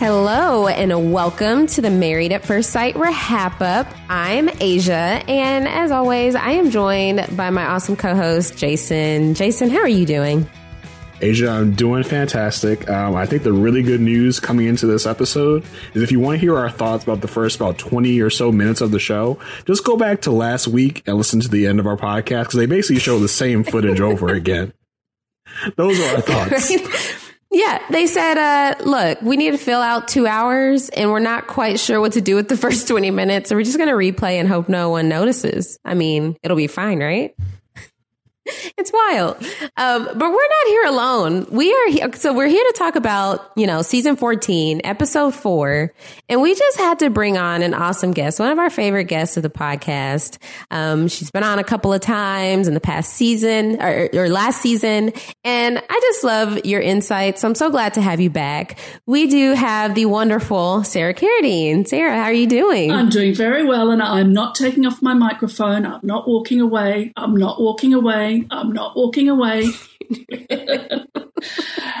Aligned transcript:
Hello 0.00 0.66
and 0.66 1.12
welcome 1.12 1.66
to 1.66 1.82
the 1.82 1.90
Married 1.90 2.32
at 2.32 2.42
First 2.42 2.70
Sight 2.70 2.96
Wrap 2.96 3.60
Up. 3.60 3.86
I'm 4.08 4.48
Asia, 4.58 4.94
and 4.94 5.68
as 5.68 5.90
always, 5.90 6.34
I 6.34 6.52
am 6.52 6.70
joined 6.70 7.36
by 7.36 7.50
my 7.50 7.66
awesome 7.66 7.96
co-host 7.96 8.56
Jason. 8.56 9.34
Jason, 9.34 9.68
how 9.68 9.80
are 9.80 9.88
you 9.90 10.06
doing? 10.06 10.48
Asia, 11.20 11.50
I'm 11.50 11.74
doing 11.74 12.02
fantastic. 12.02 12.88
Um, 12.88 13.14
I 13.14 13.26
think 13.26 13.42
the 13.42 13.52
really 13.52 13.82
good 13.82 14.00
news 14.00 14.40
coming 14.40 14.68
into 14.68 14.86
this 14.86 15.04
episode 15.04 15.66
is 15.92 16.02
if 16.02 16.10
you 16.10 16.18
want 16.18 16.36
to 16.36 16.40
hear 16.40 16.56
our 16.56 16.70
thoughts 16.70 17.04
about 17.04 17.20
the 17.20 17.28
first 17.28 17.56
about 17.56 17.76
20 17.76 18.22
or 18.22 18.30
so 18.30 18.50
minutes 18.50 18.80
of 18.80 18.92
the 18.92 18.98
show, 18.98 19.38
just 19.66 19.84
go 19.84 19.98
back 19.98 20.22
to 20.22 20.30
last 20.30 20.66
week 20.66 21.02
and 21.06 21.18
listen 21.18 21.40
to 21.40 21.48
the 21.48 21.66
end 21.66 21.78
of 21.78 21.86
our 21.86 21.98
podcast 21.98 22.44
because 22.44 22.54
they 22.54 22.64
basically 22.64 23.00
show 23.00 23.18
the 23.18 23.28
same 23.28 23.64
footage 23.64 24.00
over 24.00 24.28
again. 24.28 24.72
Those 25.76 26.00
are 26.00 26.14
our 26.16 26.20
thoughts. 26.22 26.70
Right? 26.70 27.29
Yeah, 27.52 27.82
they 27.90 28.06
said, 28.06 28.38
uh, 28.38 28.74
look, 28.84 29.20
we 29.22 29.36
need 29.36 29.50
to 29.50 29.58
fill 29.58 29.80
out 29.80 30.06
two 30.06 30.26
hours 30.26 30.88
and 30.88 31.10
we're 31.10 31.18
not 31.18 31.48
quite 31.48 31.80
sure 31.80 32.00
what 32.00 32.12
to 32.12 32.20
do 32.20 32.36
with 32.36 32.48
the 32.48 32.56
first 32.64 32.86
20 32.86 33.10
minutes. 33.10 33.48
So 33.48 33.56
we're 33.56 33.64
just 33.64 33.76
going 33.76 33.88
to 33.88 33.94
replay 33.94 34.34
and 34.34 34.48
hope 34.48 34.68
no 34.68 34.90
one 34.90 35.08
notices. 35.08 35.78
I 35.84 35.94
mean, 35.94 36.36
it'll 36.42 36.56
be 36.56 36.68
fine, 36.68 37.00
right? 37.00 37.34
it's 38.76 38.92
wild. 38.92 39.36
Um, 39.76 40.04
but 40.04 40.30
we're 40.30 40.30
not 40.30 40.66
here 40.66 40.84
alone. 40.86 41.46
We 41.50 41.72
are 41.72 41.88
here. 41.90 42.12
So 42.14 42.32
we're 42.32 42.48
here 42.48 42.62
to 42.62 42.74
talk 42.76 42.96
about, 42.96 43.50
you 43.56 43.66
know, 43.66 43.82
season 43.82 44.16
14, 44.16 44.80
episode 44.84 45.34
four. 45.34 45.92
And 46.28 46.40
we 46.40 46.54
just 46.54 46.78
had 46.78 46.98
to 47.00 47.10
bring 47.10 47.36
on 47.36 47.62
an 47.62 47.74
awesome 47.74 48.12
guest, 48.12 48.40
one 48.40 48.50
of 48.50 48.58
our 48.58 48.70
favorite 48.70 49.04
guests 49.04 49.36
of 49.36 49.42
the 49.42 49.50
podcast. 49.50 50.38
Um, 50.70 51.08
she's 51.08 51.30
been 51.30 51.44
on 51.44 51.58
a 51.58 51.64
couple 51.64 51.92
of 51.92 52.00
times 52.00 52.68
in 52.68 52.74
the 52.74 52.80
past 52.80 53.12
season 53.14 53.80
or, 53.80 54.08
or 54.14 54.28
last 54.28 54.60
season. 54.60 55.12
And 55.44 55.78
I 55.78 56.00
just 56.00 56.24
love 56.24 56.64
your 56.64 56.80
insights. 56.80 57.44
I'm 57.44 57.54
so 57.54 57.70
glad 57.70 57.94
to 57.94 58.02
have 58.02 58.20
you 58.20 58.30
back. 58.30 58.78
We 59.06 59.26
do 59.26 59.54
have 59.54 59.94
the 59.94 60.06
wonderful 60.06 60.84
Sarah 60.84 61.14
Carradine. 61.14 61.86
Sarah, 61.86 62.16
how 62.16 62.24
are 62.24 62.32
you 62.32 62.46
doing? 62.46 62.90
I'm 62.90 63.08
doing 63.08 63.34
very 63.34 63.64
well. 63.64 63.90
And 63.90 64.02
I'm 64.02 64.32
not 64.32 64.54
taking 64.54 64.86
off 64.86 65.02
my 65.02 65.14
microphone. 65.14 65.86
I'm 65.86 66.00
not 66.02 66.28
walking 66.28 66.60
away. 66.60 67.12
I'm 67.16 67.36
not 67.36 67.60
walking 67.60 67.94
away. 67.94 68.39
I'm 68.50 68.72
not 68.72 68.96
walking 68.96 69.28
away. 69.28 69.64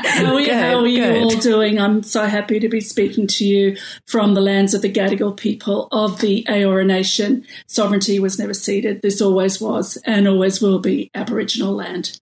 how 0.04 0.34
are, 0.34 0.40
you, 0.40 0.52
how 0.52 0.80
are 0.80 0.86
you 0.86 1.22
all 1.22 1.30
doing? 1.30 1.78
I'm 1.78 2.02
so 2.02 2.26
happy 2.26 2.58
to 2.60 2.68
be 2.68 2.80
speaking 2.80 3.26
to 3.28 3.44
you 3.44 3.76
from 4.06 4.34
the 4.34 4.40
lands 4.40 4.74
of 4.74 4.82
the 4.82 4.92
Gadigal 4.92 5.36
people 5.36 5.88
of 5.92 6.20
the 6.20 6.44
Eora 6.48 6.86
Nation. 6.86 7.46
Sovereignty 7.66 8.18
was 8.18 8.38
never 8.38 8.54
ceded. 8.54 9.02
This 9.02 9.20
always 9.20 9.60
was 9.60 9.96
and 10.04 10.26
always 10.26 10.60
will 10.60 10.78
be 10.78 11.10
Aboriginal 11.14 11.74
land. 11.74 12.20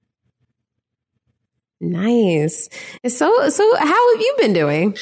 Nice. 1.81 2.69
So, 3.07 3.49
so 3.49 3.77
how 3.77 4.15
have 4.15 4.21
you 4.21 4.35
been 4.39 4.53
doing? 4.53 4.97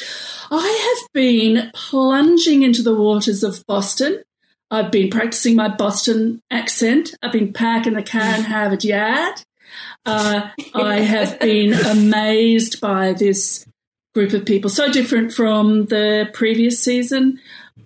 I 0.51 0.99
have 1.01 1.13
been 1.13 1.71
plunging 1.75 2.63
into 2.63 2.83
the 2.83 2.95
waters 2.95 3.43
of 3.43 3.65
Boston 3.67 4.23
I've 4.71 4.91
been 4.91 5.11
practicing 5.11 5.57
my 5.57 5.69
Boston 5.69 6.41
accent. 6.51 7.15
I've 7.23 7.33
been 7.33 7.53
parking 7.53 7.95
the 7.95 8.03
car 8.03 8.35
in 8.35 8.43
Harvard 8.43 8.85
Yard. 8.85 9.43
Uh, 10.05 10.49
I 10.75 11.01
have 11.01 11.39
been 11.41 11.73
amazed 11.73 12.81
by 12.81 13.13
this 13.13 13.65
group 14.15 14.33
of 14.33 14.45
people, 14.45 14.71
so 14.71 14.91
different 14.91 15.33
from 15.33 15.87
the 15.87 16.29
previous 16.33 16.83
season. 16.83 17.41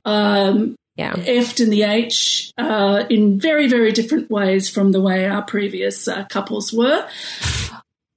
Um, 0.04 0.76
yeah. 0.96 1.14
Effed 1.14 1.60
in 1.60 1.70
the 1.70 1.82
H 1.82 2.52
uh, 2.58 3.04
in 3.08 3.40
very, 3.40 3.68
very 3.68 3.90
different 3.92 4.30
ways 4.30 4.68
from 4.68 4.92
the 4.92 5.00
way 5.00 5.26
our 5.26 5.42
previous 5.42 6.06
uh, 6.06 6.24
couples 6.26 6.72
were. 6.72 7.08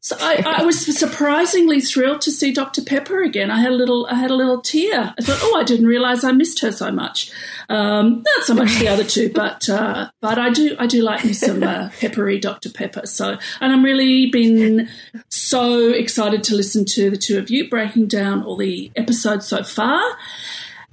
So 0.04 0.18
I, 0.20 0.44
I, 0.46 0.66
was 0.66 0.86
surprisingly 1.00 1.80
thrilled 1.80 2.20
to 2.22 2.32
see 2.32 2.52
Dr. 2.52 2.82
Pepper 2.82 3.24
again. 3.24 3.50
I 3.50 3.62
had 3.62 3.72
a 3.72 3.76
little, 3.76 4.06
I 4.08 4.16
had 4.16 4.32
a 4.32 4.36
little 4.36 4.60
tear. 4.60 5.14
I 5.18 5.22
thought, 5.22 5.40
oh, 5.42 5.58
I 5.58 5.64
didn't 5.64 5.88
realize 5.88 6.26
I 6.26 6.34
missed 6.34 6.60
her 6.60 6.74
so 6.74 6.92
much. 6.92 7.32
Um, 7.70 8.22
not 8.22 8.44
so 8.44 8.54
much 8.54 8.78
the 8.80 8.90
other 8.90 9.06
two, 9.06 9.32
but 9.32 9.70
uh, 9.70 10.10
but 10.20 10.38
I 10.38 10.50
do, 10.50 10.76
I 10.78 10.88
do 10.88 11.02
like 11.04 11.24
me 11.24 11.32
some 11.32 11.64
uh, 11.64 11.90
peppery 12.02 12.38
Dr. 12.38 12.70
Pepper. 12.70 13.06
So, 13.06 13.38
and 13.62 13.72
I'm 13.72 13.82
really 13.82 14.26
been 14.26 14.90
so 15.30 15.92
excited 15.92 16.44
to 16.44 16.56
listen 16.56 16.84
to 16.84 17.10
the 17.10 17.16
two 17.16 17.38
of 17.38 17.50
you 17.50 17.70
breaking 17.70 18.08
down 18.08 18.44
all 18.44 18.58
the 18.58 18.92
episodes 18.98 19.48
so 19.48 19.64
far. 19.64 20.04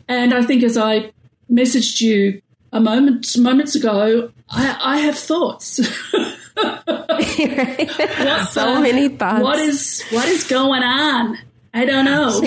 And 0.07 0.33
I 0.33 0.45
think 0.45 0.63
as 0.63 0.77
I 0.77 1.11
messaged 1.51 2.01
you 2.01 2.43
a 2.73 2.79
moment 2.79 3.37
moments 3.37 3.75
ago, 3.75 4.31
I, 4.49 4.79
I 4.81 4.99
have 4.99 5.19
thoughts. 5.19 5.81
right? 6.89 8.49
so 8.51 8.81
many 8.81 9.09
thoughts. 9.09 9.43
What 9.43 9.59
is 9.59 10.03
what 10.11 10.29
is 10.29 10.45
going 10.45 10.83
on? 10.83 11.39
I 11.73 11.85
don't 11.85 12.05
know. 12.05 12.43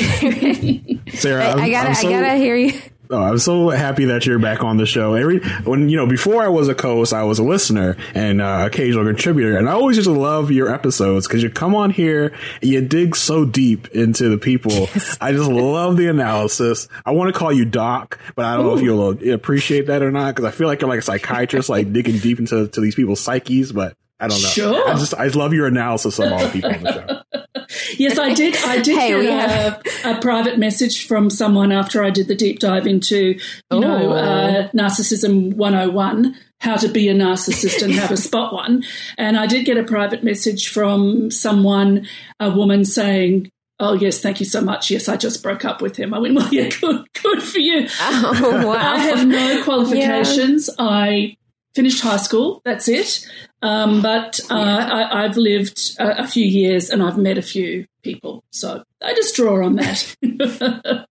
Sarah, 1.14 1.46
I, 1.46 1.64
I 1.64 1.70
gotta, 1.70 1.96
so, 1.96 2.10
I 2.10 2.12
gotta 2.12 2.36
hear 2.36 2.56
you. 2.56 2.74
Oh, 3.10 3.22
I'm 3.22 3.38
so 3.38 3.70
happy 3.70 4.06
that 4.06 4.26
you're 4.26 4.40
back 4.40 4.64
on 4.64 4.78
the 4.78 4.86
show. 4.86 5.14
Every 5.14 5.40
when 5.66 5.88
you 5.88 5.98
know, 5.98 6.08
before 6.08 6.42
I 6.42 6.48
was 6.48 6.68
a 6.68 6.74
co-host, 6.74 7.14
I 7.14 7.24
was 7.24 7.38
a 7.38 7.44
listener 7.44 7.96
and 8.16 8.42
uh, 8.42 8.64
occasional 8.66 9.06
contributor, 9.06 9.58
and 9.58 9.70
I 9.70 9.74
always 9.74 9.98
just 9.98 10.10
love 10.10 10.52
your 10.52 10.74
episodes 10.74 11.28
because 11.28 11.44
you 11.44 11.50
come 11.50 11.76
on 11.76 11.92
here 11.92 12.34
and 12.62 12.72
you 12.72 12.82
dig 12.82 13.16
so 13.16 13.46
deep 13.46 13.90
into 13.90 14.30
the 14.30 14.38
people. 14.38 14.72
Yes. 14.72 15.18
I 15.22 15.32
just 15.32 15.50
love 15.50 15.96
the 15.96 16.08
analysis. 16.08 16.88
I 17.06 17.12
want 17.12 17.32
to 17.32 17.38
call 17.38 17.52
you 17.52 17.66
Doc, 17.66 18.20
but 18.36 18.46
I 18.46 18.56
don't 18.56 18.66
Ooh. 18.66 18.70
know 18.70 18.78
if 18.78 18.82
you'll 18.82 19.34
appreciate 19.34 19.88
that 19.88 20.02
or 20.02 20.12
not 20.12 20.34
because 20.34 20.46
I 20.46 20.52
feel 20.52 20.68
like 20.68 20.82
you're 20.82 20.90
like 20.90 21.00
a 21.00 21.04
psychiatrist, 21.04 21.70
like 21.70 21.94
digging 21.94 22.18
deep 22.18 22.40
into 22.40 22.68
to 22.68 22.82
these 22.82 22.96
people's 22.96 23.20
psyches. 23.20 23.72
But 23.74 23.96
I 24.24 24.28
don't 24.28 24.42
know. 24.42 24.48
Sure. 24.48 24.90
I 24.90 24.94
just 24.94 25.14
I 25.14 25.28
love 25.28 25.54
your 25.54 25.68
analysis 25.68 26.18
of 26.18 26.32
all 26.32 26.40
the 26.40 26.50
people 26.50 26.74
on 26.74 26.84
the 26.84 26.94
show. 26.94 27.24
yes, 27.98 28.18
I 28.18 28.34
did. 28.34 28.56
I 28.56 28.80
did 28.80 28.98
hey, 28.98 29.22
get 29.22 29.50
a, 30.06 30.12
a, 30.12 30.22
private 30.22 30.58
message 30.58 31.08
from 31.08 31.30
someone 31.30 31.72
after 31.72 32.04
I 32.04 32.10
did 32.10 32.28
the 32.28 32.36
deep 32.36 32.60
dive 32.60 32.88
into, 32.88 33.18
you 33.18 33.40
Ooh. 33.74 33.80
know, 33.82 34.12
uh, 34.12 34.70
narcissism 34.70 35.56
101, 35.56 36.36
how 36.62 36.78
to 36.78 36.88
be 36.88 37.10
a 37.10 37.14
narcissist 37.14 37.84
and 37.84 37.94
how 37.94 38.08
to 38.08 38.18
spot 38.30 38.54
one. 38.54 38.84
And 39.18 39.38
I 39.38 39.46
did 39.46 39.66
get 39.66 39.78
a 39.78 39.84
private 39.84 40.24
message 40.24 40.70
from 40.70 41.30
someone, 41.30 42.08
a 42.40 42.50
woman 42.50 42.86
saying, 42.86 43.50
Oh 43.80 43.94
yes, 43.94 44.22
thank 44.22 44.40
you 44.40 44.46
so 44.46 44.62
much. 44.62 44.90
Yes, 44.90 45.10
I 45.10 45.18
just 45.18 45.44
broke 45.44 45.66
up 45.66 45.82
with 45.82 45.98
him. 45.98 46.14
I 46.14 46.20
went, 46.20 46.36
well, 46.36 46.48
yeah, 46.54 46.70
good, 46.82 47.06
good 47.22 47.44
for 47.44 47.58
you. 47.58 47.88
Oh, 48.00 48.68
wow. 48.68 48.94
I 48.94 48.98
have 48.98 49.28
no 49.28 49.62
qualifications. 49.64 50.70
Yeah. 50.70 50.86
I 50.86 51.36
finished 51.76 52.02
high 52.02 52.18
school. 52.18 52.62
That's 52.66 52.88
it. 52.88 53.28
Um, 53.62 54.02
but 54.02 54.40
uh, 54.50 55.08
I, 55.12 55.24
have 55.24 55.38
lived 55.38 55.96
a, 56.00 56.24
a, 56.24 56.28
few 56.28 56.46
years 56.46 56.90
and 56.90 57.02
I've 57.02 57.18
met 57.18 57.38
a 57.38 57.42
few 57.42 57.88
people. 58.02 58.44
So 58.52 58.84
I 59.02 59.14
just 59.14 59.36
draw 59.36 59.66
on 59.66 59.78
that. 59.78 60.16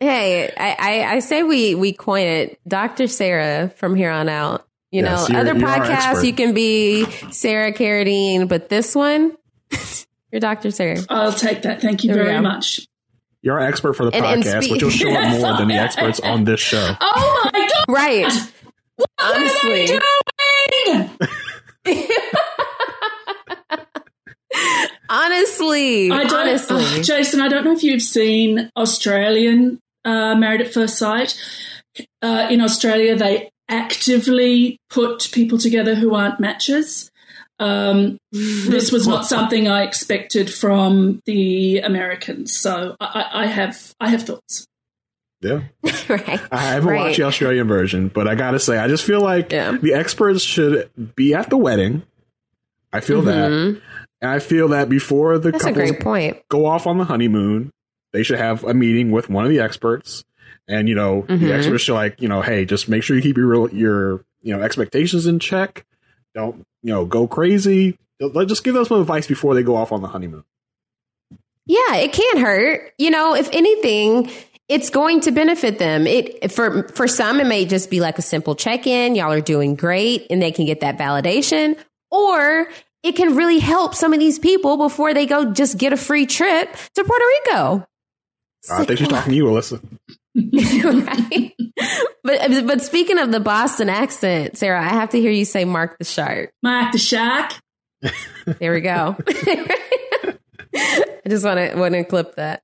hey, 0.00 0.52
I, 0.56 0.76
I, 0.78 1.14
I, 1.16 1.18
say 1.18 1.42
we, 1.42 1.74
we 1.74 1.92
coin 1.92 2.26
it 2.26 2.60
Dr. 2.66 3.06
Sarah 3.06 3.70
from 3.76 3.94
here 3.94 4.10
on 4.10 4.28
out. 4.28 4.66
You 4.90 5.02
yes, 5.02 5.28
know, 5.28 5.38
other 5.38 5.54
podcasts, 5.54 6.24
you 6.24 6.32
can 6.32 6.52
be 6.52 7.04
Sarah 7.30 7.72
Carradine, 7.72 8.48
but 8.48 8.68
this 8.68 8.94
one, 8.94 9.36
you're 10.32 10.40
Dr. 10.40 10.72
Sarah. 10.72 10.98
I'll 11.08 11.32
take 11.32 11.62
that. 11.62 11.80
Thank 11.80 12.02
you 12.02 12.12
there 12.12 12.24
very 12.24 12.40
much. 12.40 12.80
You're 13.42 13.60
our 13.60 13.66
expert 13.66 13.92
for 13.94 14.04
the 14.04 14.10
And- 14.16 14.24
and 14.24 14.42
podcast, 14.42 14.64
speak- 14.64 14.72
but 14.72 14.80
you'll 14.80 14.90
show 14.90 15.12
up 15.12 15.40
more 15.40 15.56
than 15.58 15.68
the 15.68 15.74
experts 15.78 16.18
on 16.20 16.44
this 16.44 16.60
show. 16.60 16.94
Oh 17.00 17.50
my 17.52 17.68
god! 17.68 17.84
Right. 17.88 18.52
What 19.00 19.34
Honestly. 19.34 19.90
am 19.92 20.00
I 20.38 21.08
doing? 21.86 22.00
Honestly. 25.08 26.10
I 26.10 26.24
don't, 26.24 26.48
honestly. 26.48 27.02
Jason, 27.02 27.40
I 27.40 27.48
don't 27.48 27.64
know 27.64 27.72
if 27.72 27.82
you've 27.82 28.02
seen 28.02 28.70
Australian 28.76 29.80
uh, 30.04 30.34
Married 30.34 30.60
at 30.60 30.72
First 30.72 30.98
Sight. 30.98 31.34
Uh, 32.22 32.46
in 32.50 32.60
Australia, 32.60 33.16
they 33.16 33.50
actively 33.68 34.78
put 34.90 35.30
people 35.32 35.56
together 35.58 35.94
who 35.94 36.14
aren't 36.14 36.40
matches. 36.40 37.10
Um, 37.58 38.18
this 38.32 38.92
was 38.92 39.06
not 39.06 39.26
something 39.26 39.68
I 39.68 39.82
expected 39.82 40.52
from 40.52 41.20
the 41.26 41.80
Americans, 41.80 42.56
so 42.56 42.96
I, 43.00 43.06
I 43.06 43.42
I 43.42 43.46
have 43.46 43.94
I 44.00 44.08
have 44.08 44.22
thoughts. 44.22 44.66
Yeah. 45.42 45.60
right. 46.08 46.40
I 46.52 46.58
haven't 46.60 46.88
Right. 46.88 47.00
watched 47.06 47.16
the 47.18 47.22
Australian 47.24 47.66
version, 47.68 48.08
but 48.08 48.28
I 48.28 48.34
gotta 48.34 48.58
say, 48.58 48.78
I 48.78 48.88
just 48.88 49.04
feel 49.04 49.20
like 49.20 49.52
Yeah. 49.52 49.76
the 49.80 49.94
experts 49.94 50.42
should 50.42 50.90
be 51.16 51.34
at 51.34 51.48
the 51.50 51.56
wedding. 51.56 52.02
I 52.92 53.00
feel 53.00 53.22
that. 53.22 53.50
Mhm. 53.50 53.80
And 54.20 54.30
I 54.30 54.38
feel 54.38 54.68
that 54.68 54.88
before 54.90 55.38
the 55.38 55.52
That's 55.52 55.64
a 55.64 55.72
couples 55.72 55.92
point. 56.00 56.36
go 56.48 56.66
off 56.66 56.86
on 56.86 56.98
the 56.98 57.04
honeymoon, 57.04 57.70
they 58.12 58.22
should 58.22 58.38
have 58.38 58.64
a 58.64 58.74
meeting 58.74 59.12
with 59.12 59.30
one 59.30 59.44
of 59.44 59.50
the 59.50 59.60
experts. 59.60 60.24
And, 60.68 60.88
you 60.88 60.94
know, 60.94 61.22
Mhm. 61.28 61.40
the 61.40 61.54
experts 61.54 61.84
should 61.84 61.94
like, 61.94 62.20
you 62.20 62.28
know, 62.28 62.42
hey, 62.42 62.64
just 62.66 62.88
make 62.88 63.02
sure 63.02 63.16
you 63.16 63.22
keep 63.22 63.36
your, 63.38 63.46
real- 63.46 63.70
your, 63.70 64.24
you 64.42 64.54
know, 64.54 64.62
expectations 64.62 65.26
in 65.26 65.38
check. 65.38 65.86
Don't, 66.34 66.64
you 66.82 66.92
know, 66.92 67.04
go 67.06 67.26
crazy. 67.26 67.96
Just 68.46 68.62
give 68.64 68.74
them 68.74 68.84
some 68.84 69.00
advice 69.00 69.26
before 69.26 69.54
they 69.54 69.62
go 69.62 69.74
off 69.76 69.90
on 69.92 70.02
the 70.02 70.08
honeymoon. 70.08 70.44
Yeah, 71.66 71.96
it 71.96 72.12
can't 72.12 72.40
hurt. 72.40 72.92
You 72.98 73.10
know, 73.10 73.34
if 73.34 73.48
anything, 73.52 74.30
it's 74.70 74.88
going 74.88 75.20
to 75.22 75.32
benefit 75.32 75.80
them. 75.80 76.06
It 76.06 76.52
for 76.52 76.88
for 76.88 77.08
some 77.08 77.40
it 77.40 77.46
may 77.46 77.66
just 77.66 77.90
be 77.90 78.00
like 78.00 78.18
a 78.18 78.22
simple 78.22 78.54
check-in, 78.54 79.16
y'all 79.16 79.32
are 79.32 79.40
doing 79.40 79.74
great 79.74 80.28
and 80.30 80.40
they 80.40 80.52
can 80.52 80.64
get 80.64 80.80
that 80.80 80.96
validation 80.96 81.76
or 82.10 82.68
it 83.02 83.16
can 83.16 83.34
really 83.34 83.58
help 83.58 83.94
some 83.94 84.12
of 84.12 84.20
these 84.20 84.38
people 84.38 84.76
before 84.76 85.12
they 85.12 85.26
go 85.26 85.52
just 85.52 85.76
get 85.76 85.92
a 85.92 85.96
free 85.96 86.24
trip 86.24 86.72
to 86.94 87.04
Puerto 87.04 87.24
Rico. 87.46 87.86
I 88.70 88.84
think 88.84 89.00
she's 89.00 89.08
talking 89.08 89.30
to 89.32 89.36
you, 89.36 89.46
Alyssa. 89.46 89.82
right? 91.26 91.52
But 92.22 92.66
but 92.66 92.82
speaking 92.82 93.18
of 93.18 93.32
the 93.32 93.40
Boston 93.40 93.88
accent, 93.88 94.56
Sarah, 94.56 94.80
I 94.80 94.90
have 94.90 95.10
to 95.10 95.20
hear 95.20 95.32
you 95.32 95.44
say 95.44 95.64
Mark 95.64 95.98
the 95.98 96.04
Shark. 96.04 96.52
Mark 96.62 96.92
the 96.92 96.98
Shark. 96.98 97.54
There 98.60 98.72
we 98.72 98.80
go. 98.80 99.16
I 100.74 101.28
just 101.28 101.44
want 101.44 101.58
to 101.58 101.76
want 101.76 101.94
to 101.94 102.04
clip 102.04 102.36
that. 102.36 102.62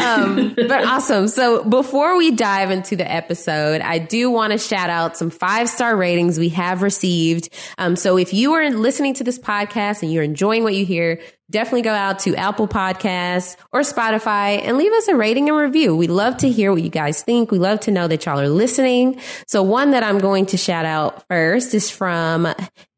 Um, 0.00 0.54
but 0.56 0.84
awesome. 0.84 1.28
So 1.28 1.64
before 1.64 2.16
we 2.16 2.30
dive 2.30 2.70
into 2.70 2.96
the 2.96 3.10
episode, 3.10 3.80
I 3.80 3.98
do 3.98 4.30
want 4.30 4.52
to 4.52 4.58
shout 4.58 4.90
out 4.90 5.16
some 5.16 5.30
five 5.30 5.68
star 5.68 5.96
ratings 5.96 6.38
we 6.38 6.50
have 6.50 6.82
received. 6.82 7.48
Um, 7.78 7.96
so 7.96 8.16
if 8.16 8.32
you 8.32 8.52
are 8.54 8.70
listening 8.70 9.14
to 9.14 9.24
this 9.24 9.38
podcast 9.38 10.02
and 10.02 10.12
you're 10.12 10.22
enjoying 10.22 10.64
what 10.64 10.74
you 10.74 10.84
hear, 10.84 11.20
definitely 11.50 11.82
go 11.82 11.92
out 11.92 12.18
to 12.20 12.34
Apple 12.34 12.68
Podcasts 12.68 13.56
or 13.72 13.80
Spotify 13.80 14.60
and 14.62 14.76
leave 14.76 14.92
us 14.92 15.08
a 15.08 15.14
rating 15.14 15.48
and 15.48 15.56
review. 15.56 15.96
We 15.96 16.08
love 16.08 16.36
to 16.38 16.50
hear 16.50 16.72
what 16.72 16.82
you 16.82 16.90
guys 16.90 17.22
think. 17.22 17.50
We 17.50 17.58
love 17.58 17.80
to 17.80 17.90
know 17.90 18.08
that 18.08 18.26
y'all 18.26 18.40
are 18.40 18.48
listening. 18.48 19.20
So 19.46 19.62
one 19.62 19.92
that 19.92 20.02
I'm 20.02 20.18
going 20.18 20.46
to 20.46 20.56
shout 20.56 20.84
out 20.84 21.26
first 21.28 21.74
is 21.74 21.90
from 21.90 22.48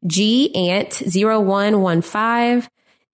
G 0.05 0.53
Ant 0.55 0.93
0115. 0.93 2.69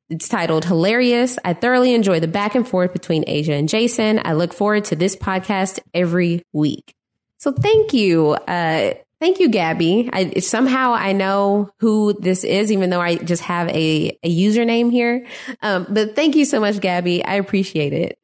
It's 0.10 0.30
titled 0.30 0.66
Hilarious. 0.66 1.40
I 1.44 1.54
thoroughly 1.54 1.94
enjoy 1.94 2.19
the 2.19 2.28
back 2.28 2.54
and 2.54 2.68
forth 2.68 2.94
between 2.94 3.24
Asia 3.25 3.54
and 3.54 3.68
Jason. 3.68 4.22
I 4.24 4.34
look 4.34 4.54
forward 4.54 4.86
to 4.86 4.96
this 4.96 5.16
podcast 5.16 5.80
every 5.94 6.44
week. 6.54 6.94
So 7.38 7.52
thank 7.52 7.94
you. 7.94 8.31
Uh, 8.31 8.94
thank 9.19 9.40
you, 9.40 9.50
Gabby. 9.50 10.10
I, 10.13 10.40
somehow 10.40 10.94
I 10.94 11.13
know 11.13 11.72
who 11.80 12.13
this 12.13 12.44
is, 12.44 12.72
even 12.72 12.92
though 12.92 13.02
I 13.02 13.16
just 13.16 13.44
have 13.44 13.68
a, 13.69 14.18
a 14.24 14.30
username 14.30 14.92
here. 14.92 15.25
Um, 15.62 15.88
but 15.90 16.16
thank 16.16 16.36
you 16.36 16.46
so 16.46 16.60
much, 16.60 16.80
Gabby. 16.80 17.25
I 17.25 17.36
appreciate 17.36 17.94
it. 17.94 18.19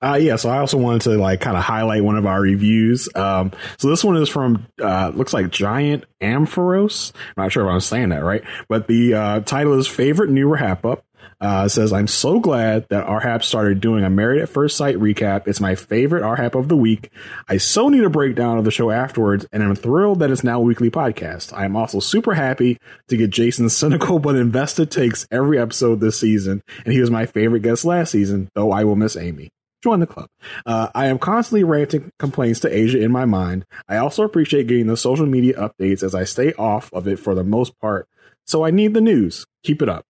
Uh, 0.00 0.18
yeah, 0.20 0.36
so 0.36 0.48
I 0.48 0.58
also 0.58 0.78
wanted 0.78 1.02
to 1.02 1.10
like 1.18 1.40
kind 1.40 1.56
of 1.56 1.64
highlight 1.64 2.04
one 2.04 2.16
of 2.16 2.24
our 2.24 2.40
reviews. 2.40 3.08
Um, 3.16 3.52
so 3.78 3.88
this 3.88 4.04
one 4.04 4.16
is 4.16 4.28
from 4.28 4.66
uh, 4.80 5.10
looks 5.12 5.32
like 5.32 5.50
Giant 5.50 6.04
Amphoros. 6.20 7.12
I'm 7.36 7.44
not 7.44 7.52
sure 7.52 7.66
if 7.66 7.72
I'm 7.72 7.80
saying 7.80 8.10
that 8.10 8.22
right, 8.22 8.44
but 8.68 8.86
the 8.86 9.14
uh, 9.14 9.40
title 9.40 9.78
is 9.78 9.88
favorite 9.88 10.30
new 10.30 10.48
wrap 10.48 10.84
up. 10.84 11.04
Uh, 11.40 11.68
says, 11.68 11.92
I'm 11.92 12.08
so 12.08 12.40
glad 12.40 12.88
that 12.88 13.06
RHAP 13.06 13.44
started 13.44 13.80
doing 13.80 14.02
a 14.02 14.10
Married 14.10 14.42
at 14.42 14.48
First 14.48 14.76
Sight 14.76 14.96
recap. 14.96 15.46
It's 15.46 15.60
my 15.60 15.76
favorite 15.76 16.24
RHAP 16.24 16.58
of 16.58 16.68
the 16.68 16.76
week. 16.76 17.12
I 17.48 17.58
so 17.58 17.88
need 17.88 18.02
a 18.02 18.10
breakdown 18.10 18.58
of 18.58 18.64
the 18.64 18.72
show 18.72 18.90
afterwards, 18.90 19.46
and 19.52 19.62
I'm 19.62 19.76
thrilled 19.76 20.18
that 20.18 20.32
it's 20.32 20.42
now 20.42 20.58
a 20.58 20.64
weekly 20.64 20.90
podcast. 20.90 21.52
I 21.52 21.64
am 21.64 21.76
also 21.76 22.00
super 22.00 22.34
happy 22.34 22.78
to 23.06 23.16
get 23.16 23.30
Jason's 23.30 23.76
cynical 23.76 24.18
but 24.18 24.34
invested 24.34 24.90
takes 24.90 25.28
every 25.30 25.60
episode 25.60 26.00
this 26.00 26.18
season, 26.18 26.60
and 26.84 26.92
he 26.92 27.00
was 27.00 27.10
my 27.10 27.26
favorite 27.26 27.62
guest 27.62 27.84
last 27.84 28.10
season, 28.10 28.48
though 28.54 28.72
I 28.72 28.82
will 28.82 28.96
miss 28.96 29.16
Amy 29.16 29.50
join 29.82 30.00
the 30.00 30.06
club. 30.06 30.28
Uh, 30.66 30.88
I 30.94 31.06
am 31.06 31.18
constantly 31.18 31.64
ranting 31.64 32.10
complaints 32.18 32.60
to 32.60 32.74
Asia 32.74 33.00
in 33.00 33.12
my 33.12 33.24
mind. 33.24 33.64
I 33.88 33.96
also 33.96 34.24
appreciate 34.24 34.66
getting 34.66 34.86
the 34.86 34.96
social 34.96 35.26
media 35.26 35.54
updates 35.54 36.02
as 36.02 36.14
I 36.14 36.24
stay 36.24 36.52
off 36.54 36.92
of 36.92 37.06
it 37.06 37.18
for 37.18 37.34
the 37.34 37.44
most 37.44 37.78
part. 37.78 38.08
So 38.46 38.64
I 38.64 38.70
need 38.70 38.94
the 38.94 39.00
news. 39.00 39.46
Keep 39.62 39.82
it 39.82 39.88
up. 39.88 40.04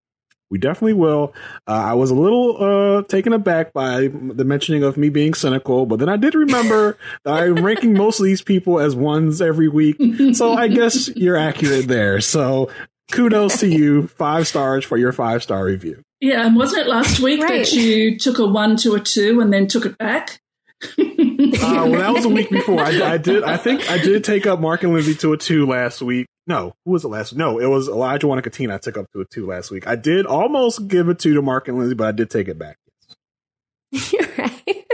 We 0.50 0.59
definitely 0.59 0.94
will. 0.94 1.35
Uh, 1.67 1.73
I 1.73 1.93
was 1.93 2.11
a 2.11 2.15
little 2.15 2.56
uh, 2.62 3.03
taken 3.03 3.35
aback 3.35 3.75
by 3.75 4.09
the 4.09 4.44
mentioning 4.44 4.82
of 4.82 4.97
me 4.97 5.11
being 5.11 5.35
cynical, 5.35 5.85
but 5.85 5.99
then 5.99 6.09
I 6.09 6.17
did 6.17 6.35
remember 6.35 6.97
that 7.25 7.35
I'm 7.35 7.62
ranking 7.62 7.93
most 7.93 8.19
of 8.19 8.25
these 8.25 8.41
people 8.41 8.81
as 8.81 8.97
ones 8.97 9.43
every 9.43 9.69
week. 9.69 9.99
So 10.35 10.55
I 10.55 10.69
guess 10.69 11.09
you're 11.09 11.37
accurate 11.37 11.88
there. 11.88 12.21
So 12.23 12.71
kudos 13.12 13.61
to 13.61 13.69
you. 13.69 14.06
Five 14.06 14.49
stars 14.49 14.85
for 14.85 14.97
your 14.97 15.12
five 15.12 15.43
star 15.43 15.64
review. 15.64 16.03
Yeah, 16.20 16.47
and 16.47 16.56
wasn't 16.56 16.82
it 16.87 16.88
last 16.88 17.20
week 17.20 17.41
Right. 17.43 17.65
that 17.65 17.73
you 17.73 18.19
took 18.19 18.38
a 18.38 18.47
one 18.47 18.76
to 18.79 18.94
a 18.94 19.00
two 19.00 19.41
and 19.41 19.53
then 19.53 19.67
took 19.69 19.87
it 19.87 19.97
back? 19.99 20.41
Uh, 21.61 21.87
well, 21.88 22.00
that 22.00 22.12
was 22.15 22.25
a 22.25 22.29
week 22.29 22.50
before. 22.50 22.81
I, 22.81 23.15
I 23.15 23.17
did. 23.19 23.43
I 23.43 23.56
think 23.56 23.91
I 23.91 23.99
did 23.99 24.23
take 24.23 24.47
up 24.47 24.61
Mark 24.61 24.82
and 24.85 24.93
Lindsay 24.93 25.15
to 25.17 25.32
a 25.32 25.37
two 25.37 25.67
last 25.67 26.00
week. 26.00 26.26
No, 26.47 26.75
who 26.85 26.93
was 26.93 27.05
it 27.05 27.09
last? 27.09 27.35
No, 27.35 27.59
it 27.59 27.67
was 27.67 27.88
Olajuwon 27.88 28.35
and 28.35 28.43
Katina. 28.44 28.75
I 28.75 28.79
took 28.79 28.97
up 28.97 29.06
to 29.12 29.20
a 29.20 29.25
two 29.25 29.47
last 29.47 29.70
week. 29.70 29.87
I 29.87 29.97
did 29.97 30.25
almost 30.26 30.87
give 30.88 31.09
a 31.09 31.15
two 31.15 31.35
to 31.35 31.43
Mark 31.43 31.69
and 31.69 31.79
Lindsay, 31.79 31.94
but 31.94 32.06
I 32.06 32.12
did 32.12 32.31
take 32.31 32.49
it 32.49 32.59
back. 32.59 32.76
right. 34.38 34.85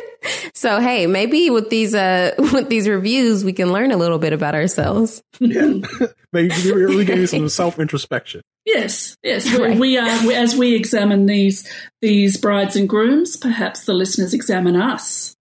So 0.54 0.80
hey, 0.80 1.06
maybe 1.06 1.50
with 1.50 1.68
these 1.70 1.94
uh 1.94 2.32
with 2.52 2.68
these 2.68 2.88
reviews, 2.88 3.44
we 3.44 3.52
can 3.52 3.72
learn 3.72 3.90
a 3.92 3.96
little 3.96 4.18
bit 4.18 4.32
about 4.32 4.54
ourselves. 4.54 5.22
Yeah, 5.40 5.74
maybe 6.32 6.54
we 6.64 6.72
really 6.72 7.04
gave 7.04 7.18
you 7.18 7.26
some 7.26 7.48
self 7.48 7.78
introspection. 7.78 8.40
Yes, 8.64 9.16
yes. 9.22 9.44
We, 9.52 9.62
Right. 9.62 9.78
we 9.78 9.98
are 9.98 10.26
we, 10.26 10.34
as 10.34 10.56
we 10.56 10.74
examine 10.74 11.26
these 11.26 11.70
these 12.00 12.36
brides 12.38 12.76
and 12.76 12.88
grooms. 12.88 13.36
Perhaps 13.36 13.84
the 13.84 13.92
listeners 13.94 14.32
examine 14.32 14.76
us. 14.76 15.34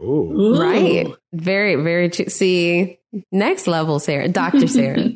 Ooh. 0.00 0.04
Ooh. 0.32 0.60
Right. 0.60 1.06
Very, 1.32 1.74
very 1.76 2.08
true. 2.10 2.26
See, 2.28 2.98
next 3.32 3.66
level, 3.66 3.98
Sarah, 3.98 4.28
Dr. 4.28 4.66
Sarah. 4.68 5.08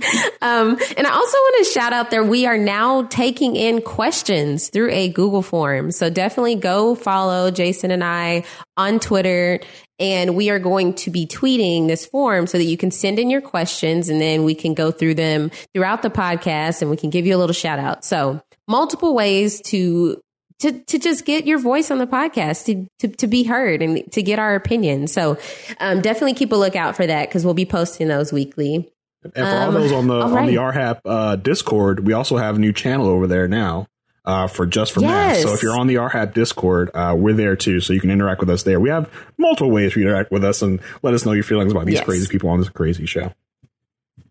um, 0.42 0.78
and 0.96 1.06
I 1.06 1.10
also 1.10 1.36
want 1.36 1.66
to 1.66 1.72
shout 1.72 1.92
out 1.92 2.10
there, 2.10 2.24
we 2.24 2.46
are 2.46 2.58
now 2.58 3.02
taking 3.04 3.56
in 3.56 3.82
questions 3.82 4.68
through 4.68 4.90
a 4.90 5.08
Google 5.08 5.42
form. 5.42 5.90
So 5.90 6.10
definitely 6.10 6.56
go 6.56 6.94
follow 6.94 7.50
Jason 7.50 7.90
and 7.90 8.04
I 8.04 8.44
on 8.76 9.00
Twitter. 9.00 9.60
And 9.98 10.34
we 10.34 10.48
are 10.48 10.58
going 10.58 10.94
to 10.94 11.10
be 11.10 11.26
tweeting 11.26 11.86
this 11.86 12.06
form 12.06 12.46
so 12.46 12.56
that 12.56 12.64
you 12.64 12.78
can 12.78 12.90
send 12.90 13.18
in 13.18 13.28
your 13.28 13.42
questions 13.42 14.08
and 14.08 14.20
then 14.20 14.44
we 14.44 14.54
can 14.54 14.72
go 14.72 14.90
through 14.90 15.14
them 15.14 15.50
throughout 15.74 16.00
the 16.00 16.08
podcast 16.08 16.80
and 16.80 16.90
we 16.90 16.96
can 16.96 17.10
give 17.10 17.26
you 17.26 17.36
a 17.36 17.38
little 17.38 17.52
shout 17.52 17.78
out. 17.78 18.04
So 18.04 18.40
multiple 18.66 19.14
ways 19.14 19.60
to 19.62 20.20
to, 20.60 20.72
to 20.72 20.98
just 20.98 21.24
get 21.24 21.46
your 21.46 21.58
voice 21.58 21.90
on 21.90 21.98
the 21.98 22.06
podcast 22.06 22.66
to, 22.66 22.86
to, 22.98 23.08
to 23.16 23.26
be 23.26 23.44
heard 23.44 23.82
and 23.82 24.10
to 24.12 24.22
get 24.22 24.38
our 24.38 24.54
opinion. 24.54 25.06
So 25.06 25.38
um, 25.80 26.02
definitely 26.02 26.34
keep 26.34 26.52
a 26.52 26.56
lookout 26.56 26.96
for 26.96 27.06
that 27.06 27.28
because 27.28 27.44
we'll 27.44 27.54
be 27.54 27.64
posting 27.64 28.08
those 28.08 28.30
weekly. 28.32 28.90
And 29.22 29.32
for 29.34 29.40
Um, 29.44 29.66
all 29.66 29.72
those 29.72 29.92
on 29.92 30.06
the 30.06 30.20
on 30.20 30.46
the. 30.46 30.56
RHAP 30.56 31.00
uh, 31.04 31.36
Discord, 31.36 32.06
we 32.06 32.12
also 32.12 32.36
have 32.36 32.56
a 32.56 32.58
new 32.58 32.72
channel 32.72 33.06
over 33.06 33.26
there 33.26 33.48
now. 33.48 33.86
Uh, 34.22 34.46
for 34.46 34.66
just 34.66 34.92
for 34.92 35.00
math. 35.00 35.38
So 35.38 35.54
if 35.54 35.62
you're 35.62 35.76
on 35.76 35.86
the 35.86 35.94
RHAP 35.94 36.34
Discord, 36.34 36.90
uh, 36.92 37.16
we're 37.18 37.32
there 37.32 37.56
too, 37.56 37.80
so 37.80 37.94
you 37.94 38.00
can 38.02 38.10
interact 38.10 38.40
with 38.40 38.50
us 38.50 38.64
there. 38.64 38.78
We 38.78 38.90
have 38.90 39.10
multiple 39.38 39.70
ways 39.70 39.94
to 39.94 40.00
interact 40.00 40.30
with 40.30 40.44
us 40.44 40.60
and 40.60 40.78
let 41.02 41.14
us 41.14 41.24
know 41.24 41.32
your 41.32 41.42
feelings 41.42 41.72
about 41.72 41.86
these 41.86 41.94
Yes. 41.96 42.04
crazy 42.04 42.28
people 42.28 42.50
on 42.50 42.58
this 42.58 42.68
crazy 42.68 43.06
show. 43.06 43.32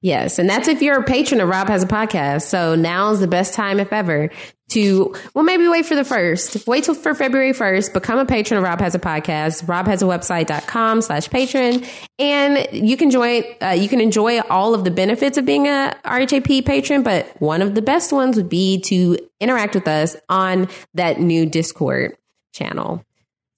Yes. 0.02 0.40
And 0.40 0.50
that's 0.50 0.68
if 0.68 0.82
you're 0.82 1.00
a 1.00 1.04
patron 1.04 1.42
of 1.42 1.50
Rob 1.50 1.68
Has 1.68 1.84
a 1.84 1.88
Podcast. 1.88 2.44
So 2.44 2.76
now's 2.76 3.20
the 3.20 3.28
best 3.28 3.54
time, 3.54 3.80
if 3.82 3.92
ever, 3.92 4.30
to, 4.70 5.14
well, 5.34 5.44
maybe 5.44 5.68
wait 5.68 5.86
for 5.86 5.96
the 5.96 6.06
first. 6.06 6.66
Wait 6.68 6.86
till 6.86 6.94
for 6.94 7.14
February 7.14 7.52
1st. 7.52 7.92
Become 7.94 8.20
a 8.20 8.26
patron 8.26 8.60
of 8.60 8.64
Rob 8.64 8.80
Has 8.80 8.96
a 8.96 9.00
Podcast. 9.00 9.66
RobHasAWebsite.com 9.66 11.02
slash 11.02 11.30
patron. 11.30 11.84
And 12.18 12.68
you 12.72 12.96
can 12.96 13.10
join, 13.10 13.44
uh, 13.62 13.70
you 13.70 13.90
can 13.90 14.00
enjoy 14.00 14.40
all 14.42 14.74
of 14.74 14.86
the 14.86 14.92
benefits 14.92 15.38
of 15.38 15.46
being 15.46 15.68
a 15.68 15.94
RHAP 16.06 16.66
patron, 16.66 17.04
but 17.04 17.28
one 17.42 17.62
of 17.62 17.76
the 17.76 17.82
best 17.82 18.14
ones 18.14 18.38
would 18.38 18.50
be 18.50 18.80
to 18.82 19.18
interact 19.42 19.76
with 19.76 19.88
us 19.88 20.16
on 20.30 20.70
that 20.94 21.20
new 21.20 21.46
Discord. 21.46 22.16
channel. 22.54 23.04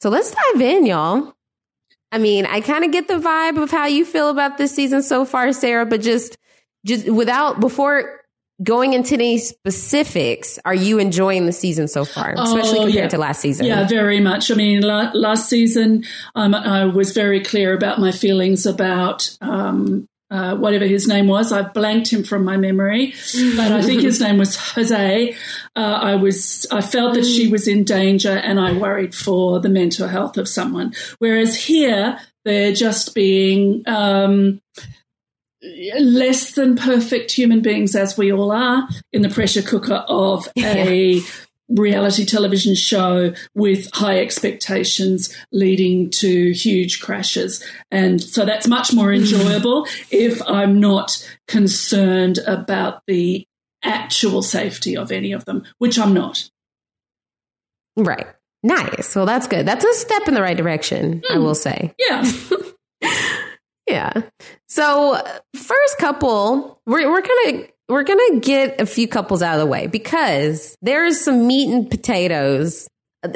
So 0.01 0.09
let's 0.09 0.31
dive 0.31 0.61
in, 0.61 0.85
y'all. 0.85 1.33
I 2.11 2.17
mean, 2.17 2.45
I 2.45 2.61
kind 2.61 2.83
of 2.83 2.91
get 2.91 3.07
the 3.07 3.15
vibe 3.19 3.61
of 3.61 3.71
how 3.71 3.85
you 3.87 4.03
feel 4.05 4.29
about 4.29 4.57
this 4.57 4.73
season 4.75 5.01
so 5.03 5.23
far, 5.25 5.53
Sarah, 5.53 5.85
but 5.85 6.01
just 6.01 6.37
just 6.85 7.07
without 7.09 7.59
before 7.59 8.19
going 8.63 8.93
into 8.93 9.15
any 9.15 9.37
specifics, 9.37 10.59
are 10.65 10.73
you 10.75 10.99
enjoying 10.99 11.45
the 11.45 11.51
season 11.51 11.87
so 11.87 12.05
far, 12.05 12.33
especially 12.37 12.79
Oh, 12.79 12.83
compared 12.83 12.93
yeah. 12.95 13.07
to 13.09 13.17
last 13.17 13.41
season? 13.41 13.65
Yeah, 13.65 13.87
very 13.87 14.19
much. 14.19 14.51
I 14.51 14.55
mean, 14.55 14.81
la- 14.81 15.11
last 15.13 15.49
season, 15.49 16.03
um, 16.35 16.53
I 16.53 16.85
was 16.85 17.11
very 17.13 17.39
clear 17.43 17.73
about 17.73 17.99
my 17.99 18.11
feelings 18.11 18.65
about 18.67 19.35
um, 19.41 20.07
uh, 20.31 20.55
whatever 20.55 20.85
his 20.85 21.07
name 21.07 21.27
was. 21.27 21.51
I've 21.51 21.73
blanked 21.73 22.11
him 22.11 22.23
from 22.23 22.43
my 22.43 22.57
memory, 22.57 23.13
but 23.57 23.71
I 23.71 23.81
think 23.81 24.01
his 24.01 24.21
name 24.21 24.37
was 24.37 24.55
Jose. 24.55 25.35
Uh, 25.75 25.79
I 25.79 26.15
was, 26.15 26.65
I 26.71 26.81
felt 26.81 27.13
that 27.15 27.25
she 27.25 27.49
was 27.49 27.67
in 27.67 27.83
danger, 27.83 28.31
and 28.31 28.59
I 28.59 28.71
worried 28.71 29.13
for 29.13 29.59
the 29.59 29.69
mental 29.69 30.07
health 30.07 30.37
of 30.37 30.47
someone. 30.47 30.93
Whereas 31.19 31.55
here, 31.55 32.17
they're 32.45 32.73
just 32.73 33.13
being. 33.13 33.83
Um, 33.87 34.61
less 35.99 36.53
than 36.53 36.75
perfect 36.75 37.31
human 37.31 37.61
beings 37.61 37.95
as 37.95 38.17
we 38.17 38.33
all 38.33 38.51
are 38.51 38.87
in 39.13 39.21
the 39.21 39.29
pressure 39.29 39.61
cooker 39.61 40.03
of 40.07 40.47
a 40.57 41.21
reality 41.75 42.25
television 42.25 42.75
show 42.75 43.33
with 43.53 43.89
high 43.93 44.19
expectations 44.19 45.35
leading 45.51 46.09
to 46.09 46.51
huge 46.51 47.01
crashes. 47.01 47.63
And 47.89 48.21
so 48.21 48.45
that's 48.45 48.67
much 48.67 48.93
more 48.93 49.13
enjoyable 49.13 49.87
if 50.09 50.41
I'm 50.47 50.79
not 50.79 51.27
concerned 51.47 52.39
about 52.39 53.03
the 53.07 53.45
actual 53.83 54.41
safety 54.41 54.95
of 54.95 55.11
any 55.11 55.31
of 55.31 55.45
them, 55.45 55.63
which 55.77 55.97
I'm 55.97 56.13
not. 56.13 56.49
Right. 57.97 58.27
Nice. 58.63 59.15
Well, 59.15 59.25
that's 59.25 59.47
good. 59.47 59.65
That's 59.65 59.83
a 59.83 59.93
step 59.93 60.27
in 60.27 60.33
the 60.33 60.41
right 60.41 60.55
direction, 60.55 61.23
I 61.31 61.39
will 61.39 61.55
say. 61.55 61.93
Yeah. 61.97 62.23
Yeah. 63.91 64.21
So 64.69 65.15
uh, 65.15 65.39
first 65.53 65.97
couple, 65.97 66.79
we're 66.85 67.11
we're 67.11 67.21
gonna 67.21 67.67
we're 67.91 68.03
gonna 68.03 68.39
get 68.39 68.79
a 68.79 68.85
few 68.85 69.07
couples 69.07 69.41
out 69.41 69.55
of 69.55 69.59
the 69.59 69.65
way 69.65 69.87
because 69.87 70.77
there 70.81 71.05
is 71.05 71.23
some 71.23 71.45
meat 71.45 71.69
and 71.69 71.89
potatoes 71.89 72.87
uh, 73.23 73.29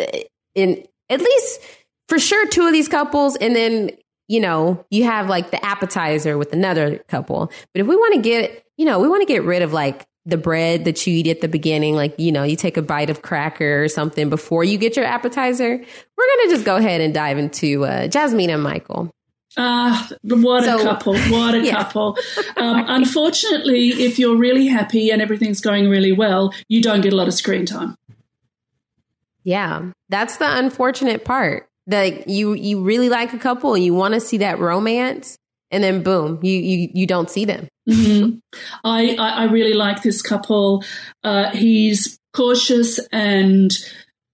in 0.56 0.84
at 1.10 1.20
least 1.20 1.62
for 2.08 2.20
sure 2.20 2.48
two 2.48 2.66
of 2.66 2.74
these 2.74 2.88
couples, 2.88 3.36
and 3.36 3.56
then 3.56 3.92
you 4.28 4.40
know 4.40 4.86
you 4.90 5.04
have 5.04 5.30
like 5.30 5.52
the 5.52 5.64
appetizer 5.64 6.38
with 6.38 6.54
another 6.54 7.00
couple. 7.08 7.52
But 7.74 7.82
if 7.82 7.88
we 7.88 7.96
want 7.96 8.16
to 8.16 8.22
get 8.22 8.64
you 8.78 8.86
know 8.86 9.00
we 9.00 9.08
want 9.08 9.22
to 9.22 9.32
get 9.32 9.44
rid 9.44 9.62
of 9.62 9.74
like 9.74 10.06
the 10.28 10.38
bread 10.38 10.86
that 10.86 11.06
you 11.06 11.14
eat 11.14 11.28
at 11.28 11.42
the 11.42 11.48
beginning, 11.48 11.96
like 11.96 12.16
you 12.18 12.32
know 12.32 12.44
you 12.44 12.56
take 12.56 12.78
a 12.78 12.82
bite 12.82 13.10
of 13.10 13.22
cracker 13.22 13.84
or 13.84 13.88
something 13.90 14.30
before 14.30 14.64
you 14.64 14.78
get 14.78 14.96
your 14.96 15.06
appetizer. 15.06 15.70
We're 15.70 16.38
gonna 16.38 16.50
just 16.50 16.66
go 16.66 16.78
ahead 16.78 17.02
and 17.02 17.14
dive 17.14 17.38
into 17.38 17.86
uh, 17.86 18.08
Jasmine 18.08 18.50
and 18.50 18.64
Michael. 18.64 19.12
Ah, 19.58 20.08
what 20.24 20.64
So- 20.66 20.80
a 20.80 20.84
couple! 20.84 21.18
What 21.30 21.56
a 21.56 21.60
Yeah. 21.64 21.84
couple! 21.84 22.18
Um, 22.58 22.86
unfortunately, 22.88 23.90
if 23.90 24.18
you're 24.20 24.38
really 24.38 24.68
happy 24.68 25.12
and 25.12 25.22
everything's 25.22 25.62
going 25.62 25.90
really 25.90 26.12
well, 26.14 26.54
you 26.70 26.82
don't 26.82 27.02
get 27.02 27.12
a 27.14 27.16
lot 27.16 27.28
of 27.28 27.34
screen 27.34 27.66
time. 27.66 27.96
Yeah, 29.44 29.92
that's 30.10 30.38
the 30.38 30.58
unfortunate 30.58 31.24
part. 31.26 31.68
That 31.88 32.28
you 32.28 32.54
you 32.54 32.82
really 32.82 33.10
like 33.10 33.34
a 33.34 33.38
couple 33.38 33.76
and 33.76 33.84
you 33.84 33.94
want 33.94 34.16
to 34.16 34.20
see 34.20 34.38
that 34.38 34.58
romance, 34.60 35.38
and 35.70 35.84
then 35.84 36.02
boom, 36.02 36.40
you 36.42 36.54
you 36.54 36.90
you 36.94 37.06
don't 37.08 37.30
see 37.30 37.46
them. 37.46 37.68
Mhm. 37.88 38.40
I, 38.84 39.16
I 39.20 39.30
I 39.30 39.44
really 39.52 39.74
like 39.74 40.02
this 40.02 40.22
couple. 40.24 40.84
Uh, 41.24 41.52
he's 41.52 42.18
cautious 42.34 43.00
and 43.12 43.70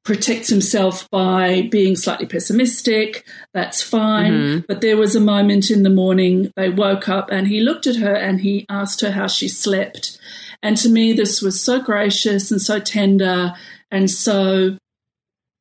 protects 0.04 0.50
himself 0.50 1.08
by 1.12 1.68
being 1.72 1.96
slightly 1.96 2.26
pessimistic. 2.26 3.24
That's 3.54 3.82
fine. 3.84 4.34
Mhm. 4.34 4.66
But 4.68 4.82
there 4.82 4.98
was 4.98 5.16
a 5.16 5.20
moment 5.20 5.70
in 5.70 5.84
the 5.84 5.90
morning 5.92 6.52
they 6.56 6.70
woke 6.70 7.08
up 7.08 7.30
and 7.32 7.48
he 7.48 7.60
looked 7.62 7.86
at 7.88 7.98
her 7.98 8.14
and 8.16 8.42
he 8.42 8.66
asked 8.70 9.02
her 9.02 9.12
how 9.12 9.28
she 9.28 9.48
slept. 9.48 10.18
And 10.64 10.76
to 10.78 10.90
me, 10.90 11.14
this 11.14 11.42
was 11.42 11.60
so 11.62 11.80
gracious 11.82 12.52
and 12.52 12.62
so 12.62 12.80
tender 12.80 13.54
and 13.92 14.10
so 14.10 14.78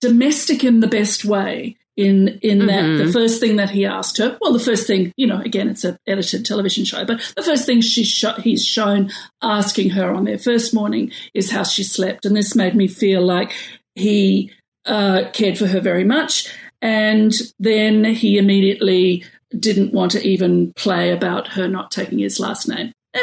domestic 0.01 0.65
in 0.65 0.81
the 0.81 0.87
best 0.87 1.25
way. 1.25 1.77
In 1.97 2.39
in 2.41 2.61
that 2.67 2.85
Mhm. 2.85 3.05
the 3.07 3.13
first 3.13 3.41
thing 3.41 3.57
that 3.57 3.69
he 3.71 3.85
asked 3.85 4.17
her, 4.19 4.39
well, 4.41 4.55
the 4.55 4.59
first 4.59 4.87
thing 4.87 5.13
you 5.19 5.27
know, 5.27 5.43
again, 5.45 5.69
it's 5.69 5.85
an 5.85 5.99
edited 6.07 6.47
television 6.47 6.85
show, 6.87 7.05
but 7.05 7.21
the 7.37 7.43
first 7.43 7.67
thing 7.67 7.83
she 7.83 8.05
sho- 8.05 8.41
he's 8.43 8.65
shown 8.65 9.11
asking 9.43 9.91
her 9.91 10.11
on 10.15 10.25
their 10.25 10.39
first 10.39 10.73
morning 10.73 11.11
is 11.35 11.51
how 11.51 11.63
she 11.63 11.83
slept, 11.83 12.25
and 12.25 12.35
this 12.35 12.55
made 12.55 12.75
me 12.75 12.87
feel 12.89 13.21
like 13.21 13.53
he 13.95 14.53
uh, 14.85 15.25
cared 15.33 15.59
for 15.59 15.67
her 15.67 15.81
very 15.81 16.05
much, 16.05 16.53
and 16.81 17.33
then 17.59 18.05
he 18.05 18.39
immediately 18.39 19.25
didn't 19.59 19.93
want 19.93 20.13
to 20.13 20.23
even 20.27 20.73
play 20.75 21.11
about 21.11 21.49
her 21.49 21.69
not 21.69 21.91
taking 21.91 22.19
his 22.19 22.39
last 22.41 22.69
name. 22.69 22.93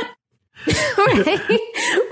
Right, 0.97 1.59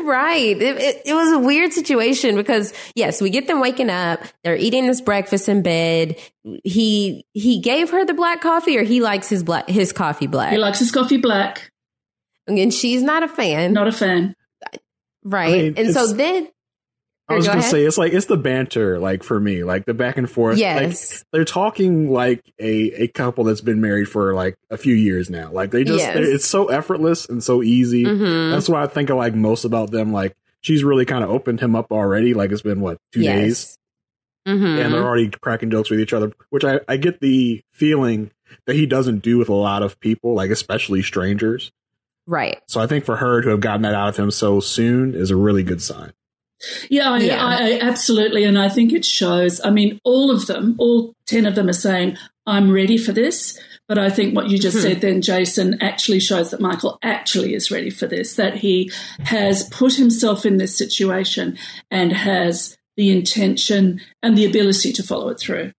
right. 0.01 0.62
It, 0.62 0.77
it, 0.77 1.01
it 1.05 1.13
was 1.13 1.31
a 1.33 1.39
weird 1.39 1.74
situation 1.74 2.35
because 2.35 2.74
yes, 2.95 3.19
we 3.19 3.29
get 3.29 3.47
them 3.47 3.59
waking 3.59 3.89
up. 3.89 4.21
They're 4.43 4.55
eating 4.55 4.88
this 4.88 5.01
breakfast 5.01 5.50
in 5.50 5.62
bed. 5.62 6.15
He 6.63 7.25
he 7.33 7.59
gave 7.59 7.89
her 7.89 8.05
the 8.05 8.13
black 8.13 8.41
coffee, 8.41 8.77
or 8.77 8.83
he 8.83 9.01
likes 9.01 9.27
his 9.27 9.43
black 9.43 9.67
his 9.67 9.91
coffee 9.91 10.27
black, 10.27 10.53
he 10.53 10.57
likes 10.57 10.79
his 10.79 10.91
coffee 10.91 11.17
black. 11.17 11.69
and 12.47 12.74
she's 12.74 13.01
not 13.01 13.24
a 13.24 13.27
fan. 13.27 13.74
Not 13.74 13.88
a 13.88 13.91
fan. 13.91 14.35
right, 15.24 15.53
I 15.53 15.57
mean, 15.57 15.74
and 15.77 15.93
so 15.93 16.13
then 16.13 16.47
I 17.27 17.34
was 17.36 17.46
Go 17.46 17.51
gonna 17.53 17.60
ahead. 17.62 17.72
say 17.72 17.84
it's 17.86 17.98
like 17.98 18.13
it's 18.13 18.27
the 18.27 18.38
banter, 18.38 19.00
like 19.00 19.24
for 19.24 19.39
me, 19.39 19.63
like 19.63 19.86
the 19.86 19.96
back 19.96 20.17
and 20.17 20.29
forth. 20.29 20.58
Yes. 20.60 21.12
like, 21.24 21.27
they're 21.32 21.46
talking 21.46 22.12
like 22.12 22.44
a 22.60 23.03
a 23.03 23.08
couple 23.08 23.44
that's 23.46 23.62
been 23.62 23.82
married 23.82 24.08
for 24.08 24.34
like 24.36 24.55
a 24.70 24.77
few 24.77 24.94
years 24.94 25.29
now. 25.29 25.51
Like 25.51 25.72
they 25.72 25.84
just, 25.84 26.00
Yes. 26.00 26.15
it's 26.17 26.46
so 26.46 26.67
effortless 26.67 27.27
and 27.27 27.44
so 27.44 27.63
easy. 27.63 28.03
Mhm. 28.03 28.51
That's 28.51 28.70
why 28.70 28.84
I 28.84 28.88
think 28.88 29.10
I 29.10 29.15
like 29.15 29.34
most 29.34 29.65
about 29.65 29.89
them. 29.89 30.13
Like 30.13 30.36
she's 30.62 30.84
really 30.84 31.05
kind 31.05 31.24
of 31.24 31.32
opened 31.32 31.62
him 31.62 31.75
up 31.75 31.91
already. 31.91 32.36
Like 32.36 32.51
it's 32.51 32.62
been 32.62 32.79
what 32.82 33.00
two 33.12 33.24
days, 33.24 33.75
Mhm. 34.48 34.79
and 34.86 34.94
they're 34.94 35.03
already 35.03 35.29
cracking 35.29 35.72
jokes 35.72 35.89
with 35.89 36.00
each 36.00 36.13
other. 36.13 36.32
Which 36.51 36.63
I 36.63 36.79
I 36.88 36.98
get 36.98 37.22
the 37.22 37.63
feeling 37.72 38.29
that 38.67 38.75
he 38.75 38.86
doesn't 38.86 39.24
do 39.24 39.39
with 39.39 39.50
a 39.50 39.53
lot 39.55 39.82
of 39.82 40.00
people, 40.00 40.36
like 40.36 40.51
especially 40.51 41.01
strangers. 41.01 41.72
right. 42.27 42.60
So 42.67 42.79
I 42.82 42.88
think 42.88 43.03
for 43.05 43.15
her 43.15 43.41
to 43.41 43.50
have 43.50 43.60
gotten 43.62 43.82
that 43.84 43.94
out 43.96 44.10
of 44.10 44.17
him 44.17 44.29
so 44.32 44.60
soon 44.60 45.13
is 45.15 45.32
a 45.32 45.36
really 45.36 45.63
good 45.63 45.82
sign. 45.82 46.12
Yeah, 46.89 47.12
I, 47.12 47.17
Yeah. 47.19 47.45
I, 47.45 47.53
I 47.55 47.79
absolutely, 47.81 48.43
and 48.43 48.57
I 48.57 48.69
think 48.69 48.93
it 48.93 49.05
shows. 49.05 49.59
I 49.63 49.69
mean, 49.69 50.00
all 50.03 50.31
of 50.31 50.47
them, 50.47 50.75
all 50.77 51.13
ten 51.25 51.45
of 51.45 51.55
them, 51.55 51.69
are 51.69 51.74
saying, 51.74 52.17
"I'm 52.45 52.71
ready 52.71 52.97
for 52.97 53.12
this." 53.12 53.59
But 53.88 54.00
I 54.00 54.09
think 54.09 54.35
what 54.35 54.50
you 54.50 54.57
just 54.57 54.77
Hmm. 54.77 54.81
said 54.83 55.01
then, 55.01 55.21
Jason, 55.21 55.77
actually 55.79 56.19
shows 56.19 56.50
that 56.50 56.59
Michael 56.59 56.97
actually 57.03 57.53
is 57.53 57.69
ready 57.69 57.91
for 57.91 58.07
this. 58.07 58.35
That 58.35 58.57
he 58.57 58.91
has 59.19 59.69
put 59.69 59.93
himself 59.93 60.43
in 60.45 60.57
this 60.57 60.75
situation 60.75 61.57
and 61.91 62.12
has 62.12 62.75
the 62.97 63.12
intention 63.12 64.01
and 64.24 64.35
the 64.38 64.45
ability 64.45 64.91
to 64.93 65.03
follow 65.03 65.29
it 65.29 65.39
through. 65.39 65.71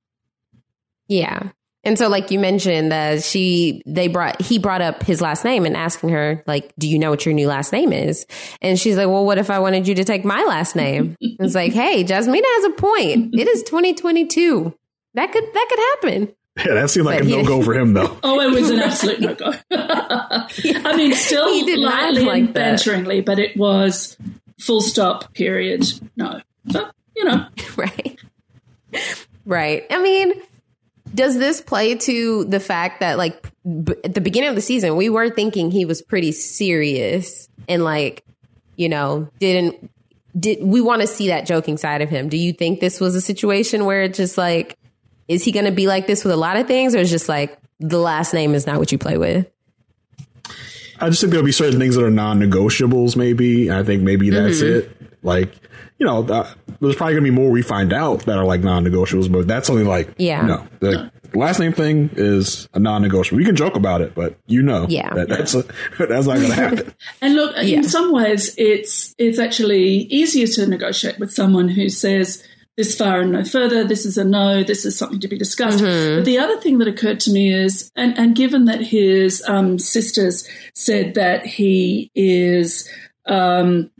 Yeah. 1.08 1.50
And 1.86 1.96
so, 1.96 2.08
like 2.08 2.30
you 2.32 2.38
mentioned, 2.40 2.92
uh, 2.92 3.20
she 3.20 3.80
they 3.86 4.08
brought 4.08 4.42
he 4.42 4.58
brought 4.58 4.82
up 4.82 5.04
his 5.04 5.20
last 5.20 5.44
name 5.44 5.64
and 5.64 5.76
asking 5.76 6.08
her 6.10 6.42
like, 6.46 6.72
"Do 6.78 6.88
you 6.88 6.98
know 6.98 7.10
what 7.10 7.24
your 7.24 7.32
new 7.32 7.46
last 7.46 7.72
name 7.72 7.92
is?" 7.92 8.26
And 8.60 8.78
she's 8.78 8.96
like, 8.96 9.06
"Well, 9.06 9.24
what 9.24 9.38
if 9.38 9.50
I 9.50 9.60
wanted 9.60 9.86
you 9.86 9.94
to 9.94 10.04
take 10.04 10.24
my 10.24 10.42
last 10.48 10.74
name?" 10.74 11.16
it's 11.20 11.54
like, 11.54 11.72
"Hey, 11.72 12.02
Jasmina 12.02 12.42
has 12.44 12.64
a 12.64 12.70
point. 12.70 13.34
It 13.34 13.46
is 13.46 13.62
2022. 13.62 14.74
That 15.14 15.30
could 15.32 15.44
that 15.44 15.66
could 15.70 15.78
happen." 16.10 16.34
Yeah, 16.58 16.74
that 16.74 16.90
seemed 16.90 17.06
like 17.06 17.18
But 17.20 17.26
a 17.28 17.30
no 17.30 17.44
go 17.44 17.62
for 17.62 17.74
him 17.74 17.92
though. 17.92 18.18
Oh, 18.24 18.40
it 18.40 18.50
was 18.50 18.70
an 18.70 18.80
absolute 18.80 19.20
no 19.20 19.34
go. 19.34 19.52
I 19.70 20.94
mean, 20.96 21.14
still 21.14 21.52
He 21.52 21.64
did 21.66 21.80
not 21.80 22.02
lightly 22.14 22.24
like 22.24 22.38
and 22.38 22.48
that. 22.48 22.54
banteringly, 22.54 23.20
but 23.20 23.38
it 23.38 23.56
was 23.56 24.16
full 24.58 24.80
stop. 24.80 25.34
Period. 25.34 25.84
No, 26.16 26.40
but 26.64 26.92
you 27.14 27.24
know. 27.24 27.46
right. 27.76 28.18
Right. 29.44 29.84
I 29.90 30.02
mean, 30.02 30.32
does 31.14 31.38
this 31.38 31.60
play 31.60 31.94
to 31.94 32.44
the 32.44 32.60
fact 32.60 33.00
that, 33.00 33.16
like, 33.18 33.42
b- 33.64 33.94
at 34.04 34.14
the 34.14 34.20
beginning 34.20 34.48
of 34.50 34.54
the 34.54 34.60
season, 34.60 34.96
we 34.96 35.08
were 35.08 35.30
thinking 35.30 35.70
he 35.70 35.84
was 35.84 36.02
pretty 36.02 36.32
serious 36.32 37.48
and, 37.68 37.82
like, 37.84 38.24
you 38.76 38.88
know, 38.88 39.28
didn't, 39.38 39.90
did 40.38 40.62
we 40.62 40.80
want 40.80 41.00
to 41.02 41.06
see 41.06 41.28
that 41.28 41.46
joking 41.46 41.76
side 41.78 42.02
of 42.02 42.10
him? 42.10 42.28
Do 42.28 42.36
you 42.36 42.52
think 42.52 42.80
this 42.80 43.00
was 43.00 43.14
a 43.14 43.20
situation 43.20 43.84
where 43.86 44.02
it's 44.02 44.18
just 44.18 44.36
like, 44.36 44.76
is 45.28 45.42
he 45.44 45.52
going 45.52 45.64
to 45.64 45.72
be 45.72 45.86
like 45.86 46.06
this 46.06 46.24
with 46.24 46.32
a 46.32 46.36
lot 46.36 46.56
of 46.56 46.66
things 46.66 46.94
or 46.94 46.98
is 46.98 47.10
just 47.10 47.28
like 47.28 47.58
the 47.80 47.98
last 47.98 48.34
name 48.34 48.54
is 48.54 48.66
not 48.66 48.78
what 48.78 48.92
you 48.92 48.98
play 48.98 49.16
with? 49.16 49.46
I 51.00 51.08
just 51.08 51.20
think 51.20 51.30
there'll 51.30 51.44
be 51.44 51.52
certain 51.52 51.78
things 51.78 51.94
that 51.96 52.04
are 52.04 52.10
non-negotiables. 52.10 53.16
Maybe 53.16 53.70
I 53.70 53.82
think 53.82 54.02
maybe 54.02 54.30
that's 54.30 54.60
Mm-hmm. 54.62 54.90
it. 54.90 55.12
Like 55.22 55.52
you 55.98 56.06
know, 56.06 56.24
uh, 56.26 56.48
there's 56.80 56.96
probably 56.96 57.14
gonna 57.14 57.24
be 57.24 57.30
more 57.30 57.50
we 57.50 57.62
find 57.62 57.92
out 57.92 58.20
that 58.26 58.36
are 58.38 58.44
like 58.44 58.60
non-negotiables, 58.62 59.30
but 59.32 59.46
that's 59.46 59.70
only 59.70 59.84
like 59.84 60.10
Yeah. 60.18 60.42
no, 60.46 60.66
the 60.80 61.10
last 61.34 61.58
name 61.58 61.72
thing 61.72 62.10
is 62.14 62.68
a 62.74 62.78
non-negotiable. 62.78 63.38
We 63.38 63.44
can 63.44 63.56
joke 63.56 63.76
about 63.76 64.00
it, 64.02 64.14
but 64.14 64.36
you 64.46 64.62
know, 64.62 64.86
Yeah. 64.88 65.12
that 65.14 65.28
that's 65.28 65.54
a, 65.54 65.62
that's 65.98 66.26
not 66.26 66.38
gonna 66.40 66.54
happen. 66.54 66.92
And 67.22 67.34
look, 67.34 67.54
Yeah. 67.56 67.78
in 67.78 67.84
some 67.84 68.12
ways, 68.12 68.54
it's 68.58 69.14
it's 69.18 69.38
actually 69.38 69.84
easier 70.10 70.46
to 70.46 70.66
negotiate 70.66 71.18
with 71.18 71.32
someone 71.32 71.68
who 71.68 71.88
says, 71.88 72.42
this 72.76 72.94
far 72.94 73.22
and 73.22 73.32
no 73.32 73.42
further. 73.42 73.84
This 73.84 74.04
is 74.04 74.18
a 74.18 74.24
no. 74.24 74.62
This 74.62 74.84
is 74.84 74.98
something 74.98 75.18
to 75.20 75.28
be 75.28 75.38
discussed. 75.38 75.78
Mm-hmm. 75.82 76.16
But 76.18 76.24
the 76.26 76.36
other 76.38 76.58
thing 76.60 76.76
that 76.76 76.86
occurred 76.88 77.20
to 77.20 77.30
me 77.32 77.50
is, 77.50 77.90
and, 77.96 78.12
and 78.18 78.36
given 78.36 78.66
that 78.66 78.82
his 78.82 79.42
um, 79.48 79.78
sisters 79.78 80.46
said 80.74 81.14
that 81.14 81.46
he 81.46 82.10
is, 82.14 82.86
um, 83.24 83.90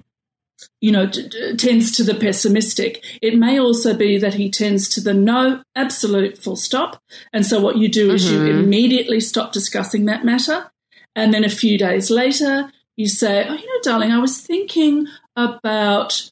you 0.81 0.91
know, 0.93 1.07
t- 1.09 1.29
t- 1.29 1.57
tends 1.57 1.93
to 1.93 2.05
the 2.05 2.15
pessimistic, 2.15 3.05
it 3.23 3.37
may 3.37 3.59
also 3.59 3.95
be 3.95 4.19
that 4.19 4.35
he 4.35 4.51
tends 4.51 4.89
to 4.91 5.01
the 5.01 5.15
no, 5.15 5.63
absolute 5.75 6.39
full 6.39 6.57
stop. 6.57 7.03
And 7.33 7.45
so 7.45 7.61
what 7.61 7.77
you 7.77 7.89
do 7.89 8.11
is 8.13 8.31
you 8.31 8.39
Mhm. 8.39 8.63
immediately 8.65 9.21
stop 9.21 9.53
discussing 9.53 10.05
that 10.07 10.25
matter. 10.25 10.71
And 11.15 11.33
then 11.33 11.45
a 11.45 11.49
few 11.51 11.79
days 11.79 12.11
later, 12.11 12.71
you 12.97 13.09
say, 13.09 13.47
oh, 13.49 13.55
you 13.55 13.67
know, 13.67 13.81
darling, 13.83 14.13
I 14.13 14.19
was 14.19 14.39
thinking 14.39 15.07
about 15.37 16.31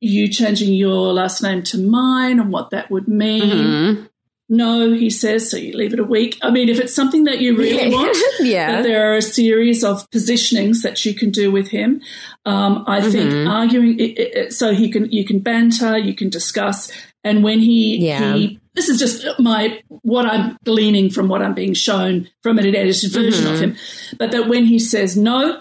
you 0.00 0.28
changing 0.28 0.74
your 0.74 1.12
last 1.12 1.42
name 1.42 1.62
to 1.64 1.78
mine 1.78 2.38
and 2.38 2.52
what 2.52 2.70
that 2.70 2.90
would 2.90 3.08
mean. 3.08 3.42
Mhm. 3.42 4.08
No, 4.48 4.92
he 4.92 5.10
says, 5.10 5.50
so 5.50 5.56
you 5.56 5.72
leave 5.76 5.92
it 5.92 5.98
a 5.98 6.04
week. 6.04 6.38
I 6.40 6.50
mean, 6.52 6.68
if 6.68 6.78
it's 6.78 6.94
something 6.94 7.24
that 7.24 7.40
you 7.40 7.56
really 7.56 7.92
want, 7.92 8.16
yeah. 8.40 8.80
there 8.80 9.10
are 9.12 9.16
a 9.16 9.22
series 9.22 9.82
of 9.82 10.08
positionings 10.10 10.82
that 10.82 11.04
you 11.04 11.14
can 11.14 11.30
do 11.30 11.50
with 11.50 11.68
him. 11.68 12.00
Um, 12.44 12.84
I 12.86 13.00
think 13.00 13.32
Mhm. 13.32 13.50
arguing 13.50 13.98
it, 13.98 14.18
it, 14.18 14.52
so 14.52 14.72
he 14.72 14.88
can 14.88 15.10
you 15.10 15.24
can 15.24 15.40
banter, 15.40 15.98
you 15.98 16.14
can 16.14 16.28
discuss, 16.28 16.92
and 17.24 17.42
when 17.42 17.58
he 17.58 17.96
Yeah. 17.96 18.34
he 18.36 18.60
this 18.74 18.88
is 18.88 19.00
just 19.00 19.26
my 19.40 19.80
what 20.02 20.26
I'm 20.26 20.56
gleaning 20.64 21.10
from 21.10 21.26
what 21.28 21.42
I'm 21.42 21.54
being 21.54 21.74
shown 21.74 22.28
from 22.44 22.58
an 22.58 22.66
edited 22.66 23.10
version 23.10 23.46
of 23.48 23.56
Mhm. 23.56 23.60
him, 23.60 23.76
but 24.16 24.30
that 24.30 24.46
when 24.48 24.64
he 24.66 24.78
says 24.78 25.16
no, 25.16 25.60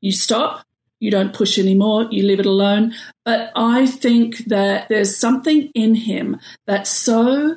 you 0.00 0.12
stop. 0.12 0.64
You 1.00 1.10
don't 1.10 1.32
push 1.34 1.58
anymore. 1.58 2.06
You 2.12 2.22
leave 2.24 2.38
it 2.38 2.46
alone. 2.46 2.94
But 3.24 3.50
I 3.56 3.86
think 3.86 4.44
that 4.46 4.88
there's 4.88 5.16
something 5.16 5.68
in 5.74 5.96
him 5.96 6.38
that's 6.68 6.90
so 6.90 7.56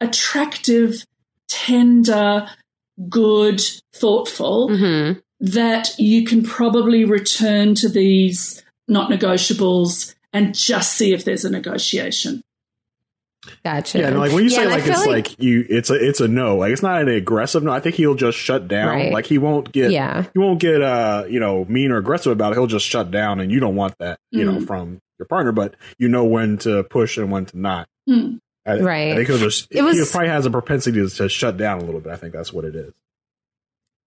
attractive, 0.00 1.04
tender, 1.48 2.48
good, 3.08 3.60
thoughtful 3.94 4.68
Mhm. 4.70 5.20
that 5.40 5.90
you 5.98 6.24
can 6.24 6.42
probably 6.42 7.04
return 7.04 7.74
to 7.76 7.88
these 7.88 8.62
not 8.88 9.10
negotiables 9.10 10.14
and 10.32 10.54
just 10.54 10.94
see 10.94 11.12
if 11.12 11.24
there's 11.24 11.44
a 11.44 11.50
negotiation. 11.50 12.42
Gotcha. 13.64 13.98
Yeah, 14.00 14.08
and 14.08 14.18
like 14.18 14.32
when 14.32 14.44
you 14.44 14.50
Yeah, 14.50 14.56
say 14.64 14.66
like 14.66 14.86
it's 14.86 15.06
like, 15.06 15.38
you, 15.42 15.64
it's 15.70 15.90
a 15.90 15.94
it's 15.94 16.20
a 16.20 16.28
no. 16.28 16.56
Like 16.56 16.72
it's 16.72 16.82
not 16.82 17.00
an 17.00 17.08
aggressive 17.08 17.62
no. 17.62 17.70
I 17.70 17.80
think 17.80 17.94
he'll 17.94 18.14
just 18.16 18.36
shut 18.36 18.68
down. 18.68 18.88
Right. 18.88 19.12
Like 19.12 19.26
he 19.26 19.38
won't 19.38 19.72
get 19.72 19.90
Yeah. 19.90 20.24
he 20.34 20.38
won't 20.38 20.58
get 20.60 20.82
uh 20.82 21.24
you 21.30 21.40
know 21.40 21.64
mean 21.66 21.90
or 21.92 21.96
aggressive 21.98 22.32
about 22.32 22.52
it. 22.52 22.56
He'll 22.56 22.66
just 22.66 22.84
shut 22.86 23.10
down, 23.10 23.40
and 23.40 23.50
you 23.50 23.60
don't 23.60 23.76
want 23.76 23.94
that 24.00 24.18
you 24.32 24.44
know 24.44 24.58
Mm. 24.58 24.66
from 24.66 25.00
your 25.18 25.26
partner. 25.26 25.52
But 25.52 25.76
you 25.98 26.08
know 26.08 26.24
when 26.24 26.58
to 26.58 26.82
push 26.84 27.16
and 27.16 27.30
when 27.30 27.46
to 27.46 27.58
not. 27.58 27.88
Hmm. 28.06 28.36
I, 28.68 28.78
Right. 28.80 29.12
I 29.12 29.16
think 29.16 29.28
he'll 29.28 29.38
just 29.38 29.68
It 29.70 29.82
was- 29.82 29.98
he 29.98 30.04
probably 30.10 30.28
has 30.28 30.44
a 30.46 30.50
propensity 30.50 31.08
to 31.08 31.28
shut 31.28 31.56
down 31.56 31.78
a 31.80 31.84
little 31.84 32.00
bit. 32.00 32.12
I 32.12 32.16
think 32.16 32.32
that's 32.34 32.52
what 32.52 32.64
it 32.64 32.74
is. 32.76 32.92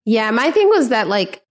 Yeah, 0.05 0.31
my 0.31 0.51
thing 0.51 0.69
was 0.69 0.89
that 0.89 1.07
like 1.07 1.41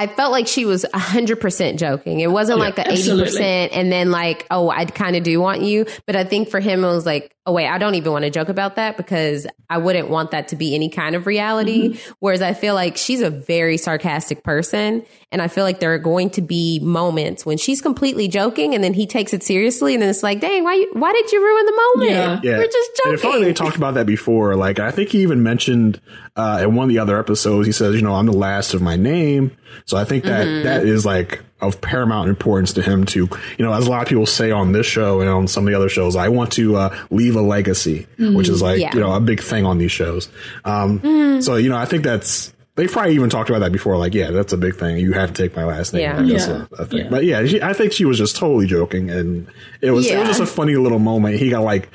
I 0.00 0.06
felt 0.06 0.32
like 0.32 0.46
she 0.46 0.64
was 0.64 0.86
100% 0.94 1.76
joking. 1.76 2.20
It 2.20 2.32
wasn't 2.32 2.58
Yeah, 2.58 2.64
like 2.64 2.76
the 2.76 2.90
absolutely. 2.90 3.38
80% 3.38 3.68
and 3.72 3.92
then 3.92 4.10
like, 4.10 4.46
oh, 4.50 4.70
I 4.70 4.86
kind 4.86 5.14
of 5.14 5.22
do 5.22 5.38
want 5.38 5.60
you. 5.60 5.84
But 6.06 6.16
I 6.16 6.24
think 6.24 6.48
for 6.48 6.58
him, 6.58 6.84
it 6.84 6.86
was 6.86 7.04
like, 7.04 7.36
oh, 7.44 7.52
wait, 7.52 7.68
I 7.68 7.76
don't 7.76 7.94
even 7.96 8.10
want 8.10 8.24
to 8.24 8.30
joke 8.30 8.48
about 8.48 8.76
that 8.76 8.96
because 8.96 9.46
I 9.68 9.76
wouldn't 9.76 10.08
want 10.08 10.30
that 10.30 10.48
to 10.48 10.56
be 10.56 10.74
any 10.74 10.88
kind 10.88 11.14
of 11.14 11.26
reality. 11.26 11.90
Mm-hmm. 11.90 12.12
Whereas 12.20 12.40
I 12.40 12.54
feel 12.54 12.74
like 12.74 12.96
she's 12.96 13.20
a 13.20 13.28
very 13.28 13.76
sarcastic 13.76 14.42
person. 14.42 15.04
And 15.32 15.42
I 15.42 15.48
feel 15.48 15.64
like 15.64 15.80
there 15.80 15.92
are 15.92 15.98
going 15.98 16.30
to 16.30 16.40
be 16.40 16.80
moments 16.80 17.44
when 17.44 17.58
she's 17.58 17.82
completely 17.82 18.26
joking 18.26 18.74
and 18.74 18.82
then 18.82 18.94
he 18.94 19.06
takes 19.06 19.34
it 19.34 19.42
seriously. 19.42 19.92
And 19.92 20.02
then 20.02 20.08
it's 20.08 20.22
like, 20.22 20.40
dang, 20.40 20.64
why, 20.64 20.86
why 20.94 21.12
did 21.12 21.30
you 21.30 21.42
ruin 21.44 21.66
the 21.66 21.72
moment? 21.72 22.10
Yeah. 22.10 22.40
Yeah, 22.42 22.58
We're 22.58 22.66
just 22.66 22.90
And 23.04 23.14
it 23.14 23.20
felt 23.20 23.34
like 23.34 23.44
they 23.44 23.52
talked 23.52 23.76
about 23.76 23.94
that 23.94 24.06
before. 24.06 24.56
Like 24.56 24.78
I 24.78 24.90
think 24.90 25.10
he 25.10 25.20
even 25.20 25.42
mentioned 25.42 26.00
uh, 26.40 26.58
in 26.62 26.74
one 26.74 26.84
of 26.84 26.88
the 26.88 26.98
other 26.98 27.18
episodes, 27.18 27.66
he 27.66 27.72
says, 27.72 27.94
"You 27.94 28.02
know, 28.02 28.14
I'm 28.14 28.26
the 28.26 28.32
last 28.32 28.74
of 28.74 28.80
my 28.82 28.96
name." 28.96 29.50
So 29.86 29.96
I 29.96 30.04
think 30.04 30.24
that 30.24 30.46
Mm-hmm. 30.46 30.64
that 30.64 30.84
is 30.86 31.04
like 31.04 31.42
of 31.60 31.80
paramount 31.80 32.28
importance 32.30 32.72
to 32.72 32.82
him 32.82 33.04
to, 33.04 33.18
you 33.58 33.64
know, 33.64 33.72
as 33.72 33.86
a 33.86 33.90
lot 33.90 34.00
of 34.02 34.08
people 34.08 34.24
say 34.24 34.50
on 34.50 34.72
this 34.72 34.86
show 34.86 35.20
and 35.20 35.28
on 35.28 35.46
some 35.46 35.66
of 35.66 35.70
the 35.70 35.76
other 35.76 35.90
shows, 35.90 36.16
I 36.16 36.28
want 36.28 36.52
to 36.52 36.76
uh, 36.76 36.98
leave 37.10 37.36
a 37.36 37.42
legacy, 37.42 38.06
which 38.18 38.48
is 38.48 38.62
like 38.62 38.74
Mm-hmm. 38.76 38.80
Yeah. 38.80 38.88
Mm-hmm. 38.88 38.98
you 38.98 39.04
know 39.04 39.12
a 39.12 39.20
big 39.20 39.40
thing 39.42 39.66
on 39.66 39.76
these 39.78 39.92
shows. 39.92 40.28
Um, 40.64 41.40
So 41.42 41.56
you 41.56 41.68
know, 41.68 41.76
I 41.76 41.84
think 41.86 42.02
that's. 42.04 42.52
They 42.76 42.86
probably 42.86 43.14
even 43.14 43.28
talked 43.28 43.50
about 43.50 43.58
that 43.58 43.72
before. 43.72 43.98
Like, 43.98 44.14
yeah, 44.14 44.30
that's 44.30 44.54
a 44.54 44.56
big 44.56 44.76
thing. 44.76 44.96
You 44.96 45.12
have 45.12 45.32
to 45.34 45.42
take 45.42 45.54
my 45.54 45.64
last 45.64 45.92
name. 45.92 46.02
Yeah. 46.02 46.16
Like, 46.20 46.32
that's 46.32 46.46
Yeah. 46.48 46.64
a, 46.78 46.82
a 46.82 46.86
thing. 46.86 46.98
Yeah. 47.00 47.08
But 47.10 47.24
yeah, 47.24 47.44
she, 47.44 47.60
I 47.60 47.72
think 47.74 47.92
she 47.92 48.06
was 48.06 48.16
just 48.16 48.36
totally 48.36 48.66
joking, 48.66 49.10
and 49.10 49.46
it 49.82 49.90
was 49.90 50.06
it 50.08 50.16
was 50.18 50.28
just 50.28 50.40
a 50.40 50.46
funny 50.46 50.76
little 50.76 51.00
moment. 51.00 51.36
He 51.38 51.50
got 51.50 51.60
like 51.62 51.90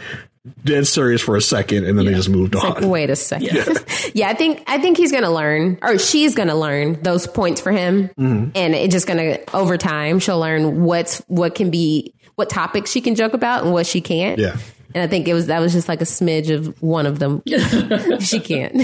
dead 0.63 0.85
serious 0.87 1.21
for 1.21 1.35
a 1.35 1.41
second, 1.41 1.85
and 1.85 1.97
then 1.97 2.05
they 2.05 2.13
just 2.13 2.29
moved 2.29 2.55
It's 2.55 2.63
on. 2.63 2.73
like, 2.75 2.83
wait 2.85 3.09
a 3.09 3.15
second. 3.15 3.47
Yeah. 3.55 3.73
yeah. 4.13 4.29
I 4.29 4.33
think 4.33 4.63
I 4.67 4.77
think 4.79 4.97
he's 4.97 5.11
gonna 5.11 5.31
learn, 5.33 5.77
or 5.81 5.97
she's 5.97 6.35
gonna 6.35 6.55
learn 6.55 7.01
those 7.01 7.27
points 7.27 7.61
for 7.61 7.71
him, 7.71 8.09
Mm-hmm. 8.17 8.51
and 8.55 8.75
it's 8.75 8.93
just 8.93 9.07
gonna 9.07 9.39
over 9.53 9.77
time 9.77 10.19
she'll 10.19 10.39
learn 10.39 10.83
what's 10.83 11.19
what 11.27 11.55
can 11.55 11.69
be 11.71 12.13
what 12.35 12.49
topics 12.49 12.91
she 12.91 13.01
can 13.01 13.15
joke 13.15 13.33
about 13.33 13.63
and 13.63 13.73
what 13.73 13.85
she 13.87 14.01
can't. 14.01 14.39
Yeah. 14.39 14.57
and 14.93 15.03
I 15.03 15.07
think 15.07 15.27
it 15.27 15.33
was 15.33 15.47
that 15.47 15.59
was 15.59 15.73
just 15.73 15.87
like 15.89 16.01
a 16.01 16.05
smidge 16.05 16.53
of 16.53 16.81
one 16.81 17.05
of 17.05 17.19
them. 17.19 17.41
she 18.19 18.39
can't. 18.39 18.75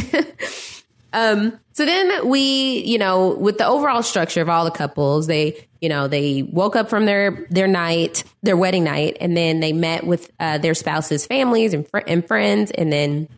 Um. 1.13 1.59
So 1.73 1.85
then 1.85 2.27
we, 2.27 2.79
you 2.79 2.97
know, 2.97 3.29
with 3.29 3.57
the 3.57 3.65
overall 3.65 4.03
structure 4.03 4.41
of 4.41 4.49
all 4.49 4.65
the 4.65 4.71
couples, 4.71 5.27
they, 5.27 5.67
you 5.79 5.87
know, 5.87 6.09
they 6.09 6.43
woke 6.43 6.75
up 6.75 6.89
from 6.89 7.05
their 7.05 7.47
their 7.49 7.67
night, 7.67 8.23
their 8.43 8.57
wedding 8.57 8.83
night, 8.83 9.17
and 9.21 9.37
then 9.37 9.61
they 9.61 9.71
met 9.71 10.05
with 10.05 10.29
uh, 10.39 10.57
their 10.57 10.73
spouses' 10.73 11.25
families 11.25 11.73
and, 11.73 11.87
fr- 11.87 11.99
and 12.05 12.27
friends, 12.27 12.71
and 12.71 12.91
then 12.91 13.29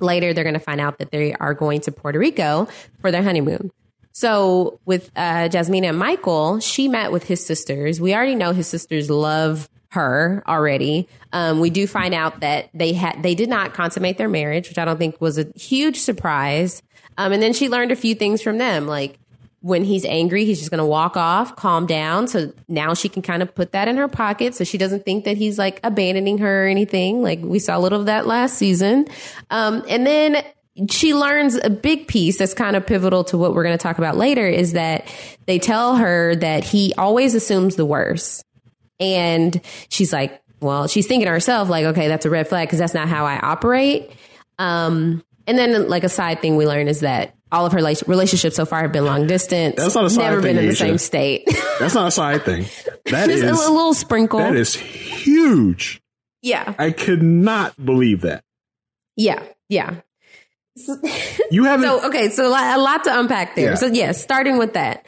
later 0.00 0.32
they're 0.32 0.44
going 0.44 0.54
to 0.54 0.60
find 0.60 0.80
out 0.80 0.98
that 0.98 1.10
they 1.10 1.34
are 1.34 1.54
going 1.54 1.80
to 1.82 1.92
Puerto 1.92 2.18
Rico 2.18 2.68
for 3.00 3.10
their 3.10 3.22
honeymoon. 3.22 3.70
So 4.12 4.80
with 4.84 5.10
uh, 5.14 5.48
Jasmina 5.48 5.90
and 5.90 5.98
Michael, 5.98 6.58
she 6.58 6.88
met 6.88 7.12
with 7.12 7.24
his 7.24 7.46
sisters. 7.46 8.00
We 8.00 8.14
already 8.14 8.34
know 8.34 8.52
his 8.52 8.66
sisters 8.66 9.08
love 9.08 9.68
her 9.90 10.42
already. 10.46 11.08
Um, 11.32 11.60
we 11.60 11.70
do 11.70 11.86
find 11.86 12.12
out 12.12 12.40
that 12.40 12.68
they 12.74 12.92
had 12.92 13.22
they 13.22 13.34
did 13.34 13.48
not 13.48 13.74
consummate 13.74 14.18
their 14.18 14.28
marriage, 14.28 14.68
which 14.68 14.78
I 14.78 14.84
don't 14.84 14.98
think 14.98 15.20
was 15.20 15.38
a 15.38 15.46
huge 15.54 15.98
surprise. 15.98 16.82
Um, 17.18 17.32
and 17.32 17.42
then 17.42 17.52
she 17.52 17.68
learned 17.68 17.92
a 17.92 17.96
few 17.96 18.14
things 18.14 18.40
from 18.40 18.56
them, 18.56 18.86
like 18.86 19.18
when 19.60 19.82
he's 19.82 20.04
angry, 20.04 20.44
he's 20.44 20.60
just 20.60 20.70
going 20.70 20.78
to 20.78 20.86
walk 20.86 21.16
off, 21.16 21.56
calm 21.56 21.84
down. 21.84 22.28
So 22.28 22.52
now 22.68 22.94
she 22.94 23.08
can 23.08 23.22
kind 23.22 23.42
of 23.42 23.52
put 23.54 23.72
that 23.72 23.88
in 23.88 23.96
her 23.96 24.08
pocket 24.08 24.54
so 24.54 24.64
she 24.64 24.78
doesn't 24.78 25.04
think 25.04 25.24
that 25.24 25.36
he's 25.36 25.58
like 25.58 25.80
abandoning 25.82 26.38
her 26.38 26.64
or 26.64 26.68
anything. 26.68 27.22
Like 27.22 27.40
we 27.42 27.58
saw 27.58 27.76
a 27.76 27.80
little 27.80 28.00
of 28.00 28.06
that 28.06 28.26
last 28.26 28.56
season. 28.56 29.08
Um, 29.50 29.84
and 29.88 30.06
then 30.06 30.44
she 30.88 31.12
learns 31.12 31.56
a 31.56 31.70
big 31.70 32.06
piece 32.06 32.38
that's 32.38 32.54
kind 32.54 32.76
of 32.76 32.86
pivotal 32.86 33.24
to 33.24 33.36
what 33.36 33.52
we're 33.52 33.64
going 33.64 33.76
to 33.76 33.82
talk 33.82 33.98
about 33.98 34.16
later 34.16 34.46
is 34.46 34.74
that 34.74 35.12
they 35.46 35.58
tell 35.58 35.96
her 35.96 36.36
that 36.36 36.62
he 36.62 36.94
always 36.96 37.34
assumes 37.34 37.74
the 37.74 37.84
worst. 37.84 38.44
And 39.00 39.60
she's 39.88 40.12
like, 40.12 40.40
well, 40.60 40.86
she's 40.86 41.08
thinking 41.08 41.26
to 41.26 41.32
herself, 41.32 41.68
like, 41.68 41.84
okay, 41.86 42.06
that's 42.06 42.26
a 42.26 42.30
red 42.30 42.48
flag 42.48 42.68
because 42.68 42.78
that's 42.78 42.94
not 42.94 43.08
how 43.08 43.26
I 43.26 43.38
operate. 43.38 44.12
Um, 44.58 45.24
and 45.48 45.58
then, 45.58 45.88
like, 45.88 46.04
a 46.04 46.08
side 46.08 46.40
thing 46.40 46.56
we 46.56 46.66
learn 46.66 46.86
is 46.86 47.00
that 47.00 47.34
all 47.50 47.64
of 47.66 47.72
her 47.72 47.80
like, 47.80 47.98
relationships 48.06 48.54
so 48.56 48.64
far 48.66 48.82
have 48.82 48.92
been 48.92 49.04
long 49.06 49.26
distance. 49.26 49.76
That's 49.76 49.94
not 49.94 50.04
a 50.04 50.10
side 50.10 50.22
Never 50.30 50.42
thing, 50.42 50.54
Never 50.54 50.54
been 50.54 50.56
in 50.58 50.64
the 50.66 50.70
Asia. 50.72 50.76
same 50.84 50.98
state. 50.98 51.44
That's 51.80 51.94
not 51.94 52.08
a 52.08 52.10
side 52.10 52.42
thing. 52.42 52.66
That 53.06 53.30
is 53.30 53.42
a, 53.42 53.46
little 53.52 53.94
sprinkle. 53.94 54.38
that 54.38 54.54
is 54.54 54.74
huge. 54.74 56.00
yeah. 56.42 56.74
I 56.78 56.90
could 56.90 57.22
not 57.22 57.74
believe 57.82 58.20
that. 58.20 58.44
Yeah. 59.16 59.42
Yeah. 59.68 59.96
You 61.50 61.64
haven't. 61.64 61.88
So, 61.88 62.06
okay. 62.08 62.28
So, 62.30 62.46
a 62.46 62.78
lot, 62.78 63.04
to 63.04 63.18
unpack 63.18 63.56
there. 63.56 63.70
Yeah. 63.70 63.74
So, 63.74 63.86
yes, 63.86 64.22
starting 64.22 64.58
with 64.58 64.74
that. 64.74 65.06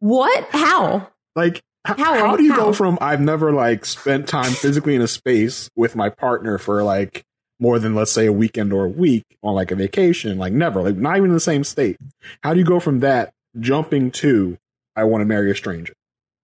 What? 0.00 0.44
How? 0.50 1.08
like 1.36 1.56
h- 1.56 1.62
How- 1.84 1.94
how, 2.14 2.36
do 2.36 2.42
you 2.42 2.52
how? 2.52 2.66
go 2.66 2.72
from 2.72 2.98
I've 3.00 3.20
never 3.20 3.52
like 3.52 3.84
spent 3.84 4.28
time 4.28 4.52
physically 4.52 4.94
in 4.94 5.02
a 5.02 5.06
space 5.08 5.70
with 5.76 5.94
my 5.94 6.08
partner 6.08 6.58
for 6.58 6.82
like 6.82 7.24
more 7.62 7.78
than 7.78 7.94
let's 7.94 8.10
say 8.10 8.26
a 8.26 8.32
weekend 8.32 8.72
or 8.72 8.84
a 8.84 8.88
week 8.88 9.24
on 9.42 9.54
like 9.54 9.70
a 9.70 9.76
vacation, 9.76 10.36
like 10.36 10.52
never, 10.52 10.82
like 10.82 10.96
not 10.96 11.16
even 11.16 11.30
in 11.30 11.34
the 11.34 11.40
same 11.40 11.62
state. 11.62 11.96
How 12.42 12.52
do 12.52 12.58
you 12.58 12.66
go 12.66 12.80
from 12.80 13.00
that 13.00 13.32
jumping 13.60 14.10
to 14.10 14.58
I 14.96 15.04
want 15.04 15.22
to 15.22 15.26
marry 15.26 15.50
a 15.50 15.54
stranger? 15.54 15.94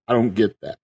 I 0.07 0.13
don't 0.13 0.35
get 0.35 0.57
that. 0.63 0.77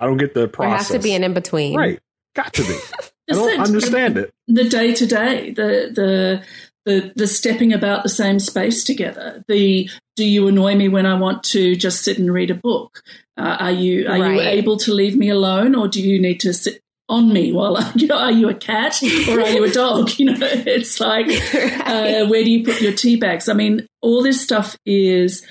I 0.00 0.06
don't 0.06 0.16
get 0.16 0.34
the 0.34 0.48
process. 0.48 0.88
There 0.88 0.96
has 0.98 1.02
to 1.04 1.08
be 1.08 1.14
an 1.14 1.22
in 1.24 1.32
between. 1.34 1.76
right. 1.76 2.00
Got 2.34 2.52
to 2.54 2.62
be. 2.64 2.74
I 3.28 3.32
Just 3.32 3.40
don't 3.40 3.56
the- 3.56 3.62
understand 3.62 4.18
it. 4.18 4.34
the 4.48 4.68
day 4.68 4.92
to 4.92 5.06
day, 5.06 5.50
the 5.52 5.90
the 5.94 6.42
the 6.84 7.12
the 7.16 7.26
stepping 7.26 7.72
about 7.72 8.02
the 8.02 8.08
same 8.08 8.38
space 8.38 8.84
together. 8.84 9.44
The 9.48 9.88
do 10.16 10.24
you 10.24 10.48
annoy 10.48 10.74
me 10.74 10.88
when 10.88 11.06
I 11.06 11.14
want 11.18 11.42
to 11.44 11.76
just 11.76 12.02
sit 12.04 12.18
and 12.18 12.32
read 12.32 12.50
a 12.50 12.54
book? 12.54 13.02
Uh, 13.38 13.56
are 13.60 13.70
you 13.70 14.08
are 14.08 14.18
you 14.34 14.40
able 14.40 14.76
to 14.78 14.92
leave 14.92 15.16
me 15.16 15.30
alone, 15.30 15.74
or 15.74 15.88
do 15.88 16.02
you 16.02 16.20
need 16.20 16.40
to 16.40 16.52
sit 16.52 16.82
on 17.08 17.32
me 17.32 17.52
while 17.52 17.76
I, 17.76 17.92
you 17.96 18.06
know? 18.06 18.18
Are 18.18 18.32
you 18.32 18.48
a 18.48 18.54
cat 18.54 19.02
or 19.28 19.40
are 19.40 19.48
you 19.48 19.64
a 19.64 19.70
dog? 19.70 20.10
You 20.18 20.26
know, 20.26 20.36
it's 20.40 21.00
like 21.00 21.26
uh, 21.86 22.26
where 22.26 22.44
do 22.44 22.50
you 22.50 22.64
put 22.64 22.80
your 22.80 22.92
tea 22.92 23.16
bags? 23.16 23.48
I 23.48 23.54
mean, 23.54 23.86
all 24.02 24.22
this 24.22 24.40
stuff 24.40 24.76
is 24.84 25.46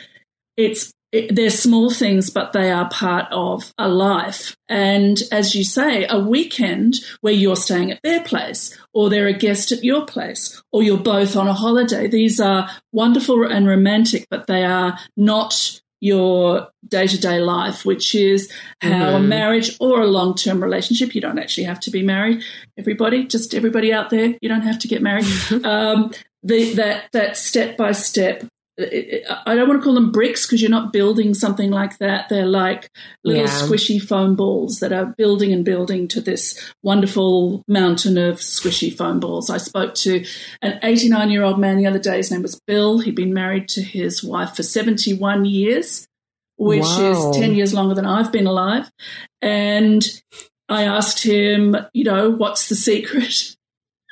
it's 0.57 0.91
it, 1.11 1.33
they're 1.33 1.49
small 1.49 1.91
things, 1.91 2.29
but 2.29 2.51
they 2.51 2.71
are 2.71 2.89
part 2.89 3.27
of 3.31 3.73
a 3.77 3.87
life. 3.87 4.57
And 4.67 5.21
as 5.31 5.55
you 5.55 5.63
say, 5.63 6.05
a 6.09 6.19
weekend 6.19 6.95
where 7.21 7.33
you're 7.33 7.55
staying 7.55 7.91
at 7.91 8.01
their 8.03 8.21
place, 8.21 8.77
or 8.93 9.09
they're 9.09 9.27
a 9.27 9.33
guest 9.33 9.71
at 9.71 9.83
your 9.83 10.05
place, 10.05 10.61
or 10.73 10.83
you're 10.83 10.97
both 10.97 11.37
on 11.37 11.47
a 11.47 11.53
holiday. 11.53 12.07
These 12.07 12.41
are 12.41 12.69
wonderful 12.91 13.45
and 13.45 13.65
romantic, 13.65 14.27
but 14.29 14.47
they 14.47 14.65
are 14.65 14.99
not 15.15 15.79
your 16.01 16.67
day 16.87 17.07
to 17.07 17.19
day 17.19 17.39
life, 17.39 17.85
which 17.85 18.15
is 18.15 18.51
how 18.81 18.89
mm-hmm. 18.89 19.15
a 19.15 19.19
marriage 19.19 19.75
or 19.79 20.01
a 20.01 20.07
long 20.07 20.35
term 20.35 20.61
relationship, 20.61 21.15
you 21.15 21.21
don't 21.21 21.39
actually 21.39 21.63
have 21.63 21.79
to 21.81 21.91
be 21.91 22.03
married. 22.03 22.43
Everybody, 22.77 23.25
just 23.25 23.53
everybody 23.53 23.93
out 23.93 24.09
there, 24.09 24.35
you 24.41 24.49
don't 24.49 24.61
have 24.61 24.79
to 24.79 24.87
get 24.87 25.01
married. 25.01 25.25
um, 25.63 26.11
the, 26.43 26.73
that 26.75 27.05
that 27.13 27.37
step 27.37 27.75
by 27.75 27.91
step 27.91 28.45
I 28.77 29.55
don't 29.55 29.69
want 29.69 29.81
to 29.81 29.83
call 29.83 29.93
them 29.93 30.11
bricks 30.11 30.45
because 30.45 30.61
you're 30.61 30.69
not 30.69 30.91
building 30.91 31.33
something 31.33 31.71
like 31.71 31.97
that. 31.99 32.27
They're 32.27 32.45
like 32.45 32.91
little 33.23 33.45
yeah. 33.45 33.49
squishy 33.49 34.01
foam 34.01 34.35
balls 34.35 34.79
that 34.79 34.91
are 34.91 35.05
building 35.05 35.53
and 35.53 35.63
building 35.63 36.09
to 36.09 36.19
this 36.19 36.73
wonderful 36.83 37.63
mountain 37.69 38.17
of 38.17 38.39
squishy 38.39 38.93
foam 38.93 39.21
balls. 39.21 39.49
I 39.49 39.57
spoke 39.57 39.95
to 39.95 40.25
an 40.61 40.79
89 40.83 41.29
year 41.29 41.43
old 41.43 41.57
man 41.57 41.77
the 41.77 41.87
other 41.87 41.99
day. 41.99 42.17
His 42.17 42.31
name 42.31 42.41
was 42.41 42.59
Bill. 42.67 42.99
He'd 42.99 43.15
been 43.15 43.33
married 43.33 43.69
to 43.69 43.81
his 43.81 44.21
wife 44.21 44.57
for 44.57 44.63
71 44.63 45.45
years, 45.45 46.05
which 46.57 46.81
wow. 46.81 47.29
is 47.29 47.37
10 47.37 47.55
years 47.55 47.73
longer 47.73 47.95
than 47.95 48.05
I've 48.05 48.33
been 48.33 48.47
alive. 48.47 48.91
And 49.41 50.05
I 50.67 50.83
asked 50.83 51.23
him, 51.23 51.77
you 51.93 52.03
know, 52.03 52.29
what's 52.29 52.67
the 52.67 52.75
secret? 52.75 53.55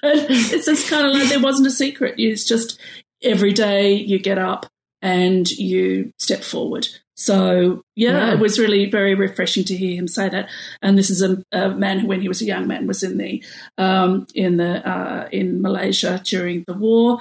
And 0.05 0.19
it's 0.29 0.65
just 0.65 0.89
kind 0.89 1.07
of 1.07 1.13
like 1.13 1.29
there 1.29 1.39
wasn't 1.39 1.67
a 1.69 1.71
secret. 1.71 2.15
It's 2.17 2.43
just 2.43 2.77
every 3.23 3.53
day 3.53 3.93
you 3.93 4.19
get 4.19 4.37
up 4.37 4.67
and 5.01 5.49
you 5.51 6.11
step 6.19 6.43
forward. 6.43 6.87
So 7.15 7.83
yeah, 7.95 8.11
yeah, 8.11 8.33
it 8.33 8.39
was 8.39 8.57
really 8.57 8.89
very 8.89 9.13
refreshing 9.13 9.63
to 9.65 9.77
hear 9.77 9.95
him 9.95 10.07
say 10.07 10.29
that. 10.29 10.49
And 10.81 10.97
this 10.97 11.09
is 11.09 11.21
a, 11.21 11.43
a 11.51 11.69
man 11.69 11.99
who, 11.99 12.07
when 12.07 12.21
he 12.21 12.27
was 12.27 12.41
a 12.41 12.45
young 12.45 12.67
man, 12.67 12.87
was 12.87 13.03
in 13.03 13.17
the 13.17 13.43
um, 13.77 14.25
in 14.33 14.57
the 14.57 14.87
uh, 14.89 15.29
in 15.31 15.61
Malaysia 15.61 16.19
during 16.23 16.63
the 16.65 16.73
war, 16.73 17.19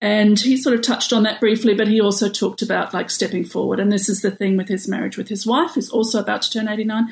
and 0.00 0.38
he 0.38 0.56
sort 0.56 0.76
of 0.76 0.82
touched 0.82 1.12
on 1.12 1.24
that 1.24 1.40
briefly. 1.40 1.74
But 1.74 1.88
he 1.88 2.00
also 2.00 2.28
talked 2.28 2.62
about 2.62 2.94
like 2.94 3.10
stepping 3.10 3.44
forward. 3.44 3.80
And 3.80 3.90
this 3.90 4.08
is 4.08 4.20
the 4.20 4.30
thing 4.30 4.56
with 4.56 4.68
his 4.68 4.86
marriage 4.86 5.16
with 5.16 5.28
his 5.28 5.44
wife, 5.44 5.72
who's 5.74 5.90
also 5.90 6.20
about 6.20 6.42
to 6.42 6.50
turn 6.50 6.68
eighty 6.68 6.84
nine. 6.84 7.08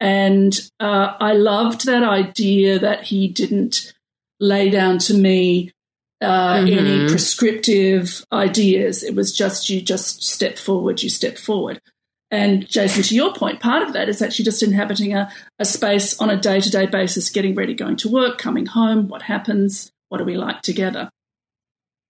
And 0.00 0.58
uh, 0.80 1.14
I 1.20 1.34
loved 1.34 1.86
that 1.86 2.02
idea 2.02 2.80
that 2.80 3.04
he 3.04 3.28
didn't 3.28 3.92
lay 4.40 4.68
down 4.68 4.98
to 4.98 5.14
me 5.14 5.72
uh, 6.20 6.56
mm-hmm. 6.56 6.78
any 6.78 7.08
prescriptive 7.08 8.24
ideas. 8.32 9.02
It 9.02 9.14
was 9.14 9.36
just 9.36 9.68
you 9.68 9.80
just 9.80 10.22
step 10.22 10.58
forward, 10.58 11.02
you 11.02 11.10
step 11.10 11.38
forward. 11.38 11.80
And 12.30 12.68
Jason, 12.68 13.02
to 13.04 13.14
your 13.14 13.32
point, 13.32 13.60
part 13.60 13.82
of 13.82 13.94
that 13.94 14.08
is 14.08 14.20
actually 14.20 14.44
just 14.44 14.62
inhabiting 14.62 15.14
a, 15.14 15.32
a 15.58 15.64
space 15.64 16.20
on 16.20 16.28
a 16.28 16.36
day 16.36 16.60
to 16.60 16.70
day 16.70 16.86
basis, 16.86 17.30
getting 17.30 17.54
ready, 17.54 17.72
going 17.74 17.96
to 17.98 18.10
work, 18.10 18.36
coming 18.38 18.66
home. 18.66 19.08
What 19.08 19.22
happens? 19.22 19.90
What 20.08 20.20
are 20.20 20.24
we 20.24 20.36
like 20.36 20.60
together? 20.62 21.10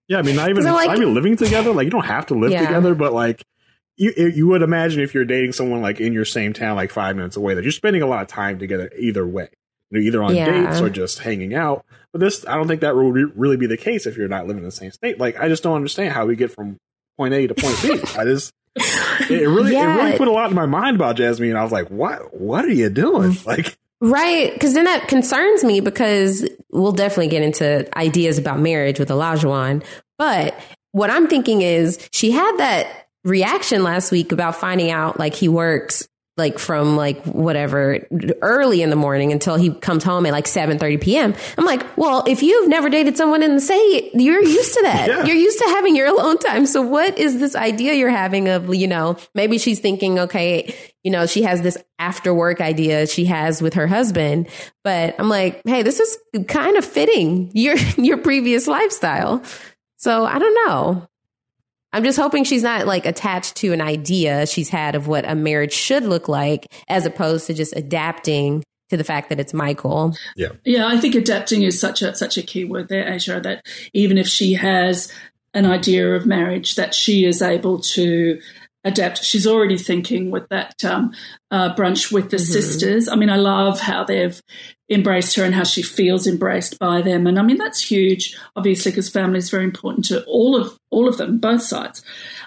Yeah, 0.08 0.18
I 0.18 0.22
mean, 0.22 0.36
not 0.36 0.48
even 0.48 0.64
like, 0.64 0.88
not 0.88 0.96
even 0.96 1.14
living 1.14 1.36
together. 1.36 1.72
Like 1.72 1.84
you 1.84 1.90
don't 1.90 2.06
have 2.06 2.26
to 2.26 2.34
live 2.34 2.50
yeah. 2.50 2.66
together, 2.66 2.94
but 2.94 3.12
like 3.12 3.44
you 3.96 4.12
you 4.16 4.48
would 4.48 4.62
imagine 4.62 5.02
if 5.02 5.14
you're 5.14 5.24
dating 5.24 5.52
someone 5.52 5.82
like 5.82 6.00
in 6.00 6.12
your 6.12 6.24
same 6.24 6.52
town, 6.52 6.76
like 6.76 6.90
five 6.90 7.14
minutes 7.14 7.36
away, 7.36 7.54
that 7.54 7.62
you're 7.62 7.72
spending 7.72 8.02
a 8.02 8.06
lot 8.06 8.22
of 8.22 8.28
time 8.28 8.58
together 8.58 8.90
either 8.98 9.26
way 9.26 9.50
you 9.90 9.98
know, 9.98 10.06
either 10.06 10.22
on 10.22 10.34
yeah. 10.34 10.66
dates 10.66 10.80
or 10.80 10.90
just 10.90 11.18
hanging 11.20 11.54
out. 11.54 11.84
But 12.12 12.20
this, 12.20 12.46
I 12.46 12.56
don't 12.56 12.68
think 12.68 12.80
that 12.82 12.96
would 12.96 13.14
re- 13.14 13.32
really 13.34 13.56
be 13.56 13.66
the 13.66 13.76
case 13.76 14.06
if 14.06 14.16
you're 14.16 14.28
not 14.28 14.46
living 14.46 14.62
in 14.62 14.68
the 14.68 14.72
same 14.72 14.90
state. 14.90 15.18
Like, 15.18 15.38
I 15.38 15.48
just 15.48 15.62
don't 15.62 15.76
understand 15.76 16.12
how 16.12 16.26
we 16.26 16.36
get 16.36 16.52
from 16.52 16.78
point 17.16 17.34
A 17.34 17.46
to 17.46 17.54
point 17.54 17.82
B. 17.82 18.00
I 18.18 18.24
just, 18.24 18.52
it 18.76 19.48
really, 19.48 19.72
yeah. 19.72 19.94
it 19.94 20.04
really 20.04 20.18
put 20.18 20.28
a 20.28 20.32
lot 20.32 20.50
in 20.50 20.56
my 20.56 20.66
mind 20.66 20.96
about 20.96 21.16
Jasmine. 21.16 21.56
I 21.56 21.62
was 21.62 21.72
like, 21.72 21.88
what, 21.88 22.34
what 22.34 22.64
are 22.64 22.72
you 22.72 22.88
doing? 22.90 23.32
Mm. 23.32 23.46
Like, 23.46 23.78
Right. 24.00 24.58
Cause 24.60 24.74
then 24.74 24.84
that 24.84 25.08
concerns 25.08 25.64
me 25.64 25.80
because 25.80 26.48
we'll 26.70 26.92
definitely 26.92 27.28
get 27.28 27.42
into 27.42 27.98
ideas 27.98 28.38
about 28.38 28.60
marriage 28.60 29.00
with 29.00 29.08
Olajuwon. 29.08 29.84
But 30.18 30.54
what 30.92 31.10
I'm 31.10 31.26
thinking 31.26 31.62
is 31.62 31.98
she 32.12 32.30
had 32.30 32.56
that 32.58 33.08
reaction 33.24 33.82
last 33.82 34.12
week 34.12 34.30
about 34.30 34.54
finding 34.54 34.90
out 34.90 35.18
like 35.18 35.34
he 35.34 35.48
works 35.48 36.08
like 36.38 36.58
from 36.58 36.96
like 36.96 37.22
whatever 37.24 38.06
early 38.40 38.80
in 38.82 38.90
the 38.90 38.96
morning 38.96 39.32
until 39.32 39.56
he 39.56 39.74
comes 39.74 40.04
home 40.04 40.24
at 40.24 40.32
like 40.32 40.46
7 40.46 40.78
30 40.78 40.96
p.m. 40.98 41.34
I'm 41.58 41.64
like, 41.64 41.98
well, 41.98 42.24
if 42.26 42.42
you've 42.42 42.68
never 42.68 42.88
dated 42.88 43.16
someone 43.16 43.42
in 43.42 43.56
the 43.56 43.60
state, 43.60 44.12
you're 44.14 44.42
used 44.42 44.74
to 44.74 44.82
that. 44.82 45.08
Yeah. 45.08 45.24
You're 45.24 45.36
used 45.36 45.58
to 45.58 45.64
having 45.64 45.96
your 45.96 46.06
alone 46.06 46.38
time. 46.38 46.64
So 46.64 46.80
what 46.80 47.18
is 47.18 47.38
this 47.38 47.54
idea 47.54 47.94
you're 47.94 48.08
having 48.08 48.48
of, 48.48 48.74
you 48.74 48.86
know, 48.86 49.16
maybe 49.34 49.58
she's 49.58 49.80
thinking, 49.80 50.18
okay, 50.20 50.74
you 51.02 51.10
know, 51.10 51.26
she 51.26 51.42
has 51.42 51.62
this 51.62 51.76
after 51.98 52.32
work 52.32 52.60
idea 52.60 53.06
she 53.06 53.24
has 53.26 53.60
with 53.60 53.74
her 53.74 53.86
husband. 53.86 54.48
But 54.84 55.16
I'm 55.18 55.28
like, 55.28 55.60
hey, 55.64 55.82
this 55.82 56.00
is 56.00 56.18
kind 56.46 56.76
of 56.76 56.84
fitting 56.84 57.50
your 57.54 57.76
your 57.96 58.18
previous 58.18 58.66
lifestyle. 58.66 59.42
So 59.96 60.24
I 60.24 60.38
don't 60.38 60.66
know. 60.66 61.08
I'm 61.92 62.04
just 62.04 62.18
hoping 62.18 62.44
she's 62.44 62.62
not 62.62 62.86
like 62.86 63.06
attached 63.06 63.56
to 63.56 63.72
an 63.72 63.80
idea 63.80 64.46
she's 64.46 64.68
had 64.68 64.94
of 64.94 65.08
what 65.08 65.28
a 65.28 65.34
marriage 65.34 65.72
should 65.72 66.04
look 66.04 66.28
like, 66.28 66.66
as 66.88 67.06
opposed 67.06 67.46
to 67.46 67.54
just 67.54 67.74
adapting 67.76 68.62
to 68.90 68.96
the 68.96 69.04
fact 69.04 69.28
that 69.28 69.40
it's 69.40 69.54
Michael. 69.54 70.14
Yeah. 70.36 70.52
Yeah, 70.64 70.86
I 70.86 70.98
think 70.98 71.14
adapting 71.14 71.62
is 71.62 71.80
such 71.80 72.02
a 72.02 72.14
such 72.14 72.36
a 72.36 72.42
key 72.42 72.64
word 72.64 72.88
there, 72.88 73.10
Asia, 73.12 73.40
that 73.40 73.66
even 73.92 74.18
if 74.18 74.26
she 74.26 74.54
has 74.54 75.12
an 75.54 75.66
idea 75.66 76.14
of 76.14 76.26
marriage, 76.26 76.74
that 76.74 76.94
she 76.94 77.24
is 77.24 77.40
able 77.42 77.80
to 77.80 78.40
adapt. 78.84 79.24
She's 79.24 79.46
already 79.46 79.78
thinking 79.78 80.30
with 80.30 80.48
that 80.50 80.84
um, 80.84 81.12
uh, 81.50 81.74
brunch 81.74 82.12
with 82.12 82.30
the 82.30 82.36
mm-hmm. 82.36 82.52
sisters. 82.52 83.08
I 83.08 83.16
mean, 83.16 83.30
I 83.30 83.36
love 83.36 83.80
how 83.80 84.04
they've 84.04 84.40
embraced 84.90 85.36
her 85.36 85.44
and 85.44 85.54
how 85.54 85.64
she 85.64 85.82
feels 85.82 86.26
embraced 86.26 86.78
by 86.78 87.02
them. 87.02 87.26
And 87.26 87.38
I 87.38 87.42
mean, 87.42 87.58
that's 87.58 87.82
huge, 87.82 88.36
obviously, 88.56 88.92
because 88.92 89.08
family 89.08 89.38
is 89.38 89.50
very 89.50 89.64
important 89.64 90.06
to 90.06 90.24
all 90.24 90.56
of 90.56 90.78
all 90.90 91.08
of 91.08 91.18
them, 91.18 91.38
both 91.38 91.62
sides. 91.62 92.02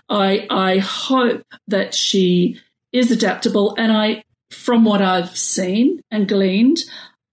I 0.10 0.48
I 0.50 0.80
hope 0.80 1.46
that 1.68 1.94
she 1.94 2.60
is 2.92 3.12
adaptable, 3.12 3.76
and 3.78 3.92
I, 3.92 4.24
from 4.50 4.84
what 4.84 5.02
I've 5.02 5.38
seen 5.38 6.02
and 6.12 6.28
gleaned, 6.28 6.80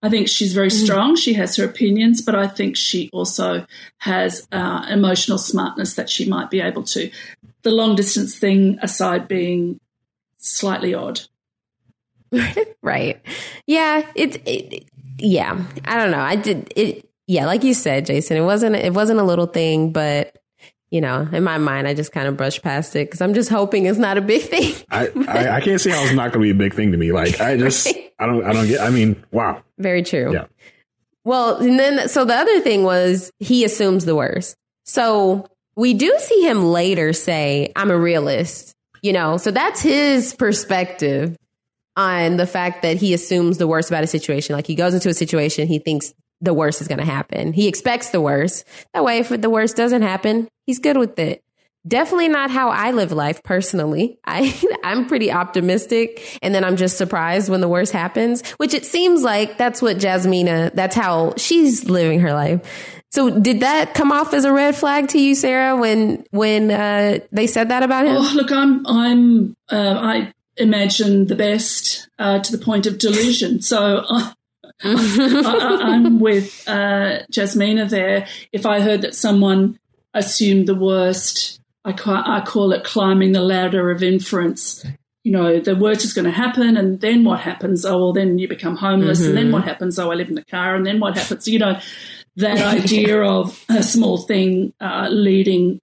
I 0.03 0.09
think 0.09 0.29
she's 0.29 0.53
very 0.53 0.69
mm. 0.69 0.85
strong. 0.85 1.17
She 1.17 1.33
has 1.35 1.57
her 1.57 1.65
opinions, 1.65 2.23
but 2.23 2.35
I 2.35 2.47
think 2.47 2.77
she 2.77 3.11
also 3.13 3.67
has 3.99 4.47
uh, 4.53 4.87
emotional 4.89 5.39
smartness 5.39 5.95
that 5.95 6.09
she 6.09 6.29
might 6.29 6.51
be 6.51 6.61
able 6.61 6.85
to. 6.85 7.11
The 7.63 7.73
long 7.73 7.97
distance 7.97 8.39
thing 8.39 8.79
aside 8.81 9.27
being 9.27 9.81
slightly 10.37 10.95
odd. 10.95 11.23
right. 12.83 13.21
Yeah. 13.67 14.07
It, 14.15 14.47
it, 14.47 14.85
yeah. 15.19 15.65
I 15.85 15.97
don't 15.97 16.11
know. 16.11 16.21
I 16.21 16.37
did 16.37 16.73
it. 16.77 17.09
Yeah. 17.27 17.47
Like 17.47 17.65
you 17.65 17.75
said, 17.75 18.07
Jason, 18.07 18.37
it 18.37 18.43
wasn't, 18.43 18.77
it 18.77 18.95
wasn't 18.95 19.21
a 19.21 19.25
little 19.25 19.47
thing, 19.47 19.93
but 19.93 20.39
you 20.91 21.01
know, 21.03 21.29
in 21.33 21.45
my 21.45 21.59
mind, 21.59 21.87
I 21.87 21.95
just 21.95 22.13
kind 22.13 22.27
of 22.29 22.37
brushed 22.37 22.63
past 22.63 22.97
it 22.97 23.07
because 23.07 23.21
I'm 23.21 23.35
just 23.35 23.51
hoping 23.51 23.85
it's 23.85 23.99
not 23.99 24.17
a 24.17 24.23
big 24.23 24.43
thing. 24.43 24.75
I, 24.91 25.09
I, 25.29 25.57
I, 25.57 25.61
can't 25.61 25.81
see 25.81 25.91
how 25.91 26.03
it's 26.03 26.15
not 26.15 26.33
going 26.33 26.47
to 26.47 26.47
be 26.47 26.51
a 26.51 26.55
big 26.55 26.75
thing 26.75 26.93
to 26.93 26.99
me. 26.99 27.13
Like, 27.13 27.41
I 27.41 27.59
just, 27.59 27.87
right? 27.87 28.13
I 28.19 28.27
don't, 28.27 28.43
I 28.45 28.53
don't 28.53 28.67
get, 28.67 28.81
I 28.81 28.89
mean, 28.89 29.23
wow. 29.31 29.63
Very 29.77 30.03
true. 30.03 30.33
Yeah. 30.33 30.47
Well, 31.25 31.57
and 31.57 31.79
then, 31.79 32.09
so 32.09 32.25
the 32.25 32.35
other 32.35 32.61
thing 32.61 32.85
was 32.85 33.31
he 33.39 33.65
assumes 33.65 34.07
the 34.07 34.17
worst. 34.17 34.57
So 34.87 35.47
we 35.77 35.93
do 35.93 36.15
see 36.19 36.49
him 36.49 36.65
later 36.65 37.13
say, 37.13 37.71
I'm 37.77 37.91
a 37.91 37.99
realist, 37.99 38.75
you 39.03 39.13
know, 39.13 39.37
so 39.37 39.51
that's 39.51 39.83
his 39.83 40.35
perspective 40.35 41.37
on 41.99 42.37
the 42.37 42.47
fact 42.47 42.83
that 42.83 42.97
he 42.97 43.13
assumes 43.13 43.59
the 43.59 43.67
worst 43.67 43.91
about 43.91 44.05
a 44.05 44.07
situation. 44.07 44.55
Like 44.55 44.69
he 44.69 44.77
goes 44.77 44.95
into 44.95 45.09
a 45.09 45.15
situation, 45.15 45.67
he 45.67 45.81
thinks 45.81 46.15
the 46.41 46.55
worst 46.55 46.81
is 46.81 46.87
going 46.87 47.01
to 47.01 47.05
happen. 47.05 47.53
He 47.53 47.67
expects 47.67 48.11
the 48.11 48.21
worst. 48.21 48.65
That 48.95 49.05
way, 49.05 49.19
if 49.19 49.29
the 49.29 49.51
worst 49.51 49.77
doesn't 49.77 50.03
happen, 50.03 50.49
he's 50.65 50.79
good 50.79 50.97
with 50.97 51.19
it. 51.19 51.43
Definitely 51.87 52.29
not 52.29 52.51
how 52.51 52.69
I 52.69 52.93
live 52.93 53.11
life 53.11 53.43
personally. 53.43 54.21
I, 54.25 54.55
I'm 54.85 55.07
pretty 55.07 55.33
optimistic 55.33 56.39
and 56.41 56.55
then 56.55 56.65
I'm 56.65 56.77
just 56.77 56.99
surprised 56.99 57.49
when 57.49 57.61
the 57.61 57.69
worst 57.69 57.93
happens, 57.93 58.49
which 58.53 58.75
it 58.75 58.85
seems 58.87 59.25
like 59.25 59.59
that's 59.59 59.83
what 59.83 59.97
Jasmina, 59.97 60.73
that's 60.75 60.95
how 60.95 61.35
she's 61.37 61.91
living 61.91 62.21
her 62.21 62.33
life. 62.33 62.95
So 63.11 63.41
did 63.41 63.61
that 63.61 63.95
come 63.95 64.13
off 64.13 64.35
as 64.35 64.45
a 64.45 64.53
red 64.53 64.77
flag 64.77 65.09
to 65.09 65.19
you, 65.19 65.35
Sarah, 65.35 65.77
when, 65.77 66.25
when, 66.31 66.71
uh, 66.71 67.21
they 67.33 67.47
said 67.47 67.71
that 67.71 67.83
about 67.83 68.07
him? 68.07 68.17
Oh, 68.19 68.33
look, 68.35 68.53
I'm, 68.53 68.87
I'm, 68.87 69.57
uh, 69.71 69.99
I 69.99 70.33
imagine 70.59 71.27
the 71.27 71.37
best 71.37 72.09
uh, 72.19 72.41
to 72.41 72.53
the 72.53 72.63
point 72.63 72.87
of 72.87 72.99
delusion. 72.99 73.61
So 73.61 74.05
I, 74.83 75.95
am 75.95 76.21
with 76.21 76.65
uh, 76.69 77.21
Jasmina 77.33 77.89
there. 77.89 78.27
If 78.53 78.67
I 78.67 78.81
heard 78.81 79.03
that 79.03 79.15
someone 79.15 79.79
assumed 80.15 80.69
the 80.69 80.75
worst, 80.75 81.61
I, 81.85 81.93
ca- 81.93 82.25
I 82.27 82.41
call 82.45 82.73
it 82.73 82.85
climbing 82.85 83.33
the 83.33 83.41
ladder 83.41 83.91
of 83.91 84.03
inference. 84.03 84.85
You 85.25 85.33
know, 85.33 85.61
the 85.61 85.77
worst 85.77 86.05
is 86.05 86.15
going 86.15 86.25
to 86.25 86.31
happen, 86.31 86.77
and 86.77 87.01
then 87.01 87.25
what 87.25 87.41
happens? 87.41 87.85
Oh, 87.85 87.99
well, 87.99 88.13
then 88.13 88.39
you 88.39 88.49
become 88.49 88.77
homeless, 88.77 89.21
mm-hmm. 89.21 89.29
and 89.29 89.37
then 89.37 89.45
mm-hmm. 89.47 89.55
what 89.55 89.65
happens? 89.65 89.99
Oh, 89.99 90.11
I 90.11 90.15
live 90.15 90.29
in 90.29 90.37
the 90.37 90.45
car, 90.45 90.75
and 90.75 90.87
then 90.87 91.01
what 91.01 91.17
happens? 91.19 91.47
You 91.49 91.59
know, 91.59 91.81
that 92.37 92.61
idea 92.61 93.21
of 93.23 93.65
a 93.69 93.83
small 93.83 94.19
thing 94.19 94.73
uh, 94.81 95.09
leading 95.11 95.81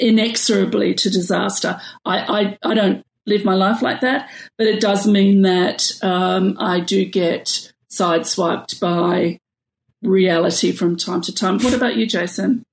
inexorably 0.00 0.94
to 0.94 1.10
disaster. 1.10 1.80
I, 2.04 2.18
I, 2.62 2.70
I 2.70 2.74
don't 2.74 3.04
live 3.26 3.44
my 3.44 3.54
life 3.54 3.82
like 3.82 4.00
that, 4.02 4.30
but 4.58 4.66
it 4.66 4.80
does 4.80 5.06
mean 5.06 5.42
that 5.42 5.90
um, 6.02 6.56
I 6.58 6.80
do 6.80 7.04
get 7.04 7.72
sideswiped 7.90 8.80
by 8.80 9.38
reality 10.02 10.72
from 10.72 10.96
time 10.96 11.20
to 11.22 11.34
time. 11.34 11.58
What 11.58 11.74
about 11.74 11.96
you, 11.96 12.06
Jason? 12.06 12.64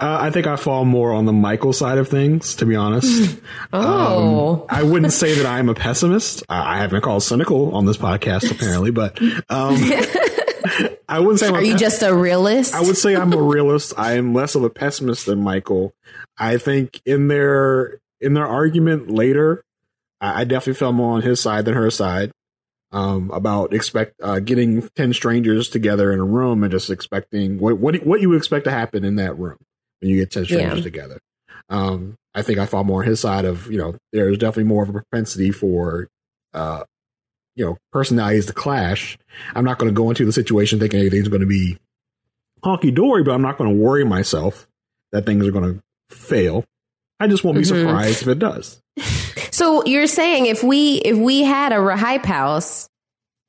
Uh, 0.00 0.18
I 0.20 0.30
think 0.30 0.48
I 0.48 0.56
fall 0.56 0.84
more 0.84 1.12
on 1.12 1.26
the 1.26 1.32
Michael 1.32 1.72
side 1.72 1.98
of 1.98 2.08
things, 2.08 2.56
to 2.56 2.66
be 2.66 2.74
honest. 2.76 3.38
Oh. 3.74 4.52
Um, 4.52 4.66
I 4.68 4.82
wouldn't 4.82 5.12
say 5.14 5.34
that 5.36 5.46
I'm 5.46 5.70
a 5.70 5.74
pessimist. 5.74 6.42
I, 6.48 6.74
I 6.74 6.78
haven't 6.78 7.00
called 7.00 7.22
cynical 7.22 7.74
on 7.74 7.86
this 7.86 7.96
podcast, 7.96 8.50
apparently, 8.50 8.90
but 8.90 9.18
um, 9.48 9.76
I 11.08 11.20
wouldn't 11.20 11.40
say 11.40 11.48
I'm 11.48 11.54
a 11.54 11.58
Are 11.58 11.62
you 11.62 11.72
pe- 11.74 11.78
just 11.78 12.02
a 12.02 12.14
realist? 12.14 12.74
I 12.74 12.82
would 12.82 12.98
say 12.98 13.16
I'm 13.16 13.32
a 13.32 13.40
realist. 13.40 13.94
I 13.96 14.14
am 14.14 14.34
less 14.34 14.54
of 14.54 14.64
a 14.64 14.68
pessimist 14.68 15.24
than 15.24 15.42
Michael. 15.42 15.94
I 16.36 16.58
think 16.58 17.00
in 17.06 17.28
their 17.28 17.98
in 18.22 18.34
their 18.34 18.46
argument 18.46 19.10
later, 19.10 19.62
I, 20.20 20.42
I 20.42 20.44
definitely 20.44 20.74
felt 20.78 20.94
more 20.94 21.14
on 21.14 21.22
his 21.22 21.40
side 21.40 21.64
than 21.64 21.74
her 21.74 21.90
side 21.90 22.30
um, 22.92 23.30
about 23.30 23.72
expect 23.74 24.14
uh, 24.22 24.38
getting 24.40 24.88
ten 24.96 25.12
strangers 25.12 25.68
together 25.68 26.12
in 26.12 26.20
a 26.20 26.24
room 26.24 26.62
and 26.62 26.70
just 26.70 26.90
expecting 26.90 27.58
what 27.58 27.78
what 27.78 27.96
what 28.06 28.20
you 28.20 28.28
would 28.30 28.38
expect 28.38 28.64
to 28.64 28.70
happen 28.70 29.04
in 29.04 29.16
that 29.16 29.38
room 29.38 29.58
when 30.00 30.10
you 30.10 30.16
get 30.16 30.30
ten 30.30 30.44
strangers 30.44 30.78
Yeah. 30.78 30.82
together. 30.84 31.18
Um, 31.68 32.16
I 32.34 32.42
think 32.42 32.58
I 32.58 32.66
fall 32.66 32.84
more 32.84 33.02
on 33.02 33.08
his 33.08 33.20
side 33.20 33.44
of 33.44 33.70
you 33.70 33.78
know 33.78 33.96
there's 34.12 34.38
definitely 34.38 34.64
more 34.64 34.82
of 34.82 34.88
a 34.88 34.92
propensity 34.92 35.50
for 35.52 36.08
uh, 36.54 36.84
you 37.56 37.64
know 37.64 37.78
personalities 37.92 38.46
to 38.46 38.52
clash. 38.52 39.16
I'm 39.54 39.64
not 39.64 39.78
going 39.78 39.90
to 39.92 39.96
go 39.96 40.10
into 40.10 40.24
the 40.24 40.32
situation 40.32 40.78
thinking 40.78 41.00
anything's 41.00 41.28
going 41.28 41.40
to 41.40 41.46
be 41.46 41.78
honky 42.64 42.94
dory, 42.94 43.22
but 43.22 43.32
I'm 43.32 43.42
not 43.42 43.58
going 43.58 43.70
to 43.70 43.76
worry 43.76 44.04
myself 44.04 44.68
that 45.12 45.26
things 45.26 45.46
are 45.46 45.50
going 45.52 45.74
to 45.74 46.14
fail. 46.14 46.64
I 47.22 47.28
just 47.28 47.44
won't 47.44 47.56
be 47.56 47.62
Mhm. 47.62 47.66
surprised 47.86 48.22
if 48.22 48.28
it 48.28 48.38
does. 48.38 48.80
So 49.52 49.84
you're 49.84 50.06
saying 50.06 50.46
if 50.46 50.64
we 50.64 50.96
if 51.04 51.16
we 51.16 51.42
had 51.42 51.72
a 51.72 51.96
hype 51.96 52.24
house 52.24 52.88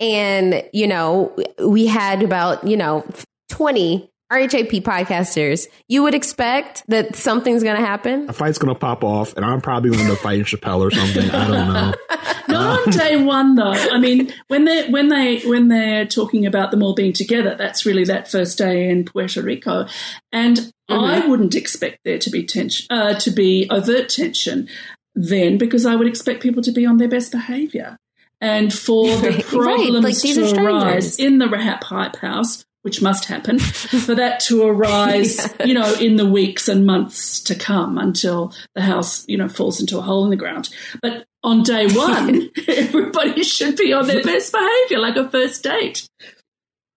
and 0.02 0.62
you 0.74 0.86
know 0.86 1.34
we 1.66 1.86
had 1.86 2.22
about 2.22 2.68
you 2.68 2.76
know 2.76 3.06
20 3.50 4.12
RHAP 4.32 4.82
podcasters, 4.82 5.68
you 5.88 6.04
would 6.04 6.16
expect 6.16 6.84
that 6.88 7.16
something's 7.16 7.62
going 7.62 7.76
to 7.76 7.86
happen? 7.86 8.30
A 8.30 8.34
fight's 8.34 8.58
going 8.58 8.74
to 8.74 8.80
pop 8.80 9.04
off, 9.04 9.36
and 9.36 9.46
I'm 9.46 9.62
probably 9.62 9.92
going 9.92 10.00
to 10.00 10.06
end 10.06 10.14
up 10.14 10.20
fighting 10.20 10.44
Chappelle 10.46 10.80
or 10.80 10.92
something. 10.92 11.30
I 11.30 11.48
don't 11.48 11.74
know. 11.74 11.94
Not 12.48 12.88
on 12.88 12.94
day 12.94 13.16
one, 13.18 13.56
though. 13.56 13.72
I 13.72 14.00
mean, 14.00 14.34
when 14.48 14.66
they 14.66 14.90
when 14.90 15.10
they 15.10 15.42
when 15.42 15.68
they're 15.68 16.06
talking 16.06 16.46
about 16.46 16.72
them 16.72 16.84
all 16.84 16.96
being 16.96 17.14
together, 17.14 17.56
that's 17.56 17.86
really 17.86 18.04
that 18.06 18.30
first 18.30 18.58
day 18.58 18.90
in 18.90 19.06
Puerto 19.06 19.42
Rico, 19.42 19.88
and 20.32 20.72
I 20.90 21.26
wouldn't 21.28 21.56
expect 21.56 22.00
there 22.04 22.20
to 22.20 22.30
be 22.30 22.44
tension, 22.44 22.88
uh, 22.90 23.14
to 23.20 23.32
be 23.32 23.68
overt 23.70 24.10
tension 24.10 24.68
then, 25.16 25.58
because 25.58 25.86
I 25.86 25.96
would 25.96 26.08
expect 26.08 26.42
people 26.42 26.64
to 26.64 26.72
be 26.72 26.86
on 26.86 26.98
their 26.98 27.08
best 27.08 27.32
behaviour, 27.32 27.98
and 28.42 28.74
for 28.74 29.08
the 29.08 29.30
Right, 29.30 29.54
right. 29.54 29.76
problems 29.78 30.24
Like, 30.24 30.36
to 30.36 30.66
arise 30.66 31.20
in 31.20 31.38
the 31.38 31.46
RHAP 31.46 31.84
Hype 31.84 32.18
House. 32.18 32.66
Which 32.84 33.02
must 33.02 33.26
happen 33.26 33.60
for 33.60 34.16
that 34.16 34.40
to 34.42 34.68
arise, 34.68 35.50
you 35.66 35.74
know, 35.74 35.94
in 35.96 36.18
the 36.18 36.26
weeks 36.26 36.68
and 36.68 36.86
months 36.86 37.40
to 37.42 37.56
come 37.56 37.98
until 37.98 38.54
the 38.76 38.82
house, 38.82 39.26
you 39.28 39.38
know, 39.38 39.50
falls 39.50 39.80
into 39.80 39.98
a 39.98 40.02
hole 40.02 40.24
in 40.26 40.30
the 40.30 40.36
ground. 40.36 40.70
But 41.02 41.26
on 41.44 41.64
day 41.64 41.88
one, 41.92 42.50
everybody 42.68 43.44
should 43.44 43.78
be 43.78 43.94
on 43.94 44.08
their 44.08 44.24
best 44.24 44.52
behavior, 44.52 45.00
like 45.00 45.16
a 45.16 45.30
first 45.30 45.64
date. 45.64 46.08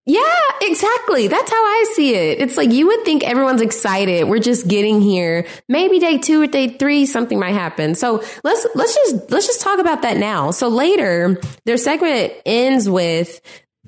Yeah, 0.09 0.23
exactly. 0.63 1.27
That's 1.27 1.51
how 1.51 1.57
I 1.57 1.93
see 1.97 2.15
it. 2.15 2.41
It's 2.41 2.57
like 2.57 2.71
you 2.71 2.87
would 2.87 3.05
think 3.05 3.25
everyone's 3.25 3.61
excited. 3.61 4.29
We're 4.29 4.39
just 4.39 4.69
getting 4.69 5.03
here. 5.03 5.49
Maybe 5.69 5.99
day 5.99 6.19
two 6.19 6.43
or 6.43 6.47
day 6.47 6.69
three, 6.69 7.07
something 7.07 7.41
might 7.41 7.55
happen. 7.55 7.97
So 7.97 8.23
let's 8.45 8.67
let's 8.77 8.95
just 8.95 9.33
let's 9.33 9.49
just 9.49 9.61
talk 9.61 9.81
about 9.81 10.03
that 10.03 10.17
now. 10.17 10.53
So 10.53 10.69
later, 10.69 11.41
their 11.65 11.77
segment 11.77 12.35
ends 12.47 12.89
with 12.89 13.41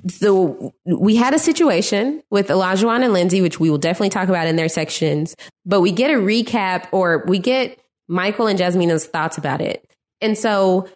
the 0.03 0.71
we 0.85 1.15
had 1.15 1.33
a 1.33 1.39
situation 1.39 2.23
with 2.29 2.47
Olajuwon 2.47 3.03
and 3.03 3.13
Lindsay, 3.13 3.41
which 3.41 3.59
we 3.59 3.69
will 3.69 3.77
definitely 3.77 4.09
talk 4.09 4.29
about 4.29 4.47
in 4.47 4.55
their 4.55 4.69
sections. 4.69 5.35
But 5.65 5.81
we 5.81 5.91
get 5.91 6.11
a 6.11 6.15
recap, 6.15 6.87
or 6.91 7.23
we 7.27 7.39
get 7.39 7.79
Michael 8.07 8.47
and 8.47 8.57
Jasmina's 8.57 9.05
thoughts 9.05 9.37
about 9.37 9.61
it. 9.61 9.85
And 10.21 10.37
so 10.37 10.89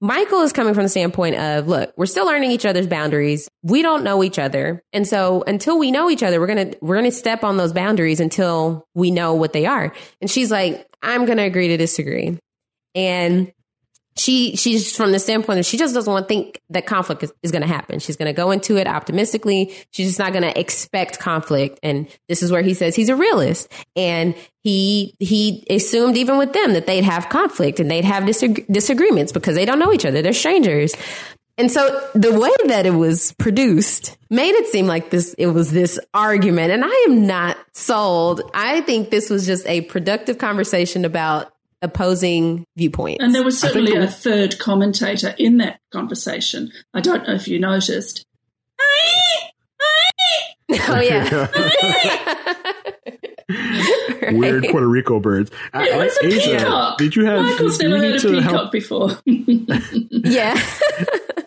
Michael 0.00 0.42
is 0.42 0.52
coming 0.52 0.74
from 0.74 0.82
the 0.82 0.88
standpoint 0.88 1.36
of, 1.36 1.68
look, 1.68 1.92
we're 1.96 2.06
still 2.06 2.26
learning 2.26 2.50
each 2.50 2.66
other's 2.66 2.86
boundaries. 2.86 3.48
We 3.62 3.82
don't 3.82 4.04
know 4.04 4.22
each 4.22 4.38
other. 4.38 4.82
And 4.92 5.06
so 5.06 5.42
until 5.46 5.78
we 5.78 5.90
know 5.90 6.10
each 6.10 6.22
other, 6.22 6.38
we're 6.38 6.46
going 6.46 6.72
to, 6.72 6.78
we're 6.82 6.96
going 6.96 7.10
to 7.10 7.16
step 7.16 7.44
on 7.44 7.56
those 7.56 7.72
boundaries 7.72 8.20
until 8.20 8.86
we 8.94 9.10
know 9.10 9.34
what 9.34 9.52
they 9.52 9.64
are. 9.64 9.94
And 10.20 10.30
she's 10.30 10.50
like, 10.50 10.86
I'm 11.02 11.24
going 11.24 11.38
to 11.38 11.44
agree 11.44 11.68
to 11.68 11.76
disagree. 11.76 12.38
And 12.94 13.52
she, 14.18 14.56
she's 14.56 14.96
from 14.96 15.12
the 15.12 15.18
standpoint 15.18 15.58
of 15.58 15.66
she 15.66 15.76
just 15.76 15.94
doesn't 15.94 16.10
want 16.12 16.24
to 16.24 16.28
think 16.28 16.60
that 16.70 16.86
conflict 16.86 17.22
is, 17.22 17.32
is 17.42 17.52
going 17.52 17.62
to 17.62 17.68
happen. 17.68 17.98
She's 17.98 18.16
going 18.16 18.26
to 18.26 18.32
go 18.32 18.50
into 18.50 18.76
it 18.76 18.86
optimistically. 18.86 19.74
She's 19.90 20.08
just 20.08 20.18
not 20.18 20.32
going 20.32 20.42
to 20.42 20.58
expect 20.58 21.18
conflict. 21.18 21.78
And 21.82 22.08
this 22.28 22.42
is 22.42 22.50
where 22.50 22.62
he 22.62 22.74
says 22.74 22.96
he's 22.96 23.10
a 23.10 23.16
realist. 23.16 23.70
And 23.94 24.34
he, 24.62 25.14
he 25.20 25.66
assumed 25.68 26.16
even 26.16 26.38
with 26.38 26.52
them 26.52 26.72
that 26.72 26.86
they'd 26.86 27.04
have 27.04 27.28
conflict 27.28 27.78
and 27.78 27.90
they'd 27.90 28.04
have 28.04 28.24
disag- 28.24 28.66
disagreements 28.72 29.32
because 29.32 29.54
they 29.54 29.64
don't 29.64 29.78
know 29.78 29.92
each 29.92 30.06
other. 30.06 30.22
They're 30.22 30.32
strangers. 30.32 30.94
And 31.58 31.70
so 31.70 32.10
the 32.14 32.38
way 32.38 32.50
that 32.66 32.84
it 32.84 32.90
was 32.90 33.32
produced 33.38 34.16
made 34.28 34.54
it 34.54 34.66
seem 34.66 34.86
like 34.86 35.10
this, 35.10 35.34
it 35.34 35.46
was 35.46 35.72
this 35.72 35.98
argument. 36.12 36.72
And 36.72 36.84
I 36.84 37.04
am 37.08 37.26
not 37.26 37.56
sold. 37.72 38.42
I 38.52 38.82
think 38.82 39.10
this 39.10 39.30
was 39.30 39.46
just 39.46 39.66
a 39.66 39.82
productive 39.82 40.36
conversation 40.38 41.04
about 41.04 41.52
opposing 41.82 42.64
viewpoints. 42.76 43.22
And 43.22 43.34
there 43.34 43.42
was 43.44 43.58
certainly 43.60 43.94
a 43.96 44.06
third 44.06 44.58
commentator 44.58 45.34
in 45.38 45.58
that 45.58 45.80
conversation. 45.92 46.70
I 46.94 47.00
don't 47.00 47.26
know 47.26 47.34
if 47.34 47.46
you 47.48 47.58
noticed. 47.58 48.24
oh 50.88 51.00
yeah. 51.00 51.48
Weird 54.32 54.62
Right. 54.64 54.70
Puerto 54.72 54.88
Rico 54.88 55.20
birds. 55.20 55.50
Uh, 55.72 55.84
It 55.88 55.96
was 55.96 56.18
a 56.22 56.26
Asia, 56.26 56.56
peacock. 56.58 56.98
did 56.98 57.14
you 57.14 57.24
have? 57.26 57.42
Michael's 57.44 57.78
do 57.78 57.88
never 57.88 58.02
heard 58.02 58.20
to 58.20 58.28
a 58.28 58.32
peacock 58.40 58.50
help? 58.52 58.72
before. 58.72 59.10
Yeah. 59.24 60.60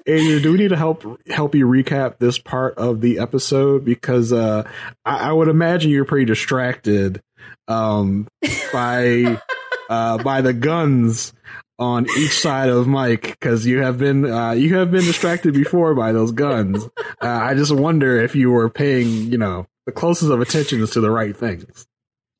Asia, 0.07 0.39
do 0.39 0.53
we 0.53 0.57
need 0.59 0.69
to 0.69 0.77
help 0.77 1.03
help 1.29 1.55
you 1.55 1.67
recap 1.67 2.17
this 2.19 2.39
part 2.39 2.77
of 2.77 3.01
the 3.01 3.19
episode 3.19 3.83
because 3.83 4.31
uh, 4.31 4.63
I, 5.05 5.29
I 5.29 5.33
would 5.33 5.49
imagine 5.49 5.91
you're 5.91 6.05
pretty 6.05 6.25
distracted 6.25 7.21
um, 7.67 8.27
by 8.71 9.39
uh, 9.89 10.21
by 10.23 10.41
the 10.41 10.53
guns 10.53 11.33
on 11.77 12.05
each 12.17 12.37
side 12.39 12.69
of 12.69 12.87
Mike 12.87 13.21
because 13.21 13.65
you 13.65 13.81
have 13.81 13.97
been 13.97 14.25
uh, 14.25 14.51
you 14.51 14.75
have 14.75 14.91
been 14.91 15.05
distracted 15.05 15.53
before 15.53 15.95
by 15.95 16.11
those 16.11 16.31
guns. 16.31 16.87
Uh, 17.21 17.27
I 17.27 17.55
just 17.55 17.73
wonder 17.75 18.21
if 18.21 18.35
you 18.35 18.51
were 18.51 18.69
paying 18.69 19.31
you 19.31 19.37
know 19.37 19.67
the 19.85 19.91
closest 19.91 20.31
of 20.31 20.41
attentions 20.41 20.91
to 20.91 21.01
the 21.01 21.11
right 21.11 21.35
things. 21.35 21.87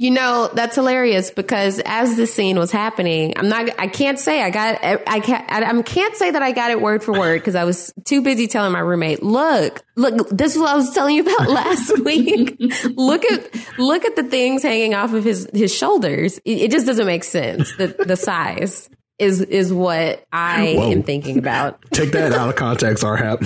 You 0.02 0.12
know, 0.12 0.50
that's 0.54 0.76
hilarious 0.76 1.30
because 1.30 1.82
as 1.84 2.16
this 2.16 2.34
scene 2.34 2.58
was 2.58 2.72
happening, 2.72 3.34
I'm 3.36 3.50
not, 3.50 3.70
I 3.78 3.88
can't 3.88 4.18
say 4.18 4.42
I 4.42 4.50
got, 4.50 4.82
I 4.82 5.20
can't, 5.20 5.52
I 5.52 5.78
I 5.78 5.82
can't 5.82 6.16
say 6.16 6.32
that 6.32 6.42
I 6.42 6.54
got 6.54 6.72
it 6.72 6.82
word 6.82 7.04
for 7.04 7.12
word 7.12 7.42
because 7.42 7.54
I 7.54 7.66
was 7.66 7.94
too 8.06 8.22
busy 8.22 8.48
telling 8.48 8.72
my 8.72 8.80
roommate, 8.80 9.22
look, 9.22 9.84
look, 9.98 10.30
this 10.30 10.56
is 10.56 10.62
what 10.62 10.70
I 10.70 10.76
was 10.76 10.94
telling 10.94 11.18
you 11.18 11.24
about 11.24 11.50
last 11.50 12.00
week. 12.00 12.56
look 12.96 13.26
at, 13.26 13.54
look 13.78 14.06
at 14.06 14.16
the 14.16 14.24
things 14.24 14.64
hanging 14.64 14.96
off 14.96 15.12
of 15.12 15.26
his, 15.26 15.50
his 15.54 15.76
shoulders. 15.76 16.38
It, 16.46 16.60
it 16.60 16.72
just 16.72 16.86
doesn't 16.86 17.06
make 17.06 17.26
sense. 17.26 17.76
The, 17.76 17.88
the 17.88 18.16
size 18.16 18.90
is, 19.20 19.42
is 19.42 19.72
what 19.74 20.26
I 20.32 20.76
Whoa. 20.76 20.92
am 20.92 21.04
thinking 21.04 21.38
about. 21.38 21.82
Take 21.92 22.12
that 22.14 22.32
out 22.34 22.50
of 22.50 22.56
context, 22.56 23.04
RHAP. 23.04 23.42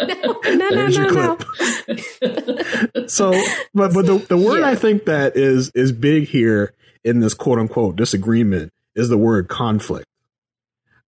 no, 0.00 0.54
no, 0.54 0.70
There's 0.70 0.98
no, 0.98 1.08
no. 1.08 1.36
clip. 1.36 3.10
so, 3.10 3.32
but 3.74 3.92
but 3.94 4.06
the 4.06 4.18
the 4.28 4.36
word 4.36 4.60
Yeah. 4.60 4.68
I 4.68 4.74
think 4.74 5.04
that 5.06 5.36
is 5.36 5.70
is 5.74 5.92
big 5.92 6.28
here 6.28 6.74
in 7.04 7.20
this 7.20 7.34
quote 7.34 7.58
unquote 7.58 7.96
disagreement 7.96 8.72
is 8.94 9.08
the 9.08 9.18
word 9.18 9.48
conflict. 9.48 10.06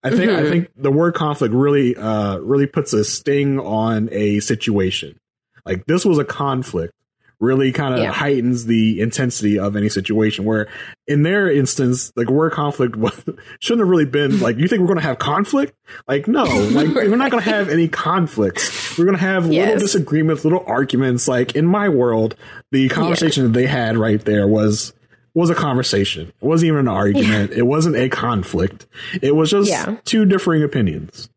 I 0.03 0.09
think 0.09 0.31
I 0.31 0.41
Mhm. 0.43 0.49
think 0.49 0.69
the 0.75 0.91
word 0.91 1.13
conflict 1.13 1.53
really 1.53 1.95
uh 1.95 2.37
really 2.39 2.65
puts 2.67 2.93
a 2.93 3.03
sting 3.03 3.59
on 3.59 4.09
a 4.11 4.39
situation. 4.39 5.19
Like 5.65 5.85
this 5.85 6.05
was 6.05 6.17
a 6.17 6.25
conflict 6.25 6.93
really 7.41 7.71
kind 7.73 7.93
of 7.95 7.99
Yeah. 7.99 8.11
heightens 8.13 8.65
the 8.65 9.01
intensity 9.01 9.59
of 9.59 9.75
any 9.75 9.89
situation 9.89 10.45
where 10.45 10.67
in 11.07 11.23
their 11.23 11.51
instance 11.51 12.13
like 12.15 12.29
where 12.29 12.49
conflict 12.49 12.95
was, 12.95 13.13
shouldn't 13.59 13.81
have 13.81 13.89
really 13.89 14.05
been 14.05 14.39
like 14.39 14.57
you 14.57 14.67
think 14.67 14.79
we're 14.79 14.87
going 14.87 14.99
to 14.99 15.03
have 15.03 15.19
conflict? 15.19 15.73
Like 16.07 16.27
no. 16.27 16.45
Like 16.71 16.87
we're 16.93 17.15
not 17.17 17.31
going 17.31 17.43
to 17.43 17.49
have 17.49 17.67
any 17.69 17.87
conflicts. 17.87 18.97
We're 18.97 19.05
going 19.05 19.17
to 19.17 19.23
have 19.23 19.47
little 19.47 19.77
disagreements 19.79 20.43
little 20.45 20.63
arguments. 20.67 21.27
Like 21.27 21.55
in 21.55 21.65
my 21.65 21.89
world 21.89 22.35
the 22.71 22.87
conversation 22.89 23.43
that 23.43 23.53
they 23.53 23.65
had 23.65 23.97
right 23.97 24.23
there 24.23 24.47
was 24.47 24.93
was 25.33 25.49
a 25.49 25.55
conversation. 25.55 26.27
It 26.27 26.45
wasn't 26.45 26.67
even 26.67 26.79
an 26.81 26.87
argument. 26.89 27.51
It 27.53 27.63
wasn't 27.63 27.95
a 27.95 28.09
conflict. 28.09 28.85
It 29.21 29.35
was 29.35 29.49
just 29.49 29.69
Yeah. 29.69 29.95
two 30.05 30.25
differing 30.25 30.61
opinions 30.61 31.29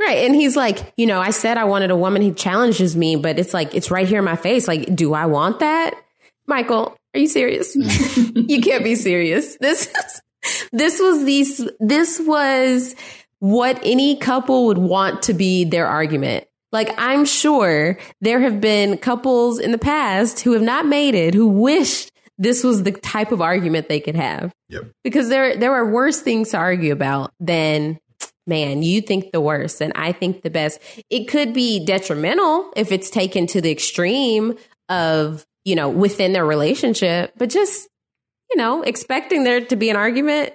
Right. 0.00 0.24
And 0.24 0.34
he's 0.34 0.56
like, 0.56 0.92
you 0.96 1.06
know, 1.06 1.20
I 1.20 1.30
said 1.30 1.56
I 1.56 1.64
wanted 1.64 1.90
a 1.90 1.96
woman 1.96 2.20
who 2.20 2.34
challenges 2.34 2.96
me, 2.96 3.16
but 3.16 3.38
it's 3.38 3.54
like, 3.54 3.74
it's 3.74 3.90
right 3.90 4.08
here 4.08 4.18
in 4.18 4.24
my 4.24 4.36
face. 4.36 4.66
Like, 4.66 4.94
do 4.94 5.14
I 5.14 5.26
want 5.26 5.60
that? 5.60 5.94
Michael, 6.46 6.96
are 7.14 7.20
you 7.20 7.28
serious? 7.28 7.74
you 8.34 8.60
can't 8.60 8.84
be 8.84 8.96
serious. 8.96 9.56
This 9.58 9.86
is, 9.86 10.22
this 10.72 11.00
was 11.00 11.24
these 11.24 11.66
this 11.80 12.20
was 12.20 12.94
what 13.38 13.80
any 13.82 14.16
couple 14.16 14.66
would 14.66 14.78
want 14.78 15.22
to 15.22 15.34
be 15.34 15.64
their 15.64 15.86
argument. 15.86 16.46
Like 16.72 16.90
I'm 16.98 17.24
sure 17.24 17.98
there 18.20 18.40
have 18.40 18.60
been 18.60 18.98
couples 18.98 19.58
in 19.58 19.70
the 19.70 19.78
past 19.78 20.40
who 20.40 20.52
have 20.52 20.62
not 20.62 20.86
made 20.86 21.14
it 21.14 21.34
who 21.34 21.46
wished 21.46 22.10
this 22.36 22.64
was 22.64 22.82
the 22.82 22.92
type 22.92 23.30
of 23.30 23.40
argument 23.40 23.88
they 23.88 24.00
could 24.00 24.16
have. 24.16 24.52
Yep. 24.68 24.90
Because 25.04 25.28
there 25.28 25.56
there 25.56 25.72
are 25.72 25.90
worse 25.90 26.20
things 26.20 26.50
to 26.50 26.56
argue 26.56 26.92
about 26.92 27.32
than 27.38 27.98
man, 28.46 28.82
you 28.82 29.00
think 29.00 29.32
the 29.32 29.40
worst 29.40 29.80
and 29.80 29.92
I 29.94 30.12
think 30.12 30.42
the 30.42 30.50
best. 30.50 30.80
It 31.10 31.28
could 31.28 31.52
be 31.52 31.84
detrimental 31.84 32.72
if 32.76 32.92
it's 32.92 33.10
taken 33.10 33.46
to 33.48 33.60
the 33.60 33.70
extreme 33.70 34.56
of, 34.88 35.46
you 35.64 35.74
know, 35.74 35.88
within 35.88 36.32
their 36.32 36.44
relationship, 36.44 37.32
but 37.36 37.48
just, 37.48 37.88
you 38.50 38.56
know, 38.58 38.82
expecting 38.82 39.44
there 39.44 39.64
to 39.64 39.76
be 39.76 39.88
an 39.90 39.96
argument, 39.96 40.52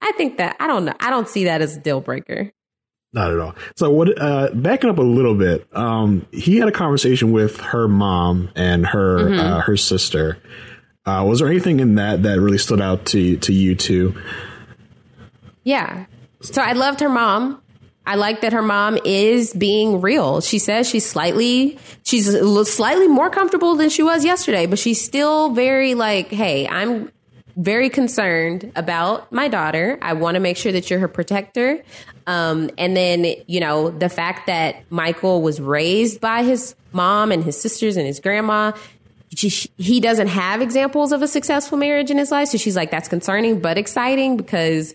I 0.00 0.12
think 0.12 0.38
that 0.38 0.56
I 0.58 0.66
don't 0.66 0.84
know. 0.86 0.94
I 1.00 1.10
don't 1.10 1.28
see 1.28 1.44
that 1.44 1.60
as 1.60 1.76
a 1.76 1.80
deal 1.80 2.00
breaker. 2.00 2.50
Not 3.12 3.30
at 3.30 3.38
all. 3.38 3.54
So 3.76 3.90
what? 3.90 4.20
Uh, 4.20 4.48
backing 4.54 4.88
up 4.88 4.96
a 4.96 5.02
little 5.02 5.34
bit, 5.34 5.68
um, 5.76 6.26
he 6.32 6.56
had 6.56 6.66
a 6.66 6.72
conversation 6.72 7.30
with 7.30 7.60
her 7.60 7.86
mom 7.86 8.50
and 8.56 8.86
her 8.86 9.18
Mm-hmm. 9.18 9.38
uh, 9.38 9.60
her 9.60 9.76
sister. 9.76 10.38
Uh, 11.04 11.24
was 11.28 11.40
there 11.40 11.48
anything 11.48 11.80
in 11.80 11.96
that 11.96 12.22
that 12.22 12.40
really 12.40 12.56
stood 12.58 12.80
out 12.80 13.04
to 13.06 13.36
to 13.36 13.52
you 13.52 13.74
two? 13.74 14.14
Yeah. 15.62 16.06
So 16.42 16.60
I 16.60 16.72
loved 16.72 17.00
her 17.00 17.08
mom. 17.08 17.62
I 18.04 18.16
like 18.16 18.40
that 18.40 18.52
her 18.52 18.62
mom 18.62 18.98
is 19.04 19.52
being 19.52 20.00
real. 20.00 20.40
She 20.40 20.58
says 20.58 20.88
she's 20.88 21.06
slightly 21.06 21.78
she's 22.02 22.26
slightly 22.68 23.06
more 23.06 23.30
comfortable 23.30 23.76
than 23.76 23.90
she 23.90 24.02
was 24.02 24.24
yesterday, 24.24 24.66
but 24.66 24.78
she's 24.78 25.00
still 25.00 25.50
very 25.50 25.94
like, 25.94 26.28
"Hey, 26.28 26.66
I'm 26.66 27.12
very 27.56 27.90
concerned 27.90 28.72
about 28.74 29.30
my 29.30 29.46
daughter. 29.46 29.98
I 30.02 30.14
want 30.14 30.34
to 30.34 30.40
make 30.40 30.56
sure 30.56 30.72
that 30.72 30.90
you're 30.90 30.98
her 30.98 31.08
protector." 31.08 31.82
Um, 32.26 32.70
and 32.78 32.96
then, 32.96 33.34
you 33.46 33.60
know, 33.60 33.90
the 33.90 34.08
fact 34.08 34.46
that 34.46 34.90
Michael 34.90 35.42
was 35.42 35.60
raised 35.60 36.20
by 36.20 36.42
his 36.42 36.74
mom 36.92 37.32
and 37.32 37.42
his 37.42 37.60
sisters 37.60 37.96
and 37.96 38.06
his 38.06 38.20
grandma, 38.20 38.72
she, 39.34 39.70
he 39.76 40.00
doesn't 40.00 40.28
have 40.28 40.60
examples 40.60 41.12
of 41.12 41.22
a 41.22 41.28
successful 41.28 41.78
marriage 41.78 42.10
in 42.10 42.18
his 42.18 42.30
life. 42.30 42.48
So 42.48 42.58
she's 42.58 42.76
like, 42.76 42.90
that's 42.90 43.08
concerning, 43.08 43.60
but 43.60 43.78
exciting 43.78 44.36
because, 44.36 44.94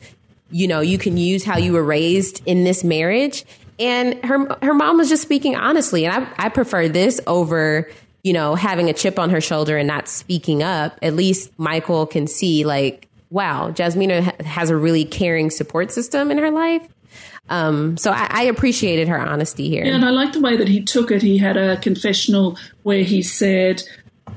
you 0.51 0.67
know, 0.67 0.79
you 0.79 0.97
can 0.97 1.17
use 1.17 1.43
how 1.43 1.57
you 1.57 1.73
were 1.73 1.83
raised 1.83 2.41
in 2.45 2.63
this 2.63 2.83
marriage. 2.83 3.45
And 3.79 4.23
her, 4.25 4.47
her 4.61 4.73
mom 4.73 4.97
was 4.97 5.09
just 5.09 5.21
speaking 5.21 5.55
honestly. 5.55 6.05
And 6.05 6.25
I, 6.25 6.45
I 6.45 6.49
prefer 6.49 6.87
this 6.87 7.21
over, 7.27 7.89
you 8.23 8.33
know, 8.33 8.55
having 8.55 8.89
a 8.89 8.93
chip 8.93 9.19
on 9.19 9.29
her 9.29 9.41
shoulder 9.41 9.77
and 9.77 9.87
not 9.87 10.07
speaking 10.07 10.63
up. 10.63 10.97
At 11.01 11.15
least 11.15 11.51
Michael 11.57 12.07
can 12.07 12.27
see 12.27 12.65
like, 12.65 13.07
wow, 13.29 13.71
Jasmina 13.71 14.41
has 14.41 14.69
a 14.69 14.75
really 14.75 15.05
caring 15.05 15.49
support 15.49 15.91
system 15.91 16.31
in 16.31 16.37
her 16.37 16.51
life. 16.51 16.87
Um, 17.49 17.97
so 17.97 18.11
I, 18.11 18.27
I 18.29 18.43
appreciated 18.43 19.07
her 19.07 19.19
honesty 19.19 19.69
here. 19.69 19.85
Yeah, 19.85 19.95
and 19.95 20.05
I 20.05 20.09
like 20.09 20.33
the 20.33 20.41
way 20.41 20.57
that 20.57 20.67
he 20.67 20.83
took 20.83 21.11
it. 21.11 21.21
He 21.21 21.37
had 21.37 21.55
a 21.55 21.77
confessional 21.77 22.57
where 22.83 23.03
he 23.03 23.21
said, 23.21 23.83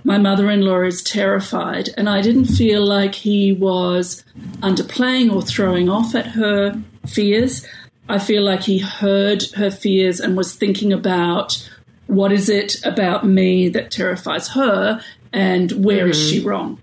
My 0.04 0.18
mother 0.18 0.50
in 0.50 0.62
law 0.62 0.82
is 0.82 1.02
terrified. 1.02 1.90
And 1.96 2.08
I 2.08 2.20
didn't 2.20 2.46
feel 2.46 2.84
like 2.84 3.14
he 3.14 3.52
was 3.52 4.24
underplaying 4.60 5.32
or 5.34 5.42
throwing 5.42 5.88
off 5.88 6.14
at 6.14 6.26
her 6.28 6.80
fears. 7.06 7.66
I 8.08 8.18
feel 8.18 8.42
like 8.42 8.62
he 8.62 8.78
heard 8.78 9.44
her 9.54 9.70
fears 9.70 10.20
and 10.20 10.36
was 10.36 10.54
thinking 10.54 10.92
about 10.92 11.68
what 12.06 12.32
is 12.32 12.48
it 12.48 12.84
about 12.84 13.24
me 13.24 13.68
that 13.68 13.90
terrifies 13.90 14.48
her 14.48 15.00
and 15.32 15.70
where 15.84 16.08
is 16.08 16.18
she 16.18 16.40
wrong? 16.40 16.80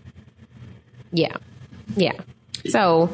Yeah. 1.12 1.36
Yeah. 1.96 2.14
So, 2.70 3.10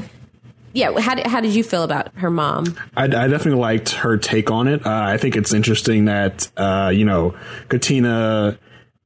yeah, 0.74 1.00
how 1.00 1.16
did, 1.16 1.28
how 1.28 1.42
did 1.42 1.54
you 1.54 1.64
feel 1.64 1.84
about 1.84 2.16
her 2.16 2.30
mom? 2.30 2.76
I, 2.96 3.04
I 3.04 3.08
definitely 3.08 3.62
liked 3.62 3.92
her 3.92 4.18
take 4.18 4.52
on 4.52 4.68
it. 4.68 4.86
Uh, 4.86 4.90
I 4.90 5.18
think 5.18 5.36
it's 5.36 5.54
interesting 5.54 6.06
that 6.06 6.50
uh, 6.58 6.92
you 6.94 7.06
know 7.06 7.36
Katina 7.70 8.58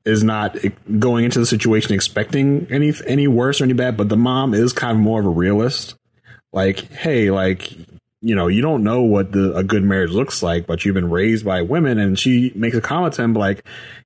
is 0.07 0.23
not 0.23 0.57
going 0.99 1.25
into 1.25 1.39
the 1.39 1.45
situation 1.45 1.93
expecting 1.93 2.67
any 2.71 2.93
any 3.05 3.27
worse 3.27 3.61
or 3.61 3.65
any 3.65 3.73
bad, 3.73 3.97
but 3.97 4.09
the 4.09 4.17
mom 4.17 4.53
is 4.53 4.73
kind 4.73 4.97
of 4.97 5.03
more 5.03 5.19
of 5.19 5.25
a 5.25 5.29
realist. 5.29 5.95
Like, 6.53 6.91
hey, 6.91 7.29
like 7.29 7.71
you 8.21 8.35
know, 8.35 8.47
you 8.47 8.61
don't 8.61 8.83
know 8.83 9.03
what 9.03 9.31
the 9.31 9.55
a 9.55 9.63
good 9.63 9.83
marriage 9.83 10.11
looks 10.11 10.41
like, 10.41 10.65
but 10.65 10.83
you've 10.83 10.95
been 10.95 11.11
raised 11.11 11.45
by 11.45 11.61
women, 11.61 11.99
and 11.99 12.17
she 12.17 12.51
makes 12.55 12.75
a 12.75 12.81
comment 12.81 13.13
to 13.15 13.23
him 13.23 13.33
like, 13.33 13.63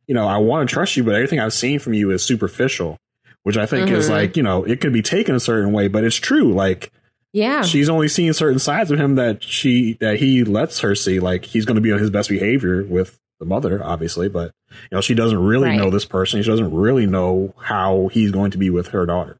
you 0.07 0.13
know, 0.13 0.27
I 0.27 0.37
want 0.37 0.67
to 0.67 0.73
trust 0.73 0.97
you, 0.97 1.03
but 1.03 1.15
everything 1.15 1.39
I've 1.39 1.53
seen 1.53 1.79
from 1.79 1.93
you 1.93 2.11
is 2.11 2.23
superficial, 2.25 2.97
which 3.43 3.57
I 3.57 3.65
think 3.65 3.89
is 3.89 4.05
mm-hmm. 4.05 4.13
like, 4.13 4.37
you 4.37 4.43
know, 4.43 4.63
it 4.63 4.81
could 4.81 4.91
be 4.91 5.01
taken 5.01 5.35
a 5.35 5.39
certain 5.39 5.71
way, 5.71 5.87
but 5.87 6.03
it's 6.03 6.17
true. 6.17 6.53
Like, 6.53 6.91
Yeah. 7.31 7.61
she's 7.61 7.87
only 7.87 8.09
seeing 8.09 8.33
certain 8.33 8.59
sides 8.59 8.91
of 8.91 8.99
him 8.99 9.15
that 9.15 9.43
she 9.43 9.93
that 10.01 10.17
he 10.17 10.43
lets 10.43 10.79
her 10.81 10.95
see. 10.95 11.19
Like 11.19 11.45
he's 11.45 11.65
going 11.65 11.75
to 11.75 11.81
be 11.81 11.93
on 11.93 11.99
his 11.99 12.09
best 12.09 12.27
behavior 12.27 12.83
with 12.83 13.17
the 13.41 13.45
mother, 13.45 13.84
obviously, 13.84 14.30
but 14.30 14.51
you 14.69 14.95
know 14.95 15.01
she 15.01 15.15
doesn't 15.15 15.43
really 15.43 15.67
Right. 15.69 15.77
know 15.77 15.89
this 15.89 16.06
person. 16.06 16.41
She 16.41 16.49
doesn't 16.49 16.73
really 16.73 17.06
know 17.08 17.54
how 17.60 18.10
he's 18.13 18.32
going 18.32 18.51
to 18.51 18.58
be 18.58 18.69
with 18.69 18.88
her 18.89 19.06
daughter. 19.06 19.36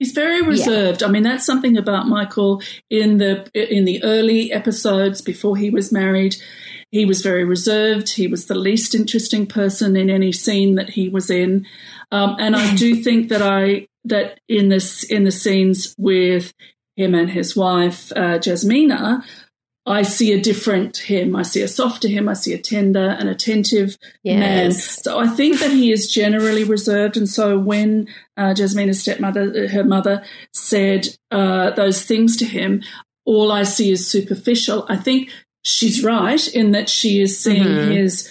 He's 0.00 0.12
very 0.12 0.42
reserved. 0.42 1.02
I 1.04 1.08
mean, 1.08 1.22
that's 1.22 1.46
something 1.46 1.76
about 1.76 2.08
Michael 2.08 2.62
in 2.90 3.18
the 3.18 3.48
in 3.54 3.84
the 3.84 4.02
early 4.02 4.50
episodes 4.50 5.20
before 5.20 5.56
he 5.56 5.70
was 5.70 5.92
married. 5.92 6.34
He 6.90 7.04
was 7.04 7.20
very 7.20 7.44
reserved. 7.44 8.08
He 8.14 8.26
was 8.26 8.46
the 8.46 8.54
least 8.54 8.94
interesting 8.94 9.46
person 9.46 9.96
in 9.96 10.08
any 10.10 10.32
scene 10.32 10.76
that 10.76 10.90
he 10.90 11.08
was 11.08 11.30
in, 11.30 11.66
um, 12.10 12.36
and 12.38 12.56
I 12.56 12.74
do 12.74 12.96
think 13.04 13.28
that 13.28 13.42
I 13.42 13.86
that 14.04 14.40
in 14.48 14.70
this 14.70 15.04
in 15.04 15.24
the 15.24 15.30
scenes 15.32 15.94
with 15.98 16.52
him 16.96 17.14
and 17.14 17.28
his 17.30 17.54
wife 17.54 18.10
uh, 18.12 18.38
Jasmina, 18.38 19.22
I 19.86 20.02
see 20.02 20.32
a 20.32 20.40
different 20.40 20.96
him. 20.96 21.36
I 21.36 21.42
see 21.42 21.62
a 21.62 21.68
softer 21.68 22.08
him. 22.08 22.28
I 22.28 22.32
see 22.32 22.52
a 22.52 22.58
tender 22.58 23.16
and 23.18 23.28
attentive 23.28 23.96
man. 24.40 24.72
So 24.72 25.18
I 25.18 25.28
think 25.28 25.60
that 25.60 25.70
he 25.70 25.92
is 25.92 26.10
generally 26.10 26.64
reserved. 26.64 27.16
And 27.16 27.28
so 27.28 27.56
when 27.58 28.08
uh, 28.36 28.52
Jasmina's 28.54 29.00
stepmother, 29.00 29.68
her 29.68 29.84
mother, 29.84 30.24
said 30.52 31.06
uh, 31.30 31.70
those 31.70 32.04
things 32.04 32.36
to 32.38 32.44
him, 32.44 32.82
all 33.24 33.52
I 33.52 33.62
see 33.62 33.92
is 33.92 34.08
superficial. 34.08 34.86
I 34.88 34.96
think 34.96 35.30
she's 35.62 36.02
right 36.02 36.46
in 36.48 36.72
that 36.72 36.88
she 36.88 37.20
is 37.20 37.38
seeing 37.38 37.92
his 37.92 38.28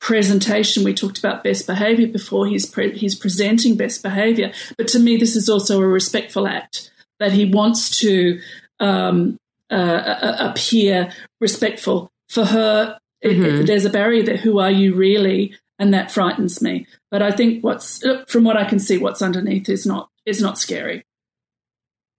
presentation. 0.00 0.84
We 0.84 0.94
talked 0.94 1.18
about 1.18 1.44
best 1.44 1.66
behavior 1.66 2.06
before. 2.06 2.46
He's 2.46 2.66
pre- 2.66 2.96
he's 2.96 3.14
presenting 3.14 3.76
best 3.76 4.02
behavior, 4.02 4.52
but 4.78 4.88
to 4.88 4.98
me, 4.98 5.16
this 5.16 5.36
is 5.36 5.48
also 5.48 5.80
a 5.80 5.86
respectful 5.86 6.46
act 6.46 6.90
that 7.18 7.32
he 7.32 7.46
wants 7.46 8.00
to 8.00 8.40
um, 8.78 9.38
uh, 9.70 10.36
appear 10.38 11.12
respectful. 11.40 12.10
For 12.28 12.44
her, 12.44 12.98
it- 13.20 13.38
it- 13.38 13.66
there's 13.66 13.84
a 13.84 13.90
barrier 13.90 14.22
there. 14.22 14.36
Who 14.36 14.58
are 14.58 14.70
you 14.70 14.94
really? 14.94 15.54
And 15.78 15.92
that 15.94 16.10
frightens 16.10 16.62
me. 16.62 16.86
But 17.10 17.22
I 17.22 17.30
think 17.32 17.62
what's 17.62 18.02
from 18.28 18.44
what 18.44 18.56
I 18.56 18.64
can 18.64 18.78
see, 18.78 18.96
what's 18.98 19.20
underneath 19.22 19.68
is 19.68 19.84
not 19.86 20.08
is 20.24 20.40
not 20.40 20.58
scary. 20.58 21.04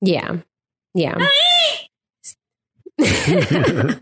Yeah. 0.01 0.37
Yeah. 0.93 1.17
and 2.99 3.99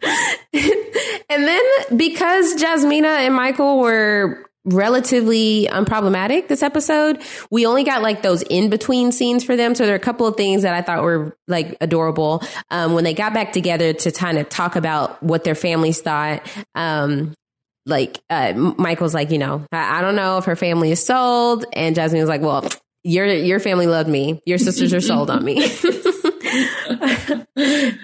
then 1.29 1.63
because 1.95 2.55
Jasmina 2.55 3.25
and 3.25 3.33
Michael 3.35 3.79
were 3.79 4.45
relatively 4.65 5.67
unproblematic 5.71 6.47
this 6.47 6.63
episode, 6.63 7.21
we 7.51 7.65
only 7.65 7.83
got 7.83 8.01
like 8.01 8.21
those 8.21 8.41
in 8.43 8.69
between 8.69 9.11
scenes 9.11 9.43
for 9.43 9.55
them. 9.55 9.75
So 9.75 9.85
there 9.85 9.93
are 9.93 9.97
a 9.97 9.99
couple 9.99 10.27
of 10.27 10.35
things 10.35 10.63
that 10.63 10.73
I 10.73 10.81
thought 10.81 11.03
were 11.03 11.37
like 11.47 11.77
adorable. 11.81 12.43
Um, 12.71 12.93
when 12.93 13.03
they 13.03 13.13
got 13.13 13.33
back 13.33 13.53
together 13.53 13.93
to 13.93 14.11
kind 14.11 14.37
of 14.37 14.49
talk 14.49 14.75
about 14.75 15.21
what 15.21 15.43
their 15.43 15.55
families 15.55 16.01
thought, 16.01 16.45
um, 16.73 17.33
like 17.85 18.19
uh, 18.29 18.53
Michael's 18.77 19.13
like, 19.13 19.31
you 19.31 19.37
know, 19.37 19.65
I, 19.71 19.99
I 19.99 20.01
don't 20.01 20.15
know 20.15 20.39
if 20.39 20.45
her 20.45 20.55
family 20.55 20.91
is 20.91 21.05
sold, 21.05 21.65
and 21.73 21.95
Jasmine 21.95 22.19
was 22.19 22.29
like, 22.29 22.41
well, 22.41 22.67
your 23.03 23.27
your 23.27 23.59
family 23.59 23.85
loved 23.85 24.09
me. 24.09 24.41
Your 24.47 24.57
sisters 24.57 24.91
are 24.93 25.01
sold 25.01 25.29
on 25.29 25.45
me. 25.45 25.63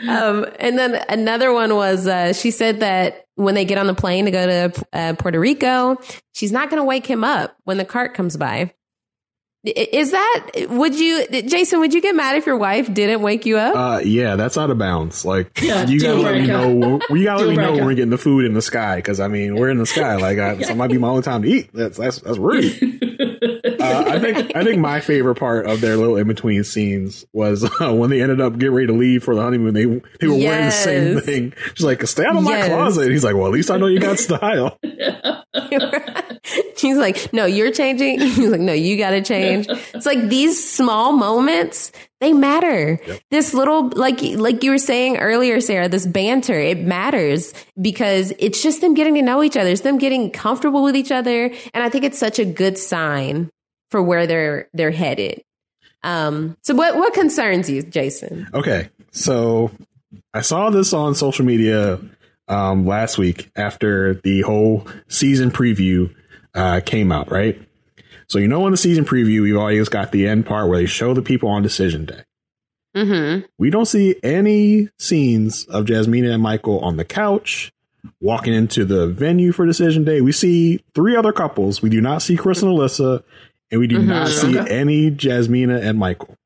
um, 0.08 0.46
and 0.60 0.78
then 0.78 1.04
another 1.10 1.54
one 1.54 1.76
was 1.76 2.08
uh, 2.08 2.34
she 2.34 2.52
said 2.52 2.80
that 2.82 3.26
when 3.42 3.56
they 3.56 3.66
get 3.66 3.78
on 3.78 3.88
the 3.88 3.96
plane 3.96 4.26
to 4.26 4.32
go 4.32 4.46
to 4.46 4.86
uh, 4.94 5.14
Puerto 5.18 5.40
Rico, 5.40 5.98
she's 6.34 6.52
not 6.52 6.70
going 6.70 6.80
to 6.80 6.86
wake 6.86 7.06
him 7.06 7.24
up 7.24 7.56
when 7.64 7.78
the 7.78 7.86
cart 7.86 8.14
comes 8.14 8.38
by. 8.38 8.74
Is 9.64 10.10
that 10.10 10.50
would 10.70 11.00
you, 11.00 11.28
Jason? 11.30 11.82
Would 11.82 11.94
you 11.94 12.02
get 12.02 12.16
mad 12.16 12.36
if 12.36 12.48
your 12.48 12.58
wife 12.58 12.92
didn't 12.92 13.22
wake 13.22 13.46
you 13.46 13.58
up? 13.58 13.76
Uh, 13.76 14.00
yeah, 14.04 14.36
that's 14.36 14.58
out 14.58 14.72
of 14.72 14.80
bounds. 14.80 15.24
Like 15.24 15.52
Yeah, 15.62 15.86
you 15.86 16.00
gotta 16.00 16.20
let 16.20 16.34
me 16.34 16.48
know. 16.48 17.00
You 17.12 17.24
gotta 17.24 17.42
let 17.46 17.50
me 17.50 17.58
know 17.58 17.74
when 17.74 17.86
we're 17.86 17.94
getting 17.94 18.10
the 18.10 18.18
food 18.18 18.46
in 18.46 18.56
the 18.56 18.62
sky 18.64 18.96
because 18.96 19.20
I 19.20 19.28
mean 19.28 19.56
we're 19.56 19.70
in 19.70 19.78
the 19.78 19.86
sky. 19.86 20.16
Like 20.16 20.40
I, 20.40 20.60
so 20.64 20.72
it 20.72 20.78
might 20.78 20.90
be 20.90 20.98
my 20.98 21.10
only 21.10 21.22
time 21.22 21.44
to 21.44 21.48
eat. 21.48 21.70
That's 21.74 21.96
that's 21.96 22.22
that's 22.22 22.40
rude. 22.40 23.31
Uh, 23.42 24.04
I 24.08 24.20
think 24.20 24.56
I 24.56 24.64
think 24.64 24.80
my 24.80 25.00
favorite 25.00 25.36
part 25.36 25.66
of 25.66 25.82
their 25.82 25.98
little 25.98 26.16
in 26.16 26.28
between 26.28 26.64
scenes 26.64 27.26
was 27.34 27.64
uh, 27.82 27.94
when 27.94 28.10
they 28.10 28.22
ended 28.22 28.40
up 28.42 28.54
getting 28.58 28.76
ready 28.76 28.88
to 28.88 28.94
leave 28.94 29.24
for 29.24 29.34
the 29.36 29.42
honeymoon. 29.42 29.74
They 29.74 29.86
they 30.20 30.28
were 30.28 30.36
wearing 30.38 30.66
the 30.66 30.72
same 30.72 31.20
thing. 31.20 31.54
She's 31.74 31.86
like, 31.86 32.06
"Stay 32.08 32.26
out 32.26 32.36
of 32.36 32.44
my 32.44 32.52
Yes. 32.58 32.68
closet." 32.68 33.12
He's 33.12 33.24
like, 33.24 33.36
"Well, 33.36 33.48
at 33.48 33.52
least 33.52 33.72
I 33.72 33.78
know 33.78 33.88
you 33.88 34.00
got 34.00 34.20
style." 34.20 34.78
She's 36.76 36.98
like, 36.98 37.32
no, 37.34 37.46
you're 37.46 37.72
changing. 37.72 38.20
He's 38.20 38.50
like, 38.50 38.62
no, 38.62 38.74
you 38.74 38.98
got 38.98 39.12
to 39.12 39.22
change. 39.22 39.68
It's 39.70 40.06
like 40.06 40.28
these 40.30 40.68
small 40.72 41.12
moments, 41.12 41.92
they 42.22 42.32
matter. 42.34 43.00
Yep. 43.06 43.22
This 43.32 43.54
little, 43.54 43.90
like, 43.90 44.22
like 44.22 44.64
you 44.64 44.72
were 44.72 44.78
saying 44.78 45.18
earlier, 45.18 45.60
Sarah, 45.60 45.90
this 45.90 46.06
banter, 46.06 46.58
it 46.58 46.80
matters 46.80 47.54
because 47.82 48.32
it's 48.38 48.62
just 48.62 48.80
them 48.80 48.94
getting 48.94 49.16
to 49.16 49.22
know 49.24 49.44
each 49.44 49.58
other. 49.58 49.72
It's 49.72 49.82
them 49.82 49.98
getting 49.98 50.30
comfortable 50.30 50.84
with 50.84 50.96
each 50.96 51.12
other. 51.12 51.46
And 51.74 51.84
I 51.84 51.90
think 51.90 52.06
it's 52.06 52.20
such 52.20 52.38
a 52.38 52.46
good 52.46 52.78
sign 52.78 53.50
for 53.90 54.02
where 54.02 54.28
they're, 54.28 54.70
they're 54.74 54.92
headed. 54.92 55.44
Um, 56.04 56.56
so 56.62 56.76
what, 56.76 56.96
what 56.96 57.14
concerns 57.14 57.70
you, 57.70 57.82
Jason? 57.82 58.48
Okay. 58.54 58.90
So 59.12 59.72
I 60.34 60.42
saw 60.42 60.70
this 60.70 60.94
on 60.94 61.16
social 61.16 61.44
media 61.44 62.00
um, 62.48 62.86
last 62.86 63.18
week 63.18 63.50
after 63.56 64.14
the 64.14 64.42
whole 64.42 64.88
season 65.08 65.50
preview 65.50 66.14
uh, 66.54 66.82
came 66.86 67.12
out, 67.12 67.32
right? 67.32 67.60
So 68.32 68.40
you 68.40 68.48
know, 68.48 68.66
in 68.66 68.72
the 68.72 68.78
season 68.78 69.04
preview, 69.04 69.42
we've 69.42 69.58
always 69.58 69.90
got 69.90 70.14
the 70.14 70.26
end 70.26 70.46
part 70.46 70.70
where 70.70 70.78
they 70.78 70.86
show 70.86 71.14
the 71.14 71.22
people 71.22 71.50
on 71.50 71.64
decision 71.64 72.06
day. 72.06 72.24
Mm-hmm. 72.96 73.46
We 73.58 73.70
don't 73.70 73.86
see 73.86 74.16
any 74.24 74.88
scenes 74.98 75.66
of 75.66 75.84
Jasmina 75.84 76.34
and 76.34 76.42
Michael 76.42 76.80
on 76.80 76.96
the 76.96 77.04
couch 77.04 77.74
walking 78.22 78.54
into 78.54 78.86
the 78.86 79.08
venue 79.08 79.52
for 79.52 79.66
decision 79.66 80.06
day. 80.06 80.22
We 80.22 80.32
see 80.32 80.82
three 80.96 81.18
other 81.18 81.34
couples. 81.34 81.82
We 81.82 81.90
do 81.90 82.00
not 82.00 82.22
see 82.22 82.38
Chris 82.38 82.62
and 82.62 82.72
Alyssa, 82.72 83.22
and 83.70 83.82
we 83.82 83.88
do 83.88 83.98
mm-hmm. 83.98 84.08
not 84.08 84.30
see 84.30 84.58
okay. 84.58 84.80
any 84.80 85.12
Jasmina 85.12 85.84
and 85.84 86.00
Michael. 86.00 86.38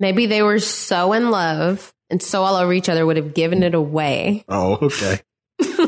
Maybe 0.00 0.24
they 0.24 0.40
were 0.40 0.60
so 0.60 1.12
in 1.12 1.30
love 1.30 1.92
and 2.08 2.22
so 2.22 2.42
all 2.42 2.56
over 2.56 2.72
each 2.72 2.88
other 2.88 3.04
would 3.04 3.18
have 3.18 3.34
given 3.34 3.62
it 3.62 3.74
away. 3.74 4.46
Oh, 4.48 4.78
okay. 4.80 5.20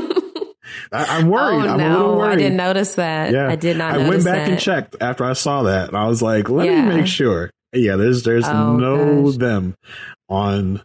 I, 0.93 1.19
am 1.19 1.29
worried. 1.29 1.67
Oh, 1.67 1.69
I'm 1.69 1.79
no, 1.79 1.89
a 1.89 1.93
little 1.93 2.17
worried. 2.17 2.33
I 2.33 2.37
didn't 2.37 2.57
notice 2.57 2.95
that. 2.95 3.33
Yeah. 3.33 3.49
I 3.49 3.57
did 3.57 3.77
not. 3.77 3.95
I 3.95 4.09
went 4.09 4.25
back 4.25 4.47
that. 4.47 4.49
and 4.49 4.61
checked 4.61 4.97
after 5.01 5.25
I 5.25 5.35
saw 5.35 5.63
that, 5.65 5.89
and 5.89 5.97
I 5.97 6.09
was 6.09 6.21
like, 6.21 6.49
"Let 6.49 6.67
yeah. 6.67 6.89
me 6.89 6.97
make 6.97 7.07
sure." 7.07 7.51
Yeah, 7.73 7.97
there's 7.97 8.25
there's 8.25 8.47
oh, 8.47 8.77
no 8.77 9.23
gosh. 9.23 9.37
them 9.37 9.77
on 10.29 10.83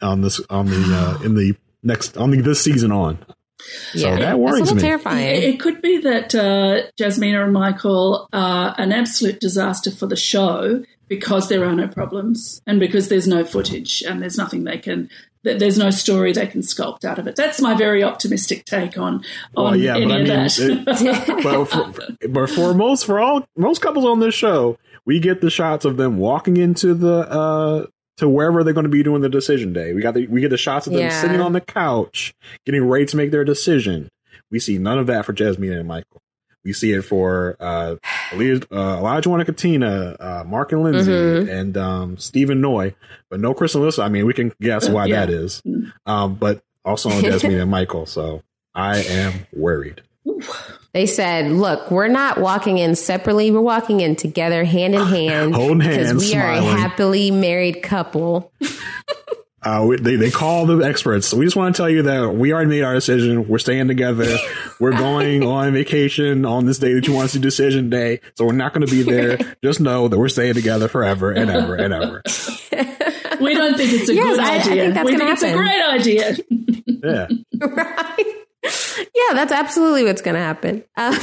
on 0.00 0.20
this 0.20 0.40
on 0.48 0.66
the 0.66 0.94
uh, 0.94 1.22
in 1.24 1.34
the 1.34 1.56
next 1.82 2.16
on 2.16 2.30
the 2.30 2.40
this 2.40 2.62
season 2.62 2.92
on. 2.92 3.18
So 3.92 4.08
yeah, 4.08 4.16
that 4.16 4.38
worries 4.40 4.72
me. 4.74 4.80
Terrifying. 4.80 5.36
It, 5.36 5.44
it, 5.44 5.60
could 5.60 5.80
be 5.82 5.98
that 5.98 6.34
uh, 6.34 6.82
Jasmina 6.98 7.44
and 7.44 7.52
Michael 7.52 8.28
are 8.32 8.74
an 8.76 8.92
absolute 8.92 9.40
disaster 9.40 9.92
for 9.92 10.06
the 10.06 10.16
show 10.16 10.82
because 11.08 11.48
there 11.48 11.64
are 11.64 11.74
no 11.74 11.86
problems 11.86 12.60
and 12.66 12.80
because 12.80 13.08
there's 13.08 13.28
no 13.28 13.44
footage 13.44 14.02
and 14.02 14.20
there's 14.20 14.36
nothing 14.36 14.64
they 14.64 14.78
can 14.78 15.08
there's 15.42 15.78
no 15.78 15.90
story 15.90 16.32
they 16.32 16.46
can 16.46 16.60
sculpt 16.60 17.04
out 17.04 17.18
of 17.18 17.26
it. 17.26 17.36
That's 17.36 17.60
my 17.60 17.74
very 17.74 18.02
optimistic 18.02 18.64
take 18.64 18.96
on 18.96 19.24
on 19.56 19.64
well, 19.64 19.76
yeah, 19.76 19.96
any 19.96 20.06
but 20.06 20.14
I 20.14 20.18
mean, 20.18 20.26
that. 20.28 20.58
It, 20.58 21.42
but, 21.42 21.64
for, 21.66 22.28
but 22.28 22.50
for 22.50 22.74
most 22.74 23.06
for 23.06 23.18
all 23.18 23.44
most 23.56 23.82
couples 23.82 24.04
on 24.04 24.20
this 24.20 24.34
show, 24.34 24.78
we 25.04 25.20
get 25.20 25.40
the 25.40 25.50
shots 25.50 25.84
of 25.84 25.96
them 25.96 26.18
walking 26.18 26.56
into 26.56 26.94
the 26.94 27.30
uh 27.30 27.86
to 28.18 28.28
wherever 28.28 28.62
they're 28.62 28.74
going 28.74 28.84
to 28.84 28.90
be 28.90 29.02
doing 29.02 29.22
the 29.22 29.28
decision 29.28 29.72
day. 29.72 29.94
We 29.94 30.02
got 30.02 30.14
the, 30.14 30.26
we 30.26 30.40
get 30.40 30.50
the 30.50 30.58
shots 30.58 30.86
of 30.86 30.92
them 30.92 31.02
yeah. 31.02 31.20
sitting 31.20 31.40
on 31.40 31.52
the 31.52 31.60
couch, 31.60 32.34
getting 32.64 32.86
ready 32.86 33.06
to 33.06 33.16
make 33.16 33.30
their 33.30 33.44
decision. 33.44 34.08
We 34.50 34.60
see 34.60 34.78
none 34.78 34.98
of 34.98 35.06
that 35.06 35.24
for 35.24 35.32
Jasmine 35.32 35.72
and 35.72 35.88
Michael. 35.88 36.20
We 36.64 36.72
see 36.72 36.92
it 36.92 37.02
for 37.02 37.56
uh, 37.58 37.96
Olajuwon, 38.30 38.64
uh, 38.70 39.00
Olajuwon 39.00 39.44
Katina, 39.44 40.16
uh, 40.20 40.44
Mark 40.46 40.72
and 40.72 40.82
Lindsay, 40.82 41.10
mm-hmm. 41.10 41.48
and 41.48 41.76
um, 41.76 42.16
Stephen 42.18 42.60
Noi, 42.60 42.94
but 43.28 43.40
no 43.40 43.52
Chris 43.52 43.74
and 43.74 43.82
Alyssa. 43.84 44.04
I 44.04 44.08
mean, 44.08 44.26
we 44.26 44.32
can 44.32 44.52
guess 44.60 44.88
why 44.88 45.06
yeah. 45.06 45.26
that 45.26 45.30
is. 45.30 45.60
Um, 46.06 46.36
but 46.36 46.62
also 46.84 47.10
on 47.10 47.22
Jasmine 47.22 47.58
and 47.58 47.70
Michael. 47.70 48.06
So 48.06 48.42
I 48.74 48.98
am 48.98 49.46
worried. 49.52 50.02
They 50.92 51.06
said, 51.06 51.50
"Look, 51.50 51.90
we're 51.90 52.08
not 52.08 52.38
walking 52.38 52.78
in 52.78 52.94
separately. 52.94 53.50
We're 53.50 53.60
walking 53.60 54.00
in 54.00 54.14
together, 54.14 54.64
hand 54.64 54.94
in 54.94 55.06
hand, 55.06 55.54
holding 55.54 55.80
hands, 55.80 56.14
we 56.14 56.30
smiling. 56.30 56.68
are 56.68 56.76
a 56.76 56.80
happily 56.80 57.30
married 57.30 57.82
couple." 57.82 58.52
Uh, 59.64 59.84
we, 59.86 59.96
they, 59.96 60.16
they 60.16 60.30
call 60.30 60.66
the 60.66 60.78
experts. 60.78 61.28
So 61.28 61.36
we 61.36 61.44
just 61.44 61.56
want 61.56 61.74
to 61.74 61.80
tell 61.80 61.88
you 61.88 62.02
that 62.02 62.34
we 62.34 62.52
already 62.52 62.68
made 62.68 62.82
our 62.82 62.94
decision. 62.94 63.46
We're 63.46 63.58
staying 63.58 63.86
together. 63.86 64.36
We're 64.80 64.96
going 64.96 65.42
on 65.46 65.72
vacation 65.72 66.44
on 66.44 66.66
this 66.66 66.78
day 66.78 66.94
that 66.94 67.06
you 67.06 67.14
want 67.14 67.30
to 67.30 67.38
do 67.38 67.42
decision 67.42 67.88
day. 67.88 68.20
So 68.34 68.44
we're 68.44 68.52
not 68.52 68.74
going 68.74 68.86
to 68.86 68.90
be 68.90 69.02
there. 69.02 69.38
Just 69.64 69.80
know 69.80 70.08
that 70.08 70.18
we're 70.18 70.28
staying 70.28 70.54
together 70.54 70.88
forever 70.88 71.30
and 71.30 71.48
ever 71.48 71.76
and 71.76 71.94
ever. 71.94 72.22
we 73.40 73.54
don't 73.54 73.76
think 73.76 73.92
it's 73.92 74.08
a 74.08 74.14
yes, 74.14 74.36
good 74.36 74.40
I, 74.40 74.58
idea. 74.58 74.90
I 74.90 74.92
think 74.92 75.04
we 75.04 75.16
think 75.16 75.22
happen. 75.22 75.32
it's 75.32 75.42
a 75.42 75.56
great 75.56 75.82
idea. 75.82 76.36
yeah. 77.60 77.66
right. 77.66 78.36
Yeah, 79.14 79.34
that's 79.34 79.52
absolutely 79.52 80.04
what's 80.04 80.22
going 80.22 80.34
to 80.34 80.40
happen. 80.40 80.84
Uh, 80.96 81.18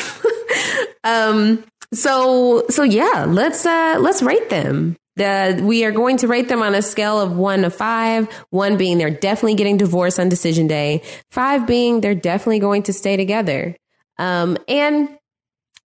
um, 1.03 1.65
so, 1.93 2.65
so 2.69 2.83
yeah, 2.83 3.25
let's, 3.27 3.65
uh, 3.65 3.97
let's 3.99 4.21
rate 4.21 4.49
them. 4.49 4.97
The, 5.19 5.61
we 5.61 5.83
are 5.83 5.91
going 5.91 6.15
to 6.17 6.27
rate 6.27 6.47
them 6.47 6.61
on 6.61 6.73
a 6.73 6.81
scale 6.81 7.19
of 7.19 7.35
one 7.35 7.63
to 7.63 7.69
five. 7.69 8.33
One 8.51 8.77
being 8.77 8.97
they're 8.97 9.09
definitely 9.09 9.55
getting 9.55 9.75
divorced 9.75 10.17
on 10.17 10.29
decision 10.29 10.65
day. 10.65 11.03
Five 11.29 11.67
being 11.67 11.99
they're 11.99 12.15
definitely 12.15 12.59
going 12.59 12.83
to 12.83 12.93
stay 12.93 13.17
together. 13.17 13.75
Um, 14.17 14.57
and 14.69 15.09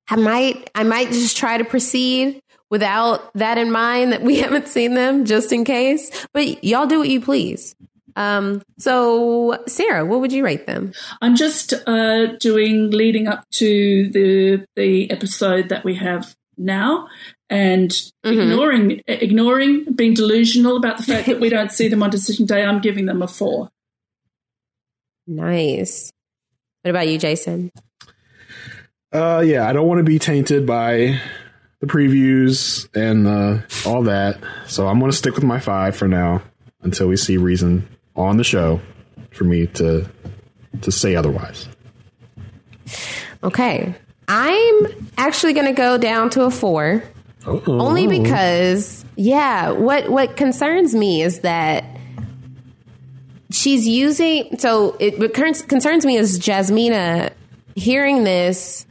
I 0.08 0.16
might, 0.16 0.70
I 0.76 0.84
might 0.84 1.08
just 1.08 1.36
try 1.36 1.58
to 1.58 1.64
proceed 1.64 2.40
without 2.70 3.32
that 3.34 3.58
in 3.58 3.72
mind 3.72 4.12
that 4.12 4.22
we 4.22 4.38
haven't 4.40 4.68
seen 4.68 4.94
them 4.94 5.24
just 5.24 5.52
in 5.52 5.64
case. 5.64 6.26
But 6.32 6.62
y'all 6.62 6.86
do 6.86 7.00
what 7.00 7.08
you 7.08 7.20
please. 7.20 7.74
Um, 8.16 8.62
so 8.78 9.58
Sarah, 9.66 10.04
what 10.04 10.20
would 10.20 10.32
you 10.32 10.44
rate 10.44 10.68
them? 10.68 10.92
I'm 11.20 11.34
just 11.34 11.74
uh, 11.88 12.26
doing 12.38 12.92
leading 12.92 13.26
up 13.26 13.50
to 13.54 14.08
the 14.10 14.64
the 14.76 15.10
episode 15.10 15.70
that 15.70 15.84
we 15.84 15.96
have 15.96 16.36
now 16.56 17.08
and 17.50 17.90
mm-hmm. 17.90 18.40
ignoring 18.40 19.02
ignoring 19.06 19.84
being 19.94 20.14
delusional 20.14 20.76
about 20.76 20.96
the 20.96 21.02
fact 21.02 21.26
that 21.26 21.40
we 21.40 21.48
don't 21.50 21.72
see 21.72 21.88
them 21.88 22.02
on 22.02 22.10
decision 22.10 22.46
day 22.46 22.64
i'm 22.64 22.80
giving 22.80 23.06
them 23.06 23.22
a 23.22 23.28
four. 23.28 23.70
Nice. 25.26 26.12
What 26.82 26.90
about 26.90 27.08
you 27.08 27.18
jason? 27.18 27.70
Uh 29.12 29.42
yeah 29.44 29.68
i 29.68 29.72
don't 29.72 29.86
want 29.86 29.98
to 29.98 30.04
be 30.04 30.18
tainted 30.18 30.66
by 30.66 31.20
the 31.80 31.86
previews 31.86 32.88
and 32.94 33.26
uh, 33.26 33.60
all 33.88 34.04
that 34.04 34.38
so 34.66 34.88
i'm 34.88 34.98
going 34.98 35.10
to 35.10 35.16
stick 35.16 35.34
with 35.34 35.44
my 35.44 35.60
five 35.60 35.94
for 35.94 36.08
now 36.08 36.42
until 36.80 37.08
we 37.08 37.16
see 37.16 37.36
reason 37.36 37.86
on 38.16 38.36
the 38.36 38.44
show 38.44 38.80
for 39.30 39.44
me 39.44 39.66
to 39.66 40.08
to 40.82 40.90
say 40.90 41.14
otherwise. 41.14 41.68
Okay 43.42 43.94
i'm 44.28 45.10
actually 45.16 45.52
going 45.52 45.66
to 45.66 45.72
go 45.72 45.98
down 45.98 46.30
to 46.30 46.42
a 46.42 46.50
four 46.50 47.02
Uh-oh. 47.46 47.78
Only 47.78 48.06
because, 48.06 49.04
yeah, 49.16 49.70
what 49.70 50.08
what 50.08 50.34
concerns 50.36 50.94
me 50.94 51.20
is 51.20 51.40
that 51.40 51.84
she's 53.50 53.86
using. 53.86 54.58
So 54.58 54.96
it 54.98 55.18
what 55.18 55.34
concerns 55.34 56.06
me 56.06 56.16
is 56.16 56.38
Jasmina 56.38 57.32
hearing 57.74 58.24
this 58.24 58.86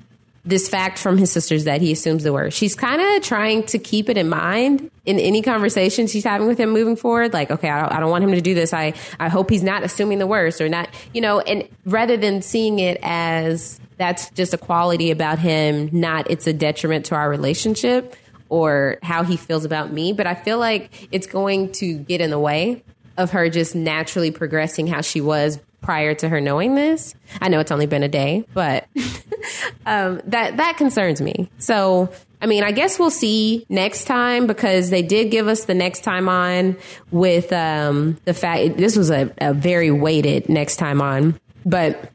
this 0.45 0.67
fact 0.67 0.99
from 0.99 1.17
his 1.17 1.31
sisters 1.31 1.63
that 1.63 1.81
he 1.81 1.91
assumes 1.93 2.23
the 2.23 2.33
worst. 2.33 2.57
She's 2.57 2.75
kind 2.75 3.01
of 3.01 3.23
trying 3.23 3.63
to 3.63 3.79
keep 3.79 4.09
it 4.09 4.17
in 4.17 4.27
mind 4.27 4.91
in 5.05 5.17
any 5.19 5.41
conversation 5.41 6.07
she's 6.07 6.25
having 6.25 6.47
with 6.47 6.57
him 6.57 6.71
moving 6.71 6.97
forward. 6.97 7.31
Like, 7.31 7.49
okay, 7.49 7.69
I 7.69 7.81
don't, 7.81 7.93
I 7.93 7.99
don't 8.01 8.09
want 8.09 8.25
him 8.25 8.31
to 8.31 8.41
do 8.41 8.53
this. 8.53 8.73
I, 8.73 8.93
I 9.19 9.29
hope 9.29 9.49
he's 9.49 9.63
not 9.63 9.83
assuming 9.83 10.19
the 10.19 10.27
worst 10.27 10.59
or 10.59 10.67
not, 10.67 10.89
you 11.13 11.21
know, 11.21 11.39
and 11.39 11.67
rather 11.85 12.17
than 12.17 12.41
seeing 12.41 12.79
it 12.79 12.99
as 13.01 13.79
that's 13.97 14.29
just 14.31 14.53
a 14.53 14.57
quality 14.57 15.11
about 15.11 15.39
him, 15.39 15.89
not 15.93 16.29
it's 16.29 16.45
a 16.45 16.53
detriment 16.53 17.05
to 17.05 17.15
our 17.15 17.29
relationship 17.29 18.15
or 18.49 18.97
how 19.01 19.23
he 19.23 19.37
feels 19.37 19.63
about 19.63 19.93
me, 19.93 20.11
but 20.11 20.27
I 20.27 20.35
feel 20.35 20.59
like 20.59 21.07
it's 21.11 21.27
going 21.27 21.71
to 21.73 21.97
get 21.99 22.19
in 22.19 22.29
the 22.29 22.39
way 22.39 22.83
of 23.17 23.31
her 23.31 23.49
just 23.49 23.75
naturally 23.75 24.31
progressing 24.31 24.87
how 24.87 25.01
she 25.01 25.21
was 25.21 25.59
prior 25.83 26.15
to 26.15 26.29
her 26.29 26.41
knowing 26.41 26.75
this. 26.75 27.13
I 27.41 27.49
know 27.49 27.59
it's 27.59 27.71
only 27.71 27.85
been 27.85 28.03
a 28.03 28.07
day, 28.07 28.45
but 28.53 28.87
um, 29.85 30.21
that 30.25 30.57
that 30.57 30.77
concerns 30.77 31.21
me. 31.21 31.51
So, 31.59 32.11
I 32.41 32.47
mean, 32.47 32.63
I 32.63 32.71
guess 32.71 32.97
we'll 32.97 33.11
see 33.11 33.65
next 33.69 34.05
time 34.05 34.47
because 34.47 34.89
they 34.89 35.03
did 35.03 35.29
give 35.29 35.47
us 35.47 35.65
the 35.65 35.75
next 35.75 36.03
time 36.03 36.27
on 36.27 36.77
with 37.11 37.53
um, 37.53 38.17
the 38.25 38.33
fact 38.33 38.77
this 38.77 38.97
was 38.97 39.11
a, 39.11 39.31
a 39.37 39.53
very 39.53 39.91
weighted 39.91 40.49
next 40.49 40.77
time 40.77 41.01
on, 41.01 41.39
but 41.65 42.09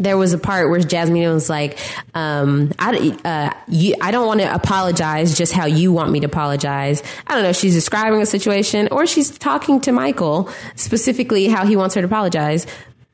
there 0.00 0.16
was 0.16 0.32
a 0.32 0.38
part 0.38 0.70
where 0.70 0.80
Jasmine 0.80 1.30
was 1.32 1.50
like, 1.50 1.78
um, 2.14 2.72
I, 2.78 3.16
uh, 3.22 3.52
you, 3.68 3.94
I 4.00 4.10
don't 4.10 4.26
want 4.26 4.40
to 4.40 4.52
apologize 4.52 5.36
just 5.36 5.52
how 5.52 5.66
you 5.66 5.92
want 5.92 6.10
me 6.10 6.20
to 6.20 6.26
apologize. 6.26 7.02
I 7.26 7.34
don't 7.34 7.42
know. 7.42 7.50
if 7.50 7.56
She's 7.56 7.74
describing 7.74 8.22
a 8.22 8.26
situation 8.26 8.88
or 8.90 9.06
she's 9.06 9.36
talking 9.38 9.78
to 9.82 9.92
Michael 9.92 10.48
specifically 10.74 11.48
how 11.48 11.66
he 11.66 11.76
wants 11.76 11.94
her 11.94 12.00
to 12.00 12.06
apologize. 12.06 12.66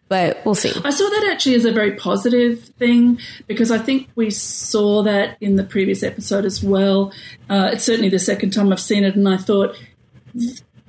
But 0.09 0.41
we'll 0.45 0.55
see. 0.55 0.73
I 0.85 0.91
saw 0.91 1.09
that 1.09 1.29
actually 1.33 1.57
as 1.57 1.65
a 1.65 1.73
very 1.73 1.97
positive 1.97 2.63
thing 2.79 3.19
because 3.49 3.73
I 3.73 3.79
think 3.79 4.09
we 4.15 4.31
saw 4.31 5.03
that 5.03 5.37
in 5.41 5.57
the 5.57 5.65
previous 5.65 6.05
episode 6.05 6.45
as 6.45 6.63
well. 6.63 7.13
Uh, 7.51 7.71
it's 7.73 7.83
certainly 7.85 8.09
the 8.09 8.21
second 8.21 8.53
time 8.53 8.71
I've 8.73 8.81
seen 8.81 9.03
it, 9.03 9.17
and 9.17 9.29
I 9.29 9.37
thought 9.37 9.77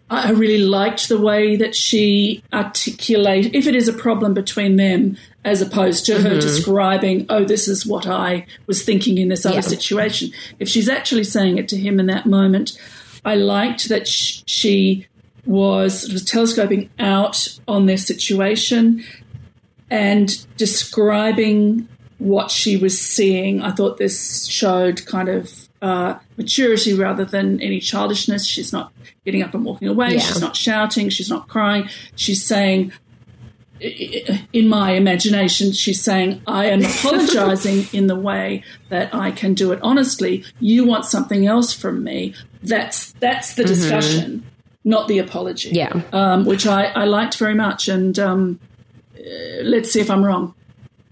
I 0.09 0.31
really 0.31 0.63
liked 0.63 1.09
the 1.09 1.19
way 1.19 1.55
that 1.57 1.75
she 1.75 2.43
articulated, 2.53 3.55
if 3.55 3.67
it 3.67 3.75
is 3.75 3.87
a 3.87 3.93
problem 3.93 4.33
between 4.33 4.75
them, 4.77 5.17
as 5.43 5.61
opposed 5.61 6.05
to 6.05 6.21
her 6.21 6.39
describing, 6.39 7.25
oh, 7.29 7.43
this 7.43 7.67
is 7.67 7.85
what 7.85 8.05
I 8.07 8.45
was 8.67 8.83
thinking 8.83 9.17
in 9.17 9.29
this 9.29 9.45
other 9.45 9.55
Yeah. 9.55 9.61
situation. 9.61 10.31
If 10.59 10.69
she's 10.69 10.87
actually 10.89 11.23
saying 11.23 11.57
it 11.57 11.67
to 11.69 11.77
him 11.77 11.99
in 11.99 12.05
that 12.05 12.25
moment, 12.25 12.77
I 13.25 13.35
liked 13.35 13.89
that 13.89 14.07
sh- 14.07 14.41
she 14.45 15.07
was, 15.47 16.11
was 16.11 16.23
telescoping 16.23 16.89
out 16.99 17.47
on 17.67 17.85
their 17.85 17.97
situation 17.97 19.03
and 19.89 20.45
describing 20.57 21.87
what 22.17 22.51
she 22.51 22.77
was 22.77 22.99
seeing. 22.99 23.61
I 23.61 23.71
thought 23.71 23.97
this 23.97 24.45
showed 24.47 25.05
kind 25.05 25.29
of 25.29 25.69
uh, 25.81 26.17
maturity 26.37 26.93
rather 26.93 27.25
than 27.25 27.61
any 27.61 27.79
childishness. 27.79 28.45
She's 28.45 28.73
not 28.73 28.91
getting 29.25 29.43
up 29.43 29.53
and 29.53 29.63
walking 29.63 29.87
away. 29.87 30.13
Yeah. 30.13 30.19
She's 30.19 30.41
not 30.41 30.55
shouting. 30.55 31.09
She's 31.09 31.29
not 31.29 31.47
crying. 31.47 31.89
She's 32.15 32.43
saying, 32.43 32.91
in 33.79 34.67
my 34.67 34.91
imagination, 34.91 35.71
she's 35.71 36.01
saying, 36.01 36.41
I 36.47 36.65
am 36.65 36.83
apologizing 36.83 37.85
in 37.93 38.07
the 38.07 38.15
way 38.15 38.63
that 38.89 39.13
I 39.13 39.31
can 39.31 39.53
do 39.53 39.71
it 39.71 39.79
honestly. 39.83 40.43
You 40.59 40.85
want 40.85 41.05
something 41.05 41.45
else 41.45 41.73
from 41.73 42.03
me. 42.03 42.33
That's 42.63 43.11
that's 43.13 43.53
the 43.53 43.63
discussion, 43.63 44.45
not 44.87 45.07
the 45.09 45.19
apology. 45.19 45.69
Yeah. 45.73 46.01
Um, 46.13 46.45
which 46.45 46.65
I, 46.65 46.85
I 46.85 47.03
liked 47.03 47.37
very 47.37 47.53
much. 47.55 47.89
And 47.89 48.17
um, 48.17 48.59
uh, 49.17 49.21
let's 49.63 49.91
see 49.91 49.99
if 49.99 50.09
I'm 50.09 50.23
wrong. 50.23 50.53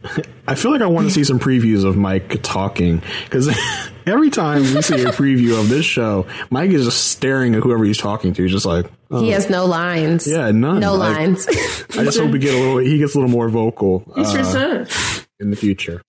I 0.47 0.55
feel 0.55 0.71
like 0.71 0.81
I 0.81 0.85
want 0.85 1.07
to 1.07 1.13
see 1.13 1.23
some 1.23 1.39
previews 1.39 1.83
of 1.83 1.97
Mike 1.97 2.41
talking 2.43 3.01
because 3.25 3.49
every 4.05 4.29
time 4.29 4.61
we 4.61 4.81
see 4.81 5.01
a 5.01 5.07
preview 5.07 5.59
of 5.59 5.67
this 5.67 5.83
show, 5.85 6.25
Mike 6.51 6.69
is 6.69 6.85
just 6.85 7.05
staring 7.11 7.55
at 7.55 7.63
whoever 7.63 7.83
he's 7.83 7.97
talking 7.97 8.31
to, 8.33 8.43
He's 8.43 8.51
just 8.51 8.65
like, 8.65 8.85
oh, 9.11 9.19
He 9.21 9.31
has 9.31 9.49
no 9.49 9.65
lines. 9.65 10.27
yeah, 10.27 10.51
none. 10.51 10.79
No 10.79 10.93
Like, 10.95 11.17
lines. 11.17 11.47
I 11.97 12.03
just 12.05 12.17
hope 12.19 12.31
we 12.31 12.39
get 12.39 12.53
a 12.53 12.57
little. 12.59 12.77
He 12.77 12.97
gets 12.99 13.15
a 13.15 13.17
little 13.17 13.31
more 13.31 13.49
vocal 13.49 14.03
He's 14.15 14.33
uh, 14.33 14.37
reserved. 14.37 15.27
in 15.39 15.49
the 15.49 15.55
future. 15.57 16.01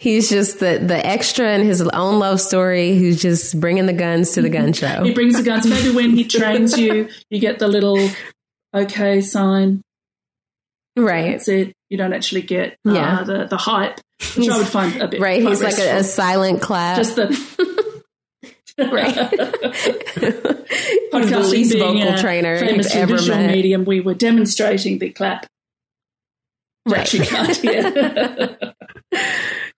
He's 0.00 0.30
just 0.30 0.60
the, 0.60 0.78
the 0.82 1.04
extra 1.06 1.52
in 1.54 1.60
his 1.66 1.82
own 1.82 2.18
love 2.18 2.40
story 2.40 2.96
who's 2.96 3.20
just 3.20 3.60
bringing 3.60 3.84
the 3.84 3.92
guns 3.92 4.30
to 4.30 4.40
the 4.40 4.48
gun 4.48 4.72
show. 4.82 5.04
He 5.04 5.12
brings 5.12 5.36
the 5.36 5.42
guns. 5.42 5.66
Maybe 5.68 5.90
when 5.94 6.10
he 6.16 6.24
trains 6.24 6.78
you, 6.78 7.10
you 7.28 7.38
get 7.38 7.58
the 7.58 7.68
little 7.68 8.08
okay 8.74 9.20
sign. 9.20 9.82
Right. 10.96 11.32
That's 11.32 11.48
it. 11.48 11.74
You 11.90 11.98
don't 11.98 12.14
actually 12.14 12.40
get 12.42 12.78
uh, 12.88 12.92
Yeah. 12.94 13.24
the, 13.24 13.44
the 13.46 13.58
hype, 13.58 14.00
which 14.38 14.48
I 14.48 14.56
would 14.56 14.68
find 14.68 15.02
a 15.02 15.06
bit 15.08 15.20
Right. 15.20 15.42
He's 15.42 15.62
like 15.62 15.78
a, 15.78 15.98
a 15.98 16.02
silent 16.04 16.62
clap. 16.62 16.96
just 16.96 17.16
the 17.16 17.26
right. 18.78 19.14
He's 21.12 21.30
the 21.30 21.46
least 21.46 21.72
being 21.74 21.98
vocal 22.00 22.16
trainer 22.18 22.58
famously 22.58 23.00
ever 23.02 23.16
visual 23.18 23.38
met. 23.38 23.50
medium. 23.50 23.84
We 23.84 24.00
were 24.00 24.14
demonstrating 24.14 24.98
the 24.98 25.10
clap 25.10 25.46
that 26.86 26.96
Right. 26.96 27.12
you 27.12 27.20
can't 27.20 27.56
hear. 27.56 28.56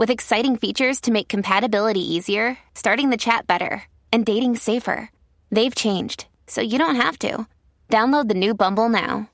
with 0.00 0.10
exciting 0.10 0.56
features 0.56 1.02
to 1.02 1.12
make 1.12 1.28
compatibility 1.28 2.00
easier, 2.00 2.56
starting 2.74 3.10
the 3.10 3.18
chat 3.18 3.46
better, 3.46 3.82
and 4.10 4.24
dating 4.24 4.56
safer. 4.56 5.10
They've 5.52 5.74
changed, 5.74 6.24
so 6.46 6.62
you 6.62 6.78
don't 6.78 6.96
have 6.96 7.18
to. 7.18 7.46
Download 7.90 8.26
the 8.26 8.34
new 8.34 8.54
Bumble 8.54 8.88
now. 8.88 9.28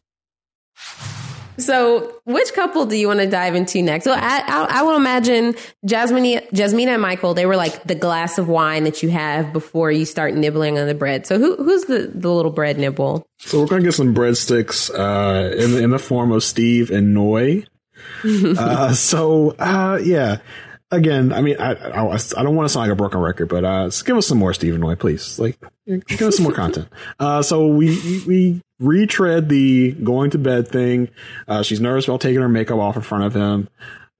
So, 1.59 2.21
which 2.25 2.53
couple 2.53 2.85
do 2.85 2.97
you 2.97 3.07
want 3.07 3.21
to 3.21 3.31
dive 3.31 3.55
into 3.55 3.81
next? 3.81 4.05
So, 4.05 4.13
I, 4.13 4.43
I, 4.47 4.67
I 4.81 4.83
would 4.83 4.97
imagine 4.97 5.55
Jasmine, 5.85 6.43
Jasmine 6.53 6.89
and 6.89 7.01
Michael. 7.01 7.33
They 7.33 7.47
were 7.47 7.57
like 7.57 7.85
the 7.85 7.95
glass 7.95 8.37
of 8.37 8.49
wine 8.49 8.85
that 8.85 9.03
you 9.05 9.09
have 9.11 9.53
before 9.53 9.93
you 9.93 10.05
start 10.05 10.35
nibbling 10.35 10.79
on 10.79 10.89
the 10.89 10.95
bread. 10.95 11.27
So, 11.27 11.39
who 11.39 11.57
who's 11.57 11.85
the 11.85 12.11
the 12.13 12.31
little 12.31 12.51
bread 12.51 12.77
nibble? 12.77 13.25
So 13.39 13.61
we're 13.61 13.69
gonna 13.69 13.85
get 13.85 13.95
some 13.95 14.15
breadsticks 14.15 14.91
uh, 14.91 15.55
in 15.57 15.73
the, 15.73 15.83
in 15.85 15.91
the 15.91 15.99
form 15.99 16.33
of 16.33 16.43
Steve 16.43 16.91
and 16.91 17.15
Noi. 17.15 17.65
uh, 18.59 18.93
so 18.93 19.51
uh, 19.59 19.99
yeah, 20.03 20.39
again, 20.91 21.33
I 21.33 21.41
mean, 21.43 21.57
I 21.59 21.73
I, 21.73 22.15
I 22.15 22.43
don't 22.43 22.57
want 22.57 22.69
to 22.69 22.73
sound 22.73 22.89
like 22.89 22.93
a 22.93 22.97
broken 22.97 23.21
record, 23.21 23.49
but 23.49 23.65
uh, 23.65 23.87
just 23.87 24.05
give 24.07 24.17
us 24.17 24.27
some 24.27 24.39
more 24.39 24.55
Steve 24.55 24.75
and 24.75 24.81
Noi, 24.83 24.95
please. 24.95 25.39
Like, 25.39 25.59
give 25.87 26.23
us 26.23 26.37
some 26.37 26.45
more 26.45 26.53
content. 26.55 26.89
Uh, 27.19 27.43
so 27.43 27.67
we 27.69 27.91
we- 27.91 28.23
we 28.27 28.63
retread 28.79 29.49
the 29.49 29.93
going 29.93 30.31
to 30.31 30.39
bed 30.39 30.69
thing. 30.69 31.09
Uh, 31.49 31.63
she's 31.63 31.81
nervous 31.81 32.07
about 32.07 32.21
taking 32.21 32.41
her 32.43 32.49
makeup 32.49 32.79
off 32.79 32.95
in 32.97 33.03
front 33.03 33.25
of 33.25 33.35
him. 33.35 33.69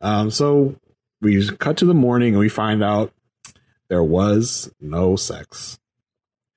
Um, 0.01 0.31
so 0.31 0.77
we 1.21 1.47
cut 1.57 1.77
to 1.79 1.85
the 1.85 1.93
morning 1.95 2.31
and 2.31 2.39
we 2.39 2.49
find 2.49 2.83
out 2.83 3.13
there 3.89 4.03
was 4.03 4.73
no 4.81 5.15
sex. 5.17 5.79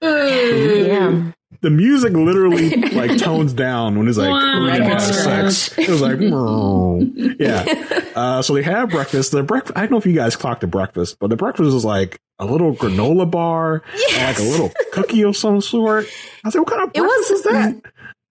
Yeah, 0.02 1.32
the 1.62 1.70
music 1.70 2.14
literally 2.14 2.70
like 2.92 3.18
tones 3.20 3.54
down 3.54 3.98
when 3.98 4.08
it's 4.08 4.18
like 4.18 4.30
Wow. 4.30 4.62
we're 4.62 4.68
gonna 4.78 4.84
have 5.00 5.26
Right. 5.26 5.52
sex. 5.52 5.78
It 5.78 5.90
was 5.90 6.02
like 6.02 6.20
yeah. 7.40 8.10
Uh, 8.16 8.42
so 8.42 8.54
they 8.54 8.64
have 8.64 8.90
breakfast. 8.90 9.32
The 9.32 9.44
breakfast. 9.44 9.78
I 9.78 9.82
don't 9.82 9.92
know 9.92 9.98
if 9.98 10.06
you 10.06 10.14
guys 10.14 10.36
clocked 10.36 10.62
the 10.62 10.68
breakfast, 10.68 11.18
but 11.20 11.30
the 11.30 11.36
breakfast 11.36 11.72
was 11.74 11.86
like 11.86 12.20
a 12.40 12.46
little 12.46 12.74
granola 12.76 13.30
bar, 13.30 13.84
and 14.14 14.24
like 14.28 14.40
a 14.40 14.44
little 14.44 14.72
cookie 14.94 15.24
of 15.24 15.36
some 15.36 15.60
sort. 15.62 16.06
I 16.44 16.48
was 16.48 16.56
like, 16.56 16.66
what 16.66 16.78
kind 16.78 16.84
of 16.84 16.90
It 16.96 17.00
breakfast 17.00 17.32
was- 17.32 17.40
is 17.40 17.44
that? 17.44 17.82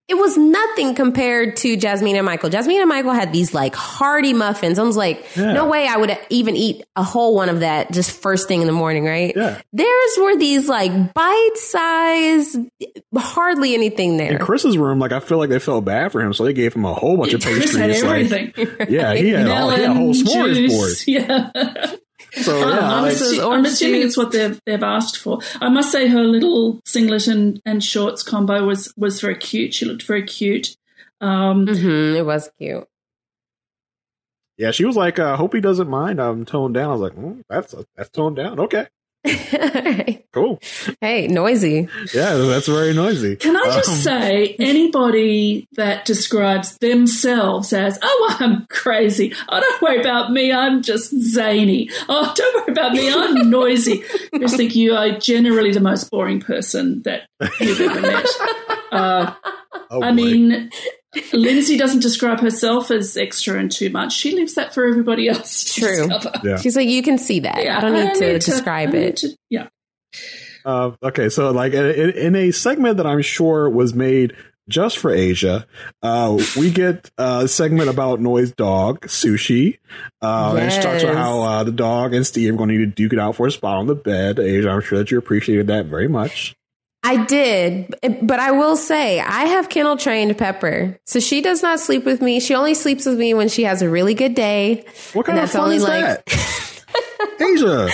It 0.09 0.15
was 0.15 0.39
nothing 0.39 0.95
compared 0.95 1.57
to 1.59 1.77
Jasmine 1.77 2.17
and 2.17 2.25
Michael. 2.25 2.49
Jasmine 2.49 2.81
and 2.81 2.89
Michael 2.89 3.13
had 3.13 3.31
these 3.33 3.53
like 3.53 3.75
hearty 3.75 4.33
muffins. 4.33 4.79
I 4.79 4.83
was 4.83 4.97
like, 4.97 5.25
Yeah. 5.37 5.53
no 5.53 5.69
way 5.69 5.87
I 5.87 5.99
would 5.99 6.17
even 6.31 6.57
eat 6.57 6.83
a 6.97 7.03
whole 7.03 7.35
one 7.35 7.49
of 7.51 7.61
that 7.61 7.93
just 7.93 8.11
first 8.23 8.49
thing 8.49 8.61
in 8.63 8.67
the 8.67 8.73
morning, 8.73 9.05
right? 9.05 9.35
Yeah. 9.37 9.61
Theirs 9.75 10.19
were 10.19 10.37
these 10.37 10.67
like 10.69 11.13
bite 11.13 11.51
size, 11.57 12.57
hardly 13.17 13.75
anything 13.75 14.17
there. 14.17 14.33
In 14.33 14.39
Chris's 14.39 14.79
room, 14.79 14.99
like 14.99 15.13
I 15.13 15.21
feel 15.21 15.39
like 15.39 15.51
they 15.51 15.59
felt 15.59 15.85
bad 15.85 16.11
for 16.13 16.21
him, 16.23 16.33
so 16.33 16.45
they 16.45 16.53
gave 16.55 16.75
him 16.75 16.85
a 16.87 16.95
whole 16.95 17.17
bunch 17.19 17.35
of 17.35 17.41
Chris 17.45 17.77
had 17.77 17.91
pastries. 17.91 18.31
like, 18.33 18.59
everything. 18.59 18.87
yeah, 18.95 19.15
he 19.15 19.29
had, 19.29 19.47
all, 19.49 19.71
he 19.71 19.83
had 19.83 19.91
a 19.91 19.95
whole 19.95 20.13
Melon, 20.15 20.25
smorgasbord. 20.27 21.05
juice. 21.05 21.09
Yeah. 21.09 21.51
So 22.33 22.62
I'm, 22.62 22.76
yeah, 22.76 22.91
I'm 22.93 23.03
like, 23.03 23.12
assu- 23.14 23.53
I'm 23.53 23.64
assuming 23.64 24.03
it's 24.03 24.16
what 24.16 24.33
they've 24.33 24.61
they've 24.66 24.83
asked 24.83 25.16
for. 25.18 25.39
I 25.61 25.68
must 25.68 25.91
say 25.91 26.09
her 26.09 26.22
little 26.22 26.81
singlet 26.85 27.26
and, 27.26 27.61
and 27.64 27.83
shorts 27.83 28.22
combo 28.22 28.64
was 28.64 28.93
was 28.97 29.20
very 29.20 29.37
cute. 29.37 29.74
She 29.74 29.85
looked 29.87 30.03
very 30.03 30.24
cute. 30.24 30.76
Um, 31.20 31.66
hmm 31.66 32.14
it 32.14 32.24
was 32.24 32.51
cute. 32.59 32.87
yeah, 34.57 34.70
she 34.72 34.85
was 34.85 34.97
like, 34.97 35.18
uh, 35.18 35.37
"Hope 35.37 35.55
he 35.55 35.61
doesn't 35.61 35.89
mind. 35.89 36.20
I'm 36.20 36.45
toned 36.45 36.74
down." 36.74 36.91
I 36.91 36.93
was 36.93 37.01
like, 37.01 37.14
mm, 37.14 37.43
"That's 37.49 37.74
that's 37.97 38.11
toned 38.11 38.37
down. 38.37 38.61
Okay, 38.61 38.87
cool. 40.33 40.59
hey, 41.01 41.27
noisy. 41.27 41.89
Yeah, 42.14 42.35
that's 42.35 42.66
very 42.66 42.95
noisy." 42.95 43.37
Can 43.37 43.57
I 43.57 43.64
just 43.75 43.89
Um, 43.91 43.95
say, 43.97 44.57
anybody 44.59 45.66
that 45.73 46.05
describes 46.05 46.77
themselves 46.79 47.73
as, 47.73 47.99
oh, 48.03 48.37
I'm 48.41 48.66
crazy. 48.71 49.35
Oh, 49.49 49.61
don't 49.61 49.83
worry 49.83 50.01
about 50.01 50.33
me. 50.33 50.53
I'm 50.53 50.83
just 50.83 51.11
zany. 51.21 51.91
Oh, 52.09 52.33
don't 52.37 52.55
worry 52.57 52.73
about 52.73 52.93
me. 52.93 53.12
I'm 53.12 53.51
noisy. 53.51 54.03
I 54.35 54.39
just 54.39 54.57
think 54.57 54.75
you 54.75 54.95
are 54.95 55.19
generally 55.19 55.73
the 55.73 55.81
most 55.81 56.11
boring 56.11 56.41
person 56.41 57.03
that 57.03 57.29
you've 57.61 57.81
ever 57.81 58.01
met. 58.01 58.27
Uh, 58.91 59.35
Oh, 59.91 60.03
I 60.03 60.11
boy. 60.11 60.14
mean, 60.14 60.71
Lindsay 61.33 61.79
doesn't 61.79 62.01
describe 62.01 62.41
herself 62.41 62.91
as 62.91 63.17
extra 63.17 63.59
and 63.59 63.71
too 63.73 63.91
much. 63.91 64.13
She 64.13 64.35
leaves 64.37 64.55
that 64.55 64.75
for 64.75 64.85
everybody 64.87 65.29
else 65.29 65.75
to 65.75 65.81
True. 65.81 66.09
Yeah. 66.45 66.59
She's 66.59 66.77
like, 66.77 66.89
you 66.89 67.03
can 67.03 67.19
see 67.19 67.41
that. 67.41 67.63
Yeah, 67.63 67.79
I 67.79 67.81
don't 67.81 67.93
need 67.95 68.15
to 68.15 68.33
need 68.33 68.41
describe 68.43 68.91
I 68.91 68.93
need 68.93 68.99
it. 69.05 69.17
to- 69.19 69.37
yeah. 69.49 69.69
Uh, 70.65 70.91
okay, 71.03 71.29
so 71.31 71.51
like 71.51 71.73
in, 71.73 72.11
in 72.11 72.37
a 72.37 72.51
segment 72.51 72.99
that 72.99 73.07
I'm 73.07 73.23
sure 73.23 73.71
was 73.71 73.95
made 73.95 74.35
just 74.69 74.99
for 74.99 75.11
Asia, 75.11 75.67
uh, 76.03 76.39
we 76.59 76.71
get 76.71 77.11
uh, 77.17 77.41
a 77.45 77.49
segment 77.49 77.89
about 77.89 78.21
Noi's 78.21 78.53
dog, 78.53 79.07
Sushi. 79.07 79.79
Uh, 80.21 80.57
And 80.61 80.71
she 80.71 80.81
talks 80.81 81.03
about 81.03 81.15
how 81.17 81.41
uh, 81.41 81.65
the 81.65 81.73
dog 81.73 82.13
and 82.13 82.27
Steve 82.27 82.53
are 82.53 82.57
going 82.59 82.69
to 82.69 82.75
need 82.77 82.85
to 82.85 82.91
duke 82.91 83.15
it 83.15 83.19
out 83.19 83.37
for 83.37 83.47
a 83.47 83.51
spot 83.51 83.79
on 83.79 83.87
the 83.87 83.95
bed. 83.95 84.39
Asia, 84.39 84.69
I'm 84.69 84.83
sure 84.83 84.99
that 84.99 85.11
you 85.11 85.17
appreciated 85.17 85.69
that 85.69 85.87
very 85.87 86.09
much. 86.09 86.55
I 87.05 87.25
did, 87.25 87.95
but 88.23 88.41
I 88.41 88.51
will 88.51 88.77
say 88.77 89.21
I 89.21 89.45
have 89.47 89.69
kennel 89.69 89.97
trained 89.97 90.37
Pepper, 90.37 90.99
so 91.07 91.21
she 91.21 91.41
does 91.41 91.63
not 91.63 91.81
sleep 91.81 92.05
with 92.05 92.21
me. 92.21 92.41
She 92.41 92.55
only 92.55 92.75
sleeps 92.75 93.07
with 93.07 93.19
me 93.19 93.35
when 93.35 93.49
she 93.49 93.65
has 93.65 93.83
a 93.83 93.89
really 93.89 94.15
good 94.15 94.35
day. 94.35 94.85
What 95.13 95.27
kind 95.27 95.39
of 95.39 95.51
fun 95.51 95.63
only 95.63 95.77
is 95.77 95.83
like- 95.85 96.25
that? 96.25 96.75
Asia, 97.41 97.89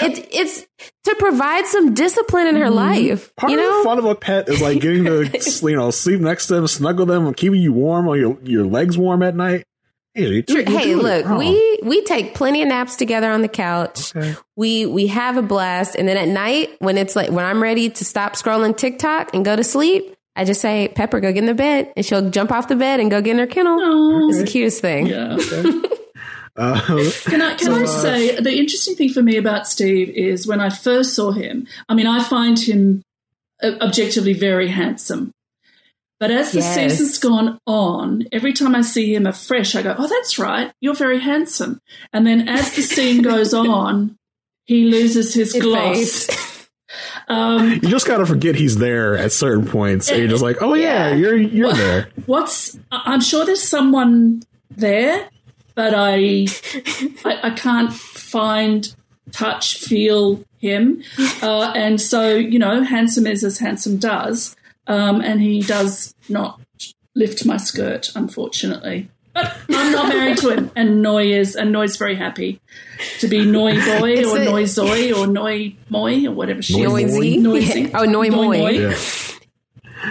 It's 0.00 0.20
it's 0.32 0.66
to 1.04 1.14
provide 1.18 1.66
some 1.66 1.94
discipline 1.94 2.46
in 2.48 2.56
her 2.56 2.66
mm-hmm. 2.66 2.74
life. 2.74 3.34
part 3.36 3.52
you 3.52 3.58
of 3.58 3.64
know, 3.64 3.78
the 3.78 3.84
fun 3.84 3.98
of 3.98 4.04
a 4.04 4.14
pet 4.14 4.48
is 4.48 4.60
like 4.60 4.80
getting 4.80 5.04
to 5.04 5.24
you 5.62 5.76
know 5.76 5.90
sleep 5.90 6.20
next 6.20 6.48
to 6.48 6.54
them, 6.54 6.66
snuggle 6.66 7.06
them, 7.06 7.26
and 7.26 7.36
keeping 7.36 7.60
you 7.60 7.72
warm 7.72 8.08
or 8.08 8.16
your 8.16 8.38
your 8.42 8.64
legs 8.64 8.96
warm 8.98 9.22
at 9.22 9.34
night. 9.34 9.64
Asia, 10.16 10.34
you 10.34 10.42
do- 10.42 10.58
you 10.58 10.64
hey, 10.66 10.94
look, 10.94 11.26
we 11.38 11.78
we 11.82 12.02
take 12.02 12.34
plenty 12.34 12.62
of 12.62 12.68
naps 12.68 12.96
together 12.96 13.30
on 13.30 13.42
the 13.42 13.48
couch. 13.48 14.14
Okay. 14.14 14.34
We 14.56 14.86
we 14.86 15.08
have 15.08 15.36
a 15.36 15.42
blast, 15.42 15.96
and 15.96 16.06
then 16.08 16.16
at 16.16 16.28
night 16.28 16.70
when 16.78 16.96
it's 16.98 17.16
like 17.16 17.30
when 17.30 17.44
I'm 17.44 17.62
ready 17.62 17.90
to 17.90 18.04
stop 18.04 18.34
scrolling 18.34 18.76
TikTok 18.76 19.34
and 19.34 19.44
go 19.44 19.56
to 19.56 19.64
sleep, 19.64 20.14
I 20.36 20.44
just 20.44 20.60
say, 20.60 20.88
"Pepper, 20.88 21.18
go 21.20 21.32
get 21.32 21.38
in 21.38 21.46
the 21.46 21.54
bed," 21.54 21.92
and 21.96 22.06
she'll 22.06 22.30
jump 22.30 22.52
off 22.52 22.68
the 22.68 22.76
bed 22.76 23.00
and 23.00 23.10
go 23.10 23.20
get 23.20 23.32
in 23.32 23.38
her 23.38 23.46
kennel. 23.46 23.78
Aw. 23.80 24.28
It's 24.28 24.38
the 24.38 24.46
cutest 24.46 24.80
thing. 24.80 25.06
Yeah. 25.06 25.36
Uh, 26.56 26.80
Can 27.24 27.42
I 27.42 27.54
can 27.56 27.72
I 27.72 27.84
say 27.84 28.38
the 28.38 28.52
interesting 28.56 28.94
thing 28.94 29.08
for 29.08 29.20
me 29.20 29.36
about 29.38 29.66
Steve 29.66 30.08
is 30.10 30.46
when 30.46 30.60
I 30.60 30.70
first 30.70 31.12
saw 31.14 31.32
him. 31.32 31.66
I 31.88 31.94
mean, 31.94 32.06
I 32.06 32.22
find 32.22 32.56
him 32.56 33.02
uh, 33.60 33.72
objectively 33.80 34.34
very 34.34 34.68
handsome. 34.68 35.32
But 36.20 36.30
as 36.30 36.52
the 36.52 36.58
Yes. 36.60 36.74
season's 36.74 37.18
gone 37.18 37.58
on, 37.66 38.24
every 38.32 38.52
time 38.52 38.74
I 38.74 38.82
see 38.82 39.14
him 39.14 39.26
afresh, 39.26 39.74
I 39.74 39.82
go, 39.82 39.94
"Oh, 39.98 40.06
that's 40.06 40.38
right, 40.38 40.72
you're 40.80 40.94
very 40.94 41.20
handsome." 41.20 41.80
And 42.12 42.26
then 42.26 42.48
as 42.48 42.72
the 42.72 42.82
scene 42.82 43.20
goes 43.32 43.52
on, 43.52 44.16
he 44.64 44.84
loses 44.84 45.34
his 45.34 45.54
It 45.54 45.60
gloss. 45.60 46.26
Um, 47.26 47.72
You 47.82 47.88
just 47.88 48.06
gotta 48.06 48.24
forget 48.26 48.54
he's 48.54 48.76
there 48.76 49.16
at 49.18 49.32
certain 49.32 49.66
points. 49.66 50.08
And 50.10 50.18
you're 50.20 50.28
just 50.28 50.42
like, 50.42 50.62
oh 50.62 50.74
yeah, 50.74 51.08
Yeah. 51.08 51.14
you're 51.16 51.36
you're 51.36 51.72
there. 51.72 52.08
what's 52.26 52.78
I- 52.92 53.02
I'm 53.06 53.20
sure 53.20 53.44
there's 53.44 53.62
someone 53.62 54.42
there, 54.70 55.28
but 55.74 55.92
I 55.96 56.46
I, 57.24 57.40
I 57.44 57.50
can't 57.50 57.92
find, 57.92 58.94
touch, 59.32 59.78
feel 59.78 60.44
him, 60.58 61.02
uh, 61.42 61.72
and 61.74 62.00
so 62.00 62.34
you 62.36 62.58
know, 62.60 62.82
handsome 62.84 63.26
is 63.26 63.42
as 63.42 63.58
handsome 63.58 63.96
does, 63.96 64.54
um, 64.86 65.20
and 65.20 65.40
he 65.40 65.60
does 65.62 66.14
not 66.28 66.60
lift 67.14 67.44
my 67.46 67.56
skirt, 67.56 68.10
unfortunately. 68.14 69.08
But 69.32 69.52
I'm 69.70 69.90
not 69.92 70.08
married 70.08 70.38
to 70.38 70.50
him, 70.50 70.70
and 70.76 71.02
Noi 71.02 71.32
is, 71.32 71.56
and 71.56 71.72
Noi's 71.72 71.96
very 71.96 72.14
happy 72.14 72.60
to 73.18 73.26
be 73.26 73.44
Noi 73.44 73.74
boy 73.98 74.10
It's 74.12 74.28
or 74.30 74.38
a- 74.38 74.44
Noi 74.44 74.64
Zoe 74.66 75.12
or 75.12 75.26
Noi 75.26 75.74
Moi 75.88 76.26
or 76.26 76.32
whatever 76.32 76.62
she 76.62 76.80
is. 76.80 76.88
Noisy. 76.88 77.36
Noisy. 77.38 77.90
oh, 77.94 78.04
noi 78.04 78.30
moi. 78.30 78.52
Yeah. 78.68 78.94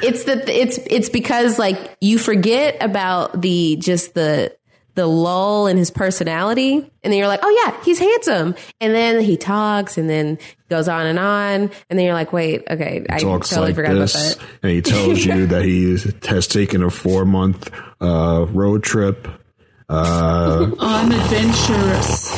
It's 0.01 0.23
the 0.23 0.43
it's 0.49 0.79
it's 0.87 1.09
because 1.09 1.59
like 1.59 1.95
you 2.01 2.17
forget 2.17 2.77
about 2.81 3.39
the 3.41 3.77
just 3.79 4.13
the 4.15 4.55
the 4.95 5.07
lull 5.07 5.67
in 5.67 5.75
his 5.77 5.89
personality, 5.91 6.73
and 6.75 6.91
then 7.11 7.13
you're 7.13 7.27
like, 7.27 7.39
oh 7.43 7.63
yeah, 7.65 7.83
he's 7.83 7.97
handsome, 7.99 8.55
and 8.79 8.93
then 8.93 9.21
he 9.21 9.37
talks, 9.37 9.97
and 9.97 10.09
then 10.09 10.37
goes 10.69 10.87
on 10.87 11.05
and 11.07 11.17
on, 11.19 11.71
and 11.89 11.99
then 11.99 12.05
you're 12.05 12.13
like, 12.13 12.31
wait, 12.33 12.63
okay, 12.69 13.05
I 13.09 13.19
Talks 13.19 13.49
totally 13.49 13.67
like 13.69 13.75
forgot 13.75 13.93
this, 13.93 14.13
about 14.35 14.39
that. 14.39 14.47
and 14.63 14.71
he 14.71 14.81
tells 14.81 15.25
you 15.25 15.47
that 15.47 15.63
he 15.63 15.91
has 16.27 16.47
taken 16.47 16.83
a 16.83 16.89
four 16.89 17.25
month 17.25 17.71
uh, 18.01 18.45
road 18.49 18.83
trip. 18.83 19.27
Uh, 19.89 20.71
I'm 20.79 21.11
adventurous. 21.11 22.29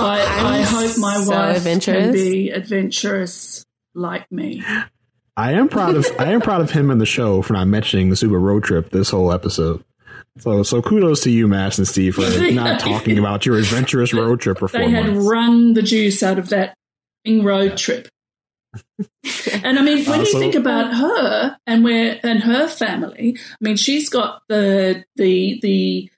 I, 0.00 0.24
I, 0.28 0.58
I 0.58 0.62
hope 0.62 0.98
my 0.98 1.14
so 1.16 1.30
wife 1.30 1.56
adventurous. 1.58 2.04
can 2.04 2.12
be 2.12 2.50
adventurous 2.50 3.64
like 3.94 4.30
me. 4.30 4.62
I 5.36 5.52
am 5.52 5.68
proud 5.68 5.94
of 5.96 6.06
I 6.18 6.32
am 6.32 6.40
proud 6.40 6.60
of 6.60 6.70
him 6.70 6.90
in 6.90 6.98
the 6.98 7.06
show 7.06 7.42
for 7.42 7.52
not 7.52 7.68
mentioning 7.68 8.10
the 8.10 8.16
super 8.16 8.38
road 8.38 8.64
trip 8.64 8.90
this 8.90 9.10
whole 9.10 9.32
episode. 9.32 9.84
So 10.40 10.62
so 10.62 10.82
kudos 10.82 11.22
to 11.22 11.30
you, 11.30 11.46
MAFS 11.46 11.78
and 11.78 11.88
Steve, 11.88 12.14
for 12.14 12.22
not 12.52 12.80
talking 12.80 13.18
about 13.18 13.46
your 13.46 13.58
adventurous 13.58 14.12
road 14.12 14.40
trip 14.40 14.58
for 14.58 14.68
They 14.68 14.90
had 14.90 15.16
wrung 15.16 15.74
the 15.74 15.82
juice 15.82 16.22
out 16.22 16.38
of 16.38 16.50
that 16.50 16.74
road 17.26 17.76
trip. 17.76 18.08
and 19.62 19.78
I 19.78 19.82
mean, 19.82 20.04
when 20.04 20.20
Uh, 20.20 20.22
you 20.22 20.38
think 20.38 20.54
about 20.54 20.94
her 20.94 21.56
and 21.66 21.82
where 21.84 22.20
and 22.22 22.40
her 22.40 22.68
family, 22.68 23.36
I 23.38 23.56
mean, 23.60 23.76
she's 23.76 24.08
got 24.08 24.42
the 24.48 25.04
the 25.16 25.58
the 25.62 26.10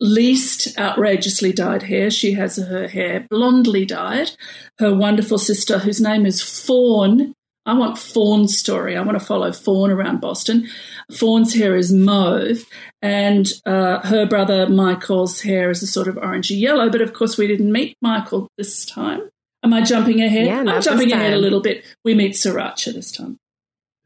least 0.00 0.78
outrageously 0.78 1.52
dyed 1.52 1.82
hair. 1.82 2.10
She 2.10 2.32
has 2.32 2.56
her 2.56 2.88
hair 2.88 3.26
blondly 3.30 3.84
dyed. 3.84 4.30
Her 4.78 4.94
wonderful 4.94 5.38
sister, 5.38 5.78
whose 5.78 6.00
name 6.00 6.26
is 6.26 6.42
Fawn. 6.42 7.34
I 7.66 7.74
want 7.74 7.98
Fawn's 7.98 8.56
story. 8.56 8.96
I 8.96 9.00
want 9.00 9.18
to 9.18 9.24
follow 9.24 9.50
Fawn 9.52 9.90
around 9.90 10.20
Boston. 10.20 10.68
Fawn's 11.12 11.54
hair 11.54 11.76
is 11.76 11.92
mauve, 11.92 12.64
and 13.00 13.50
uh, 13.64 14.00
her 14.06 14.26
brother 14.26 14.68
Michael's 14.68 15.40
hair 15.40 15.70
is 15.70 15.82
a 15.82 15.86
sort 15.86 16.08
of 16.08 16.16
orangey 16.16 16.58
yellow. 16.58 16.90
But 16.90 17.00
of 17.00 17.12
course, 17.12 17.38
we 17.38 17.46
didn't 17.46 17.72
meet 17.72 17.96
Michael 18.02 18.48
this 18.58 18.84
time. 18.84 19.30
Am 19.62 19.72
I 19.72 19.82
jumping 19.82 20.20
ahead? 20.20 20.46
Yeah, 20.46 20.60
I'm 20.60 20.82
jumping 20.82 21.12
ahead 21.12 21.32
a 21.32 21.38
little 21.38 21.60
bit. 21.60 21.84
We 22.04 22.14
meet 22.14 22.32
Sriracha 22.32 22.92
this 22.92 23.10
time. 23.10 23.38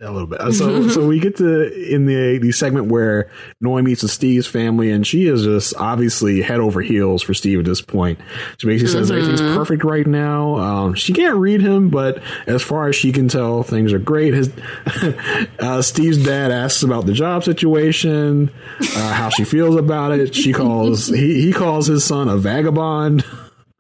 A 0.01 0.13
little 0.13 0.29
bit. 0.29 0.41
So, 0.53 0.89
so 0.91 1.05
we 1.05 1.19
get 1.19 1.37
to 1.39 1.73
in 1.93 2.07
the 2.07 2.39
the 2.39 2.53
segment 2.53 2.87
where 2.87 3.33
Noi 3.61 3.83
meets 3.83 4.03
with 4.03 4.13
Steve's 4.13 4.47
family, 4.47 4.93
and 4.93 5.05
she 5.05 5.27
is 5.27 5.43
just 5.43 5.75
obviously 5.77 6.41
head 6.41 6.61
over 6.61 6.81
heels 6.81 7.21
for 7.21 7.35
Steve 7.35 7.59
at 7.59 7.65
this 7.65 7.81
point. 7.81 8.21
She 8.59 8.69
basically 8.69 8.93
says 8.93 9.11
everything's 9.11 9.41
perfect 9.41 9.83
right 9.83 10.07
now. 10.07 10.55
Um, 10.55 10.95
she 10.95 11.13
can't 11.13 11.37
read 11.37 11.61
him, 11.61 11.89
but 11.91 12.23
as 12.47 12.63
far 12.63 12.89
as 12.89 12.95
she 12.95 13.11
can 13.11 13.27
tell, 13.27 13.65
things 13.65 13.93
are 13.93 13.99
great. 13.99 14.35
His 14.35 14.53
uh, 15.59 15.83
Steve's 15.83 16.25
dad 16.25 16.53
asks 16.53 16.85
about 16.85 17.07
the 17.07 17.13
job 17.13 17.43
situation, 17.43 18.53
uh, 18.81 19.13
how 19.13 19.31
she 19.31 19.43
feels 19.43 19.75
about 19.75 20.13
it. 20.13 20.33
She 20.33 20.53
calls 20.53 21.09
he 21.09 21.43
he 21.43 21.53
calls 21.53 21.89
his 21.89 22.05
son 22.05 22.29
a 22.29 22.37
vagabond. 22.37 23.25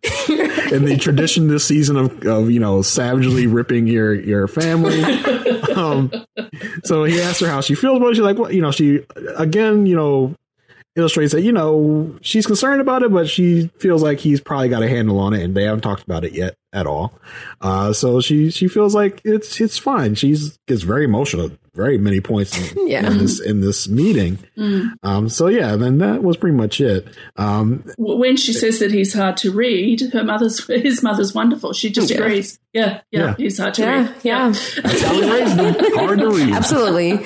in 0.73 0.85
the 0.85 0.97
tradition 0.97 1.49
this 1.49 1.67
season 1.67 1.97
of, 1.97 2.25
of 2.25 2.51
you 2.51 2.61
know 2.61 2.83
savagely 2.83 3.49
ripping 3.49 3.89
your 3.89 4.15
your 4.15 4.47
family 4.47 5.03
um, 5.79 6.13
so 6.85 7.05
he 7.05 7.21
asked 7.21 7.41
her 7.41 7.49
how 7.49 7.61
she 7.61 7.75
feels 7.75 7.99
about 7.99 8.11
it. 8.11 8.15
She's 8.17 8.25
like, 8.25 8.39
well, 8.39 8.53
you 8.53 8.61
know, 8.61 8.71
she 8.71 9.05
again, 9.37 9.87
you 9.87 9.97
know, 9.97 10.35
illustrates 10.97 11.33
that 11.33 11.43
you 11.43 11.53
know 11.53 12.17
she's 12.21 12.47
concerned 12.47 12.81
about 12.81 13.03
it, 13.03 13.13
but 13.13 13.29
she 13.29 13.69
feels 13.79 14.03
like 14.03 14.19
he's 14.19 14.41
probably 14.41 14.69
got 14.69 14.83
a 14.83 14.89
handle 14.89 15.19
on 15.19 15.33
it, 15.35 15.43
and 15.43 15.55
they 15.55 15.65
haven't 15.65 15.83
talked 15.83 16.03
about 16.03 16.25
it 16.25 16.33
yet 16.33 16.55
at 16.73 16.87
all. 16.87 17.13
Uh, 17.61 17.93
so 17.93 18.21
she 18.21 18.51
she 18.51 18.69
feels 18.69 18.95
like 18.95 19.21
it's 19.25 19.61
it's 19.61 19.79
fine. 19.79 20.15
She's 20.15 20.59
gets 20.67 20.83
very 20.83 21.05
emotional, 21.05 21.51
very 21.79 21.97
many 21.97 22.21
points 22.21 22.59
in, 22.75 22.87
Yeah. 22.89 23.07
in 23.11 23.19
this 23.19 23.41
in 23.41 23.61
this 23.63 23.89
meeting. 23.89 24.37
Um, 25.05 25.29
so 25.29 25.47
yeah, 25.47 25.77
then 25.77 25.99
that 25.99 26.23
was 26.25 26.37
pretty 26.37 26.57
much 26.57 26.81
it. 26.81 27.07
Um, 27.37 27.85
When 27.97 28.37
she 28.37 28.53
says 28.53 28.81
that 28.81 28.91
he's 28.91 29.15
hard 29.15 29.37
to 29.39 29.53
read, 29.53 30.01
her 30.13 30.25
mother's 30.25 30.67
his 30.67 31.03
mother's 31.03 31.33
wonderful. 31.33 31.73
She 31.73 31.91
just 31.91 32.11
Yeah. 32.11 32.17
agrees. 32.19 32.59
Yeah, 32.75 33.01
yeah, 33.13 33.21
Yeah. 33.21 33.35
he's 33.39 33.59
hard 33.59 33.75
to 33.75 33.83
Yeah, 33.83 33.97
read. 34.03 34.15
yeah, 34.25 34.49
that's 34.83 35.03
how 35.03 35.19
we 35.21 35.31
raised 35.31 35.57
them. 35.57 35.75
Hard 35.95 36.19
to 36.19 36.31
read. 36.31 36.53
absolutely. 36.53 37.25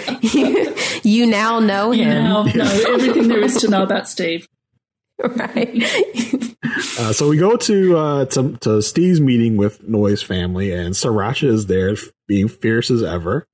you 1.11 1.27
now 1.27 1.59
know 1.59 1.91
You 1.93 2.05
him, 2.05 2.25
now 2.25 2.43
know 2.45 2.83
everything 2.95 3.29
there 3.29 3.41
is 3.43 3.57
to 3.63 3.69
know 3.69 3.83
about 3.83 4.09
Steve. 4.09 4.47
right? 5.23 5.83
Uh, 6.99 7.13
so 7.13 7.29
we 7.29 7.37
go 7.37 7.57
to, 7.57 7.97
uh, 7.97 8.25
to 8.27 8.57
to 8.61 8.83
Steve's 8.83 9.21
meeting 9.21 9.57
with 9.57 9.83
Noi's 9.87 10.23
family, 10.23 10.73
and 10.73 10.95
Sriracha 10.95 11.49
is 11.49 11.67
there, 11.67 11.95
being 12.29 12.49
fierce 12.49 12.91
as 12.91 13.03
ever. 13.03 13.47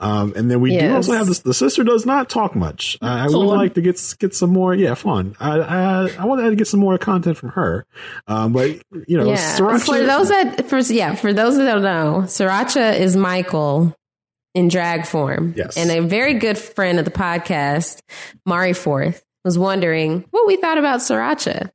Um, 0.00 0.32
and 0.36 0.50
then 0.50 0.60
we 0.60 0.78
do 0.78 0.94
also 0.94 1.12
have 1.12 1.26
this. 1.26 1.40
The 1.40 1.54
sister 1.54 1.84
does 1.84 2.04
not 2.04 2.28
talk 2.28 2.54
much. 2.54 2.98
I, 3.00 3.24
I 3.24 3.26
would 3.26 3.36
like 3.36 3.74
to 3.74 3.80
get 3.80 4.00
get 4.18 4.34
some 4.34 4.50
more. 4.50 4.74
Yeah, 4.74 4.94
fun. 4.94 5.36
I 5.40 5.60
I, 5.60 6.10
I 6.18 6.24
want 6.26 6.42
to 6.42 6.56
get 6.56 6.66
some 6.66 6.80
more 6.80 6.98
content 6.98 7.36
from 7.36 7.50
her. 7.50 7.86
Um, 8.26 8.52
but 8.52 8.70
you 9.06 9.16
know, 9.16 9.26
yeah. 9.26 9.56
Sriracha, 9.56 9.86
For 9.86 10.02
those 10.04 10.28
that, 10.28 10.68
for 10.68 10.78
yeah, 10.78 11.14
for 11.14 11.32
those 11.32 11.56
that 11.56 11.64
don't 11.64 11.82
know, 11.82 12.22
Sriracha 12.24 12.98
is 12.98 13.16
Michael 13.16 13.94
in 14.54 14.68
drag 14.68 15.06
form. 15.06 15.54
Yes. 15.56 15.76
And 15.76 15.90
a 15.90 16.00
very 16.00 16.34
good 16.34 16.58
friend 16.58 16.98
of 16.98 17.04
the 17.04 17.10
podcast, 17.10 18.00
Mari 18.46 18.72
Forth, 18.72 19.24
was 19.44 19.58
wondering 19.58 20.24
what 20.30 20.46
we 20.46 20.56
thought 20.56 20.78
about 20.78 21.00
Sriracha. 21.00 21.70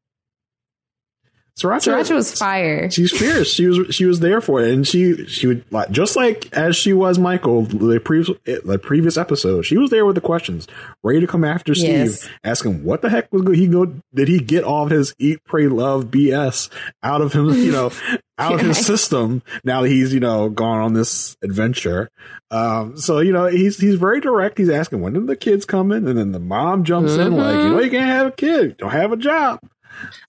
Sriracha, 1.60 1.94
Sriracha 1.94 2.16
was 2.16 2.38
fire. 2.38 2.90
She's 2.90 3.12
fierce. 3.12 3.52
She 3.54 3.68
was 3.68 3.94
she 3.94 4.06
was 4.06 4.20
there 4.22 4.40
for 4.42 4.62
it, 4.62 4.72
and 4.72 4.88
she 4.88 5.26
she 5.26 5.46
would 5.48 5.66
like 5.72 5.92
just 5.92 6.16
like 6.16 6.48
as 6.56 6.76
she 6.76 6.94
was 6.94 7.20
Michael 7.20 7.64
the 7.64 8.00
previous 8.00 8.38
the 8.46 8.80
previous 8.80 9.18
episode. 9.18 9.64
She 9.64 9.78
was 9.78 9.90
there 9.90 10.06
with 10.06 10.16
the 10.16 10.22
questions, 10.22 10.68
ready 11.04 11.20
to 11.20 11.28
come 11.28 11.44
after 11.44 11.76
Steve, 11.76 11.90
Yes. 11.90 12.30
asking 12.44 12.84
what 12.84 13.02
the 13.02 13.10
heck 13.10 13.32
was 13.34 13.46
he 13.58 13.68
go 13.68 13.94
did 14.14 14.28
he 14.28 14.40
get 14.40 14.64
all 14.64 14.84
of 14.86 14.90
his 14.90 15.14
eat 15.20 15.44
pray 15.44 15.68
love 15.68 16.06
BS 16.06 16.70
out 17.04 17.22
of 17.22 17.34
him 17.34 17.50
you 17.54 17.72
know 17.72 17.92
out 18.38 18.54
of 18.54 18.62
his 18.62 18.78
system 18.86 19.42
now 19.66 19.82
that 19.82 19.90
he's 19.90 20.14
you 20.14 20.20
know 20.22 20.48
gone 20.50 20.80
on 20.80 20.94
this 20.94 21.36
adventure. 21.44 22.10
Um, 22.52 22.98
so 22.98 23.20
you 23.20 23.32
know 23.34 23.48
he's 23.48 23.78
he's 23.78 23.96
very 23.96 24.22
direct. 24.22 24.58
He's 24.58 24.70
asking 24.70 25.02
when 25.02 25.14
did 25.14 25.28
the 25.28 25.36
kids 25.36 25.66
come 25.66 25.92
in, 25.92 26.08
and 26.08 26.18
then 26.18 26.32
the 26.32 26.40
mom 26.40 26.84
jumps 26.86 27.14
in 27.16 27.36
like 27.36 27.58
you 27.58 27.70
know 27.70 27.80
you 27.80 27.92
can't 27.92 28.06
have 28.06 28.28
a 28.28 28.32
kid, 28.32 28.78
don't 28.78 28.92
have 28.92 29.12
a 29.12 29.18
job. 29.18 29.60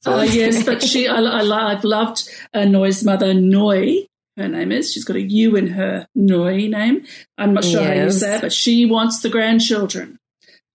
Uh, 0.07 0.27
yes, 0.31 0.65
but 0.65 0.83
she, 0.83 1.07
I, 1.09 1.17
I, 1.21 1.41
I've 1.73 1.85
loved 1.85 2.29
uh, 2.55 2.65
Noi's 2.65 3.05
mother, 3.05 3.35
Noi. 3.35 4.07
Her 4.37 4.49
name 4.49 4.73
is. 4.73 4.93
She's 4.93 5.05
got 5.05 5.17
a 5.17 5.21
U 5.23 5.57
in 5.57 5.67
her 5.69 6.07
Noi 6.15 6.69
name. 6.69 7.05
I'm 7.37 7.53
not 7.55 7.65
sure 7.65 7.83
how 7.83 7.93
you 7.93 8.03
Yes. 8.03 8.21
say 8.21 8.37
it, 8.37 8.41
but 8.41 8.53
she 8.53 8.87
wants 8.87 9.21
the 9.21 9.29
grandchildren. 9.29 10.19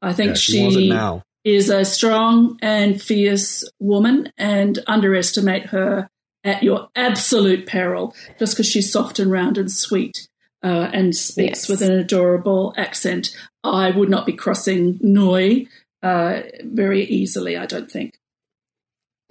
I 0.01 0.13
think 0.13 0.29
Yeah, 0.31 0.33
she 0.35 0.71
she 0.71 1.21
is 1.45 1.69
a 1.69 1.85
strong 1.85 2.57
and 2.61 3.01
fierce 3.01 3.63
woman, 3.79 4.31
and 4.37 4.79
underestimate 4.87 5.67
her 5.67 6.09
at 6.43 6.61
your 6.63 6.89
absolute 6.95 7.65
peril 7.65 8.13
just 8.37 8.53
because 8.53 8.67
she's 8.67 8.91
soft 8.91 9.17
and 9.19 9.31
round 9.31 9.57
and 9.57 9.71
sweet 9.71 10.27
uh, 10.63 10.89
and 10.93 11.15
speaks 11.15 11.61
Yes. 11.61 11.69
with 11.69 11.81
an 11.81 11.91
adorable 11.97 12.73
accent. 12.77 13.35
I 13.63 13.89
would 13.91 14.09
not 14.09 14.25
be 14.27 14.33
crossing 14.33 14.99
Noi 15.01 15.65
uh, 16.03 16.41
very 16.63 17.03
easily, 17.05 17.57
I 17.57 17.65
don't 17.65 17.89
think. 17.89 18.13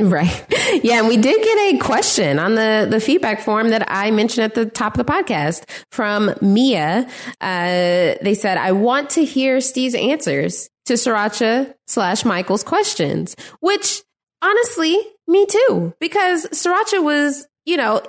Right. 0.01 0.47
Yeah, 0.83 0.99
and 0.99 1.09
we 1.09 1.17
did 1.17 1.41
get 1.41 1.75
a 1.75 1.79
question 1.79 2.41
on 2.41 2.57
the 2.57 2.89
the 2.91 2.99
feedback 2.99 3.43
form 3.43 3.69
that 3.69 3.87
I 3.89 4.11
mentioned 4.11 4.45
at 4.45 4.55
the 4.55 4.67
top 4.67 4.99
of 4.99 5.07
the 5.07 5.11
podcast 5.11 5.63
from 5.93 6.35
Mia. 6.43 7.07
Uh, 7.41 8.15
they 8.21 8.35
said, 8.35 8.59
"I 8.59 8.73
want 8.73 9.11
to 9.11 9.25
hear 9.25 9.61
Steve's 9.61 9.95
answers 9.95 10.69
to 10.87 10.95
Sriracha 10.95 11.75
slash 11.87 12.25
Michael's 12.25 12.65
questions." 12.65 13.37
Which, 13.61 14.03
honestly, 14.43 14.99
me 15.29 15.47
too, 15.47 15.95
because 16.01 16.47
Sriracha 16.47 17.03
was, 17.03 17.47
you 17.65 17.77
know, 17.77 18.03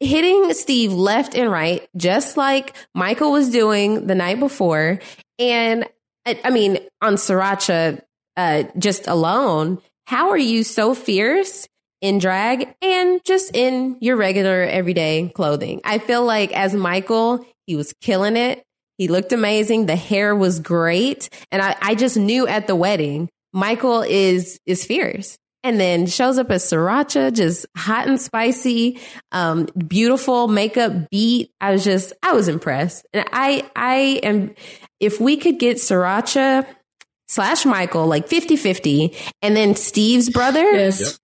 hitting 0.00 0.52
Steve 0.52 0.92
left 0.92 1.34
and 1.34 1.50
right, 1.50 1.88
just 1.96 2.36
like 2.36 2.76
Michael 2.94 3.32
was 3.32 3.50
doing 3.50 4.06
the 4.06 4.14
night 4.14 4.40
before. 4.40 4.98
And 5.38 5.86
I, 6.26 6.38
I 6.44 6.50
mean, 6.50 6.78
on 7.00 7.14
Sriracha, 7.14 8.02
uh, 8.36 8.64
just 8.78 9.06
alone, 9.06 9.80
how 10.10 10.30
are 10.30 10.36
you 10.36 10.64
so 10.64 10.92
fierce 10.92 11.68
in 12.00 12.18
drag 12.18 12.74
and 12.82 13.20
just 13.24 13.54
in 13.54 13.96
your 14.00 14.16
regular 14.16 14.64
everyday 14.64 15.28
clothing? 15.28 15.80
I 15.84 15.98
feel 15.98 16.24
like 16.24 16.52
as 16.52 16.74
Michael, 16.74 17.46
he 17.68 17.76
was 17.76 17.94
killing 18.00 18.36
it. 18.36 18.64
He 18.98 19.06
looked 19.06 19.32
amazing. 19.32 19.86
The 19.86 19.94
hair 19.94 20.34
was 20.34 20.58
great. 20.58 21.28
And 21.52 21.62
I, 21.62 21.76
I 21.80 21.94
just 21.94 22.16
knew 22.16 22.48
at 22.48 22.66
the 22.66 22.74
wedding, 22.74 23.28
Michael 23.52 24.02
is, 24.02 24.58
is 24.66 24.84
fierce. 24.84 25.38
And 25.62 25.78
then 25.78 26.06
shows 26.06 26.38
up 26.38 26.50
as 26.50 26.64
Sriracha, 26.64 27.32
just 27.32 27.66
hot 27.76 28.08
and 28.08 28.20
spicy, 28.20 28.98
um, 29.30 29.68
beautiful 29.86 30.48
makeup 30.48 31.08
beat. 31.10 31.52
I 31.60 31.70
was 31.70 31.84
just, 31.84 32.14
I 32.20 32.32
was 32.32 32.48
impressed. 32.48 33.06
And 33.12 33.28
I, 33.32 33.70
I 33.76 34.18
am, 34.24 34.56
if 34.98 35.20
we 35.20 35.36
could 35.36 35.60
get 35.60 35.76
Sriracha 35.76 36.66
slash 37.30 37.64
Michael 37.64 38.06
like 38.08 38.26
50 38.28 38.56
50, 38.56 39.14
and 39.40 39.54
then 39.56 39.76
Steve's 39.76 40.28
brother, 40.28 40.62
Yes. 40.72 41.18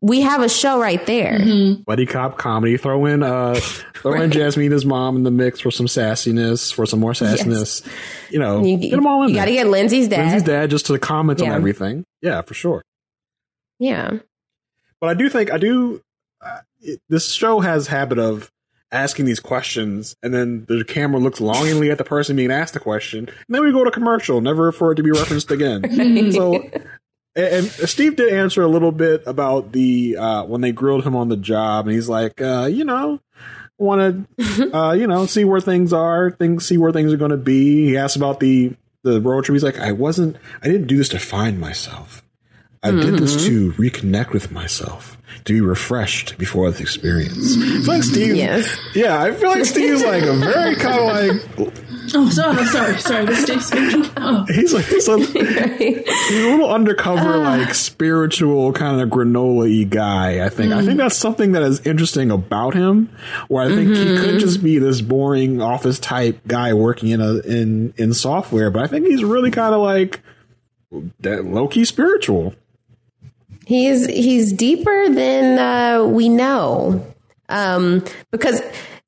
we 0.00 0.20
have 0.22 0.42
a 0.42 0.48
show 0.48 0.80
right 0.80 1.04
there. 1.06 1.38
Mhm. 1.38 1.84
buddy 1.84 2.04
cop 2.06 2.36
comedy. 2.38 2.76
Throw 2.76 3.06
in 3.06 3.22
uh 3.22 3.54
throw 3.94 4.20
in 4.20 4.30
Jasmina's 4.30 4.84
mom 4.84 5.16
in 5.16 5.22
the 5.22 5.30
mix 5.30 5.60
for 5.60 5.70
some 5.70 5.86
sassiness, 5.86 6.72
for 6.72 6.84
some 6.86 7.00
more 7.00 7.12
sassiness. 7.12 7.86
You 8.30 8.38
know, 8.38 8.62
You, 8.64 8.76
get 8.76 8.90
them 8.92 9.06
all 9.06 9.22
in 9.22 9.30
you 9.30 9.34
got 9.34 9.46
to 9.46 9.52
get 9.52 9.66
Lindsay's 9.66 10.08
dad. 10.08 10.20
Lindsay's 10.20 10.42
dad 10.44 10.70
just 10.70 10.86
to 10.86 10.98
comment 10.98 11.40
on 11.42 11.48
everything. 11.48 12.04
Yeah, 12.22 12.42
for 12.42 12.54
sure. 12.54 12.82
Yeah. 13.78 14.18
But 15.00 15.10
I 15.10 15.14
do 15.14 15.28
think 15.28 15.52
I 15.52 15.58
do. 15.58 16.00
Uh, 16.44 16.58
it, 16.80 17.00
this 17.08 17.32
show 17.32 17.60
has 17.60 17.86
habit 17.88 18.18
of 18.18 18.50
asking 18.90 19.26
these 19.26 19.40
questions, 19.40 20.16
and 20.22 20.32
then 20.32 20.64
the 20.66 20.84
camera 20.84 21.20
looks 21.20 21.40
longingly 21.40 21.90
at 21.90 21.98
the 21.98 22.04
person 22.04 22.36
being 22.36 22.50
asked 22.50 22.74
the 22.74 22.80
question, 22.80 23.28
and 23.28 23.54
then 23.54 23.64
we 23.64 23.72
go 23.72 23.84
to 23.84 23.90
commercial, 23.90 24.40
never 24.40 24.72
for 24.72 24.92
it 24.92 24.96
to 24.96 25.02
be 25.02 25.10
referenced 25.10 25.50
again. 25.50 26.32
so, 26.32 26.68
and, 27.36 27.66
Steve 27.66 28.16
did 28.16 28.32
answer 28.32 28.62
a 28.62 28.68
little 28.68 28.92
bit 28.92 29.22
about 29.26 29.72
the 29.72 30.16
uh, 30.16 30.44
when 30.44 30.60
they 30.60 30.72
grilled 30.72 31.04
him 31.04 31.16
on 31.16 31.28
the 31.28 31.36
job, 31.36 31.86
and 31.86 31.94
he's 31.94 32.08
like, 32.08 32.40
uh, 32.40 32.68
you 32.70 32.84
know, 32.84 33.20
want 33.78 34.26
to, 34.38 34.76
uh, 34.76 34.92
you 34.92 35.06
know, 35.06 35.26
see 35.26 35.44
where 35.44 35.60
things 35.60 35.92
are, 35.92 36.30
things, 36.30 36.66
see 36.66 36.78
where 36.78 36.92
things 36.92 37.12
are 37.12 37.18
going 37.18 37.30
to 37.30 37.36
be. 37.36 37.86
He 37.86 37.96
asked 37.96 38.16
about 38.16 38.40
the 38.40 38.74
the 39.04 39.20
road 39.20 39.44
trip. 39.44 39.54
He's 39.54 39.64
like, 39.64 39.78
I 39.78 39.92
wasn't, 39.92 40.36
I 40.62 40.66
didn't 40.66 40.86
do 40.86 40.96
this 40.96 41.08
to 41.10 41.18
find 41.18 41.60
myself. 41.60 42.22
I 42.82 42.90
did 42.92 43.18
this 43.18 43.36
mm-hmm. 43.36 43.72
to 43.72 43.82
reconnect 43.82 44.32
with 44.32 44.50
myself, 44.52 45.18
to 45.44 45.52
be 45.52 45.60
refreshed 45.60 46.38
before 46.38 46.70
this 46.70 46.80
experience. 46.80 47.56
I 47.56 47.80
feel 47.80 47.94
like 47.94 48.02
Steve, 48.02 48.36
Yes. 48.36 48.78
yeah, 48.94 49.20
I 49.20 49.32
feel 49.32 49.50
like 49.50 49.64
Steve's 49.64 50.04
like 50.04 50.22
a 50.22 50.34
very 50.34 50.76
kind 50.76 51.00
of 51.00 51.58
like 51.58 51.88
Oh, 52.14 52.28
sorry, 52.30 52.64
sorry, 52.66 52.98
sorry. 52.98 53.26
This 53.26 53.42
Steve 53.42 53.62
speaking? 53.62 54.10
Oh, 54.16 54.44
he's 54.48 54.72
like 54.72 54.84
he's 54.86 55.08
a, 55.08 55.18
he's 55.18 56.44
a 56.44 56.50
little 56.50 56.70
undercover, 56.70 57.44
ah. 57.44 57.56
like 57.56 57.74
spiritual 57.74 58.72
kind 58.72 59.00
of 59.00 59.08
granola 59.08 59.68
y 59.68 59.84
guy. 59.84 60.44
I 60.44 60.48
think. 60.48 60.72
I 60.72 60.80
think 60.80 60.94
mm. 60.94 60.98
that's 60.98 61.16
something 61.16 61.52
that 61.52 61.62
is 61.62 61.86
interesting 61.86 62.30
about 62.30 62.74
him. 62.74 63.10
Where 63.48 63.64
I 63.64 63.68
think 63.68 63.90
he 63.90 64.04
mm-hmm. 64.04 64.24
could 64.24 64.40
just 64.40 64.62
be 64.62 64.78
this 64.78 65.00
boring 65.00 65.60
office 65.60 65.98
type 65.98 66.40
guy 66.46 66.72
working 66.74 67.10
in 67.10 67.20
a 67.20 67.38
in 67.40 67.92
in 67.96 68.14
software, 68.14 68.70
but 68.70 68.82
I 68.82 68.86
think 68.86 69.06
he's 69.06 69.24
really 69.24 69.50
kind 69.50 69.74
of 69.74 69.80
like 69.80 70.22
that 71.20 71.44
low 71.44 71.68
key 71.68 71.84
spiritual. 71.84 72.54
He's 73.68 74.06
he's 74.06 74.50
deeper 74.54 75.10
than 75.10 75.58
uh, 75.58 76.04
we 76.06 76.30
know, 76.30 77.06
um, 77.50 78.02
because 78.30 78.62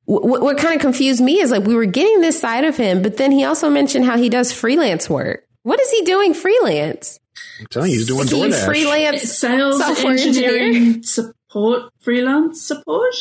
w- 0.06 0.28
what 0.38 0.58
kind 0.58 0.74
of 0.74 0.82
confused 0.82 1.22
me 1.22 1.40
is 1.40 1.50
like 1.50 1.64
we 1.64 1.74
were 1.74 1.86
getting 1.86 2.20
this 2.20 2.38
side 2.38 2.64
of 2.64 2.76
him, 2.76 3.00
but 3.00 3.16
then 3.16 3.32
he 3.32 3.42
also 3.44 3.70
mentioned 3.70 4.04
how 4.04 4.18
he 4.18 4.28
does 4.28 4.52
freelance 4.52 5.08
work. 5.08 5.46
What 5.62 5.80
is 5.80 5.90
he 5.90 6.02
doing 6.02 6.34
freelance? 6.34 7.18
I'm 7.58 7.68
telling 7.68 7.90
you, 7.90 7.96
he's 7.96 8.06
doing 8.06 8.24
Is 8.24 8.30
he 8.32 8.36
DoorDash. 8.36 8.64
freelance 8.66 9.22
sales, 9.22 9.78
software 9.78 10.12
engineering, 10.12 10.74
engineer? 10.76 11.02
support, 11.04 11.90
freelance 12.00 12.60
support. 12.60 13.14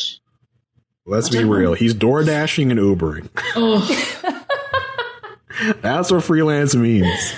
Let's 1.06 1.30
be 1.30 1.42
real. 1.44 1.72
He's 1.72 1.94
door 1.94 2.22
dashing 2.22 2.70
and 2.70 2.78
Ubering. 2.78 3.30
Oh, 3.56 3.80
That's 5.80 6.10
what 6.12 6.22
freelance 6.24 6.74
means. 6.74 7.32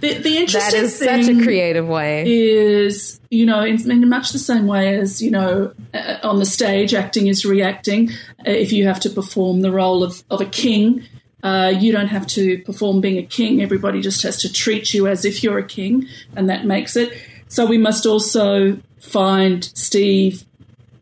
The, 0.00 0.14
the 0.18 0.36
interesting 0.38 0.80
That 0.82 0.86
is 0.86 0.98
thing 0.98 1.24
such 1.24 1.34
a 1.34 1.42
creative 1.42 1.86
way. 1.86 2.24
is, 2.26 3.20
you 3.30 3.46
know, 3.46 3.60
in, 3.62 3.90
in 3.90 4.08
much 4.08 4.32
the 4.32 4.38
same 4.38 4.66
way 4.66 4.96
as, 4.96 5.20
you 5.22 5.30
know, 5.30 5.72
uh, 5.92 6.16
on 6.22 6.38
the 6.38 6.46
stage, 6.46 6.94
acting 6.94 7.26
is 7.26 7.44
reacting. 7.44 8.10
Uh, 8.40 8.50
if 8.50 8.72
you 8.72 8.86
have 8.86 9.00
to 9.00 9.10
perform 9.10 9.60
the 9.60 9.70
role 9.72 10.02
of, 10.02 10.22
of 10.30 10.40
a 10.40 10.46
king, 10.46 11.04
uh, 11.42 11.72
you 11.78 11.92
don't 11.92 12.08
have 12.08 12.26
to 12.28 12.58
perform 12.64 13.00
being 13.00 13.18
a 13.18 13.22
king. 13.26 13.62
Everybody 13.62 14.00
just 14.00 14.22
has 14.22 14.40
to 14.42 14.52
treat 14.52 14.94
you 14.94 15.06
as 15.06 15.24
if 15.24 15.42
you're 15.42 15.58
a 15.58 15.66
king, 15.66 16.06
and 16.36 16.48
that 16.48 16.64
makes 16.64 16.96
it. 16.96 17.12
So 17.48 17.66
we 17.66 17.78
must 17.78 18.06
also 18.06 18.78
find 18.98 19.62
Steve 19.74 20.44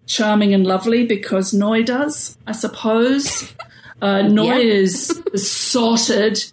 charming 0.07 0.53
and 0.53 0.66
lovely 0.66 1.07
because 1.07 1.55
Noi 1.55 1.82
does, 1.82 2.36
I 2.47 2.53
suppose. 2.53 3.53
Uh, 4.03 4.22
Noi 4.22 4.47
Yeah. 4.47 4.57
is 4.59 5.22
besotted. 5.30 6.45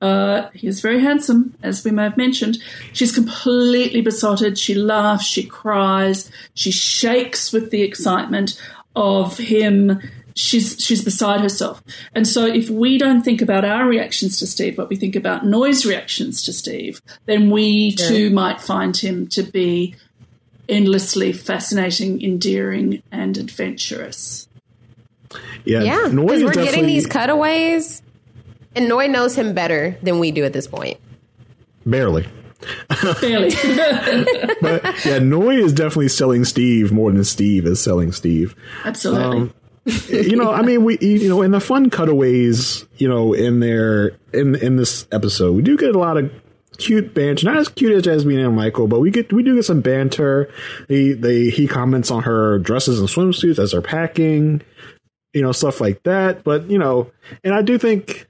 Uh, 0.00 0.48
he 0.54 0.66
is 0.66 0.80
very 0.80 1.00
handsome, 1.00 1.54
as 1.62 1.84
we 1.84 1.90
may 1.90 2.04
have 2.04 2.16
mentioned. 2.16 2.58
She's 2.92 3.12
completely 3.12 4.00
besotted. 4.00 4.58
She 4.58 4.74
laughs, 4.74 5.26
she 5.26 5.44
cries, 5.44 6.30
she 6.54 6.70
shakes 6.70 7.52
with 7.52 7.70
the 7.70 7.82
excitement 7.82 8.60
of 8.96 9.36
him. 9.36 10.00
She's 10.34 10.82
she's 10.82 11.04
beside 11.04 11.40
herself. 11.40 11.82
And 12.14 12.26
so, 12.26 12.46
if 12.46 12.70
we 12.70 12.96
don't 12.96 13.22
think 13.22 13.42
about 13.42 13.64
our 13.64 13.86
reactions 13.86 14.38
to 14.38 14.46
Steve, 14.46 14.76
but 14.76 14.88
we 14.88 14.96
think 14.96 15.16
about 15.16 15.44
Noi's 15.44 15.84
reactions 15.84 16.42
to 16.44 16.52
Steve, 16.52 17.02
then 17.26 17.50
we 17.50 17.94
too 17.94 18.30
might 18.30 18.60
find 18.60 18.96
him 18.96 19.26
to 19.28 19.42
be 19.42 19.96
endlessly 20.68 21.32
fascinating, 21.32 22.22
endearing, 22.22 23.02
and 23.10 23.36
adventurous. 23.36 24.48
Yeah, 25.64 25.82
Yeah, 25.82 26.08
Noi 26.10 26.38
because 26.38 26.44
we're 26.44 26.64
getting 26.64 26.86
these 26.86 27.06
cutaways, 27.06 28.02
and 28.74 28.88
Noi 28.88 29.06
knows 29.06 29.34
him 29.34 29.54
better 29.54 29.96
than 30.02 30.18
we 30.18 30.30
do 30.30 30.44
at 30.44 30.52
this 30.52 30.66
point. 30.66 30.98
barely. 31.86 32.26
Barely. 33.20 33.50
But 34.60 35.04
yeah, 35.06 35.18
Noi 35.18 35.56
is 35.56 35.72
definitely 35.72 36.08
selling 36.08 36.44
Steve 36.44 36.92
more 36.92 37.10
than 37.10 37.24
Steve 37.24 37.66
is 37.66 37.80
selling 37.80 38.12
Steve. 38.12 38.54
Absolutely. 38.84 39.24
Um, 39.24 39.54
you 40.08 40.36
know, 40.36 40.50
I 40.52 40.60
mean, 40.62 40.84
we 40.84 40.98
you 41.00 41.28
know, 41.28 41.40
in 41.40 41.52
the 41.52 41.60
fun 41.60 41.88
cutaways, 41.88 42.84
you 42.98 43.08
know, 43.08 43.32
in 43.32 43.60
there 43.60 44.12
in 44.34 44.54
in 44.56 44.76
this 44.76 45.06
episode, 45.10 45.56
we 45.56 45.62
do 45.62 45.78
get 45.78 45.94
a 45.94 45.98
lot 45.98 46.18
of 46.18 46.30
cute 46.76 47.14
banter, 47.14 47.46
not 47.46 47.56
as 47.56 47.68
cute 47.68 47.92
as 47.92 48.02
Jasmine 48.02 48.38
and 48.38 48.54
Michael, 48.54 48.86
but 48.88 49.00
we 49.00 49.10
get 49.10 49.32
we 49.32 49.42
do 49.42 49.54
get 49.54 49.64
some 49.64 49.80
banter. 49.80 50.52
He 50.88 51.14
they 51.14 51.48
he 51.48 51.66
comments 51.66 52.10
on 52.10 52.22
her 52.24 52.58
dresses 52.58 53.00
and 53.00 53.08
swimsuits 53.08 53.58
as 53.58 53.72
they're 53.72 53.80
packing, 53.80 54.60
you 55.32 55.40
know, 55.40 55.52
stuff 55.52 55.80
like 55.80 56.02
that. 56.02 56.44
But 56.44 56.70
you 56.70 56.78
know, 56.78 57.10
and 57.42 57.54
I 57.54 57.62
do 57.62 57.78
think, 57.78 58.28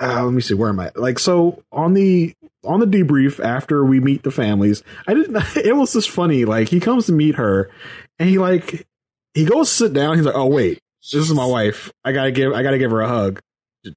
uh, 0.00 0.24
let 0.24 0.32
me 0.32 0.40
see, 0.40 0.54
where 0.54 0.68
am 0.68 0.80
I? 0.80 0.90
Like, 0.94 1.18
so 1.18 1.62
on 1.72 1.94
the 1.94 2.34
on 2.64 2.80
the 2.80 2.86
debrief 2.86 3.42
after 3.44 3.84
we 3.84 4.00
meet 4.00 4.22
the 4.22 4.30
families, 4.30 4.82
I 5.06 5.14
didn't. 5.14 5.36
It 5.56 5.76
was 5.76 5.92
just 5.92 6.10
funny. 6.10 6.44
Like 6.44 6.68
he 6.68 6.80
comes 6.80 7.06
to 7.06 7.12
meet 7.12 7.36
her, 7.36 7.70
and 8.18 8.28
he 8.28 8.38
like 8.38 8.86
he 9.34 9.44
goes 9.44 9.68
to 9.70 9.74
sit 9.74 9.92
down. 9.92 10.16
He's 10.16 10.26
like, 10.26 10.34
oh 10.34 10.46
wait, 10.46 10.80
this 11.12 11.14
is 11.28 11.34
my 11.34 11.46
wife. 11.46 11.92
I 12.04 12.12
gotta 12.12 12.30
give 12.32 12.52
I 12.52 12.62
gotta 12.62 12.78
give 12.78 12.90
her 12.90 13.00
a 13.00 13.08
hug 13.08 13.40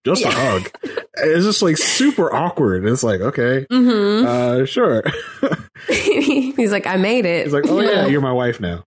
just 0.05 0.23
a 0.23 0.29
hug. 0.31 0.69
It's 1.17 1.43
just 1.43 1.61
like 1.61 1.75
super 1.75 2.33
awkward. 2.33 2.85
It's 2.85 3.03
like, 3.03 3.19
okay, 3.19 3.65
Mm-hmm. 3.69 4.25
uh, 4.25 4.65
sure. 4.65 5.03
He's 5.89 6.71
like, 6.71 6.87
I 6.87 6.97
made 6.97 7.25
it. 7.25 7.45
He's 7.45 7.53
like, 7.53 7.65
oh 7.67 7.81
yeah, 7.81 7.89
Yeah. 7.91 8.05
you're 8.07 8.21
my 8.21 8.31
wife 8.31 8.59
now. 8.61 8.83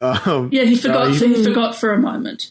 Um, 0.00 0.48
Yeah, 0.52 0.64
he 0.64 0.76
forgot. 0.76 1.08
uh, 1.08 1.10
he- 1.10 1.34
he 1.34 1.44
forgot 1.44 1.74
for 1.76 1.92
a 1.92 1.98
moment. 1.98 2.50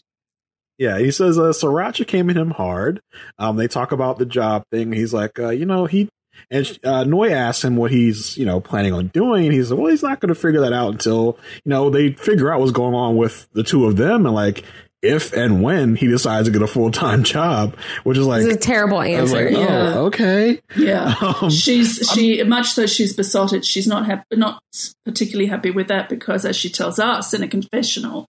Yeah, 0.78 0.98
he 0.98 1.10
says 1.10 1.38
uh, 1.38 1.52
Sriracha 1.52 2.06
came 2.06 2.30
at 2.30 2.36
him 2.36 2.50
hard. 2.50 3.00
Um, 3.38 3.56
they 3.56 3.68
talk 3.68 3.92
about 3.92 4.18
the 4.18 4.26
job 4.26 4.64
thing. 4.72 4.92
He's 4.92 5.14
like, 5.14 5.38
uh, 5.38 5.50
you 5.50 5.66
know, 5.66 5.86
he 5.86 6.08
and 6.50 6.78
uh, 6.84 7.04
Noi 7.04 7.30
asks 7.30 7.64
him 7.64 7.76
what 7.76 7.90
he's, 7.90 8.36
you 8.36 8.44
know, 8.44 8.60
planning 8.60 8.92
on 8.92 9.08
doing. 9.08 9.52
He's 9.52 9.70
like, 9.70 9.80
well, 9.80 9.90
he's 9.90 10.02
not 10.02 10.20
going 10.20 10.28
to 10.28 10.34
figure 10.34 10.60
that 10.62 10.72
out 10.72 10.92
until 10.92 11.38
you 11.64 11.70
know 11.70 11.90
they 11.90 12.12
figure 12.12 12.52
out 12.52 12.60
what's 12.60 12.72
going 12.72 12.94
on 12.94 13.16
with 13.16 13.48
the 13.52 13.62
two 13.62 13.86
of 13.86 13.96
them, 13.96 14.26
and 14.26 14.34
like 14.34 14.64
if 15.04 15.32
and 15.32 15.62
when 15.62 15.94
he 15.96 16.06
decides 16.06 16.48
to 16.48 16.52
get 16.52 16.62
a 16.62 16.66
full 16.66 16.90
time 16.90 17.22
job, 17.34 17.76
which 18.04 18.18
is 18.18 18.26
like, 18.26 18.42
This 18.42 18.50
is 18.52 18.56
a 18.56 18.60
terrible 18.60 19.00
answer. 19.00 19.44
like, 19.44 19.52
Yeah. 19.56 19.92
oh, 19.96 20.06
okay. 20.06 20.60
Yeah, 20.76 21.14
Um, 21.40 21.50
she's 21.50 22.10
she 22.12 22.42
much 22.44 22.74
though 22.74 22.86
she's 22.86 23.12
besotted. 23.14 23.64
She's 23.64 23.86
not 23.86 24.06
happy, 24.06 24.24
not 24.32 24.60
particularly 25.04 25.46
happy 25.48 25.70
with 25.70 25.88
that 25.88 26.08
because, 26.08 26.44
as 26.44 26.56
she 26.56 26.70
tells 26.70 26.98
us 26.98 27.34
in 27.34 27.42
a 27.42 27.48
confessional, 27.48 28.26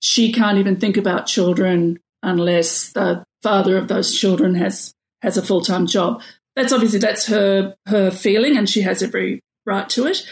she 0.00 0.32
can't 0.32 0.58
even 0.58 0.76
think 0.76 0.96
about 0.96 1.26
children 1.26 1.98
unless 2.22 2.92
the 2.92 3.24
father 3.42 3.76
of 3.76 3.88
those 3.88 4.14
children 4.16 4.54
has 4.54 4.92
has 5.22 5.36
a 5.36 5.42
full 5.42 5.60
time 5.60 5.86
job. 5.86 6.22
That's 6.56 6.72
obviously 6.72 6.98
that's 6.98 7.26
her 7.26 7.74
her 7.86 8.10
feeling, 8.10 8.56
and 8.56 8.68
she 8.68 8.82
has 8.82 9.02
every 9.02 9.40
right 9.66 9.88
to 9.90 10.06
it. 10.06 10.26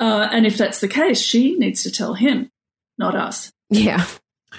Uh, 0.00 0.28
and 0.32 0.46
if 0.46 0.56
that's 0.58 0.80
the 0.80 0.88
case, 0.88 1.20
she 1.20 1.54
needs 1.56 1.82
to 1.84 1.90
tell 1.90 2.14
him, 2.14 2.48
not 2.98 3.14
us. 3.14 3.52
Yeah, 3.70 4.04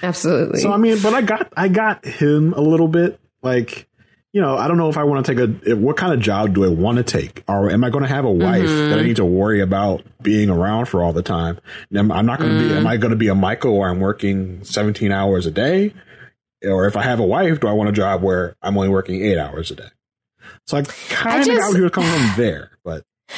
absolutely. 0.02 0.60
So 0.60 0.72
I 0.72 0.78
mean, 0.78 1.02
but 1.02 1.14
I 1.14 1.22
got 1.22 1.52
I 1.56 1.68
got 1.68 2.06
him 2.06 2.54
a 2.54 2.62
little 2.62 2.88
bit. 2.88 3.20
Like, 3.42 3.88
you 4.32 4.42
know, 4.42 4.58
I 4.58 4.68
don't 4.68 4.78
know 4.78 4.90
if 4.90 4.98
I 4.98 5.04
want 5.04 5.26
to 5.26 5.36
take 5.36 5.68
a 5.68 5.76
what 5.76 5.98
kind 5.98 6.14
of 6.14 6.20
job 6.20 6.56
do 6.56 6.66
I 6.66 6.70
want 6.70 6.98
to 6.98 7.04
take, 7.04 7.44
or 7.48 7.70
am 7.70 7.84
I 7.84 7.90
going 7.90 8.04
to 8.04 8.10
have 8.10 8.26
a 8.26 8.32
wife 8.32 8.68
that 8.68 8.94
I 8.94 8.96
mm-hmm. 8.96 9.08
need 9.08 9.16
to 9.18 9.26
worry 9.26 9.62
about 9.62 10.04
being 10.22 10.50
around 10.50 10.86
for 10.88 11.04
all 11.04 11.14
the 11.14 11.22
time? 11.22 11.60
Am, 11.94 12.12
I'm 12.12 12.26
not 12.26 12.40
going 12.40 12.52
to 12.52 12.68
be. 12.68 12.74
Am 12.74 12.88
I 12.88 12.98
mm. 12.98 13.02
going 13.02 13.12
to 13.12 13.18
be 13.18 13.28
a 13.28 13.36
Michael 13.36 13.78
where 13.78 13.90
I'm 13.90 14.00
working 14.00 14.64
17 14.64 15.12
hours 15.12 15.46
a 15.46 15.52
day, 15.52 15.94
or 16.64 16.88
if 16.88 16.96
I 16.96 17.04
have 17.04 17.20
a 17.20 17.26
wife, 17.26 17.60
do 17.60 17.68
I 17.68 17.74
want 17.74 17.90
a 17.90 17.94
job 17.94 18.24
where 18.24 18.56
I'm 18.62 18.78
only 18.78 18.90
working 18.90 19.22
eight 19.22 19.38
hours 19.38 19.72
a 19.72 19.76
day? 19.76 19.90
So 20.68 20.78
I 20.78 20.84
kind 20.84 21.42
of 21.42 21.48
got 21.48 21.70
what 21.70 21.76
he 21.76 21.82
was 21.82 21.92
coming 21.92 22.10
from 22.10 22.34
there, 22.38 22.72
but 22.84 23.04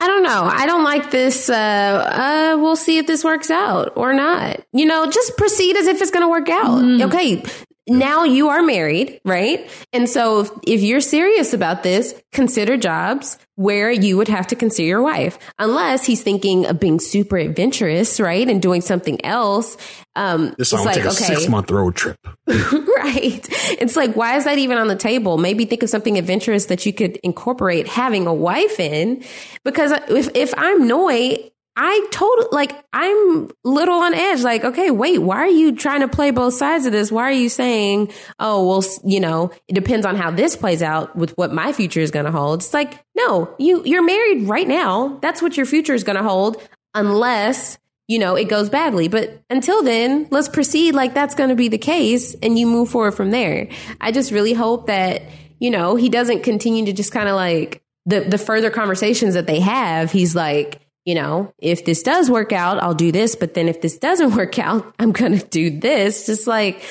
I 0.00 0.06
don't 0.06 0.22
know. 0.22 0.44
I 0.44 0.66
don't 0.66 0.84
like 0.84 1.10
this. 1.10 1.50
Uh, 1.50 1.54
uh, 1.54 2.56
we'll 2.60 2.76
see 2.76 2.98
if 2.98 3.06
this 3.06 3.24
works 3.24 3.50
out 3.50 3.92
or 3.96 4.12
not. 4.12 4.60
You 4.72 4.86
know, 4.86 5.10
just 5.10 5.36
proceed 5.36 5.76
as 5.76 5.88
if 5.88 6.00
it's 6.00 6.12
going 6.12 6.24
to 6.24 6.28
work 6.28 6.48
out. 6.48 7.02
Okay. 7.02 7.42
Now 7.88 8.24
you 8.24 8.48
are 8.48 8.62
married, 8.62 9.20
right? 9.24 9.70
And 9.92 10.08
so 10.08 10.40
if, 10.40 10.50
if 10.66 10.82
you're 10.82 11.00
serious 11.00 11.52
about 11.52 11.82
this, 11.82 12.14
consider 12.32 12.76
jobs 12.76 13.38
where 13.56 13.90
you 13.90 14.16
would 14.16 14.28
have 14.28 14.46
to 14.46 14.54
consider 14.54 14.86
your 14.86 15.02
wife, 15.02 15.36
unless 15.58 16.04
he's 16.04 16.22
thinking 16.22 16.66
of 16.66 16.78
being 16.78 17.00
super 17.00 17.36
adventurous, 17.36 18.20
right? 18.20 18.48
And 18.48 18.62
doing 18.62 18.80
something 18.80 19.24
else. 19.24 19.76
Um, 20.14 20.54
this 20.58 20.72
it's 20.72 20.84
like, 20.84 20.94
take 20.94 21.04
a 21.04 21.08
okay. 21.08 21.34
six 21.34 21.48
month 21.48 21.70
road 21.70 21.96
trip. 21.96 22.18
right. 22.46 23.46
It's 23.80 23.96
like, 23.96 24.14
why 24.14 24.36
is 24.36 24.44
that 24.44 24.58
even 24.58 24.78
on 24.78 24.86
the 24.86 24.96
table? 24.96 25.38
Maybe 25.38 25.64
think 25.64 25.82
of 25.82 25.90
something 25.90 26.16
adventurous 26.18 26.66
that 26.66 26.86
you 26.86 26.92
could 26.92 27.16
incorporate 27.24 27.88
having 27.88 28.28
a 28.28 28.34
wife 28.34 28.78
in. 28.78 29.24
Because 29.64 29.90
if, 30.08 30.36
if 30.36 30.54
I'm 30.56 30.86
Noi, 30.86 31.50
I 31.80 32.08
told 32.10 32.46
like 32.50 32.72
I'm 32.92 33.52
little 33.62 34.00
on 34.00 34.12
edge. 34.12 34.42
Like, 34.42 34.64
okay, 34.64 34.90
wait, 34.90 35.18
why 35.18 35.36
are 35.36 35.46
you 35.46 35.76
trying 35.76 36.00
to 36.00 36.08
play 36.08 36.32
both 36.32 36.54
sides 36.54 36.86
of 36.86 36.92
this? 36.92 37.12
Why 37.12 37.22
are 37.22 37.32
you 37.32 37.48
saying, 37.48 38.12
oh, 38.40 38.66
well, 38.66 38.84
you 39.04 39.20
know, 39.20 39.52
it 39.68 39.74
depends 39.74 40.04
on 40.04 40.16
how 40.16 40.32
this 40.32 40.56
plays 40.56 40.82
out 40.82 41.14
with 41.14 41.38
what 41.38 41.52
my 41.54 41.72
future 41.72 42.00
is 42.00 42.10
going 42.10 42.24
to 42.24 42.32
hold. 42.32 42.62
It's 42.62 42.74
like, 42.74 43.04
no, 43.16 43.54
you 43.60 43.84
you're 43.84 44.02
married 44.02 44.48
right 44.48 44.66
now. 44.66 45.20
That's 45.22 45.40
what 45.40 45.56
your 45.56 45.66
future 45.66 45.94
is 45.94 46.02
going 46.02 46.16
to 46.16 46.22
hold, 46.24 46.60
unless 46.94 47.78
you 48.08 48.18
know 48.18 48.34
it 48.34 48.48
goes 48.48 48.68
badly. 48.68 49.06
But 49.06 49.40
until 49.48 49.84
then, 49.84 50.26
let's 50.32 50.48
proceed 50.48 50.96
like 50.96 51.14
that's 51.14 51.36
going 51.36 51.50
to 51.50 51.56
be 51.56 51.68
the 51.68 51.78
case, 51.78 52.34
and 52.42 52.58
you 52.58 52.66
move 52.66 52.88
forward 52.88 53.12
from 53.12 53.30
there. 53.30 53.68
I 54.00 54.10
just 54.10 54.32
really 54.32 54.52
hope 54.52 54.88
that 54.88 55.22
you 55.60 55.70
know 55.70 55.94
he 55.94 56.08
doesn't 56.08 56.42
continue 56.42 56.86
to 56.86 56.92
just 56.92 57.12
kind 57.12 57.28
of 57.28 57.36
like 57.36 57.84
the 58.04 58.18
the 58.22 58.38
further 58.38 58.70
conversations 58.70 59.34
that 59.34 59.46
they 59.46 59.60
have. 59.60 60.10
He's 60.10 60.34
like 60.34 60.80
you 61.08 61.14
know, 61.14 61.54
if 61.56 61.86
this 61.86 62.02
does 62.02 62.30
work 62.30 62.52
out, 62.52 62.82
I'll 62.82 62.92
do 62.92 63.10
this. 63.10 63.34
But 63.34 63.54
then 63.54 63.66
if 63.66 63.80
this 63.80 63.96
doesn't 63.96 64.34
work 64.36 64.58
out, 64.58 64.94
I'm 64.98 65.12
going 65.12 65.38
to 65.38 65.46
do 65.46 65.80
this. 65.80 66.26
Just 66.26 66.46
like, 66.46 66.82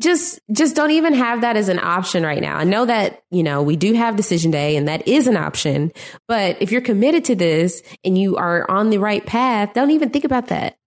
just, 0.00 0.40
just 0.50 0.74
don't 0.74 0.92
even 0.92 1.12
have 1.12 1.42
that 1.42 1.58
as 1.58 1.68
an 1.68 1.78
option 1.78 2.22
right 2.22 2.40
now. 2.40 2.56
I 2.56 2.64
know 2.64 2.86
that, 2.86 3.22
you 3.30 3.42
know, 3.42 3.62
we 3.62 3.76
do 3.76 3.92
have 3.92 4.16
decision 4.16 4.52
day 4.52 4.76
and 4.76 4.88
that 4.88 5.06
is 5.06 5.26
an 5.26 5.36
option. 5.36 5.92
But 6.28 6.62
if 6.62 6.72
you're 6.72 6.80
committed 6.80 7.26
to 7.26 7.34
this 7.34 7.82
and 8.02 8.16
you 8.16 8.36
are 8.36 8.68
on 8.70 8.88
the 8.88 8.96
right 8.96 9.24
path, 9.24 9.74
don't 9.74 9.90
even 9.90 10.08
think 10.08 10.24
about 10.24 10.46
that. 10.46 10.78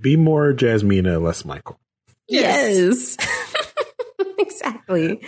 Be 0.00 0.16
more 0.16 0.52
Jasmina, 0.52 1.20
less 1.20 1.44
Michael. 1.44 1.80
Yes. 2.28 3.16
exactly. 4.38 5.22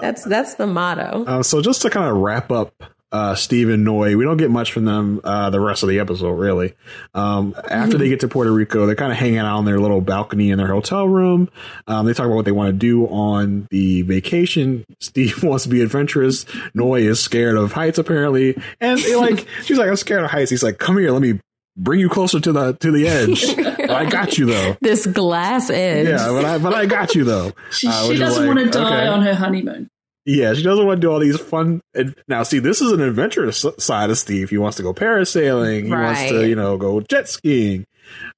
That's, 0.00 0.24
that's 0.24 0.54
the 0.54 0.66
motto. 0.66 1.26
Uh, 1.26 1.42
so 1.42 1.60
just 1.60 1.82
to 1.82 1.90
kind 1.90 2.10
of 2.10 2.16
wrap 2.16 2.50
up 2.50 2.93
uh, 3.14 3.36
Steve 3.36 3.68
and 3.68 3.84
Noi, 3.84 4.16
we 4.16 4.24
don't 4.24 4.38
get 4.38 4.50
much 4.50 4.72
from 4.72 4.86
them 4.86 5.20
uh, 5.22 5.48
the 5.50 5.60
rest 5.60 5.84
of 5.84 5.88
the 5.88 6.00
episode, 6.00 6.32
really. 6.32 6.74
Um, 7.14 7.54
after 7.70 7.96
they 7.96 8.08
get 8.08 8.18
to 8.20 8.28
Puerto 8.28 8.50
Rico, 8.50 8.86
they're 8.86 8.96
kind 8.96 9.12
of 9.12 9.18
hanging 9.18 9.38
out 9.38 9.56
on 9.56 9.64
their 9.64 9.78
little 9.78 10.00
balcony 10.00 10.50
in 10.50 10.58
their 10.58 10.66
hotel 10.66 11.06
room. 11.06 11.48
Um, 11.86 12.06
they 12.06 12.12
talk 12.12 12.26
about 12.26 12.34
what 12.34 12.44
they 12.44 12.50
want 12.50 12.70
to 12.70 12.72
do 12.72 13.06
on 13.06 13.68
the 13.70 14.02
vacation. 14.02 14.84
Steve 15.00 15.44
wants 15.44 15.62
to 15.62 15.70
be 15.70 15.80
adventurous. 15.80 16.44
Noi 16.74 17.02
is 17.02 17.20
scared 17.20 17.56
of 17.56 17.70
heights, 17.72 17.98
apparently, 17.98 18.60
and 18.80 18.98
they 18.98 19.14
like 19.14 19.46
she's 19.62 19.78
like, 19.78 19.88
"I'm 19.88 19.94
scared 19.94 20.24
of 20.24 20.30
heights." 20.32 20.50
He's 20.50 20.64
like, 20.64 20.78
"Come 20.78 20.98
here, 20.98 21.12
let 21.12 21.22
me." 21.22 21.38
Bring 21.76 21.98
you 21.98 22.08
closer 22.08 22.38
to 22.38 22.52
the 22.52 22.74
to 22.74 22.92
the 22.92 23.08
edge. 23.08 23.44
I 23.90 24.08
got 24.08 24.38
you 24.38 24.46
though. 24.46 24.76
This 24.80 25.06
glass 25.06 25.70
edge. 25.70 26.06
Yeah, 26.06 26.28
but 26.28 26.44
I 26.44 26.58
but 26.58 26.72
I 26.72 26.86
got 26.86 27.16
you 27.16 27.24
though. 27.24 27.50
She, 27.72 27.88
Uh, 27.88 28.12
she 28.12 28.16
doesn't 28.16 28.46
like, 28.46 28.56
want 28.56 28.72
to 28.72 28.78
die 28.78 28.98
okay. 28.98 29.06
on 29.08 29.22
her 29.22 29.34
honeymoon. 29.34 29.90
Yeah, 30.26 30.54
she 30.54 30.62
doesn't 30.62 30.86
want 30.86 31.00
to 31.00 31.06
do 31.06 31.10
all 31.12 31.18
these 31.20 31.38
fun. 31.38 31.82
And 31.94 32.14
now, 32.28 32.42
see, 32.44 32.58
this 32.58 32.80
is 32.80 32.92
an 32.92 33.02
adventurous 33.02 33.64
side 33.78 34.08
of 34.10 34.16
Steve. 34.18 34.48
He 34.50 34.56
wants 34.58 34.78
to 34.78 34.82
go 34.82 34.94
parasailing. 34.94 35.84
He 35.84 35.90
wants 35.90 36.28
to, 36.30 36.48
you 36.48 36.54
know, 36.56 36.78
go 36.78 37.00
jet 37.02 37.28
skiing. 37.28 37.84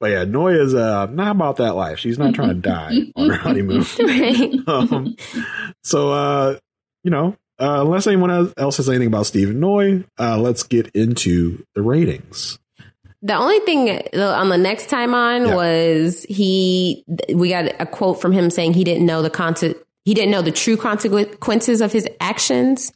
But 0.00 0.10
yeah, 0.10 0.24
Noya's 0.24 0.74
uh, 0.74 1.06
not 1.06 1.30
about 1.36 1.56
that 1.56 1.74
life. 1.74 1.98
She's 1.98 2.18
not 2.18 2.34
trying 2.34 2.48
to 2.48 2.54
die 2.54 2.92
on 3.16 3.30
her 3.30 3.36
honeymoon. 3.36 3.84
Right. 4.00 4.54
um, 4.68 5.16
so, 5.84 6.10
uh, 6.12 6.58
you 7.04 7.10
know, 7.10 7.36
uh, 7.60 7.82
unless 7.84 8.06
anyone 8.06 8.30
else- 8.30 8.52
else 8.56 8.76
has 8.78 8.88
anything 8.88 9.08
about 9.08 9.26
Steve 9.26 9.50
and 9.50 9.60
Noi, 9.60 10.04
uh, 10.18 10.38
let's 10.38 10.62
get 10.64 10.88
into 10.88 11.64
the 11.74 11.82
ratings. 11.82 12.58
The 13.22 13.34
only 13.34 13.58
thing 13.60 13.88
on 14.20 14.50
the 14.50 14.58
next 14.58 14.88
time 14.88 15.14
on 15.14 15.46
Yeah. 15.46 15.54
was 15.56 16.24
he. 16.28 17.04
We 17.34 17.48
got 17.48 17.72
a 17.80 17.86
quote 17.86 18.20
from 18.20 18.30
him 18.32 18.50
saying 18.50 18.74
he 18.74 18.84
didn't 18.84 19.06
know 19.06 19.22
the 19.22 19.30
conse- 19.30 19.74
he 20.06 20.14
didn't 20.14 20.30
know 20.30 20.40
the 20.40 20.52
true 20.52 20.78
consequences 20.78 21.82
of 21.82 21.92
his 21.92 22.08
actions. 22.20 22.92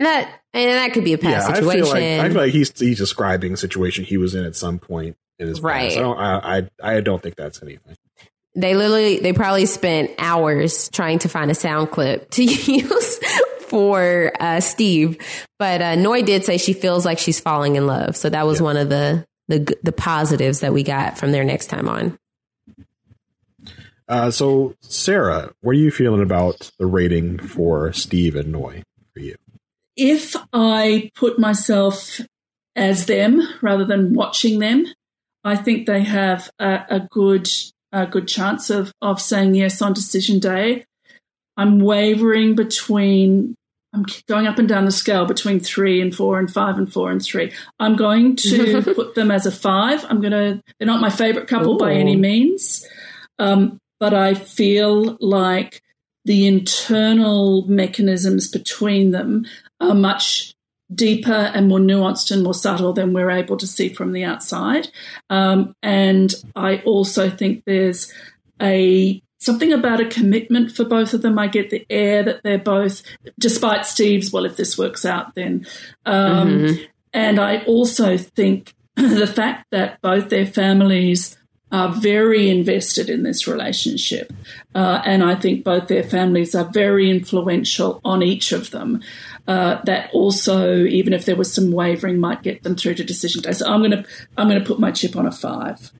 And 0.00 0.06
that 0.06 0.40
and 0.54 0.70
that 0.70 0.92
could 0.94 1.04
be 1.04 1.12
a 1.12 1.18
past 1.18 1.48
yeah, 1.48 1.54
I 1.56 1.60
situation. 1.60 1.84
feel 1.84 1.92
like 1.92 2.02
I 2.02 2.28
feel 2.30 2.38
like 2.38 2.52
he's 2.52 2.80
he's 2.80 2.98
describing 2.98 3.52
a 3.52 3.56
situation 3.58 4.04
he 4.04 4.16
was 4.16 4.34
in 4.34 4.44
at 4.44 4.56
some 4.56 4.78
point 4.78 5.16
in 5.38 5.48
his 5.48 5.60
Right. 5.60 5.88
past. 5.92 5.98
I 5.98 6.00
don't, 6.00 6.18
I, 6.18 6.58
I 6.58 6.96
I 6.96 7.00
don't 7.00 7.22
think 7.22 7.36
that's 7.36 7.62
anything. 7.62 7.96
they 8.56 8.74
literally 8.74 9.18
they 9.20 9.32
probably 9.32 9.66
spent 9.66 10.12
hours 10.18 10.88
trying 10.90 11.18
to 11.20 11.28
find 11.28 11.50
a 11.50 11.54
sound 11.54 11.90
clip 11.90 12.30
to 12.30 12.42
use 12.72 13.18
for 13.68 14.32
uh, 14.40 14.60
Steve. 14.60 15.18
But 15.58 15.80
uh, 15.82 15.94
Noi 15.96 16.22
did 16.22 16.44
say 16.44 16.58
she 16.58 16.72
feels 16.72 17.04
like 17.04 17.18
she's 17.18 17.38
falling 17.40 17.76
in 17.76 17.86
love, 17.86 18.16
so 18.16 18.30
that 18.30 18.46
was 18.46 18.60
one 18.62 18.76
of 18.76 18.88
the 18.88 19.24
the 19.48 19.76
the 19.82 19.92
positives 19.92 20.60
that 20.60 20.72
we 20.72 20.82
got 20.82 21.18
from 21.18 21.30
their 21.32 21.44
next 21.44 21.66
time 21.66 21.88
on. 21.88 22.18
Uh, 24.08 24.30
so, 24.30 24.74
Sarah, 24.80 25.52
what 25.60 25.72
are 25.72 25.78
you 25.78 25.90
feeling 25.90 26.22
about 26.22 26.70
the 26.78 26.86
rating 26.86 27.38
for 27.38 27.92
Steve 27.92 28.36
and 28.36 28.52
Noi 28.52 28.82
for 29.12 29.20
you? 29.20 29.36
If 29.96 30.36
I 30.52 31.10
put 31.14 31.38
myself 31.38 32.20
as 32.76 33.06
them 33.06 33.40
rather 33.62 33.84
than 33.84 34.12
watching 34.12 34.58
them, 34.58 34.86
I 35.44 35.56
think 35.56 35.86
they 35.86 36.02
have 36.02 36.50
a, 36.58 36.80
a 36.88 37.00
good 37.10 37.48
a 37.92 38.06
good 38.06 38.26
chance 38.26 38.70
of 38.70 38.92
of 39.00 39.20
saying 39.20 39.54
yes 39.54 39.80
on 39.80 39.92
decision 39.92 40.40
day. 40.40 40.84
I'm 41.56 41.78
wavering 41.78 42.56
between 42.56 43.54
I'm 43.94 44.04
going 44.26 44.48
up 44.48 44.58
and 44.58 44.68
down 44.68 44.86
the 44.86 44.90
scale 44.90 45.24
between 45.24 45.60
three 45.60 46.00
and 46.00 46.14
four 46.14 46.40
and 46.40 46.52
five 46.52 46.78
and 46.78 46.92
four 46.92 47.12
and 47.12 47.22
three. 47.22 47.52
I'm 47.78 47.94
going 47.94 48.34
to 48.36 48.82
put 48.96 49.14
them 49.14 49.30
as 49.30 49.46
a 49.46 49.52
five. 49.52 50.04
I'm 50.08 50.20
going 50.20 50.32
to, 50.32 50.60
they're 50.78 50.86
not 50.86 51.00
my 51.00 51.10
favorite 51.10 51.46
couple 51.46 51.76
Ooh. 51.76 51.78
by 51.78 51.92
any 51.92 52.16
means. 52.16 52.84
Um, 53.38 53.78
but 54.00 54.14
I 54.14 54.34
feel 54.34 55.16
like 55.20 55.82
the 56.24 56.46
internal 56.46 57.66
mechanisms 57.66 58.48
between 58.48 59.10
them 59.10 59.46
are 59.80 59.94
much 59.94 60.54
deeper 60.94 61.32
and 61.32 61.68
more 61.68 61.78
nuanced 61.78 62.30
and 62.30 62.42
more 62.42 62.54
subtle 62.54 62.92
than 62.92 63.12
we're 63.12 63.30
able 63.30 63.56
to 63.56 63.66
see 63.66 63.88
from 63.88 64.12
the 64.12 64.24
outside. 64.24 64.88
Um, 65.30 65.74
and 65.82 66.34
I 66.54 66.78
also 66.78 67.30
think 67.30 67.64
there's 67.64 68.12
a 68.60 69.22
something 69.38 69.72
about 69.72 70.00
a 70.00 70.06
commitment 70.06 70.72
for 70.72 70.84
both 70.84 71.12
of 71.12 71.22
them. 71.22 71.38
I 71.38 71.48
get 71.48 71.70
the 71.70 71.84
air 71.90 72.22
that 72.22 72.42
they're 72.42 72.58
both, 72.58 73.02
despite 73.38 73.84
Steve's, 73.84 74.32
well, 74.32 74.46
if 74.46 74.56
this 74.56 74.78
works 74.78 75.04
out, 75.04 75.34
then. 75.34 75.66
Um, 76.06 76.48
mm-hmm. 76.48 76.82
And 77.12 77.38
I 77.38 77.58
also 77.64 78.16
think 78.16 78.74
the 78.96 79.26
fact 79.26 79.66
that 79.70 80.00
both 80.00 80.30
their 80.30 80.46
families 80.46 81.36
are 81.74 81.92
very 81.92 82.48
invested 82.50 83.10
in 83.10 83.24
this 83.24 83.48
relationship. 83.48 84.32
Uh, 84.76 85.02
and 85.04 85.24
I 85.24 85.34
think 85.34 85.64
both 85.64 85.88
their 85.88 86.04
families 86.04 86.54
are 86.54 86.66
very 86.66 87.10
influential 87.10 88.00
on 88.04 88.22
each 88.22 88.52
of 88.52 88.70
them. 88.70 89.02
Uh, 89.48 89.82
that 89.82 90.08
also, 90.12 90.84
even 90.84 91.12
if 91.12 91.24
there 91.24 91.34
was 91.34 91.52
some 91.52 91.72
wavering, 91.72 92.20
might 92.20 92.44
get 92.44 92.62
them 92.62 92.76
through 92.76 92.94
to 92.94 93.02
decision 93.02 93.42
day. 93.42 93.50
So 93.50 93.66
I'm 93.66 93.80
going 93.80 93.90
to 93.90 94.04
I'm 94.36 94.48
going 94.48 94.60
to 94.60 94.64
put 94.64 94.78
my 94.78 94.92
chip 94.92 95.16
on 95.16 95.26
a 95.26 95.32
five. 95.32 95.90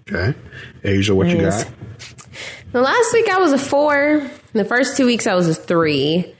Okay, 0.00 0.36
Asia, 0.82 1.14
what 1.14 1.28
you 1.28 1.40
got? 1.40 1.70
The 2.72 2.82
last 2.82 3.12
week 3.12 3.28
I 3.28 3.38
was 3.38 3.52
a 3.52 3.58
four. 3.58 4.28
The 4.52 4.64
first 4.64 4.96
two 4.96 5.06
weeks 5.06 5.28
I 5.28 5.36
was 5.36 5.48
a 5.48 5.54
three. 5.54 6.34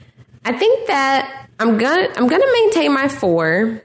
I 0.44 0.52
think 0.52 0.88
that 0.88 1.48
I'm 1.60 1.78
gonna 1.78 2.08
I'm 2.16 2.26
gonna 2.26 2.52
maintain 2.52 2.92
my 2.92 3.06
four 3.06 3.84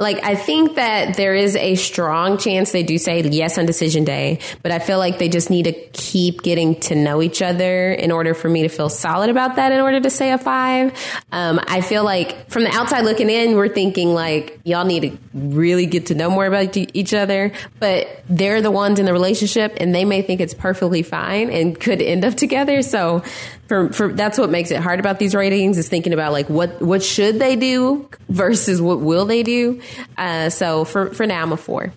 like 0.00 0.24
I 0.24 0.34
think 0.34 0.76
that 0.76 1.16
there 1.16 1.34
is 1.34 1.54
a 1.56 1.74
strong 1.74 2.38
chance 2.38 2.72
they 2.72 2.82
do 2.82 2.96
say 2.96 3.20
yes 3.20 3.58
on 3.58 3.66
decision 3.66 4.04
day, 4.04 4.40
but 4.62 4.72
I 4.72 4.78
feel 4.78 4.98
like 4.98 5.18
they 5.18 5.28
just 5.28 5.50
need 5.50 5.64
to 5.64 5.72
keep 5.72 6.42
getting 6.42 6.80
to 6.80 6.94
know 6.94 7.20
each 7.20 7.42
other 7.42 7.92
in 7.92 8.10
order 8.10 8.32
for 8.32 8.48
me 8.48 8.62
to 8.62 8.68
feel 8.68 8.88
solid 8.88 9.28
about 9.28 9.56
that. 9.56 9.72
In 9.72 9.80
order 9.80 10.00
to 10.00 10.08
say 10.08 10.32
a 10.32 10.38
five, 10.38 10.92
um, 11.32 11.60
I 11.68 11.82
feel 11.82 12.02
like 12.02 12.50
from 12.50 12.64
the 12.64 12.70
outside 12.70 13.04
looking 13.04 13.28
in, 13.28 13.54
we're 13.56 13.68
thinking 13.68 14.14
like 14.14 14.58
y'all 14.64 14.86
need 14.86 15.02
to 15.02 15.18
really 15.34 15.84
get 15.84 16.06
to 16.06 16.14
know 16.14 16.30
more 16.30 16.46
about 16.46 16.74
each 16.76 17.12
other, 17.12 17.52
but 17.78 18.24
they're 18.28 18.62
the 18.62 18.70
ones 18.70 18.98
in 18.98 19.04
the 19.04 19.12
relationship, 19.12 19.74
and 19.76 19.94
they 19.94 20.06
may 20.06 20.22
think 20.22 20.40
it's 20.40 20.54
perfectly 20.54 21.02
fine 21.02 21.50
and 21.50 21.78
could 21.78 22.00
end 22.00 22.24
up 22.24 22.34
together. 22.34 22.80
So 22.80 23.22
for, 23.70 23.92
for 23.92 24.12
that's 24.12 24.36
what 24.36 24.50
makes 24.50 24.72
it 24.72 24.80
hard 24.80 24.98
about 24.98 25.20
these 25.20 25.32
ratings 25.32 25.78
is 25.78 25.88
thinking 25.88 26.12
about 26.12 26.32
like 26.32 26.50
what 26.50 26.82
what 26.82 27.04
should 27.04 27.38
they 27.38 27.54
do 27.54 28.10
versus 28.28 28.82
what 28.82 28.98
will 28.98 29.26
they 29.26 29.44
do. 29.44 29.80
Uh, 30.18 30.50
so 30.50 30.84
for 30.84 31.14
for 31.14 31.24
now, 31.24 31.40
I'm 31.40 31.52
a 31.52 31.56
four. 31.56 31.92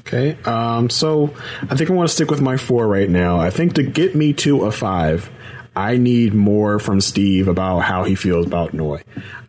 Okay, 0.00 0.36
um, 0.42 0.90
so 0.90 1.34
I 1.62 1.76
think 1.76 1.88
I 1.88 1.94
want 1.94 2.10
to 2.10 2.14
stick 2.14 2.30
with 2.30 2.42
my 2.42 2.58
four 2.58 2.86
right 2.86 3.08
now. 3.08 3.40
I 3.40 3.48
think 3.48 3.76
to 3.76 3.82
get 3.82 4.14
me 4.14 4.34
to 4.34 4.66
a 4.66 4.70
five, 4.70 5.30
I 5.74 5.96
need 5.96 6.34
more 6.34 6.78
from 6.78 7.00
Steve 7.00 7.48
about 7.48 7.78
how 7.78 8.04
he 8.04 8.14
feels 8.14 8.46
about 8.46 8.74
Noi. 8.74 9.02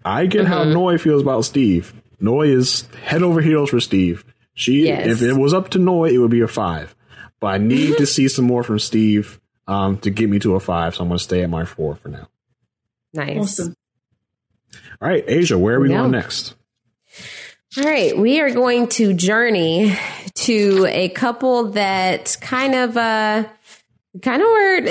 I 0.05 0.27
get 0.27 0.45
mm-hmm. 0.45 0.53
how 0.53 0.63
Noi 0.63 0.97
feels 0.97 1.21
about 1.21 1.43
Steve. 1.43 1.93
Noi 2.21 2.47
is 2.47 2.87
head 3.03 3.21
over 3.21 3.41
heels 3.41 3.71
for 3.71 3.81
Steve. 3.81 4.23
She, 4.53 4.85
yes. 4.85 5.07
if 5.07 5.21
it 5.21 5.33
was 5.33 5.53
up 5.53 5.71
to 5.71 5.77
Noi, 5.77 6.11
it 6.11 6.19
would 6.19 6.31
be 6.31 6.39
a 6.39 6.47
five. 6.47 6.95
But 7.41 7.47
I 7.47 7.57
need 7.57 7.97
to 7.97 8.05
see 8.05 8.29
some 8.29 8.45
more 8.45 8.63
from 8.63 8.79
Steve 8.79 9.41
um, 9.69 9.97
to 9.99 10.09
get 10.09 10.29
me 10.29 10.39
to 10.39 10.55
a 10.55 10.59
five. 10.59 10.95
So 10.95 11.03
I'm 11.03 11.09
going 11.09 11.19
to 11.19 11.23
stay 11.23 11.43
at 11.43 11.49
my 11.49 11.63
four 11.63 11.95
for 11.95 12.09
now. 12.09 12.27
Nice. 13.13 13.59
Awesome. 13.59 13.75
All 15.01 15.07
right, 15.07 15.23
Asia, 15.27 15.57
where 15.57 15.75
are 15.75 15.79
we 15.79 15.89
going 15.89 16.11
next? 16.11 16.55
All 17.77 17.83
right, 17.83 18.17
we 18.17 18.41
are 18.41 18.49
going 18.49 18.87
to 18.89 19.13
journey 19.13 19.95
to 20.35 20.87
a 20.89 21.09
couple 21.09 21.71
that 21.71 22.35
kind 22.41 22.73
of 22.75 22.97
uh 22.97 23.45
kind 24.23 24.41
of 24.41 24.47
where 24.47 24.81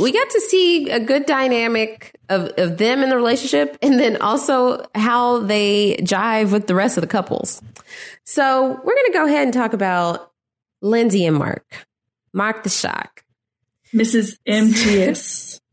we 0.00 0.12
got 0.12 0.30
to 0.30 0.40
see 0.42 0.90
a 0.90 1.00
good 1.00 1.24
dynamic 1.24 2.14
of, 2.28 2.50
of 2.58 2.76
them 2.76 3.02
in 3.02 3.08
the 3.08 3.16
relationship 3.16 3.78
and 3.80 3.98
then 3.98 4.20
also 4.20 4.84
how 4.94 5.38
they 5.40 5.96
jive 6.00 6.52
with 6.52 6.66
the 6.66 6.74
rest 6.74 6.98
of 6.98 7.00
the 7.00 7.06
couples. 7.06 7.62
So 8.24 8.66
we're 8.66 8.94
going 8.94 9.06
to 9.06 9.12
go 9.14 9.26
ahead 9.26 9.44
and 9.44 9.52
talk 9.54 9.72
about 9.72 10.30
Lindsay 10.82 11.24
and 11.24 11.36
Mark. 11.36 11.86
Mark 12.34 12.64
the 12.64 12.68
Shark. 12.68 13.24
Mrs. 13.94 14.38
MTS. 14.46 15.60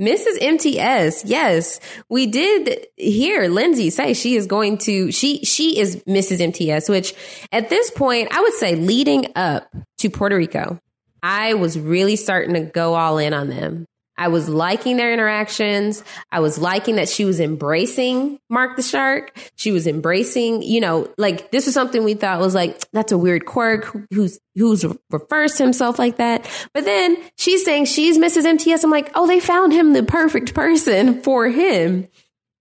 Mrs. 0.00 0.40
MTS, 0.40 1.26
yes, 1.26 1.78
we 2.08 2.26
did 2.26 2.86
hear 2.96 3.48
Lindsay 3.48 3.90
say 3.90 4.14
she 4.14 4.34
is 4.34 4.46
going 4.46 4.78
to 4.78 5.12
she 5.12 5.44
she 5.44 5.78
is 5.78 5.96
Mrs. 6.04 6.40
MTS, 6.40 6.88
which 6.88 7.14
at 7.52 7.68
this 7.68 7.90
point 7.90 8.28
I 8.34 8.40
would 8.40 8.54
say 8.54 8.76
leading 8.76 9.26
up 9.36 9.70
to 9.98 10.08
Puerto 10.08 10.36
Rico, 10.36 10.78
I 11.22 11.52
was 11.52 11.78
really 11.78 12.16
starting 12.16 12.54
to 12.54 12.60
go 12.60 12.94
all 12.94 13.18
in 13.18 13.34
on 13.34 13.50
them. 13.50 13.84
I 14.20 14.28
was 14.28 14.50
liking 14.50 14.98
their 14.98 15.14
interactions. 15.14 16.04
I 16.30 16.40
was 16.40 16.58
liking 16.58 16.96
that 16.96 17.08
she 17.08 17.24
was 17.24 17.40
embracing 17.40 18.38
Mark 18.50 18.76
the 18.76 18.82
Shark. 18.82 19.34
She 19.56 19.72
was 19.72 19.86
embracing, 19.86 20.60
you 20.60 20.82
know, 20.82 21.08
like 21.16 21.50
this 21.50 21.64
was 21.64 21.72
something 21.72 22.04
we 22.04 22.12
thought 22.12 22.38
was 22.38 22.54
like, 22.54 22.78
that's 22.92 23.12
a 23.12 23.18
weird 23.18 23.46
quirk 23.46 23.90
who's, 24.12 24.38
who's 24.56 24.84
refers 25.08 25.54
to 25.54 25.62
himself 25.62 25.98
like 25.98 26.18
that. 26.18 26.46
But 26.74 26.84
then 26.84 27.16
she's 27.38 27.64
saying 27.64 27.86
she's 27.86 28.18
Mrs. 28.18 28.44
MTS. 28.44 28.84
I'm 28.84 28.90
like, 28.90 29.10
oh, 29.14 29.26
they 29.26 29.40
found 29.40 29.72
him 29.72 29.94
the 29.94 30.02
perfect 30.02 30.52
person 30.52 31.22
for 31.22 31.48
him. 31.48 32.06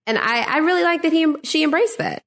And 0.08 0.18
I, 0.18 0.44
I 0.44 0.58
really 0.60 0.84
like 0.84 1.02
that 1.02 1.12
he, 1.12 1.28
she 1.44 1.66
embraced 1.66 1.98
that. 1.98 2.24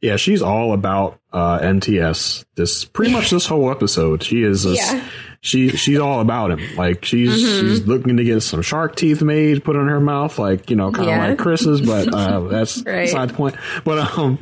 Yeah, 0.00 0.14
she's 0.14 0.40
all 0.40 0.72
about 0.72 1.18
uh, 1.32 1.58
MTS. 1.58 2.44
This 2.54 2.84
pretty 2.84 3.12
much 3.12 3.30
this 3.30 3.46
whole 3.46 3.72
episode. 3.72 4.22
She 4.22 4.44
is 4.44 4.66
a, 4.66 4.74
yeah 4.74 5.08
she 5.40 5.70
she's 5.70 5.98
all 5.98 6.20
about 6.20 6.50
him. 6.50 6.76
Like 6.76 7.04
she's 7.04 7.30
mm-hmm. 7.30 7.68
she's 7.68 7.86
looking 7.86 8.16
to 8.16 8.24
get 8.24 8.40
some 8.40 8.62
shark 8.62 8.96
teeth 8.96 9.22
made, 9.22 9.64
put 9.64 9.76
in 9.76 9.86
her 9.88 10.00
mouth, 10.00 10.38
like 10.38 10.70
you 10.70 10.76
know, 10.76 10.90
kind 10.90 11.08
of 11.08 11.16
yeah. 11.16 11.28
like 11.28 11.38
Chris's, 11.38 11.80
but 11.80 12.12
uh, 12.12 12.40
that's 12.40 12.82
right. 12.86 13.02
beside 13.02 13.30
the 13.30 13.34
point. 13.34 13.56
But 13.84 14.18
um, 14.18 14.38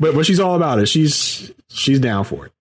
but 0.00 0.14
but 0.14 0.26
she's 0.26 0.40
all 0.40 0.56
about 0.56 0.78
it. 0.78 0.86
She's 0.86 1.52
she's 1.68 2.00
down 2.00 2.24
for 2.24 2.46
it. 2.46 2.52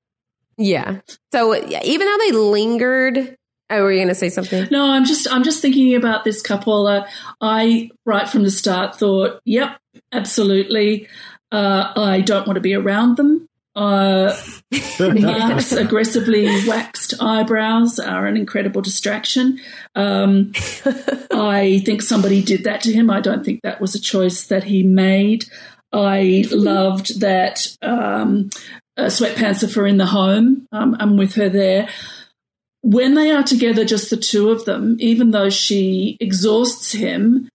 Yeah. 0.58 1.00
So 1.32 1.56
even 1.56 2.08
though 2.08 2.18
they 2.20 2.32
lingered 2.32 3.38
Oh, 3.70 3.82
were 3.82 3.92
you 3.92 3.98
going 3.98 4.10
to 4.10 4.16
say 4.16 4.30
something? 4.30 4.68
No, 4.70 4.86
I'm 4.86 5.04
just 5.04 5.28
I'm 5.32 5.44
just 5.44 5.60
thinking 5.60 5.96
about 5.96 6.24
this 6.24 6.44
couple. 6.44 6.86
Uh, 6.86 7.08
I 7.42 7.90
right 8.06 8.30
from 8.30 8.44
the 8.44 8.52
start 8.52 8.96
thought, 8.98 9.42
yep, 9.46 9.80
absolutely. 10.12 11.08
Uh, 11.52 11.92
I 11.96 12.22
don't 12.22 12.46
want 12.46 12.58
to 12.58 12.62
be 12.62 12.76
around 12.76 13.18
them. 13.18 13.48
Uh, 13.76 14.36
Mark's 15.00 15.72
aggressively 15.74 16.46
waxed 16.68 17.14
eyebrows 17.22 18.00
are 18.00 18.26
an 18.26 18.38
incredible 18.38 18.82
distraction. 18.82 19.60
Um, 19.96 20.54
I 21.32 21.82
think 21.86 22.02
somebody 22.02 22.42
did 22.42 22.64
that 22.66 22.82
to 22.82 22.94
him. 22.94 23.10
I 23.10 23.22
don't 23.22 23.44
think 23.44 23.62
that 23.64 23.82
was 23.82 23.96
a 23.96 24.00
choice 24.00 24.48
that 24.48 24.64
he 24.64 24.84
made. 24.84 25.46
I 25.92 26.46
loved 26.52 27.22
that 27.22 27.68
um, 27.82 28.50
uh, 28.98 29.04
sweatpants 29.06 29.78
are 29.78 29.88
in 29.88 29.98
the 29.98 30.06
home. 30.06 30.68
Um, 30.72 30.96
I'm 31.00 31.18
with 31.18 31.36
her 31.36 31.50
there. 31.50 31.90
When 32.82 33.16
they 33.16 33.32
are 33.32 33.44
together, 33.44 33.86
just 33.86 34.10
the 34.10 34.18
two 34.18 34.50
of 34.50 34.66
them, 34.66 34.98
even 35.00 35.32
though 35.32 35.50
she 35.50 36.18
exhausts 36.20 36.92
him, 36.92 37.48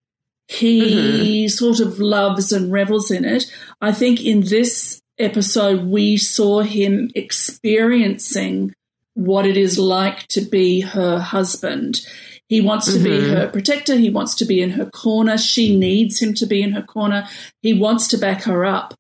he 0.47 1.45
mm-hmm. 1.45 1.49
sort 1.49 1.81
of 1.81 1.99
loves 1.99 2.53
and 2.53 2.73
revels 2.73 3.11
in 3.11 3.25
it. 3.25 3.45
I 3.83 3.93
think 3.93 4.25
in 4.25 4.41
this 4.41 5.01
episode, 5.19 5.85
we 5.85 6.17
saw 6.17 6.61
him 6.61 7.11
experiencing 7.15 8.75
what 9.15 9.47
it 9.47 9.57
is 9.57 9.79
like 9.79 10.27
to 10.29 10.41
be 10.41 10.81
her 10.81 11.19
husband. 11.19 12.01
He 12.49 12.61
wants 12.61 12.87
to 12.87 12.99
mm-hmm. 12.99 13.05
be 13.05 13.29
her 13.29 13.49
protector. 13.49 13.97
He 13.97 14.11
wants 14.11 14.35
to 14.37 14.45
be 14.45 14.63
in 14.63 14.71
her 14.71 14.87
corner. 14.87 15.37
She 15.37 15.77
needs 15.77 16.21
him 16.21 16.35
to 16.35 16.47
be 16.47 16.63
in 16.63 16.73
her 16.73 16.83
corner. 16.83 17.29
He 17.61 17.75
wants 17.75 18.09
to 18.09 18.19
back 18.19 18.43
her 18.45 18.65
up. 18.65 18.95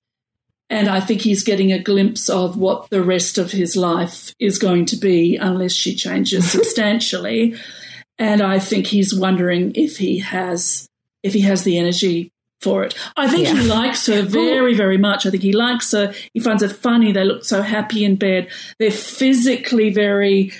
And 0.70 0.88
I 0.88 1.00
think 1.00 1.22
he's 1.22 1.44
getting 1.44 1.72
a 1.72 1.82
glimpse 1.82 2.28
of 2.28 2.58
what 2.58 2.90
the 2.90 3.02
rest 3.02 3.38
of 3.38 3.52
his 3.52 3.74
life 3.74 4.34
is 4.38 4.58
going 4.58 4.84
to 4.86 4.96
be 4.96 5.36
unless 5.36 5.72
she 5.72 5.94
changes 5.94 6.50
substantially. 6.52 7.56
And 8.18 8.42
I 8.42 8.58
think 8.58 8.86
he's 8.86 9.14
wondering 9.14 9.72
if 9.74 9.96
he 9.96 10.18
has 10.18 10.86
if 11.22 11.32
he 11.32 11.40
has 11.40 11.64
the 11.64 11.78
energy 11.78 12.30
for 12.60 12.82
it. 12.82 12.94
I 13.16 13.28
think 13.28 13.46
yeah. 13.46 13.54
he 13.54 13.68
likes 13.68 14.06
her 14.06 14.22
very, 14.22 14.74
very 14.74 14.98
much. 14.98 15.26
I 15.26 15.30
think 15.30 15.42
he 15.42 15.52
likes 15.52 15.92
her. 15.92 16.12
He 16.34 16.40
finds 16.40 16.62
it 16.62 16.72
funny. 16.72 17.12
They 17.12 17.24
look 17.24 17.44
so 17.44 17.62
happy 17.62 18.04
in 18.04 18.16
bed. 18.16 18.48
They're 18.78 18.90
physically 18.90 19.90
very 19.90 20.52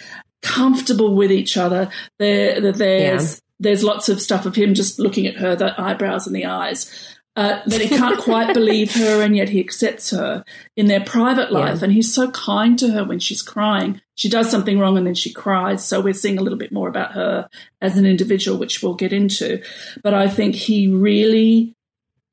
comfortable 0.42 1.16
with 1.16 1.32
each 1.32 1.57
other. 1.57 1.90
There, 2.18 2.61
there's 2.72 3.34
yeah. 3.34 3.40
there's 3.59 3.82
lots 3.82 4.09
of 4.09 4.20
stuff 4.20 4.46
of 4.46 4.55
him 4.55 4.74
just 4.74 5.01
looking 5.01 5.26
at 5.26 5.36
her, 5.36 5.57
the 5.57 5.74
eyebrows 5.80 6.26
and 6.26 6.36
the 6.36 6.46
eyes. 6.46 7.16
uh, 7.38 7.62
that 7.66 7.80
he 7.80 7.88
can't 7.88 8.18
quite 8.18 8.53
believe 8.53 8.92
her, 8.96 9.22
and 9.22 9.36
yet 9.36 9.49
he 9.49 9.61
accepts 9.61 10.11
her 10.11 10.42
in 10.76 10.86
their 10.86 11.05
private 11.05 11.53
life. 11.53 11.78
Yeah. 11.78 11.84
And 11.84 11.92
he's 11.92 12.12
so 12.12 12.32
kind 12.32 12.76
to 12.80 12.90
her 12.90 13.05
when 13.05 13.20
she's 13.20 13.42
crying. 13.42 14.01
She 14.16 14.28
does 14.28 14.51
something 14.51 14.80
wrong 14.80 14.99
and 14.99 15.07
then 15.07 15.14
she 15.14 15.32
cries. 15.32 15.86
So 15.86 16.01
we're 16.01 16.14
seeing 16.14 16.36
a 16.36 16.42
little 16.42 16.59
bit 16.59 16.72
more 16.72 16.88
about 16.88 17.12
her 17.12 17.49
as 17.80 17.96
an 17.96 18.07
individual, 18.07 18.59
which 18.59 18.82
we'll 18.82 18.94
get 18.94 19.12
into. 19.12 19.62
But 20.03 20.14
I 20.14 20.28
think 20.28 20.57
he 20.57 20.88
really 20.88 21.76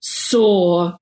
saw 0.06 0.96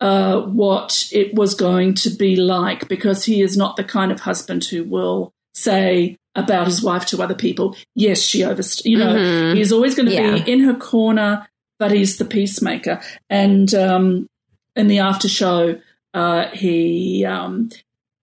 uh, 0.00 0.40
what 0.42 1.08
it 1.12 1.34
was 1.34 1.54
going 1.54 1.92
to 1.92 2.08
be 2.10 2.36
like 2.36 2.86
because 2.86 3.24
he 3.24 3.42
is 3.42 3.56
not 3.56 3.76
the 3.76 3.82
kind 3.82 4.12
of 4.12 4.20
husband 4.20 4.64
who 4.64 4.84
will 4.84 5.32
say 5.54 6.16
about 6.36 6.68
his 6.68 6.80
wife 6.80 7.04
to 7.06 7.20
other 7.20 7.34
people, 7.34 7.74
yes, 7.96 8.20
she 8.20 8.44
overst 8.44 8.84
You 8.84 8.98
know, 8.98 9.16
Mhm. 9.16 9.56
he's 9.56 9.72
always 9.72 9.96
going 9.96 10.06
to 10.08 10.14
Yeah. 10.14 10.36
be 10.44 10.50
in 10.52 10.60
her 10.60 10.74
corner, 10.74 11.48
but 11.80 11.90
he's 11.90 12.16
the 12.18 12.24
peacemaker. 12.24 13.00
And 13.28 13.74
um, 13.74 14.28
in 14.76 14.86
the 14.86 15.00
after 15.00 15.28
show, 15.28 15.80
uh, 16.14 16.48
he 16.50 17.24
um, 17.24 17.70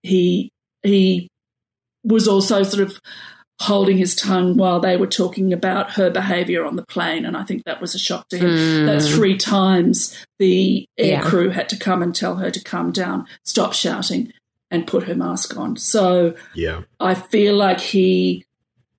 he 0.01 0.49
he 0.83 1.27
was 2.05 2.27
also 2.29 2.63
sort 2.63 2.83
of 2.89 3.01
holding 3.59 3.97
his 3.97 4.15
tongue 4.15 4.57
while 4.57 4.79
they 4.79 4.97
were 4.97 5.07
talking 5.07 5.53
about 5.53 5.91
her 5.91 6.09
behavior 6.09 6.65
on 6.65 6.75
the 6.75 6.85
plane. 6.85 7.25
And 7.25 7.37
I 7.37 7.43
think 7.43 7.63
that 7.63 7.79
was 7.79 7.95
a 7.95 7.99
shock 7.99 8.27
to 8.29 8.37
him. 8.37 8.49
Mm. 8.49 8.85
That 8.87 9.01
three 9.01 9.37
times 9.37 10.15
the 10.39 10.87
air 10.97 11.11
Yeah. 11.13 11.21
crew 11.21 11.49
had 11.49 11.69
to 11.69 11.77
come 11.77 12.01
and 12.03 12.13
tell 12.13 12.35
her 12.35 12.51
to 12.51 12.61
calm 12.63 12.91
down, 12.91 13.25
stop 13.43 13.73
shouting, 13.73 14.33
and 14.69 14.85
put 14.85 15.03
her 15.03 15.15
mask 15.15 15.55
on. 15.57 15.77
So 15.77 16.35
Yeah. 16.53 16.81
I 16.99 17.13
feel 17.13 17.55
like 17.55 17.79
he 17.79 18.43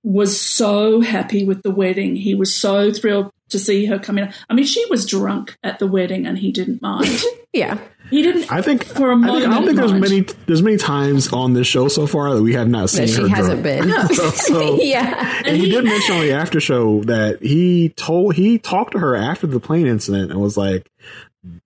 was 0.03 0.39
so 0.39 1.01
happy 1.01 1.43
with 1.45 1.61
the 1.63 1.71
wedding. 1.71 2.15
He 2.15 2.33
was 2.33 2.55
so 2.55 2.91
thrilled 2.91 3.29
to 3.49 3.59
see 3.59 3.85
her 3.85 3.99
come 3.99 4.17
in. 4.17 4.33
I 4.49 4.53
mean, 4.53 4.65
she 4.65 4.83
was 4.89 5.05
drunk 5.05 5.57
at 5.63 5.79
the 5.79 5.87
wedding 5.87 6.25
and 6.25 6.37
he 6.37 6.51
didn't 6.51 6.81
mind. 6.81 7.21
Yeah. 7.53 7.79
He 8.09 8.21
didn't. 8.21 8.51
I 8.51 8.61
think 8.61 8.85
For 8.85 9.11
a 9.11 9.17
I, 9.17 9.21
think, 9.21 9.47
I 9.47 9.49
don't 9.53 9.65
think 9.65 9.77
there's 9.77 9.91
mind. 9.91 10.01
many 10.01 10.21
there's 10.45 10.61
many 10.61 10.77
times 10.77 11.31
on 11.33 11.53
this 11.53 11.67
show 11.67 11.87
so 11.89 12.07
far 12.07 12.33
that 12.35 12.41
we 12.41 12.53
have 12.53 12.67
not 12.69 12.89
seen 12.89 13.05
That 13.07 13.15
her 13.17 13.27
she 13.27 13.33
hasn't 13.33 13.63
drunk. 13.63 13.85
been. 13.85 14.07
So, 14.15 14.29
so- 14.31 14.81
yeah. 14.81 15.41
and 15.45 15.57
he 15.57 15.69
did 15.69 15.83
mention 15.83 16.15
on 16.15 16.21
the 16.21 16.31
after 16.31 16.59
show 16.59 17.03
that 17.03 17.41
he 17.41 17.89
told 17.89 18.35
he 18.35 18.59
talked 18.59 18.93
to 18.93 18.99
her 18.99 19.15
after 19.15 19.45
the 19.47 19.59
plane 19.59 19.87
incident 19.87 20.31
and 20.31 20.39
was 20.39 20.55
like, 20.57 20.89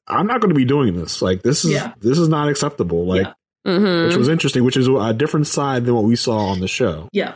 "I'm 0.08 0.26
not 0.28 0.42
going 0.42 0.50
to 0.50 0.56
be 0.56 0.66
doing 0.66 0.96
this. 0.96 1.22
Like 1.22 1.42
this 1.44 1.64
is 1.66 1.72
Yeah. 1.72 1.94
this 2.00 2.18
is 2.18 2.28
not 2.28 2.50
acceptable." 2.50 3.06
Like, 3.06 3.28
Yeah. 3.66 3.78
hmm 3.78 4.08
which 4.08 4.18
was 4.18 4.28
interesting, 4.28 4.64
which 4.64 4.78
is 4.78 4.88
a 4.88 5.14
different 5.14 5.46
side 5.48 5.86
than 5.86 5.94
what 5.94 6.04
we 6.06 6.16
saw 6.16 6.38
on 6.48 6.60
the 6.60 6.68
show. 6.68 7.08
Yeah. 7.12 7.36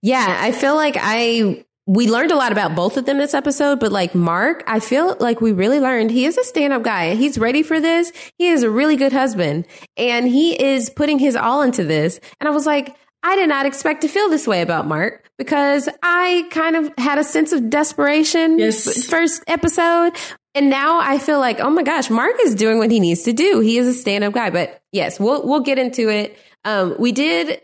Yeah, 0.00 0.38
I 0.40 0.52
feel 0.52 0.74
like 0.74 0.96
I 0.98 1.64
we 1.86 2.08
learned 2.10 2.32
a 2.32 2.36
lot 2.36 2.50
about 2.52 2.74
both 2.74 2.96
of 2.96 3.06
them 3.06 3.18
this 3.18 3.32
episode, 3.32 3.78
but 3.78 3.92
like 3.92 4.14
Mark, 4.14 4.64
I 4.66 4.80
feel 4.80 5.16
like 5.20 5.40
we 5.40 5.52
really 5.52 5.78
learned 5.78 6.10
he 6.10 6.26
is 6.26 6.36
a 6.36 6.42
stand-up 6.44 6.82
guy. 6.82 7.14
He's 7.14 7.38
ready 7.38 7.62
for 7.62 7.80
this. 7.80 8.12
He 8.38 8.48
is 8.48 8.64
a 8.64 8.70
really 8.70 8.96
good 8.96 9.12
husband 9.12 9.66
and 9.96 10.26
he 10.26 10.60
is 10.60 10.90
putting 10.90 11.18
his 11.20 11.36
all 11.36 11.62
into 11.62 11.84
this. 11.84 12.18
And 12.40 12.48
I 12.48 12.50
was 12.50 12.66
like, 12.66 12.96
I 13.22 13.36
did 13.36 13.48
not 13.48 13.66
expect 13.66 14.02
to 14.02 14.08
feel 14.08 14.28
this 14.28 14.46
way 14.48 14.62
about 14.62 14.86
Mark 14.86 15.30
because 15.38 15.88
I 16.02 16.46
kind 16.50 16.74
of 16.76 16.92
had 16.98 17.18
a 17.18 17.24
sense 17.24 17.52
of 17.52 17.70
desperation 17.70 18.58
Yes. 18.58 19.06
first 19.06 19.44
episode. 19.46 20.12
And 20.54 20.70
now 20.70 20.98
I 21.00 21.18
feel 21.18 21.38
like, 21.38 21.60
oh 21.60 21.70
my 21.70 21.82
gosh, 21.82 22.08
Mark 22.10 22.34
is 22.42 22.54
doing 22.54 22.78
what 22.78 22.90
he 22.90 22.98
needs 22.98 23.22
to 23.24 23.32
do. 23.32 23.60
He 23.60 23.78
is 23.78 23.86
a 23.86 23.92
stand-up 23.92 24.32
guy. 24.32 24.50
But 24.50 24.80
yes, 24.90 25.20
we'll 25.20 25.46
we'll 25.46 25.60
get 25.60 25.78
into 25.78 26.08
it. 26.08 26.36
Um, 26.64 26.96
we 26.98 27.12
did 27.12 27.60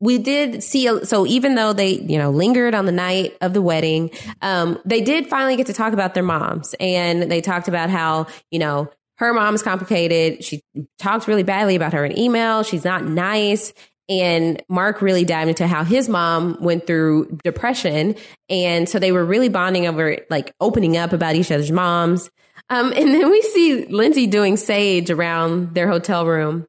we 0.00 0.18
did 0.18 0.62
see 0.62 1.04
so 1.04 1.26
even 1.26 1.54
though 1.54 1.72
they 1.72 1.92
you 1.92 2.18
know 2.18 2.30
lingered 2.30 2.74
on 2.74 2.86
the 2.86 2.92
night 2.92 3.36
of 3.40 3.52
the 3.52 3.62
wedding 3.62 4.10
um, 4.42 4.78
they 4.84 5.00
did 5.00 5.26
finally 5.28 5.56
get 5.56 5.66
to 5.66 5.72
talk 5.72 5.92
about 5.92 6.14
their 6.14 6.22
moms. 6.22 6.74
And 6.78 7.30
they 7.30 7.40
talked 7.40 7.68
about 7.68 7.90
how 7.90 8.26
you 8.50 8.58
know 8.58 8.90
her 9.16 9.32
mom's 9.32 9.62
complicated. 9.62 10.44
She 10.44 10.62
talked 10.98 11.26
really 11.26 11.42
badly 11.42 11.74
about 11.74 11.92
her 11.92 12.04
in 12.04 12.16
email. 12.18 12.62
She's 12.62 12.84
not 12.84 13.04
nice. 13.04 13.72
And 14.08 14.62
mark 14.68 15.02
really 15.02 15.24
dived 15.24 15.50
into 15.50 15.66
how 15.66 15.84
his 15.84 16.08
mom 16.08 16.56
went 16.60 16.86
through 16.86 17.38
depression. 17.44 18.14
And 18.48 18.88
so 18.88 18.98
they 18.98 19.12
were 19.12 19.24
really 19.24 19.50
bonding 19.50 19.86
over 19.86 20.18
like 20.30 20.54
opening 20.60 20.96
up 20.96 21.12
about 21.12 21.34
each 21.34 21.50
other's 21.52 21.72
moms. 21.72 22.30
Um, 22.70 22.92
and 22.92 23.08
then 23.08 23.30
we 23.30 23.42
see 23.42 23.86
lindsay 23.86 24.26
doing 24.26 24.56
sage 24.56 25.10
around 25.10 25.74
their 25.74 25.88
hotel 25.88 26.26
room 26.26 26.66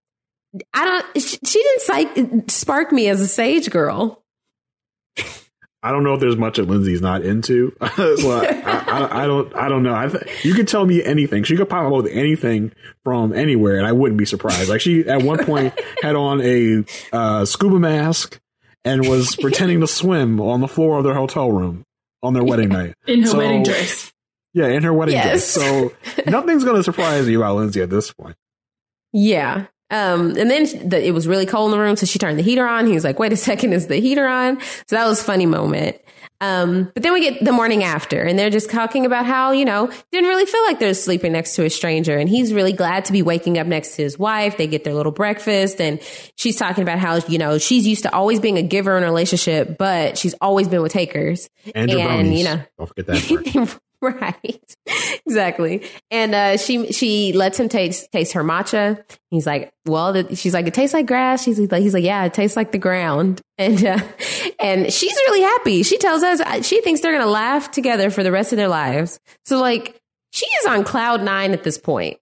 I 0.73 0.85
don't. 0.85 1.05
She, 1.21 1.37
she 1.45 1.61
didn't 1.61 1.81
psych, 1.81 2.51
spark 2.51 2.91
me 2.91 3.07
as 3.07 3.21
a 3.21 3.27
sage 3.27 3.69
girl. 3.69 4.23
I 5.81 5.91
don't 5.93 6.03
know 6.03 6.13
if 6.13 6.19
there's 6.19 6.35
much 6.35 6.57
that 6.57 6.67
Lindsay's 6.67 7.01
not 7.01 7.21
into. 7.23 7.73
well, 7.79 8.41
I, 8.45 8.83
I, 8.87 9.23
I 9.23 9.27
don't. 9.27 9.55
I 9.55 9.69
don't 9.69 9.83
know. 9.83 9.95
I 9.95 10.07
th- 10.09 10.43
you 10.43 10.53
could 10.53 10.67
tell 10.67 10.85
me 10.85 11.01
anything. 11.03 11.43
She 11.43 11.55
could 11.55 11.69
pop 11.69 11.85
up 11.85 11.93
with 11.93 12.11
anything 12.11 12.73
from 13.05 13.31
anywhere, 13.31 13.77
and 13.77 13.87
I 13.87 13.93
wouldn't 13.93 14.17
be 14.17 14.25
surprised. 14.25 14.69
Like 14.69 14.81
she 14.81 15.07
at 15.07 15.21
one 15.23 15.45
point 15.45 15.73
had 16.01 16.15
on 16.17 16.41
a 16.41 16.83
uh, 17.13 17.45
scuba 17.45 17.79
mask 17.79 18.39
and 18.83 19.07
was 19.07 19.35
pretending 19.41 19.79
to 19.79 19.87
swim 19.87 20.41
on 20.41 20.59
the 20.59 20.67
floor 20.67 20.97
of 20.97 21.05
their 21.05 21.13
hotel 21.13 21.49
room 21.49 21.85
on 22.23 22.33
their 22.33 22.43
wedding 22.43 22.69
night. 22.69 22.95
In 23.07 23.21
her 23.21 23.27
So- 23.27 23.37
wedding 23.37 23.63
dress. 23.63 24.11
Yeah, 24.51 24.67
in 24.67 24.81
her 24.83 24.91
wedding 24.91 25.13
Yes. 25.13 25.53
dress. 25.53 25.67
So 25.67 25.93
nothing's 26.25 26.63
going 26.65 26.75
to 26.77 26.83
surprise 26.83 27.29
you 27.29 27.37
about 27.39 27.55
Lindsay 27.57 27.81
at 27.83 27.89
this 27.91 28.11
point. 28.11 28.35
Yeah. 29.13 29.67
Um, 29.91 30.35
and 30.37 30.49
then 30.51 30.89
the, 30.89 31.03
it 31.05 31.11
was 31.11 31.27
really 31.27 31.45
cold 31.45 31.71
in 31.71 31.77
the 31.77 31.83
room, 31.83 31.95
so 31.95 32.05
she 32.05 32.19
turned 32.19 32.37
the 32.37 32.43
heater 32.43 32.67
on. 32.67 32.85
He 32.87 32.93
was 32.93 33.03
like, 33.03 33.17
"Wait 33.19 33.33
a 33.33 33.37
second, 33.49 33.73
is 33.73 33.87
the 33.87 33.97
heater 33.99 34.27
on?" 34.27 34.59
So 34.87 34.95
that 34.95 35.05
was 35.07 35.19
a 35.21 35.23
funny 35.23 35.45
moment. 35.45 35.97
Um, 36.41 36.89
but 36.93 37.03
then 37.03 37.11
we 37.11 37.19
get 37.19 37.43
the 37.43 37.51
morning 37.51 37.83
after, 37.83 38.21
and 38.21 38.39
they're 38.39 38.49
just 38.49 38.69
talking 38.69 39.05
about 39.05 39.25
how 39.25 39.51
you 39.51 39.65
know 39.65 39.91
didn't 40.11 40.29
really 40.29 40.45
feel 40.45 40.63
like 40.63 40.79
they're 40.79 40.93
sleeping 40.93 41.33
next 41.33 41.55
to 41.55 41.65
a 41.65 41.69
stranger, 41.69 42.17
and 42.17 42.29
he's 42.29 42.53
really 42.53 42.71
glad 42.71 43.05
to 43.05 43.11
be 43.11 43.21
waking 43.21 43.57
up 43.57 43.67
next 43.67 43.95
to 43.95 44.03
his 44.03 44.17
wife. 44.17 44.55
They 44.57 44.67
get 44.67 44.83
their 44.85 44.93
little 44.93 45.11
breakfast, 45.11 45.81
and 45.81 45.99
she's 46.35 46.55
talking 46.55 46.81
about 46.81 46.99
how 46.99 47.17
you 47.27 47.37
know 47.39 47.57
she's 47.57 47.85
used 47.85 48.03
to 48.03 48.13
always 48.13 48.39
being 48.39 48.57
a 48.57 48.63
giver 48.63 48.95
in 48.97 49.03
a 49.03 49.07
relationship, 49.07 49.77
but 49.77 50.17
she's 50.17 50.35
always 50.39 50.67
been 50.67 50.81
with 50.81 50.93
takers. 50.93 51.49
And, 51.75 51.89
And, 51.91 52.37
you 52.37 52.43
know- 52.45 52.61
don't 52.77 52.87
forget 52.87 53.07
that. 53.07 53.79
right. 54.01 54.75
Exactly. 55.25 55.83
And 56.09 56.33
uh 56.33 56.57
she 56.57 56.91
she 56.93 57.33
lets 57.33 57.59
him 57.59 57.67
taste 57.67 58.09
taste 58.11 58.33
her 58.33 58.43
matcha. 58.43 59.03
He's 59.29 59.45
like 59.45 59.73
well 59.85 60.13
the, 60.13 60.35
she's 60.35 60.53
like 60.53 60.67
it 60.67 60.73
tastes 60.73 60.93
like 60.93 61.05
grass. 61.05 61.43
She's 61.43 61.59
like 61.59 61.81
he's 61.81 61.93
like 61.93 62.03
yeah 62.03 62.23
it 62.23 62.33
tastes 62.33 62.55
like 62.55 62.71
the 62.71 62.77
ground. 62.77 63.41
And 63.59 63.85
uh 63.85 63.99
and 64.57 64.93
she's 64.93 65.13
really 65.27 65.41
happy. 65.41 65.83
She 65.83 65.97
tells 65.97 66.23
us 66.23 66.39
uh, 66.39 66.61
she 66.61 66.79
thinks 66.79 67.01
they're 67.01 67.11
gonna 67.11 67.25
laugh 67.29 67.71
together 67.71 68.09
for 68.09 68.23
the 68.23 68.31
rest 68.31 68.53
of 68.53 68.57
their 68.57 68.69
lives. 68.69 69.19
So 69.43 69.59
like 69.59 69.99
she 70.31 70.45
is 70.45 70.65
on 70.67 70.85
cloud 70.85 71.21
nine 71.21 71.51
at 71.51 71.63
this 71.63 71.77
point. 71.77 72.19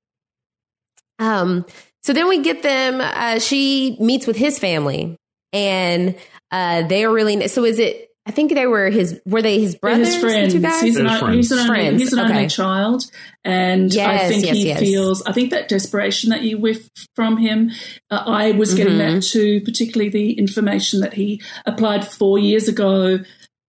Um 1.20 1.64
so 2.02 2.14
then 2.14 2.28
we 2.28 2.40
get 2.42 2.64
them 2.64 3.02
uh 3.02 3.38
she 3.38 3.98
meets 4.00 4.26
with 4.26 4.36
his 4.36 4.58
family. 4.58 5.16
And 5.54 6.16
uh 6.50 6.88
they're 6.88 7.12
really 7.12 7.48
so 7.50 7.64
is 7.66 7.78
it 7.78 8.07
I 8.28 8.32
think 8.32 8.54
they 8.54 8.68
were 8.68 8.90
his. 8.90 9.22
Were 9.26 9.42
they 9.42 9.60
his 9.60 9.72
They're 9.74 9.80
brothers? 9.80 10.08
his 10.14 10.16
the 10.22 10.28
friends. 10.28 10.54
two 10.54 10.60
guys? 10.60 10.82
He's 10.82 10.98
an, 10.98 11.06
They're 11.08 11.32
he's 11.32 11.52
an, 11.52 11.60
only, 11.60 11.98
he's 11.98 12.12
an 12.14 12.20
Okay. 12.20 12.30
only 12.34 12.48
child, 12.48 13.04
and 13.46 13.86
I 13.98 14.28
think 14.28 14.44
yes, 14.46 14.56
he 14.58 14.68
yes. 14.68 14.80
feels. 14.82 15.22
I 15.24 15.32
think 15.32 15.52
that 15.52 15.70
desperation 15.70 16.32
that 16.32 16.42
you 16.44 16.58
whiff 16.58 16.90
from 17.16 17.38
him. 17.38 17.72
Uh, 18.12 18.24
I 18.26 18.52
was 18.52 18.74
getting 18.74 18.96
Mhm. 18.96 19.14
that 19.16 19.24
too, 19.24 19.62
particularly 19.62 20.10
the 20.10 20.34
information 20.34 21.00
that 21.00 21.14
he 21.14 21.42
applied 21.66 22.06
four 22.06 22.38
years 22.38 22.68
ago. 22.68 23.20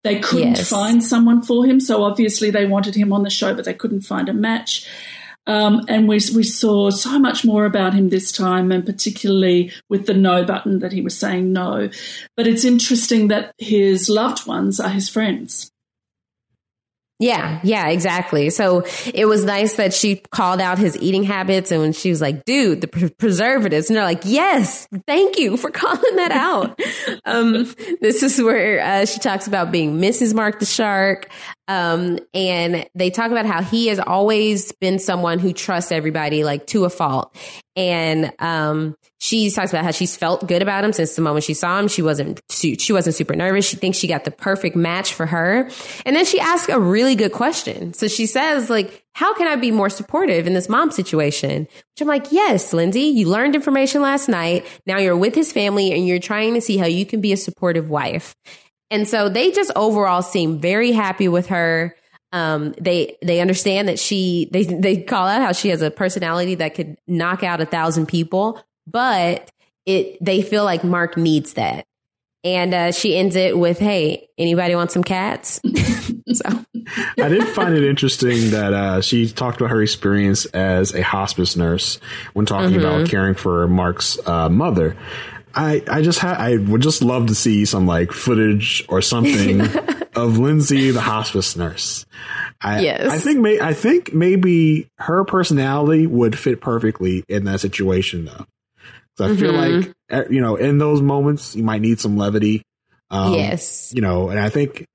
They 0.05 0.19
couldn't 0.21 0.57
Yes. 0.57 0.69
find 0.71 1.03
someone 1.05 1.43
for 1.43 1.65
him, 1.65 1.79
so 1.81 2.03
obviously 2.03 2.51
they 2.51 2.67
wanted 2.67 2.95
him 2.95 3.13
on 3.13 3.23
the 3.23 3.31
show, 3.31 3.55
but 3.55 3.65
they 3.65 3.75
couldn't 3.75 4.03
find 4.03 4.29
a 4.29 4.33
match. 4.35 4.87
Um, 5.49 5.81
and 5.89 6.07
we 6.07 6.21
we 6.35 6.45
saw 6.45 6.91
so 6.91 7.19
much 7.19 7.45
more 7.45 7.65
about 7.65 7.95
him 7.95 8.11
this 8.11 8.31
time, 8.31 8.71
and 8.71 8.85
particularly 8.85 9.73
with 9.89 10.07
the 10.07 10.15
no 10.15 10.45
button 10.45 10.79
that 10.81 10.93
he 10.93 11.01
was 11.01 11.19
saying 11.19 11.53
no. 11.53 11.89
But 12.37 12.47
it's 12.47 12.65
interesting 12.65 13.29
that 13.29 13.55
his 13.59 14.09
loved 14.09 14.47
ones 14.47 14.79
are 14.79 14.91
his 14.91 15.09
friends. 15.09 15.73
Yeah, 17.21 17.59
yeah, 17.65 17.89
exactly. 17.89 18.49
So 18.51 18.85
it 19.13 19.25
was 19.25 19.45
nice 19.45 19.75
that 19.75 19.93
she 19.93 20.23
called 20.31 20.61
out 20.61 20.79
his 20.79 20.97
eating 20.99 21.25
habits 21.25 21.73
and 21.73 21.81
when 21.81 21.93
she 21.93 22.11
was 22.11 22.21
like, 22.21 22.45
dude, 22.45 22.81
the 22.81 22.87
pre- 22.87 23.11
preservatives. 23.11 23.91
And 23.91 23.97
they're 23.97 24.05
like, 24.05 24.23
yes, 24.25 24.87
thank 25.09 25.37
you 25.37 25.57
for 25.57 25.71
calling 25.73 26.17
that 26.17 26.31
out. 26.31 26.81
um, 27.25 27.75
this 28.01 28.23
is 28.23 28.41
where 28.41 28.81
uh, 28.81 29.05
she 29.05 29.19
talks 29.19 29.49
about 29.49 29.73
being 29.73 29.99
Mrs. 29.99 30.33
Mark 30.33 30.61
the 30.61 30.67
Shark. 30.67 31.29
Um, 31.69 32.19
and 32.33 32.89
they 32.95 33.11
talk 33.11 33.31
about 33.31 33.45
how 33.45 33.63
he 33.63 33.89
has 33.89 34.01
always 34.01 34.73
been 34.73 34.99
someone 34.99 35.39
who 35.39 35.53
trusts 35.53 35.93
everybody 35.93 36.43
like 36.43 36.67
to 36.69 36.87
a 36.87 36.91
fault. 36.91 37.37
And 37.77 38.33
um, 38.41 38.97
she 39.21 39.51
talks 39.51 39.71
about 39.71 39.85
how 39.85 39.91
she's 39.91 40.17
felt 40.17 40.49
good 40.49 40.63
about 40.63 40.83
him 40.83 40.93
since 40.93 41.15
the 41.15 41.23
moment 41.23 41.45
she 41.45 41.55
saw 41.55 41.79
him. 41.79 41.87
She 41.87 42.03
wasn't 42.03 42.41
she 42.51 42.93
wasn't 42.93 43.15
super 43.15 43.37
nervous. 43.37 43.69
She 43.69 43.77
thinks 43.77 43.99
she 43.99 44.09
got 44.09 44.25
the 44.25 44.31
perfect 44.31 44.75
match 44.75 45.13
for 45.13 45.27
her. 45.27 45.69
And 46.07 46.17
then 46.17 46.25
she 46.25 46.41
asks 46.41 46.69
a 46.71 46.81
really 46.81 47.15
good 47.15 47.33
question. 47.33 47.93
So 47.93 48.09
she 48.09 48.27
says, 48.27 48.71
like, 48.71 49.05
how 49.13 49.35
can 49.35 49.47
I 49.47 49.57
be 49.57 49.71
more 49.71 49.91
supportive 49.91 50.47
in 50.47 50.55
this 50.55 50.69
mom 50.69 50.91
situation? 50.91 51.63
Which 51.63 52.01
I'm 52.01 52.09
like, 52.09 52.33
yes, 52.33 52.73
Lindsay, 52.73 53.03
you 53.03 53.29
learned 53.29 53.55
information 53.55 54.01
last 54.01 54.29
night. 54.29 54.67
Now 54.87 54.99
you're 54.99 55.17
with 55.17 55.35
his 55.35 55.53
family 55.53 55.93
and 55.93 56.07
you're 56.07 56.19
trying 56.19 56.55
to 56.55 56.61
see 56.61 56.79
how 56.79 56.87
you 56.87 57.05
can 57.05 57.21
be 57.21 57.33
a 57.33 57.37
supportive 57.37 57.91
wife. 57.91 58.35
And 58.91 59.07
so 59.07 59.29
they 59.29 59.51
just 59.51 59.71
overall 59.77 60.23
seem 60.23 60.59
very 60.59 60.93
happy 60.93 61.29
with 61.29 61.49
her. 61.49 61.95
Um, 62.33 62.75
they 62.81 63.17
they 63.23 63.41
understand 63.41 63.89
that 63.89 63.99
she 63.99 64.49
they 64.53 64.65
they 64.65 65.03
call 65.03 65.27
out 65.27 65.41
how 65.41 65.53
she 65.53 65.69
has 65.71 65.81
a 65.83 65.91
personality 65.91 66.55
that 66.57 66.75
could 66.75 66.97
knock 67.07 67.43
out 67.43 67.61
a 67.61 67.67
thousand 67.67 68.07
people, 68.07 68.63
but 68.87 69.51
it 69.87 70.23
they 70.23 70.43
feel 70.43 70.65
like 70.65 70.85
Mark 70.85 71.17
needs 71.17 71.55
that. 71.55 71.87
And 72.45 72.73
uh, 72.73 72.93
she 72.93 73.17
ends 73.17 73.35
it 73.35 73.59
with, 73.59 73.79
"Hey, 73.79 74.29
anybody 74.39 74.75
want 74.75 74.93
some 74.93 75.03
cats?" 75.03 75.61
so 76.33 76.65
I 77.19 77.29
did 77.29 77.49
find 77.49 77.75
it 77.75 77.83
interesting 77.83 78.51
that 78.51 78.73
uh, 78.73 79.01
she 79.01 79.29
talked 79.29 79.61
about 79.61 79.71
her 79.71 79.83
experience 79.83 80.45
as 80.47 80.95
a 80.95 81.03
hospice 81.03 81.57
nurse 81.57 81.99
when 82.35 82.47
talking 82.47 82.77
Mm-hmm. 82.77 82.85
about 82.85 83.09
caring 83.09 83.35
for 83.35 83.67
Mark's 83.69 84.19
uh, 84.27 84.49
mother. 84.49 84.97
I, 85.59 85.83
I 85.91 86.03
just 86.03 86.19
ha- 86.21 86.37
I 86.39 86.57
would 86.57 86.83
just 86.83 87.03
love 87.03 87.27
to 87.27 87.35
see 87.35 87.65
some 87.65 87.87
like 87.87 88.13
footage 88.13 88.85
or 88.89 89.03
something 89.03 89.61
of 90.17 90.39
Lindsay, 90.39 90.91
the 90.93 91.01
hospice 91.01 91.57
nurse. 91.57 92.07
I, 92.61 92.81
Yes. 92.81 93.11
I 93.11 93.19
think 93.19 93.41
may- 93.41 93.61
I 93.61 93.73
think 93.75 94.13
maybe 94.15 94.89
her 94.99 95.25
personality 95.25 96.07
would 96.07 96.39
fit 96.39 96.61
perfectly 96.61 97.25
in 97.29 97.45
that 97.45 97.61
situation 97.61 98.25
though. 98.27 98.47
I 99.21 99.35
feel 99.35 99.53
Mm-hmm. 99.53 99.77
like 99.89 99.93
eh, 100.11 100.25
you 100.31 100.41
know 100.41 100.55
in 100.55 100.79
those 100.79 101.03
moments 101.03 101.57
you 101.57 101.65
might 101.65 101.81
need 101.81 101.99
some 101.99 102.17
levity. 102.17 102.63
Um, 103.11 103.35
yes, 103.35 103.93
you 103.95 104.01
know, 104.01 104.29
and 104.29 104.39
I 104.39 104.49
think 104.51 104.87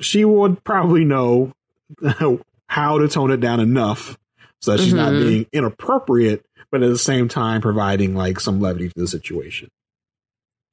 she 0.00 0.24
would 0.24 0.64
probably 0.64 1.04
know 1.04 1.52
how 2.66 2.98
to 2.98 3.06
tone 3.08 3.30
it 3.30 3.40
down 3.40 3.60
enough 3.60 4.18
so 4.60 4.72
that 4.72 4.80
she's 4.82 4.94
not 4.94 5.12
Mhm. 5.12 5.22
being 5.28 5.46
inappropriate, 5.52 6.44
but 6.72 6.82
at 6.82 6.88
the 6.88 6.98
same 6.98 7.28
time 7.28 7.60
providing 7.60 8.14
like 8.16 8.40
some 8.40 8.60
levity 8.60 8.88
to 8.88 8.94
the 8.96 9.06
situation. 9.06 9.68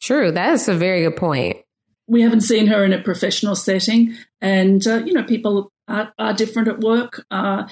True. 0.01 0.31
That 0.31 0.53
is 0.53 0.67
a 0.67 0.73
very 0.75 1.03
good 1.03 1.15
point. 1.17 1.57
we 2.07 2.21
haven't 2.21 2.41
seen 2.41 2.67
her 2.67 2.83
in 2.83 2.93
a 2.93 3.01
professional 3.01 3.55
setting, 3.55 4.15
and 4.41 4.85
uh, 4.87 4.95
you 5.05 5.13
know, 5.13 5.23
people 5.23 5.71
are, 5.87 6.11
are 6.17 6.33
different 6.33 6.67
at 6.67 6.79
work. 6.79 7.25
Uh, 7.31 7.67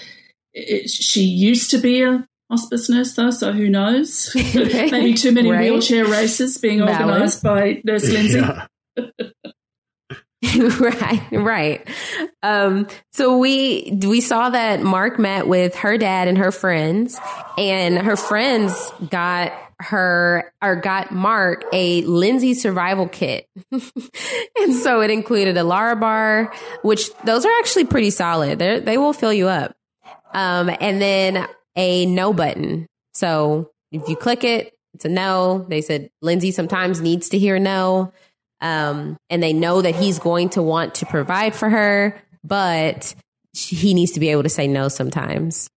it, 0.54 0.90
she 0.90 1.22
used 1.22 1.72
to 1.72 1.78
be 1.80 2.02
a 2.04 2.28
hospice 2.50 2.90
nurse, 2.90 3.14
though, 3.16 3.30
so 3.32 3.52
who 3.52 3.70
knows? 3.70 4.32
Maybe 4.56 5.14
too 5.14 5.32
many 5.32 5.52
Right. 5.52 5.72
wheelchair 5.72 6.06
races 6.06 6.58
being 6.58 6.80
Valid. 6.80 7.02
organised 7.02 7.44
by 7.44 7.82
Nurse 7.84 8.10
Lindsay. 8.10 8.40
Yeah. 8.40 8.68
right, 10.80 11.28
right. 11.32 11.88
Um, 12.44 12.88
so 13.12 13.38
we 13.38 13.98
we 14.06 14.22
saw 14.22 14.50
that 14.52 14.82
Mark 14.82 15.18
met 15.20 15.48
with 15.48 15.76
her 15.76 15.98
dad 15.98 16.28
and 16.28 16.38
her 16.38 16.52
friends, 16.52 17.20
and 17.58 17.98
her 17.98 18.16
friends 18.16 18.92
got 19.10 19.52
her 19.80 20.52
or 20.62 20.76
got 20.76 21.12
Mark 21.12 21.64
a 21.72 22.02
Lindsay 22.04 22.54
survival 22.54 23.08
kit, 23.08 23.48
and 23.72 24.76
so 24.76 25.02
it 25.02 25.10
included 25.12 25.58
a 25.58 25.62
Larabar, 25.62 26.54
which 26.82 27.14
those 27.26 27.46
are 27.46 27.60
actually 27.60 27.86
pretty 27.86 28.10
solid. 28.10 28.60
They 28.60 28.80
they 28.80 28.98
will 28.98 29.14
fill 29.14 29.34
you 29.34 29.48
up, 29.48 29.76
um, 30.34 30.70
and 30.82 31.02
then 31.02 31.48
a 31.76 32.06
no 32.06 32.34
button. 32.34 32.88
So 33.14 33.72
if 33.92 34.08
you 34.10 34.16
click 34.16 34.44
it, 34.44 34.74
it's 34.94 35.06
a 35.06 35.10
no. 35.10 35.66
They 35.70 35.82
said 35.82 36.10
Lindsay 36.22 36.52
sometimes 36.52 37.02
needs 37.02 37.30
to 37.30 37.38
hear 37.38 37.60
no 37.60 38.14
um, 38.62 39.18
and 39.30 39.42
they 39.42 39.54
know 39.54 39.82
that 39.82 39.96
he's 39.96 40.20
going 40.20 40.50
to 40.50 40.62
want 40.62 40.96
to 40.96 41.06
provide 41.06 41.56
for 41.56 41.70
her, 41.70 42.20
but 42.44 43.14
he 43.54 43.94
needs 43.94 44.12
to 44.14 44.20
be 44.20 44.30
able 44.30 44.44
to 44.44 44.50
say 44.50 44.68
no 44.68 44.88
sometimes. 44.88 45.70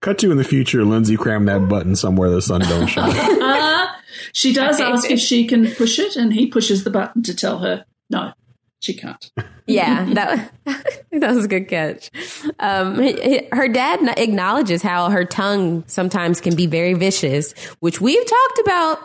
Cut 0.00 0.18
to 0.18 0.30
in 0.30 0.36
the 0.38 0.44
future, 0.44 0.84
Lindsay 0.84 1.16
crammed 1.16 1.48
that 1.48 1.68
button 1.68 1.96
somewhere 1.96 2.30
the 2.30 2.42
sun 2.42 2.60
don't 2.62 2.86
shine. 2.86 3.12
Uh, 3.44 3.86
she 4.32 4.52
does 4.52 4.80
ask 4.80 5.10
if 5.10 5.18
she 5.20 5.46
can 5.46 5.70
push 5.72 5.98
it, 5.98 6.16
and 6.16 6.32
he 6.32 6.46
pushes 6.46 6.82
the 6.84 6.90
button 6.90 7.22
to 7.22 7.34
tell 7.34 7.58
her 7.58 7.84
no, 8.10 8.32
she 8.80 8.94
can't. 8.94 9.30
Yeah, 9.66 10.04
that 10.14 10.52
that 11.12 11.34
was 11.34 11.44
a 11.44 11.48
good 11.48 11.68
catch. 11.68 12.10
Um, 12.58 13.00
he- 13.00 13.20
he- 13.20 13.48
her 13.52 13.68
dad 13.68 14.00
acknowledges 14.18 14.82
how 14.82 15.10
her 15.10 15.24
tongue 15.24 15.84
sometimes 15.86 16.40
can 16.40 16.54
be 16.56 16.66
very 16.66 16.94
vicious, 16.94 17.52
which 17.80 18.00
we've 18.00 18.24
talked 18.26 18.58
about 18.64 18.98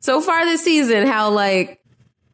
so 0.00 0.20
far 0.20 0.44
this 0.44 0.62
season. 0.64 1.06
How 1.06 1.30
like 1.30 1.80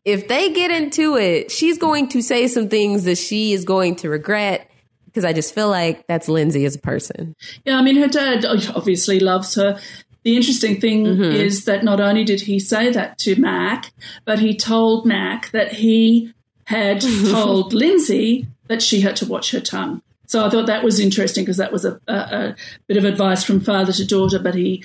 if 0.04 0.28
they 0.28 0.52
get 0.52 0.70
into 0.70 1.16
it, 1.16 1.50
she's 1.50 1.78
going 1.78 2.08
to 2.10 2.22
say 2.22 2.46
some 2.48 2.68
things 2.68 3.04
that 3.04 3.16
she 3.18 3.52
is 3.52 3.64
going 3.64 3.96
to 3.96 4.08
regret. 4.08 4.70
Because 5.14 5.24
I 5.24 5.32
just 5.32 5.54
feel 5.54 5.70
like 5.70 6.08
that's 6.08 6.28
Lindsay 6.28 6.64
as 6.64 6.74
a 6.74 6.80
person. 6.80 7.36
Yeah, 7.64 7.78
I 7.78 7.82
mean, 7.82 7.96
her 7.96 8.08
dad 8.08 8.44
obviously 8.44 9.20
loves 9.20 9.54
her. 9.54 9.78
The 10.24 10.34
interesting 10.34 10.80
thing 10.80 11.04
mm-hmm. 11.04 11.22
is 11.22 11.66
that 11.66 11.84
not 11.84 12.00
only 12.00 12.24
did 12.24 12.40
he 12.40 12.58
say 12.58 12.90
that 12.90 13.18
to 13.18 13.40
Mac, 13.40 13.92
but 14.24 14.40
he 14.40 14.56
told 14.56 15.06
Mac 15.06 15.52
that 15.52 15.72
he 15.72 16.34
had 16.64 17.00
told 17.30 17.72
Lindsay 17.72 18.48
that 18.66 18.82
she 18.82 19.02
had 19.02 19.14
to 19.16 19.26
watch 19.26 19.52
her 19.52 19.60
tongue. 19.60 20.02
So 20.26 20.44
I 20.44 20.50
thought 20.50 20.66
that 20.66 20.82
was 20.82 20.98
interesting 20.98 21.44
because 21.44 21.58
that 21.58 21.70
was 21.70 21.84
a, 21.84 22.00
a, 22.08 22.14
a 22.14 22.56
bit 22.88 22.96
of 22.96 23.04
advice 23.04 23.44
from 23.44 23.60
father 23.60 23.92
to 23.92 24.04
daughter, 24.04 24.40
but 24.40 24.56
he 24.56 24.84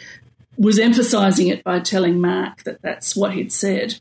was 0.58 0.78
emphasizing 0.78 1.48
it 1.48 1.64
by 1.64 1.80
telling 1.80 2.22
Mac 2.22 2.64
that 2.66 2.84
that's 2.84 3.16
what 3.16 3.34
he'd 3.34 3.52
said. 3.52 4.00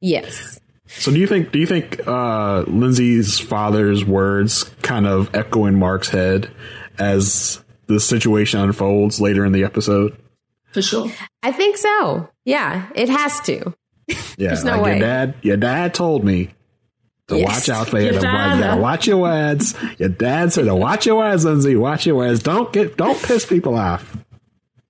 Yes. 0.00 0.59
So, 0.98 1.10
do 1.12 1.18
you 1.18 1.26
think? 1.26 1.52
Do 1.52 1.58
you 1.58 1.66
think 1.66 2.06
uh, 2.06 2.64
Lindsay's 2.66 3.38
father's 3.38 4.04
words 4.04 4.64
kind 4.82 5.06
of 5.06 5.34
echo 5.34 5.66
in 5.66 5.76
Mark's 5.78 6.08
head 6.08 6.50
as 6.98 7.62
the 7.86 8.00
situation 8.00 8.60
unfolds 8.60 9.20
later 9.20 9.44
in 9.44 9.52
the 9.52 9.64
episode? 9.64 10.16
For 10.72 10.82
sure. 10.82 11.10
I 11.42 11.52
think 11.52 11.76
so. 11.76 12.28
Yeah, 12.44 12.88
it 12.94 13.08
has 13.08 13.40
to. 13.42 13.74
Yeah, 14.08 14.16
There's 14.48 14.64
no 14.64 14.72
like 14.76 14.82
way. 14.84 14.90
your 14.98 15.00
dad. 15.06 15.34
Your 15.42 15.56
dad 15.56 15.94
told 15.94 16.24
me 16.24 16.50
to 17.28 17.38
Yes. 17.38 17.48
watch 17.48 17.68
out 17.68 17.88
for 17.88 17.98
you. 18.00 18.10
Your 18.12 18.20
To, 18.20 18.26
watch, 18.26 18.54
you 18.56 18.60
gotta 18.60 18.80
watch 18.80 19.06
your 19.06 19.16
words. 19.18 19.74
Your 19.98 20.08
dad 20.08 20.52
said 20.52 20.64
to 20.64 20.74
watch 20.74 21.06
your 21.06 21.16
words, 21.16 21.44
Lindsay. 21.44 21.76
Watch 21.76 22.06
your 22.06 22.16
words. 22.16 22.42
Don't 22.42 22.72
get. 22.72 22.96
Don't 22.96 23.20
piss 23.22 23.46
people 23.46 23.76
off. 23.76 24.16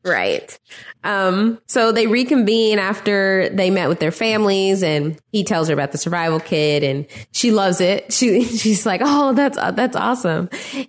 Right. 0.05 0.59
Um, 1.05 1.61
so 1.67 1.93
they 1.93 2.07
reconvene 2.07 2.79
after 2.79 3.51
they 3.51 3.71
met 3.71 3.89
with 3.89 4.01
their 4.01 4.11
families 4.13 4.83
and 4.83 5.19
he 5.33 5.45
tells 5.45 5.69
her 5.69 5.75
about 5.75 5.93
the 5.93 5.99
survival 5.99 6.41
kit 6.41 6.83
and 6.83 7.07
she 7.33 7.51
loves 7.51 7.81
it. 7.81 8.13
She, 8.21 8.45
she's 8.45 8.85
like, 8.87 9.01
Oh, 9.05 9.33
that's, 9.35 9.57
that's 9.57 9.97
awesome. 9.97 10.49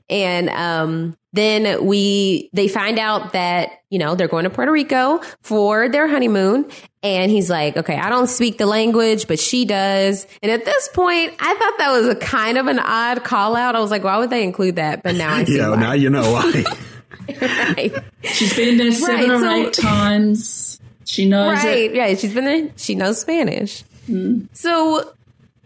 And, 0.09 0.49
um, 0.49 1.17
then 1.33 1.85
we, 1.85 2.49
they 2.51 2.67
find 2.67 2.99
out 2.99 3.31
that, 3.33 3.69
you 3.89 3.99
know, 3.99 4.15
they're 4.15 4.27
going 4.27 4.43
to 4.43 4.49
Puerto 4.49 4.69
Rico 4.71 5.19
for 5.41 5.87
their 5.87 6.05
honeymoon. 6.07 6.69
And 7.03 7.31
he's 7.31 7.49
like, 7.49 7.77
okay, 7.77 7.95
I 7.95 8.09
don't 8.09 8.27
speak 8.27 8.57
the 8.57 8.65
language, 8.65 9.27
but 9.29 9.39
she 9.39 9.63
does. 9.63 10.27
And 10.43 10.51
at 10.51 10.65
this 10.65 10.89
point, 10.89 11.33
I 11.39 11.53
thought 11.55 11.73
that 11.77 11.91
was 11.91 12.07
a 12.09 12.15
kind 12.15 12.57
of 12.57 12.67
an 12.67 12.79
odd 12.79 13.23
call 13.23 13.55
out. 13.55 13.77
I 13.77 13.79
was 13.79 13.91
like, 13.91 14.03
why 14.03 14.17
would 14.17 14.29
they 14.29 14.43
include 14.43 14.75
that? 14.75 15.03
But 15.03 15.15
now 15.15 15.33
I 15.33 15.43
see 15.45 15.55
Yeah, 15.57 15.69
why. 15.69 15.75
now 15.77 15.93
you 15.93 16.09
know 16.09 16.31
why. 16.33 16.63
right. 17.41 17.93
She's 18.23 18.55
been 18.55 18.77
there 18.77 18.91
seven 18.91 19.29
Right, 19.29 19.29
or 19.29 19.39
so- 19.39 19.51
eight 19.67 19.73
times. 19.73 20.79
She 21.05 21.27
knows 21.27 21.63
it. 21.63 21.67
Right, 21.67 21.97
right. 21.99 22.19
She's 22.19 22.33
been 22.33 22.45
there. 22.45 22.69
She 22.77 22.95
knows 22.95 23.19
Spanish. 23.19 23.83
Hmm. 24.05 24.45
So 24.53 25.11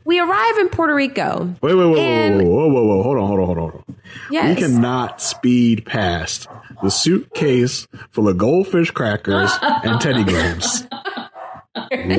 we 0.03 0.19
arrive 0.19 0.57
in 0.59 0.69
Puerto 0.69 0.93
Rico. 0.95 1.55
wait, 1.61 1.73
wait, 1.75 1.85
wait, 1.85 1.99
And- 1.99 2.41
whoa, 2.47 2.67
whoa, 2.67 2.83
whoa, 2.83 2.83
whoa, 2.97 3.03
hold 3.03 3.17
on, 3.17 3.27
hold 3.27 3.39
on, 3.39 3.45
hold 3.45 3.57
on, 3.57 3.69
hold 3.71 3.83
on. 3.87 3.95
Yes. 4.31 4.55
We 4.55 4.61
cannot 4.63 5.21
speed 5.21 5.85
past 5.85 6.47
the 6.81 6.89
suitcase 6.89 7.87
full 8.11 8.27
of 8.27 8.37
goldfish 8.37 8.91
crackers 8.91 9.51
and 9.61 9.99
Teddy 10.01 10.23
Grahams. 10.23 10.87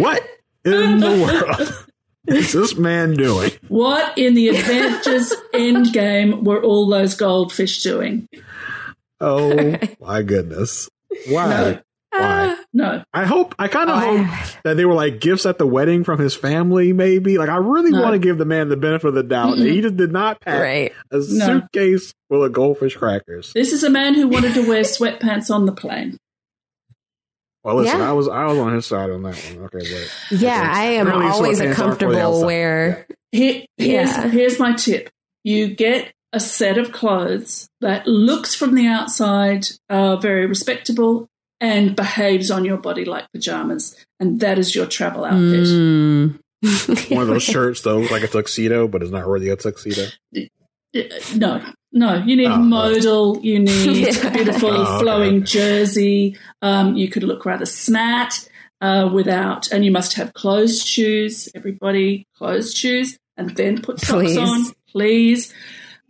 what 0.01 0.23
in 0.65 0.99
the 1.01 1.11
world 1.59 1.85
is 2.29 2.53
this 2.53 2.77
man 2.77 3.15
doing? 3.15 3.51
What 3.69 4.17
in 4.19 4.35
the 4.35 4.49
Avengers 4.49 5.33
Endgame 5.55 6.43
were 6.45 6.63
all 6.63 6.89
those 6.89 7.15
goldfish 7.15 7.83
doing? 7.83 8.29
Oh 9.21 9.77
my 10.01 10.23
goodness! 10.23 10.89
Why? 11.29 11.81
Why? 12.13 12.19
Uh, 12.19 12.57
no. 12.73 13.05
I 13.13 13.25
hope. 13.27 13.55
I 13.59 13.69
kind 13.69 13.91
of 13.91 13.97
Oh, 14.03 14.07
I- 14.17 14.17
hope 14.23 14.63
that 14.65 14.77
they 14.79 14.85
were 14.87 14.95
like 14.95 15.21
gifts 15.21 15.45
at 15.45 15.59
the 15.59 15.67
wedding 15.67 16.03
from 16.03 16.19
his 16.19 16.35
family. 16.35 16.93
Maybe. 16.95 17.37
Like 17.37 17.51
I 17.51 17.57
really 17.57 17.91
No. 17.91 18.01
want 18.01 18.15
to 18.15 18.19
give 18.19 18.39
the 18.39 18.47
man 18.47 18.69
the 18.71 18.77
benefit 18.77 19.09
of 19.09 19.15
the 19.15 19.23
doubt 19.23 19.57
that 19.59 19.65
he 19.67 19.73
mm-hmm. 19.73 19.83
just 19.83 19.97
did 19.99 20.13
not 20.13 20.41
pack 20.41 20.63
Right. 20.63 20.93
a 21.11 21.17
No. 21.19 21.47
suitcase 21.47 22.15
full 22.31 22.43
of 22.45 22.53
goldfish 22.55 22.97
crackers. 22.97 23.53
This 23.53 23.73
is 23.75 23.85
a 23.85 23.91
man 23.91 24.15
who 24.15 24.29
wanted 24.29 24.55
to 24.55 24.67
wear 24.67 24.83
sweatpants 24.83 25.51
on 25.55 25.67
the 25.67 25.73
plane. 25.73 26.17
Well, 27.65 27.77
listen, 27.77 27.99
Yeah. 27.99 28.09
I 28.09 28.13
was 28.13 28.29
I 28.29 28.45
was 28.47 28.59
on 28.59 28.73
his 28.75 28.87
side 28.87 29.11
on 29.11 29.23
that 29.25 29.35
one. 29.37 29.65
Okay, 29.67 29.79
but 30.31 30.39
Yeah, 30.41 30.71
I 30.73 30.85
am 30.85 31.09
Apparently 31.09 31.33
always 31.33 31.61
a 31.61 31.65
aren't 31.67 31.77
for 31.77 31.83
the 31.85 31.89
comfortable 31.89 32.41
wear. 32.47 32.47
where. 32.47 33.07
Here, 33.33 33.65
here's, 33.77 34.09
Yeah. 34.11 34.29
here's 34.29 34.59
my 34.59 34.73
tip. 34.75 35.11
You 35.45 35.75
get 35.75 36.13
a 36.37 36.41
set 36.41 36.77
of 36.79 36.93
clothes 36.93 37.69
that 37.81 38.07
looks 38.07 38.55
from 38.55 38.75
the 38.75 38.87
outside 38.87 39.67
uh, 39.89 40.17
very 40.17 40.47
respectable 40.47 41.29
and 41.61 41.97
behaves 41.97 42.51
on 42.51 42.65
your 42.65 42.77
body 42.77 43.05
like 43.07 43.25
pajamas. 43.33 43.97
And 44.21 44.41
that 44.41 44.59
is 44.59 44.75
your 44.75 44.87
travel 44.87 45.25
outfit. 45.25 45.67
Mm. 45.67 46.39
one 47.11 47.23
of 47.23 47.29
those 47.29 47.43
shirts 47.43 47.81
that 47.83 47.95
looks 47.95 48.11
like 48.11 48.23
a 48.23 48.29
tuxedo, 48.29 48.87
but 48.89 49.03
it's 49.03 49.11
not 49.11 49.27
really 49.27 49.49
a 49.49 49.57
tuxedo. 49.57 50.07
Uh, 50.37 51.01
No, 51.35 51.63
no. 51.93 52.17
You 52.27 52.37
need 52.37 52.47
Oh, 52.51 52.57
modal. 52.59 53.41
You 53.43 53.59
need 53.61 53.97
Yeah. 54.15 54.31
beautiful 54.31 54.71
Oh, 54.71 54.83
okay. 54.97 55.03
flowing 55.03 55.45
jersey. 55.45 56.37
Um, 56.63 56.97
you 56.97 57.09
could 57.09 57.23
look 57.23 57.45
rather 57.47 57.67
smart 57.67 58.49
uh, 58.81 59.09
without, 59.13 59.71
and 59.73 59.85
you 59.85 59.91
must 59.91 60.15
have 60.15 60.35
closed 60.35 60.87
shoes. 60.87 61.49
Everybody 61.55 62.27
closed 62.37 62.77
shoes, 62.77 63.19
and 63.39 63.57
then 63.57 63.81
put 63.83 64.01
socks 64.01 64.35
Please. 64.35 64.39
on, 64.39 64.73
please. 64.91 65.55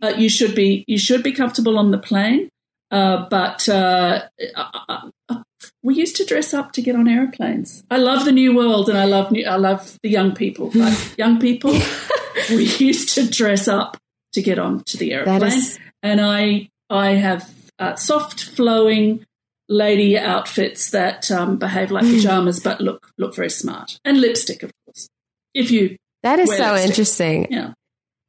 Uh, 0.01 0.13
you 0.17 0.29
should 0.29 0.53
be 0.55 0.83
you 0.87 0.97
should 0.97 1.23
be 1.23 1.31
comfortable 1.31 1.77
on 1.77 1.91
the 1.91 1.97
plane. 1.97 2.49
Uh, 2.89 3.27
but 3.29 3.67
uh, 3.67 4.21
uh, 4.55 5.09
uh, 5.29 5.41
we 5.83 5.95
used 5.95 6.15
to 6.15 6.25
dress 6.25 6.53
up 6.53 6.71
to 6.73 6.81
get 6.81 6.95
on 6.95 7.07
airplanes. 7.07 7.83
I 7.91 7.97
love 7.97 8.23
the 8.25 8.31
new 8.31 8.55
world, 8.55 8.87
and 8.89 8.97
I 8.97 9.03
love 9.05 9.31
new, 9.31 9.45
I 9.45 9.55
love 9.55 9.97
the 10.03 10.09
young 10.09 10.33
people. 10.33 10.71
But 10.73 11.13
young 11.17 11.39
people, 11.39 11.71
we 12.49 12.65
used 12.65 13.13
to 13.15 13.27
dress 13.29 13.67
up 13.67 13.97
to 14.33 14.41
get 14.41 14.59
on 14.59 14.83
to 14.85 14.97
the 14.97 15.13
airplane, 15.13 15.43
is- 15.43 15.79
and 16.01 16.21
I 16.21 16.69
I 16.89 17.11
have 17.11 17.51
uh, 17.79 17.95
soft 17.95 18.43
flowing 18.43 19.25
lady 19.69 20.17
outfits 20.17 20.91
that 20.91 21.29
um, 21.29 21.57
behave 21.57 21.91
like 21.91 22.05
pajamas 22.05 22.61
but 22.61 22.79
look 22.79 23.11
look 23.17 23.35
very 23.35 23.49
smart, 23.49 23.99
and 24.05 24.21
lipstick, 24.21 24.63
of 24.63 24.71
course. 24.85 25.09
If 25.53 25.71
you 25.71 25.97
that 26.23 26.39
is 26.39 26.49
so 26.55 26.71
lipstick. 26.71 26.89
interesting. 26.89 27.47
Yeah. 27.49 27.73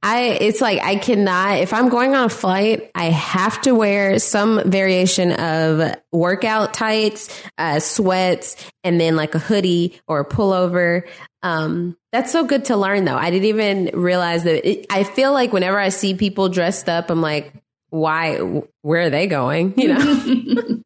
I 0.03 0.39
it's 0.41 0.61
like 0.61 0.81
I 0.81 0.97
cannot 0.97 1.59
if 1.59 1.73
I'm 1.73 1.89
going 1.89 2.15
on 2.15 2.27
a 2.27 2.29
flight, 2.29 2.91
I 2.95 3.07
have 3.07 3.61
to 3.63 3.75
wear 3.75 4.19
some 4.21 4.63
variation 4.71 5.33
of 5.33 5.95
workout 6.13 6.73
tights, 6.73 7.43
uh, 7.59 7.81
sweats, 7.81 8.57
and 8.85 9.01
then 9.01 9.17
like 9.17 9.35
a 9.35 9.41
hoodie 9.41 10.01
or 10.07 10.21
a 10.21 10.25
pullover. 10.25 11.09
Um, 11.43 11.97
that's 12.13 12.33
so 12.33 12.45
good 12.45 12.67
to 12.67 12.77
learn, 12.77 13.05
though. 13.05 13.17
I 13.17 13.31
didn't 13.31 13.47
even 13.47 13.91
realize 13.95 14.45
that. 14.45 14.69
It, 14.69 14.87
I 14.91 15.05
feel 15.05 15.33
like 15.33 15.53
whenever 15.53 15.79
I 15.79 15.89
see 15.89 16.15
people 16.15 16.49
dressed 16.49 16.89
up, 16.89 17.11
I'm 17.11 17.21
like, 17.21 17.53
why? 17.91 18.37
Where 18.83 19.03
are 19.03 19.11
they 19.11 19.27
going? 19.27 19.75
You 19.77 19.89
know. 19.89 20.05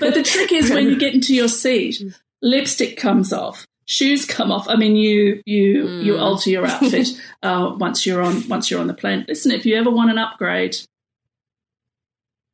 but 0.00 0.14
the 0.14 0.22
trick 0.24 0.52
is 0.52 0.70
when 0.70 0.88
you 0.88 0.98
get 0.98 1.14
into 1.14 1.34
your 1.34 1.48
seat, 1.48 2.02
lipstick 2.40 2.96
comes 2.96 3.32
off 3.32 3.66
shoes 3.86 4.24
come 4.24 4.50
off. 4.50 4.68
I 4.68 4.76
mean, 4.76 4.96
you 4.96 5.42
you 5.44 5.84
mm. 5.84 6.04
you 6.04 6.18
alter 6.18 6.50
your 6.50 6.66
outfit 6.66 7.08
uh, 7.42 7.74
once 7.78 8.06
you're 8.06 8.22
on 8.22 8.46
once 8.48 8.70
you're 8.70 8.80
on 8.80 8.86
the 8.86 8.94
plane. 8.94 9.24
Listen, 9.28 9.52
if 9.52 9.66
you 9.66 9.76
ever 9.76 9.90
want 9.90 10.10
an 10.10 10.18
upgrade, 10.18 10.76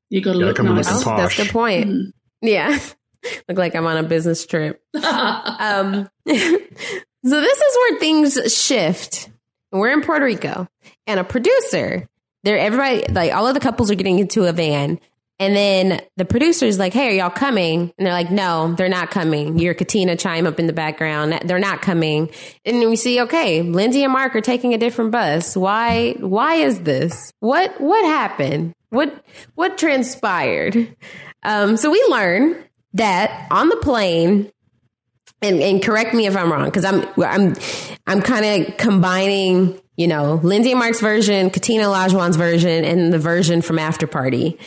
you 0.09 0.20
got 0.20 0.32
to 0.32 0.39
look 0.39 0.62
nice. 0.62 0.89
Oh, 1.07 1.16
that's 1.16 1.36
the 1.36 1.47
point. 1.47 1.86
Mm. 1.86 2.12
Yeah, 2.43 2.78
look 3.48 3.59
like 3.59 3.74
I'm 3.74 3.86
on 3.86 3.97
a 3.97 4.02
business 4.02 4.47
trip. 4.47 4.82
um, 4.94 6.09
so 6.27 6.32
this 6.35 7.59
is 7.59 7.77
where 7.77 7.98
things 7.98 8.39
shift. 8.55 9.31
We're 9.73 9.93
in 9.93 10.02
Puerto 10.02 10.24
Rico, 10.24 10.69
and 11.07 11.20
a 11.20 11.24
producer. 11.24 12.07
There, 12.43 12.59
everybody, 12.59 13.05
like 13.12 13.35
all 13.35 13.47
of 13.47 13.52
the 13.52 13.61
couples 13.61 13.90
are 13.90 13.94
getting 13.94 14.19
into 14.19 14.47
a 14.47 14.52
van, 14.52 14.98
and 15.41 15.57
then 15.57 16.01
the 16.17 16.27
producer's 16.27 16.79
like, 16.79 16.93
Hey, 16.93 17.09
are 17.09 17.12
y'all 17.12 17.31
coming? 17.31 17.93
And 17.97 18.07
they're 18.07 18.12
like, 18.12 18.31
No, 18.31 18.75
they're 18.75 18.91
not 18.91 19.11
coming. 19.11 19.59
You're 19.59 19.75
Katina 19.75 20.15
chime 20.15 20.47
up 20.47 20.61
in 20.61 20.67
the 20.67 20.73
background. 20.73 21.41
They're 21.47 21.59
not 21.59 21.81
coming. 21.81 22.31
And 22.65 22.79
we 22.81 22.95
see, 22.95 23.23
okay, 23.23 23.62
Lindsay 23.62 24.05
and 24.05 24.12
Mark 24.12 24.37
are 24.37 24.43
taking 24.43 24.75
a 24.75 24.79
different 24.79 25.11
bus. 25.11 25.57
Why 25.57 26.12
why 26.21 26.57
is 26.57 26.81
this? 26.83 27.33
What 27.41 27.81
what 27.81 28.05
happened? 28.05 28.75
What 28.91 29.25
what 29.55 29.79
transpired? 29.79 30.95
Um, 31.43 31.77
so 31.79 31.91
we 31.91 32.05
learn 32.11 32.62
that 32.95 33.49
on 33.51 33.71
the 33.71 33.77
plane, 33.77 34.53
and, 35.41 35.61
and 35.62 35.83
correct 35.83 36.12
me 36.12 36.27
if 36.27 36.37
I'm 36.37 36.53
wrong, 36.53 36.67
because 36.67 36.85
I'm 36.85 37.07
I'm 37.17 37.55
I'm 38.07 38.21
kind 38.21 38.67
of 38.67 38.77
combining, 38.77 39.81
you 39.97 40.07
know, 40.07 40.35
Lindsay 40.43 40.73
and 40.73 40.81
Mark's 40.81 41.01
version, 41.01 41.49
Katina 41.49 41.85
Olajuwon's 41.85 42.37
version, 42.37 42.85
and 42.85 43.12
the 43.12 43.19
version 43.19 43.62
from 43.62 43.79
After 43.79 44.07
Party. 44.07 44.59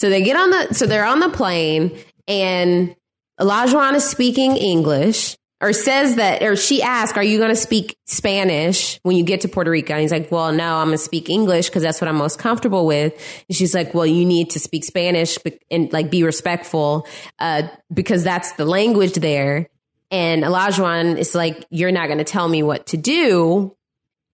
So 0.00 0.08
they 0.08 0.22
get 0.22 0.34
on 0.34 0.48
the, 0.48 0.72
so 0.72 0.86
they're 0.86 1.04
on 1.04 1.20
the 1.20 1.28
plane 1.28 1.94
and 2.26 2.96
Olajuwon 3.38 3.92
is 3.96 4.04
speaking 4.04 4.56
English 4.56 5.36
or 5.60 5.74
says 5.74 6.16
that, 6.16 6.42
or 6.42 6.56
she 6.56 6.80
asks, 6.80 7.18
are 7.18 7.22
you 7.22 7.36
going 7.36 7.50
to 7.50 7.54
speak 7.54 7.98
Spanish 8.06 8.98
when 9.02 9.14
you 9.14 9.24
get 9.24 9.42
to 9.42 9.48
Puerto 9.48 9.70
Rico? 9.70 9.92
And 9.92 10.00
he's 10.00 10.10
like, 10.10 10.32
well, 10.32 10.52
no, 10.52 10.76
I'm 10.76 10.86
going 10.86 10.96
to 10.96 11.04
speak 11.04 11.28
English 11.28 11.68
because 11.68 11.82
that's 11.82 12.00
what 12.00 12.08
I'm 12.08 12.16
most 12.16 12.38
comfortable 12.38 12.86
with. 12.86 13.12
And 13.46 13.54
she's 13.54 13.74
like, 13.74 13.92
well, 13.92 14.06
you 14.06 14.24
need 14.24 14.48
to 14.50 14.58
speak 14.58 14.84
Spanish 14.86 15.36
and 15.70 15.92
like 15.92 16.10
be 16.10 16.22
respectful, 16.22 17.06
uh, 17.38 17.68
because 17.92 18.24
that's 18.24 18.52
the 18.52 18.64
language 18.64 19.12
there. 19.12 19.68
And 20.10 20.44
Olajuwon 20.44 21.18
is 21.18 21.34
like, 21.34 21.66
you're 21.68 21.92
not 21.92 22.06
going 22.06 22.16
to 22.16 22.24
tell 22.24 22.48
me 22.48 22.62
what 22.62 22.86
to 22.86 22.96
do. 22.96 23.76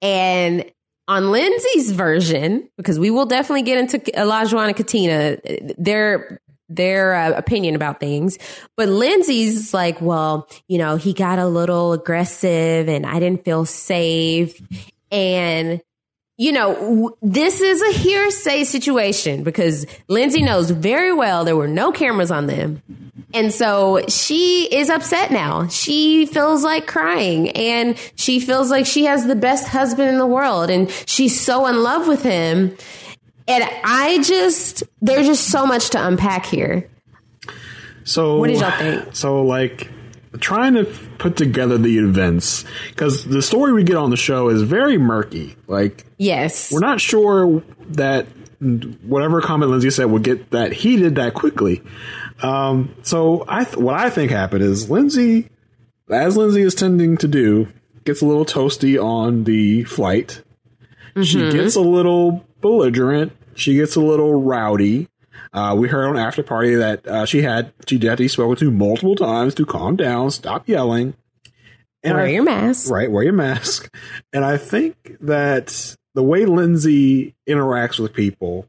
And 0.01 0.70
on 1.08 1.30
Lindsay's 1.30 1.92
version, 1.92 2.68
because 2.76 2.98
we 2.98 3.10
will 3.10 3.26
definitely 3.26 3.62
get 3.62 3.78
into 3.78 3.98
Olajuwon 3.98 4.68
and 4.68 4.76
Katina, 4.76 5.38
their 5.78 6.40
their 6.68 7.14
uh, 7.14 7.30
opinion 7.32 7.76
about 7.76 8.00
things. 8.00 8.38
But 8.76 8.88
Lindsay's 8.88 9.72
like, 9.72 10.00
well, 10.00 10.48
you 10.66 10.78
know, 10.78 10.96
he 10.96 11.12
got 11.12 11.38
a 11.38 11.46
little 11.46 11.92
aggressive, 11.92 12.88
and 12.88 13.06
I 13.06 13.20
didn't 13.20 13.44
feel 13.44 13.64
safe, 13.64 14.60
and 15.12 15.80
you 16.36 16.52
know, 16.52 16.74
w- 16.74 17.16
this 17.22 17.60
is 17.60 17.80
a 17.82 17.98
hearsay 17.98 18.64
situation 18.64 19.42
because 19.42 19.86
Lindsay 20.08 20.42
knows 20.42 20.70
very 20.70 21.12
well 21.12 21.44
there 21.44 21.56
were 21.56 21.68
no 21.68 21.92
cameras 21.92 22.30
on 22.30 22.46
them. 22.46 22.82
And 23.34 23.52
so 23.52 24.04
she 24.08 24.68
is 24.72 24.88
upset 24.88 25.30
now. 25.30 25.66
She 25.68 26.26
feels 26.26 26.62
like 26.62 26.86
crying 26.86 27.50
and 27.50 27.98
she 28.14 28.40
feels 28.40 28.70
like 28.70 28.86
she 28.86 29.04
has 29.04 29.26
the 29.26 29.34
best 29.34 29.68
husband 29.68 30.08
in 30.08 30.18
the 30.18 30.26
world 30.26 30.70
and 30.70 30.90
she's 31.06 31.38
so 31.38 31.66
in 31.66 31.82
love 31.82 32.06
with 32.06 32.22
him. 32.22 32.76
And 33.48 33.64
I 33.84 34.22
just, 34.22 34.84
there's 35.00 35.26
just 35.26 35.50
so 35.50 35.66
much 35.66 35.90
to 35.90 36.06
unpack 36.06 36.46
here. 36.46 36.88
So, 38.04 38.38
what 38.38 38.48
did 38.48 38.60
y'all 38.60 38.70
think? 38.70 39.16
So, 39.16 39.42
like, 39.42 39.90
trying 40.36 40.74
to 40.74 40.84
put 41.18 41.36
together 41.36 41.78
the 41.78 41.98
events 41.98 42.64
because 42.90 43.24
the 43.24 43.42
story 43.42 43.72
we 43.72 43.84
get 43.84 43.96
on 43.96 44.10
the 44.10 44.16
show 44.16 44.48
is 44.48 44.62
very 44.62 44.98
murky. 44.98 45.56
Like, 45.66 46.04
yes, 46.18 46.72
we're 46.72 46.80
not 46.80 47.00
sure 47.00 47.62
that 47.90 48.26
whatever 48.60 49.40
comment 49.40 49.70
Lindsay 49.70 49.90
said 49.90 50.06
would 50.06 50.22
get 50.22 50.50
that 50.50 50.72
heated 50.72 51.16
that 51.16 51.34
quickly. 51.34 51.82
Um, 52.42 52.94
so 53.02 53.44
I 53.48 53.64
th- 53.64 53.76
what 53.76 53.94
I 53.94 54.10
think 54.10 54.30
happened 54.30 54.62
is 54.62 54.90
Lindsay, 54.90 55.48
as 56.10 56.36
Lindsay 56.36 56.62
is 56.62 56.74
tending 56.74 57.16
to 57.18 57.28
do, 57.28 57.68
gets 58.04 58.22
a 58.22 58.26
little 58.26 58.46
toasty 58.46 59.02
on 59.02 59.44
the 59.44 59.84
flight. 59.84 60.42
Mm-hmm. 61.10 61.22
She 61.22 61.50
gets 61.50 61.76
a 61.76 61.80
little 61.80 62.44
belligerent. 62.60 63.32
She 63.54 63.74
gets 63.74 63.96
a 63.96 64.00
little 64.00 64.42
rowdy. 64.42 65.08
Uh, 65.52 65.74
we 65.78 65.88
heard 65.88 66.06
on 66.06 66.18
after 66.18 66.42
party 66.42 66.74
that 66.74 67.06
uh, 67.06 67.24
she 67.24 67.42
had 67.42 67.72
she 67.86 67.98
had 67.98 68.18
to 68.18 68.24
be 68.24 68.28
spoken 68.28 68.56
to 68.56 68.70
multiple 68.70 69.16
times 69.16 69.54
to 69.54 69.66
calm 69.66 69.96
down, 69.96 70.30
stop 70.30 70.68
yelling, 70.68 71.14
and 72.02 72.14
wear 72.14 72.24
I, 72.24 72.28
your 72.28 72.42
mask. 72.42 72.90
Right, 72.90 73.10
wear 73.10 73.24
your 73.24 73.32
mask. 73.32 73.92
And 74.32 74.44
I 74.44 74.58
think 74.58 75.16
that 75.20 75.96
the 76.14 76.22
way 76.22 76.44
Lindsay 76.44 77.34
interacts 77.48 77.98
with 77.98 78.12
people, 78.12 78.68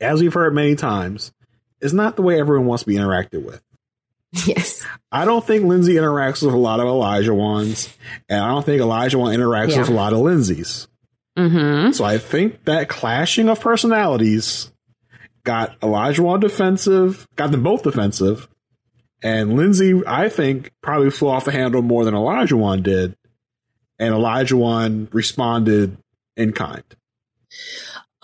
as 0.00 0.22
we've 0.22 0.32
heard 0.32 0.54
many 0.54 0.74
times, 0.74 1.32
is 1.80 1.92
not 1.92 2.16
the 2.16 2.22
way 2.22 2.40
everyone 2.40 2.66
wants 2.66 2.84
to 2.84 2.88
be 2.88 2.96
interacted 2.96 3.44
with. 3.44 3.62
Yes. 4.46 4.86
I 5.10 5.24
don't 5.24 5.44
think 5.44 5.64
Lindsay 5.64 5.94
interacts 5.94 6.40
with 6.40 6.54
a 6.54 6.58
lot 6.58 6.78
of 6.78 6.86
Olajuwons, 6.86 7.92
and 8.28 8.40
I 8.40 8.48
don't 8.48 8.64
think 8.64 8.80
Olajuwon 8.80 9.34
interacts 9.36 9.72
yeah. 9.72 9.80
with 9.80 9.88
a 9.88 9.92
lot 9.92 10.12
of 10.12 10.20
Lindsays. 10.20 10.86
Mm-hmm. 11.36 11.92
So 11.92 12.04
I 12.04 12.18
think 12.18 12.64
that 12.64 12.88
clashing 12.88 13.48
of 13.48 13.60
personalities 13.60 14.70
got 15.44 15.78
Olajuwon 15.80 16.40
defensive, 16.40 17.26
got 17.36 17.50
them 17.50 17.62
both 17.62 17.82
defensive, 17.82 18.48
and 19.22 19.56
Lindsay, 19.56 20.00
I 20.06 20.28
think, 20.28 20.72
probably 20.82 21.10
flew 21.10 21.28
off 21.28 21.44
the 21.44 21.52
handle 21.52 21.82
more 21.82 22.04
than 22.04 22.14
Olajuwon 22.14 22.82
did, 22.82 23.16
and 23.98 24.14
Olajuwon 24.14 25.12
responded 25.12 25.98
in 26.36 26.52
kind. 26.52 26.84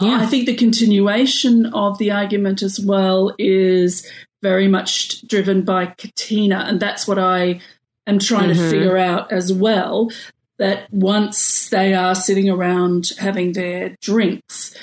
Yeah. 0.00 0.20
I 0.20 0.26
think 0.26 0.46
the 0.46 0.54
continuation 0.54 1.66
of 1.66 1.98
the 1.98 2.10
argument 2.10 2.62
as 2.62 2.78
well 2.78 3.34
is 3.38 4.10
very 4.42 4.68
much 4.68 5.26
driven 5.26 5.62
by 5.62 5.86
Katina, 5.86 6.64
and 6.68 6.80
that's 6.80 7.08
what 7.08 7.18
I 7.18 7.60
am 8.06 8.18
trying 8.18 8.50
mm-hmm. 8.50 8.62
to 8.62 8.70
figure 8.70 8.96
out 8.96 9.32
as 9.32 9.52
well. 9.52 10.10
That 10.58 10.90
once 10.90 11.68
they 11.68 11.92
are 11.92 12.14
sitting 12.14 12.48
around 12.48 13.10
having 13.18 13.52
their 13.52 13.94
drinks, 14.00 14.74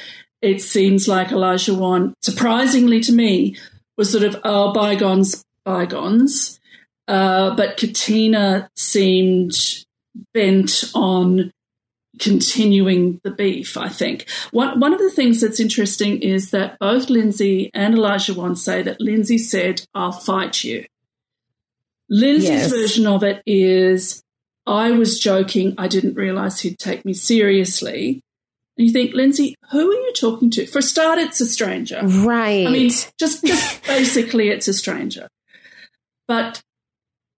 it 0.43 0.61
seems 0.61 1.07
like 1.07 1.29
Olajuwon, 1.29 2.13
surprisingly 2.21 2.99
to 2.99 3.13
me, 3.13 3.55
was 3.97 4.11
sort 4.11 4.25
of, 4.25 4.35
oh, 4.43 4.73
bygones, 4.73 5.43
bygones. 5.63 6.59
Uh, 7.07 7.55
but 7.55 7.77
Katina 7.77 8.69
seemed 8.75 9.53
bent 10.33 10.91
on 10.93 11.51
continuing 12.19 13.21
the 13.23 13.31
beef, 13.31 13.77
I 13.77 13.87
think. 13.87 14.29
One, 14.51 14.79
one 14.81 14.93
of 14.93 14.99
the 14.99 15.11
things 15.11 15.39
that's 15.39 15.61
interesting 15.61 16.21
is 16.21 16.51
that 16.51 16.77
both 16.77 17.09
Lindsay 17.09 17.71
and 17.73 17.95
Olajuwon 17.95 18.57
say 18.57 18.81
that 18.83 18.99
Lindsay 18.99 19.37
said, 19.37 19.85
I'll 19.95 20.11
fight 20.11 20.63
you. 20.63 20.85
Lindsay's 22.09 22.49
yes. 22.49 22.69
version 22.69 23.07
of 23.07 23.23
it 23.23 23.41
is, 23.45 24.21
I 24.67 24.91
was 24.91 25.19
joking. 25.19 25.75
I 25.77 25.87
didn't 25.87 26.15
realize 26.15 26.59
he'd 26.59 26.77
take 26.77 27.05
me 27.05 27.13
seriously. 27.13 28.21
And 28.77 28.87
you 28.87 28.93
think, 28.93 29.13
Lindsay, 29.13 29.55
who 29.71 29.91
are 29.91 29.93
you 29.93 30.13
talking 30.13 30.49
to? 30.51 30.65
For 30.65 30.79
a 30.79 30.83
start, 30.83 31.19
it's 31.19 31.39
a 31.41 31.45
stranger. 31.45 32.01
Right. 32.03 32.65
I 32.67 32.71
mean, 32.71 32.89
just, 33.19 33.43
just 33.45 33.83
basically, 33.87 34.49
it's 34.49 34.67
a 34.67 34.73
stranger. 34.73 35.27
But 36.27 36.61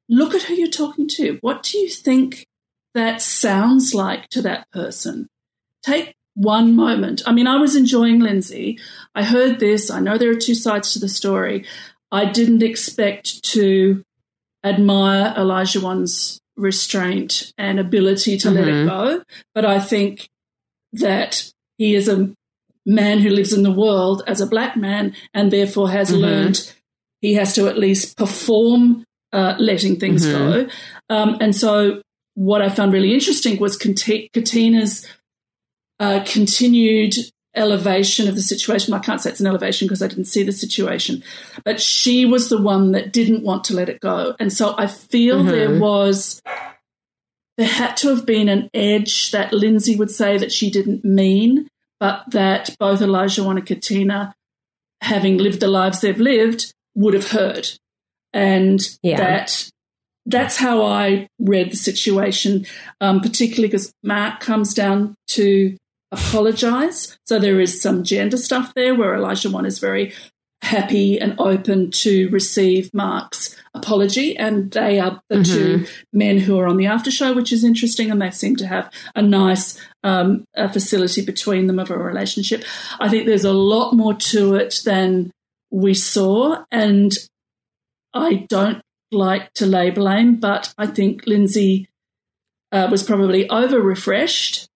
look 0.08 0.34
at 0.34 0.44
who 0.44 0.54
you're 0.54 0.70
talking 0.70 1.08
to. 1.16 1.38
What 1.42 1.64
do 1.64 1.78
you 1.78 1.90
think 1.90 2.46
that 2.94 3.22
sounds 3.22 3.94
like 3.94 4.30
to 4.30 4.42
that 4.44 4.70
person? 4.72 5.28
Take 5.84 6.16
one 6.36 6.76
moment. 6.76 7.22
I 7.26 7.34
mean, 7.34 7.48
I 7.48 7.58
was 7.58 7.76
enjoying 7.76 8.20
Lindsay. 8.20 8.80
I 9.14 9.24
heard 9.24 9.60
this. 9.60 9.90
I 9.90 10.00
know 10.00 10.18
there 10.18 10.32
are 10.32 10.36
two 10.36 10.56
sides 10.56 10.94
to 10.94 11.00
the 11.00 11.10
story. 11.10 11.66
I 12.12 12.26
didn't 12.26 12.64
expect 12.64 13.44
to 13.52 14.04
admire 14.64 15.34
Olajuwon's 15.38 16.40
restraint 16.58 17.54
and 17.58 17.80
ability 17.80 18.38
to 18.38 18.48
mm-hmm. 18.48 18.58
let 18.58 18.68
it 18.68 18.72
mm-hmm. 18.72 18.88
go. 18.88 19.24
But 19.54 19.66
I 19.66 19.80
think 19.80 20.30
that 21.00 21.52
he 21.78 21.96
is 21.96 22.08
a 22.08 22.32
man 22.86 23.20
who 23.20 23.30
lives 23.30 23.54
in 23.54 23.64
the 23.64 23.72
world 23.72 24.24
as 24.28 24.42
a 24.42 24.48
black 24.48 24.78
man 24.78 25.16
and 25.34 25.52
therefore 25.52 25.90
has 25.90 26.12
mm-hmm. 26.12 26.22
learned 26.22 26.74
he 27.22 27.34
has 27.34 27.56
to 27.56 27.68
at 27.68 27.78
least 27.78 28.18
perform 28.18 29.04
uh, 29.34 29.56
letting 29.58 30.00
things 30.00 30.26
mm-hmm. 30.26 30.38
go. 30.38 30.70
Um, 31.10 31.38
and 31.42 31.56
so 31.56 32.02
what 32.36 32.62
I 32.62 32.70
found 32.70 32.94
really 32.94 33.14
interesting 33.14 33.60
was 33.60 33.78
Katina's 33.78 35.08
uh, 36.00 36.24
continued 36.26 37.16
elevation 37.56 38.28
of 38.28 38.36
the 38.36 38.42
situation. 38.42 38.94
I 38.94 39.00
can't 39.00 39.22
say 39.22 39.32
it's 39.32 39.40
an 39.40 39.48
elevation 39.48 39.88
because 39.88 40.02
I 40.02 40.08
didn't 40.08 40.26
see 40.26 40.44
the 40.44 40.52
situation, 40.52 41.24
but 41.64 41.82
she 41.82 42.26
was 42.26 42.50
the 42.50 42.62
one 42.62 42.92
that 42.92 43.14
didn't 43.14 43.44
want 43.44 43.64
to 43.66 43.74
let 43.74 43.90
it 43.90 44.02
go. 44.02 44.36
And 44.40 44.52
so 44.52 44.76
I 44.78 44.88
feel 44.88 45.40
mm-hmm. 45.40 45.48
there 45.48 45.80
was, 45.80 46.42
there 47.58 47.68
had 47.68 47.96
to 47.98 48.10
have 48.10 48.26
been 48.26 48.50
an 48.50 48.70
edge 48.74 49.32
that 49.32 49.54
Lindsay 49.54 49.96
would 49.96 50.12
say 50.12 50.38
that 50.38 50.52
she 50.52 50.70
didn't 50.70 51.06
mean, 51.06 51.70
but 52.00 52.24
that 52.32 52.76
both 52.80 53.00
Olajuwon 53.00 53.58
and 53.58 53.66
Katina, 53.66 54.36
having 55.02 55.38
lived 55.38 55.62
the 55.62 55.68
lives 55.68 56.02
they've 56.02 56.20
lived, 56.20 56.74
would 56.96 57.14
have 57.14 57.30
heard. 57.32 57.70
And 58.34 58.82
yeah. 59.02 59.18
that 59.18 59.70
that's 60.26 60.58
how 60.58 60.84
I 60.84 61.28
read 61.40 61.72
the 61.72 61.78
situation, 61.78 62.66
um, 63.00 63.22
particularly 63.22 63.68
because 63.68 63.94
Mark 64.04 64.40
comes 64.40 64.74
down 64.74 65.16
to 65.30 65.78
apologize. 66.12 67.18
So 67.26 67.40
there 67.40 67.62
is 67.62 67.82
some 67.82 68.04
gender 68.04 68.38
stuff 68.38 68.74
there 68.76 68.96
where 68.96 69.16
Olajuwon 69.16 69.66
is 69.66 69.80
very 69.80 70.14
happy 70.66 71.20
and 71.20 71.36
open 71.40 71.92
to 71.92 72.28
receive 72.30 72.92
Mark's 72.94 73.56
apology. 73.76 74.36
And 74.36 74.72
they 74.72 75.00
are 75.00 75.22
the 75.30 75.38
mm-hmm. 75.38 75.54
two 75.54 75.86
men 76.12 76.40
who 76.40 76.58
are 76.60 76.68
on 76.68 76.78
the 76.78 76.88
after 76.88 77.12
show, 77.12 77.34
which 77.34 77.54
is 77.54 77.64
interesting. 77.64 78.10
And 78.10 78.22
they 78.22 78.32
seem 78.32 78.56
to 78.58 78.68
have 78.68 78.92
a 79.16 79.22
nice 79.22 79.80
um, 80.04 80.46
a 80.56 80.68
facility 80.68 81.24
between 81.24 81.68
them 81.68 81.80
of 81.80 81.92
a 81.92 81.98
relationship. 81.98 82.64
I 83.00 83.10
think 83.10 83.26
there's 83.26 83.46
a 83.46 83.54
lot 83.54 83.94
more 83.94 84.14
to 84.14 84.56
it 84.56 84.80
than 84.86 85.32
we 85.72 85.94
saw. 85.94 86.64
And 86.72 87.12
I 88.14 88.46
don't 88.50 88.82
like 89.12 89.54
to 89.54 89.66
lay 89.66 89.92
blame, 89.92 90.38
but 90.38 90.74
I 90.78 90.88
think 90.88 91.28
Lindsay 91.28 91.88
uh, 92.72 92.88
was 92.90 93.04
probably 93.04 93.50
over 93.50 93.80
refreshed 93.80 94.68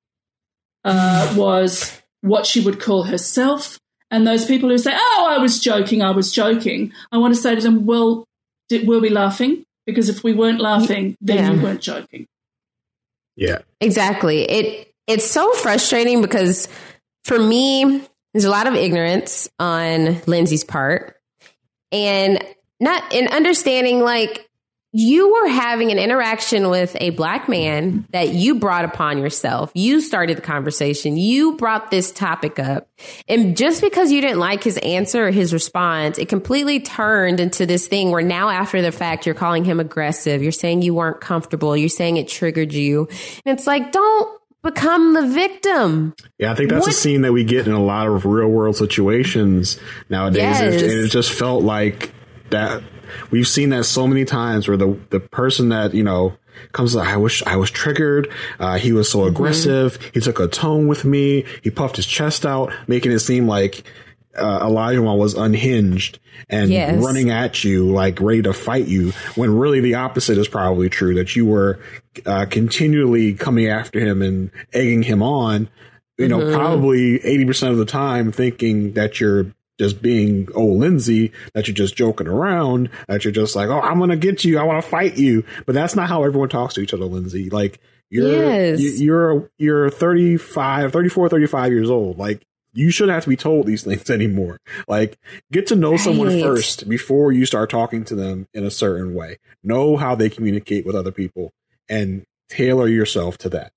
uh, 0.84 1.34
was 1.38 2.00
what 2.22 2.46
she 2.46 2.62
would 2.62 2.80
call 2.80 3.04
herself. 3.04 3.80
And 4.12 4.26
those 4.26 4.46
people 4.46 4.70
who 4.70 4.78
say, 4.78 4.94
oh, 4.94 5.28
I 5.30 5.38
was 5.38 5.60
joking, 5.60 6.02
I 6.02 6.12
was 6.12 6.32
joking, 6.32 6.92
I 7.12 7.18
want 7.18 7.36
to 7.36 7.40
say 7.40 7.56
to 7.56 7.62
them, 7.62 7.86
well, 7.86 8.26
did, 8.68 8.88
were 8.88 9.00
we 9.00 9.10
laughing? 9.10 9.64
Because 9.86 10.10
if 10.10 10.24
we 10.24 10.34
weren't 10.34 10.60
laughing, 10.60 11.16
then 11.22 11.38
yeah. 11.38 11.52
you 11.52 11.62
weren't 11.62 11.82
joking. 11.82 12.28
Yeah. 13.36 13.60
Exactly. 13.82 14.44
It 14.44 14.94
It's 15.08 15.30
so 15.30 15.54
frustrating 15.54 16.22
because 16.22 16.68
for 17.24 17.40
me, 17.40 18.02
there's 18.34 18.46
a 18.46 18.50
lot 18.50 18.68
of 18.68 18.76
ignorance 18.76 19.50
on 19.60 20.22
Lindsay's 20.28 20.64
part. 20.64 21.16
And 21.92 22.44
not 22.80 23.14
in 23.14 23.28
understanding 23.28 24.00
like 24.02 24.49
you 24.92 25.32
were 25.32 25.48
having 25.48 25.92
an 25.92 26.00
interaction 26.00 26.70
with 26.70 26.98
a 27.00 27.12
black 27.12 27.48
man 27.48 28.08
that 28.12 28.30
you 28.30 28.56
brought 28.56 28.86
upon 28.86 29.20
yourself. 29.20 29.72
You 29.76 30.02
started 30.02 30.38
the 30.38 30.42
conversation. 30.42 31.16
You 31.16 31.56
brought 31.58 31.92
this 31.92 32.12
topic 32.12 32.58
up. 32.58 32.90
And 33.28 33.56
just 33.56 33.82
because 33.82 34.12
you 34.12 34.20
didn't 34.20 34.40
like 34.40 34.64
his 34.64 34.78
answer 34.80 35.28
or 35.28 35.32
his 35.32 35.54
response, 35.54 36.18
it 36.18 36.28
completely 36.28 36.80
turned 36.80 37.40
into 37.40 37.68
this 37.68 37.88
thing 37.88 38.10
where 38.10 38.24
now 38.24 38.50
after 38.50 38.82
the 38.82 38.92
fact, 38.92 39.28
you're 39.28 39.36
calling 39.36 39.64
him 39.64 39.80
aggressive. 39.80 40.42
You're 40.42 40.52
saying 40.52 40.82
you 40.82 40.96
weren't 40.96 41.22
comfortable. 41.22 41.78
You're 41.78 41.90
saying 41.90 42.18
it 42.18 42.28
triggered 42.28 42.74
you. 42.74 43.08
And 43.46 43.58
it's 43.58 43.68
like, 43.68 43.92
don't 43.92 44.42
become 44.64 45.14
the 45.14 45.28
victim. 45.28 46.16
Yeah, 46.40 46.52
I 46.52 46.56
think 46.56 46.72
that's 46.72 46.88
what? 46.88 46.96
a 46.96 46.98
scene 46.98 47.22
that 47.22 47.32
we 47.32 47.44
get 47.44 47.68
in 47.68 47.74
a 47.74 47.84
lot 47.84 48.08
of 48.08 48.26
real 48.26 48.48
world 48.48 48.76
situations 48.76 49.80
nowadays. 50.10 50.42
Yes. 50.42 50.62
And 50.82 50.92
it 50.92 51.10
just 51.10 51.32
felt 51.32 51.64
like 51.64 52.12
that 52.50 52.82
we've 53.32 53.48
seen 53.48 53.70
that 53.70 53.86
so 53.86 54.08
many 54.08 54.26
times 54.26 54.68
where 54.68 54.78
the 54.78 54.98
the 55.10 55.20
person 55.20 55.70
that 55.70 55.94
you 55.94 56.04
know 56.04 56.34
comes 56.72 56.96
I 56.96 57.18
wish 57.18 57.44
I 57.44 57.56
was 57.56 57.72
triggered. 57.72 58.32
Uh, 58.60 58.78
he 58.78 58.92
was 58.92 59.12
so 59.12 59.20
mm-hmm. 59.20 59.36
aggressive. 59.36 60.00
Mm-hmm. 60.00 60.10
He 60.14 60.20
took 60.22 60.40
a 60.40 60.48
tone 60.48 60.88
with 60.88 61.06
me. 61.06 61.46
He 61.64 61.70
puffed 61.70 61.96
his 61.96 62.06
chest 62.06 62.46
out, 62.46 62.74
making 62.88 63.12
it 63.12 63.20
seem 63.20 63.48
like 63.48 63.84
uh, 64.36 64.66
Olajuwon 64.66 65.18
was 65.18 65.34
unhinged 65.34 66.20
and 66.50 66.70
yes. 66.70 67.02
running 67.04 67.30
at 67.30 67.64
you, 67.64 67.92
like 67.92 68.22
ready 68.22 68.42
to 68.44 68.54
fight 68.54 68.88
you. 68.88 69.12
When 69.36 69.58
really 69.58 69.80
the 69.80 69.96
opposite 69.96 70.38
is 70.38 70.48
probably 70.48 70.90
true. 70.90 71.16
That 71.16 71.36
you 71.36 71.46
were 71.46 71.80
uh, 72.26 72.46
continually 72.46 73.34
coming 73.34 73.68
after 73.68 74.00
him 74.00 74.22
and 74.22 74.52
egging 74.74 75.04
him 75.04 75.22
on. 75.22 75.70
You 76.18 76.28
know, 76.28 76.40
mm-hmm. 76.40 76.56
probably 76.56 77.26
eighty 77.26 77.46
percent 77.46 77.72
of 77.72 77.78
the 77.78 77.86
time, 77.86 78.32
thinking 78.32 78.94
that 78.94 79.20
you're 79.20 79.54
just 79.80 80.02
being 80.02 80.48
old 80.54 80.80
Lindsay, 80.80 81.32
that 81.54 81.68
you're 81.68 81.76
just 81.76 81.96
joking 81.96 82.28
around, 82.28 82.90
that 83.08 83.24
you're 83.24 83.32
just 83.32 83.56
like, 83.56 83.70
oh, 83.70 83.80
I'm 83.80 84.00
gonna 84.00 84.18
get 84.18 84.44
you, 84.44 84.60
I 84.60 84.64
want 84.64 84.84
to 84.84 84.90
fight 84.90 85.18
you. 85.18 85.46
But 85.66 85.74
that's 85.74 85.96
not 85.96 86.10
how 86.10 86.24
everyone 86.24 86.50
talks 86.50 86.76
to 86.76 86.82
each 86.82 86.94
other, 86.94 87.06
Lindsay. 87.06 87.50
Like 87.50 87.80
you're 88.10 88.44
yes. 88.44 89.00
you're 89.00 89.50
you're 89.58 89.90
35, 89.90 90.92
34, 90.92 91.30
35 91.30 91.72
years 91.72 91.90
old. 91.90 92.18
Like 92.18 92.46
you 92.74 92.92
shouldn't 92.92 93.16
have 93.16 93.24
to 93.24 93.30
be 93.30 93.38
told 93.38 93.66
these 93.66 93.84
things 93.84 94.10
anymore. 94.10 94.60
Like 94.88 95.18
get 95.52 95.68
to 95.68 95.76
know 95.76 95.92
right. 95.92 96.00
someone 96.00 96.42
first 96.42 96.88
before 96.90 97.32
you 97.32 97.46
start 97.46 97.70
talking 97.70 98.04
to 98.06 98.16
them 98.16 98.48
in 98.54 98.66
a 98.66 98.72
certain 98.72 99.14
way. 99.14 99.38
Know 99.64 99.98
how 99.98 100.16
they 100.16 100.30
communicate 100.30 100.86
with 100.86 100.96
other 100.96 101.12
people 101.12 101.52
and 101.88 102.26
tailor 102.50 102.88
yourself 102.88 103.38
to 103.40 103.50
that. 103.50 103.72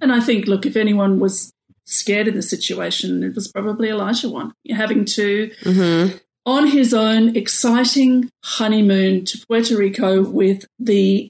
And 0.00 0.12
I 0.12 0.20
think, 0.20 0.46
look, 0.46 0.66
if 0.66 0.76
anyone 0.76 1.20
was 1.20 1.53
scared 1.84 2.28
in 2.28 2.34
the 2.34 2.42
situation, 2.42 3.22
it 3.22 3.34
was 3.34 3.48
probably 3.48 3.88
Olajuwon 3.88 4.52
having 4.70 5.04
to, 5.04 5.50
mm-hmm. 5.62 6.16
on 6.46 6.66
his 6.66 6.94
own, 6.94 7.36
exciting 7.36 8.30
honeymoon 8.44 9.24
to 9.26 9.44
Puerto 9.46 9.76
Rico 9.76 10.22
with 10.22 10.66
the 10.78 11.28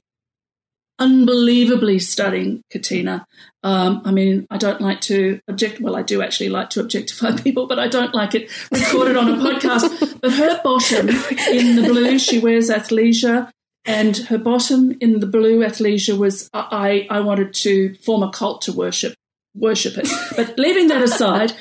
unbelievably 0.99 1.99
stunning 1.99 2.63
Katina. 2.69 3.25
Um, 3.63 4.01
I 4.05 4.11
mean, 4.11 4.47
I 4.49 4.57
don't 4.57 4.81
like 4.81 5.01
to 5.01 5.39
object. 5.47 5.81
Well, 5.81 5.95
I 5.95 6.03
do 6.03 6.21
actually 6.21 6.49
like 6.49 6.69
to 6.71 6.79
objectify 6.79 7.35
people, 7.41 7.67
but 7.67 7.79
I 7.79 7.87
don't 7.87 8.13
like 8.13 8.35
it 8.35 8.49
recorded 8.71 9.17
on 9.17 9.29
a 9.29 9.37
podcast. 9.37 10.21
But 10.21 10.33
her 10.33 10.61
bottom 10.63 11.09
in 11.51 11.75
the 11.75 11.83
blue, 11.87 12.19
she 12.19 12.39
wears 12.39 12.69
athleisure, 12.69 13.49
and 13.83 14.17
her 14.17 14.37
bottom 14.37 14.95
in 15.01 15.19
the 15.19 15.27
blue 15.27 15.59
athleisure 15.59 16.17
was 16.17 16.49
I. 16.53 17.07
I 17.09 17.19
wanted 17.19 17.53
to 17.55 17.95
form 17.95 18.23
a 18.23 18.31
cult 18.31 18.61
to 18.63 18.73
worship 18.73 19.15
worship 19.55 19.97
it. 19.97 20.09
But 20.35 20.57
leaving 20.57 20.87
that 20.89 21.01
aside, 21.01 21.53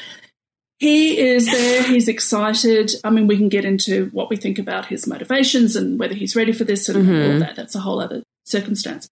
he 0.79 1.19
is 1.19 1.47
there. 1.47 1.83
He's 1.83 2.09
excited. 2.09 2.93
I 3.05 3.11
mean, 3.11 3.27
we 3.27 3.37
can 3.37 3.49
get 3.49 3.65
into 3.65 4.11
what 4.13 4.29
we 4.29 4.37
think 4.37 4.59
about 4.59 4.87
his 4.87 5.07
motivations 5.07 5.77
and 5.77 5.99
whether 5.99 6.15
he's 6.15 6.37
ready 6.37 6.53
for 6.53 6.65
this 6.65 6.89
and 6.89 7.07
mm-hmm. 7.07 7.33
all 7.33 7.39
that. 7.41 7.57
That's 7.57 7.75
a 7.75 7.81
whole 7.81 8.01
other 8.01 8.23
circumstance. 8.45 9.09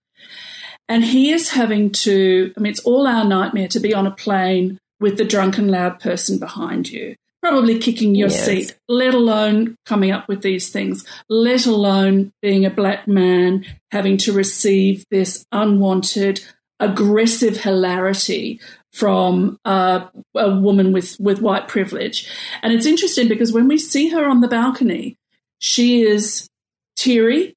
And 0.88 1.04
he 1.04 1.30
is 1.30 1.50
having 1.50 1.90
to, 1.92 2.52
I 2.56 2.60
mean, 2.60 2.72
it's 2.72 2.80
all 2.80 3.06
our 3.06 3.24
nightmare 3.24 3.68
to 3.68 3.80
be 3.80 3.94
on 3.94 4.06
a 4.06 4.10
plane 4.10 4.78
with 5.00 5.16
the 5.16 5.24
drunken, 5.24 5.68
loud 5.68 6.00
person 6.00 6.38
behind 6.38 6.90
you, 6.90 7.14
probably 7.40 7.78
kicking 7.78 8.14
your 8.14 8.28
yes. 8.28 8.44
seat, 8.44 8.76
let 8.88 9.14
alone 9.14 9.76
coming 9.86 10.10
up 10.10 10.28
with 10.28 10.42
these 10.42 10.70
things, 10.70 11.06
let 11.28 11.66
alone 11.66 12.32
being 12.42 12.66
a 12.66 12.70
black 12.70 13.06
man 13.09 13.64
having 13.90 14.16
to 14.18 14.32
receive 14.32 15.04
this 15.10 15.44
unwanted, 15.52 16.44
aggressive 16.82 17.56
hilarity 17.56 18.60
from 18.92 19.59
uh, 19.64 20.06
a 20.34 20.54
woman 20.54 20.92
with, 20.92 21.18
with 21.18 21.40
white 21.40 21.68
privilege. 21.68 22.30
And 22.62 22.72
it's 22.72 22.86
interesting 22.86 23.28
because 23.28 23.52
when 23.52 23.68
we 23.68 23.78
see 23.78 24.09
her 24.10 24.24
on 24.28 24.40
the 24.40 24.48
balcony, 24.48 25.16
she 25.59 26.02
is 26.02 26.48
teary, 26.96 27.54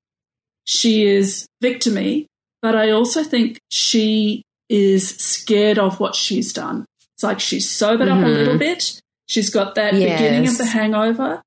she 0.63 1.05
is 1.05 1.47
victimy, 1.61 2.27
but 2.61 2.75
I 2.75 2.91
also 2.91 3.23
think 3.23 3.59
she 3.69 4.43
is 4.69 5.09
scared 5.09 5.77
of 5.77 5.99
what 5.99 6.15
she's 6.15 6.53
done. 6.53 6.85
It's 7.15 7.23
like 7.23 7.39
she's 7.39 7.69
sobered 7.69 8.07
mm-hmm. 8.07 8.19
up 8.19 8.25
a 8.25 8.29
little 8.29 8.53
mm-hmm. 8.53 8.59
bit. 8.59 9.01
She's 9.27 9.49
got 9.49 9.75
that 9.75 9.93
yes. 9.93 10.19
beginning 10.19 10.47
of 10.47 10.57
the 10.57 10.65
hangover. 10.65 11.41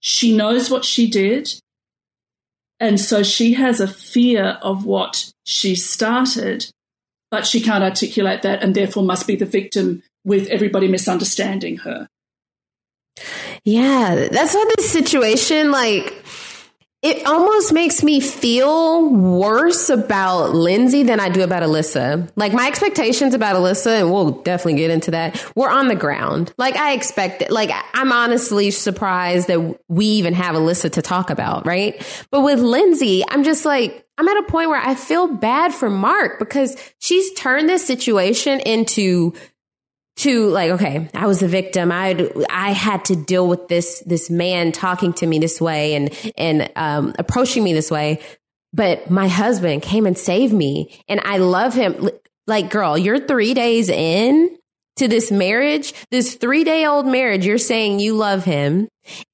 She 0.00 0.36
knows 0.36 0.70
what 0.70 0.84
she 0.84 1.08
did. 1.10 1.50
And 2.80 3.00
so 3.00 3.22
she 3.22 3.54
has 3.54 3.80
a 3.80 3.88
fear 3.88 4.58
of 4.62 4.84
what 4.84 5.32
she 5.44 5.74
started 5.74 6.70
but 7.30 7.46
she 7.46 7.60
can't 7.60 7.84
articulate 7.84 8.42
that 8.42 8.62
and 8.62 8.74
therefore 8.74 9.02
must 9.02 9.26
be 9.26 9.36
the 9.36 9.46
victim 9.46 10.02
with 10.24 10.48
everybody 10.48 10.88
misunderstanding 10.88 11.78
her. 11.78 12.08
Yeah, 13.64 14.28
that's 14.30 14.54
why 14.54 14.70
this 14.76 14.90
situation, 14.90 15.70
like, 15.70 16.14
it 17.00 17.24
almost 17.26 17.72
makes 17.72 18.02
me 18.02 18.18
feel 18.20 19.08
worse 19.08 19.88
about 19.88 20.52
Lindsay 20.52 21.04
than 21.04 21.20
I 21.20 21.28
do 21.28 21.42
about 21.42 21.62
Alyssa. 21.62 22.28
Like 22.34 22.52
my 22.52 22.66
expectations 22.66 23.34
about 23.34 23.54
Alyssa, 23.54 24.00
and 24.00 24.12
we'll 24.12 24.30
definitely 24.42 24.80
get 24.80 24.90
into 24.90 25.12
that, 25.12 25.40
were 25.54 25.70
on 25.70 25.86
the 25.86 25.94
ground. 25.94 26.52
Like 26.58 26.74
I 26.74 26.94
expected, 26.94 27.50
like 27.50 27.70
I'm 27.94 28.10
honestly 28.10 28.72
surprised 28.72 29.46
that 29.46 29.78
we 29.86 30.06
even 30.06 30.34
have 30.34 30.56
Alyssa 30.56 30.90
to 30.92 31.02
talk 31.02 31.30
about, 31.30 31.66
right? 31.66 32.04
But 32.32 32.40
with 32.40 32.58
Lindsay, 32.58 33.22
I'm 33.28 33.44
just 33.44 33.64
like, 33.64 34.04
I'm 34.18 34.26
at 34.26 34.36
a 34.38 34.50
point 34.50 34.68
where 34.68 34.80
I 34.80 34.96
feel 34.96 35.28
bad 35.28 35.72
for 35.72 35.88
Mark 35.88 36.40
because 36.40 36.76
she's 36.98 37.32
turned 37.34 37.68
this 37.68 37.86
situation 37.86 38.58
into 38.58 39.34
to 40.18 40.48
like 40.48 40.72
okay 40.72 41.08
i 41.14 41.26
was 41.26 41.40
the 41.40 41.48
victim. 41.48 41.90
I 41.90 42.30
i 42.50 42.72
had 42.72 43.04
to 43.06 43.16
deal 43.16 43.48
with 43.48 43.68
this 43.68 44.00
this 44.06 44.30
man 44.30 44.72
talking 44.72 45.12
to 45.14 45.26
me 45.26 45.38
this 45.38 45.60
way 45.60 45.94
and 45.94 46.32
and 46.36 46.70
um, 46.76 47.14
approaching 47.18 47.64
me 47.64 47.72
this 47.72 47.90
way. 47.90 48.20
But 48.72 49.10
my 49.10 49.28
husband 49.28 49.82
came 49.82 50.06
and 50.06 50.18
saved 50.18 50.52
me 50.52 51.02
and 51.08 51.20
i 51.24 51.38
love 51.38 51.74
him. 51.74 52.10
Like 52.46 52.70
girl 52.70 52.96
you're 52.96 53.20
3 53.20 53.54
days 53.54 53.88
in 53.88 54.58
to 54.98 55.08
this 55.08 55.30
marriage, 55.30 55.94
this 56.10 56.34
three 56.34 56.64
day 56.64 56.84
old 56.84 57.06
marriage, 57.06 57.46
you're 57.46 57.58
saying 57.58 58.00
you 58.00 58.14
love 58.14 58.44
him 58.44 58.88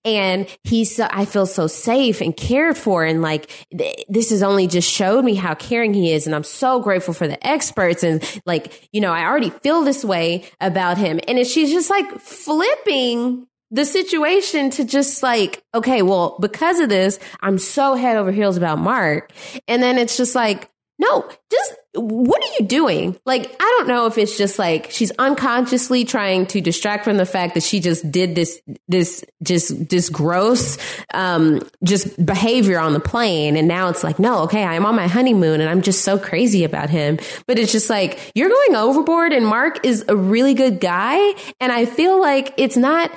and 0.05 0.46
he's, 0.64 0.96
so, 0.96 1.09
I 1.10 1.24
feel 1.24 1.46
so 1.46 1.66
safe 1.66 2.20
and 2.20 2.36
cared 2.36 2.76
for. 2.76 3.05
And 3.05 3.22
like, 3.22 3.51
th- 3.76 4.05
this 4.09 4.30
has 4.30 4.42
only 4.42 4.66
just 4.66 4.90
showed 4.90 5.24
me 5.24 5.34
how 5.34 5.55
caring 5.55 5.94
he 5.94 6.12
is. 6.12 6.26
And 6.26 6.34
I'm 6.34 6.44
so 6.44 6.80
grateful 6.80 7.14
for 7.14 7.26
the 7.26 7.44
experts. 7.46 8.02
And 8.02 8.22
like, 8.46 8.88
you 8.92 9.01
know, 9.01 9.12
I 9.12 9.24
already 9.24 9.51
feel 9.51 9.82
this 9.82 10.05
way 10.05 10.44
about 10.60 10.98
him. 10.98 11.20
And 11.26 11.44
she's 11.46 11.70
just 11.70 11.90
like 11.90 12.20
flipping 12.20 13.46
the 13.70 13.84
situation 13.84 14.70
to 14.70 14.84
just 14.84 15.22
like, 15.22 15.62
okay, 15.74 16.02
well, 16.02 16.36
because 16.40 16.78
of 16.78 16.88
this, 16.88 17.18
I'm 17.40 17.59
so 17.59 17.94
head 17.94 18.16
over 18.16 18.30
heels 18.30 18.56
about 18.56 18.78
Mark. 18.78 19.32
And 19.66 19.82
then 19.82 19.98
it's 19.98 20.16
just 20.16 20.34
like, 20.34 20.70
no, 21.05 21.28
just 21.51 21.74
what 21.94 22.43
are 22.43 22.52
you 22.59 22.66
doing? 22.66 23.16
Like, 23.24 23.55
I 23.60 23.76
don't 23.78 23.89
know 23.89 24.06
if 24.06 24.18
it's 24.18 24.36
just 24.36 24.59
like 24.59 24.90
she's 24.90 25.12
unconsciously 25.12 26.05
trying 26.05 26.47
to 26.47 26.60
distract 26.60 27.05
from 27.05 27.16
the 27.16 27.26
fact 27.26 27.55
that 27.55 27.62
she 27.62 27.78
just 27.78 28.10
did 28.10 28.35
this, 28.35 28.60
this, 28.89 29.24
just, 29.43 29.89
this 29.89 30.09
gross, 30.09 30.76
um, 31.12 31.62
just 31.85 32.24
behavior 32.24 32.81
on 32.81 32.94
the 32.94 33.01
plane. 33.01 33.56
And 33.56 33.68
now 33.68 33.89
it's 33.89 34.02
like, 34.02 34.18
no, 34.18 34.40
okay, 34.40 34.64
I'm 34.64 34.85
on 34.86 34.97
my 34.97 35.06
honeymoon 35.06 35.60
and 35.60 35.70
I'm 35.70 35.82
just 35.82 36.02
so 36.02 36.18
crazy 36.18 36.64
about 36.64 36.90
him. 36.90 37.18
But 37.47 37.59
it's 37.59 37.72
just 37.72 37.89
like, 37.89 38.32
you're 38.35 38.48
going 38.48 38.74
overboard 38.74 39.32
and 39.32 39.47
Mark 39.47 39.86
is 39.86 40.05
a 40.09 40.16
really 40.16 40.55
good 40.55 40.81
guy. 40.81 41.35
And 41.60 41.70
I 41.70 41.85
feel 41.85 42.20
like 42.20 42.55
it's 42.56 42.76
not 42.76 43.10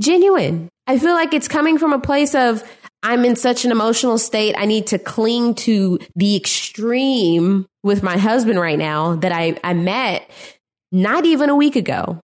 genuine. 0.00 0.70
I 0.86 0.98
feel 0.98 1.14
like 1.14 1.34
it's 1.34 1.48
coming 1.48 1.78
from 1.78 1.92
a 1.92 2.00
place 2.00 2.34
of, 2.34 2.64
I'm 3.02 3.24
in 3.24 3.36
such 3.36 3.64
an 3.64 3.72
emotional 3.72 4.18
state. 4.18 4.54
I 4.56 4.66
need 4.66 4.86
to 4.88 4.98
cling 4.98 5.54
to 5.56 5.98
the 6.14 6.36
extreme 6.36 7.66
with 7.82 8.02
my 8.02 8.16
husband 8.16 8.60
right 8.60 8.78
now 8.78 9.16
that 9.16 9.32
I, 9.32 9.58
I 9.64 9.74
met 9.74 10.30
not 10.92 11.24
even 11.24 11.50
a 11.50 11.56
week 11.56 11.74
ago. 11.76 12.20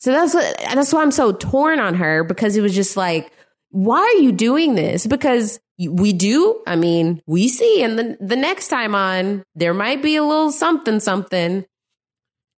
So 0.00 0.10
that's 0.10 0.34
what, 0.34 0.58
that's 0.58 0.92
why 0.92 1.02
I'm 1.02 1.10
so 1.10 1.32
torn 1.32 1.78
on 1.78 1.94
her 1.94 2.24
because 2.24 2.56
it 2.56 2.62
was 2.62 2.74
just 2.74 2.96
like, 2.96 3.30
why 3.70 4.00
are 4.00 4.22
you 4.22 4.32
doing 4.32 4.74
this? 4.74 5.06
Because 5.06 5.60
we 5.78 6.12
do. 6.12 6.60
I 6.66 6.76
mean, 6.76 7.22
we 7.26 7.48
see, 7.48 7.82
and 7.82 7.98
the 7.98 8.16
the 8.20 8.36
next 8.36 8.68
time 8.68 8.94
on, 8.94 9.42
there 9.54 9.72
might 9.72 10.02
be 10.02 10.16
a 10.16 10.22
little 10.22 10.52
something, 10.52 11.00
something. 11.00 11.64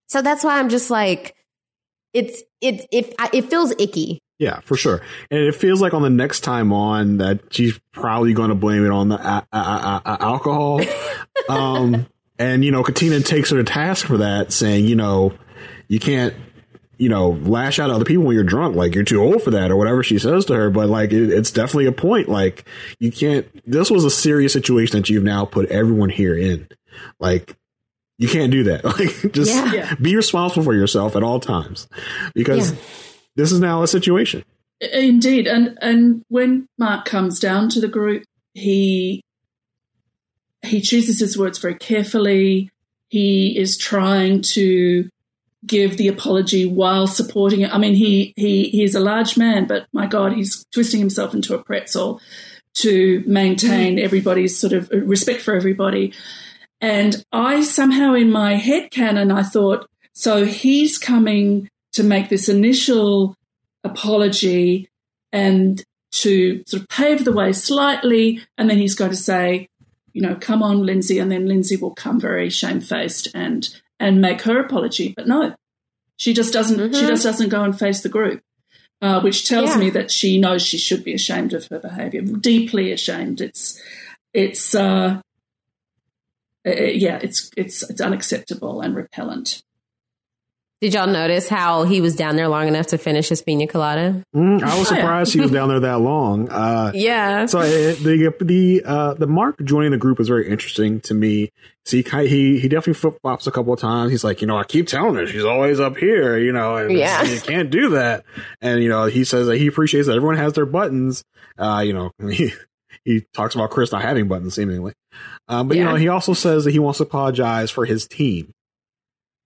So 0.07 0.21
that's 0.21 0.43
why 0.43 0.59
I'm 0.59 0.69
just 0.69 0.89
like, 0.89 1.35
it's 2.13 2.41
it 2.61 2.87
it 2.91 3.15
it 3.31 3.49
feels 3.49 3.71
icky 3.77 4.22
yeah, 4.39 4.59
for 4.61 4.75
sure. 4.75 5.01
And 5.29 5.39
it 5.41 5.55
feels 5.55 5.81
like 5.81 5.93
on 5.93 6.01
the 6.01 6.09
next 6.09 6.41
time 6.41 6.73
on 6.73 7.17
that 7.17 7.53
she's 7.53 7.79
probably 7.91 8.33
going 8.33 8.49
to 8.49 8.55
blame 8.55 8.85
it 8.85 8.91
on 8.91 9.09
the 9.09 9.15
a- 9.15 9.47
a- 9.51 10.01
a- 10.05 10.17
alcohol. 10.21 10.81
um, 11.49 12.07
and, 12.39 12.65
you 12.65 12.71
know, 12.71 12.83
Katina 12.83 13.21
takes 13.21 13.51
her 13.51 13.57
to 13.57 13.63
task 13.63 14.07
for 14.07 14.17
that, 14.17 14.51
saying, 14.51 14.85
you 14.85 14.95
know, 14.95 15.33
you 15.87 15.99
can't, 15.99 16.33
you 16.97 17.09
know, 17.09 17.29
lash 17.29 17.79
out 17.79 17.89
at 17.89 17.95
other 17.95 18.05
people 18.05 18.23
when 18.23 18.35
you're 18.35 18.43
drunk. 18.43 18.75
Like, 18.75 18.95
you're 18.95 19.03
too 19.03 19.21
old 19.21 19.43
for 19.43 19.51
that 19.51 19.71
or 19.71 19.75
whatever 19.75 20.03
she 20.03 20.17
says 20.17 20.45
to 20.45 20.55
her. 20.55 20.69
But, 20.69 20.89
like, 20.89 21.13
it, 21.13 21.29
it's 21.31 21.51
definitely 21.51 21.85
a 21.85 21.91
point. 21.91 22.27
Like, 22.27 22.65
you 22.99 23.11
can't, 23.11 23.47
this 23.69 23.91
was 23.91 24.03
a 24.03 24.11
serious 24.11 24.51
situation 24.51 24.97
that 24.97 25.09
you've 25.09 25.23
now 25.23 25.45
put 25.45 25.69
everyone 25.69 26.09
here 26.09 26.35
in. 26.35 26.67
Like, 27.19 27.55
you 28.17 28.27
can't 28.27 28.51
do 28.51 28.63
that. 28.63 28.83
Like, 29.23 29.31
just 29.31 29.53
yeah. 29.73 29.93
be 29.95 30.15
responsible 30.15 30.63
for 30.63 30.73
yourself 30.73 31.15
at 31.15 31.23
all 31.23 31.39
times 31.39 31.87
because. 32.33 32.71
Yeah 32.71 32.77
this 33.35 33.51
is 33.51 33.59
now 33.59 33.83
a 33.83 33.87
situation. 33.87 34.43
Indeed, 34.81 35.47
and 35.47 35.77
and 35.81 36.23
when 36.27 36.67
Mark 36.77 37.05
comes 37.05 37.39
down 37.39 37.69
to 37.69 37.79
the 37.79 37.87
group, 37.87 38.23
he 38.53 39.23
he 40.61 40.81
chooses 40.81 41.19
his 41.19 41.37
words 41.37 41.57
very 41.57 41.75
carefully. 41.75 42.69
He 43.09 43.57
is 43.57 43.77
trying 43.77 44.41
to 44.41 45.09
give 45.65 45.97
the 45.97 46.07
apology 46.07 46.65
while 46.65 47.07
supporting 47.07 47.61
it. 47.61 47.73
I 47.73 47.77
mean, 47.77 47.95
he 47.95 48.33
he 48.35 48.69
he's 48.69 48.95
a 48.95 48.99
large 48.99 49.37
man, 49.37 49.67
but 49.67 49.87
my 49.93 50.07
God, 50.07 50.33
he's 50.33 50.65
twisting 50.73 50.99
himself 50.99 51.33
into 51.33 51.55
a 51.55 51.63
pretzel 51.63 52.19
to 52.75 53.23
maintain 53.27 53.99
everybody's 53.99 54.57
sort 54.57 54.73
of 54.73 54.89
respect 54.91 55.41
for 55.41 55.53
everybody. 55.53 56.13
And 56.81 57.23
I 57.31 57.61
somehow 57.61 58.13
in 58.13 58.31
my 58.31 58.55
head 58.55 58.91
canon, 58.91 59.31
I 59.31 59.43
thought, 59.43 59.87
so 60.13 60.45
he's 60.45 60.97
coming 60.97 61.69
to 61.93 62.03
make 62.03 62.29
this 62.29 62.49
initial 62.49 63.35
apology 63.83 64.89
and 65.31 65.83
to 66.11 66.63
sort 66.67 66.81
of 66.81 66.89
pave 66.89 67.25
the 67.25 67.31
way 67.31 67.53
slightly. 67.53 68.41
And 68.57 68.69
then 68.69 68.77
he's 68.77 68.95
going 68.95 69.11
to 69.11 69.17
say, 69.17 69.67
you 70.13 70.21
know, 70.21 70.35
come 70.35 70.61
on, 70.61 70.85
Lindsay. 70.85 71.19
And 71.19 71.31
then 71.31 71.47
Lindsay 71.47 71.75
will 71.75 71.95
come 71.95 72.19
very 72.19 72.49
shamefaced 72.49 73.29
and, 73.33 73.67
and 73.99 74.21
make 74.21 74.41
her 74.41 74.59
apology. 74.59 75.13
But 75.15 75.27
no, 75.27 75.55
she 76.17 76.33
just 76.33 76.53
doesn't, 76.53 76.77
mm-hmm. 76.77 76.93
she 76.93 77.07
just 77.07 77.23
doesn't 77.23 77.49
go 77.49 77.63
and 77.63 77.77
face 77.77 78.01
the 78.01 78.09
group. 78.09 78.41
Uh, 79.01 79.19
which 79.19 79.45
tells 79.49 79.71
yeah. 79.71 79.77
me 79.77 79.89
that 79.89 80.09
she 80.09 80.39
knows 80.39 80.65
she 80.65 80.77
should 80.77 81.03
be 81.03 81.13
ashamed 81.13 81.51
of 81.51 81.67
her 81.67 81.77
behavior, 81.77 82.21
deeply 82.21 82.89
ashamed. 82.93 83.41
It's, 83.41 83.81
it's, 84.33 84.73
uh, 84.73 85.19
uh 86.65 86.71
yeah, 86.71 87.19
it's 87.21 87.51
it's 87.57 87.83
it's 87.89 87.99
unacceptable 87.99 88.79
and 88.79 88.95
repellent. 88.95 89.61
Did 90.83 90.95
y'all 90.95 91.07
notice 91.07 91.47
how 91.47 91.85
he 91.85 92.01
was 92.01 92.13
down 92.13 92.35
there 92.35 92.49
long 92.49 92.67
enough 92.67 92.87
to 92.87 92.97
finish 92.97 93.29
his 93.29 93.41
pina 93.41 93.67
colada? 93.67 94.21
Mm, 94.35 94.61
I 94.61 94.77
was 94.77 94.89
surprised 94.89 95.33
he 95.33 95.39
was 95.39 95.49
down 95.49 95.69
there 95.69 95.79
that 95.79 96.01
long. 96.01 96.49
Uh, 96.63 96.91
yeah. 96.93 97.45
So 97.45 97.59
uh, 97.59 97.63
the 97.63 98.33
the 98.41 98.83
uh, 98.85 99.13
the 99.13 99.25
Mark 99.25 99.63
joining 99.63 99.91
the 99.91 99.97
group 99.97 100.19
is 100.19 100.27
very 100.27 100.49
interesting 100.49 100.99
to 101.01 101.13
me. 101.13 101.51
See, 101.85 102.03
he 102.03 102.27
he 102.27 102.59
he 102.59 102.67
definitely 102.67 102.95
flip 102.95 103.17
flops 103.21 103.47
a 103.47 103.51
couple 103.51 103.71
of 103.71 103.79
times. 103.79 104.11
He's 104.11 104.25
like, 104.25 104.41
you 104.41 104.47
know, 104.47 104.57
I 104.57 104.65
keep 104.65 104.87
telling 104.87 105.15
her 105.15 105.25
she's 105.25 105.45
always 105.45 105.79
up 105.79 105.95
here, 105.95 106.37
you 106.37 106.51
know, 106.51 106.75
and 106.75 106.91
yeah. 106.91 107.23
you 107.23 107.39
can't 107.39 107.69
do 107.69 107.91
that. 107.91 108.25
And 108.61 108.83
you 108.83 108.89
know, 108.89 109.05
he 109.05 109.23
says 109.23 109.47
that 109.47 109.57
he 109.57 109.67
appreciates 109.67 110.07
that 110.07 110.17
everyone 110.17 110.35
has 110.37 110.51
their 110.51 110.65
buttons. 110.65 111.23
Uh, 111.57 111.81
you 111.85 111.93
know, 111.93 112.11
he 112.29 112.51
he 113.05 113.25
talks 113.33 113.55
about 113.55 113.69
Chris 113.69 113.93
not 113.93 114.01
having 114.01 114.27
buttons 114.27 114.55
seemingly. 114.55 114.93
Um, 115.47 115.69
but 115.69 115.77
yeah. 115.77 115.83
you 115.83 115.89
know, 115.89 115.95
he 115.95 116.09
also 116.09 116.33
says 116.33 116.65
that 116.65 116.71
he 116.71 116.79
wants 116.79 116.97
to 116.97 117.03
apologize 117.03 117.71
for 117.71 117.85
his 117.85 118.05
team. 118.07 118.52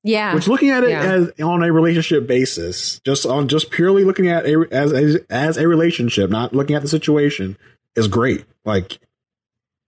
Yeah. 0.04 0.34
Which 0.36 0.48
looking 0.48 0.70
at 0.70 0.84
it 0.84 0.92
yeah. 0.92 1.02
as 1.02 1.32
on 1.42 1.64
a 1.64 1.72
relationship 1.72 2.28
basis, 2.28 3.00
just 3.00 3.26
on 3.26 3.48
just 3.48 3.72
purely 3.72 4.04
looking 4.04 4.28
at 4.28 4.46
a, 4.46 4.68
as 4.72 4.94
a, 4.94 5.20
as 5.30 5.58
a 5.58 5.68
relationship, 5.68 6.30
not 6.30 6.54
looking 6.54 6.76
at 6.76 6.82
the 6.82 6.88
situation, 6.88 7.58
is 7.96 8.08
great. 8.08 8.46
Like 8.64 9.00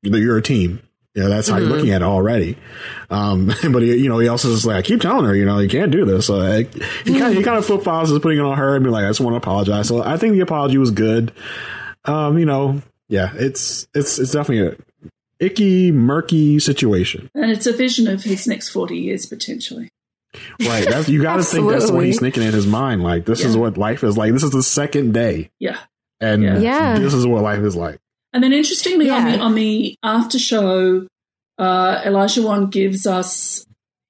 you're 0.02 0.38
a 0.38 0.42
team. 0.42 0.82
Yeah, 1.16 1.28
that's 1.28 1.48
how 1.48 1.56
mm-hmm. 1.56 1.68
you're 1.68 1.76
looking 1.78 1.92
at 1.92 2.02
it 2.02 2.06
already. 2.06 2.58
Um, 3.10 3.48
but 3.72 3.82
he, 3.82 3.96
you 3.96 4.10
know, 4.10 4.20
he 4.20 4.28
also 4.28 4.50
is 4.50 4.66
like, 4.66 4.78
I 4.78 4.82
keep 4.82 5.02
telling 5.02 5.26
her, 5.26 5.36
you 5.36 5.46
know, 5.46 5.60
you 5.60 5.70
can't 5.70 5.92
do 5.92 6.06
this. 6.06 6.28
So 6.28 6.40
he 6.40 6.66
kind 6.66 7.32
of, 7.32 7.38
he 7.38 7.44
kind 7.44 7.58
of 7.58 7.66
flip 7.66 7.84
flops 7.84 8.10
is 8.10 8.20
putting 8.20 8.38
it 8.38 8.44
on 8.46 8.58
her 8.58 8.76
and 8.76 8.84
be 8.84 8.92
like, 8.92 9.06
I 9.06 9.10
just 9.10 9.20
want 9.20 9.34
to 9.34 9.38
apologize. 9.38 9.88
So 9.88 10.04
I 10.04 10.18
think 10.18 10.34
the 10.34 10.42
apology 10.42 10.78
was 10.78 10.92
good. 10.92 11.34
Um, 12.06 12.38
you 12.38 12.46
know, 12.46 12.82
yeah, 13.08 13.32
it's, 13.36 13.88
it's, 13.94 14.20
it's 14.20 14.32
definitely 14.32 14.68
a 14.68 15.46
icky, 15.46 15.92
murky 15.92 16.60
situation. 16.60 17.30
And 17.34 17.52
it's 17.52 17.66
a 17.66 17.74
vision 17.74 18.08
of 18.08 18.24
his 18.24 18.48
next 18.48 18.70
40 18.70 18.96
years 18.96 19.26
potentially. 19.26 19.90
Right. 20.62 20.88
That's, 20.88 21.10
you 21.10 21.22
got 21.22 21.38
to 21.38 21.44
think 21.44 21.70
that's 21.70 21.92
what 21.92 22.06
he's 22.06 22.20
thinking 22.20 22.44
in 22.44 22.54
his 22.54 22.68
mind. 22.68 23.02
Like, 23.02 23.26
this 23.26 23.42
yeah. 23.42 23.48
is 23.48 23.58
what 23.58 23.78
life 23.78 24.04
is 24.04 24.18
like. 24.18 24.32
This 24.34 24.44
is 24.44 24.52
the 24.52 24.64
second 24.64 25.14
day. 25.14 25.50
Yeah. 25.60 25.80
And 26.22 26.44
yeah. 26.44 27.00
this 27.00 27.14
is 27.14 27.26
what 27.26 27.42
life 27.42 27.60
is 27.60 27.76
like. 27.76 28.00
And 28.34 28.44
then 28.44 28.54
interestingly, 28.54 29.08
yeah. 29.08 29.18
on 29.18 29.26
the 29.26 29.40
on 29.40 29.56
the 29.56 29.96
after 30.04 30.38
show, 30.38 31.08
uh, 31.58 32.02
Olajuwon 32.04 32.70
gives 32.70 33.08
us 33.08 33.66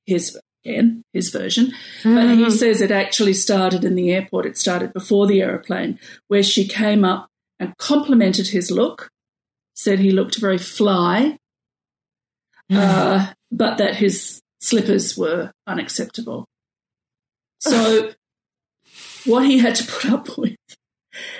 his 0.06 0.38
again 0.66 1.04
his 1.14 1.30
version, 1.30 1.68
mm-hmm. 1.68 2.16
but 2.16 2.24
he 2.24 2.44
mm-hmm. 2.44 2.50
says 2.50 2.82
it 2.82 2.91
actually 2.91 3.34
started 3.34 3.86
in 3.86 3.96
the 3.96 4.12
airport. 4.12 4.46
It 4.46 4.58
started 4.58 4.91
before 4.91 5.28
the 5.28 5.41
aeroplane, 5.41 6.00
where 6.28 6.44
she 6.44 6.68
came 6.68 7.06
up 7.06 7.30
and 7.60 7.78
complimented 7.78 8.48
his 8.48 8.72
look, 8.72 9.10
said 9.76 10.00
he 10.00 10.12
looked 10.12 10.38
very 10.38 10.58
fly, 10.58 11.38
mm-hmm. 12.70 12.78
uh, 12.78 13.28
but 13.52 13.78
that 13.78 13.96
his 13.96 14.39
slippers 14.60 15.18
were 15.18 15.52
unacceptable. 15.68 16.45
So, 17.60 18.11
what 19.26 19.45
he 19.45 19.60
had 19.60 19.76
to 19.76 19.84
put 19.91 20.06
up 20.11 20.38
with 20.38 20.56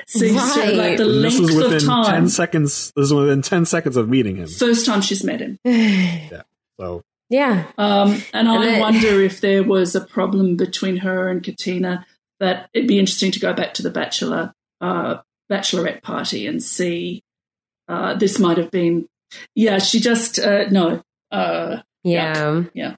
sees 0.08 0.34
Right. 0.34 0.74
like 0.76 0.98
the 0.98 1.06
And 1.10 1.24
this 1.24 1.38
length 1.40 1.50
is 1.52 1.56
within 1.56 1.74
of 1.76 1.84
time. 1.84 2.06
ten 2.06 2.30
seconds. 2.30 2.92
This 2.96 3.06
is 3.06 3.14
within 3.14 3.42
ten 3.42 3.66
seconds 3.66 3.96
of 3.98 4.10
meeting 4.10 4.36
him. 4.38 4.48
First 4.48 4.86
time 4.86 5.02
she's 5.02 5.24
met 5.24 5.40
him. 5.40 5.58
yeah. 5.64 6.42
So 6.80 7.04
Yeah. 7.30 7.72
Um, 7.78 8.22
and 8.34 8.50
I 8.50 8.56
And 8.56 8.64
then- 8.64 8.80
wonder 8.82 9.22
if 9.22 9.40
there 9.42 9.64
was 9.64 9.96
a 9.96 10.02
problem 10.02 10.58
between 10.58 10.98
her 10.98 11.30
and 11.30 11.44
Katina 11.44 12.06
that 12.40 12.70
it'd 12.74 12.88
be 12.88 13.00
interesting 13.00 13.32
to 13.32 13.40
go 13.40 13.54
back 13.54 13.74
to 13.76 13.84
the 13.84 13.90
bachelor 13.92 14.54
uh, 14.82 15.18
bachelorette 15.52 16.02
party 16.02 16.48
and 16.48 16.62
see. 16.64 17.22
Uh, 17.88 18.14
this 18.16 18.38
might 18.40 18.58
have 18.58 18.72
been, 18.72 19.08
yeah. 19.56 19.80
She 19.80 20.00
just 20.00 20.40
uh, 20.40 20.70
no, 20.70 21.02
uh, 21.32 21.82
Yeah. 22.04 22.64
yeah. 22.74 22.96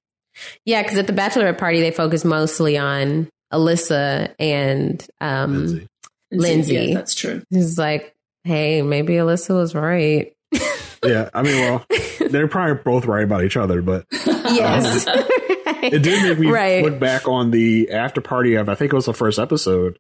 Yeah, 0.66 0.82
because 0.84 0.98
at 0.98 1.08
the 1.08 1.14
bachelorette 1.14 1.58
party, 1.58 1.80
they 1.82 1.92
focus 1.92 2.24
mostly 2.26 2.78
on 2.78 3.30
Alyssa 3.54 4.34
and 4.40 5.06
um, 5.20 5.54
Lindsay. 5.56 5.88
Lindsay. 6.32 6.74
Yeah, 6.76 6.94
that's 6.96 7.16
true. 7.16 7.42
He's 7.50 7.78
like, 7.78 8.14
hey, 8.44 8.82
maybe 8.82 9.14
Alyssa 9.14 9.56
was 9.56 9.76
right. 9.76 10.34
yeah, 11.06 11.30
I 11.34 11.42
mean, 11.44 11.60
well, 11.62 11.86
they're 12.30 12.48
probably 12.48 12.82
both 12.84 13.06
right 13.06 13.24
about 13.24 13.44
each 13.44 13.58
other, 13.58 13.82
but 13.82 14.06
Yes. 14.12 15.06
it 15.08 16.02
did 16.04 16.24
make 16.30 16.40
me 16.40 16.48
Right. 16.52 16.84
look 16.84 17.00
back 17.00 17.28
on 17.28 17.52
the 17.52 17.92
after 17.92 18.22
party 18.22 18.56
of 18.56 18.70
I 18.70 18.76
think 18.76 18.92
it 18.94 18.96
was 18.96 19.06
the 19.06 19.14
first 19.14 19.40
episode, 19.40 19.98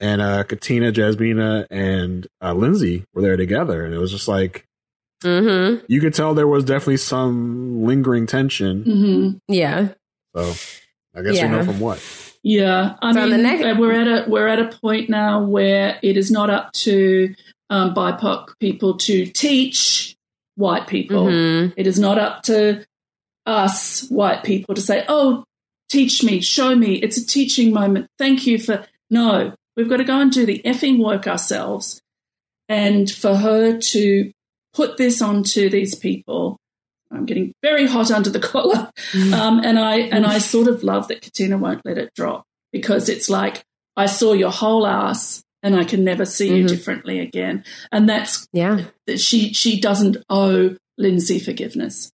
and 0.00 0.20
uh 0.22 0.44
Katina, 0.44 0.92
Jasmina, 0.92 1.66
and 1.70 2.26
uh, 2.42 2.52
Lindsay 2.54 3.04
were 3.14 3.22
there 3.22 3.36
together, 3.36 3.84
and 3.84 3.94
it 3.94 3.98
was 3.98 4.10
just 4.10 4.28
like 4.28 4.66
mm-hmm. 5.22 5.84
you 5.88 6.00
could 6.00 6.14
tell 6.14 6.34
there 6.34 6.46
was 6.46 6.64
definitely 6.64 6.96
some 6.98 7.84
lingering 7.84 8.26
tension. 8.26 8.82
hmm 8.82 9.52
Yeah. 9.52 9.88
So 10.36 10.52
I 11.14 11.22
guess 11.22 11.42
we 11.42 11.48
know 11.48 11.64
from 11.64 11.80
what. 11.80 12.00
Yeah, 12.42 12.94
I 13.02 13.12
So 13.12 13.20
on 13.20 13.30
mean, 13.30 13.36
the 13.38 13.42
next- 13.42 13.64
uh, 13.64 13.74
we're 13.78 13.92
at 13.92 14.06
a 14.26 14.30
we're 14.30 14.48
at 14.48 14.58
a 14.58 14.76
point 14.78 15.10
now 15.10 15.44
where 15.44 15.98
it 16.02 16.16
is 16.16 16.30
not 16.30 16.48
up 16.50 16.72
to 16.72 17.34
um, 17.68 17.94
BIPOC 17.94 18.54
people 18.58 18.96
to 18.98 19.26
teach 19.26 20.16
white 20.56 20.86
people. 20.86 21.26
Mhm. 21.26 21.74
It 21.76 21.86
is 21.86 21.98
not 21.98 22.18
up 22.18 22.42
to 22.44 22.84
us 23.46 24.08
white 24.08 24.42
people 24.44 24.74
to 24.74 24.80
say, 24.80 25.04
"Oh, 25.08 25.44
teach 25.88 26.22
me, 26.22 26.40
show 26.40 26.74
me." 26.74 26.94
It's 26.94 27.18
a 27.18 27.26
teaching 27.26 27.72
moment. 27.72 28.06
Thank 28.18 28.46
you 28.46 28.58
for 28.58 28.84
no. 29.10 29.52
We've 29.76 29.88
got 29.88 29.98
to 29.98 30.04
go 30.04 30.18
and 30.20 30.30
do 30.32 30.46
the 30.46 30.60
effing 30.64 30.98
work 30.98 31.26
ourselves. 31.26 32.00
And 32.68 33.10
for 33.10 33.34
her 33.36 33.78
to 33.78 34.32
put 34.74 34.96
this 34.96 35.20
onto 35.22 35.68
these 35.70 35.94
people, 35.94 36.56
I'm 37.10 37.26
getting 37.26 37.52
very 37.62 37.86
hot 37.86 38.10
under 38.10 38.30
the 38.30 38.40
collar. 38.52 38.90
Um, 39.34 39.60
and 39.64 39.78
I 39.78 39.96
and 39.98 40.26
I 40.26 40.38
sort 40.38 40.68
of 40.68 40.82
love 40.82 41.08
that 41.08 41.22
Katina 41.22 41.58
won't 41.58 41.84
let 41.84 41.98
it 41.98 42.10
drop 42.14 42.44
because 42.72 43.08
it's 43.08 43.28
like 43.28 43.62
I 43.96 44.06
saw 44.06 44.32
your 44.32 44.50
whole 44.52 44.86
ass 44.86 45.42
and 45.62 45.74
I 45.76 45.84
can 45.84 46.04
never 46.04 46.24
see 46.24 46.54
you 46.56 46.64
Mhm. 46.64 46.68
differently 46.68 47.18
again. 47.20 47.64
And 47.92 48.08
that's 48.08 48.46
Yeah. 48.52 48.84
that 49.06 49.20
she 49.20 49.52
she 49.52 49.80
doesn't 49.80 50.16
owe 50.30 50.76
Lindsay 50.98 51.38
forgiveness. 51.38 52.10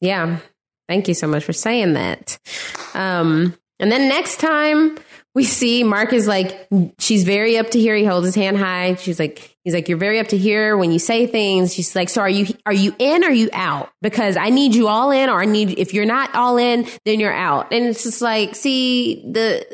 Yeah. 0.00 0.38
Thank 0.88 1.08
you 1.08 1.14
so 1.14 1.26
much 1.26 1.44
for 1.44 1.52
saying 1.52 1.94
that. 1.94 2.38
Um, 2.94 3.54
and 3.80 3.90
then 3.90 4.08
next 4.08 4.38
time 4.38 4.96
we 5.34 5.44
see 5.44 5.82
Mark 5.84 6.12
is 6.12 6.26
like, 6.28 6.68
she's 6.98 7.24
very 7.24 7.58
up 7.58 7.70
to 7.70 7.80
here. 7.80 7.96
He 7.96 8.04
holds 8.04 8.26
his 8.26 8.34
hand 8.34 8.56
high. 8.56 8.94
She's 8.94 9.18
like, 9.18 9.55
he's 9.66 9.74
like, 9.74 9.88
you're 9.88 9.98
very 9.98 10.20
up 10.20 10.28
to 10.28 10.36
here 10.38 10.76
when 10.76 10.92
you 10.92 10.98
say 11.00 11.26
things. 11.26 11.74
She's 11.74 11.96
like, 11.96 12.08
so 12.08 12.20
are 12.20 12.28
you, 12.28 12.46
are 12.64 12.72
you 12.72 12.94
in 13.00 13.24
or 13.24 13.26
are 13.26 13.32
you 13.32 13.50
out? 13.52 13.90
Because 14.00 14.36
I 14.36 14.50
need 14.50 14.76
you 14.76 14.86
all 14.86 15.10
in 15.10 15.28
or 15.28 15.42
I 15.42 15.44
need, 15.44 15.76
if 15.76 15.92
you're 15.92 16.06
not 16.06 16.32
all 16.36 16.56
in, 16.56 16.86
then 17.04 17.18
you're 17.18 17.34
out. 17.34 17.72
And 17.72 17.84
it's 17.86 18.04
just 18.04 18.22
like, 18.22 18.54
see 18.54 19.28
the, 19.28 19.66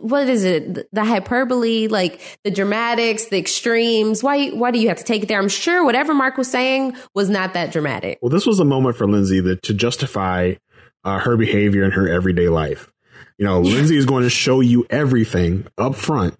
what 0.00 0.28
is 0.28 0.44
it? 0.44 0.88
The 0.92 1.04
hyperbole, 1.04 1.88
like 1.88 2.20
the 2.44 2.52
dramatics, 2.52 3.24
the 3.24 3.36
extremes. 3.36 4.22
Why, 4.22 4.50
why 4.50 4.70
do 4.70 4.78
you 4.78 4.86
have 4.86 4.98
to 4.98 5.04
take 5.04 5.24
it 5.24 5.26
there? 5.26 5.40
I'm 5.40 5.48
sure 5.48 5.84
whatever 5.84 6.14
Mark 6.14 6.36
was 6.36 6.48
saying 6.48 6.96
was 7.12 7.28
not 7.28 7.54
that 7.54 7.72
dramatic. 7.72 8.20
Well, 8.22 8.30
this 8.30 8.46
was 8.46 8.60
a 8.60 8.64
moment 8.64 8.96
for 8.96 9.08
Lindsay 9.08 9.40
that 9.40 9.64
to 9.64 9.74
justify 9.74 10.54
uh, 11.02 11.18
her 11.18 11.36
behavior 11.36 11.82
in 11.82 11.90
her 11.90 12.08
everyday 12.08 12.48
life. 12.48 12.92
You 13.38 13.46
know, 13.46 13.60
Lindsay 13.60 13.96
is 13.96 14.06
going 14.06 14.22
to 14.22 14.30
show 14.30 14.60
you 14.60 14.86
everything 14.88 15.66
up 15.76 15.96
front 15.96 16.38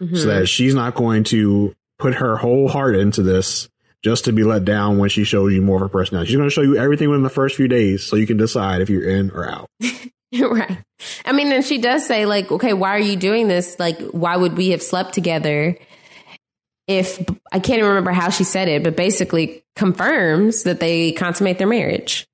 Mm-hmm. 0.00 0.16
so 0.16 0.26
that 0.28 0.46
she's 0.48 0.74
not 0.74 0.96
going 0.96 1.22
to 1.24 1.76
put 2.02 2.14
her 2.14 2.36
whole 2.36 2.66
heart 2.66 2.96
into 2.96 3.22
this 3.22 3.68
just 4.02 4.24
to 4.24 4.32
be 4.32 4.42
let 4.42 4.64
down 4.64 4.98
when 4.98 5.08
she 5.08 5.22
shows 5.22 5.52
you 5.52 5.62
more 5.62 5.76
of 5.76 5.82
her 5.82 5.88
personality. 5.88 6.28
She's 6.28 6.36
going 6.36 6.48
to 6.48 6.52
show 6.52 6.62
you 6.62 6.76
everything 6.76 7.08
within 7.08 7.22
the 7.22 7.30
first 7.30 7.54
few 7.54 7.68
days 7.68 8.04
so 8.04 8.16
you 8.16 8.26
can 8.26 8.36
decide 8.36 8.80
if 8.80 8.90
you're 8.90 9.08
in 9.08 9.30
or 9.30 9.48
out. 9.48 9.70
right. 10.40 10.78
I 11.24 11.32
mean, 11.32 11.52
and 11.52 11.64
she 11.64 11.78
does 11.78 12.04
say, 12.04 12.26
like, 12.26 12.50
okay, 12.50 12.72
why 12.72 12.90
are 12.90 13.00
you 13.00 13.14
doing 13.14 13.46
this? 13.46 13.78
Like, 13.78 14.00
why 14.10 14.36
would 14.36 14.56
we 14.56 14.70
have 14.70 14.82
slept 14.82 15.14
together? 15.14 15.78
If 16.88 17.24
I 17.52 17.60
can't 17.60 17.80
remember 17.80 18.10
how 18.10 18.30
she 18.30 18.42
said 18.42 18.66
it, 18.66 18.82
but 18.82 18.96
basically 18.96 19.62
confirms 19.76 20.64
that 20.64 20.80
they 20.80 21.12
consummate 21.12 21.58
their 21.58 21.68
marriage. 21.68 22.26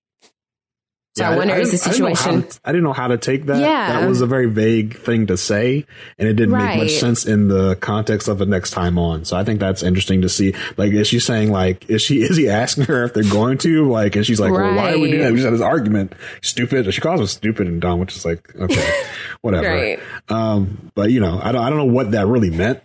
So 1.19 1.24
Yeah, 1.24 1.31
I 1.31 1.36
wonder 1.36 1.55
is 1.57 1.70
the 1.73 1.77
didn't- 1.77 1.86
I 1.86 1.90
didn't 1.93 2.01
know 2.01 2.09
how 2.09 2.15
situation. 2.15 2.43
to- 2.51 2.61
I 2.65 2.73
didn't 2.73 2.85
know 2.85 2.93
how 2.93 3.07
to 3.09 3.19
take 3.19 3.47
that. 3.47 3.61
Yeah. 3.61 4.01
That 4.01 4.09
was 4.09 4.20
a 4.20 4.27
very 4.27 4.47
vague 4.47 4.97
thing 4.97 5.27
to 5.27 5.36
say, 5.36 5.85
and 6.19 6.28
it 6.28 6.35
didn't 6.35 6.57
make 6.57 6.77
much 6.78 6.93
sense 6.93 7.27
in 7.27 7.49
the 7.49 7.74
context 7.77 8.28
of 8.28 8.39
the 8.39 8.47
next 8.47 8.70
time 8.70 8.99
on. 8.99 9.24
So 9.24 9.36
I 9.36 9.45
think 9.45 9.61
that's 9.61 9.82
interesting 9.82 10.23
to 10.23 10.28
see. 10.28 10.55
Like, 10.77 10.93
is 10.93 11.07
she 11.09 11.19
saying 11.20 11.51
like, 11.51 11.89
is 11.90 12.03
she 12.03 12.20
is 12.23 12.36
he 12.36 12.49
asking 12.49 12.85
her 12.85 13.05
if 13.05 13.15
they're 13.15 13.23
going 13.24 13.59
to 13.59 13.90
like, 13.90 14.16
and 14.16 14.24
she's 14.24 14.40
like, 14.40 14.53
well, 14.53 14.74
why 14.74 14.93
are 14.93 14.99
we 14.99 15.09
doing 15.11 15.20
Right. 15.20 15.27
that? 15.27 15.32
We 15.32 15.39
just 15.39 15.45
had 15.45 15.55
this 15.55 15.61
argument. 15.61 16.12
Stupid. 16.43 16.93
She 16.95 17.01
calls 17.01 17.20
him 17.20 17.27
stupid 17.27 17.66
and 17.66 17.81
dumb, 17.81 17.99
which 18.01 18.16
is 18.16 18.24
like, 18.24 18.55
okay, 18.59 19.03
whatever. 19.43 19.69
Right. 19.69 19.99
Um, 20.28 20.90
but 20.95 21.11
you 21.11 21.20
know, 21.20 21.40
I 21.43 21.53
don't 21.53 21.62
I 21.65 21.69
don't 21.69 21.78
know 21.78 21.93
what 21.93 22.12
that 22.12 22.27
really 22.27 22.51
meant. 22.51 22.81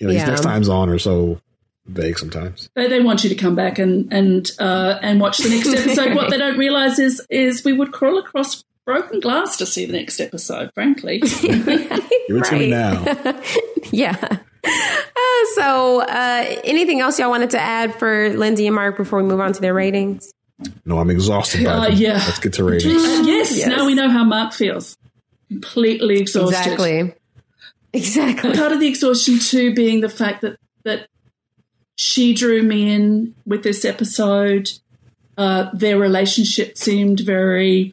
You 0.00 0.08
know, 0.08 0.12
these 0.12 0.22
Yeah. 0.22 0.28
next 0.28 0.42
times 0.42 0.68
on 0.68 0.88
or 0.88 0.98
so 0.98 1.40
vague 1.86 2.18
sometimes. 2.18 2.68
They, 2.74 2.88
they 2.88 3.00
want 3.00 3.24
you 3.24 3.30
to 3.30 3.36
come 3.36 3.54
back 3.54 3.78
and 3.78 4.12
and 4.12 4.50
uh, 4.58 4.98
and 5.02 5.20
watch 5.20 5.38
the 5.38 5.48
next 5.50 5.68
episode. 5.74 6.14
what 6.14 6.30
they 6.30 6.38
don't 6.38 6.58
realize 6.58 6.98
is 6.98 7.24
is 7.30 7.64
we 7.64 7.72
would 7.72 7.92
crawl 7.92 8.18
across 8.18 8.64
broken 8.86 9.20
glass 9.20 9.56
to 9.58 9.66
see 9.66 9.86
the 9.86 9.92
next 9.94 10.20
episode. 10.20 10.70
Frankly, 10.74 11.18
Give 11.40 11.68
it 11.68 12.44
to 12.46 12.58
me 12.58 12.70
now. 12.70 13.02
yeah. 13.92 14.38
Uh, 14.66 15.44
so, 15.54 16.00
uh, 16.00 16.60
anything 16.64 17.00
else 17.00 17.18
y'all 17.18 17.28
wanted 17.30 17.50
to 17.50 17.60
add 17.60 17.94
for 17.96 18.30
Lindsay 18.30 18.66
and 18.66 18.74
Mark 18.74 18.96
before 18.96 19.22
we 19.22 19.28
move 19.28 19.40
on 19.40 19.52
to 19.52 19.60
their 19.60 19.74
ratings? 19.74 20.32
No, 20.86 20.98
I'm 20.98 21.10
exhausted 21.10 21.64
by 21.64 21.70
Uh, 21.70 21.82
them. 21.88 21.92
yeah. 21.96 22.12
Let's 22.14 22.38
get 22.38 22.54
to 22.54 22.64
ratings. 22.64 22.94
Uh, 22.94 23.22
yes, 23.26 23.56
Yes. 23.58 23.66
Now 23.68 23.84
we 23.86 23.94
know 23.94 24.08
how 24.08 24.24
Mark 24.24 24.52
feels. 24.54 24.96
Completely 25.48 26.18
exhausted. 26.20 26.56
Exactly. 26.72 27.14
Exactly. 27.92 28.54
part 28.56 28.72
of 28.72 28.80
the 28.80 28.86
exhaustion 28.88 29.38
too 29.38 29.74
being 29.74 30.00
the 30.00 30.08
fact 30.08 30.40
that 30.42 30.56
that 30.84 31.06
she 31.96 32.34
drew 32.34 32.62
me 32.62 32.92
in 32.92 33.34
with 33.46 33.62
this 33.62 33.84
episode. 33.84 34.70
Uh, 35.36 35.70
their 35.72 35.98
relationship 35.98 36.78
seemed 36.78 37.20
very 37.20 37.92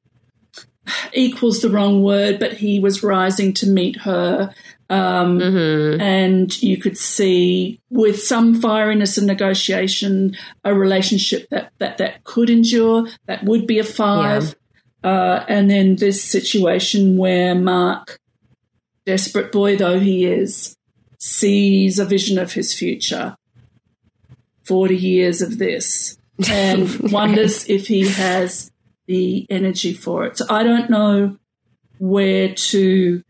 equals 1.14 1.62
the 1.62 1.70
wrong 1.70 2.04
word, 2.04 2.40
but 2.40 2.54
he 2.54 2.80
was 2.80 3.04
rising 3.04 3.54
to 3.54 3.68
meet 3.68 3.98
her. 4.02 4.54
Um, 4.90 5.40
And 6.02 6.62
you 6.62 6.78
could 6.78 6.98
see 6.98 7.80
with 7.90 8.22
some 8.22 8.62
fieriness 8.62 9.18
and 9.18 9.26
negotiation, 9.26 10.36
a 10.66 10.74
relationship 10.74 11.48
that, 11.50 11.72
that, 11.80 11.98
that 12.00 12.24
could 12.26 12.50
endure, 12.50 13.08
that 13.26 13.44
would 13.46 13.66
be 13.66 13.80
a 13.80 13.86
five. 13.86 14.56
Uh, 15.04 15.46
and 15.48 15.72
then 15.72 15.96
this 15.96 16.24
situation 16.24 17.18
where 17.18 17.56
Mark 17.56 18.20
desperate 19.06 19.52
boy 19.52 19.76
though 19.76 20.00
he 20.00 20.26
is, 20.26 20.76
sees 21.20 21.98
a 21.98 22.06
vision 22.06 22.38
of 22.38 22.54
his 22.54 22.74
future. 22.74 23.36
40 24.66 24.96
years 24.96 25.42
of 25.42 25.58
this 25.58 26.18
and 26.50 27.12
wonders 27.12 27.70
if 27.70 27.88
he 27.88 28.08
has 28.08 28.72
the 29.08 29.46
energy 29.50 29.94
for 29.94 30.26
it. 30.26 30.38
So 30.38 30.46
I 30.50 30.64
don't 30.64 30.90
know 30.90 31.38
where 31.98 32.54
to 32.54 33.24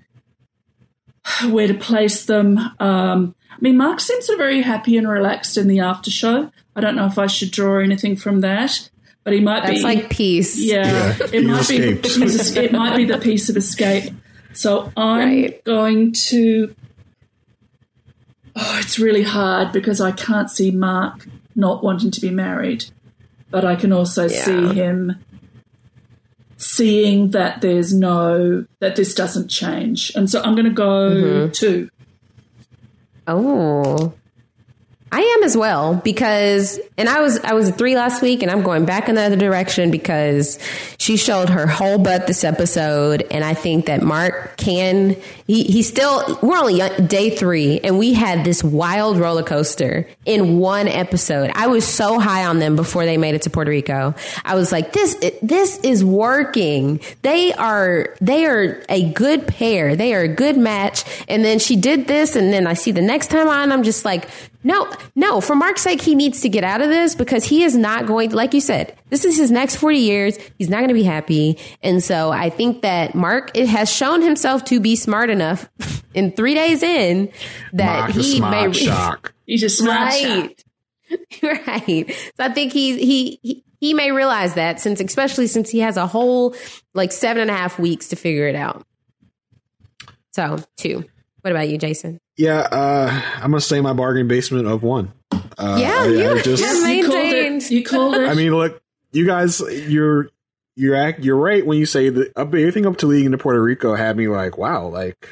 where 1.50 1.68
to 1.68 1.74
place 1.74 2.26
them. 2.26 2.58
Um, 2.80 3.36
I 3.52 3.58
mean, 3.60 3.78
Mark 3.78 4.00
seems 4.00 4.28
very 4.28 4.62
happy 4.62 4.98
and 4.98 5.08
relaxed 5.08 5.58
in 5.58 5.68
the 5.68 5.80
after 5.82 6.10
show. 6.12 6.52
I 6.76 6.82
don't 6.82 6.96
know 6.96 7.06
if 7.06 7.18
I 7.20 7.28
should 7.28 7.52
draw 7.52 7.80
anything 7.80 8.16
from 8.16 8.42
that, 8.42 8.90
but 9.24 9.34
he 9.34 9.40
might 9.40 9.62
That's 9.64 9.80
be 9.80 9.84
like 9.84 10.10
peace. 10.10 10.58
yeah, 10.58 11.16
Yeah, 11.18 11.26
it 11.26 11.34
he's 11.34 11.44
might 11.48 11.68
be 11.68 11.76
escaped. 11.78 12.04
piece 12.04 12.50
of, 12.52 12.58
it 12.58 12.72
might 12.72 12.98
be 12.98 13.06
the 13.06 13.18
piece 13.18 13.50
of 13.50 13.58
escape. 13.58 14.14
So 14.54 14.92
I'm 14.98 15.20
Right. 15.20 15.64
going 15.64 16.14
to. 16.30 16.76
Oh, 18.56 18.80
it's 18.82 19.00
really 19.00 19.24
hard 19.24 19.72
because 19.72 20.02
I 20.02 20.12
can't 20.12 20.50
see 20.50 20.72
Mark 20.72 21.26
not 21.56 21.84
wanting 21.84 22.12
to 22.12 22.22
be 22.22 22.30
married, 22.32 22.86
but 23.50 23.64
I 23.66 23.76
can 23.76 23.92
also 23.94 24.28
Yeah. 24.28 24.44
see 24.46 24.68
him 24.74 25.16
seeing 26.58 27.32
that 27.32 27.62
there's 27.62 27.94
no 27.94 28.66
that 28.80 28.96
this 28.96 29.14
doesn't 29.16 29.48
change, 29.48 30.12
and 30.16 30.30
so 30.30 30.42
I'm 30.42 30.54
going 30.56 30.66
to 30.66 30.72
go 30.72 31.10
Mm-hmm. 31.12 31.52
two. 31.52 31.90
Oh. 33.28 34.14
I 35.14 35.20
am 35.20 35.44
as 35.44 35.58
well 35.58 35.96
because, 35.96 36.80
and 36.98 37.10
I 37.10 37.20
was 37.20 37.38
I 37.40 37.54
was 37.54 37.70
three 37.72 37.96
last 37.96 38.22
week, 38.22 38.42
and 38.44 38.50
I'm 38.50 38.64
going 38.64 38.86
back 38.86 39.10
in 39.10 39.16
the 39.16 39.22
other 39.22 39.36
direction 39.36 39.92
because 39.92 40.58
she 40.98 41.18
showed 41.18 41.50
her 41.50 41.68
whole 41.68 41.98
butt 41.98 42.28
this 42.28 42.46
episode, 42.46 43.28
and 43.30 43.44
I 43.44 43.54
think 43.54 43.88
that 43.88 44.02
Mark 44.02 44.56
can. 44.56 45.18
He 45.48 45.64
he's 45.64 45.90
still. 45.90 46.40
We're 46.42 46.58
only 46.58 46.80
day 47.08 47.30
three, 47.30 47.82
and 47.82 48.00
we 48.00 48.14
had 48.14 48.46
this 48.46 48.64
wild 48.64 49.18
roller 49.18 49.44
coaster 49.44 50.08
in 50.26 50.60
one 50.60 50.88
episode. 50.88 51.52
I 51.56 51.68
was 51.68 51.86
so 51.86 52.18
high 52.18 52.46
on 52.46 52.60
them 52.60 52.78
before 52.78 53.06
they 53.06 53.18
made 53.18 53.36
it 53.36 53.42
to 53.42 53.50
Puerto 53.50 53.70
Rico. 53.70 54.16
I 54.46 54.56
was 54.56 54.72
like, 54.72 54.94
this 54.94 55.16
this 55.42 55.78
is 55.80 56.06
working. 56.06 57.02
They 57.22 57.52
are 57.52 58.16
they 58.22 58.46
are 58.46 58.82
a 58.88 59.12
good 59.12 59.46
pair. 59.46 59.98
They 59.98 60.14
are 60.14 60.22
a 60.22 60.30
good 60.30 60.56
match. 60.56 61.04
And 61.28 61.44
then 61.44 61.60
she 61.60 61.76
did 61.76 62.08
this, 62.08 62.38
and 62.38 62.54
then 62.54 62.66
I 62.66 62.76
see 62.76 62.92
the 62.92 63.02
next 63.02 63.28
time 63.28 63.50
on, 63.50 63.74
I'm 63.74 63.84
just 63.84 64.06
like, 64.06 64.30
no, 64.64 64.92
no, 65.16 65.42
for 65.42 65.56
Mark's 65.56 65.82
sake, 65.82 66.02
he 66.02 66.14
needs 66.14 66.42
to 66.42 66.50
get 66.50 66.64
out 66.64 66.82
of 66.82 66.90
this 66.90 67.16
because 67.16 67.46
he 67.46 67.64
is 67.64 67.76
not 67.76 68.06
going, 68.06 68.32
like 68.32 68.54
you 68.54 68.62
said, 68.62 68.96
this 69.10 69.26
is 69.26 69.36
his 69.38 69.50
next 69.50 69.78
40 69.78 69.98
years. 69.98 70.38
He's 70.58 70.70
not 70.70 70.78
going 70.78 70.90
to 70.90 70.94
be 70.94 71.04
happy. 71.04 71.58
And 71.82 72.04
so 72.04 72.32
I 72.32 72.50
think 72.50 72.84
that 72.84 73.16
Mark 73.16 73.52
it 73.56 73.68
has 73.68 73.92
shown 73.92 74.22
himself 74.22 74.64
to 74.66 74.80
be 74.80 74.96
smart 74.96 75.30
enough 75.30 75.70
in 76.14 76.32
three 76.32 76.54
days 76.54 76.84
in 76.84 77.32
that 77.74 78.02
Mark 78.02 78.14
the 78.14 78.22
he 78.22 78.38
smart 78.38 78.68
may. 78.68 78.74
shock. 78.74 79.34
He's 79.48 79.62
just 79.62 79.80
smart 79.80 80.14
Right. 80.14 80.64
right. 81.44 82.06
So 82.38 82.44
I 82.46 82.50
think 82.54 82.72
he, 82.72 82.98
he, 83.04 83.40
he, 83.42 83.64
he 83.80 83.94
may 83.96 84.12
realize 84.12 84.54
that 84.54 84.80
since, 84.80 85.02
especially 85.02 85.48
since 85.48 85.70
he 85.70 85.80
has 85.80 85.98
a 85.98 86.06
whole 86.06 86.56
like 86.94 87.12
seven 87.12 87.42
and 87.42 87.50
a 87.50 87.56
half 87.56 87.80
weeks 87.80 88.10
to 88.10 88.16
figure 88.16 88.48
it 88.48 88.56
out. 88.56 88.86
So 90.34 90.64
two. 90.78 91.04
What 91.42 91.52
about 91.52 91.70
you, 91.70 91.78
Jason? 91.78 92.20
Yeah, 92.38 92.60
uh, 92.60 93.22
I'm 93.38 93.52
gonna 93.52 93.62
say 93.62 93.82
my 93.82 93.94
bargain 93.94 94.28
basement 94.28 94.68
of 94.68 94.84
one. 94.84 95.12
Uh, 95.58 95.78
Yeah, 95.80 95.96
I, 96.02 96.06
you- 96.08 96.30
I 96.32 96.42
just. 96.42 96.64
you 96.64 96.70
You 96.70 97.04
called 97.08 97.16
Maintained. 97.24 97.62
it. 97.64 97.72
You 97.72 97.84
called 97.84 98.16
it. 98.16 98.30
I 98.30 98.34
mean, 98.34 98.52
look, 98.56 98.82
you 99.12 99.26
guys, 99.26 99.60
you're 99.60 100.30
you're 100.76 100.96
act, 100.96 101.20
you're 101.20 101.36
right 101.38 101.66
when 101.66 101.78
you 101.78 101.86
say 101.86 102.10
that 102.10 102.32
everything 102.38 102.86
up 102.86 102.98
to 102.98 103.08
leading 103.08 103.26
into 103.26 103.38
Puerto 103.38 103.62
Rico 103.62 103.94
had 103.96 104.16
me 104.18 104.28
like, 104.28 104.58
wow, 104.58 104.88
like 104.88 105.28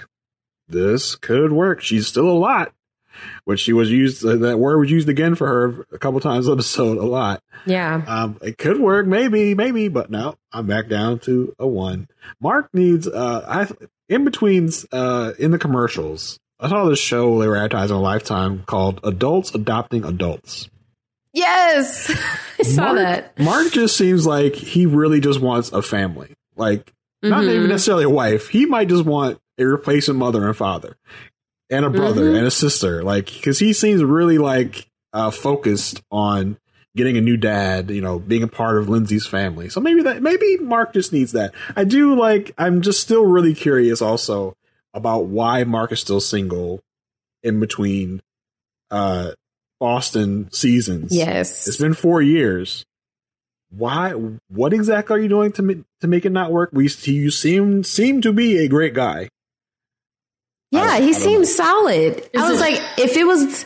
this 0.67 1.15
could 1.15 1.51
work. 1.51 1.81
She's 1.81 2.07
still 2.07 2.29
a 2.29 2.37
lot, 2.37 2.73
which 3.45 3.59
she 3.61 3.73
was 3.73 3.89
used. 3.89 4.23
Uh, 4.25 4.35
that 4.37 4.59
word 4.59 4.77
was 4.79 4.91
used 4.91 5.07
again 5.09 5.35
for 5.35 5.47
her 5.47 5.85
a 5.93 5.97
couple 5.97 6.19
times 6.19 6.45
in 6.45 6.51
the 6.51 6.57
episode, 6.57 6.97
a 6.97 7.05
lot. 7.05 7.41
Yeah. 7.65 8.03
Um, 8.07 8.37
it 8.41 8.57
could 8.57 8.79
work, 8.79 9.07
maybe, 9.07 9.55
maybe, 9.55 9.87
but 9.87 10.09
no, 10.11 10.35
I'm 10.51 10.67
back 10.67 10.87
down 10.89 11.19
to 11.19 11.55
a 11.57 11.67
one. 11.67 12.07
Mark 12.41 12.69
needs, 12.73 13.07
uh, 13.07 13.45
I, 13.47 13.87
in 14.09 14.25
between, 14.25 14.69
uh, 14.91 15.31
in 15.39 15.51
the 15.51 15.59
commercials, 15.59 16.37
I 16.59 16.67
saw 16.67 16.85
this 16.89 16.99
show 16.99 17.39
they 17.39 17.47
were 17.47 17.55
advertising 17.55 17.95
on 17.95 18.01
Lifetime 18.03 18.63
called 18.65 18.99
Adults 19.03 19.53
Adopting 19.55 20.03
Adults. 20.03 20.67
Yes. 21.33 22.09
I 22.59 22.63
saw 22.63 22.85
Mark, 22.93 22.97
that. 22.97 23.39
Mark 23.39 23.71
just 23.71 23.95
seems 23.95 24.25
like 24.25 24.55
he 24.55 24.85
really 24.85 25.19
just 25.19 25.39
wants 25.39 25.71
a 25.71 25.81
family. 25.81 26.33
Like, 26.55 26.91
not 27.21 27.43
Mhm. 27.43 27.53
even 27.55 27.69
necessarily 27.69 28.03
a 28.05 28.09
wife. 28.09 28.47
He 28.49 28.65
might 28.65 28.89
just 28.89 29.05
want 29.05 29.39
a 29.57 29.65
replacement 29.65 30.19
mother 30.19 30.45
and 30.47 30.55
father 30.57 30.97
and 31.69 31.85
a 31.85 31.89
brother 31.89 32.31
Mhm. 32.31 32.37
and 32.37 32.47
a 32.47 32.51
sister. 32.51 33.03
Like, 33.03 33.29
cause 33.43 33.59
he 33.59 33.73
seems 33.73 34.03
really 34.03 34.37
like, 34.37 34.87
uh, 35.13 35.29
focused 35.31 36.01
on 36.11 36.57
getting 36.99 37.17
a 37.17 37.21
new 37.21 37.35
dad, 37.37 37.89
you 37.89 38.01
know, 38.01 38.19
being 38.19 38.43
a 38.43 38.47
part 38.47 38.77
of 38.77 38.87
Lindsay's 38.87 39.25
family. 39.25 39.69
So 39.69 39.79
maybe 39.81 40.03
that, 40.03 40.21
maybe 40.21 40.57
Mark 40.57 40.93
just 40.93 41.11
needs 41.11 41.31
that. 41.31 41.53
I 41.75 41.83
do 41.83 42.13
like, 42.13 42.53
I'm 42.59 42.81
just 42.81 42.99
still 43.01 43.25
really 43.25 43.55
curious 43.55 44.01
also 44.01 44.53
about 44.93 45.25
why 45.25 45.63
Mark 45.63 45.91
is 45.91 45.99
still 45.99 46.19
single 46.21 46.81
in 47.41 47.59
between, 47.59 48.21
uh, 48.91 49.31
Boston 49.79 50.51
seasons. 50.51 51.15
Yes. 51.15 51.67
It's 51.67 51.77
been 51.77 51.93
four 51.93 52.21
years. 52.21 52.85
Why? 53.71 54.11
What 54.49 54.73
exactly 54.73 55.15
are 55.15 55.19
you 55.21 55.29
doing 55.29 55.51
to 55.53 55.61
ma- 55.61 55.73
to 56.01 56.07
make 56.07 56.25
it 56.25 56.31
not 56.31 56.51
work? 56.51 56.71
We 56.73 56.89
you 57.03 57.31
seem 57.31 57.83
seem 57.85 58.19
to 58.23 58.33
be 58.33 58.57
a 58.57 58.67
great 58.67 58.93
guy. 58.93 59.29
Yeah, 60.71 60.81
I- 60.81 60.99
he 61.01 61.09
I 61.09 61.11
don't 61.11 61.21
seems 61.21 61.55
solid. 61.55 62.17
Is 62.33 62.41
I 62.41 62.51
was 62.51 62.59
it- 62.59 62.63
like, 62.63 62.81
if 62.97 63.15
it 63.15 63.25
was, 63.25 63.65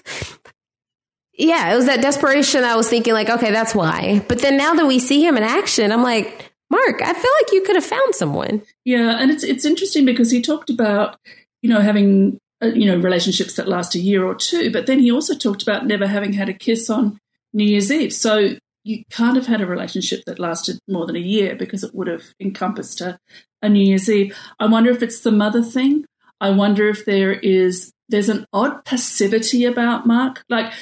yeah, 1.36 1.74
it 1.74 1.76
was 1.76 1.88
that 1.88 2.02
desperation. 2.02 2.64
I 2.64 2.76
was 2.76 2.90
thinking, 2.90 3.14
like, 3.14 3.30
okay, 3.30 3.52
that's 3.52 3.74
why. 3.74 4.24
But 4.28 4.40
then 4.40 4.58
now 4.58 4.74
that 4.76 4.86
we 4.86 5.00
see 5.00 5.26
him 5.26 5.36
in 5.36 5.44
action, 5.44 5.92
I'm 5.92 6.04
like, 6.04 6.52
Mark, 6.70 7.02
I 7.02 7.14
feel 7.14 7.32
like 7.42 7.52
you 7.52 7.64
could 7.64 7.76
have 7.76 7.86
found 7.86 8.16
someone. 8.16 8.64
Yeah, 8.86 9.18
and 9.20 9.32
it's 9.32 9.44
it's 9.44 9.66
interesting 9.66 10.06
because 10.06 10.32
he 10.32 10.42
talked 10.42 10.70
about 10.70 11.18
you 11.62 11.70
know 11.70 11.82
having 11.82 12.40
uh, 12.64 12.68
you 12.68 12.86
know 12.86 12.98
relationships 12.98 13.56
that 13.56 13.68
last 13.68 13.96
a 13.96 14.00
year 14.00 14.26
or 14.26 14.36
two, 14.36 14.72
but 14.72 14.86
then 14.86 15.00
he 15.00 15.12
also 15.12 15.36
talked 15.36 15.64
about 15.64 15.86
never 15.86 16.08
having 16.08 16.34
had 16.34 16.50
a 16.50 16.54
kiss 16.54 16.90
on 16.90 17.20
New 17.54 17.66
Year's 17.66 17.92
Eve. 17.92 18.14
So 18.14 18.56
you 18.84 19.04
can't 19.10 19.36
have 19.36 19.48
had 19.48 19.62
a 19.62 19.66
relationship 19.68 20.26
that 20.26 20.40
lasted 20.40 20.80
more 20.88 21.06
than 21.06 21.16
a 21.16 21.20
year 21.20 21.56
because 21.56 21.84
it 21.84 21.96
would 21.96 22.08
have 22.08 22.24
encompassed 22.40 23.02
a, 23.02 23.20
a 23.62 23.70
New 23.70 23.86
Year's 23.86 24.10
Eve. 24.10 24.36
I 24.60 24.66
wonder 24.66 24.92
if 24.92 25.02
it's 25.02 25.22
the 25.22 25.32
mother 25.32 25.64
thing. 25.64 26.06
I 26.42 26.50
wonder 26.50 26.90
if 26.90 27.06
there 27.06 27.32
is 27.32 27.94
there's 28.10 28.30
an 28.30 28.46
odd 28.52 28.84
passivity 28.86 29.66
about 29.66 30.06
Mark. 30.06 30.44
Like, 30.50 30.74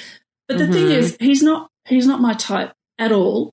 but 0.52 0.58
the 0.66 0.72
thing 0.72 0.86
Mhm. 0.86 0.96
is, 0.96 1.16
he's 1.20 1.42
not 1.42 1.68
he's 1.86 2.06
not 2.06 2.20
my 2.20 2.34
type 2.34 2.72
at 2.98 3.10
all. 3.12 3.50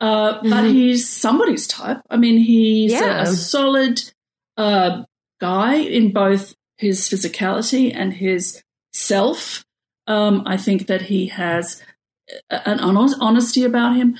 Uh, 0.00 0.40
but 0.42 0.64
Mhm. 0.64 0.72
he's 0.72 1.08
somebody's 1.08 1.66
type. 1.66 2.00
I 2.10 2.16
mean, 2.16 2.38
he's 2.38 2.92
a- 2.92 2.94
Yeah. 2.94 3.22
a, 3.22 3.26
solid 3.26 4.02
uh, 4.56 5.02
guy 5.40 5.74
in 5.76 6.12
both 6.12 6.54
his 6.76 7.08
physicality 7.08 7.92
and 7.94 8.12
his 8.12 8.62
self. 8.92 9.64
Um, 10.06 10.42
I 10.46 10.56
think 10.56 10.86
that 10.88 11.02
he 11.02 11.26
has 11.28 11.82
an 12.50 12.80
honest, 12.80 13.16
honesty 13.20 13.64
about 13.64 13.96
him. 13.96 14.16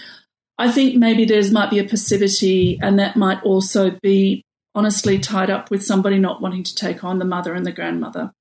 I 0.58 0.70
think 0.70 0.96
maybe 0.96 1.24
there's 1.24 1.50
might 1.50 1.70
be 1.70 1.78
a 1.78 1.84
passivity, 1.84 2.78
and 2.82 2.98
that 2.98 3.16
might 3.16 3.42
also 3.42 3.90
be 4.02 4.42
honestly 4.74 5.18
tied 5.18 5.50
up 5.50 5.70
with 5.70 5.84
somebody 5.84 6.18
not 6.18 6.40
wanting 6.40 6.62
to 6.64 6.74
take 6.74 7.04
on 7.04 7.18
the 7.18 7.24
mother 7.24 7.54
and 7.54 7.66
the 7.66 7.72
grandmother, 7.72 8.32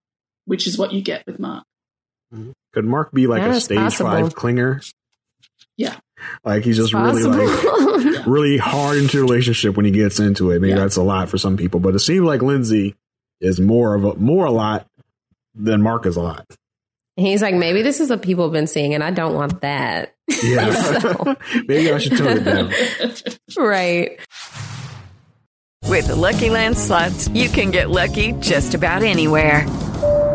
which 0.45 0.65
is 0.68 0.77
what 0.77 0.93
you 0.93 1.01
get 1.01 1.23
with 1.27 1.39
Mark. 1.39 1.63
Mm-hmm. 2.34 2.52
Could 2.74 2.86
Mark 2.86 3.12
be 3.12 3.28
like 3.28 3.41
Yeah, 3.41 3.56
a 3.56 3.60
stage 3.62 3.78
possible. 3.78 4.10
five 4.12 4.36
clinger? 4.36 4.94
Yeah. 5.78 5.95
Like 6.45 6.64
he's 6.64 6.78
just 6.78 6.94
really 6.94 7.24
like 7.24 8.26
really 8.28 8.58
hard 8.58 8.98
into 8.98 9.20
a 9.20 9.22
relationship 9.22 9.76
when 9.76 9.86
he 9.86 9.91
gets 9.91 10.20
into 10.20 10.52
it. 10.52 10.60
Maybe 10.62 10.70
Yeah. 10.70 10.80
that's 10.80 10.95
a 10.98 11.03
lot 11.03 11.30
for 11.30 11.38
some 11.38 11.58
people, 11.58 11.80
but 11.80 11.95
it 11.95 11.99
seems 11.99 12.24
like 12.26 12.41
Lindsay 12.41 12.95
is 13.40 13.60
more 13.60 13.95
of 13.95 14.06
a 14.06 14.16
more 14.16 14.45
a 14.45 14.52
lot 14.52 14.86
than 15.56 15.82
Mark 15.82 16.06
is 16.06 16.16
a 16.16 16.22
lot. 16.22 16.45
He's 17.18 17.41
like, 17.41 17.56
maybe 17.56 17.82
this 17.82 17.99
is 17.99 18.10
what 18.10 18.22
people 18.22 18.45
have 18.45 18.53
been 18.53 18.68
seeing, 18.68 18.94
and 18.94 19.03
I 19.03 19.12
don't 19.12 19.34
want 19.36 19.62
that. 19.62 20.14
Yeah. 20.44 20.72
So- 21.02 21.36
Maybe 21.68 21.91
I 21.91 21.98
should 21.98 22.18
tone 22.18 22.38
it 22.38 22.44
down. 22.45 22.72
right. 23.58 24.18
With 25.88 26.08
the 26.08 26.16
Lucky 26.16 26.49
Land 26.49 26.78
slots, 26.78 27.28
you 27.30 27.49
can 27.49 27.72
get 27.72 27.90
lucky 27.90 28.32
just 28.34 28.74
about 28.74 29.03
anywhere. 29.03 29.66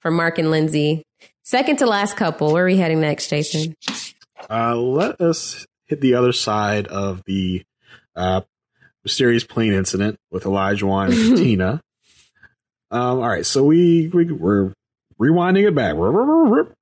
for 0.00 0.10
Mark 0.10 0.38
and 0.38 0.50
Lindsay. 0.50 1.04
Second 1.42 1.78
to 1.78 1.86
last 1.86 2.16
couple. 2.16 2.52
Where 2.52 2.64
are 2.64 2.66
we 2.66 2.76
heading 2.76 3.00
next, 3.00 3.28
Jason? 3.28 3.74
Uh, 4.48 4.76
let 4.76 5.20
us 5.20 5.66
hit 5.86 6.00
the 6.00 6.14
other 6.14 6.32
side 6.32 6.86
of 6.86 7.22
the 7.24 7.62
uh, 8.16 8.42
mysterious 9.04 9.44
plane 9.44 9.72
incident 9.72 10.18
with 10.30 10.44
Olajuwon 10.44 11.12
and 11.12 11.36
Tina. 11.36 11.80
Um, 12.90 13.20
all 13.20 13.28
right, 13.28 13.46
so 13.46 13.64
we, 13.64 14.08
we 14.08 14.32
we're 14.32 14.72
rewinding 15.20 15.68
it 15.68 15.74
back 15.74 15.94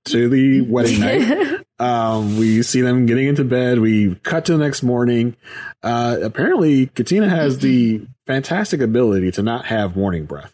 to 0.06 0.28
the 0.28 0.62
wedding 0.62 1.00
night. 1.00 1.64
Um, 1.80 2.38
we 2.38 2.64
see 2.64 2.80
them 2.80 3.06
getting 3.06 3.28
into 3.28 3.44
bed. 3.44 3.78
We 3.78 4.16
cut 4.16 4.46
to 4.46 4.56
the 4.56 4.58
next 4.58 4.82
morning. 4.82 5.36
Uh, 5.80 6.18
apparently, 6.22 6.86
Katina 6.86 7.28
has 7.28 7.60
the 7.60 8.04
fantastic 8.26 8.80
ability 8.80 9.30
to 9.32 9.42
not 9.42 9.66
have 9.66 9.96
morning 9.96 10.24
breath, 10.24 10.52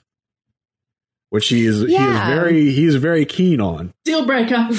which 1.35 1.49
he 1.49 1.67
is 1.67 1.81
he 1.81 1.87
is 1.87 1.91
Yeah. 1.91 2.33
very 2.33 2.71
he's 2.71 2.95
very 2.95 3.27
keen 3.27 3.61
on. 3.61 3.93
Deal 4.05 4.25
breaker. 4.25 4.69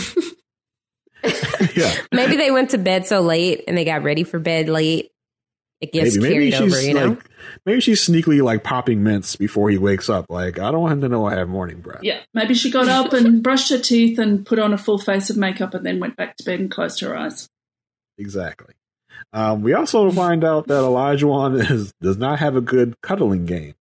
Yeah, 1.76 1.92
Maybe 2.14 2.38
they 2.38 2.52
went 2.52 2.70
to 2.70 2.78
bed 2.78 3.08
so 3.08 3.20
late 3.20 3.64
and 3.68 3.76
they 3.76 3.84
got 3.84 4.04
ready 4.04 4.24
for 4.24 4.38
bed 4.40 4.70
late. 4.70 5.12
It 5.82 5.92
gets 5.92 6.18
carried 6.18 6.54
over, 6.54 6.80
you 6.82 6.94
know? 6.94 7.08
like 7.10 7.30
maybe 7.66 7.82
she's 7.82 8.08
sneakily 8.08 8.42
like 8.44 8.64
popping 8.64 9.04
mints 9.04 9.36
before 9.36 9.70
he 9.70 9.78
wakes 9.78 10.08
up. 10.08 10.28
Like 10.30 10.60
I 10.60 10.72
don't 10.72 10.82
want 10.82 10.94
him 10.94 11.02
to 11.02 11.10
know 11.10 11.26
I 11.26 11.34
have 11.36 11.50
morning 11.50 11.82
breath. 11.82 12.04
Yeah, 12.04 12.20
maybe 12.34 12.54
she 12.54 12.72
got 12.72 12.88
up 12.88 13.12
and 13.12 13.44
brushed 13.44 13.72
her 13.72 13.80
teeth 13.80 14.18
and 14.20 14.46
put 14.46 14.60
on 14.60 14.72
a 14.72 14.78
full 14.78 15.00
face 15.00 15.30
of 15.30 15.36
makeup 15.36 15.74
and 15.74 15.86
then 15.86 16.00
went 16.00 16.16
back 16.16 16.38
to 16.38 16.44
bed 16.46 16.60
and 16.60 16.72
closed 16.72 17.02
her 17.02 17.18
eyes. 17.18 17.50
Exactly. 18.18 18.76
Um, 19.34 19.62
we 19.64 19.74
also 19.74 20.10
find 20.12 20.44
out 20.46 20.68
that 20.68 20.78
Elijah 20.84 21.28
is 21.56 21.92
does 22.02 22.18
not 22.18 22.40
have 22.40 22.56
a 22.56 22.62
good 22.62 22.94
cuddling 23.02 23.46
game. 23.46 23.74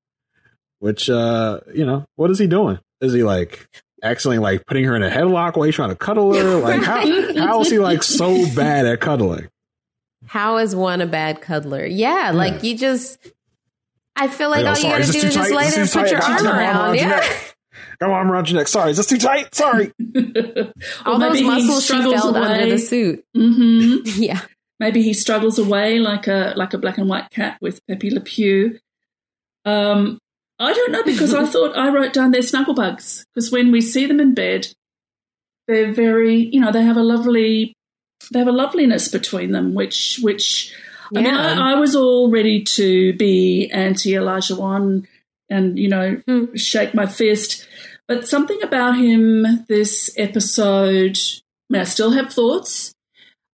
Which 0.84 1.10
uh, 1.10 1.62
you 1.74 1.86
know, 1.86 2.04
what 2.18 2.30
is 2.30 2.38
he 2.40 2.46
doing? 2.48 2.78
Is 3.00 3.14
he 3.14 3.24
like 3.24 3.66
accidentally 4.04 4.40
like 4.44 4.66
putting 4.66 4.84
her 4.84 4.98
in 4.98 5.02
a 5.02 5.10
headlock 5.10 5.56
while 5.56 5.64
he's 5.64 5.76
trying 5.76 5.92
to 5.92 5.96
cuddle 5.96 6.34
her? 6.34 6.58
Like 6.62 6.84
how 6.84 7.00
how 7.38 7.62
is 7.62 7.70
he 7.72 7.80
like 7.80 8.04
so 8.04 8.54
bad 8.54 8.86
at 8.86 9.00
cuddling? 9.00 9.48
How 10.26 10.58
is 10.58 10.76
one 10.76 11.00
a 11.00 11.06
bad 11.06 11.40
cuddler? 11.40 11.86
Yeah, 11.86 12.32
like 12.34 12.64
you 12.64 12.78
just. 12.78 13.18
I 14.18 14.28
feel 14.28 14.50
like 14.50 14.66
Like, 14.66 14.66
oh, 14.66 14.70
all 14.76 14.84
you 14.84 14.90
gotta 14.90 15.04
is 15.04 15.12
do 15.12 15.18
is 15.20 15.24
too 15.24 15.30
just 15.32 15.50
tight? 15.52 15.56
lay 15.56 15.70
there 15.70 15.74
and 15.80 15.84
this 15.84 15.94
put 15.94 16.06
too 16.08 16.12
your 16.16 16.22
arm 16.22 16.34
Is 16.36 16.42
this 16.42 16.42
too 16.42 16.48
tight? 16.50 16.58
around. 16.60 16.76
Arm 16.76 16.86
around 16.86 16.96
your 16.96 17.04
Yeah. 17.08 17.16
neck. 17.16 17.56
Come 18.00 18.12
on, 18.12 18.28
around 18.28 18.50
your 18.50 18.60
neck. 18.60 18.68
Sorry, 18.68 18.92
is 18.92 18.98
this 18.98 19.08
too 19.08 19.18
tight? 19.18 19.56
Sorry. 19.56 19.92
All 21.06 21.16
Or 21.16 21.20
those 21.20 21.34
maybe 21.34 21.38
he 21.40 21.44
muscles 21.46 21.86
she 21.86 21.94
struggles 21.94 22.14
felt 22.22 22.36
under 22.36 22.70
the 22.70 22.78
suit. 22.78 23.24
hmm 23.34 23.96
Yeah. 24.18 24.42
Maybe 24.82 25.02
he 25.02 25.14
struggles 25.14 25.58
away 25.60 26.00
like 26.00 26.28
a 26.28 26.54
like 26.58 26.74
a 26.74 26.78
black 26.78 26.98
and 26.98 27.08
white 27.08 27.30
cat 27.30 27.58
with 27.62 27.80
Pepe 27.88 28.10
Le 28.10 28.20
Pew. 28.20 28.80
Um, 29.66 30.20
I 30.64 30.74
don't 30.74 30.92
know 30.92 31.04
because 31.04 31.34
I 31.34 31.46
thought 31.46 31.76
I 31.78 31.90
wrote 31.90 32.14
down 32.14 32.32
their 32.32 32.42
snuggle 32.42 32.74
bugs 32.74 33.26
because 33.34 33.52
when 33.52 33.72
we 33.72 33.82
see 33.82 34.06
them 34.06 34.20
in 34.20 34.34
bed, 34.34 34.68
they're 35.68 35.94
very 35.94 36.50
you 36.54 36.60
know 36.60 36.72
they 36.72 36.84
have 36.84 36.98
a 36.98 37.04
lovely 37.04 37.74
they 38.32 38.40
have 38.40 38.48
a 38.48 38.52
loveliness 38.54 39.08
between 39.10 39.52
them 39.52 39.74
which 39.74 40.20
which 40.22 40.74
I 41.16 41.22
mean 41.22 41.34
I, 41.34 41.74
I 41.74 41.76
was 41.76 41.96
all 41.96 42.30
ready 42.30 42.64
to 42.64 43.14
be 43.14 43.70
anti 43.72 44.12
Olajuwon 44.12 45.06
and 45.50 45.78
you 45.78 45.90
know 45.90 46.22
Hmm. 46.28 46.56
shake 46.56 46.94
my 46.94 47.06
fist, 47.06 47.68
but 48.08 48.28
something 48.28 48.62
about 48.64 48.98
him 48.98 49.66
this 49.68 50.14
episode. 50.18 51.18
I 51.18 51.74
mean, 51.74 51.82
I 51.82 51.86
still 51.86 52.12
have 52.12 52.34
thoughts. 52.34 52.93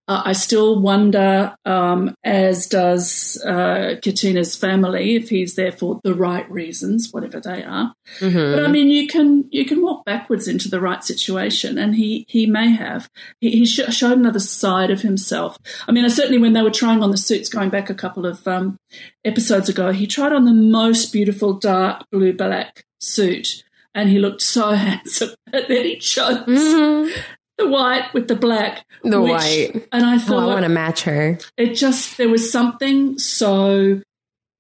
Uh, 0.10 0.24
I 0.26 0.34
still 0.34 0.82
wonder, 0.82 1.56
um, 1.66 2.16
as 2.24 2.66
does 2.68 3.40
uh, 3.46 3.96
Katina's 4.02 4.56
family, 4.56 5.16
if 5.16 5.30
he's 5.30 5.54
there 5.54 5.72
for 5.72 6.00
the 6.04 6.16
right 6.16 6.50
reasons, 6.50 7.10
whatever 7.12 7.40
they 7.40 7.64
are. 7.64 7.94
Mhm. 8.20 8.56
But 8.56 8.66
I 8.66 8.68
mean, 8.70 8.90
you 8.90 9.08
can 9.08 9.46
you 9.52 9.66
can 9.66 9.84
walk 9.84 10.04
backwards 10.06 10.48
into 10.48 10.68
the 10.68 10.82
right 10.82 11.04
situation, 11.04 11.78
and 11.78 11.96
he 11.96 12.26
he 12.28 12.48
may 12.48 12.72
have. 12.72 13.08
He, 13.40 13.52
he 13.52 13.66
sh- 13.68 13.94
showed 13.94 14.18
another 14.18 14.40
side 14.40 14.90
of 14.90 15.02
himself. 15.02 15.58
I 15.88 15.92
mean, 15.92 16.06
I 16.06 16.08
certainly 16.08 16.40
when 16.40 16.54
they 16.54 16.64
were 16.64 16.72
trying 16.72 17.04
on 17.04 17.12
the 17.12 17.18
suits, 17.18 17.48
going 17.48 17.70
back 17.70 17.90
a 17.92 17.94
couple 17.94 18.26
of 18.26 18.48
um, 18.48 18.78
episodes 19.24 19.70
ago, 19.70 19.92
he 19.92 20.08
tried 20.08 20.34
on 20.34 20.46
the 20.46 20.54
most 20.54 21.14
beautiful 21.14 21.54
dark 21.54 22.04
blue 22.12 22.34
black 22.34 22.84
suit, 23.00 23.64
and 23.94 24.10
he 24.10 24.18
looked 24.18 24.42
so 24.42 24.72
handsome. 24.88 25.30
And 25.54 25.66
then 25.70 25.86
he 25.86 25.98
chose 25.98 26.46
Mhm. 26.48 27.12
The 27.60 27.68
white 27.68 28.12
with 28.14 28.28
the 28.28 28.36
black, 28.36 28.84
The 29.04 29.22
which- 29.22 29.32
white. 29.32 29.88
and 29.92 30.04
I 30.06 30.18
Oh, 30.28 30.38
I 30.38 30.46
want 30.48 30.64
to 30.64 30.70
match 30.70 31.04
her. 31.04 31.38
it 31.58 31.76
just 31.76 32.18
there 32.18 32.30
was 32.30 32.52
something 32.52 33.20
so 33.20 34.02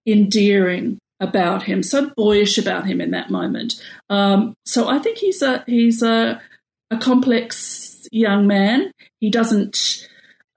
endearing 0.08 0.98
about 1.20 1.64
him, 1.64 1.84
so 1.84 2.12
boyish 2.16 2.58
about 2.58 2.86
him 2.86 3.02
in 3.02 3.12
that 3.12 3.30
moment. 3.30 3.82
Um, 4.10 4.54
so 4.66 4.88
I 4.88 5.00
think 5.00 5.18
he's 5.18 5.42
a 5.42 5.64
he's 5.68 6.02
a 6.02 6.42
a 6.92 6.98
complex 6.98 8.08
young 8.12 8.48
man. 8.48 8.92
He 9.20 9.30
doesn't 9.30 10.08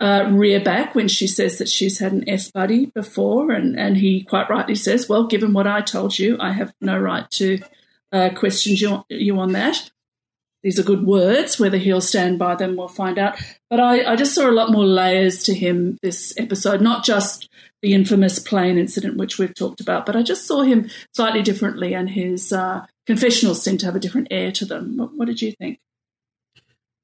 uh, 0.01 0.29
rear 0.33 0.61
back 0.61 0.95
when 0.95 1.09
she 1.09 1.27
says 1.27 1.59
that 1.59 1.69
she's 1.69 1.99
had 1.99 2.13
an 2.13 2.29
F 2.29 2.53
buddy 2.53 2.87
before, 2.87 3.51
and 3.53 3.79
and 3.79 3.97
he 3.97 4.23
quite 4.23 4.49
rightly 4.51 4.75
says, 4.75 5.09
"Well, 5.09 5.27
given 5.27 5.53
what 5.53 5.67
I 5.67 5.81
told 5.81 6.19
you, 6.19 6.37
I 6.41 6.53
have 6.53 6.73
no 6.81 6.99
right 6.99 7.29
to 7.33 7.59
uh, 8.13 8.31
question 8.35 8.75
you 8.77 9.05
you 9.09 9.39
on 9.39 9.53
that." 9.53 9.91
These 10.63 10.79
are 10.79 10.85
good 10.85 11.05
words. 11.05 11.59
Whether 11.59 11.79
he'll 11.79 12.01
stand 12.01 12.39
by 12.39 12.55
them, 12.55 12.77
we'll 12.77 12.89
find 12.89 13.19
out. 13.19 13.39
But 13.69 13.81
I, 13.81 14.13
I 14.13 14.17
just 14.17 14.35
saw 14.35 14.49
a 14.49 14.53
lot 14.53 14.71
more 14.71 14.85
layers 14.85 15.43
to 15.45 15.55
him 15.55 15.99
this 16.03 16.33
episode, 16.39 16.81
not 16.81 17.05
just 17.05 17.49
the 17.83 17.95
infamous 17.95 18.39
plane 18.39 18.79
incident, 18.79 19.17
which 19.17 19.39
we've 19.39 19.55
talked 19.55 19.81
about, 19.81 20.07
but 20.07 20.15
I 20.15 20.23
just 20.23 20.47
saw 20.47 20.63
him 20.63 20.89
slightly 21.15 21.43
differently, 21.43 21.95
and 21.95 22.09
his 22.09 22.53
uh, 22.53 22.87
confessionals 23.07 23.63
seem 23.63 23.77
to 23.79 23.87
have 23.87 23.97
a 23.97 24.01
different 24.01 24.29
air 24.31 24.53
to 24.53 24.65
them. 24.65 24.97
What, 24.97 25.15
what 25.17 25.27
did 25.27 25.43
you 25.43 25.53
think? 25.53 25.81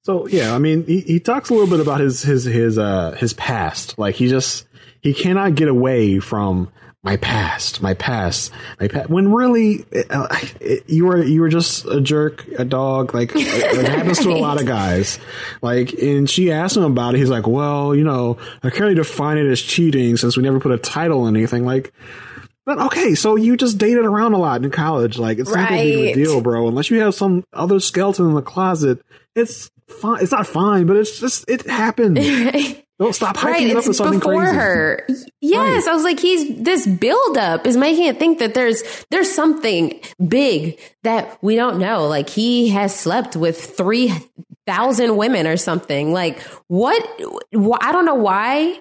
So 0.05 0.27
yeah, 0.29 0.55
I 0.55 0.59
mean, 0.59 0.87
he, 0.87 1.01
he 1.01 1.21
talks 1.21 1.51
a 1.51 1.55
little 1.55 1.69
bit 1.69 1.81
about 1.81 2.01
his 2.01 2.23
his 2.23 2.45
his 2.45 2.79
uh 2.79 3.13
his 3.19 3.35
past. 3.35 3.99
Like 3.99 4.15
he 4.15 4.29
just 4.29 4.67
he 5.03 5.13
cannot 5.13 5.55
get 5.55 5.69
away 5.69 6.19
from 6.19 6.71
my 7.09 7.17
past, 7.17 7.81
my 7.81 7.95
past, 7.95 8.53
my 8.79 8.87
past. 8.87 9.09
When 9.09 9.33
really, 9.33 9.87
uh, 10.11 10.39
you 10.87 11.07
were 11.07 11.23
you 11.23 11.41
were 11.41 11.49
just 11.49 11.87
a 11.87 12.03
jerk, 12.03 12.47
a 12.59 12.67
dog. 12.67 13.15
Like 13.15 13.33
it, 13.35 13.89
happens 13.89 14.19
to 14.19 14.29
a 14.29 14.37
lot 14.37 14.61
of 14.61 14.67
guys. 14.67 15.19
Like, 15.63 15.95
and 15.95 16.29
she 16.29 16.53
asked 16.53 16.77
him 16.77 16.83
about 16.83 17.15
it. 17.15 17.19
He's 17.19 17.31
like, 17.31 17.47
well, 17.47 17.95
you 17.95 18.05
know, 18.05 18.37
I 18.63 18.69
can't 18.69 18.83
really 18.83 18.95
define 18.95 19.39
it 19.39 19.47
as 19.47 19.63
cheating 19.63 20.19
since 20.19 20.37
we 20.37 20.43
never 20.43 20.61
put 20.61 20.71
a 20.71 20.77
title 20.77 21.23
on 21.23 21.35
anything. 21.35 21.65
Like. 21.65 21.95
But 22.67 22.79
okay, 22.79 23.15
so 23.15 23.37
you 23.37 23.57
just 23.57 23.79
dated 23.79 24.05
around 24.05 24.35
a 24.35 24.39
lot 24.39 24.63
in 24.63 24.71
college. 24.71 25.19
Like 25.19 25.39
it's 25.39 25.49
not 25.49 25.71
that 25.71 25.83
big 25.83 26.11
a 26.11 26.15
deal, 26.15 26.43
bro. 26.43 26.69
Unless 26.69 26.91
you 26.91 27.01
have 27.01 27.15
some 27.15 27.43
other 27.55 27.81
skeleton 27.81 28.27
in 28.27 28.35
the 28.35 28.43
closet, 28.43 29.01
it's 29.35 29.71
fine. 29.87 30.23
It's 30.23 30.33
not 30.33 30.47
fine, 30.47 30.85
but 30.85 30.97
it's 30.97 31.19
just 31.19 31.49
it 31.49 31.65
happened. 31.67 32.19
Don't 32.99 33.15
stop 33.15 33.37
hyping 33.37 33.45
right, 33.45 33.67
it 33.69 33.77
up 33.77 33.87
it's 33.87 33.99
before 34.01 34.19
crazy. 34.19 34.57
her. 34.57 35.07
Yes, 35.41 35.87
I 35.87 35.95
was 35.95 36.03
like, 36.03 36.19
he's 36.19 36.61
this 36.61 36.85
buildup 36.85 37.65
is 37.65 37.77
making 37.77 38.07
it 38.07 38.19
think 38.19 38.41
that 38.41 38.55
there's 38.55 38.83
there's 39.11 39.33
something 39.33 40.01
big 40.27 40.81
that 41.05 41.39
we 41.41 41.55
don't 41.55 41.79
know. 41.79 42.09
Like 42.09 42.29
he 42.29 42.71
has 42.71 42.99
slept 42.99 43.37
with 43.37 43.77
three 43.77 44.13
thousand 44.67 45.17
women 45.17 45.47
or 45.47 45.57
something. 45.57 46.13
Like 46.13 46.41
what? 46.67 47.03
wh- 47.55 47.79
I 47.81 47.93
don't 47.93 48.05
know 48.05 48.17
why. 48.17 48.81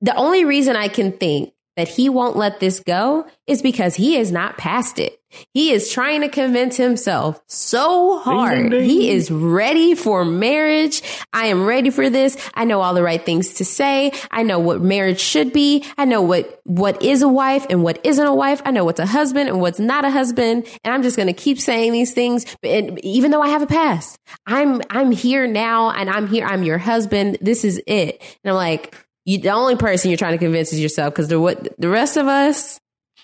The 0.00 0.14
only 0.16 0.44
reason 0.44 0.74
I 0.74 0.88
can 0.88 1.12
think 1.12 1.52
that 1.76 1.88
he 1.88 2.08
won't 2.08 2.36
let 2.36 2.60
this 2.60 2.80
go 2.80 3.26
is 3.46 3.62
because 3.62 3.94
he 3.94 4.16
is 4.16 4.30
not 4.32 4.58
past 4.58 4.98
it. 4.98 5.20
He 5.54 5.72
is 5.72 5.90
trying 5.90 6.22
to 6.22 6.28
convince 6.28 6.76
himself 6.76 7.40
so 7.46 8.18
hard. 8.18 8.70
ding. 8.70 8.84
He 8.84 9.10
is 9.10 9.30
ready 9.30 9.94
for 9.94 10.24
marriage. 10.24 11.02
I 11.32 11.46
am 11.46 11.66
ready 11.66 11.90
for 11.90 12.10
this. 12.10 12.36
I 12.54 12.64
know 12.64 12.80
all 12.80 12.94
the 12.94 13.02
right 13.02 13.24
things 13.24 13.54
to 13.54 13.64
say. 13.64 14.12
I 14.30 14.42
know 14.42 14.58
what 14.58 14.80
marriage 14.80 15.20
should 15.20 15.52
be. 15.52 15.84
I 15.96 16.04
know 16.04 16.20
what, 16.20 16.60
what 16.64 17.02
is 17.02 17.22
a 17.22 17.28
wife 17.28 17.64
and 17.70 17.84
what 17.84 18.04
isn't 18.04 18.26
a 18.26 18.34
wife. 18.34 18.60
I 18.64 18.72
know 18.72 18.84
what's 18.84 19.00
a 19.00 19.06
husband 19.06 19.48
and 19.48 19.60
what's 19.60 19.78
not 19.78 20.04
a 20.04 20.10
husband. 20.10 20.66
And 20.82 20.92
I'm 20.92 21.02
just 21.02 21.16
going 21.16 21.28
to 21.28 21.32
keep 21.32 21.60
saying 21.60 21.92
these 21.92 22.12
things. 22.12 22.44
And 22.64 22.98
even 23.04 23.30
though 23.30 23.42
I 23.42 23.48
have 23.48 23.62
a 23.62 23.68
past, 23.68 24.18
I'm, 24.46 24.82
I'm 24.90 25.12
here 25.12 25.46
now 25.46 25.90
and 25.90 26.10
I'm 26.10 26.26
here. 26.26 26.44
I'm 26.44 26.64
your 26.64 26.78
husband. 26.78 27.38
This 27.40 27.64
is 27.64 27.80
it. 27.86 28.20
And 28.42 28.50
I'm 28.50 28.56
like, 28.56 28.96
you, 29.30 29.38
the 29.38 29.50
only 29.50 29.76
person 29.76 30.10
you're 30.10 30.18
trying 30.18 30.32
to 30.32 30.38
convince 30.38 30.72
is 30.72 30.80
yourself 30.80 31.12
because 31.14 31.28
the 31.28 31.40
what 31.40 31.68
the 31.78 31.88
rest 31.88 32.16
of 32.16 32.26
us 32.26 32.78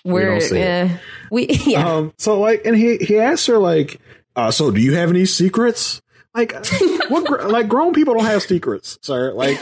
we're 0.05 0.29
don't 0.31 0.41
see 0.41 0.57
it. 0.57 0.61
eh, 0.67 0.97
we 1.31 1.47
yeah 1.65 1.87
Um, 1.87 2.13
so 2.17 2.39
like, 2.39 2.65
and 2.65 2.75
he 2.75 2.97
he 2.97 3.17
asked 3.19 3.47
her 3.47 3.57
like, 3.57 3.99
uh, 4.35 4.51
so 4.51 4.71
do 4.71 4.79
you 4.79 4.95
have 4.95 5.09
any 5.09 5.25
secrets? 5.25 6.01
Like, 6.33 6.53
what? 7.09 7.49
like, 7.49 7.67
grown 7.67 7.93
people 7.93 8.13
don't 8.13 8.25
have 8.25 8.43
secrets, 8.43 8.99
sir. 9.01 9.33
Like, 9.33 9.59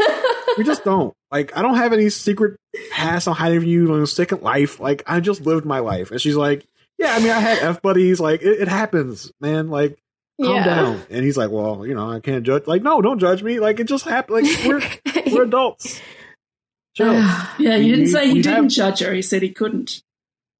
we 0.57 0.65
just 0.65 0.84
don't. 0.84 1.13
Like, 1.31 1.55
I 1.55 1.61
don't 1.61 1.76
have 1.77 1.93
any 1.93 2.09
secret 2.09 2.59
past. 2.91 3.30
I'm 3.30 3.34
hiding 3.35 3.61
from 3.61 3.69
you. 3.69 3.93
I'm 3.93 4.05
second 4.05 4.41
life. 4.41 4.81
Like, 4.81 5.01
I 5.07 5.22
just 5.22 5.45
lived 5.45 5.65
my 5.65 5.80
life. 5.80 6.11
And 6.11 6.19
she's 6.19 6.35
like, 6.35 6.67
yeah. 6.97 7.13
I 7.15 7.19
mean, 7.19 7.30
I 7.31 7.39
had 7.39 7.59
f 7.59 7.81
buddies. 7.81 8.19
Like, 8.19 8.41
it, 8.41 8.59
it 8.63 8.67
happens, 8.67 9.31
man. 9.39 9.69
Like. 9.69 9.97
Calm 10.41 10.53
Yeah. 10.53 10.65
down. 10.65 11.01
And 11.09 11.23
he's 11.23 11.38
like, 11.38 11.49
well, 11.49 11.88
you 11.88 11.95
know, 11.95 12.11
I 12.11 12.19
can't 12.19 12.43
judge. 12.45 12.67
Like, 12.67 12.81
no, 12.84 13.01
don't 13.01 13.19
judge 13.19 13.41
me. 13.41 13.61
Like, 13.61 13.80
it 13.80 13.85
just 13.85 14.03
happened. 14.03 14.45
Like, 14.45 14.65
we're, 14.65 14.81
we're 15.34 15.43
adults. 15.43 16.01
Yeah, 17.59 17.76
you 17.76 17.95
didn't 17.95 18.09
say 18.11 18.27
he 18.27 18.41
didn't 18.41 18.53
have- 18.63 18.67
judge 18.67 18.99
her. 19.01 19.13
He 19.13 19.22
said 19.22 19.41
he 19.41 19.49
couldn't. 19.49 20.01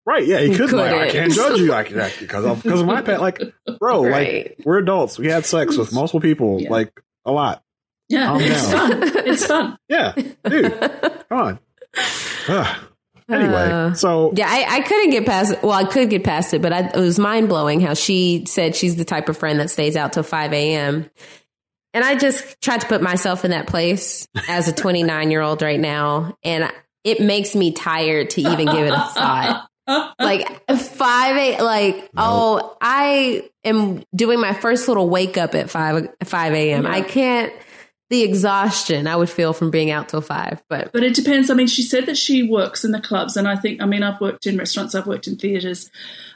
Right? 0.06 0.26
Yeah, 0.26 0.40
he 0.40 0.50
He 0.52 0.56
could. 0.56 0.72
Like, 0.72 0.94
I 0.94 1.10
can't 1.10 1.32
judge 1.34 1.60
you 1.60 1.66
like 1.68 1.90
that 1.90 2.16
because 2.20 2.46
of 2.46 2.62
because 2.62 2.82
of 2.82 2.86
my 2.88 3.02
pet. 3.02 3.22
Like, 3.22 3.42
bro, 3.80 4.04
Right. 4.06 4.50
like 4.58 4.58
we're 4.66 4.78
adults. 4.78 5.18
We 5.18 5.28
had 5.28 5.46
sex 5.48 5.78
with 5.78 5.92
multiple 5.94 6.20
people, 6.20 6.62
Yeah. 6.62 6.70
like 6.70 7.02
a 7.26 7.32
lot. 7.32 7.64
Yeah, 8.08 8.28
Calm 8.28 8.42
it's 8.42 8.72
down. 8.72 8.90
fun. 9.02 9.12
It's 9.28 9.46
fun. 9.48 9.78
Yeah, 9.90 10.14
dude, 10.48 10.80
come 11.28 11.40
on. 11.40 11.60
Ugh. 12.50 12.78
Anyway, 13.28 13.54
Uh, 13.56 13.94
so 13.96 14.32
yeah, 14.36 14.46
I, 14.48 14.76
I 14.78 14.82
couldn't 14.82 15.10
get 15.10 15.26
past 15.26 15.54
it. 15.54 15.64
Well, 15.64 15.72
I 15.72 15.86
could 15.86 16.12
get 16.12 16.24
past 16.24 16.54
it, 16.54 16.62
but 16.62 16.72
I, 16.72 16.82
it 16.90 16.96
was 16.98 17.18
mind 17.18 17.50
blowing 17.50 17.82
how 17.82 17.96
she 17.96 18.44
said 18.48 18.76
she's 18.76 18.98
the 18.98 19.06
type 19.06 19.28
of 19.30 19.38
friend 19.38 19.60
that 19.60 19.72
stays 19.72 19.96
out 19.96 20.14
till 20.14 20.22
5 20.22 20.54
a.m. 20.54 21.10
And 21.96 22.04
I 22.04 22.16
just 22.16 22.62
tried 22.62 22.82
to 22.82 22.88
put 22.88 23.02
myself 23.02 23.46
in 23.46 23.52
that 23.52 23.68
place 23.68 24.28
as 24.50 24.68
a 24.68 24.74
29 24.76 25.32
year 25.32 25.42
old 25.42 25.62
right 25.62 25.80
now. 25.80 26.38
And 26.44 26.70
it 27.06 27.22
makes 27.22 27.56
me 27.56 27.72
tired 27.72 28.32
to 28.32 28.42
even 28.42 28.66
give 28.66 28.86
it 28.86 28.94
a 28.94 29.00
thought. 29.00 29.70
like 30.20 30.70
5 30.70 31.38
a 31.38 31.64
like, 31.64 32.10
oh, 32.18 32.76
I 32.82 33.50
am 33.64 34.04
doing 34.14 34.42
my 34.42 34.54
first 34.54 34.88
little 34.88 35.08
wake 35.08 35.38
up 35.38 35.56
at 35.56 35.70
5, 35.70 36.10
5 36.24 36.54
a.m. 36.54 36.86
I 36.86 37.02
can't, 37.02 37.54
the 38.10 38.24
exhaustion 38.24 39.08
I 39.08 39.16
would 39.16 39.30
feel 39.30 39.54
from 39.54 39.72
being 39.72 39.92
out 39.92 40.10
till 40.10 40.22
5. 40.22 40.64
But 40.68 40.92
But 40.92 41.04
it 41.04 41.16
depends. 41.16 41.50
I 41.50 41.54
mean, 41.54 41.68
she 41.68 41.82
said 41.82 42.08
that 42.08 42.18
she 42.18 42.44
works 42.44 42.84
in 42.84 42.92
the 42.92 43.02
clubs, 43.02 43.38
and 43.38 43.48
I 43.48 43.56
think, 43.56 43.82
I 43.82 43.86
mean, 43.86 44.04
I've 44.04 44.20
worked 44.20 44.48
in 44.48 44.58
restaurants, 44.58 44.96
I've 44.96 45.08
worked 45.08 45.28
in 45.28 45.38
theatres. 45.38 45.90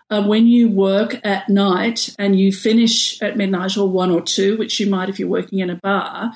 Uh, 0.10 0.24
when 0.24 0.48
you 0.48 0.70
work 0.70 1.20
at 1.24 1.48
night 1.50 2.16
and 2.18 2.40
you 2.40 2.52
finish 2.52 3.22
at 3.22 3.38
midnight 3.38 3.78
or 3.78 3.88
one 3.88 4.10
or 4.10 4.22
two, 4.22 4.58
which 4.58 4.80
you 4.80 4.88
might 4.88 5.10
if 5.10 5.20
you're 5.20 5.30
working 5.30 5.60
in 5.60 5.70
a 5.70 5.76
bar, 5.76 6.32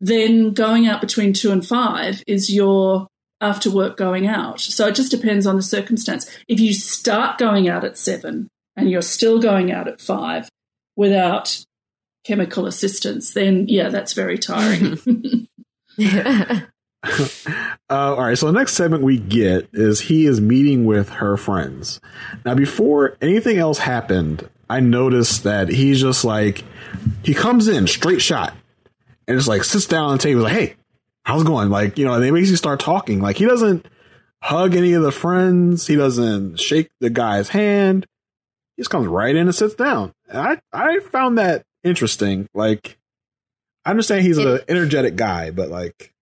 then 0.00 0.52
going 0.52 0.86
out 0.86 1.00
between 1.00 1.32
two 1.32 1.52
and 1.52 1.66
five 1.66 2.22
is 2.26 2.50
your 2.50 3.06
after 3.40 3.70
work 3.70 3.96
going 3.96 4.26
out. 4.26 4.60
So 4.60 4.86
it 4.86 4.94
just 4.94 5.10
depends 5.10 5.46
on 5.46 5.56
the 5.56 5.62
circumstance. 5.62 6.30
If 6.48 6.60
you 6.60 6.72
start 6.72 7.38
going 7.38 7.68
out 7.68 7.84
at 7.84 7.98
seven 7.98 8.48
and 8.76 8.90
you're 8.90 9.02
still 9.02 9.40
going 9.40 9.72
out 9.72 9.88
at 9.88 10.00
five 10.00 10.48
without 10.96 11.62
chemical 12.24 12.66
assistance, 12.66 13.32
then 13.32 13.66
yeah, 13.68 13.88
that's 13.88 14.12
very 14.12 14.38
tiring. 14.38 14.98
Uh, 17.90 18.14
all 18.14 18.22
right, 18.22 18.38
so 18.38 18.46
the 18.46 18.52
next 18.52 18.74
segment 18.74 19.02
we 19.02 19.18
get 19.18 19.68
is 19.72 19.98
he 20.00 20.24
is 20.24 20.40
meeting 20.40 20.84
with 20.84 21.08
her 21.08 21.36
friends. 21.36 22.00
Now, 22.44 22.54
before 22.54 23.16
anything 23.20 23.58
else 23.58 23.78
happened, 23.78 24.48
I 24.68 24.78
noticed 24.78 25.42
that 25.42 25.68
he's 25.68 26.00
just 26.00 26.24
like, 26.24 26.62
he 27.24 27.34
comes 27.34 27.66
in 27.66 27.88
straight 27.88 28.22
shot 28.22 28.54
and 29.26 29.36
just 29.36 29.48
like 29.48 29.64
sits 29.64 29.86
down 29.86 30.04
on 30.04 30.18
the 30.18 30.22
table, 30.22 30.42
like, 30.42 30.52
hey, 30.52 30.76
how's 31.24 31.42
it 31.42 31.46
going? 31.46 31.68
Like, 31.68 31.98
you 31.98 32.04
know, 32.04 32.14
and 32.14 32.22
they 32.22 32.30
basically 32.30 32.58
start 32.58 32.78
talking. 32.78 33.20
Like, 33.20 33.38
he 33.38 33.44
doesn't 33.44 33.86
hug 34.40 34.76
any 34.76 34.92
of 34.92 35.02
the 35.02 35.10
friends, 35.10 35.88
he 35.88 35.96
doesn't 35.96 36.60
shake 36.60 36.90
the 37.00 37.10
guy's 37.10 37.48
hand. 37.48 38.06
He 38.76 38.82
just 38.82 38.90
comes 38.90 39.08
right 39.08 39.34
in 39.34 39.48
and 39.48 39.54
sits 39.54 39.74
down. 39.74 40.14
And 40.28 40.38
I, 40.38 40.60
I 40.72 41.00
found 41.00 41.38
that 41.38 41.64
interesting. 41.82 42.48
Like, 42.54 43.00
I 43.84 43.90
understand 43.90 44.24
he's 44.24 44.38
an 44.38 44.60
energetic 44.68 45.16
guy, 45.16 45.50
but 45.50 45.70
like, 45.70 46.12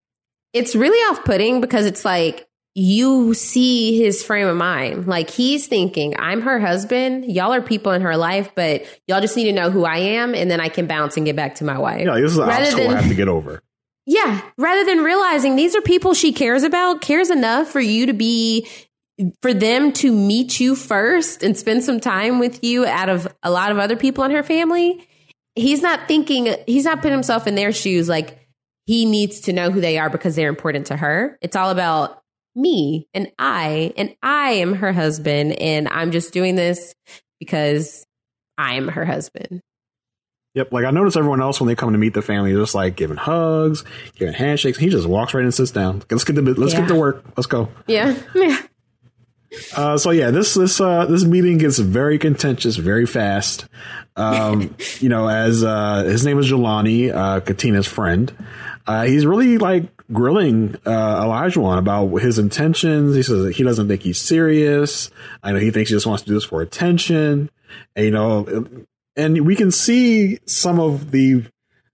it's 0.53 0.75
really 0.75 0.99
off 1.11 1.25
putting 1.25 1.61
because 1.61 1.87
it's 1.87 2.05
like 2.05 2.49
you 2.75 3.35
see 3.35 3.99
his 3.99 4.23
frame 4.23 4.47
of 4.47 4.57
mind. 4.57 5.07
Like 5.07 5.31
he's 5.31 5.67
thinking, 5.67 6.15
I'm 6.19 6.43
her 6.43 6.61
husband. 6.61 7.25
Y'all 7.25 7.53
are 7.53 7.61
people 7.61 7.93
in 7.93 8.03
her 8.03 8.17
life, 8.17 8.53
but 8.55 8.85
y'all 9.09 9.21
just 9.21 9.37
need 9.37 9.47
to 9.47 9.53
know 9.53 9.71
who 9.71 9.85
I 9.85 9.99
am, 9.99 10.35
and 10.35 10.51
then 10.51 10.61
I 10.61 10.69
can 10.69 10.87
bounce 10.87 11.17
and 11.17 11.27
get 11.27 11.35
back 11.35 11.57
to 11.57 11.65
my 11.65 11.79
wife. 11.79 12.07
yeah, 12.07 12.21
this 12.21 12.33
is 12.33 12.39
an 12.39 12.47
Rather 12.47 12.67
obstacle 12.67 12.91
I 12.91 13.01
have 13.01 13.09
to 13.09 13.15
get 13.15 13.29
over. 13.29 13.63
Yeah, 14.11 14.41
rather 14.57 14.87
than 14.87 15.05
realizing 15.05 15.55
these 15.55 15.77
are 15.77 15.83
people 15.83 16.15
she 16.15 16.33
cares 16.33 16.63
about, 16.63 17.03
cares 17.03 17.29
enough 17.29 17.69
for 17.69 17.79
you 17.79 18.07
to 18.07 18.15
be 18.15 18.67
for 19.43 19.53
them 19.53 19.93
to 19.93 20.11
meet 20.11 20.59
you 20.59 20.75
first 20.75 21.43
and 21.43 21.55
spend 21.55 21.85
some 21.85 22.01
time 22.01 22.39
with 22.39 22.65
you 22.65 22.87
out 22.87 23.11
of 23.11 23.29
a 23.43 23.51
lot 23.51 23.71
of 23.71 23.79
other 23.79 23.97
people 23.97 24.25
in 24.25 24.31
her 24.31 24.43
family. 24.43 25.07
He's 25.57 25.83
not 25.83 26.09
thinking 26.09 26.55
he's 26.67 26.87
not 26.87 27.03
putting 27.03 27.13
himself 27.13 27.47
in 27.47 27.55
their 27.55 27.71
shoes 27.71 28.09
like 28.09 28.48
he 28.89 29.05
needs 29.05 29.41
to 29.41 29.53
know 29.53 29.71
who 29.71 29.83
they 29.83 29.99
are 29.99 30.09
because 30.09 30.35
they're 30.35 30.49
important 30.49 30.87
to 30.87 30.97
her. 30.97 31.39
It's 31.43 31.55
all 31.57 31.69
about 31.69 32.23
me 32.57 33.07
and 33.13 33.31
I 33.39 33.93
and 33.99 34.17
I 34.23 34.53
am 34.53 34.73
her 34.77 34.95
husband 34.95 35.53
and 35.61 35.87
I'm 35.91 36.11
just 36.11 36.33
doing 36.33 36.55
this 36.55 36.95
because 37.39 38.07
I'm 38.57 38.89
her 38.89 39.05
husband. 39.05 39.61
Yep, 40.55 40.73
like 40.73 40.87
I 40.87 40.91
notice 40.91 41.17
everyone 41.17 41.43
else 41.43 41.61
when 41.61 41.69
they 41.69 41.75
come 41.75 41.93
to 41.93 41.99
meet 41.99 42.15
the 42.15 42.23
family, 42.23 42.53
they're 42.53 42.63
just 42.63 42.75
like 42.75 42.97
giving 42.97 43.19
hugs, 43.19 43.85
giving 44.15 44.33
handshakes. 44.33 44.79
He 44.79 44.89
just 44.89 45.07
walks 45.07 45.35
right 45.35 45.41
in 45.41 45.47
and 45.49 45.55
sits 45.55 45.71
down. 45.71 46.03
Let's 46.11 46.25
get 46.25 46.37
to 46.37 46.41
let's 46.43 46.73
Yeah. 46.73 46.81
get 46.81 46.89
to 46.89 46.95
work. 46.95 47.25
Let's 47.37 47.47
go. 47.47 47.69
Yeah. 47.87 48.17
Yeah. 48.35 48.63
Uh, 49.75 49.97
so 49.97 50.11
yeah, 50.11 50.31
this 50.31 50.55
this 50.55 50.81
uh, 50.81 51.07
this 51.07 51.25
meeting 51.25 51.59
gets 51.59 51.79
very 51.79 52.19
contentious 52.19 52.77
very 52.77 53.07
fast. 53.07 53.67
Um, 54.17 54.75
you 55.01 55.09
know, 55.09 55.27
as 55.29 55.65
uh, 55.65 56.05
his 56.05 56.25
name 56.27 56.39
is 56.39 56.51
Jelani, 56.51 57.15
uh, 57.15 57.41
Katina's 57.41 57.87
friend. 57.87 58.35
Uh, 58.89 59.05
he's 59.05 59.27
really 59.27 59.59
like 59.59 59.85
grilling 60.11 60.75
uh, 60.87 61.21
Elijah 61.23 61.61
about 61.61 62.09
his 62.23 62.39
intentions. 62.39 63.15
He 63.15 63.23
says 63.23 63.55
he 63.55 63.63
doesn't 63.63 63.87
think 63.87 64.01
he's 64.01 64.19
serious. 64.19 65.11
I 65.43 65.53
know 65.53 65.59
he 65.59 65.71
thinks 65.71 65.91
he 65.91 65.97
just 65.97 66.07
wants 66.07 66.23
to 66.23 66.29
do 66.29 66.35
this 66.35 66.45
for 66.45 66.63
attention. 66.63 67.51
And, 67.95 68.05
you 68.07 68.11
know, 68.11 68.67
and 69.15 69.47
we 69.47 69.57
can 69.57 69.71
see 69.71 70.39
some 70.47 70.81
of 70.81 71.11
the 71.11 71.45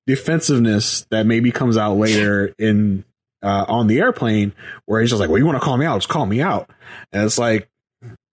defensiveness 0.06 1.04
that 1.10 1.26
maybe 1.26 1.50
comes 1.50 1.76
out 1.76 1.94
later 1.94 2.54
in 2.60 3.04
uh, 3.42 3.64
on 3.66 3.88
the 3.88 3.98
airplane, 3.98 4.52
where 4.86 5.00
he's 5.00 5.10
just 5.10 5.20
like, 5.20 5.28
"Well, 5.28 5.38
you 5.38 5.46
want 5.46 5.56
to 5.56 5.64
call 5.64 5.76
me 5.76 5.86
out? 5.86 5.96
Just 5.96 6.08
call 6.08 6.26
me 6.26 6.40
out." 6.40 6.70
And 7.12 7.24
it's 7.24 7.38
like, 7.38 7.68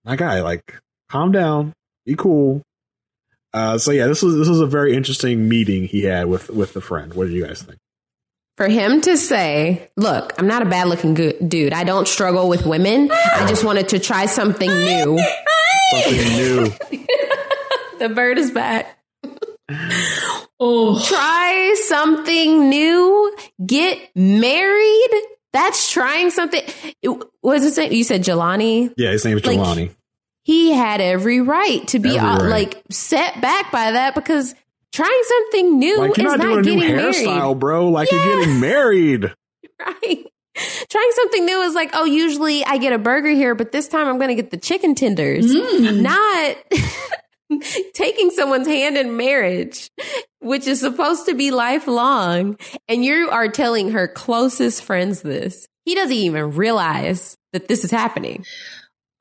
my 0.05 0.15
guy, 0.15 0.41
like, 0.41 0.79
calm 1.09 1.31
down, 1.31 1.73
be 2.05 2.15
cool. 2.15 2.61
Uh, 3.53 3.77
so 3.77 3.91
yeah, 3.91 4.07
this 4.07 4.21
was 4.21 4.35
this 4.35 4.47
was 4.47 4.61
a 4.61 4.67
very 4.67 4.95
interesting 4.95 5.49
meeting 5.49 5.85
he 5.85 6.03
had 6.03 6.27
with 6.27 6.49
with 6.49 6.73
the 6.73 6.81
friend. 6.81 7.13
What 7.13 7.27
do 7.27 7.33
you 7.33 7.45
guys 7.45 7.63
think? 7.63 7.79
For 8.61 8.67
him 8.69 9.01
to 9.01 9.17
say, 9.17 9.89
look, 9.97 10.33
I'm 10.37 10.45
not 10.45 10.61
a 10.61 10.65
bad 10.65 10.87
looking 10.87 11.15
go- 11.15 11.31
dude. 11.31 11.73
I 11.73 11.83
don't 11.83 12.07
struggle 12.07 12.47
with 12.47 12.63
women. 12.63 13.09
I 13.11 13.47
just 13.49 13.63
wanted 13.63 13.89
to 13.89 13.97
try 13.97 14.27
something 14.27 14.69
new. 14.69 15.17
Something 16.03 16.33
new. 16.37 16.71
The 17.97 18.09
bird 18.09 18.37
is 18.37 18.51
back. 18.51 18.99
oh, 20.59 21.03
Try 21.07 21.75
something 21.87 22.69
new. 22.69 23.35
Get 23.65 23.97
married. 24.15 25.09
That's 25.53 25.91
trying 25.91 26.29
something. 26.29 26.61
It- 27.01 27.23
What 27.41 27.63
is 27.63 27.79
it? 27.79 27.91
You 27.91 28.03
said 28.03 28.21
Jelani? 28.23 28.93
Yeah, 28.95 29.09
his 29.09 29.25
name 29.25 29.37
is 29.39 29.43
Like, 29.45 29.57
Jelani. 29.57 29.95
He 30.43 30.71
had 30.71 31.01
every 31.01 31.41
right 31.41 31.87
to 31.87 31.97
be 31.97 32.09
Every 32.17 32.19
uh, 32.29 32.43
like 32.47 32.79
set 32.91 33.41
back 33.41 33.71
by 33.71 33.93
that 33.93 34.13
because 34.13 34.53
trying 34.91 35.21
something 35.25 35.79
new 35.79 35.97
Like 35.99 36.17
you're 36.17 36.27
is 36.33 36.37
not 36.37 36.39
not, 36.39 36.63
doing 36.63 36.81
a 36.81 36.87
new 36.87 36.87
getting 36.87 36.95
hairstyle, 37.25 37.39
married. 37.43 37.59
bro. 37.59 37.89
Like 37.89 38.11
you're 38.11 38.23
getting 38.23 38.59
married. 38.59 39.33
Right. 39.83 40.27
Trying 40.89 41.11
something 41.13 41.43
new 41.43 41.61
is 41.63 41.73
like, 41.73 41.89
oh, 41.93 42.05
usually 42.05 42.63
I 42.63 42.77
get 42.77 42.93
a 42.93 42.99
burger 42.99 43.29
here, 43.29 43.55
but 43.55 43.71
this 43.71 43.87
time 43.87 44.07
I'm 44.07 44.17
going 44.17 44.27
to 44.27 44.35
get 44.35 44.51
the 44.51 44.57
chicken 44.57 44.93
tenders. 44.93 45.51
Mm. 45.51 46.01
Not 46.01 47.61
taking 47.95 48.29
someone's 48.29 48.67
hand 48.67 48.97
in 48.97 49.17
marriage, 49.17 49.89
which 50.39 50.67
is 50.67 50.79
supposed 50.79 51.25
to 51.25 51.33
be 51.33 51.49
lifelong. 51.49 52.57
And 52.87 53.03
you 53.03 53.29
are 53.31 53.47
telling 53.47 53.91
her 53.91 54.07
closest 54.07 54.83
friends 54.83 55.23
this. 55.23 55.67
He 55.85 55.95
doesn't 55.95 56.15
even 56.15 56.51
realize 56.51 57.35
that 57.53 57.67
this 57.67 57.83
is 57.83 57.89
happening. 57.89 58.45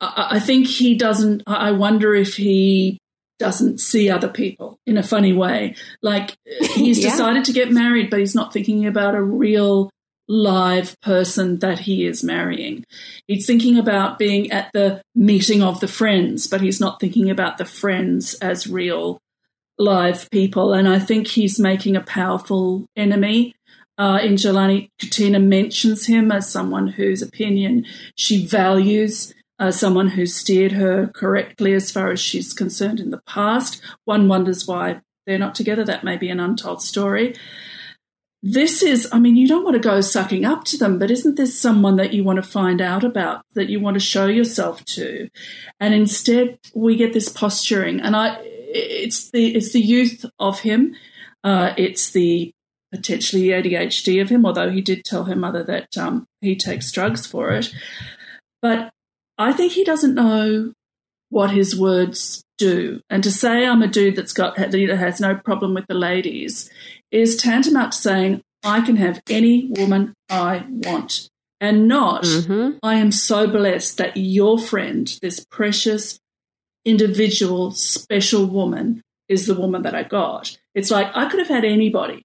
I, 0.00 0.26
I 0.32 0.40
think 0.40 0.66
he 0.66 0.94
doesn't. 0.96 1.42
I 1.46 1.68
I 1.68 1.70
wonder 1.72 2.14
if 2.14 2.34
he 2.36 2.98
doesn't 3.40 3.80
see 3.80 4.08
other 4.08 4.28
people 4.28 4.78
in 4.86 4.96
a 4.96 5.02
funny 5.02 5.32
way. 5.32 5.74
Like 6.02 6.36
he's 6.74 7.00
Yeah. 7.00 7.10
decided 7.10 7.44
to 7.46 7.52
get 7.52 7.72
married, 7.72 8.10
but 8.10 8.20
he's 8.20 8.34
not 8.36 8.52
thinking 8.52 8.86
about 8.86 9.16
a 9.16 9.22
real 9.22 9.90
live 10.28 10.94
person 11.00 11.58
that 11.58 11.80
he 11.80 12.06
is 12.06 12.22
marrying. 12.22 12.84
He's 13.26 13.46
thinking 13.46 13.76
about 13.78 14.16
being 14.18 14.52
at 14.52 14.70
the 14.72 15.02
meeting 15.16 15.60
of 15.60 15.80
the 15.80 15.88
friends, 15.88 16.46
but 16.46 16.60
he's 16.60 16.80
not 16.80 17.00
thinking 17.00 17.30
about 17.30 17.58
the 17.58 17.64
friends 17.64 18.34
as 18.34 18.68
real 18.68 19.18
live 19.76 20.30
people. 20.30 20.72
And 20.72 20.86
I 20.86 21.00
think 21.00 21.26
he's 21.26 21.58
making 21.58 21.96
a 21.96 22.00
powerful 22.02 22.86
enemy. 22.96 23.54
Uh, 23.98 24.18
in 24.22 24.34
Jelani, 24.34 24.88
Katina 25.00 25.40
mentions 25.40 26.06
him 26.06 26.30
as 26.30 26.48
someone 26.50 26.86
whose 26.86 27.22
opinion 27.22 27.84
she 28.14 28.46
values, 28.46 29.34
uh, 29.60 29.70
someone 29.70 30.08
who 30.08 30.26
steered 30.26 30.72
her 30.72 31.06
correctly 31.08 31.74
as 31.74 31.92
far 31.92 32.10
as 32.10 32.18
she's 32.18 32.54
concerned 32.54 32.98
in 32.98 33.10
the 33.10 33.20
past. 33.26 33.80
One 34.06 34.26
wonders 34.26 34.66
why 34.66 35.02
they're 35.26 35.38
not 35.38 35.54
together. 35.54 35.84
That 35.84 36.02
may 36.02 36.16
be 36.16 36.30
an 36.30 36.40
untold 36.40 36.82
story. 36.82 37.36
This 38.42 38.82
is, 38.82 39.06
I 39.12 39.18
mean, 39.18 39.36
you 39.36 39.46
don't 39.46 39.64
want 39.64 39.74
to 39.74 39.86
go 39.86 40.00
sucking 40.00 40.46
up 40.46 40.64
to 40.64 40.78
them, 40.78 40.98
but 40.98 41.10
isn't 41.10 41.36
this 41.36 41.60
someone 41.60 41.96
that 41.96 42.14
you 42.14 42.24
want 42.24 42.36
to 42.36 42.42
find 42.42 42.80
out 42.80 43.04
about, 43.04 43.44
that 43.52 43.68
you 43.68 43.80
want 43.80 43.96
to 43.96 44.00
show 44.00 44.26
yourself 44.26 44.82
to? 44.86 45.28
And 45.78 45.92
instead, 45.92 46.58
we 46.74 46.96
get 46.96 47.12
this 47.12 47.28
posturing, 47.28 48.00
and 48.00 48.16
I, 48.16 48.38
it's 48.42 49.30
the 49.30 49.54
it's 49.54 49.72
the 49.72 49.80
youth 49.80 50.24
of 50.38 50.60
him, 50.60 50.96
uh, 51.44 51.74
it's 51.76 52.12
the 52.12 52.54
potentially 52.90 53.48
ADHD 53.48 54.22
of 54.22 54.30
him, 54.30 54.46
although 54.46 54.70
he 54.70 54.80
did 54.80 55.04
tell 55.04 55.24
her 55.24 55.36
mother 55.36 55.62
that 55.64 55.98
um, 55.98 56.26
he 56.40 56.56
takes 56.56 56.90
drugs 56.90 57.26
for 57.26 57.50
it. 57.50 57.74
But 58.62 58.90
I 59.40 59.52
think 59.52 59.72
he 59.72 59.84
doesn't 59.84 60.14
know 60.14 60.72
what 61.30 61.50
his 61.50 61.78
words 61.78 62.42
do. 62.58 63.00
And 63.08 63.24
to 63.24 63.30
say 63.30 63.64
I'm 63.66 63.82
a 63.82 63.88
dude 63.88 64.16
that's 64.16 64.34
got 64.34 64.56
that 64.56 64.72
has 64.74 65.20
no 65.20 65.34
problem 65.34 65.72
with 65.74 65.86
the 65.88 65.94
ladies 65.94 66.68
is 67.10 67.36
tantamount 67.36 67.92
to 67.92 67.98
saying 67.98 68.42
I 68.62 68.82
can 68.82 68.96
have 68.96 69.22
any 69.30 69.68
woman 69.78 70.12
I 70.28 70.66
want. 70.68 71.28
and 71.60 71.88
not, 71.88 72.24
Mm-hmm. 72.24 72.78
I 72.82 72.94
am 72.96 73.12
so 73.12 73.46
blessed 73.46 73.96
that 73.98 74.16
your 74.16 74.58
friend, 74.58 75.18
this 75.22 75.44
precious, 75.50 76.18
individual, 76.84 77.70
special 77.72 78.44
woman, 78.46 79.02
is 79.28 79.46
the 79.46 79.54
woman 79.54 79.82
that 79.82 79.94
I 79.94 80.02
got. 80.02 80.58
It's 80.74 80.90
like 80.90 81.08
I 81.14 81.28
could 81.28 81.38
have 81.38 81.48
had 81.48 81.64
anybody. 81.64 82.22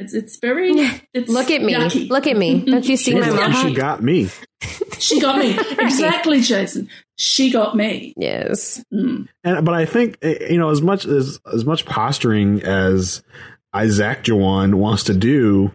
It's 0.00 0.14
it's 0.14 0.38
very. 0.38 0.72
It's 1.12 1.28
Look 1.28 1.50
at 1.50 1.62
me. 1.62 1.74
yucky. 1.74 2.08
Look 2.08 2.26
at 2.26 2.36
me. 2.36 2.64
Don't 2.64 2.88
you 2.88 2.96
see 2.96 3.14
my 3.14 3.28
lucky 3.28 3.52
mohawk? 3.52 3.66
she 3.66 3.74
got 3.74 4.02
me. 4.02 4.30
She 4.98 5.20
got 5.20 5.38
me 5.38 5.58
exactly, 5.78 6.40
Jason. 6.40 6.88
She 7.16 7.50
got 7.50 7.76
me. 7.76 8.14
Yes. 8.16 8.82
Mm. 8.92 9.28
And 9.42 9.64
but 9.64 9.74
I 9.74 9.86
think 9.86 10.18
eh, 10.22 10.50
you 10.50 10.58
know 10.58 10.70
as 10.70 10.80
much 10.80 11.04
as 11.04 11.40
as 11.52 11.64
much 11.64 11.84
posturing 11.84 12.62
as 12.62 13.22
Olajuwon 13.74 14.74
wants 14.74 15.04
to 15.04 15.14
do, 15.14 15.72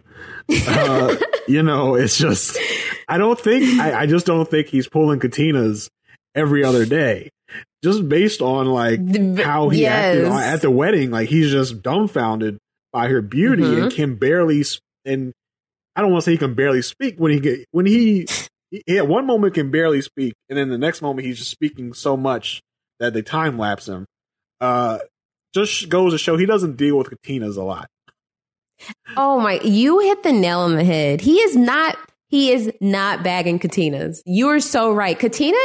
uh, 0.68 1.16
you 1.48 1.62
know, 1.62 1.94
it's 1.94 2.16
just 2.16 2.58
I 3.08 3.18
don't 3.18 3.38
think 3.38 3.78
I, 3.78 4.00
I 4.02 4.06
just 4.06 4.26
don't 4.26 4.48
think 4.48 4.68
he's 4.68 4.88
pulling 4.88 5.20
Katinas 5.20 5.90
every 6.34 6.64
other 6.64 6.86
day. 6.86 7.30
Just 7.84 8.08
based 8.08 8.40
on 8.40 8.66
like 8.66 9.00
how 9.38 9.68
he 9.68 9.86
acted 9.86 10.24
yes. 10.24 10.32
on, 10.32 10.42
at 10.42 10.62
the 10.62 10.70
wedding, 10.70 11.10
like 11.10 11.28
he's 11.28 11.50
just 11.52 11.82
dumbfounded 11.82 12.58
by 12.96 13.08
her 13.08 13.20
beauty 13.20 13.62
Mhm. 13.62 13.82
and 13.82 13.92
can 13.92 14.14
barely 14.14 14.64
and 15.04 15.34
I 15.94 16.00
don't 16.00 16.12
want 16.12 16.22
to 16.22 16.24
say 16.24 16.32
he 16.32 16.38
can 16.38 16.54
barely 16.54 16.80
speak 16.80 17.16
when 17.18 17.30
he 17.30 17.40
get 17.40 17.66
when 17.70 17.84
he, 17.84 18.26
he 18.70 18.96
at 18.96 19.06
one 19.06 19.26
moment 19.26 19.52
can 19.52 19.70
barely 19.70 20.00
speak 20.00 20.32
and 20.48 20.56
then 20.58 20.70
the 20.70 20.78
next 20.78 21.02
moment 21.02 21.26
he's 21.26 21.36
just 21.36 21.50
speaking 21.50 21.92
so 21.92 22.16
much 22.16 22.62
that 22.98 23.12
they 23.12 23.20
time 23.20 23.58
lapse 23.58 23.86
him. 23.86 24.06
Uh, 24.62 24.96
just 25.54 25.90
goes 25.90 26.12
to 26.14 26.18
show 26.18 26.38
he 26.38 26.46
doesn't 26.46 26.78
deal 26.78 26.96
with 26.96 27.10
Katinas 27.10 27.58
a 27.58 27.62
lot. 27.62 27.86
Oh 29.14 29.38
my, 29.40 29.60
you 29.62 29.98
hit 29.98 30.22
the 30.22 30.32
nail 30.32 30.60
on 30.60 30.74
the 30.76 30.84
head. 30.84 31.20
He 31.20 31.36
is 31.40 31.54
not, 31.54 31.98
he 32.28 32.50
is 32.52 32.72
not 32.80 33.22
bagging 33.22 33.58
Katinas. 33.58 34.20
You 34.24 34.48
are 34.48 34.60
so 34.60 34.90
right. 34.92 35.18
Katina, 35.18 35.58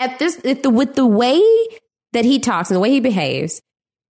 at 0.00 0.18
this, 0.18 0.38
at 0.44 0.62
the, 0.62 0.68
with 0.70 0.94
the 0.96 1.06
way 1.06 1.40
that 2.12 2.26
he 2.26 2.38
talks 2.38 2.68
and 2.70 2.76
the 2.76 2.80
way 2.80 2.90
he 2.90 3.00
behaves, 3.00 3.62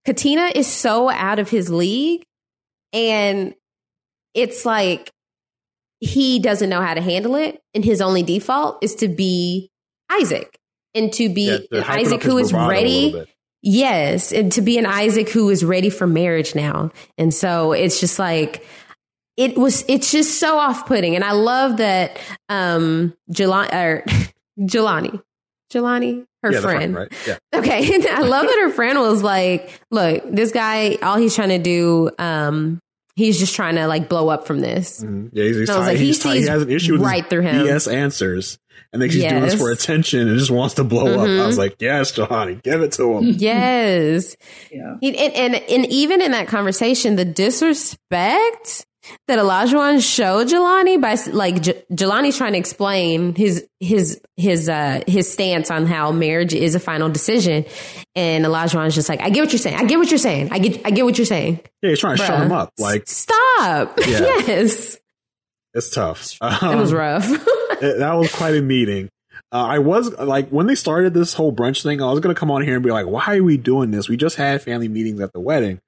Katina 0.04 0.50
is 0.54 0.66
so 0.66 1.08
out 1.10 1.38
of 1.38 1.50
his 1.50 1.70
league. 1.70 2.24
And 2.92 3.54
it's 4.34 4.64
like 4.64 5.10
he 6.00 6.38
doesn't 6.38 6.70
know 6.70 6.80
how 6.80 6.94
to 6.94 7.00
handle 7.00 7.34
it. 7.34 7.60
And 7.74 7.84
his 7.84 8.00
only 8.00 8.22
default 8.22 8.82
is 8.82 8.94
to 8.96 9.08
be 9.08 9.70
Isaac 10.10 10.58
and 10.94 11.12
to 11.14 11.28
be 11.28 11.50
Yeah, 11.50 11.58
to 11.58 11.76
an 11.78 11.82
hype 11.82 11.98
it 11.98 12.06
Isaac 12.06 12.22
who 12.22 12.38
is 12.38 12.52
ready. 12.52 13.24
Yes, 13.60 14.32
and 14.32 14.52
to 14.52 14.62
be 14.62 14.78
an 14.78 14.86
Isaac 14.86 15.28
who 15.30 15.50
is 15.50 15.64
ready 15.64 15.90
for 15.90 16.06
marriage 16.06 16.54
now. 16.54 16.92
And 17.18 17.34
so 17.34 17.72
it's 17.72 17.98
just 17.98 18.18
like 18.18 18.64
it 19.36 19.58
was 19.58 19.84
it's 19.88 20.12
just 20.12 20.38
so 20.38 20.58
off-putting 20.58 21.14
and 21.14 21.24
I 21.24 21.32
love 21.32 21.78
that 21.78 22.18
um 22.48 23.14
Jelani 23.32 23.72
or 23.72 24.04
Jelani 24.60 25.22
Jelani 25.72 26.26
her 26.42 26.52
yeah, 26.52 26.60
the 26.60 26.68
friend. 26.68 26.94
right? 26.94 27.12
Yeah. 27.26 27.36
Okay. 27.54 27.78
I 28.10 28.20
love 28.22 28.46
that 28.46 28.58
her 28.62 28.70
friend 28.70 28.98
was 29.00 29.22
like, 29.22 29.80
look, 29.90 30.22
this 30.30 30.52
guy 30.52 30.96
all 31.02 31.16
he's 31.16 31.34
trying 31.34 31.48
to 31.50 31.58
do 31.58 32.10
um 32.18 32.78
he's 33.16 33.38
just 33.38 33.54
trying 33.56 33.74
to 33.74 33.86
like 33.88 34.08
blow 34.08 34.28
up 34.28 34.46
from 34.46 34.60
this. 34.60 35.02
Mhm. 35.02 35.30
Yeah, 35.32 35.44
he's, 35.44 35.56
he's, 35.56 35.68
And 35.68 35.76
I 35.76 35.78
was 35.80 35.86
tired- 35.86 35.92
like, 35.94 35.98
he 36.00 36.06
he's 36.06 36.18
tired- 36.20 36.34
he 36.34 36.40
sees 36.42 36.48
has 36.48 36.62
an 36.62 36.70
issue 36.70 36.92
with 36.92 37.02
right 37.02 37.28
through 37.28 37.42
him. 37.42 37.66
BS 37.66 37.92
answers 37.92 38.58
and 38.92 39.02
thinks 39.02 39.14
he's 39.16 39.24
doing 39.24 39.42
this 39.42 39.54
for 39.56 39.70
attention 39.72 40.28
and 40.28 40.38
just 40.38 40.50
wants 40.52 40.74
to 40.74 40.84
blow 40.84 41.14
up. 41.14 41.28
I 41.28 41.44
was 41.46 41.58
like, 41.58 41.76
yes, 41.80 42.12
Johnny, 42.12 42.54
give 42.62 42.80
it 42.80 42.92
to 42.92 43.16
him. 43.18 43.24
Yes. 43.38 44.36
Yeah. 44.72 44.96
He- 45.00 45.18
And, 45.18 45.34
and, 45.34 45.54
and 45.68 45.86
even 45.86 46.22
in 46.22 46.30
that 46.30 46.46
conversation, 46.48 47.16
the 47.16 47.24
disrespect 47.24 48.86
that 49.28 49.38
Olajuwon 49.38 50.02
showed 50.02 50.48
Jelani 50.48 51.00
by 51.00 51.16
like 51.32 51.62
J- 51.62 51.82
Jelani's 51.92 52.36
trying 52.36 52.52
to 52.52 52.58
explain 52.58 53.34
his 53.34 53.66
his 53.80 54.20
his 54.36 54.68
uh 54.68 55.02
his 55.06 55.32
stance 55.32 55.70
on 55.70 55.86
how 55.86 56.12
marriage 56.12 56.54
is 56.54 56.74
a 56.74 56.80
final 56.80 57.08
decision, 57.08 57.64
and 58.14 58.44
Olajuwon's 58.44 58.94
just 58.94 59.08
like, 59.08 59.20
I 59.20 59.30
get 59.30 59.40
what 59.42 59.52
you're 59.52 59.58
saying. 59.58 59.76
I 59.76 59.84
get 59.84 59.98
what 59.98 60.10
you're 60.10 60.18
saying. 60.18 60.48
I 60.52 60.58
get 60.58 60.86
I 60.86 60.90
get 60.90 61.04
what 61.04 61.18
you're 61.18 61.24
saying. 61.26 61.60
Yeah, 61.82 61.90
he's 61.90 62.00
trying 62.00 62.16
to 62.16 62.22
shut 62.24 62.42
him 62.42 62.52
up. 62.52 62.72
Like, 62.78 63.06
Stop. 63.06 63.98
Yeah. 64.06 64.20
yes, 64.46 64.98
it's 65.74 65.90
tough. 65.90 66.36
it 66.42 66.76
was 66.76 66.92
Um, 66.92 66.98
rough. 66.98 67.28
it- 67.82 67.98
that 67.98 68.14
was 68.14 68.32
quite 68.34 68.54
a 68.56 68.62
meeting. 68.62 69.08
Uh, 69.50 69.64
I 69.64 69.78
was 69.78 70.12
like, 70.18 70.50
when 70.50 70.66
they 70.66 70.74
started 70.74 71.14
this 71.14 71.32
whole 71.32 71.52
brunch 71.54 71.82
thing, 71.82 72.02
I 72.02 72.10
was 72.10 72.20
going 72.20 72.34
to 72.34 72.38
come 72.38 72.50
on 72.50 72.62
here 72.62 72.74
and 72.74 72.84
be 72.84 72.90
like, 72.90 73.06
why 73.06 73.36
are 73.38 73.42
we 73.42 73.56
doing 73.56 73.90
this? 73.90 74.06
We 74.08 74.18
just 74.18 74.36
had 74.36 74.60
family 74.60 74.88
meetings 74.88 75.20
at 75.20 75.32
the 75.32 75.40
wedding. 75.40 75.80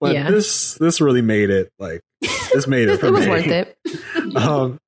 But 0.00 0.14
Yeah. 0.14 0.30
this, 0.30 0.74
this 0.74 1.00
really 1.00 1.22
made 1.22 1.50
it 1.50 1.72
like, 1.80 2.00
this 2.20 2.66
made 2.66 2.88
it 2.88 2.96
for 3.00 3.06
it 3.06 3.12
was 3.12 3.24
me. 3.26 3.30
worth 3.30 3.46
it. 3.46 3.78
um, 4.36 4.80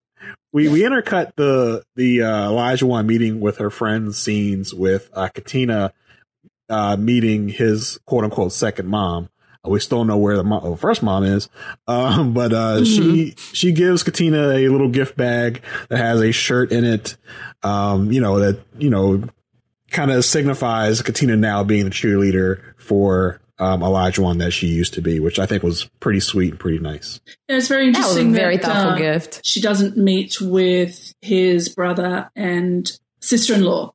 we 0.52 0.68
we 0.68 0.80
intercut 0.82 1.32
the 1.36 1.84
the 1.96 2.22
uh, 2.22 2.48
Olajuwon 2.50 3.06
meeting 3.06 3.40
with 3.40 3.58
her 3.58 3.70
friends 3.70 4.18
scenes 4.18 4.74
with 4.74 5.08
uh, 5.12 5.28
Katina 5.28 5.92
uh, 6.68 6.96
meeting 6.96 7.48
his 7.48 7.98
quote 8.06 8.24
unquote 8.24 8.52
second 8.52 8.88
mom. 8.88 9.28
Uh, 9.64 9.70
We 9.70 9.78
still 9.80 9.98
don't 9.98 10.06
know 10.08 10.16
where 10.18 10.36
the 10.36 10.42
mo- 10.44 10.74
first 10.76 11.02
mom 11.02 11.22
is, 11.24 11.48
um, 11.86 12.32
but 12.34 12.52
uh, 12.52 12.84
she 12.84 13.34
she 13.52 13.72
gives 13.72 14.02
Katina 14.02 14.50
a 14.56 14.68
little 14.68 14.88
gift 14.88 15.16
bag 15.16 15.62
that 15.88 15.98
has 15.98 16.20
a 16.20 16.32
shirt 16.32 16.72
in 16.72 16.84
it. 16.84 17.16
Um, 17.62 18.10
you 18.10 18.20
know 18.20 18.40
that 18.40 18.58
you 18.78 18.90
know 18.90 19.22
kind 19.90 20.10
of 20.10 20.24
signifies 20.24 21.02
Katina 21.02 21.36
now 21.36 21.62
being 21.64 21.84
the 21.84 21.90
cheerleader 21.90 22.60
for 22.76 23.40
um, 23.60 23.80
Olajuwon 23.80 24.38
that 24.38 24.52
she 24.52 24.66
used 24.66 24.94
to 24.94 25.02
be, 25.02 25.20
which 25.20 25.38
I 25.38 25.46
think 25.46 25.62
was 25.62 25.84
pretty 26.00 26.20
sweet 26.20 26.50
and 26.52 26.58
pretty 26.60 26.78
nice. 26.78 27.20
Yeah, 27.48 27.56
it's 27.56 27.68
very 27.68 27.90
That 27.92 27.98
was 27.98 28.16
a 28.16 28.20
interesting. 28.20 28.32
very 28.32 28.56
that, 28.56 28.64
thoughtful 28.64 28.90
uh, 28.92 28.96
gift. 28.98 29.40
She 29.44 29.60
doesn't 29.60 29.96
meet 29.96 30.40
with 30.40 31.14
his 31.20 31.68
brother 31.68 32.30
and 32.34 32.90
sister-in-law, 33.20 33.92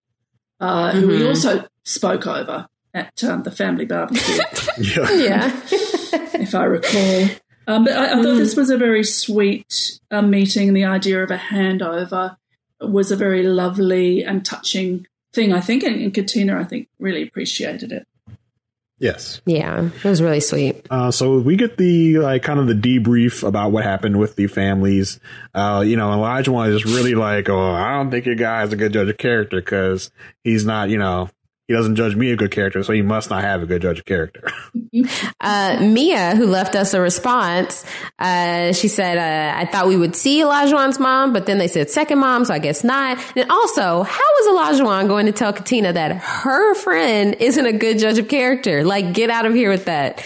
uh, 0.59 0.91
who 0.91 1.07
we 1.07 1.19
Mhm. 1.19 1.27
also 1.29 1.65
spoke 1.83 2.27
over 2.27 2.67
at 2.93 3.23
um, 3.23 3.43
the 3.43 3.51
family 3.51 3.85
barbecue, 3.85 4.35
Yeah. 4.77 5.11
Yeah. 5.11 5.61
if 6.35 6.53
I 6.55 6.63
recall. 6.65 7.27
Um, 7.67 7.83
but 7.85 7.93
I, 7.93 8.19
I 8.19 8.21
thought 8.21 8.35
this 8.35 8.55
was 8.55 8.69
a 8.69 8.77
very 8.77 9.03
sweet 9.03 9.99
uh, 10.11 10.21
meeting. 10.21 10.73
The 10.73 10.85
idea 10.85 11.23
of 11.23 11.31
a 11.31 11.37
handover 11.37 12.37
was 12.79 13.11
a 13.11 13.15
very 13.15 13.41
lovely 13.43 14.23
and 14.23 14.45
touching 14.45 15.07
thing, 15.33 15.51
I 15.51 15.59
think, 15.61 15.83
and, 15.83 15.95
and 15.95 16.13
Katina, 16.13 16.59
I 16.59 16.63
think, 16.63 16.87
really 16.99 17.23
appreciated 17.23 17.91
it. 17.91 18.07
Yes. 19.05 19.41
yeah, 19.45 19.85
it 19.85 20.03
was 20.03 20.21
really 20.21 20.39
sweet. 20.39 20.85
Uh, 20.89 21.11
so 21.11 21.37
we 21.39 21.55
get 21.55 21.77
the 21.77 22.19
like 22.19 22.43
kind 22.43 22.59
of 22.59 22.67
the 22.67 22.73
debrief 22.73 23.47
about 23.47 23.71
what 23.71 23.83
happened 23.83 24.17
with 24.17 24.35
the 24.35 24.47
families. 24.47 25.19
Uh, 25.53 25.83
you 25.85 25.95
know, 25.95 26.09
Olajuwon 26.09 26.73
is 26.73 26.85
really 26.85 27.13
like, 27.15 27.49
oh, 27.49 27.71
I 27.71 27.97
don't 27.97 28.09
think 28.09 28.25
your 28.25 28.35
guy 28.35 28.63
is 28.63 28.73
a 28.73 28.75
good 28.75 28.93
judge 28.93 29.09
of 29.09 29.17
character 29.17 29.61
because 29.61 30.09
he's 30.43 30.65
not, 30.65 30.89
you 30.89 30.97
know, 30.97 31.29
he 31.67 31.73
doesn't 31.73 31.95
judge 31.95 32.15
me 32.15 32.31
a 32.31 32.35
good 32.35 32.51
character, 32.51 32.83
so 32.83 32.93
he 32.93 33.01
must 33.01 33.29
not 33.29 33.41
have 33.43 33.63
a 33.63 33.65
good 33.65 33.81
judge 33.81 33.99
of 33.99 34.05
character. 34.05 34.51
Uh, 35.41 35.77
Mia, 35.81 36.35
who 36.35 36.47
left 36.47 36.73
us 36.75 36.93
a 36.93 37.01
response, 37.01 37.85
uh, 38.17 38.71
she 38.73 38.87
said, 38.87 39.17
uh, 39.17 39.59
I 39.59 39.65
thought 39.65 39.87
we 39.87 39.97
would 39.97 40.15
see 40.15 40.41
Olajuwon's 40.41 40.97
mom, 40.99 41.33
but 41.33 41.45
then 41.45 41.57
they 41.59 41.67
said 41.67 41.89
second 41.91 42.17
mom, 42.19 42.45
so 42.45 42.53
I 42.53 42.59
guess 42.59 42.83
not. 42.83 43.19
And 43.35 43.51
also, 43.51 44.03
how 44.03 44.19
is 44.41 44.47
Olajuwon 44.47 45.07
going 45.07 45.25
to 45.27 45.31
tell 45.31 45.53
Katina 45.53 45.93
that 45.93 46.13
her 46.17 46.73
friend 46.75 47.35
isn't 47.39 47.65
a 47.65 47.73
good 47.73 47.99
judge 47.99 48.17
of 48.17 48.27
character? 48.29 48.83
Like, 48.83 49.13
get 49.13 49.29
out 49.29 49.45
of 49.45 49.53
here 49.53 49.69
with 49.69 49.85
that. 49.85 50.19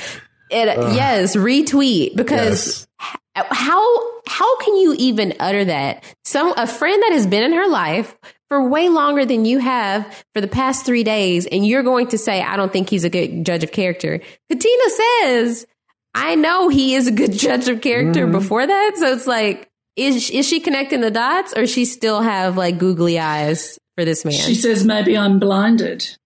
It, 0.50 0.68
yes, 0.96 1.36
retweet 1.36 2.16
because 2.16 2.88
Yes. 3.00 3.46
how 3.50 4.22
how 4.28 4.58
can 4.60 4.78
you 4.78 4.96
even 4.98 5.34
utter 5.40 5.66
that? 5.66 6.04
Some 6.24 6.54
a 6.58 6.68
friend 6.68 7.02
that 7.04 7.12
has 7.14 7.28
been 7.28 7.44
in 7.44 7.54
her 7.54 7.68
life 7.68 8.16
for 8.50 8.68
way 8.68 8.90
longer 8.90 9.26
than 9.26 9.46
you 9.46 9.60
have 9.60 10.24
for 10.34 10.42
the 10.42 10.48
past 10.48 10.86
three 10.86 11.04
days, 11.04 11.46
and 11.46 11.66
you're 11.66 11.84
going 11.84 12.08
to 12.08 12.18
say, 12.18 12.42
"I 12.42 12.58
don't 12.58 12.74
think 12.74 12.90
he's 12.90 13.04
a 13.04 13.10
good 13.10 13.46
judge 13.46 13.64
of 13.64 13.72
character." 13.72 14.20
Katina 14.50 14.84
says, 15.22 15.66
"I 16.14 16.36
know 16.36 16.70
he 16.70 16.96
is 16.96 17.08
a 17.08 17.12
good 17.12 17.32
judge 17.46 17.68
of 17.68 17.82
character." 17.82 18.24
Mm-hmm. 18.24 18.32
Before 18.32 18.66
that, 18.66 18.96
so 18.98 19.14
it's 19.14 19.28
like, 19.28 19.70
is 19.96 20.30
is 20.30 20.48
she 20.48 20.60
connecting 20.60 21.02
the 21.02 21.12
dots, 21.12 21.54
or 21.56 21.68
she 21.68 21.86
still 21.86 22.22
have 22.22 22.58
like 22.58 22.78
googly 22.78 23.20
eyes 23.20 23.80
for 24.00 24.06
this 24.06 24.24
man? 24.24 24.34
She 24.34 24.56
says, 24.56 24.86
maybe 24.86 25.18
I'm 25.18 25.40
blinded. 25.40 26.18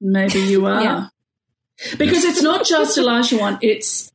Maybe 0.00 0.40
you 0.40 0.66
are. 0.66 0.82
Yeah. 0.82 1.06
Because 1.96 2.24
it's 2.24 2.42
not 2.42 2.64
just 2.64 2.98
Olajuwon, 2.98 3.58
it's 3.62 4.12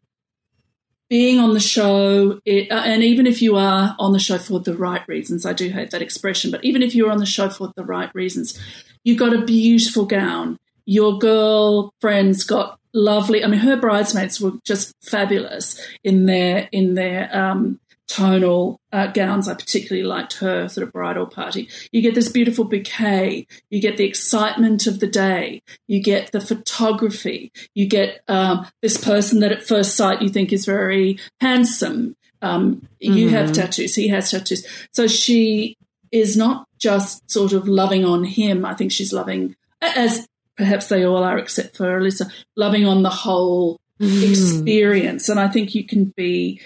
being 1.09 1.39
on 1.39 1.53
the 1.53 1.59
show. 1.59 2.39
It, 2.45 2.71
uh, 2.71 2.83
and 2.85 3.03
even 3.03 3.27
if 3.27 3.41
you 3.41 3.55
are 3.55 3.95
on 3.99 4.13
the 4.13 4.19
show 4.19 4.37
for 4.37 4.59
the 4.59 4.75
right 4.75 5.05
reasons, 5.07 5.45
I 5.45 5.53
do 5.53 5.69
hate 5.69 5.91
that 5.91 6.01
expression, 6.01 6.51
but 6.51 6.63
even 6.63 6.83
if 6.83 6.95
you're 6.95 7.11
on 7.11 7.17
the 7.17 7.25
show 7.25 7.49
for 7.49 7.71
the 7.75 7.83
right 7.83 8.13
reasons, 8.13 8.59
you 9.03 9.17
got 9.17 9.33
a 9.33 9.43
beautiful 9.43 10.05
gown. 10.05 10.57
Your 10.85 11.17
girl 11.17 11.93
friends 11.99 12.43
got 12.43 12.79
lovely. 12.93 13.43
I 13.43 13.47
mean, 13.47 13.59
her 13.59 13.75
bridesmaids 13.75 14.39
were 14.39 14.53
just 14.63 14.93
fabulous 15.03 15.79
in 16.03 16.25
their 16.25 16.69
in 16.71 16.95
their 16.95 17.35
um, 17.35 17.79
tonal 18.09 18.81
uh, 18.91 19.07
gowns. 19.07 19.47
I 19.47 19.53
particularly 19.53 20.05
liked 20.05 20.33
her 20.39 20.67
sort 20.67 20.85
of 20.85 20.91
bridal 20.91 21.27
party. 21.27 21.69
You 21.91 22.01
get 22.01 22.15
this 22.15 22.29
beautiful 22.29 22.65
bouquet. 22.65 23.47
You 23.69 23.79
get 23.79 23.95
the 23.95 24.05
excitement 24.05 24.87
of 24.87 24.99
the 24.99 25.07
day. 25.07 25.61
You 25.87 26.01
get 26.01 26.31
the 26.31 26.41
photography. 26.41 27.51
You 27.75 27.87
get 27.87 28.21
um, 28.27 28.67
this 28.81 28.97
person 28.97 29.39
that 29.39 29.51
at 29.51 29.63
first 29.63 29.95
sight 29.95 30.21
you 30.21 30.29
think 30.29 30.51
is 30.51 30.65
very 30.65 31.19
handsome. 31.39 32.15
Um, 32.41 32.87
You 32.99 33.29
have 33.29 33.51
tattoos. 33.51 33.95
He 33.95 34.07
has 34.09 34.31
tattoos. 34.31 34.65
So 34.91 35.07
she 35.07 35.77
is 36.11 36.35
not 36.35 36.67
just 36.79 37.29
sort 37.29 37.53
of 37.53 37.67
loving 37.67 38.05
on 38.05 38.23
him. 38.23 38.65
I 38.65 38.73
think 38.73 38.91
she's 38.91 39.13
loving, 39.13 39.55
as 39.81 40.27
perhaps 40.57 40.87
they 40.87 41.03
all 41.05 41.23
are, 41.23 41.37
except 41.37 41.77
for 41.77 41.99
Alyssa, 41.99 42.31
loving 42.55 42.85
on 42.85 43.03
the 43.03 43.09
whole 43.09 43.79
experience. 43.99 45.27
And 45.29 45.39
I 45.39 45.49
think 45.49 45.75
you 45.75 45.85
can 45.85 46.13
be 46.15 46.61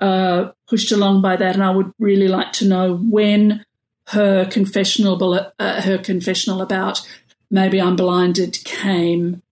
uh, 0.00 0.50
pushed 0.68 0.92
along 0.92 1.22
by 1.22 1.36
that. 1.36 1.54
And 1.54 1.64
I 1.64 1.70
would 1.70 1.92
really 1.98 2.28
like 2.28 2.52
to 2.54 2.68
know 2.68 2.96
when 2.96 3.64
her 4.08 4.46
confessional, 4.46 5.22
uh, 5.58 5.82
her 5.82 5.98
confessional 5.98 6.62
about 6.62 7.06
maybe 7.50 7.80
I'm 7.80 7.96
blinded 7.96 8.58
came 8.64 9.42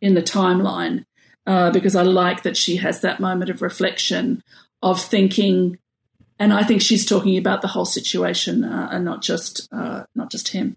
in 0.00 0.14
the 0.14 0.22
timeline. 0.22 1.04
Uh, 1.46 1.70
because 1.70 1.96
I 1.96 2.02
like 2.02 2.42
that 2.42 2.58
she 2.58 2.76
has 2.76 3.00
that 3.00 3.20
moment 3.20 3.50
of 3.50 3.62
reflection 3.62 4.42
of 4.82 5.00
thinking, 5.00 5.78
and 6.38 6.52
I 6.52 6.62
think 6.62 6.82
she's 6.82 7.06
talking 7.06 7.38
about 7.38 7.62
the 7.62 7.68
whole 7.68 7.86
situation 7.86 8.64
uh, 8.64 8.90
and 8.92 9.02
not 9.02 9.22
just 9.22 9.66
uh, 9.72 10.04
not 10.14 10.30
just 10.30 10.48
him. 10.48 10.76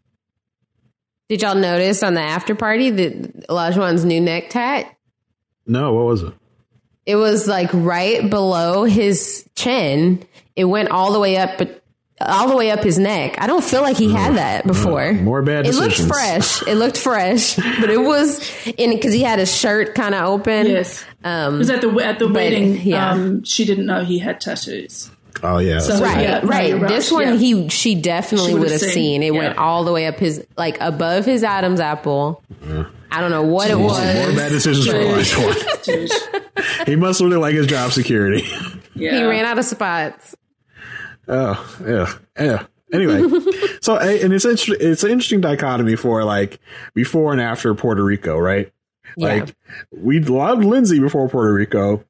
Did 1.27 1.41
y'all 1.41 1.56
notice 1.56 2.03
on 2.03 2.14
the 2.14 2.22
after 2.22 2.56
party 2.56 2.89
that 2.89 3.48
Olajuwon's 3.49 4.06
new 4.06 4.22
neck 4.22 4.49
tat? 4.49 4.95
No, 5.68 5.91
what 5.91 6.06
was 6.06 6.23
it? 6.23 6.34
It 7.06 7.15
was 7.15 7.48
like 7.48 7.69
right 7.73 8.30
below 8.30 8.84
his 8.84 9.48
chin. 9.56 10.23
It 10.56 10.65
went 10.65 10.90
all 10.90 11.14
the 11.14 11.19
way 11.19 11.38
up, 11.38 11.57
but 11.57 11.82
all 12.19 12.48
the 12.48 12.56
way 12.56 12.72
up 12.72 12.84
his 12.84 12.99
neck. 12.99 13.36
I 13.40 13.48
don't 13.48 13.64
feel 13.64 13.82
like 13.82 13.98
he 13.98 14.11
had 14.11 14.36
that 14.36 14.65
before. 14.68 15.14
More 15.14 15.41
bad 15.41 15.65
It 15.65 15.76
looked 15.76 15.99
fresh. 15.99 16.61
It 16.68 16.76
looked 16.76 16.98
fresh, 16.98 17.56
but 17.56 17.90
it 17.90 18.02
was 18.02 18.40
in 18.78 18.91
because 18.91 19.14
he 19.14 19.22
had 19.22 19.40
his 19.40 19.56
shirt 19.56 19.95
kind 19.95 20.14
of 20.14 20.23
open. 20.23 20.68
Yes, 20.68 21.03
um, 21.23 21.56
because 21.56 21.69
at 21.69 21.82
the 21.82 21.90
at 21.99 22.19
the 22.19 22.28
wedding, 22.28 22.80
yeah. 22.82 23.11
um, 23.11 23.44
she 23.44 23.65
didn't 23.65 23.86
know 23.86 24.03
he 24.03 24.19
had 24.19 24.40
tattoos. 24.40 25.10
Oh 25.44 25.58
yeah, 25.60 25.80
So- 25.80 26.02
right, 26.02 26.22
yeah, 26.22 26.40
right. 26.44 26.70
you're 26.70 26.80
right. 26.80 26.88
This 26.90 27.12
one, 27.12 27.24
Yeah. 27.24 27.36
he 27.36 27.70
she 27.70 27.95
definitely 27.95 28.53
would 28.53 28.64
would've 28.64 28.80
seen, 28.80 28.91
seen. 28.91 29.24
It 29.24 29.34
yeah. 29.34 29.40
went 29.40 29.58
all 29.58 29.84
the 29.84 29.91
way 29.91 30.08
up 30.08 30.18
his 30.18 30.45
like 30.58 30.78
above 30.82 31.26
his 31.26 31.44
Adam's 31.44 31.80
apple. 31.80 32.44
I 33.14 33.20
don't 33.20 33.32
know 33.32 33.44
what 33.44 33.70
it 33.70 33.78
was. 33.78 33.98
More 34.16 34.28
was. 34.28 34.36
bad 34.36 34.49
decisions 34.49 34.88
for 34.88 34.94
Olajuwon. 34.94 35.84
Dude. 35.84 36.86
he 36.88 36.95
must 36.95 37.20
really 37.22 37.38
like 37.38 37.56
his 37.56 37.68
job 37.68 37.91
security. 37.91 38.48
Yeah. 38.95 39.16
He 39.18 39.24
ran 39.24 39.45
out 39.45 39.58
of 39.58 39.66
spots. 39.66 40.36
Oh 41.28 41.78
yeah, 41.86 42.14
yeah. 42.40 42.66
Anyway, 42.94 43.22
so 43.82 43.98
and 43.98 44.34
it's 44.34 44.45
inter- 44.45 44.76
it's 44.80 45.03
an 45.03 45.12
interesting 45.12 45.40
dichotomy 45.41 45.95
for 45.95 46.24
like 46.24 46.60
before 46.94 47.32
and 47.32 47.41
after 47.41 47.74
Puerto 47.74 48.03
Rico, 48.03 48.38
right? 48.38 48.72
Like 49.18 49.56
we 49.91 50.20
loved 50.20 50.64
Lindsay 50.64 50.99
before 50.99 51.28
Puerto 51.30 51.53
Rico, 51.53 52.03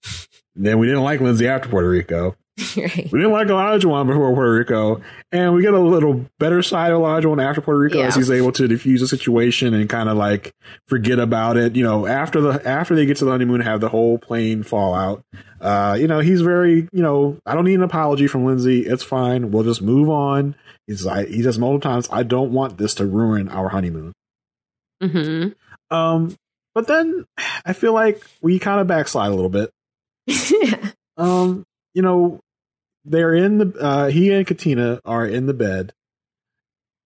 then 0.56 0.80
we 0.80 0.88
didn't 0.88 1.04
like 1.04 1.20
Lindsay 1.20 1.48
after 1.48 1.70
Puerto 1.70 1.90
Rico. 1.90 2.36
right. 2.78 3.12
We 3.12 3.20
didn't 3.20 3.32
like 3.32 3.48
Elijah 3.48 3.88
Olajuwon 3.88 4.08
before 4.08 4.34
Puerto 4.34 4.54
Rico, 4.54 5.02
and 5.32 5.54
we 5.54 5.62
get 5.62 5.74
a 5.74 5.80
little 5.80 6.26
better 6.40 6.62
side 6.62 6.92
of 6.92 7.00
Elijah 7.00 7.28
Olajuwon 7.28 7.44
after 7.44 7.62
Puerto 7.62 7.80
Rico 7.80 8.00
as 8.02 8.16
he's 8.16 8.30
able 8.32 8.52
to 8.54 8.68
diffuse 8.68 9.02
the 9.02 9.08
situation 9.08 9.74
and 9.74 9.90
kind 9.90 10.10
of 10.10 10.18
like 10.18 10.54
forget 10.88 11.20
about 11.20 11.58
it. 11.58 11.76
You 11.76 11.84
know, 11.84 12.06
after 12.06 12.42
the 12.42 12.68
after 12.68 12.96
they 12.96 13.06
get 13.06 13.18
to 13.18 13.26
the 13.26 13.32
honeymoon, 13.32 13.62
have 13.62 13.82
the 13.82 13.90
whole 13.90 14.18
plane 14.18 14.64
fallout. 14.64 15.24
Uh, 15.60 15.98
you 16.00 16.08
know, 16.08 16.20
he's 16.20 16.42
very 16.42 16.88
you 16.92 17.02
know, 17.02 17.38
I 17.46 17.54
don't 17.56 17.66
need 17.66 17.76
an 17.76 17.84
apology 17.84 18.28
from 18.28 18.46
Lindsay. 18.46 18.82
It's 18.82 19.04
fine. 19.04 19.52
We'll 19.52 19.64
just 19.64 19.82
move 19.82 20.10
on. 20.10 20.56
He's 20.88 21.06
like 21.06 21.28
he 21.28 21.42
says 21.44 21.58
multiple 21.60 21.90
times, 21.90 22.10
I 22.12 22.24
don't 22.24 22.52
want 22.52 22.78
this 22.78 22.96
to 22.96 23.06
ruin 23.06 23.48
our 23.50 23.70
honeymoon. 23.70 24.14
hmm 25.02 25.48
Um, 25.90 26.36
but 26.74 26.88
then 26.88 27.26
I 27.66 27.74
feel 27.74 27.94
like 27.94 28.24
we 28.42 28.60
kind 28.60 28.80
of 28.82 28.88
backslide 28.88 29.32
a 29.32 29.36
little 29.36 29.50
bit. 29.50 29.70
Um, 31.18 31.66
you 31.94 32.02
know, 32.02 32.40
they're 33.06 33.34
in 33.34 33.58
the 33.58 33.74
uh 33.80 34.08
he 34.08 34.32
and 34.32 34.46
Katina 34.46 35.00
are 35.06 35.26
in 35.26 35.46
the 35.46 35.54
bed, 35.54 35.94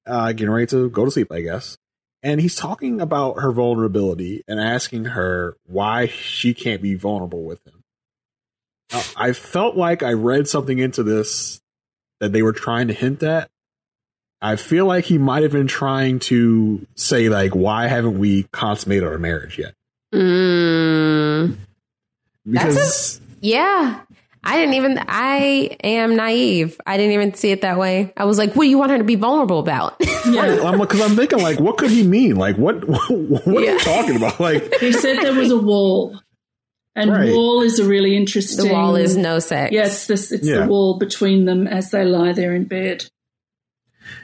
uh 0.05 0.31
getting 0.31 0.51
ready 0.51 0.67
to 0.67 0.89
go 0.89 1.05
to 1.05 1.11
sleep, 1.11 1.31
I 1.31 1.41
guess. 1.41 1.77
And 2.23 2.41
he's 2.41 2.55
talking 2.55 3.01
about 3.01 3.39
her 3.39 3.51
vulnerability 3.51 4.43
and 4.47 4.59
asking 4.59 5.05
her 5.05 5.57
why 5.67 6.07
she 6.07 6.55
can't 6.55 6.81
be 6.81 6.95
vulnerable 6.95 7.43
with 7.43 7.63
him. 7.67 7.83
Now, 8.91 9.03
I 9.15 9.33
felt 9.33 9.75
like 9.75 10.01
I 10.01 10.13
read 10.13 10.47
something 10.47 10.79
into 10.79 11.03
this 11.03 11.61
that 12.19 12.31
they 12.31 12.41
were 12.41 12.53
trying 12.53 12.87
to 12.87 12.93
hint 12.93 13.21
at. 13.21 13.49
I 14.41 14.55
feel 14.55 14.85
like 14.85 15.05
he 15.05 15.17
might 15.17 15.43
have 15.43 15.51
been 15.51 15.67
trying 15.67 16.19
to 16.19 16.85
say 16.95 17.29
like, 17.29 17.55
why 17.55 17.87
haven't 17.87 18.17
we 18.17 18.43
consummated 18.51 19.03
our 19.03 19.17
marriage 19.17 19.59
yet? 19.59 19.73
Mm, 20.13 21.57
Because 22.45 22.75
That's 22.75 23.21
yeah. 23.41 24.01
I 24.45 24.57
didn't 24.57 24.75
even. 24.75 24.99
I 25.07 25.75
am 25.83 26.15
naive. 26.15 26.79
I 26.85 26.97
didn't 26.97 27.13
even 27.13 27.33
see 27.33 27.51
it 27.51 27.61
that 27.61 27.77
way. 27.79 28.13
I 28.15 28.25
was 28.25 28.37
like, 28.37 28.53
"What 28.55 28.65
do 28.65 28.69
you 28.69 28.77
want 28.77 28.91
her 28.91 28.97
to 28.99 29.03
be 29.03 29.15
vulnerable 29.15 29.59
about?" 29.59 29.95
Yeah. 30.25 30.63
I'm 30.63 30.79
because 30.79 31.01
I'm 31.01 31.15
thinking 31.15 31.39
like, 31.39 31.59
what 31.59 31.77
could 31.77 31.91
he 31.91 32.01
mean? 32.01 32.35
Like, 32.35 32.57
what 32.57 32.83
what, 32.87 33.11
are 33.47 33.61
Yeah. 33.61 33.73
you 33.73 33.79
talking 33.79 34.15
about? 34.15 34.39
Like, 34.39 34.73
He 34.79 34.91
said 34.91 35.17
there 35.21 35.33
was 35.35 35.51
a 35.51 35.57
wall, 35.57 36.19
and 36.95 37.11
Right. 37.11 37.31
wall 37.31 37.61
is 37.61 37.77
a 37.79 37.85
really 37.87 38.15
interesting. 38.17 38.65
the 38.67 38.73
wall 38.73 38.95
is 38.95 39.15
no 39.15 39.37
sex. 39.39 39.71
Yes, 39.71 40.07
this 40.07 40.31
it's 40.31 40.47
Yeah. 40.47 40.61
the 40.61 40.67
wall 40.67 40.97
between 40.97 41.45
them 41.45 41.67
as 41.67 41.91
they 41.91 42.03
lie 42.05 42.33
there 42.33 42.55
in 42.55 42.63
bed. 42.65 43.05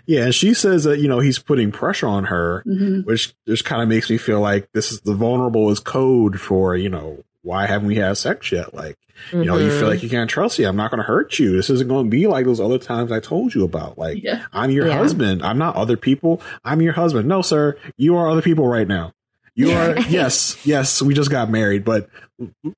yeah, 0.08 0.26
and 0.26 0.36
she 0.36 0.54
says 0.56 0.84
that 0.86 1.00
you 1.00 1.08
know 1.08 1.20
he's 1.20 1.38
putting 1.40 1.72
pressure 1.72 2.08
on 2.08 2.26
her, 2.26 2.64
Mhm. 2.68 3.06
which 3.06 3.34
just 3.48 3.66
kind 3.66 3.82
of 3.84 3.88
makes 3.88 4.10
me 4.10 4.18
feel 4.18 4.40
like 4.40 4.70
this 4.74 4.92
is 4.92 5.02
the 5.02 5.14
vulnerable 5.14 5.70
is 5.70 5.80
code 5.80 6.40
for 6.40 6.76
you 6.76 6.90
know 6.90 7.24
why 7.44 7.66
haven't 7.66 7.88
we 7.88 7.96
had 7.96 8.18
sex 8.18 8.52
yet? 8.52 8.74
Like, 8.74 8.96
you 9.32 9.46
know, 9.46 9.58
you 9.58 9.70
feel 9.70 9.88
like 9.88 10.02
you 10.04 10.10
can't 10.10 10.30
trust 10.30 10.58
me. 10.60 10.66
I'm 10.66 10.76
not 10.76 10.90
going 10.92 11.00
to 11.00 11.08
hurt 11.08 11.38
you. 11.40 11.56
This 11.56 11.70
isn't 11.70 11.88
going 11.88 12.06
to 12.06 12.10
be 12.10 12.28
like 12.28 12.46
those 12.46 12.60
other 12.60 12.78
times 12.80 13.12
I 13.12 13.20
told 13.20 13.54
you 13.54 13.64
about. 13.64 13.98
Like, 13.98 14.24
Yeah. 14.24 14.44
I'm 14.54 14.72
your 14.72 14.88
Yeah. 14.88 14.98
husband. 14.98 15.44
I'm 15.44 15.58
not 15.58 15.76
other 15.76 15.98
people. 15.98 16.42
I'm 16.64 16.82
your 16.82 16.94
husband. 16.94 17.28
No, 17.28 17.42
sir, 17.42 17.78
you 17.98 18.16
are 18.18 18.30
other 18.30 18.42
people 18.42 18.68
right 18.68 18.88
now. 18.88 19.14
You 19.54 19.72
are 19.72 20.00
yes, 20.10 20.58
yes. 20.66 21.02
We 21.02 21.14
just 21.14 21.30
got 21.30 21.50
married, 21.50 21.84
but 21.86 22.10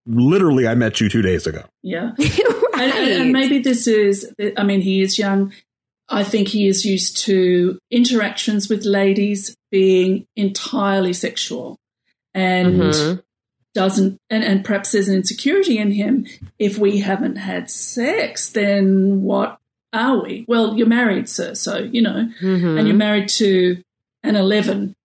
literally, 0.06 0.68
I 0.68 0.76
met 0.76 1.00
you 1.02 1.10
two 1.10 1.22
days 1.22 1.48
ago. 1.48 1.64
Yeah. 1.82 2.12
right. 2.20 2.40
and, 2.74 2.92
and, 2.92 3.22
and 3.24 3.32
maybe 3.32 3.60
this 3.60 3.86
is 3.88 4.34
i 4.58 4.64
mean 4.64 4.82
he 4.82 5.02
is 5.02 5.18
young 5.20 5.54
i 6.10 6.24
think 6.24 6.48
he 6.48 6.68
is 6.68 6.84
used 6.84 7.18
to 7.18 7.78
interactions 7.92 8.68
with 8.68 8.84
ladies 8.84 9.56
being 9.72 10.26
entirely 10.36 11.14
sexual 11.14 11.78
and 12.34 12.82
Mhm. 12.82 13.24
Doesn't 13.74 14.20
and, 14.30 14.44
and 14.44 14.64
perhaps 14.66 14.92
there's 14.92 15.08
an 15.08 15.16
insecurity 15.16 15.78
in 15.78 15.92
him 15.92 16.26
if 16.60 16.78
we 16.78 17.00
haven't 17.00 17.38
had 17.38 17.70
sex 17.70 18.50
then 18.52 19.22
what 19.24 19.58
are 19.94 20.22
we 20.24 20.46
well 20.48 20.78
you're 20.78 20.88
married 20.88 21.28
sir 21.30 21.54
so 21.56 21.78
you 21.80 22.02
know 22.02 22.28
Mhm. 22.42 22.78
and 22.80 22.88
you're 22.88 22.98
married 22.98 23.30
to 23.30 23.82
an 24.24 24.36
11 24.36 24.96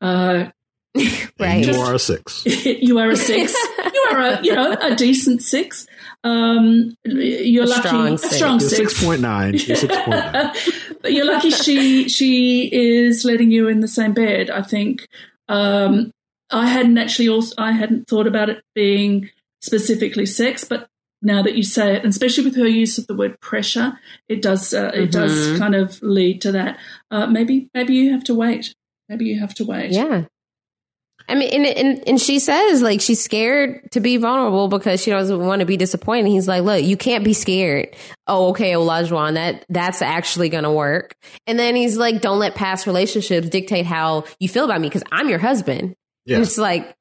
uh, 0.00 0.46
right. 1.38 1.66
You 1.66 1.80
are 1.80 1.94
a 1.94 1.98
six. 1.98 2.44
you 2.46 2.98
are 2.98 3.10
a 3.10 3.16
six. 3.16 3.54
you 3.94 4.06
are 4.10 4.18
a 4.20 4.42
you 4.42 4.52
know 4.54 4.72
a 4.80 4.94
decent 4.96 5.42
six. 5.42 5.86
Um, 6.24 6.96
you're 7.04 7.64
A 7.64 7.66
lucky. 7.66 7.88
strong 7.88 8.12
a 8.14 8.18
six. 8.18 8.36
strong 8.36 8.60
You're 8.60 8.68
six. 8.68 8.92
six 8.94 9.04
point 9.04 9.20
nine. 9.20 9.54
You're 9.54 9.76
six 9.76 9.94
point 9.96 10.08
nine. 10.32 10.52
but 11.02 11.12
you're 11.12 11.26
lucky 11.26 11.50
she 11.50 12.08
she 12.08 12.68
is 12.72 13.24
letting 13.24 13.50
you 13.52 13.68
in 13.68 13.80
the 13.80 13.88
same 13.88 14.12
bed. 14.14 14.50
I 14.50 14.62
think. 14.62 15.06
Um, 15.48 16.12
I 16.50 16.66
hadn't 16.66 16.98
actually 16.98 17.28
also 17.28 17.54
I 17.58 17.72
hadn't 17.72 18.08
thought 18.08 18.26
about 18.26 18.50
it 18.50 18.62
being 18.74 19.30
specifically 19.60 20.26
sex, 20.26 20.64
but 20.64 20.88
now 21.22 21.42
that 21.42 21.54
you 21.54 21.62
say 21.62 21.96
it, 21.96 22.02
and 22.02 22.10
especially 22.10 22.44
with 22.44 22.56
her 22.56 22.66
use 22.66 22.98
of 22.98 23.06
the 23.06 23.14
word 23.14 23.40
pressure, 23.40 23.98
it 24.28 24.42
does 24.42 24.72
uh, 24.72 24.90
it 24.94 25.12
does 25.12 25.58
kind 25.58 25.74
of 25.74 26.02
lead 26.02 26.40
to 26.42 26.52
that. 26.52 26.78
Uh, 27.10 27.26
maybe 27.26 27.68
maybe 27.74 27.94
you 27.94 28.12
have 28.12 28.24
to 28.24 28.34
wait. 28.34 28.74
Maybe 29.08 29.26
you 29.26 29.40
have 29.40 29.54
to 29.54 29.64
wait. 29.64 29.90
Yeah. 29.90 30.24
I 31.28 31.34
mean, 31.36 31.50
and, 31.52 31.66
and 31.66 32.08
and 32.08 32.20
she 32.20 32.40
says 32.40 32.82
like 32.82 33.00
she's 33.00 33.22
scared 33.22 33.92
to 33.92 34.00
be 34.00 34.16
vulnerable 34.16 34.66
because 34.66 35.00
she 35.00 35.10
doesn't 35.10 35.38
want 35.38 35.60
to 35.60 35.66
be 35.66 35.76
disappointed. 35.76 36.28
He's 36.28 36.48
like, 36.48 36.64
look, 36.64 36.82
you 36.82 36.96
can't 36.96 37.22
be 37.22 37.34
scared. 37.34 37.94
Oh, 38.26 38.48
okay, 38.48 38.72
Olajuwon, 38.72 39.34
that 39.34 39.64
that's 39.68 40.02
actually 40.02 40.48
gonna 40.48 40.72
work. 40.72 41.14
And 41.46 41.56
then 41.56 41.76
he's 41.76 41.96
like, 41.96 42.20
don't 42.20 42.40
let 42.40 42.56
past 42.56 42.86
relationships 42.86 43.48
dictate 43.48 43.86
how 43.86 44.24
you 44.40 44.48
feel 44.48 44.64
about 44.64 44.80
me 44.80 44.88
because 44.88 45.04
I'm 45.12 45.28
your 45.28 45.38
husband. 45.38 45.94
Yeah. 46.26 46.38
It's 46.38 46.58
like 46.58 46.94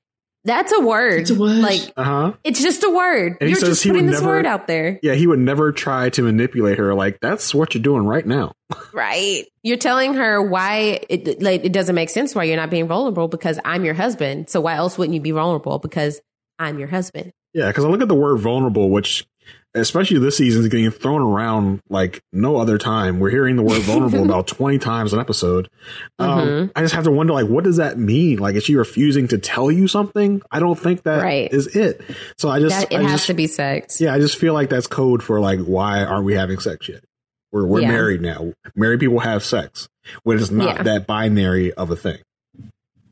that's 0.45 0.71
a 0.71 0.79
word. 0.79 1.21
It's 1.21 1.29
a 1.31 1.35
word. 1.35 1.57
Like 1.57 1.81
Uh 1.97 2.03
huh. 2.03 2.33
it's 2.43 2.61
just 2.61 2.83
a 2.83 2.89
word. 2.89 3.37
And 3.41 3.49
You're 3.49 3.59
says 3.59 3.69
just 3.69 3.83
he 3.83 3.89
putting 3.89 4.05
would 4.05 4.13
this 4.13 4.21
never- 4.21 4.33
word 4.33 4.45
out 4.45 4.67
there, 4.67 4.99
Yeah, 5.03 5.13
he 5.13 5.27
would 5.27 5.39
never 5.39 5.71
try 5.73 6.09
to 6.11 6.21
manipulate 6.21 6.77
her. 6.77 6.93
Like 6.95 7.19
that's 7.21 7.53
what 7.53 7.73
you're 7.75 7.83
doing 7.83 8.05
right 8.05 8.25
now. 8.25 8.53
right? 8.93 9.43
You're 9.63 9.77
telling 9.77 10.13
her 10.13 10.41
why 10.41 11.01
it 11.09 11.41
like 11.41 11.65
it 11.65 11.73
doesn't 11.73 11.95
make 11.95 12.09
sense 12.09 12.33
why 12.33 12.45
you're 12.45 12.55
not 12.57 12.69
being 12.69 12.87
vulnerable 12.87 13.27
because 13.27 13.59
I'm 13.65 13.83
your 13.83 13.93
husband. 13.95 14.49
So 14.49 14.61
why 14.61 14.75
else 14.75 14.97
wouldn't 14.97 15.13
you 15.13 15.21
be 15.21 15.31
vulnerable? 15.31 15.77
Because 15.79 16.21
I'm 16.57 16.79
your 16.79 16.87
husband. 16.87 17.31
Yeah, 17.53 17.67
because 17.67 17.83
I 17.83 17.87
look 17.89 18.01
at 18.01 18.07
the 18.07 18.15
word 18.15 18.37
vulnerable, 18.37 18.89
which 18.89 19.27
especially 19.75 20.17
this 20.19 20.35
season 20.37 20.63
is 20.63 20.67
getting 20.67 20.89
thrown 20.89 21.21
around 21.21 21.79
like 21.89 22.21
no 22.33 22.57
other 22.57 22.77
time. 22.79 23.19
We're 23.19 23.29
hearing 23.29 23.55
the 23.55 23.61
word 23.61 23.81
vulnerable 23.83 24.23
about 24.25 24.47
20 24.47 24.79
times 24.79 25.13
an 25.13 25.19
episode. 25.19 25.69
Um, 26.17 26.39
Mhm. 26.39 26.71
I 26.75 26.81
just 26.81 26.95
have 26.95 27.03
to 27.03 27.11
wonder, 27.11 27.33
like, 27.33 27.47
what 27.47 27.63
does 27.63 27.77
that 27.77 27.97
mean? 27.99 28.39
Like, 28.39 28.55
is 28.55 28.63
she 28.63 28.75
refusing 28.75 29.27
to 29.27 29.37
tell 29.37 29.69
you 29.69 29.87
something? 29.87 30.41
I 30.51 30.59
don't 30.59 30.77
think 30.79 31.03
that 31.03 31.17
is 31.19 31.23
Right. 31.23 31.53
is 31.53 31.67
it. 31.75 32.01
So 32.37 32.49
I 32.49 32.59
just, 32.59 32.79
That, 32.79 32.91
it 32.91 32.99
I 32.99 33.03
has 33.03 33.11
just- 33.11 33.27
to 33.27 33.33
be 33.35 33.45
sex. 33.47 34.01
yeah, 34.01 34.13
I 34.13 34.19
just 34.19 34.37
feel 34.37 34.53
like 34.55 34.69
that's 34.69 34.87
code 34.87 35.21
for 35.21 35.39
like, 35.39 35.59
why 35.59 36.03
aren't 36.03 36.25
we 36.25 36.33
having 36.33 36.57
sex 36.59 36.89
yet? 36.89 37.03
We're 37.51 37.65
we're 37.65 37.81
Yeah. 37.81 37.89
married 37.89 38.21
now. 38.21 38.53
Married 38.75 38.99
people 38.99 39.19
have 39.19 39.43
sex, 39.43 39.87
when 40.23 40.37
it's 40.39 40.51
not 40.51 40.77
Yeah. 40.77 40.83
that 40.83 41.07
binary 41.07 41.73
of 41.73 41.89
a 41.91 41.95
thing. 41.95 42.17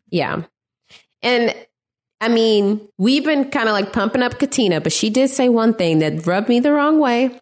Yeah. 0.09 0.43
And 1.23 1.53
I 2.19 2.30
mean, 2.30 2.88
we've 2.98 3.23
been 3.23 3.52
kind 3.52 3.69
of 3.69 3.73
like 3.73 3.94
pumping 3.94 4.23
up 4.23 4.39
Katina, 4.39 4.81
but 4.81 4.91
she 4.91 5.10
did 5.10 5.30
say 5.30 5.49
one 5.49 5.73
thing 5.73 5.99
that 5.99 6.26
rubbed 6.26 6.49
me 6.49 6.60
the 6.60 6.73
wrong 6.73 6.99
way. 6.99 7.39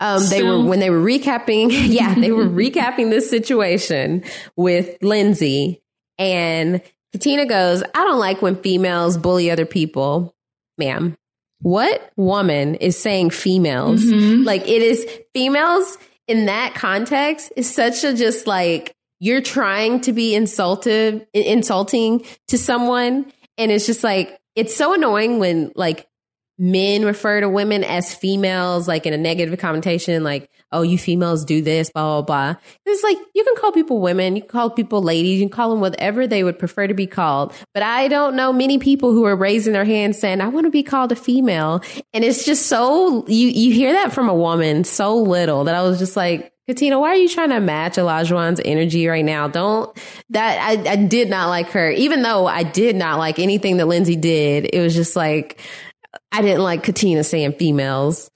Um, 0.00 0.22
they 0.28 0.42
were, 0.42 0.60
when 0.64 0.80
they 0.80 0.90
were 0.90 1.00
recapping, 1.00 1.68
yeah, 1.86 2.14
they 2.14 2.32
were 2.32 2.44
recapping 2.46 3.10
this 3.10 3.30
situation 3.30 4.24
with 4.56 4.96
Lindsay. 5.00 5.80
And 6.18 6.82
Katina 7.12 7.46
goes, 7.46 7.82
I 7.82 8.04
don't 8.04 8.18
like 8.18 8.42
when 8.42 8.56
females 8.56 9.16
bully 9.16 9.50
other 9.50 9.66
people. 9.66 10.34
Ma'am, 10.76 11.16
what 11.60 12.10
woman 12.16 12.74
is 12.74 12.98
saying 12.98 13.30
females? 13.30 14.04
Mhm. 14.04 14.44
Like 14.44 14.68
it 14.68 14.82
is 14.82 15.06
females 15.32 15.98
in 16.26 16.46
that 16.46 16.74
context 16.74 17.52
is 17.56 17.72
such 17.72 18.04
a 18.04 18.12
just 18.12 18.46
like 18.46 18.92
you're 19.18 19.40
trying 19.40 20.00
to 20.02 20.12
be 20.12 20.34
insultive, 20.34 21.24
insulting 21.32 22.24
to 22.48 22.58
someone, 22.58 23.32
and 23.58 23.70
it's 23.70 23.86
just 23.86 24.04
like 24.04 24.38
it's 24.54 24.74
so 24.74 24.94
annoying 24.94 25.38
when 25.38 25.72
like 25.74 26.06
men 26.58 27.04
refer 27.04 27.40
to 27.40 27.48
women 27.48 27.84
as 27.84 28.14
females, 28.14 28.88
like 28.88 29.04
in 29.04 29.12
a 29.12 29.18
negative 29.18 29.58
connotation, 29.58 30.24
like 30.24 30.48
oh 30.72 30.82
you 30.82 30.96
females 30.98 31.44
do 31.44 31.60
this, 31.60 31.90
blah 31.90 32.22
blah 32.22 32.22
blah. 32.22 32.60
It's 32.86 33.02
like 33.02 33.18
you 33.34 33.44
can 33.44 33.56
call 33.56 33.72
people 33.72 34.00
women, 34.00 34.36
you 34.36 34.42
can 34.42 34.50
call 34.50 34.70
people 34.70 35.02
ladies, 35.02 35.38
you 35.38 35.46
can 35.46 35.50
call 35.50 35.70
them 35.70 35.80
whatever 35.80 36.26
they 36.26 36.42
would 36.42 36.58
prefer 36.58 36.86
to 36.86 36.94
be 36.94 37.06
called. 37.06 37.52
But 37.74 37.82
I 37.82 38.08
don't 38.08 38.36
know 38.36 38.52
many 38.52 38.78
people 38.78 39.12
who 39.12 39.24
are 39.24 39.36
raising 39.36 39.72
their 39.72 39.84
hands 39.84 40.18
saying 40.18 40.40
I 40.40 40.48
want 40.48 40.66
to 40.66 40.70
be 40.70 40.82
called 40.82 41.12
a 41.12 41.16
female, 41.16 41.82
and 42.12 42.24
it's 42.24 42.44
just 42.44 42.66
so 42.66 43.26
you 43.28 43.48
you 43.48 43.72
hear 43.72 43.92
that 43.92 44.12
from 44.12 44.28
a 44.28 44.34
woman 44.34 44.84
so 44.84 45.16
little 45.16 45.64
that 45.64 45.74
I 45.74 45.82
was 45.82 45.98
just 45.98 46.16
like. 46.16 46.52
Katina, 46.68 46.98
why 46.98 47.10
are 47.10 47.16
you 47.16 47.28
trying 47.28 47.50
to 47.50 47.60
match 47.60 47.94
Olajuwon's 47.94 48.60
energy 48.64 49.06
right 49.06 49.24
now? 49.24 49.46
Don't 49.46 49.96
that 50.30 50.58
I, 50.60 50.92
I 50.92 50.96
did 50.96 51.30
not 51.30 51.48
like 51.48 51.70
her, 51.70 51.90
even 51.90 52.22
though 52.22 52.46
I 52.46 52.64
did 52.64 52.96
not 52.96 53.18
like 53.18 53.38
anything 53.38 53.76
that 53.76 53.86
Lindsay 53.86 54.16
did. 54.16 54.68
It 54.72 54.80
was 54.80 54.94
just 54.94 55.14
like 55.14 55.60
I 56.32 56.42
didn't 56.42 56.62
like 56.62 56.82
Katina 56.82 57.22
saying 57.22 57.52
females. 57.54 58.30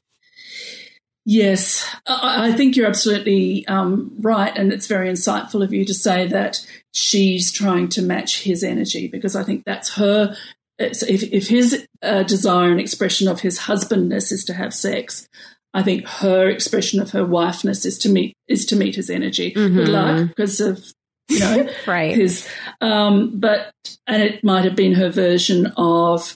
Yes, 1.26 1.86
I, 2.06 2.52
think 2.52 2.76
you're 2.76 2.86
absolutely 2.86 3.66
um, 3.68 4.10
right, 4.20 4.56
and 4.56 4.72
it's 4.72 4.86
very 4.86 5.08
insightful 5.08 5.62
of 5.62 5.72
you 5.72 5.84
to 5.84 5.94
say 5.94 6.26
that 6.28 6.66
she's 6.92 7.52
trying 7.52 7.88
to 7.90 8.02
match 8.02 8.42
his 8.42 8.64
energy 8.64 9.06
because 9.06 9.36
I 9.36 9.44
think 9.44 9.64
that's 9.64 9.94
her. 9.94 10.34
If, 10.78 11.02
if 11.04 11.46
his 11.46 11.86
uh, 12.02 12.22
desire 12.22 12.70
and 12.70 12.80
expression 12.80 13.28
of 13.28 13.40
his 13.40 13.58
husbandness 13.58 14.32
is 14.32 14.44
to 14.46 14.54
have 14.54 14.72
sex, 14.72 15.28
I 15.72 15.82
think 15.82 16.06
her 16.06 16.48
expression 16.48 17.00
of 17.00 17.10
her 17.12 17.24
wifeness 17.24 17.84
is 17.86 17.98
to 17.98 18.08
meet 18.08 18.34
is 18.48 18.66
to 18.66 18.76
meet 18.76 18.96
his 18.96 19.08
energy. 19.10 19.50
Good 19.52 19.72
Mhm. 19.72 19.88
luck 19.88 20.28
because 20.28 20.60
of 20.60 20.84
you 21.28 21.38
know 21.38 21.68
Right. 21.86 22.14
his 22.16 22.48
um 22.80 23.38
but 23.38 23.70
and 24.06 24.22
it 24.22 24.42
might 24.42 24.64
have 24.64 24.74
been 24.74 24.94
her 24.94 25.10
version 25.10 25.66
of 25.76 26.34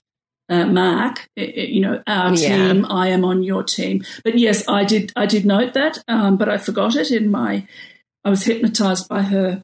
uh, 0.48 0.66
mark 0.66 1.26
i- 1.36 1.40
i- 1.42 1.60
you 1.74 1.80
know 1.80 2.00
our 2.06 2.32
Yeah. 2.34 2.68
team 2.72 2.86
i 2.88 3.08
am 3.08 3.24
on 3.24 3.42
your 3.42 3.64
team 3.64 4.04
but 4.22 4.38
yes 4.38 4.62
i 4.68 4.84
did 4.84 5.10
i 5.16 5.26
did 5.26 5.44
note 5.46 5.72
that 5.74 5.98
um 6.06 6.36
but 6.36 6.48
i 6.48 6.58
forgot 6.58 6.94
it 6.94 7.10
in 7.10 7.28
my 7.30 7.66
i 8.24 8.30
was 8.30 8.44
hypnotized 8.44 9.08
by 9.08 9.22
her 9.22 9.62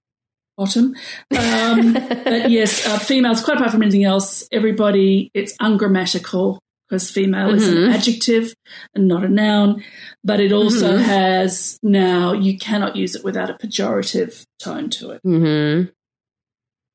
bottom 0.58 0.96
um 1.38 1.92
but 2.24 2.50
yes 2.50 2.84
uh, 2.88 2.98
females 2.98 3.44
quite 3.44 3.58
apart 3.58 3.70
from 3.70 3.82
anything 3.82 4.04
else 4.04 4.48
everybody 4.50 5.30
it's 5.34 5.54
ungrammatical 5.60 6.58
because 6.90 7.08
female 7.10 7.54
is 7.54 7.68
an 7.68 7.76
Mhm. 7.76 7.94
adjective 7.94 8.52
and 8.96 9.06
not 9.06 9.24
a 9.24 9.28
noun 9.28 9.82
but 10.24 10.40
it 10.40 10.52
also 10.52 10.98
Mhm. 10.98 11.02
has 11.02 11.78
now 11.82 12.32
you 12.32 12.58
cannot 12.58 12.96
use 12.96 13.14
it 13.14 13.22
without 13.24 13.48
a 13.48 13.54
pejorative 13.54 14.44
tone 14.62 14.90
to 14.90 15.10
it 15.12 15.20
Mm-hmm. 15.24 15.88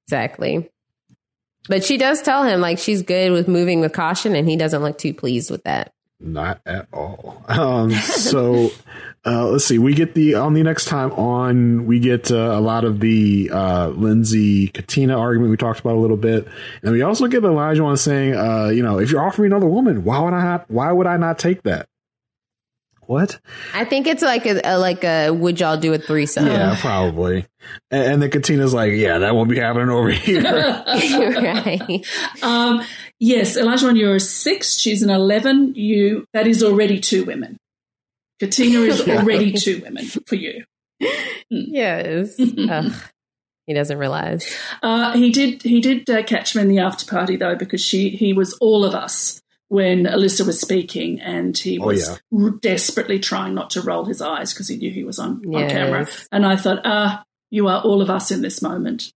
Exactly. 0.07 0.69
But 1.67 1.84
she 1.84 1.97
does 1.97 2.22
tell 2.22 2.43
him 2.43 2.61
like 2.61 2.77
she's 2.77 3.01
good 3.01 3.31
with 3.31 3.47
moving 3.47 3.80
with 3.80 3.91
caution, 3.93 4.35
and 4.35 4.47
he 4.47 4.55
doesn't 4.55 4.84
look 4.84 4.99
too 4.99 5.15
pleased 5.15 5.49
with 5.49 5.63
that. 5.63 5.91
Not 6.19 6.61
at 6.65 6.88
all. 6.93 7.43
Um, 7.47 7.91
so 7.91 8.69
uh, 9.26 9.47
let's 9.47 9.65
see. 9.65 9.80
We 9.80 9.95
get 9.95 10.14
the 10.14 10.35
on 10.35 10.53
the 10.53 10.61
next 10.61 10.85
time 10.85 11.11
on. 11.14 11.88
We 11.88 11.99
get 11.99 12.31
uh, 12.31 12.35
a 12.35 12.61
lot 12.61 12.84
of 12.85 12.99
the 12.99 13.49
uh, 13.52 13.88
Lindsay 13.89 14.68
Katina 14.68 15.18
argument 15.18 15.49
we 15.49 15.57
talked 15.57 15.80
about 15.80 15.95
a 15.95 15.99
little 15.99 16.18
bit, 16.18 16.47
and 16.84 16.91
we 16.91 17.02
also 17.02 17.27
get 17.27 17.41
Olajuwon 17.41 17.97
saying, 17.97 18.35
uh, 18.35 18.68
you 18.68 18.84
know, 18.84 18.99
if 18.99 19.11
you're 19.11 19.26
offering 19.26 19.52
another 19.52 19.68
woman, 19.68 20.03
why 20.03 20.19
would 20.19 20.34
I 20.34 20.43
not? 20.43 20.69
Why 20.69 20.91
would 20.91 21.07
I 21.07 21.18
not 21.18 21.39
take 21.39 21.64
that? 21.64 21.88
What? 23.07 23.39
I 23.73 23.85
think 23.85 24.07
it's 24.07 24.23
like 24.23 24.45
a, 24.45 24.61
a 24.64 24.77
like 24.77 25.03
a 25.03 25.31
would 25.31 25.60
y'all 25.60 25.77
do 25.77 25.93
a 25.93 25.97
threesome? 25.97 26.47
Yeah, 26.47 26.76
probably. 26.80 27.45
And, 27.91 28.14
and 28.14 28.22
then 28.22 28.31
Katina's 28.31 28.73
like, 28.73 28.93
yeah, 28.93 29.19
that 29.19 29.35
won't 29.35 29.49
be 29.49 29.60
happening 29.60 29.89
over 29.89 30.10
here. 30.10 30.43
right. 30.43 32.06
Um, 32.41 32.84
yes, 33.19 33.57
Olajuwon, 33.57 33.84
when 33.84 33.95
you're 33.95 34.15
a 34.15 34.19
six, 34.19 34.76
she's 34.77 35.03
an 35.03 35.10
11. 35.10 35.76
You 35.76 36.26
That 36.34 36.47
is 36.47 36.64
already 36.64 36.99
two 36.99 37.26
women. 37.26 37.57
Katina 38.40 38.80
is 38.82 39.02
already 39.07 39.53
two 39.53 39.82
women 39.82 40.06
for 40.06 40.36
you. 40.36 40.64
Yes. 41.49 42.40
Ugh. 42.70 42.94
He 43.68 43.74
doesn't 43.74 43.98
realize. 43.98 44.56
Uh, 44.84 45.14
he 45.14 45.32
did 45.32 45.64
He 45.64 45.82
did 45.82 46.07
uh, 46.10 46.22
catch 46.24 46.56
me 46.56 46.62
in 46.62 46.68
the 46.68 46.80
after 46.80 47.06
party, 47.06 47.36
though, 47.36 47.56
because 47.56 47.82
she 47.84 48.10
he 48.10 48.32
was 48.34 48.53
all 48.62 48.86
of 48.86 48.94
us 48.94 49.41
when 49.70 50.03
Alyssa 50.06 50.45
was 50.45 50.62
speaking, 50.62 51.20
and 51.20 51.57
he 51.57 51.80
Oh, 51.80 51.88
was 51.88 52.07
yeah. 52.07 52.18
r- 52.45 52.52
desperately 52.62 53.18
trying 53.20 53.56
not 53.56 53.72
to 53.72 53.82
roll 53.82 54.06
his 54.06 54.22
eyes 54.22 54.53
because 54.53 54.68
he 54.68 54.78
knew 54.78 54.91
he 54.91 55.03
was 55.03 55.18
on, 55.18 55.41
on 55.48 55.68
camera. 55.70 56.07
And 56.32 56.45
I 56.45 56.56
thought, 56.56 56.82
ah, 56.86 57.24
you 57.49 57.68
are 57.68 57.82
all 57.82 58.03
of 58.03 58.12
us 58.12 58.30
in 58.30 58.41
this 58.44 58.62
moment. 58.62 59.12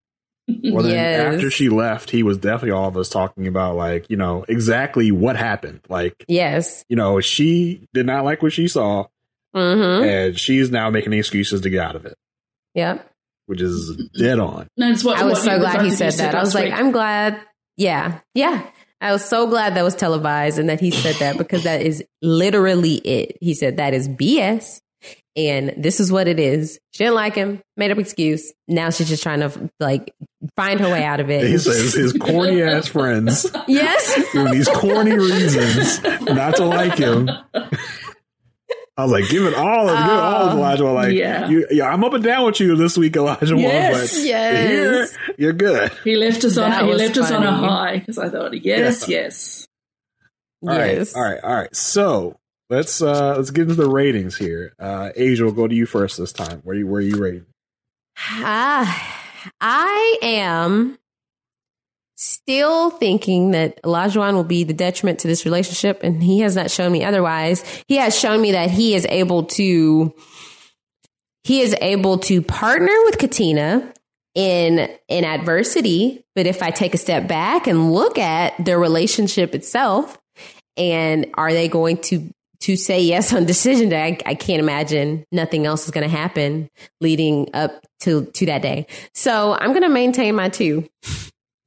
Well, 0.71 0.83
then 0.83 0.93
Yes. 0.93 1.35
after 1.35 1.49
she 1.51 1.69
left, 1.69 2.09
he 2.09 2.23
was 2.23 2.37
definitely 2.37 2.71
all 2.71 2.87
of 2.87 2.97
us 2.97 3.09
talking 3.09 3.47
about 3.47 3.75
like, 3.75 4.09
you 4.09 4.17
know, 4.17 4.45
exactly 4.47 5.11
what 5.11 5.35
happened. 5.35 5.81
Like, 5.89 6.25
Yes. 6.27 6.83
you 6.89 6.95
know, 6.95 7.19
she 7.21 7.87
did 7.93 8.05
not 8.05 8.25
like 8.25 8.41
what 8.41 8.53
she 8.53 8.67
saw, 8.67 9.05
Mm-hmm. 9.55 10.03
and 10.07 10.39
she's 10.39 10.69
now 10.69 10.89
making 10.89 11.11
excuses 11.13 11.61
to 11.61 11.69
get 11.69 11.81
out 11.81 11.95
of 11.95 12.05
it, 12.05 12.15
Yep. 12.75 13.09
which 13.47 13.61
is 13.61 13.95
dead 14.17 14.39
on. 14.39 14.67
That's 14.77 15.03
what, 15.03 15.17
I 15.17 15.23
was 15.25 15.33
what 15.39 15.43
so 15.43 15.59
glad 15.59 15.81
he 15.81 15.89
said 15.91 16.13
that. 16.13 16.35
I 16.35 16.39
was 16.39 16.53
last 16.53 16.63
like. 16.63 16.73
I'm 16.73 16.91
glad. 16.91 17.39
Yeah. 17.77 18.19
Yeah. 18.35 18.63
I 19.01 19.11
was 19.13 19.23
so 19.23 19.47
glad 19.47 19.75
that 19.75 19.83
was 19.83 19.95
televised 19.95 20.59
and 20.59 20.67
that 20.69 20.79
he 20.81 20.91
said 20.91 21.15
that 21.15 21.37
because 21.37 21.63
that 21.63 21.81
is 21.81 22.03
literally 22.21 22.95
it. 22.95 23.37
He 23.41 23.53
said 23.53 23.77
that 23.77 23.93
is 23.93 24.07
BS. 24.09 24.81
And 25.35 25.73
this 25.77 25.99
is 25.99 26.11
what 26.11 26.27
it 26.27 26.39
is. 26.39 26.79
She 26.91 27.03
didn't 27.03 27.15
like 27.15 27.35
him, 27.35 27.61
made 27.77 27.91
up 27.91 27.97
excuse. 27.97 28.51
Now 28.67 28.89
she's 28.89 29.07
just 29.09 29.23
trying 29.23 29.39
to 29.41 29.69
like 29.79 30.13
find 30.55 30.79
her 30.79 30.91
way 30.91 31.03
out 31.03 31.19
of 31.19 31.29
it. 31.29 31.47
He 31.47 31.57
says 31.57 31.93
his 31.93 32.13
corny 32.13 32.61
ass 32.61 32.87
friends 32.87 33.45
yes. 33.67 34.33
giving 34.33 34.51
these 34.51 34.67
corny 34.69 35.13
reasons 35.13 36.01
not 36.21 36.55
to 36.55 36.65
like 36.65 36.97
him. 36.97 37.29
I 38.97 39.03
was 39.03 39.11
like, 39.13 39.29
give 39.29 39.43
it 39.45 39.53
all 39.53 39.87
of, 39.87 39.97
give 39.97 40.07
it 40.07 40.19
all 40.19 40.41
of 40.47 40.53
Oh, 40.53 40.57
Elijah. 40.57 40.85
Like, 40.85 41.13
yeah. 41.13 41.47
you, 41.47 41.65
yeah, 41.71 41.85
I'm 41.85 42.03
up 42.03 42.11
and 42.11 42.23
down 42.23 42.45
with 42.45 42.59
you 42.59 42.75
this 42.75 42.97
week, 42.97 43.13
Olajuwon, 43.13 43.61
Yes, 43.61 44.13
but 44.13 44.25
yes. 44.25 44.69
here, 44.69 45.35
you're 45.37 45.53
good. 45.53 45.93
He 46.03 46.17
left 46.17 46.43
us 46.43 46.57
on 46.57 46.69
That 46.71 46.83
he 46.83 46.89
was 46.89 47.01
left 47.01 47.17
us 47.17 47.31
on 47.31 47.43
a 47.43 47.51
high 47.51 47.99
because 47.99 48.17
I 48.17 48.27
thought, 48.27 48.53
yes, 48.61 49.07
yes. 49.07 49.67
All 50.61 50.69
right, 50.77 50.97
yes. 50.97 51.15
all 51.15 51.21
right, 51.21 51.41
all 51.41 51.55
right. 51.55 51.73
So 51.73 52.37
let's 52.69 53.01
uh 53.01 53.35
let's 53.37 53.51
get 53.51 53.63
into 53.63 53.75
the 53.75 53.89
ratings 53.89 54.37
here. 54.37 54.73
Uh 54.79 55.11
Asia, 55.15 55.45
we'll 55.45 55.53
go 55.53 55.67
to 55.67 55.75
you 55.75 55.85
first 55.85 56.17
this 56.17 56.33
time. 56.33 56.61
Where 56.63 56.75
you 56.75 56.87
where 56.87 57.01
you 57.01 57.17
rating? 57.17 57.45
Ah, 58.17 59.25
I 59.61 60.17
am 60.21 60.97
still 62.15 62.89
thinking 62.89 63.51
that 63.51 63.81
Olajuwon 63.83 64.33
will 64.33 64.43
be 64.43 64.65
the 64.65 64.73
detriment 64.73 65.19
to 65.19 65.27
this 65.27 65.45
relationship, 65.45 66.03
and 66.03 66.21
he 66.21 66.39
has 66.39 66.55
not 66.55 66.69
shown 66.69 66.91
me 66.91 67.03
otherwise. 67.03 67.63
He 67.87 67.95
has 67.95 68.17
shown 68.17 68.41
me 68.41 68.51
that 68.51 68.69
he 68.69 68.93
is 68.93 69.05
able 69.09 69.43
to 69.45 70.13
he 71.43 71.61
is 71.61 71.75
able 71.81 72.19
to 72.19 72.41
partner 72.41 72.93
with 73.05 73.17
Katina 73.17 73.93
in 74.35 74.89
in 75.07 75.23
adversity. 75.23 76.25
But 76.35 76.45
if 76.45 76.61
I 76.61 76.71
take 76.71 76.93
a 76.93 76.97
step 76.97 77.27
back 77.27 77.67
and 77.67 77.91
look 77.93 78.17
at 78.17 78.53
their 78.63 78.79
relationship 78.79 79.55
itself, 79.55 80.17
and 80.77 81.27
are 81.35 81.53
they 81.53 81.67
going 81.67 81.97
to 82.03 82.29
to 82.61 82.75
say 82.75 83.01
yes 83.01 83.33
on 83.33 83.45
decision 83.47 83.89
day? 83.89 84.17
I, 84.25 84.31
I 84.31 84.35
can't 84.35 84.59
imagine 84.59 85.25
nothing 85.31 85.65
else 85.65 85.85
is 85.85 85.91
going 85.91 86.09
to 86.09 86.15
happen 86.15 86.69
leading 87.01 87.49
up 87.53 87.85
to 88.01 88.25
to 88.25 88.45
that 88.47 88.61
day. 88.61 88.87
So 89.13 89.53
I'm 89.53 89.69
going 89.69 89.83
to 89.83 89.89
maintain 89.89 90.35
my 90.35 90.49
two. 90.49 90.87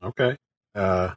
Okay. 0.03 0.37
Uh 0.75 1.15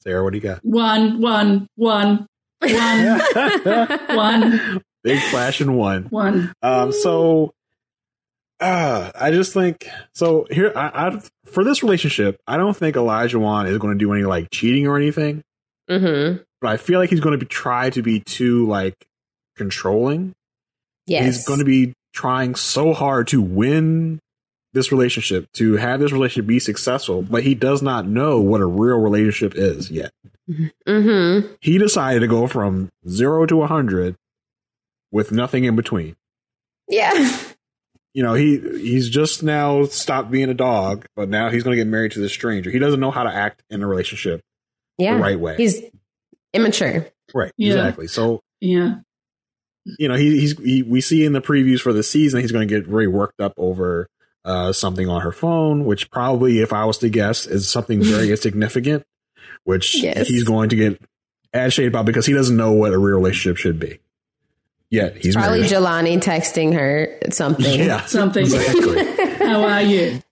Sarah, 0.00 0.22
what 0.22 0.32
do 0.32 0.38
you 0.38 0.42
got? 0.42 0.64
One, 0.64 1.20
one, 1.20 1.68
one, 1.74 2.26
one, 2.60 3.20
one, 4.14 4.82
Big 5.02 5.20
flash 5.30 5.60
and 5.60 5.76
one. 5.76 6.04
one. 6.04 6.52
Um, 6.62 6.92
so 6.92 7.52
uh, 8.60 9.10
I 9.14 9.30
just 9.30 9.52
think 9.52 9.88
so. 10.14 10.46
Here, 10.50 10.72
I, 10.74 11.08
I 11.08 11.20
for 11.46 11.64
this 11.64 11.82
relationship, 11.82 12.40
I 12.46 12.56
don't 12.56 12.76
think 12.76 12.96
Olajuwon 12.96 13.68
is 13.68 13.78
going 13.78 13.98
to 13.98 14.04
do 14.04 14.12
any 14.12 14.24
like 14.24 14.48
cheating 14.50 14.86
or 14.86 14.96
anything. 14.96 15.42
Mm-hmm. 15.90 16.42
But 16.60 16.70
I 16.70 16.76
feel 16.76 16.98
like 16.98 17.10
he's 17.10 17.20
going 17.20 17.38
to 17.38 17.44
be 17.44 17.46
try 17.46 17.90
to 17.90 18.02
be 18.02 18.20
too 18.20 18.66
like 18.66 19.06
controlling. 19.56 20.34
Yes. 21.06 21.24
He's 21.24 21.46
going 21.46 21.60
to 21.60 21.64
be 21.64 21.94
trying 22.12 22.54
so 22.54 22.92
hard 22.92 23.28
to 23.28 23.40
win 23.40 24.20
this 24.72 24.92
relationship, 24.92 25.50
to 25.54 25.76
have 25.76 26.00
this 26.00 26.12
relationship 26.12 26.46
be 26.46 26.58
successful, 26.58 27.22
but 27.22 27.42
he 27.42 27.54
does 27.54 27.80
not 27.80 28.06
know 28.06 28.40
what 28.40 28.60
a 28.60 28.66
real 28.66 28.98
relationship 28.98 29.54
is 29.56 29.90
yet. 29.90 30.10
Mm-hmm. 30.86 31.54
He 31.60 31.78
decided 31.78 32.20
to 32.20 32.26
go 32.26 32.46
from 32.46 32.90
zero 33.08 33.46
to 33.46 33.62
a 33.62 33.66
hundred 33.66 34.16
with 35.10 35.32
nothing 35.32 35.64
in 35.64 35.76
between. 35.76 36.16
Yeah. 36.88 37.12
You 38.14 38.22
know, 38.22 38.34
he 38.34 38.58
he's 38.58 39.08
just 39.08 39.42
now 39.42 39.84
stopped 39.84 40.30
being 40.30 40.48
a 40.48 40.54
dog, 40.54 41.06
but 41.14 41.28
now 41.28 41.50
he's 41.50 41.62
going 41.62 41.76
to 41.76 41.82
get 41.82 41.88
married 41.90 42.12
to 42.12 42.20
this 42.20 42.32
stranger. 42.32 42.70
He 42.70 42.78
doesn't 42.78 43.00
know 43.00 43.10
how 43.10 43.22
to 43.22 43.32
act 43.32 43.62
in 43.70 43.82
a 43.82 43.86
relationship 43.86 44.40
Yeah. 44.96 45.14
the 45.14 45.20
right 45.22 45.38
way. 45.38 45.56
He's 45.56 45.80
immature. 46.58 47.06
right, 47.34 47.52
Yeah. 47.56 47.74
exactly. 47.74 48.06
So 48.08 48.40
Yeah. 48.60 48.96
you 49.98 50.08
know, 50.08 50.14
he, 50.16 50.40
he's 50.40 50.58
he, 50.58 50.82
we 50.82 51.00
see 51.00 51.24
in 51.24 51.32
the 51.32 51.40
previews 51.40 51.80
for 51.80 51.92
the 51.92 52.02
season 52.02 52.40
he's 52.40 52.52
going 52.52 52.66
to 52.68 52.74
get 52.74 52.86
very 52.86 53.06
worked 53.06 53.40
up 53.40 53.54
over 53.56 54.08
uh, 54.44 54.72
something 54.72 55.08
on 55.08 55.20
her 55.22 55.32
phone, 55.32 55.84
which 55.84 56.10
probably, 56.10 56.60
if 56.60 56.72
I 56.72 56.84
was 56.84 56.98
to 56.98 57.08
guess, 57.08 57.46
is 57.46 57.68
something 57.68 58.02
very 58.02 58.30
insignificant, 58.36 59.04
which 59.64 60.02
Yes. 60.02 60.26
he's 60.28 60.44
going 60.44 60.68
to 60.70 60.76
get 60.76 61.00
agitated 61.52 61.92
about 61.92 62.06
because 62.06 62.24
he 62.26 62.32
doesn't 62.32 62.56
know 62.56 62.72
what 62.72 62.92
a 62.92 62.98
real 62.98 63.16
relationship 63.16 63.56
should 63.56 63.78
be. 63.78 63.98
Yet 64.90 65.18
he's 65.22 65.34
Probably 65.34 65.60
married. 65.60 65.70
Jelani 65.72 66.18
texting 66.18 66.72
her 66.74 67.18
something. 67.30 67.78
yeah, 67.86 68.06
Something. 68.06 68.44
exactly. 68.44 69.04
How 69.46 69.62
are 69.64 69.82
you? 69.82 70.22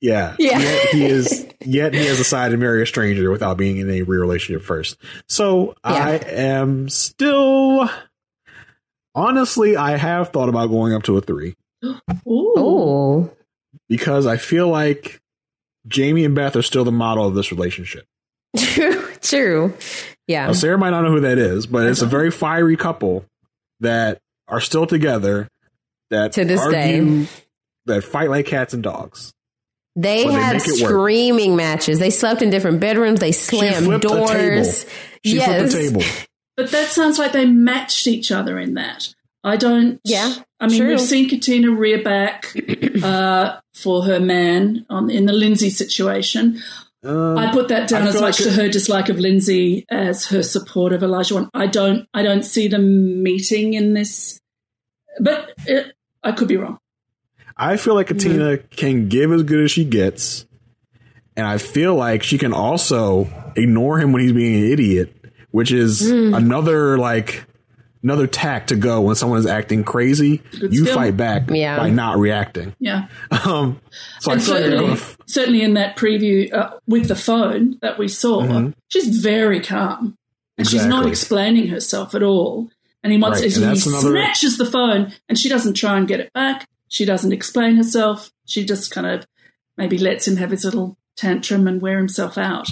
Yeah. 0.00 0.36
Yeah. 0.38 0.58
Yet 0.58 0.88
he 0.90 1.06
is 1.06 1.46
yet 1.64 1.94
he 1.94 2.06
has 2.06 2.18
decided 2.18 2.52
to 2.52 2.58
marry 2.58 2.82
a 2.82 2.86
stranger 2.86 3.30
without 3.30 3.56
being 3.56 3.78
in 3.78 3.90
a 3.90 4.02
real 4.02 4.20
relationship 4.20 4.62
first. 4.62 4.96
So 5.28 5.74
I 5.84 6.16
am 6.16 6.88
still 6.88 7.88
honestly 9.14 9.76
I 9.76 9.96
have 9.96 10.30
thought 10.30 10.48
about 10.48 10.68
going 10.68 10.94
up 10.94 11.04
to 11.04 11.16
a 11.16 11.20
three 11.20 11.54
Ooh. 11.84 11.98
Oh. 12.26 13.30
because 13.88 14.26
I 14.26 14.36
feel 14.36 14.68
like 14.68 15.20
Jamie 15.86 16.24
and 16.24 16.34
Beth 16.34 16.56
are 16.56 16.62
still 16.62 16.84
the 16.84 16.92
model 16.92 17.26
of 17.26 17.34
this 17.34 17.50
relationship. 17.50 18.04
True. 18.56 19.08
True. 19.20 19.74
Yeah. 20.26 20.46
Now, 20.46 20.52
Sarah 20.52 20.78
might 20.78 20.90
not 20.90 21.02
know 21.02 21.10
who 21.10 21.20
that 21.20 21.38
is, 21.38 21.66
but 21.66 21.86
it's 21.86 22.00
a 22.00 22.04
uh-huh. 22.04 22.10
very 22.10 22.30
fiery 22.30 22.76
couple 22.76 23.24
that 23.80 24.20
are 24.46 24.60
still 24.60 24.86
together 24.86 25.48
that 26.10 26.32
To 26.32 26.44
this 26.44 26.60
argue, 26.60 27.22
day. 27.22 27.28
that 27.86 28.04
fight 28.04 28.30
like 28.30 28.46
cats 28.46 28.74
and 28.74 28.82
dogs. 28.82 29.32
They 30.00 30.24
But 30.24 30.34
had 30.34 30.52
make 30.52 30.62
it 30.68 30.80
work. 30.80 30.90
screaming 30.90 31.56
matches. 31.56 31.98
They 31.98 32.10
slept 32.10 32.40
in 32.40 32.50
different 32.50 32.78
bedrooms. 32.78 33.18
They 33.18 33.32
slammed 33.32 33.86
flipped 33.86 34.04
a 34.04 34.08
doors. 34.08 34.30
table. 34.84 34.90
She 35.24 35.34
yes. 35.36 35.46
flipped 35.46 35.72
the 35.72 35.98
table. 35.98 36.02
But 36.56 36.72
that 36.72 36.88
sounds 36.88 37.20
like 37.20 37.30
they 37.30 37.46
matched 37.46 38.08
each 38.08 38.32
other 38.32 38.58
in 38.58 38.74
that. 38.74 39.14
I 39.44 39.56
don't. 39.56 40.00
Yeah, 40.02 40.34
I 40.58 40.66
mean, 40.66 40.80
true. 40.80 40.88
we've 40.88 41.00
seen 41.00 41.28
Katina 41.28 41.70
rear 41.70 42.02
back 42.02 42.52
uh, 43.04 43.60
for 43.74 44.02
her 44.02 44.18
man 44.18 44.84
on 44.90 45.08
in 45.08 45.26
the 45.26 45.32
Lindsay 45.32 45.70
situation. 45.70 46.60
Um, 47.04 47.38
I 47.38 47.52
put 47.52 47.68
that 47.68 47.88
down 47.88 48.02
I 48.02 48.08
as 48.08 48.14
much 48.14 48.22
like 48.22 48.34
to 48.38 48.50
her 48.50 48.68
dislike 48.68 49.08
of 49.08 49.20
Lindsay 49.20 49.86
as 49.88 50.26
her 50.26 50.42
support 50.42 50.92
of 50.92 51.02
Olajuwon. 51.02 51.48
I 51.54 51.68
don't. 51.68 52.08
I 52.12 52.24
don't 52.24 52.42
see 52.42 52.66
them 52.66 53.22
meeting 53.22 53.74
in 53.74 53.94
this. 53.94 54.40
But 55.20 55.52
it, 55.64 55.92
I 56.24 56.32
could 56.32 56.48
be 56.48 56.56
wrong. 56.56 56.78
I 57.58 57.76
feel 57.76 57.94
like 57.94 58.06
Katina 58.08 58.58
can 58.58 59.08
give 59.08 59.32
as 59.32 59.42
good 59.42 59.64
as 59.64 59.70
she 59.70 59.84
gets, 59.84 60.46
and 61.36 61.46
I 61.46 61.58
feel 61.58 61.94
like 61.94 62.22
she 62.22 62.38
can 62.38 62.52
also 62.52 63.28
ignore 63.56 63.98
him 63.98 64.12
when 64.12 64.22
he's 64.22 64.32
being 64.32 64.64
an 64.64 64.70
idiot, 64.72 65.14
which 65.50 65.72
is 65.72 66.08
another 66.08 66.98
like 66.98 67.44
another 68.04 68.28
tack 68.28 68.68
to 68.68 68.76
go 68.76 69.00
when 69.00 69.16
someone 69.16 69.40
is 69.40 69.46
acting 69.46 69.82
crazy. 69.82 70.38
Good 70.60 70.72
you 70.72 70.84
skill. 70.84 70.94
fight 70.94 71.16
back 71.16 71.50
Yeah. 71.50 71.76
by 71.78 71.90
not 71.90 72.18
reacting. 72.18 72.74
Yeah. 72.78 73.08
Um, 73.44 73.80
so 74.20 74.30
and 74.32 74.40
feel 74.42 74.54
certainly, 74.54 74.86
gonna, 74.94 75.00
certainly 75.26 75.62
in 75.62 75.74
that 75.74 75.96
preview 75.96 76.52
uh, 76.54 76.70
with 76.86 77.08
the 77.08 77.16
phone 77.16 77.76
that 77.82 77.98
we 77.98 78.06
saw, 78.06 78.42
Mhm. 78.42 78.74
she's 78.88 79.18
very 79.18 79.60
calm 79.60 80.16
and 80.56 80.66
she's 80.68 80.86
not 80.86 81.06
explaining 81.06 81.66
herself 81.68 82.14
at 82.14 82.22
all. 82.22 82.70
And 83.02 83.12
he 83.12 83.18
wants 83.18 83.40
Right, 83.40 83.50
he 83.50 83.56
and 83.56 83.64
another- 83.64 84.10
snatches 84.10 84.58
the 84.58 84.66
phone 84.66 85.12
and 85.28 85.36
she 85.36 85.48
doesn't 85.48 85.74
try 85.74 85.98
and 85.98 86.06
get 86.06 86.20
it 86.20 86.32
back. 86.32 86.68
She 86.88 87.04
doesn't 87.04 87.32
explain 87.32 87.76
herself. 87.76 88.30
She 88.46 88.64
just 88.64 88.90
kind 88.90 89.06
of 89.06 89.26
maybe 89.76 89.98
lets 89.98 90.26
him 90.26 90.36
have 90.36 90.50
his 90.50 90.64
little 90.64 90.96
tantrum 91.16 91.66
and 91.68 91.80
wear 91.82 91.98
himself 91.98 92.38
out. 92.38 92.68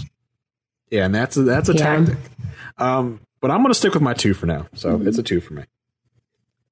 yeah, 0.90 1.04
and 1.04 1.14
that's 1.14 1.36
a, 1.36 1.42
that's 1.42 1.68
a 1.68 1.74
Yeah. 1.74 1.96
tactic. 1.96 2.16
Um, 2.78 3.20
but 3.40 3.50
I'm 3.50 3.58
going 3.58 3.70
to 3.70 3.74
stick 3.78 3.94
with 3.94 4.02
my 4.02 4.14
two 4.14 4.34
for 4.34 4.46
now. 4.46 4.66
So 4.74 5.00
it's 5.04 5.18
a 5.18 5.22
two 5.22 5.40
for 5.40 5.54
me. 5.54 5.64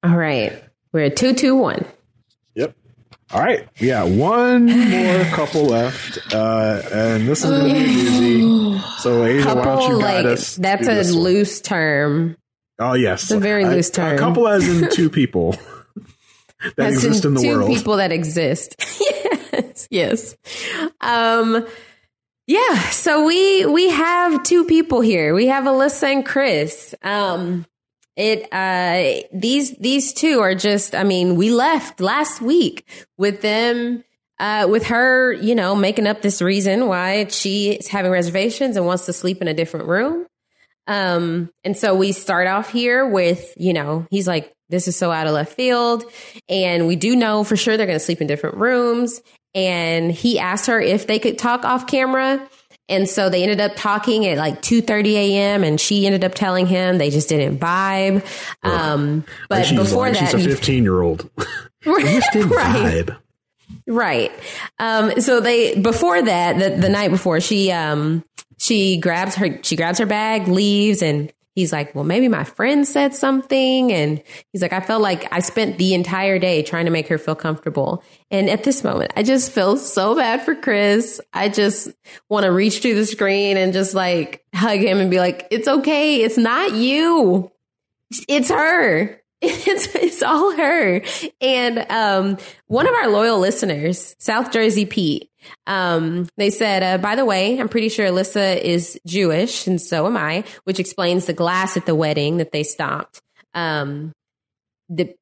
All 0.03 0.15
right. 0.15 0.53
We're 0.91 1.05
at 1.05 1.15
221. 1.17 1.85
Yep. 2.55 2.75
All 3.31 3.41
right. 3.41 3.67
We 3.81 3.87
got 3.87 4.07
one 4.09 4.65
more 4.67 5.23
couple 5.31 5.65
left, 5.65 6.33
uh, 6.33 6.81
and 6.93 7.27
this 7.27 7.43
is 7.43 7.49
going 7.49 7.67
to 7.67 7.73
be 7.73 7.79
a 7.79 7.87
doozy. 7.87 8.81
So, 8.99 9.23
Asia, 9.23 9.55
why 9.55 9.63
don't 9.65 9.81
you 9.91 9.99
guide 10.01 10.25
like, 10.25 10.33
us? 10.37 10.55
that's 10.55 10.87
a 10.87 10.93
this 10.93 11.11
one? 11.13 11.23
loose 11.23 11.59
term. 11.61 12.37
Oh 12.77 12.93
yes, 12.93 13.23
It's 13.23 13.31
a 13.31 13.39
very 13.39 13.63
A- 13.63 13.69
loose 13.69 13.89
term. 13.89 14.15
A 14.15 14.19
couple 14.19 14.47
as 14.47 14.67
in 14.67 14.89
two 14.91 15.09
people 15.09 15.55
that 16.63 16.75
That's 16.77 16.95
exist 16.95 17.25
in 17.25 17.33
the 17.33 17.41
two 17.41 17.57
world. 17.57 17.69
people 17.69 17.97
that 17.97 18.11
exist. 18.11 18.75
yes, 18.99 19.87
yes. 19.89 20.35
Um, 21.01 21.65
yeah. 22.47 22.79
So 22.89 23.25
we 23.25 23.65
we 23.65 23.89
have 23.89 24.43
two 24.43 24.65
people 24.65 25.01
here. 25.01 25.33
We 25.33 25.47
have 25.47 25.65
Alyssa 25.65 26.11
and 26.11 26.25
Chris. 26.25 26.93
Um, 27.01 27.65
it 28.15 28.47
uh 28.51 29.27
these 29.33 29.75
these 29.77 30.13
two 30.13 30.39
are 30.39 30.55
just. 30.55 30.95
I 30.95 31.03
mean, 31.03 31.35
we 31.35 31.51
left 31.51 31.99
last 31.99 32.41
week 32.41 32.87
with 33.17 33.41
them. 33.41 34.03
Uh, 34.37 34.67
with 34.69 34.87
her, 34.87 35.31
you 35.31 35.55
know, 35.55 35.77
making 35.77 36.05
up 36.05 36.21
this 36.21 36.41
reason 36.41 36.87
why 36.87 37.25
she 37.27 37.71
is 37.71 37.87
having 37.87 38.11
reservations 38.11 38.75
and 38.75 38.85
wants 38.85 39.05
to 39.05 39.13
sleep 39.13 39.41
in 39.41 39.47
a 39.47 39.53
different 39.53 39.87
room. 39.87 40.27
Um, 40.87 41.49
and 41.63 41.77
so 41.77 41.95
we 41.95 42.11
start 42.11 42.45
off 42.47 42.69
here 42.69 43.07
with, 43.07 43.53
you 43.55 43.71
know, 43.71 44.05
he's 44.11 44.27
like, 44.27 44.53
this 44.69 44.87
is 44.87 44.95
so 44.95 45.11
out 45.11 45.27
of 45.27 45.33
left 45.33 45.53
field. 45.53 46.03
And 46.49 46.87
we 46.87 46.95
do 46.95 47.15
know 47.15 47.43
for 47.43 47.55
sure 47.55 47.77
they're 47.77 47.85
going 47.85 47.99
to 47.99 48.03
sleep 48.03 48.21
in 48.21 48.27
different 48.27 48.57
rooms. 48.57 49.21
And 49.53 50.11
he 50.11 50.39
asked 50.39 50.67
her 50.67 50.81
if 50.81 51.07
they 51.07 51.19
could 51.19 51.37
talk 51.37 51.63
off 51.63 51.87
camera. 51.87 52.47
And 52.87 53.09
so 53.09 53.29
they 53.29 53.41
ended 53.41 53.59
up 53.61 53.73
talking 53.75 54.27
at 54.27 54.37
like 54.37 54.61
2.30 54.61 55.13
a.m. 55.13 55.63
and 55.63 55.79
she 55.79 56.05
ended 56.05 56.23
up 56.23 56.35
telling 56.35 56.67
him 56.67 56.97
they 56.97 57.09
just 57.09 57.29
didn't 57.29 57.57
vibe. 57.57 58.23
Um, 58.61 59.25
but 59.49 59.67
before 59.75 60.09
like, 60.09 60.19
that, 60.19 60.31
she's 60.31 60.45
a 60.45 60.49
15 60.49 60.83
year 60.83 61.01
old. 61.01 61.29
right, 61.85 62.21
vibe. 62.33 63.17
Right. 63.87 64.31
Um, 64.79 65.19
so 65.19 65.39
they 65.39 65.79
before 65.79 66.21
that, 66.21 66.59
the, 66.59 66.81
the 66.81 66.89
night 66.89 67.09
before, 67.09 67.39
she 67.39 67.71
um 67.71 68.23
she 68.57 68.97
grabs 68.97 69.35
her 69.35 69.59
she 69.63 69.75
grabs 69.75 69.99
her 69.99 70.05
bag, 70.05 70.47
leaves, 70.47 71.01
and 71.01 71.31
he's 71.55 71.71
like, 71.71 71.95
Well, 71.95 72.03
maybe 72.03 72.27
my 72.27 72.43
friend 72.43 72.87
said 72.87 73.15
something. 73.15 73.91
And 73.91 74.21
he's 74.51 74.61
like, 74.61 74.73
I 74.73 74.81
felt 74.81 75.01
like 75.01 75.27
I 75.31 75.39
spent 75.39 75.77
the 75.77 75.93
entire 75.93 76.37
day 76.37 76.61
trying 76.61 76.85
to 76.85 76.91
make 76.91 77.07
her 77.07 77.17
feel 77.17 77.35
comfortable. 77.35 78.03
And 78.29 78.49
at 78.49 78.63
this 78.63 78.83
moment, 78.83 79.13
I 79.15 79.23
just 79.23 79.51
feel 79.51 79.77
so 79.77 80.15
bad 80.15 80.43
for 80.43 80.53
Chris. 80.53 81.19
I 81.33 81.49
just 81.49 81.89
want 82.29 82.43
to 82.43 82.51
reach 82.51 82.81
through 82.81 82.95
the 82.95 83.05
screen 83.05 83.57
and 83.57 83.73
just 83.73 83.95
like 83.95 84.45
hug 84.53 84.79
him 84.79 84.99
and 84.99 85.09
be 85.09 85.17
like, 85.17 85.47
It's 85.49 85.67
okay, 85.67 86.21
it's 86.21 86.37
not 86.37 86.73
you. 86.73 87.51
It's 88.27 88.49
her. 88.49 89.19
It's, 89.47 89.93
it's 89.93 90.23
all 90.23 90.55
her. 90.55 91.01
And 91.39 91.85
um, 91.91 92.37
one 92.65 92.87
of 92.87 92.95
our 92.95 93.09
loyal 93.09 93.37
listeners, 93.37 94.15
South 94.17 94.51
Jersey 94.51 94.87
Pete, 94.87 95.29
um, 95.67 96.27
they 96.37 96.49
said, 96.49 96.83
uh, 96.83 96.97
by 96.97 97.15
the 97.15 97.25
way, 97.25 97.59
I'm 97.59 97.69
pretty 97.69 97.89
sure 97.89 98.05
Alyssa 98.07 98.59
is 98.59 98.99
Jewish, 99.05 99.67
and 99.67 99.81
so 99.81 100.05
am 100.05 100.17
I, 100.17 100.43
which 100.63 100.79
explains 100.79 101.25
the 101.25 101.33
glass 101.33 101.77
at 101.77 101.85
the 101.85 101.95
wedding 101.95 102.37
that 102.37 102.51
they 102.51 102.63
stopped. 102.63 103.21
Um, 103.53 104.11
the, 104.89 105.15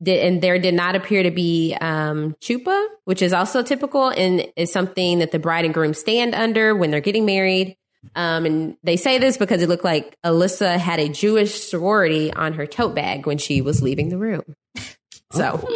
the, 0.00 0.12
and 0.20 0.40
there 0.42 0.58
did 0.58 0.74
not 0.74 0.94
appear 0.94 1.22
to 1.24 1.30
be 1.30 1.76
um, 1.80 2.36
chuppah, 2.40 2.86
which 3.04 3.22
is 3.22 3.32
also 3.32 3.62
typical 3.62 4.08
and 4.10 4.46
is 4.56 4.70
something 4.72 5.18
that 5.20 5.32
the 5.32 5.38
bride 5.38 5.64
and 5.64 5.74
groom 5.74 5.94
stand 5.94 6.34
under 6.34 6.74
when 6.76 6.90
they're 6.90 7.00
getting 7.00 7.26
married. 7.26 7.76
Um, 8.14 8.46
and 8.46 8.76
they 8.84 8.96
say 8.96 9.18
this 9.18 9.36
because 9.36 9.60
it 9.60 9.68
looked 9.68 9.82
like 9.84 10.16
Alyssa 10.24 10.78
had 10.78 11.00
a 11.00 11.08
Jewish 11.08 11.60
sorority 11.60 12.32
on 12.32 12.52
her 12.52 12.64
tote 12.66 12.94
bag 12.94 13.26
when 13.26 13.38
she 13.38 13.60
was 13.60 13.82
leaving 13.82 14.08
the 14.08 14.18
room. 14.18 14.42
So, 15.30 15.68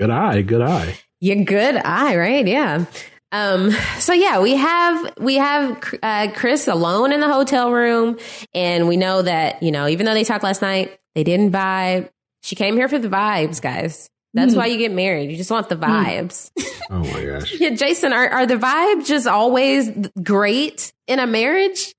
Good 0.00 0.10
eye. 0.10 0.42
Good 0.42 0.62
eye. 0.62 0.98
you 1.20 1.44
good 1.44 1.76
eye, 1.76 2.16
right? 2.16 2.44
Yeah. 2.44 2.86
Um, 3.32 3.70
so 3.98 4.12
yeah, 4.12 4.40
we 4.40 4.56
have 4.56 5.12
we 5.18 5.36
have 5.36 5.94
uh, 6.02 6.28
Chris 6.34 6.66
alone 6.68 7.12
in 7.12 7.20
the 7.20 7.28
hotel 7.32 7.70
room, 7.70 8.18
and 8.54 8.88
we 8.88 8.96
know 8.96 9.22
that 9.22 9.62
you 9.62 9.70
know 9.70 9.86
even 9.88 10.06
though 10.06 10.14
they 10.14 10.24
talked 10.24 10.42
last 10.44 10.62
night, 10.62 10.98
they 11.14 11.22
didn't 11.24 11.52
vibe. 11.52 12.08
She 12.42 12.56
came 12.56 12.74
here 12.76 12.88
for 12.88 12.98
the 12.98 13.08
vibes, 13.08 13.60
guys. 13.62 14.08
That's 14.34 14.52
Hmm. 14.52 14.58
why 14.60 14.66
you 14.66 14.78
get 14.78 14.92
married. 14.92 15.30
You 15.30 15.36
just 15.36 15.50
want 15.50 15.68
the 15.68 15.76
vibes. 15.76 16.50
Oh 16.92 17.04
my 17.04 17.24
gosh. 17.24 17.54
yeah, 17.60 17.70
Jason, 17.70 18.12
are 18.12 18.28
are 18.28 18.46
the 18.46 18.56
vibes 18.56 19.06
just 19.06 19.28
always 19.28 19.88
great 20.24 20.92
in 21.06 21.20
a 21.20 21.26
marriage? 21.26 21.94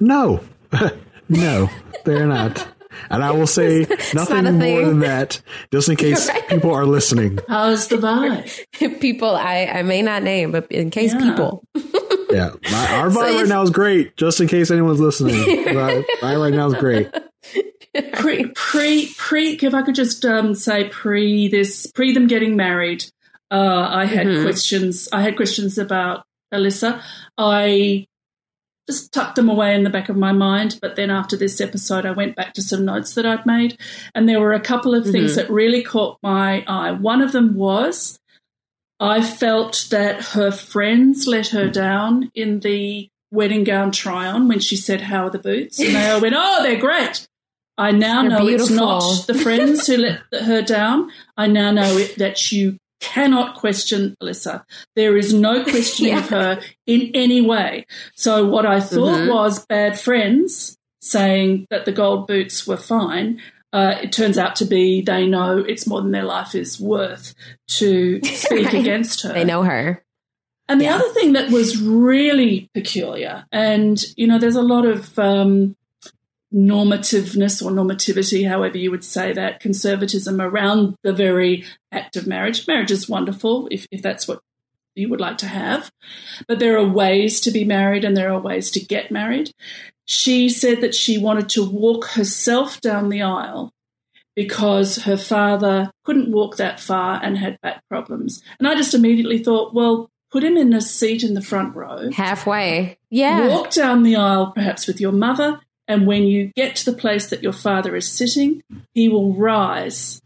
No, 0.00 0.40
no, 1.28 1.70
they're 2.04 2.26
not. 2.26 2.66
And 3.08 3.22
I 3.24 3.30
will 3.30 3.46
say 3.46 3.86
nothing 4.14 4.44
not 4.44 4.54
more 4.54 4.84
than 4.84 4.98
that, 5.00 5.40
just 5.72 5.88
in 5.88 5.96
case 6.04 6.28
Right. 6.28 6.48
people 6.48 6.72
are 6.74 6.84
listening. 6.86 7.38
How's 7.48 7.88
the 7.88 7.96
vibe? 7.96 9.00
people 9.00 9.30
I, 9.34 9.66
I 9.66 9.82
may 9.82 10.02
not 10.02 10.22
name, 10.22 10.52
but 10.52 10.70
in 10.70 10.90
case 10.90 11.12
Yeah. 11.14 11.30
people. 11.30 11.64
Yeah, 12.32 12.50
my, 12.70 12.92
our 12.94 13.08
vibe 13.10 13.34
right 13.40 13.48
now 13.48 13.62
is 13.62 13.70
great. 13.70 14.16
Just 14.16 14.40
in 14.40 14.46
case 14.46 14.70
anyone's 14.70 15.00
listening, 15.00 15.34
vibe 15.34 16.04
vibe 16.20 16.40
right 16.40 16.54
now 16.54 16.68
is 16.68 16.74
great. 16.74 17.10
pre 18.12 18.46
pre 18.54 19.12
pre 19.16 19.54
if 19.60 19.74
i 19.74 19.82
could 19.82 19.96
just 19.96 20.24
um, 20.24 20.54
say 20.54 20.88
pre 20.90 21.48
this 21.48 21.90
pre 21.92 22.12
them 22.12 22.28
getting 22.28 22.54
married 22.54 23.04
uh, 23.50 23.88
i 23.90 24.04
had 24.04 24.28
Mhm. 24.28 24.44
questions 24.44 25.08
i 25.12 25.22
had 25.22 25.34
questions 25.34 25.76
about 25.76 26.22
alyssa 26.54 27.02
i 27.36 28.06
just 28.90 29.12
tucked 29.12 29.36
them 29.36 29.48
away 29.48 29.74
in 29.74 29.84
the 29.84 29.90
back 29.90 30.08
of 30.08 30.16
my 30.16 30.32
mind. 30.32 30.78
But 30.82 30.96
then 30.96 31.10
after 31.10 31.36
this 31.36 31.60
episode 31.60 32.04
i 32.06 32.10
went 32.10 32.34
back 32.36 32.54
to 32.54 32.62
some 32.62 32.84
notes 32.84 33.14
that 33.14 33.26
i'd 33.26 33.46
made. 33.46 33.78
And 34.14 34.28
there 34.28 34.40
were 34.40 34.52
a 34.52 34.60
couple 34.60 34.94
of 34.94 35.04
things 35.06 35.32
Mhm. 35.32 35.36
that 35.36 35.50
really 35.50 35.82
caught 35.82 36.18
my 36.22 36.64
eye. 36.66 36.92
One 36.92 37.22
of 37.22 37.32
them 37.32 37.54
was 37.54 38.18
i 38.98 39.22
felt 39.22 39.86
that 39.90 40.16
her 40.36 40.50
friends 40.50 41.26
let 41.26 41.48
her 41.48 41.68
down 41.68 42.30
in 42.34 42.60
the 42.60 43.08
wedding 43.32 43.64
gown 43.64 43.90
try 43.92 44.26
on 44.26 44.48
when 44.48 44.58
she 44.58 44.76
said 44.76 45.00
how 45.00 45.26
are 45.26 45.30
the 45.30 45.38
boots? 45.38 45.78
And 45.78 45.94
they 45.94 46.10
all 46.10 46.20
went 46.20 46.34
oh 46.36 46.62
they're 46.62 46.80
great. 46.80 47.26
I 47.78 47.92
now 47.92 48.20
They're 48.22 48.30
know 48.38 48.48
it's 48.48 48.68
not 48.70 49.26
the 49.26 49.34
friends 49.34 49.86
who 49.86 49.96
let 49.96 50.20
her 50.42 50.60
down. 50.62 51.10
I 51.36 51.46
now 51.46 51.70
know 51.70 51.96
it, 51.96 52.18
that 52.18 52.52
you 52.52 52.76
cannot 53.00 53.56
question 53.56 54.16
Alyssa. 54.22 54.62
There 54.96 55.16
is 55.16 55.32
no 55.34 55.64
questioning 55.70 56.14
of 56.18 56.28
her 56.28 56.60
in 56.86 57.10
any 57.14 57.40
way. 57.40 57.86
So 58.14 58.46
what 58.46 58.66
I 58.66 58.80
thought 58.80 59.20
Mhm. 59.20 59.32
was 59.34 59.64
bad 59.66 59.98
friends 59.98 60.76
saying 61.00 61.66
that 61.70 61.84
the 61.86 61.92
gold 61.92 62.26
boots 62.26 62.66
were 62.66 62.76
fine. 62.76 63.40
Uh, 63.72 63.94
it 64.02 64.12
turns 64.12 64.36
out 64.36 64.56
to 64.56 64.64
be 64.64 65.00
they 65.00 65.26
know 65.26 65.58
it's 65.58 65.86
more 65.86 66.02
than 66.02 66.10
their 66.10 66.24
life 66.24 66.54
is 66.54 66.80
worth 66.80 67.34
to 67.68 68.20
speak 68.24 68.66
Right. 68.66 68.74
against 68.74 69.22
her. 69.22 69.32
They 69.32 69.44
know 69.44 69.62
her. 69.62 70.02
And 70.68 70.80
the 70.80 70.88
other 70.88 71.08
thing 71.14 71.32
that 71.32 71.50
was 71.50 71.80
really 71.82 72.68
peculiar, 72.74 73.44
and 73.50 74.00
you 74.16 74.26
know, 74.28 74.38
there's 74.38 74.54
a 74.56 74.62
lot 74.62 74.86
of 74.86 75.18
um, 75.18 75.74
normativeness 76.52 77.64
or 77.64 77.70
normativity, 77.70 78.48
however 78.48 78.76
you 78.76 78.90
would 78.90 79.04
say 79.04 79.32
that, 79.32 79.60
conservatism 79.60 80.40
around 80.40 80.96
the 81.02 81.12
very 81.12 81.64
act 81.92 82.16
of 82.16 82.26
marriage. 82.26 82.66
Marriage 82.66 82.90
is 82.90 83.08
wonderful 83.08 83.68
if, 83.70 83.86
if 83.90 84.02
that's 84.02 84.26
what 84.26 84.40
you 84.94 85.08
would 85.08 85.20
like 85.20 85.38
to 85.38 85.46
have, 85.46 85.90
but 86.48 86.58
there 86.58 86.76
are 86.76 86.86
ways 86.86 87.40
to 87.40 87.50
be 87.50 87.64
married 87.64 88.04
and 88.04 88.16
there 88.16 88.32
are 88.32 88.40
ways 88.40 88.70
to 88.72 88.84
get 88.84 89.10
married. 89.10 89.52
She 90.04 90.48
said 90.48 90.80
that 90.80 90.94
she 90.94 91.18
wanted 91.18 91.48
to 91.50 91.68
walk 91.68 92.06
herself 92.06 92.80
down 92.80 93.08
the 93.08 93.22
aisle 93.22 93.72
because 94.34 94.96
her 95.04 95.16
father 95.16 95.90
couldn't 96.04 96.32
walk 96.32 96.56
that 96.56 96.80
far 96.80 97.20
and 97.22 97.38
had 97.38 97.60
back 97.60 97.82
problems. 97.88 98.42
And 98.58 98.66
I 98.66 98.74
just 98.74 98.94
immediately 98.94 99.38
thought, 99.38 99.74
well, 99.74 100.10
put 100.30 100.42
him 100.42 100.56
in 100.56 100.72
a 100.72 100.80
seat 100.80 101.22
in 101.22 101.34
the 101.34 101.42
front 101.42 101.76
row. 101.76 102.10
Halfway. 102.10 102.98
Yeah. 103.10 103.48
Walk 103.48 103.70
down 103.70 104.02
the 104.02 104.16
aisle, 104.16 104.52
perhaps 104.52 104.86
with 104.86 105.00
your 105.00 105.12
mother, 105.12 105.60
and 105.90 106.06
when 106.06 106.22
you 106.22 106.52
get 106.54 106.76
to 106.76 106.84
the 106.84 106.96
place 106.96 107.30
that 107.30 107.42
your 107.42 107.52
father 107.52 107.96
is 107.96 108.08
sitting, 108.08 108.62
he 108.94 109.08
will 109.08 109.34
rise 109.34 110.22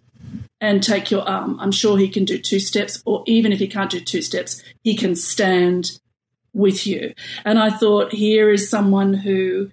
and 0.61 0.83
take 0.83 1.11
your 1.11 1.27
arm. 1.27 1.59
I'm 1.59 1.73
sure 1.73 1.97
he 1.97 2.11
can 2.11 2.27
do 2.27 2.37
two 2.37 2.61
steps, 2.61 3.03
or 3.07 3.25
even 3.27 3.51
if 3.51 3.61
he 3.61 3.67
can't 3.67 3.91
do 3.91 4.01
two 4.01 4.21
steps, 4.21 4.63
he 4.83 4.95
can 4.95 5.17
stand 5.17 5.99
with 6.53 6.87
you. 6.87 7.15
And 7.47 7.59
I 7.59 7.71
thought, 7.71 8.13
here 8.13 8.51
is 8.51 8.69
someone 8.69 9.15
who 9.15 9.71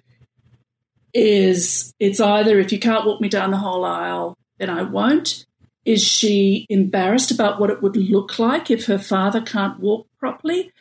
is, 1.12 1.92
it's 2.00 2.20
either 2.20 2.58
if 2.58 2.72
you 2.72 2.78
can't 2.78 3.04
walk 3.04 3.20
me 3.20 3.28
down 3.28 3.50
the 3.50 3.58
whole 3.58 3.84
aisle, 3.84 4.38
then 4.56 4.70
I 4.70 4.84
won't. 4.84 5.44
Is 5.84 6.02
she 6.02 6.64
embarrassed 6.70 7.30
about 7.30 7.60
what 7.60 7.68
it 7.68 7.82
would 7.82 7.98
look 7.98 8.38
like 8.38 8.70
if 8.70 8.86
her 8.86 8.98
father 8.98 9.42
can't 9.42 9.78
walk 9.78 10.06
properly? 10.18 10.72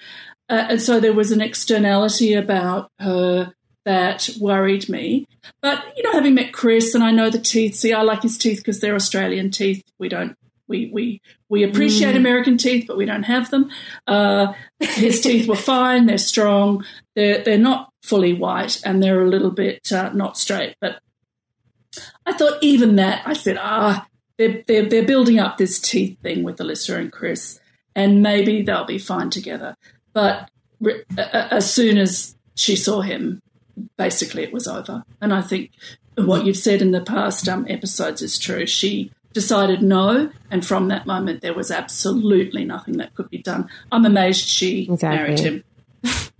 Uh, 0.48 0.68
and 0.70 0.82
so 0.82 1.02
there 1.02 1.12
was 1.12 1.34
an 1.34 1.42
externality 1.42 2.34
about 2.34 2.90
her 2.98 3.54
that 3.86 4.30
worried 4.40 4.90
me. 4.90 5.28
But, 5.62 5.84
you 5.98 6.04
know, 6.04 6.12
having 6.12 6.36
met 6.36 6.54
Chris 6.54 6.94
and 6.94 7.04
I 7.04 7.12
know 7.12 7.30
the 7.30 7.40
teeth, 7.40 7.76
see, 7.76 7.94
I 7.94 8.02
like 8.02 8.22
his 8.22 8.38
teeth 8.38 8.60
because 8.60 8.80
they're 8.80 8.96
Australian 8.96 9.50
teeth. 9.52 9.84
We 9.98 10.08
don't, 10.10 10.38
we, 10.68 10.90
we, 10.94 11.22
we 11.50 11.64
appreciate 11.64 12.14
Mm. 12.14 12.20
American 12.20 12.58
teeth, 12.58 12.86
but 12.88 12.98
we 12.98 13.06
don't 13.06 13.24
have 13.24 13.50
them. 13.50 13.70
Uh, 14.08 14.54
his 14.80 15.20
teeth 15.22 15.48
were 15.48 15.56
fine. 15.56 16.06
They're 16.06 16.18
strong. 16.18 16.86
They're, 17.16 17.44
they're 17.44 17.58
not 17.58 17.90
fully 18.04 18.34
white 18.34 18.82
and 18.86 19.02
they're 19.02 19.24
a 19.24 19.30
little 19.30 19.52
bit 19.52 19.92
uh, 19.92 20.12
not 20.14 20.38
straight. 20.38 20.76
But 20.80 21.00
I 22.26 22.34
thought 22.34 22.60
even 22.62 22.96
that, 22.98 23.24
I 23.26 23.34
said, 23.34 23.58
ah, 23.60 24.08
they're, 24.38 24.64
they're, 24.68 24.88
they're 24.88 25.06
building 25.06 25.40
up 25.40 25.58
this 25.58 25.80
teeth 25.80 26.20
thing 26.22 26.44
with 26.44 26.58
Alyssa 26.58 26.98
and 26.98 27.12
Chris, 27.12 27.60
and 27.96 28.24
maybe 28.24 28.62
they'll 28.62 28.86
be 28.86 28.98
fine 28.98 29.30
together. 29.30 29.76
But 30.14 30.50
re- 30.80 31.04
as 31.18 31.72
soon 31.72 31.98
as 31.98 32.36
she 32.56 32.76
saw 32.76 33.02
him, 33.02 33.42
basically 33.98 34.44
it 34.44 34.54
was 34.54 34.68
over. 34.68 35.04
And 35.22 35.34
I 35.34 35.42
think 35.42 35.72
what 36.16 36.46
you've 36.46 36.58
said 36.58 36.82
in 36.82 36.92
the 36.92 37.02
past 37.02 37.48
um, 37.48 37.66
episodes 37.70 38.22
is 38.22 38.38
true. 38.38 38.66
She 38.66 39.12
decided 39.34 39.82
no, 39.82 40.30
and 40.50 40.66
from 40.66 40.90
that 40.90 41.06
moment, 41.06 41.42
there 41.42 41.54
was 41.54 41.72
absolutely 41.72 42.66
nothing 42.66 42.98
that 42.98 43.16
could 43.16 43.30
be 43.30 43.38
done. 43.38 43.70
I'm 43.92 44.06
amazed 44.06 44.48
she 44.48 44.90
married 45.02 45.40
him. 45.40 45.64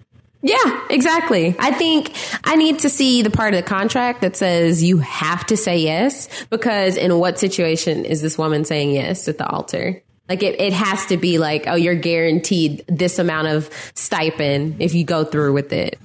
Yeah, 0.44 0.88
exactly. 0.90 1.56
I 1.60 1.72
think 1.72 2.14
I 2.44 2.56
need 2.56 2.80
to 2.80 2.90
see 2.90 3.22
the 3.22 3.30
part 3.30 3.54
of 3.54 3.64
the 3.64 3.68
contract 3.68 4.22
that 4.22 4.36
says 4.36 4.84
you 4.84 4.98
have 4.98 5.46
to 5.46 5.56
say 5.56 5.78
yes 5.78 6.46
because 6.46 6.98
in 6.98 7.16
what 7.20 7.38
situation 7.38 8.06
is 8.06 8.24
this 8.24 8.40
woman 8.40 8.66
saying 8.66 8.92
yes 8.92 9.28
at 9.28 9.38
the 9.38 9.46
altar? 9.46 10.02
Like 10.28 10.42
it, 10.42 10.60
it 10.60 10.74
has 10.74 11.06
to 11.08 11.18
be 11.18 11.38
like, 11.38 11.66
oh, 11.68 11.76
you're 11.76 11.94
guaranteed 11.94 12.84
this 12.88 13.20
amount 13.20 13.50
of 13.50 13.70
stipend 13.94 14.78
if 14.82 14.96
you 14.96 15.04
go 15.04 15.24
through 15.24 15.54
with 15.54 15.72
it. 15.74 16.00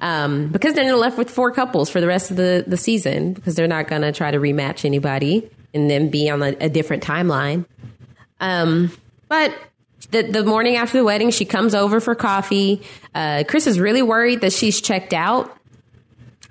Um, 0.00 0.48
because 0.48 0.74
then 0.74 0.86
you're 0.86 0.96
left 0.96 1.18
with 1.18 1.30
four 1.30 1.50
couples 1.50 1.90
for 1.90 2.00
the 2.00 2.06
rest 2.06 2.30
of 2.30 2.36
the, 2.36 2.64
the 2.66 2.76
season 2.76 3.32
because 3.32 3.56
they're 3.56 3.66
not 3.66 3.88
going 3.88 4.02
to 4.02 4.12
try 4.12 4.30
to 4.30 4.38
rematch 4.38 4.84
anybody 4.84 5.50
and 5.74 5.90
then 5.90 6.08
be 6.08 6.30
on 6.30 6.42
a, 6.42 6.56
a 6.60 6.68
different 6.68 7.02
timeline. 7.02 7.66
Um, 8.40 8.92
but 9.28 9.52
the, 10.10 10.22
the 10.22 10.44
morning 10.44 10.76
after 10.76 10.98
the 10.98 11.04
wedding, 11.04 11.30
she 11.30 11.44
comes 11.44 11.74
over 11.74 12.00
for 12.00 12.14
coffee. 12.14 12.82
Uh, 13.14 13.44
Chris 13.46 13.66
is 13.66 13.80
really 13.80 14.02
worried 14.02 14.40
that 14.42 14.52
she's 14.52 14.80
checked 14.80 15.12
out 15.12 15.57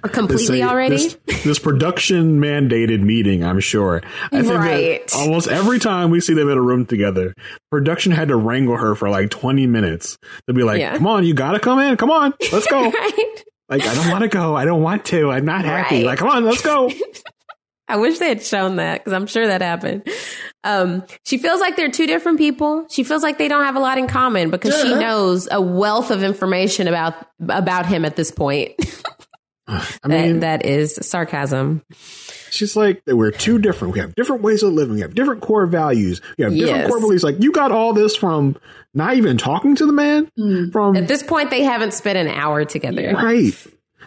completely 0.03 0.59
This- 0.59 0.67
already. 0.69 0.95
This, 0.97 1.43
this 1.43 1.59
production 1.59 2.39
mandated 2.39 3.01
meeting, 3.01 3.43
I'm 3.43 3.59
sure. 3.59 4.01
I 4.31 4.41
think 4.41 4.53
Right. 4.53 5.13
almost 5.15 5.47
every 5.47 5.79
time 5.79 6.09
we 6.11 6.19
see 6.21 6.33
them 6.33 6.49
in 6.49 6.57
a 6.57 6.61
room 6.61 6.85
together, 6.85 7.33
production 7.71 8.11
had 8.11 8.27
to 8.29 8.35
wrangle 8.35 8.77
her 8.77 8.95
for 8.95 9.09
like 9.09 9.29
20 9.29 9.67
minutes 9.67 10.17
to 10.47 10.53
be 10.53 10.63
like, 10.63 10.79
Yeah. 10.79 10.97
come 10.97 11.07
on, 11.07 11.25
you 11.25 11.33
gotta 11.33 11.59
come 11.59 11.79
in. 11.79 11.97
Come 11.97 12.11
on, 12.11 12.33
let's 12.51 12.67
go. 12.67 12.83
right? 12.91 13.43
Like, 13.69 13.85
I 13.85 13.95
don't 13.95 14.09
want 14.11 14.21
to 14.21 14.29
go. 14.29 14.55
I 14.55 14.63
don't 14.65 14.81
want 14.81 15.03
to. 15.05 15.29
I'm 15.31 15.43
not 15.45 15.65
happy. 15.65 15.97
Right. 15.97 16.05
Like, 16.05 16.19
come 16.19 16.29
on, 16.29 16.45
let's 16.45 16.61
go. 16.61 16.89
I 17.89 17.95
wish 17.97 18.19
they 18.19 18.27
had 18.29 18.43
shown 18.43 18.77
that 18.77 18.99
because 18.99 19.13
I'm 19.13 19.27
sure 19.27 19.47
that 19.47 19.61
happened. 19.61 20.07
Um, 20.65 21.03
she 21.25 21.37
feels 21.37 21.61
like 21.61 21.77
they're 21.77 21.89
two 21.91 22.05
different 22.07 22.37
people. 22.37 22.85
She 22.89 23.03
feels 23.05 23.23
like 23.23 23.37
they 23.37 23.47
don't 23.47 23.63
have 23.63 23.77
a 23.77 23.79
lot 23.79 23.97
in 23.97 24.07
common 24.07 24.51
because 24.51 24.77
she 24.81 24.93
knows 24.93 25.47
a 25.49 25.61
wealth 25.61 26.11
of 26.11 26.21
information 26.23 26.87
about 26.89 27.13
about 27.47 27.85
him 27.85 28.03
at 28.03 28.15
this 28.17 28.29
point. 28.31 28.73
I 29.69 29.85
that, 30.03 30.09
mean, 30.09 30.39
that 30.41 30.65
is 30.65 30.97
sarcasm. 31.01 31.83
she's 32.49 32.75
like, 32.75 33.01
we're 33.05 33.31
two 33.31 33.59
different. 33.59 33.93
We 33.93 33.99
have 33.99 34.15
different 34.15 34.41
ways 34.41 34.63
of 34.63 34.73
living. 34.73 34.95
We 34.95 35.01
have 35.01 35.13
different 35.13 35.41
core 35.41 35.65
values. 35.65 36.21
We 36.37 36.43
have 36.45 36.53
different 36.53 36.77
Yes. 36.77 36.89
core 36.89 36.99
beliefs. 37.01 37.23
Like, 37.23 37.41
you 37.43 37.51
got 37.51 37.71
all 37.71 37.93
this 37.93 38.15
from 38.15 38.55
not 38.93 39.15
even 39.15 39.37
talking 39.37 39.75
to 39.75 39.85
the 39.85 39.91
man? 39.91 40.31
Mm. 40.39 40.71
From, 40.71 40.95
At 40.95 41.07
this 41.07 41.21
point, 41.21 41.49
they 41.49 41.63
haven't 41.63 41.93
spent 41.93 42.17
an 42.17 42.27
hour 42.27 42.63
together. 42.65 43.13
right. 43.13 43.53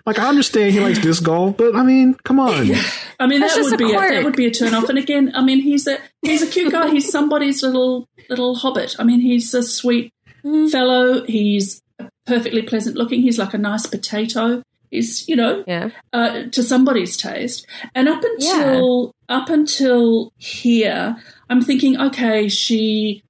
Like, 0.06 0.18
I 0.18 0.28
understand 0.28 0.72
he 0.72 0.80
likes 0.80 0.98
disc 0.98 1.22
golf, 1.22 1.58
but 1.58 1.76
I 1.76 1.82
mean, 1.82 2.14
come 2.24 2.40
on. 2.40 2.50
I 3.20 3.26
mean, 3.26 3.40
That's 3.40 3.54
that 3.56 3.64
would 3.64 3.74
a 3.74 3.76
be 3.76 3.92
a, 3.92 3.98
that 3.98 4.24
would 4.24 4.36
be 4.36 4.46
a 4.46 4.50
turn 4.50 4.72
off. 4.72 4.88
And 4.88 4.96
again, 4.98 5.32
I 5.34 5.42
mean, 5.44 5.60
he's 5.60 5.86
a 5.86 5.98
he's 6.22 6.40
a 6.40 6.46
cute 6.46 6.72
guy. 6.72 6.88
He's 6.90 7.10
somebody's 7.12 7.62
little 7.62 8.08
little 8.30 8.54
hobbit. 8.54 8.96
I 8.98 9.04
mean, 9.04 9.20
he's 9.20 9.52
a 9.52 9.62
sweet 9.62 10.14
mm. 10.42 10.70
fellow. 10.70 11.22
He's 11.26 11.82
perfectly 12.26 12.62
pleasant 12.62 12.96
looking. 12.96 13.20
He's 13.20 13.38
like 13.38 13.52
a 13.52 13.58
nice 13.58 13.86
potato. 13.86 14.62
He's 14.90 15.28
you 15.28 15.36
know 15.36 15.64
Yeah. 15.66 15.90
uh, 16.12 16.44
to 16.50 16.62
somebody's 16.62 17.16
taste. 17.16 17.66
And 17.94 18.08
up 18.08 18.22
until 18.24 19.14
up 19.28 19.48
until 19.48 20.32
here, 20.38 21.16
I'm 21.48 21.62
thinking, 21.62 22.00
okay, 22.00 22.48
she 22.48 23.22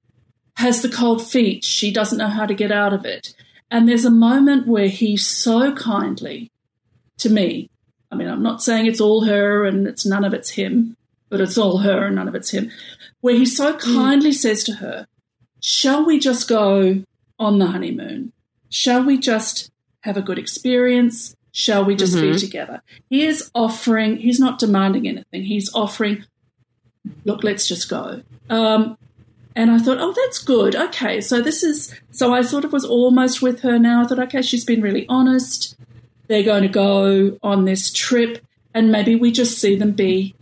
has 0.57 0.81
the 0.81 0.89
cold 0.89 1.25
feet. 1.25 1.63
She 1.63 1.91
doesn't 1.91 2.17
know 2.17 2.27
how 2.27 2.45
to 2.45 2.53
get 2.53 2.71
out 2.71 2.93
of 2.93 3.05
it. 3.05 3.33
And 3.69 3.87
there's 3.87 4.05
a 4.05 4.11
moment 4.11 4.67
where 4.67 4.89
he 4.89 5.15
so 5.17 5.73
kindly, 5.73 6.51
to 7.19 7.29
me, 7.29 7.69
I 8.11 8.15
mean, 8.15 8.27
I'm 8.27 8.43
not 8.43 8.61
saying 8.61 8.87
it's 8.87 8.99
all 8.99 9.23
her 9.23 9.65
and 9.65 9.87
it's 9.87 10.05
none 10.05 10.25
of 10.25 10.33
it's 10.33 10.49
him, 10.49 10.97
but 11.29 11.39
it's 11.39 11.57
all 11.57 11.77
her 11.77 12.07
and 12.07 12.15
none 12.15 12.27
of 12.27 12.35
it's 12.35 12.49
him, 12.51 12.69
where 13.21 13.35
he 13.35 13.45
so 13.45 13.77
kindly 13.77 14.33
says 14.33 14.63
to 14.65 14.73
her, 14.73 15.07
Shall 15.61 16.05
we 16.05 16.19
just 16.19 16.49
go 16.49 17.03
on 17.39 17.59
the 17.59 17.67
honeymoon? 17.67 18.33
Shall 18.69 19.03
we 19.05 19.17
just 19.17 19.69
have 20.01 20.17
a 20.17 20.21
good 20.21 20.37
experience? 20.39 21.33
Shall 21.51 21.83
we 21.83 21.95
just 21.95 22.13
be 22.15 22.21
Mhm. 22.31 22.39
together? 22.39 22.81
He 23.09 23.25
is 23.25 23.51
offering, 23.53 24.17
he's 24.17 24.39
not 24.39 24.57
demanding 24.59 25.07
anything. 25.07 25.43
He's 25.43 25.69
offering, 25.73 26.23
look, 27.25 27.43
let's 27.43 27.67
just 27.67 27.89
go. 27.89 28.21
Um, 28.49 28.97
and 29.55 29.69
I 29.69 29.79
thought, 29.79 29.97
oh, 29.99 30.13
that's 30.15 30.39
good. 30.39 30.75
Okay, 30.75 31.19
so 31.19 31.41
this 31.41 31.61
is, 31.61 31.93
so 32.11 32.33
I 32.33 32.41
sort 32.41 32.63
of 32.63 32.71
was 32.71 32.85
almost 32.85 33.41
with 33.41 33.61
her 33.61 33.77
now. 33.77 34.01
I 34.01 34.07
thought, 34.07 34.19
okay, 34.19 34.41
she's 34.41 34.63
been 34.63 34.81
really 34.81 35.05
honest. 35.09 35.75
They're 36.27 36.43
going 36.43 36.63
to 36.63 36.69
go 36.69 37.37
on 37.43 37.65
this 37.65 37.91
trip, 37.91 38.39
and 38.73 38.89
maybe 38.91 39.15
we 39.17 39.31
just 39.31 39.57
see 39.59 39.75
them 39.75 39.91
be 39.91 40.33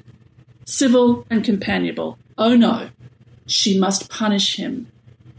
civil 0.66 1.26
and 1.32 1.44
companionable. 1.44 2.20
Oh 2.38 2.56
no, 2.56 2.90
she 3.48 3.80
must 3.80 4.10
punish 4.10 4.56
him 4.58 4.88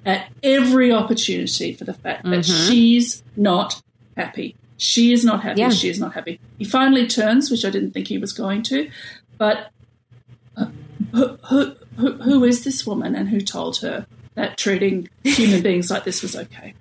at 0.05 0.27
every 0.43 0.91
opportunity 0.91 1.73
for 1.75 1.85
the 1.85 1.95
fact 1.95 2.25
that 2.25 2.41
Mhm. 2.41 2.69
she's 2.69 3.23
not 3.37 3.81
happy. 4.17 4.57
She 4.81 5.12
is 5.12 5.27
not 5.27 5.43
happy. 5.43 5.61
Yeah. 5.61 5.69
She 5.69 5.90
is 5.90 6.01
not 6.01 6.15
happy. 6.15 6.40
He 6.59 6.65
finally 6.65 7.07
turns, 7.07 7.51
which 7.51 7.66
I 7.66 7.70
didn't 7.70 7.90
think 7.90 8.09
he 8.09 8.16
was 8.16 8.32
going 8.32 8.62
to, 8.65 8.90
but 9.36 9.70
uh, 10.57 10.66
who, 11.12 11.36
who, 11.48 11.77
who, 11.98 12.12
who 12.15 12.44
is 12.44 12.65
this 12.65 12.86
woman 12.86 13.15
and 13.15 13.28
who 13.28 13.43
told 13.43 13.77
her 13.81 14.07
that 14.36 14.57
treating 14.57 15.11
human 15.23 15.61
beings 15.62 15.90
like 15.90 16.05
this 16.05 16.23
was 16.23 16.35
okay? 16.35 16.73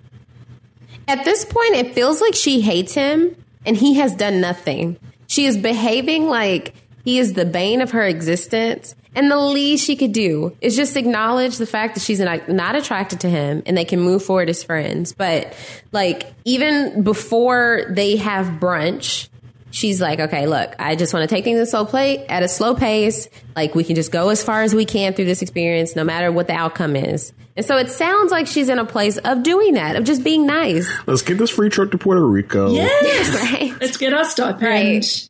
At 1.08 1.26
this 1.26 1.44
point, 1.44 1.74
it 1.74 1.94
feels 1.94 2.22
like 2.22 2.34
she 2.34 2.62
hates 2.62 2.94
him 2.94 3.36
and 3.66 3.76
he 3.76 3.96
has 3.96 4.14
done 4.14 4.40
nothing. 4.40 4.98
She 5.26 5.44
is 5.44 5.58
behaving 5.58 6.26
like 6.26 6.72
he 7.04 7.18
is 7.18 7.34
the 7.34 7.44
bane 7.44 7.82
of 7.82 7.90
her 7.90 8.04
existence. 8.04 8.94
And 9.14 9.30
the 9.30 9.38
least 9.38 9.84
she 9.84 9.96
could 9.96 10.12
do 10.12 10.56
is 10.60 10.76
just 10.76 10.96
acknowledge 10.96 11.56
the 11.56 11.66
fact 11.66 11.94
that 11.94 12.00
she's 12.00 12.20
not, 12.20 12.48
not 12.48 12.76
attracted 12.76 13.20
to 13.20 13.28
him 13.28 13.62
and 13.66 13.76
they 13.76 13.84
can 13.84 14.00
move 14.00 14.22
forward 14.24 14.48
as 14.48 14.62
friends. 14.62 15.12
But 15.12 15.52
like, 15.90 16.32
even 16.44 17.02
before 17.02 17.86
they 17.90 18.16
have 18.16 18.46
brunch, 18.60 19.28
she's 19.72 20.00
like, 20.00 20.20
okay, 20.20 20.46
look, 20.46 20.74
I 20.78 20.94
just 20.94 21.12
want 21.12 21.28
to 21.28 21.34
take 21.34 21.42
things 21.44 21.58
at 21.58 21.62
a 21.62 21.66
slow 21.66 21.84
play 21.84 22.24
at 22.26 22.42
a 22.42 22.48
slow 22.48 22.74
pace. 22.74 23.28
Like 23.56 23.74
we 23.74 23.82
can 23.84 23.96
just 23.96 24.12
go 24.12 24.28
as 24.28 24.42
far 24.44 24.62
as 24.62 24.74
we 24.74 24.84
can 24.84 25.12
through 25.12 25.24
this 25.26 25.42
experience, 25.42 25.96
no 25.96 26.04
matter 26.04 26.30
what 26.30 26.46
the 26.46 26.54
outcome 26.54 26.94
is. 26.94 27.32
And 27.56 27.66
so 27.66 27.76
it 27.76 27.90
sounds 27.90 28.30
like 28.30 28.46
she's 28.46 28.68
in 28.68 28.78
a 28.78 28.84
place 28.86 29.18
of 29.18 29.42
doing 29.42 29.74
that, 29.74 29.96
of 29.96 30.04
just 30.04 30.22
being 30.22 30.46
nice. 30.46 30.88
Let's 31.06 31.22
get 31.22 31.36
this 31.36 31.50
free 31.50 31.68
trip 31.68 31.90
to 31.90 31.98
Puerto 31.98 32.24
Rico. 32.24 32.70
Yes, 32.72 33.28
Right. 33.52 33.74
let's 33.80 33.96
get 33.96 34.14
our 34.14 34.24
stipend. 34.24 34.62
Right. 34.62 35.29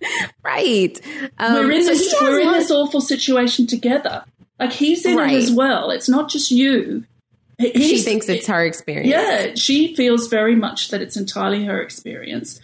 Right. 0.42 0.98
Um, 1.38 1.54
we're 1.54 1.70
in 1.72 1.84
so 1.84 1.90
this. 1.92 2.14
We're 2.20 2.40
in 2.40 2.46
one- 2.46 2.58
this 2.58 2.70
awful 2.70 3.00
situation 3.00 3.66
together. 3.66 4.24
Like 4.58 4.72
he's 4.72 5.04
in 5.06 5.16
Right. 5.16 5.32
it 5.34 5.36
as 5.36 5.50
well. 5.50 5.90
It's 5.90 6.08
not 6.08 6.28
just 6.30 6.50
you. 6.50 7.04
He- 7.58 7.72
She 7.72 7.98
thinks 7.98 8.28
it's 8.28 8.46
her 8.46 8.64
experience. 8.64 9.08
Yeah, 9.08 9.54
she 9.54 9.94
feels 9.94 10.28
very 10.28 10.54
much 10.56 10.88
that 10.88 11.02
it's 11.02 11.16
entirely 11.16 11.64
her 11.66 11.80
experience, 11.80 12.58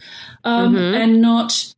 um, 0.44 0.74
Mhm. 0.74 0.94
and 0.94 1.20
not 1.22 1.74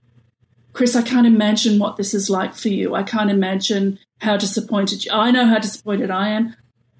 Chris. 0.72 0.94
I 0.94 1.02
can't 1.02 1.26
imagine 1.26 1.78
what 1.80 1.96
this 1.96 2.14
is 2.14 2.30
like 2.30 2.54
for 2.54 2.68
you. 2.68 2.94
I 2.94 3.02
can't 3.02 3.30
imagine 3.30 3.98
how 4.20 4.36
disappointed 4.36 5.04
you. 5.04 5.10
I 5.12 5.30
know 5.32 5.46
how 5.46 5.58
disappointed 5.58 6.10
I 6.10 6.28
am. 6.30 6.54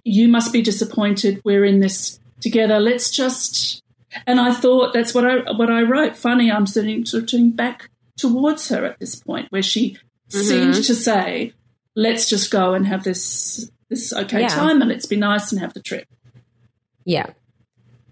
You 0.05 0.27
must 0.29 0.53
be 0.53 0.63
disappointed. 0.63 1.41
We're 1.45 1.65
in 1.65 1.79
this 1.81 2.19
together. 2.41 2.81
Let's 2.81 3.11
just. 3.11 3.83
And 4.27 4.41
I 4.41 4.53
thought 4.53 4.93
that's 4.93 5.15
what 5.15 5.25
I 5.25 5.53
what 5.53 5.71
I 5.71 5.83
wrote. 5.83 6.17
Funny, 6.17 6.51
I'm 6.51 6.67
sitting 6.67 7.05
sitting 7.05 7.51
back 7.51 7.91
towards 8.19 8.69
her 8.69 8.85
at 8.85 8.99
this 8.99 9.17
point, 9.17 9.47
where 9.51 9.63
she 9.63 9.97
seemed 10.29 10.75
Mhm. 10.75 10.87
to 10.87 10.95
say, 10.95 11.55
"Let's 11.97 12.29
just 12.29 12.51
go 12.51 12.75
and 12.75 12.87
have 12.87 13.05
this 13.05 13.71
this 13.89 14.13
okay 14.13 14.43
Yeah. 14.43 14.49
time, 14.49 14.83
and 14.83 14.91
let's 14.91 15.07
be 15.07 15.17
nice 15.17 15.51
and 15.51 15.61
have 15.63 15.73
the 15.73 15.81
trip." 15.81 16.07
Yeah. 17.07 17.27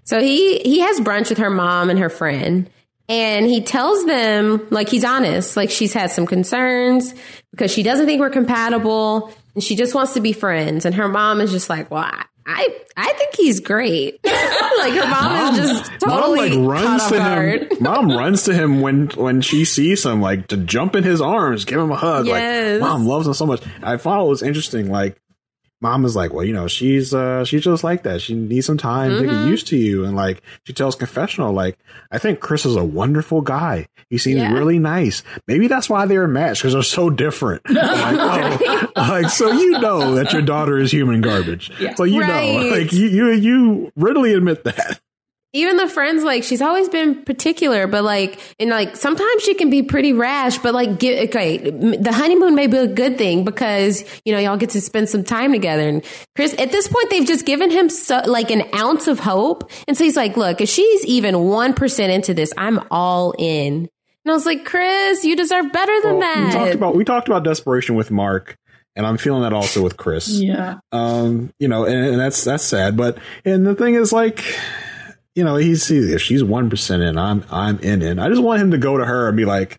So 0.04 0.20
he 0.20 0.60
he 0.60 0.80
has 0.80 1.00
brunch 1.00 1.28
with 1.28 1.38
her 1.38 1.50
mom 1.50 1.90
and 1.90 1.98
her 1.98 2.08
friend 2.08 2.70
and 3.08 3.46
he 3.46 3.60
tells 3.60 4.04
them 4.06 4.66
like 4.70 4.88
he's 4.88 5.04
honest, 5.04 5.56
like 5.56 5.70
she's 5.70 5.92
had 5.92 6.10
some 6.10 6.26
concerns 6.26 7.12
because 7.50 7.70
she 7.70 7.82
doesn't 7.82 8.06
think 8.06 8.20
we're 8.20 8.30
compatible 8.30 9.32
and 9.54 9.62
she 9.62 9.76
just 9.76 9.94
wants 9.94 10.14
to 10.14 10.20
be 10.20 10.32
friends 10.32 10.84
and 10.86 10.94
her 10.94 11.08
mom 11.08 11.40
is 11.40 11.50
just 11.50 11.68
like, 11.68 11.90
"Well, 11.90 12.04
I 12.04 12.24
I, 12.46 12.68
I 12.96 13.12
think 13.14 13.34
he's 13.34 13.60
great." 13.60 14.20
like 14.24 14.92
her 14.94 15.08
mom, 15.08 15.54
is 15.54 15.58
just 15.58 15.92
totally 16.00 16.50
Mom 16.50 16.64
like 16.64 16.82
runs 16.82 17.06
to 17.08 17.22
him. 17.22 17.68
Mom 17.80 18.08
runs 18.10 18.42
to 18.44 18.54
him 18.54 18.80
when 18.80 19.08
when 19.08 19.40
she 19.40 19.64
sees 19.64 20.04
him, 20.04 20.20
like 20.20 20.48
to 20.48 20.56
jump 20.56 20.96
in 20.96 21.04
his 21.04 21.20
arms, 21.20 21.64
give 21.64 21.80
him 21.80 21.90
a 21.90 21.96
hug. 21.96 22.26
Yes. 22.26 22.80
Like 22.80 22.88
mom 22.88 23.06
loves 23.06 23.26
him 23.26 23.34
so 23.34 23.46
much. 23.46 23.62
I 23.82 23.96
thought 23.96 24.24
it 24.24 24.28
was 24.28 24.42
interesting. 24.42 24.90
Like 24.90 25.20
mom 25.86 26.04
is 26.04 26.16
like, 26.16 26.32
well, 26.32 26.44
you 26.44 26.52
know, 26.52 26.66
she's 26.68 27.14
uh 27.14 27.44
she's 27.44 27.62
just 27.62 27.84
like 27.84 28.02
that. 28.02 28.20
She 28.20 28.34
needs 28.34 28.66
some 28.66 28.78
time 28.78 29.10
to 29.12 29.20
get 29.24 29.30
Mhm. 29.34 29.48
used 29.48 29.66
to 29.68 29.76
you. 29.76 30.04
And 30.04 30.16
like 30.16 30.42
she 30.64 30.72
tells 30.72 30.96
confessional, 30.96 31.52
like 31.52 31.78
I 32.10 32.18
think 32.18 32.40
Chris 32.40 32.66
is 32.66 32.74
a 32.76 32.84
wonderful 32.84 33.40
guy. 33.40 33.86
He 34.10 34.18
seems 34.18 34.38
Yeah. 34.40 34.52
really 34.52 34.78
nice. 34.78 35.22
Maybe 35.46 35.68
that's 35.68 35.88
why 35.88 36.06
they're 36.06 36.26
matched 36.28 36.62
because 36.62 36.72
they're 36.74 36.82
so 36.82 37.08
different. 37.10 37.62
like, 37.70 38.60
oh, 38.60 38.90
like 38.96 39.28
so 39.30 39.52
you 39.52 39.72
know 39.78 40.14
that 40.16 40.32
your 40.32 40.42
daughter 40.42 40.78
is 40.78 40.90
human 40.92 41.20
garbage. 41.20 41.70
Yeah. 41.80 41.94
So 41.94 42.04
you 42.04 42.20
know, 42.20 42.68
like 42.70 42.92
you 42.92 43.06
you 43.08 43.30
you 43.32 43.92
readily 43.96 44.34
admit 44.34 44.64
that. 44.64 45.00
Even 45.56 45.76
the 45.78 45.88
friends 45.88 46.22
like 46.22 46.42
she's 46.44 46.60
always 46.60 46.88
been 46.88 47.24
particular 47.24 47.86
but 47.86 48.04
like 48.04 48.38
and 48.60 48.70
like 48.70 48.94
sometimes 48.94 49.42
she 49.42 49.54
can 49.54 49.70
be 49.70 49.82
pretty 49.82 50.12
rash 50.12 50.58
but 50.58 50.74
like 50.74 50.98
get 50.98 51.28
okay 51.28 51.58
the 51.70 52.12
honeymoon 52.12 52.54
may 52.54 52.66
be 52.66 52.76
a 52.76 52.86
good 52.86 53.16
thing 53.16 53.44
because 53.44 54.04
you 54.24 54.32
know 54.32 54.38
y'all 54.38 54.56
get 54.56 54.70
to 54.70 54.80
spend 54.80 55.08
some 55.08 55.24
time 55.24 55.52
together 55.52 55.88
and 55.88 56.04
chris 56.34 56.54
at 56.58 56.70
this 56.72 56.86
point 56.88 57.08
they've 57.10 57.26
just 57.26 57.46
given 57.46 57.70
him 57.70 57.88
so 57.88 58.20
like 58.26 58.50
an 58.50 58.62
ounce 58.74 59.08
of 59.08 59.18
hope 59.18 59.70
and 59.88 59.96
so 59.96 60.04
he's 60.04 60.16
like 60.16 60.36
look 60.36 60.60
if 60.60 60.68
she's 60.68 61.04
even 61.06 61.34
1% 61.34 62.08
into 62.10 62.34
this 62.34 62.52
i'm 62.58 62.78
all 62.90 63.34
in 63.38 63.88
and 64.24 64.30
i 64.30 64.32
was 64.32 64.44
like 64.46 64.64
chris 64.64 65.24
you 65.24 65.34
deserve 65.36 65.72
better 65.72 66.00
than 66.02 66.18
Well, 66.18 66.44
We 66.44 66.44
that 66.50 66.52
talked 66.52 66.74
about 66.74 66.96
we 66.96 67.04
talked 67.04 67.28
about 67.28 67.44
desperation 67.44 67.94
with 67.96 68.10
Mark, 68.10 68.56
and 68.94 69.06
I'm 69.06 69.16
feeling 69.18 69.42
that 69.42 69.52
also 69.52 69.82
with 69.82 69.96
Chris. 69.96 70.28
Yeah. 70.28 70.78
Um, 70.90 71.52
you 71.58 71.68
know, 71.68 71.84
and, 71.84 71.96
and 72.12 72.18
that's 72.18 72.44
that's 72.44 72.64
sad. 72.64 72.96
But 72.96 73.18
and 73.44 73.66
the 73.66 73.74
thing 73.74 73.94
is, 73.94 74.10
like, 74.12 74.42
you 75.36 75.44
know, 75.44 75.56
he's, 75.56 75.86
he's 75.86 76.10
if 76.10 76.22
she's 76.22 76.42
one 76.42 76.70
percent 76.70 77.02
in, 77.02 77.18
I'm 77.18 77.44
I'm 77.50 77.78
in 77.80 78.00
in. 78.00 78.18
I 78.18 78.30
just 78.30 78.42
want 78.42 78.62
him 78.62 78.70
to 78.72 78.78
go 78.78 78.96
to 78.96 79.04
her 79.04 79.28
and 79.28 79.36
be 79.36 79.44
like, 79.44 79.78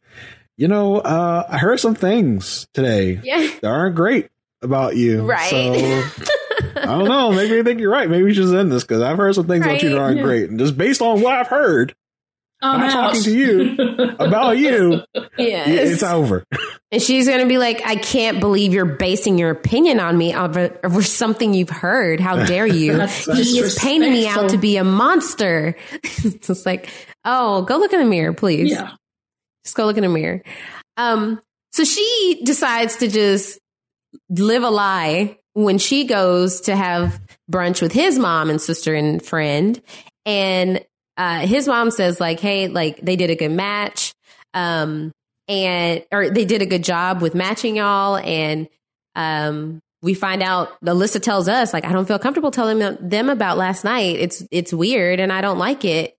you 0.55 0.67
know, 0.67 0.97
uh, 0.97 1.45
I 1.49 1.57
heard 1.57 1.79
some 1.79 1.95
things 1.95 2.67
today 2.73 3.19
yeah 3.23 3.49
that 3.61 3.67
aren't 3.67 3.95
great 3.95 4.29
about 4.61 4.95
you. 4.95 5.23
Right. 5.23 5.49
So, 5.49 5.73
I 6.75 6.85
don't 6.85 7.05
know. 7.05 7.31
Maybe 7.31 7.59
I 7.59 7.63
think 7.63 7.79
you're 7.79 7.91
right. 7.91 8.07
Maybe 8.07 8.23
we 8.23 8.35
should 8.35 8.53
end 8.55 8.71
this 8.71 8.83
because 8.83 9.01
I've 9.01 9.17
heard 9.17 9.33
some 9.33 9.47
things 9.47 9.65
about 9.65 9.81
you 9.81 9.89
that 9.89 9.97
aren't 9.97 10.21
great, 10.21 10.49
and 10.49 10.59
just 10.59 10.77
based 10.77 11.01
on 11.01 11.21
what 11.21 11.33
I've 11.33 11.47
heard 11.47 11.95
I'm 12.61 12.81
I'm 12.81 12.91
talking 12.91 13.21
to 13.21 13.37
you 13.37 13.75
about 14.19 14.57
you, 14.57 15.03
yes. 15.37 15.67
it's 15.91 16.03
over. 16.03 16.43
And 16.91 17.01
she's 17.01 17.27
going 17.27 17.41
to 17.41 17.47
be 17.47 17.57
like, 17.57 17.81
I 17.85 17.95
can't 17.95 18.39
believe 18.39 18.73
you're 18.73 18.85
basing 18.85 19.37
your 19.37 19.51
opinion 19.51 19.99
on 19.99 20.17
me 20.17 20.33
over, 20.35 20.79
over 20.83 21.03
something 21.03 21.53
you've 21.53 21.69
heard. 21.69 22.19
How 22.19 22.45
dare 22.45 22.65
you? 22.65 22.97
That's 22.97 23.25
he 23.37 23.59
is 23.59 23.77
painting 23.77 24.11
me 24.11 24.27
out 24.27 24.49
to 24.51 24.57
be 24.57 24.77
a 24.77 24.83
monster. 24.83 25.75
it's 26.03 26.47
just 26.47 26.65
like, 26.65 26.89
oh, 27.25 27.61
go 27.63 27.77
look 27.77 27.93
in 27.93 27.99
the 27.99 28.05
mirror, 28.05 28.33
please. 28.33 28.71
Yeah. 28.71 28.91
Just 29.63 29.75
go 29.75 29.85
look 29.85 29.97
in 29.97 30.03
the 30.03 30.09
mirror. 30.09 30.41
Um, 30.95 31.41
so 31.73 31.83
she 31.83 32.41
decides 32.43 32.97
to 32.97 33.07
just 33.07 33.59
live 34.29 34.63
a 34.63 34.69
lie 34.69 35.37
when 35.53 35.77
she 35.77 36.05
goes 36.05 36.61
to 36.61 36.75
have 36.75 37.19
brunch 37.51 37.81
with 37.81 37.91
his 37.91 38.17
mom 38.17 38.49
and 38.49 38.61
sister 38.61 38.95
and 38.95 39.23
friend. 39.23 39.81
And 40.25 40.83
uh, 41.17 41.39
his 41.39 41.67
mom 41.67 41.91
says, 41.91 42.19
like, 42.19 42.39
hey, 42.39 42.67
like 42.67 43.01
they 43.01 43.15
did 43.15 43.29
a 43.29 43.35
good 43.35 43.51
match. 43.51 44.13
Um, 44.53 45.11
and 45.47 46.05
or 46.11 46.29
they 46.29 46.45
did 46.45 46.61
a 46.61 46.65
good 46.65 46.83
job 46.83 47.21
with 47.21 47.33
matching 47.33 47.77
y'all. 47.77 48.17
And 48.17 48.67
um, 49.15 49.79
we 50.01 50.13
find 50.13 50.43
out 50.43 50.79
Alyssa 50.81 51.21
tells 51.21 51.47
us, 51.47 51.73
like, 51.73 51.85
I 51.85 51.91
don't 51.91 52.07
feel 52.07 52.19
comfortable 52.19 52.51
telling 52.51 52.79
them- 52.79 52.97
them 53.01 53.29
about 53.29 53.57
last 53.57 53.83
night. 53.83 54.17
It's 54.17 54.43
it's 54.51 54.73
weird 54.73 55.19
and 55.19 55.31
I 55.31 55.41
don't 55.41 55.57
like 55.57 55.85
it. 55.85 56.15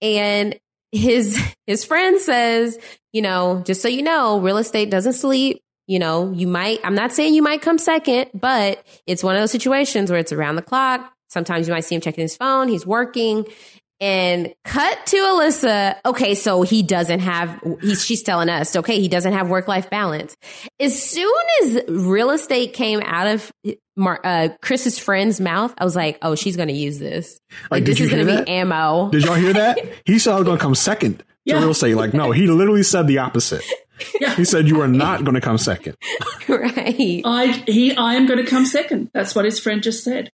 And 0.00 0.58
his 0.92 1.38
his 1.66 1.84
friend 1.84 2.20
says, 2.20 2.78
you 3.12 3.22
know, 3.22 3.62
just 3.66 3.82
so 3.82 3.88
you 3.88 4.02
know, 4.02 4.40
real 4.40 4.58
estate 4.58 4.90
doesn't 4.90 5.14
sleep. 5.14 5.60
You 5.86 5.98
know, 5.98 6.30
you 6.32 6.46
might, 6.46 6.80
I'm 6.84 6.94
not 6.94 7.12
saying 7.12 7.32
you 7.32 7.42
might 7.42 7.62
come 7.62 7.78
second, 7.78 8.28
but 8.34 8.84
it's 9.06 9.24
one 9.24 9.36
of 9.36 9.40
those 9.40 9.50
situations 9.50 10.10
where 10.10 10.20
it's 10.20 10.32
around 10.32 10.56
the 10.56 10.62
clock. 10.62 11.10
Sometimes 11.30 11.66
you 11.66 11.72
might 11.72 11.80
see 11.80 11.94
him 11.94 12.02
checking 12.02 12.22
his 12.22 12.36
phone, 12.36 12.68
he's 12.68 12.86
working. 12.86 13.46
And 14.00 14.54
cut 14.64 15.06
to 15.06 15.16
Alyssa. 15.16 15.96
Okay, 16.06 16.34
so 16.36 16.62
he 16.62 16.82
doesn't 16.84 17.18
have, 17.20 17.60
he's, 17.80 18.04
she's 18.04 18.22
telling 18.22 18.48
us, 18.48 18.76
okay, 18.76 19.00
he 19.00 19.08
doesn't 19.08 19.32
have 19.32 19.48
work 19.48 19.66
life 19.66 19.90
balance. 19.90 20.36
As 20.78 21.00
soon 21.02 21.32
as 21.62 21.80
real 21.88 22.30
estate 22.30 22.74
came 22.74 23.00
out 23.00 23.26
of 23.26 23.52
Mar- 23.96 24.20
uh, 24.22 24.50
Chris's 24.62 24.98
friend's 25.00 25.40
mouth, 25.40 25.74
I 25.78 25.84
was 25.84 25.96
like, 25.96 26.18
oh, 26.22 26.36
she's 26.36 26.54
going 26.54 26.68
to 26.68 26.74
use 26.74 26.98
this. 27.00 27.40
Like, 27.62 27.70
Like, 27.70 27.84
did 27.84 27.92
this 27.92 27.98
you 27.98 28.04
is 28.06 28.12
going 28.12 28.26
hear 28.28 28.36
to 28.38 28.44
be 28.44 28.50
ammo. 28.50 29.10
Did 29.10 29.24
y'all 29.24 29.34
hear 29.34 29.52
that? 29.54 29.78
He 30.04 30.20
said 30.20 30.34
I 30.34 30.36
was 30.36 30.44
going 30.44 30.58
to 30.58 30.62
come 30.62 30.76
second 30.76 31.18
to 31.18 31.24
Yeah. 31.44 31.58
real 31.58 31.70
estate. 31.70 31.96
Like, 31.96 32.14
no, 32.14 32.30
he 32.30 32.46
literally 32.46 32.84
said 32.84 33.08
the 33.08 33.18
opposite. 33.18 33.64
Yeah. 34.20 34.32
He 34.36 34.44
said 34.44 34.68
you 34.68 34.80
are 34.80 34.86
not 34.86 35.24
going 35.24 35.34
to 35.34 35.40
come 35.40 35.58
second. 35.58 35.96
right. 36.48 37.20
I 37.24 37.64
he 37.66 37.96
I 37.96 38.14
am 38.14 38.26
going 38.26 38.38
to 38.38 38.48
come 38.48 38.64
second. 38.64 39.10
That's 39.12 39.34
what 39.34 39.44
his 39.44 39.58
friend 39.58 39.82
just 39.82 40.04
said. 40.04 40.30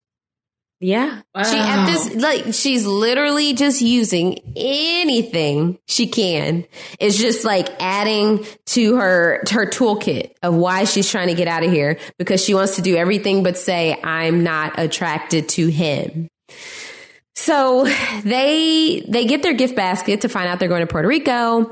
Yeah. 0.83 1.21
She 1.37 1.55
at 1.55 1.85
this 1.85 2.15
like 2.15 2.53
she's 2.53 2.85
literally 2.85 3.53
just 3.53 3.81
using 3.81 4.37
anything 4.57 5.79
she 5.87 6.07
can. 6.07 6.65
It's 6.99 7.17
just 7.17 7.45
like 7.45 7.69
adding 7.79 8.45
to 8.65 8.97
her 8.97 9.41
to 9.45 9.53
her 9.53 9.65
toolkit 9.65 10.33
of 10.43 10.53
why 10.55 10.83
she's 10.83 11.09
trying 11.09 11.29
to 11.29 11.35
get 11.35 11.47
out 11.47 11.63
of 11.63 11.71
here 11.71 11.99
because 12.19 12.43
she 12.43 12.53
wants 12.53 12.75
to 12.75 12.81
do 12.81 12.97
everything 12.97 13.43
but 13.43 13.57
say 13.57 13.97
I'm 14.03 14.43
not 14.43 14.77
attracted 14.77 15.47
to 15.49 15.67
him. 15.67 16.27
So 17.37 17.85
they 18.25 19.05
they 19.07 19.23
get 19.23 19.41
their 19.41 19.53
gift 19.53 19.77
basket 19.77 20.21
to 20.21 20.27
find 20.27 20.49
out 20.49 20.59
they're 20.59 20.67
going 20.67 20.85
to 20.85 20.91
Puerto 20.91 21.07
Rico 21.07 21.71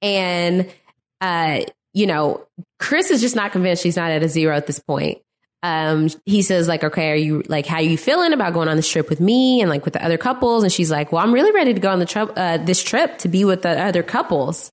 and 0.00 0.72
uh 1.20 1.62
you 1.94 2.06
know 2.06 2.46
Chris 2.78 3.10
is 3.10 3.20
just 3.22 3.34
not 3.34 3.50
convinced 3.50 3.82
she's 3.82 3.96
not 3.96 4.12
at 4.12 4.22
a 4.22 4.28
zero 4.28 4.56
at 4.56 4.68
this 4.68 4.78
point 4.78 5.20
um, 5.62 6.08
he 6.26 6.42
says 6.42 6.66
like, 6.66 6.82
okay, 6.82 7.10
are 7.12 7.16
you 7.16 7.42
like, 7.46 7.66
how 7.66 7.76
are 7.76 7.82
you 7.82 7.96
feeling 7.96 8.32
about 8.32 8.52
going 8.52 8.68
on 8.68 8.76
this 8.76 8.88
trip 8.88 9.08
with 9.08 9.20
me 9.20 9.60
and 9.60 9.70
like 9.70 9.84
with 9.84 9.94
the 9.94 10.04
other 10.04 10.18
couples? 10.18 10.64
And 10.64 10.72
she's 10.72 10.90
like, 10.90 11.12
well, 11.12 11.22
I'm 11.22 11.32
really 11.32 11.52
ready 11.52 11.72
to 11.72 11.80
go 11.80 11.90
on 11.90 12.00
the 12.00 12.06
trip, 12.06 12.32
uh, 12.36 12.58
this 12.58 12.82
trip 12.82 13.18
to 13.18 13.28
be 13.28 13.44
with 13.44 13.62
the 13.62 13.80
other 13.80 14.02
couples. 14.02 14.72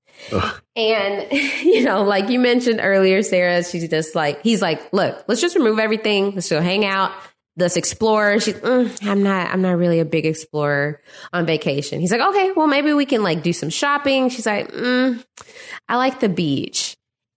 And, 0.74 1.30
you 1.62 1.84
know, 1.84 2.02
like 2.02 2.28
you 2.28 2.40
mentioned 2.40 2.80
earlier, 2.82 3.22
Sarah, 3.22 3.62
she's 3.62 3.88
just 3.88 4.14
like, 4.14 4.42
he's 4.42 4.60
like, 4.60 4.92
look, 4.92 5.24
let's 5.28 5.40
just 5.40 5.56
remove 5.56 5.78
everything. 5.78 6.32
Let's 6.34 6.50
go 6.50 6.60
hang 6.60 6.84
out. 6.84 7.12
Let's 7.56 7.76
explore. 7.76 8.40
She's, 8.40 8.54
mm, 8.54 9.06
I'm 9.06 9.22
not, 9.22 9.50
I'm 9.50 9.62
not 9.62 9.76
really 9.76 10.00
a 10.00 10.04
big 10.04 10.26
explorer 10.26 11.00
on 11.32 11.46
vacation. 11.46 12.00
He's 12.00 12.10
like, 12.10 12.20
okay, 12.20 12.52
well, 12.52 12.66
maybe 12.66 12.92
we 12.92 13.06
can 13.06 13.22
like 13.22 13.42
do 13.42 13.52
some 13.52 13.70
shopping. 13.70 14.28
She's 14.28 14.46
like, 14.46 14.72
mm, 14.72 15.24
I 15.88 15.96
like 15.96 16.20
the 16.20 16.28
beach. 16.28 16.96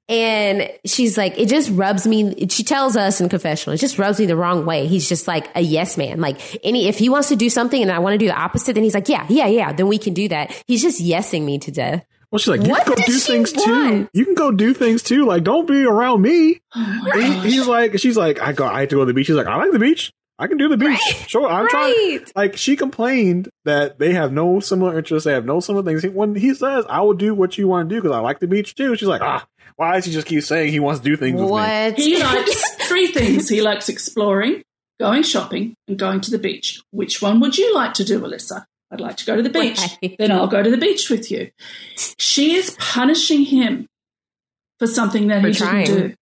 And 0.10 0.70
she's 0.86 1.18
like, 1.18 1.38
it 1.40 1.48
just 1.48 1.72
rubs 1.72 2.06
me. 2.06 2.48
She 2.50 2.64
tells 2.64 2.98
us 2.98 3.22
in 3.22 3.30
confessional, 3.30 3.74
it 3.74 3.78
just 3.78 3.98
rubs 3.98 4.20
me 4.20 4.26
the 4.26 4.36
wrong 4.36 4.66
way. 4.66 4.88
He's 4.88 5.08
just 5.08 5.28
like 5.28 5.50
a 5.56 5.62
yes 5.62 5.98
man. 5.98 6.20
Like 6.20 6.40
any, 6.64 6.88
if 6.88 6.98
he 6.98 7.08
wants 7.10 7.30
to 7.30 7.36
do 7.36 7.50
something 7.50 7.82
and 7.82 7.90
I 7.92 8.00
want 8.00 8.14
to 8.14 8.18
do 8.18 8.26
the 8.28 8.36
opposite, 8.38 8.74
then 8.74 8.84
he's 8.84 8.94
like, 8.94 9.08
yeah, 9.08 9.26
yeah, 9.30 9.48
yeah. 9.48 9.72
Then 9.72 9.88
we 9.88 9.98
can 9.98 10.14
do 10.14 10.28
that. 10.30 10.62
He's 10.68 10.82
just 10.82 11.02
yesing 11.02 11.46
me 11.46 11.58
to 11.60 11.72
death. 11.72 12.06
Well, 12.32 12.40
she's 12.40 12.48
like, 12.50 12.64
you 12.64 12.70
What 12.72 12.84
can 12.86 12.96
go 12.96 13.04
do 13.06 13.12
she 13.14 13.20
things 13.20 13.52
too. 13.54 14.10
You 14.12 14.26
can 14.26 14.34
go 14.34 14.52
do 14.52 14.74
things 14.74 15.04
too. 15.04 15.26
Like, 15.26 15.44
don't 15.44 15.68
be 15.68 15.86
around 15.86 16.22
me. 16.22 16.62
Oh 16.76 17.12
He- 17.14 17.52
he's 17.52 17.68
like, 17.68 17.98
she's 18.00 18.18
like, 18.18 18.42
I 18.42 18.54
go, 18.54 18.66
I 18.66 18.82
have 18.82 18.90
to 18.90 18.96
go 18.96 19.02
to 19.02 19.06
the 19.06 19.14
beach. 19.14 19.28
She's 19.28 19.36
like, 19.36 19.48
I 19.48 19.56
like 19.56 19.72
the 19.72 19.80
beach. 19.80 20.12
I 20.40 20.48
can 20.48 20.58
do 20.58 20.68
the 20.68 20.78
beach. 20.78 20.90
Right. 20.90 21.26
Sure, 21.28 21.48
I'm 21.48 21.70
trying. 21.70 21.94
Right. 21.94 22.32
Like, 22.36 22.58
she 22.58 22.76
complained 22.76 23.50
that 23.66 24.00
they 24.00 24.14
have 24.14 24.34
no 24.34 24.60
similar 24.60 24.98
interests. 24.98 25.26
They 25.26 25.32
have 25.34 25.46
no 25.46 25.60
similar 25.60 25.84
things. 25.86 26.04
When 26.12 26.34
he 26.34 26.56
says, 26.56 26.86
I 26.90 27.02
will 27.02 27.14
do 27.14 27.36
what 27.36 27.56
you 27.60 27.68
want 27.68 27.88
to 27.88 27.96
do 27.96 28.02
because 28.02 28.16
I 28.18 28.20
like 28.20 28.40
the 28.40 28.48
beach 28.48 28.74
too, 28.74 28.96
she's 28.96 29.08
like, 29.08 29.22
ah, 29.22 29.46
why 29.76 29.96
does 29.96 30.06
he 30.06 30.12
just 30.12 30.28
keep 30.28 30.44
saying 30.44 30.72
he 30.72 30.80
wants 30.80 31.00
to 31.02 31.06
do 31.06 31.16
things 31.16 31.36
with 31.40 31.46
me? 31.46 31.52
What? 31.52 31.98
He 31.98 32.20
likes 32.22 32.76
three 32.88 33.08
things. 33.08 33.50
He 33.50 33.62
likes 33.62 33.90
exploring, 33.90 34.64
going 35.00 35.24
shopping, 35.24 35.76
and 35.88 35.98
going 35.98 36.22
to 36.22 36.32
the 36.32 36.38
beach. 36.40 36.82
Which 36.92 37.22
one 37.22 37.40
would 37.40 37.58
you 37.58 37.74
like 37.76 37.94
to 37.96 38.04
do, 38.04 38.20
Alyssa? 38.22 38.66
I'd 38.92 39.02
like 39.02 39.18
to 39.18 39.26
go 39.26 39.36
to 39.36 39.42
the 39.42 39.50
beach. 39.50 39.80
Right. 40.02 40.16
Then 40.20 40.32
I'll 40.32 40.48
go 40.48 40.62
to 40.62 40.70
the 40.70 40.78
beach 40.78 41.10
with 41.10 41.32
you. 41.32 41.50
She 42.20 42.54
is 42.56 42.76
punishing 42.80 43.44
him 43.44 43.88
for 44.80 44.86
something 44.88 45.28
that 45.28 45.42
For 45.42 45.48
he 45.48 45.54
trying. 45.56 45.86
didn't 45.86 46.08
do. 46.10 46.16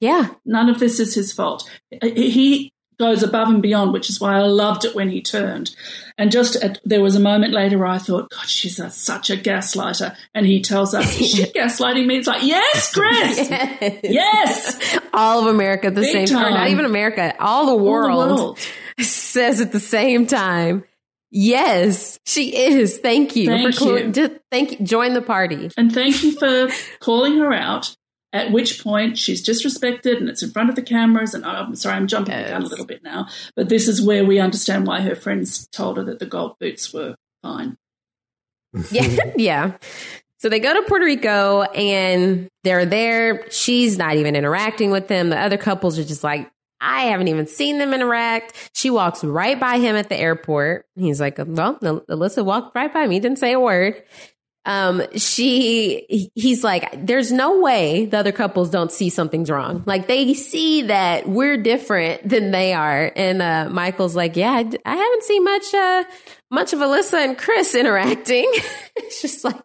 yeah. 0.00 0.30
None 0.44 0.68
of 0.68 0.80
this 0.80 0.98
is 0.98 1.14
his 1.14 1.32
fault. 1.32 1.70
He 2.02 2.72
goes 2.98 3.22
above 3.22 3.48
and 3.48 3.60
beyond, 3.62 3.92
which 3.92 4.08
is 4.10 4.20
why 4.20 4.36
I 4.36 4.42
loved 4.42 4.84
it 4.84 4.94
when 4.94 5.10
he 5.10 5.20
turned. 5.22 5.74
And 6.18 6.30
just 6.32 6.56
at, 6.56 6.80
there 6.84 7.02
was 7.02 7.14
a 7.14 7.20
moment 7.20 7.52
later 7.52 7.76
where 7.78 7.88
I 7.88 7.98
thought, 7.98 8.30
God, 8.30 8.46
she's 8.48 8.78
a, 8.78 8.90
such 8.90 9.28
a 9.30 9.36
gaslighter. 9.36 10.16
And 10.34 10.46
he 10.46 10.62
tells 10.62 10.94
us, 10.94 11.20
is 11.20 11.30
she 11.30 11.42
gaslighting 11.54 12.06
me? 12.06 12.16
It's 12.18 12.26
like, 12.26 12.42
yes, 12.42 12.92
Chris. 12.94 13.36
Yes. 13.50 14.00
Yes. 14.02 14.98
All 15.12 15.40
of 15.46 15.54
America 15.54 15.88
at 15.88 15.94
the 15.94 16.00
Big 16.00 16.28
same 16.28 16.38
time. 16.38 16.54
Not 16.54 16.68
even 16.70 16.84
America. 16.84 17.34
All 17.38 17.66
the 17.66 17.82
world, 17.82 18.10
All 18.10 18.28
the 18.28 18.34
world. 18.42 18.58
says 18.98 19.60
at 19.60 19.72
the 19.72 19.80
same 19.80 20.26
time. 20.26 20.84
Yes, 21.30 22.18
she 22.24 22.56
is. 22.56 22.98
Thank 22.98 23.36
you 23.36 23.48
Thank 23.48 23.74
for 23.74 23.98
you. 23.98 24.40
thank 24.50 24.78
you. 24.80 24.86
Join 24.86 25.12
the 25.12 25.20
party. 25.20 25.70
And 25.76 25.92
thank 25.92 26.22
you 26.22 26.32
for 26.32 26.68
calling 27.00 27.36
her 27.38 27.52
out. 27.52 27.94
At 28.36 28.52
which 28.52 28.82
point 28.84 29.16
she's 29.16 29.42
disrespected 29.42 30.18
and 30.18 30.28
it's 30.28 30.42
in 30.42 30.50
front 30.50 30.68
of 30.68 30.74
the 30.76 30.82
cameras. 30.82 31.32
And 31.32 31.42
oh, 31.46 31.48
I'm 31.48 31.74
sorry, 31.74 31.96
I'm 31.96 32.06
jumping 32.06 32.36
the 32.36 32.50
gun 32.50 32.62
a 32.62 32.66
little 32.66 32.84
bit 32.84 33.02
now. 33.02 33.28
But 33.54 33.70
this 33.70 33.88
is 33.88 34.02
where 34.02 34.26
we 34.26 34.38
understand 34.38 34.86
why 34.86 35.00
her 35.00 35.16
friends 35.16 35.66
told 35.68 35.96
her 35.96 36.04
that 36.04 36.18
the 36.18 36.26
gold 36.26 36.58
boots 36.60 36.92
were 36.92 37.16
fine. 37.42 37.78
Yeah, 38.90 39.16
yeah. 39.36 39.76
So 40.38 40.50
they 40.50 40.60
go 40.60 40.74
to 40.74 40.82
Puerto 40.82 41.06
Rico 41.06 41.62
and 41.62 42.48
they're 42.62 42.84
there. 42.84 43.50
She's 43.50 43.96
not 43.96 44.16
even 44.16 44.36
interacting 44.36 44.90
with 44.90 45.08
them. 45.08 45.30
The 45.30 45.40
other 45.40 45.56
couples 45.56 45.98
are 45.98 46.04
just 46.04 46.22
like, 46.22 46.50
I 46.78 47.04
haven't 47.04 47.28
even 47.28 47.46
seen 47.46 47.78
them 47.78 47.94
interact. 47.94 48.70
She 48.74 48.90
walks 48.90 49.24
right 49.24 49.58
by 49.58 49.78
him 49.78 49.96
at 49.96 50.10
the 50.10 50.16
airport. 50.16 50.84
He's 50.94 51.22
like, 51.22 51.38
well, 51.38 51.78
Alyssa 51.78 52.44
walked 52.44 52.76
right 52.76 52.92
by 52.92 53.06
me, 53.06 53.18
didn't 53.18 53.38
say 53.38 53.52
a 53.52 53.60
word. 53.60 54.02
Um, 54.66 55.02
she, 55.14 56.30
he's 56.34 56.64
like, 56.64 57.06
there's 57.06 57.30
no 57.30 57.60
way 57.60 58.06
the 58.06 58.18
other 58.18 58.32
couples 58.32 58.68
don't 58.68 58.90
see 58.90 59.10
something's 59.10 59.48
wrong. 59.48 59.84
Like 59.86 60.08
they 60.08 60.34
see 60.34 60.82
that 60.82 61.28
we're 61.28 61.56
different 61.56 62.28
than 62.28 62.50
they 62.50 62.74
are. 62.74 63.12
And, 63.14 63.40
uh, 63.40 63.68
Michael's 63.70 64.16
like, 64.16 64.36
yeah, 64.36 64.50
I 64.84 64.96
haven't 64.96 65.22
seen 65.22 65.44
much, 65.44 65.72
uh, 65.72 66.04
much 66.50 66.72
of 66.72 66.80
Alyssa 66.80 67.24
and 67.24 67.38
Chris 67.38 67.74
interacting. 67.76 68.50
it's 68.96 69.22
just 69.22 69.44
like 69.44 69.56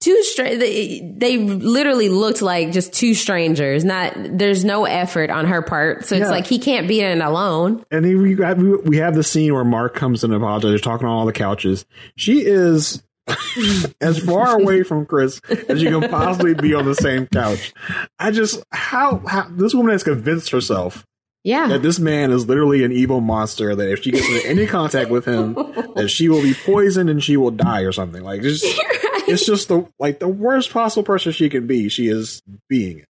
two 0.00 0.22
straight. 0.22 0.56
They, 0.56 1.00
they 1.14 1.36
literally 1.36 2.08
looked 2.08 2.40
like 2.40 2.72
just 2.72 2.94
two 2.94 3.14
strangers. 3.14 3.84
Not 3.84 4.14
there's 4.16 4.64
no 4.64 4.86
effort 4.86 5.28
on 5.30 5.46
her 5.46 5.60
part, 5.60 6.06
so 6.06 6.16
it's 6.16 6.30
like 6.30 6.46
he 6.46 6.58
can't 6.58 6.88
be 6.88 7.00
in 7.00 7.20
alone. 7.20 7.84
And 7.90 8.04
he, 8.04 8.14
we, 8.14 8.36
have, 8.36 8.58
we 8.58 8.96
have 8.98 9.14
the 9.14 9.24
scene 9.24 9.52
where 9.52 9.64
Mark 9.64 9.94
comes 9.94 10.24
in 10.24 10.32
and 10.32 10.42
apologizes, 10.42 10.80
talking 10.80 11.06
on 11.06 11.12
all 11.12 11.26
the 11.26 11.32
couches. 11.32 11.84
She 12.16 12.44
is 12.44 13.02
as 14.00 14.18
far 14.18 14.60
away 14.60 14.82
from 14.82 15.06
Chris 15.06 15.40
as 15.68 15.82
you 15.82 15.98
can 15.98 16.08
possibly 16.10 16.54
be 16.54 16.74
on 16.74 16.84
the 16.84 16.94
same 16.94 17.26
couch. 17.26 17.72
I 18.18 18.30
just 18.30 18.62
how, 18.72 19.22
how 19.26 19.48
this 19.50 19.74
woman 19.74 19.92
has 19.92 20.02
convinced 20.02 20.50
herself 20.50 21.04
Yeah, 21.44 21.68
that 21.68 21.82
this 21.82 21.98
man 21.98 22.30
is 22.30 22.46
literally 22.46 22.84
an 22.84 22.92
evil 22.92 23.20
monster. 23.20 23.74
That 23.74 23.90
if 23.90 24.02
she 24.02 24.10
gets 24.10 24.28
into 24.28 24.46
any 24.46 24.66
contact 24.66 25.10
with 25.10 25.24
him, 25.24 25.54
that 25.94 26.08
she 26.08 26.28
will 26.28 26.42
be 26.42 26.54
poisoned 26.54 27.10
and 27.10 27.22
she 27.22 27.36
will 27.36 27.50
die 27.50 27.82
or 27.82 27.92
something. 27.92 28.22
Like 28.22 28.42
it's 28.42 28.60
just, 28.60 28.80
it's 29.28 29.46
just 29.46 29.68
the 29.68 29.86
like 29.98 30.18
the 30.18 30.28
worst 30.28 30.70
possible 30.70 31.04
person 31.04 31.32
she 31.32 31.48
can 31.48 31.66
be. 31.66 31.88
She 31.88 32.08
is 32.08 32.42
being 32.68 33.00
it. 33.00 33.04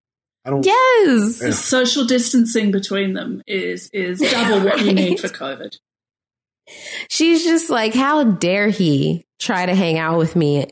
I 0.45 0.49
don't. 0.49 0.65
yes, 0.65 1.41
Yeah. 1.43 1.51
Social 1.51 2.05
distancing 2.05 2.71
between 2.71 3.13
them 3.13 3.41
is 3.47 3.89
is 3.91 4.19
double 4.19 4.63
what 4.65 4.81
you 4.81 4.93
need 4.93 5.19
for 5.19 5.27
COVID. 5.27 5.75
She's 7.09 7.43
just 7.43 7.69
like, 7.69 7.93
how 7.93 8.23
dare 8.23 8.69
he 8.69 9.25
try 9.39 9.65
to 9.65 9.75
hang 9.75 9.97
out 9.97 10.17
with 10.17 10.35
me 10.35 10.65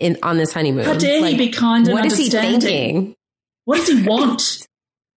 in 0.00 0.16
on 0.22 0.36
this 0.36 0.52
honeymoon? 0.52 0.84
How 0.84 0.94
dare 0.94 1.20
Like, 1.20 1.32
he 1.32 1.38
be 1.38 1.48
kind 1.50 1.86
and 1.86 1.94
What 1.94 2.04
is 2.06 2.16
he 2.16 2.24
understanding? 2.24 2.60
thinking? 2.60 3.14
What 3.64 3.76
does 3.78 3.88
he 3.88 4.02
want? 4.06 4.66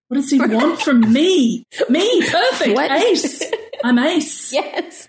What 0.08 0.16
does 0.16 0.30
he 0.30 0.38
want 0.40 0.80
from 0.80 1.12
me? 1.12 1.64
Me, 1.88 2.28
perfect, 2.30 2.74
What? 2.74 2.90
ace. 2.90 3.42
I'm 3.84 3.98
ace. 3.98 4.52
Yes. 4.52 5.08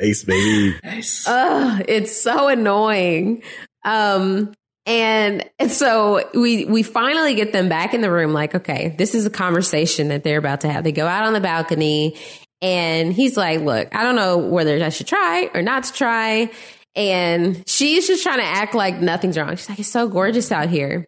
Ace 0.00 0.24
baby. 0.24 0.76
Ace. 0.84 1.26
Ugh, 1.26 1.84
it's 1.88 2.20
so 2.20 2.48
annoying. 2.48 3.42
Um, 3.84 4.52
and, 4.86 5.48
and 5.58 5.70
so 5.70 6.28
we 6.34 6.64
we 6.66 6.82
finally 6.82 7.34
get 7.36 7.52
them 7.52 7.68
back 7.68 7.94
in 7.94 8.00
the 8.02 8.10
room. 8.10 8.32
Like, 8.32 8.54
okay, 8.56 8.94
this 8.98 9.14
is 9.14 9.24
a 9.24 9.30
conversation 9.30 10.08
that 10.08 10.24
they're 10.24 10.38
about 10.38 10.60
to 10.62 10.68
have. 10.70 10.84
They 10.84 10.92
go 10.92 11.06
out 11.06 11.24
on 11.24 11.32
the 11.32 11.40
balcony, 11.40 12.16
and 12.64 13.12
he's 13.12 13.36
like, 13.36 13.60
"Look, 13.60 13.94
I 13.94 14.02
don't 14.02 14.16
know 14.16 14.38
whether 14.38 14.82
I 14.82 14.88
should 14.88 15.06
try 15.06 15.50
or 15.54 15.62
not 15.62 15.84
to 15.84 15.92
try." 15.92 16.50
And 16.96 17.68
she's 17.68 18.06
just 18.06 18.22
trying 18.22 18.38
to 18.38 18.44
act 18.44 18.74
like 18.74 19.00
nothing's 19.00 19.36
wrong. 19.36 19.54
She's 19.56 19.68
like, 19.68 19.78
"It's 19.78 19.88
so 19.88 20.08
gorgeous 20.08 20.50
out 20.50 20.70
here," 20.70 21.06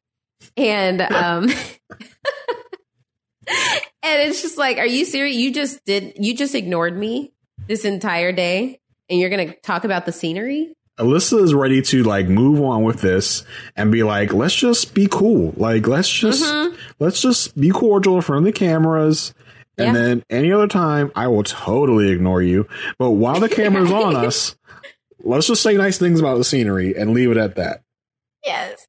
and 0.57 1.01
um. 1.13 1.49
And 4.03 4.23
it's 4.23 4.41
just 4.41 4.57
like, 4.57 4.79
are 4.79 4.87
you 4.87 5.05
serious? 5.05 5.37
You 5.37 5.53
just 5.53 5.85
did, 5.85 6.13
you 6.17 6.37
just 6.37 6.55
ignored 6.55 6.97
me 6.97 7.33
this 7.67 7.85
entire 7.85 8.31
day 8.31 8.79
and 9.11 9.19
you're 9.19 9.31
going 9.31 9.49
to 9.49 9.61
talk 9.63 9.83
about 9.83 10.07
the 10.07 10.13
scenery? 10.13 10.73
Alyssa 10.97 11.43
is 11.43 11.53
ready 11.53 11.83
to 11.83 12.05
like 12.05 12.29
move 12.29 12.63
on 12.63 12.85
with 12.85 13.01
this 13.01 13.45
and 13.75 13.91
be 13.91 14.05
like, 14.05 14.33
let's 14.33 14.55
just 14.55 14.95
be 14.95 15.09
cool. 15.11 15.53
Like, 15.57 15.89
let's 15.89 16.09
just 16.09 16.55
let's 17.01 17.21
just 17.21 17.59
be 17.61 17.71
cordial 17.71 18.15
in 18.15 18.23
front 18.23 18.47
of 18.47 18.55
the 18.55 18.59
cameras. 18.59 19.35
And 19.79 19.89
Yeah. 19.89 19.93
then 19.93 20.25
any 20.31 20.53
other 20.53 20.69
time, 20.69 21.13
I 21.15 21.27
will 21.29 21.43
totally 21.43 22.11
ignore 22.11 22.43
you. 22.43 22.67
But 22.99 23.11
while 23.13 23.41
the 23.41 23.49
camera's 23.49 23.93
on 23.93 24.17
us, 24.27 24.57
let's 25.23 25.47
just 25.47 25.63
say 25.63 25.77
nice 25.77 25.99
things 25.99 26.19
about 26.21 26.39
the 26.39 26.45
scenery 26.45 26.97
and 26.97 27.13
leave 27.13 27.31
it 27.31 27.37
at 27.37 27.57
that. 27.57 27.83
Yes. 28.45 28.86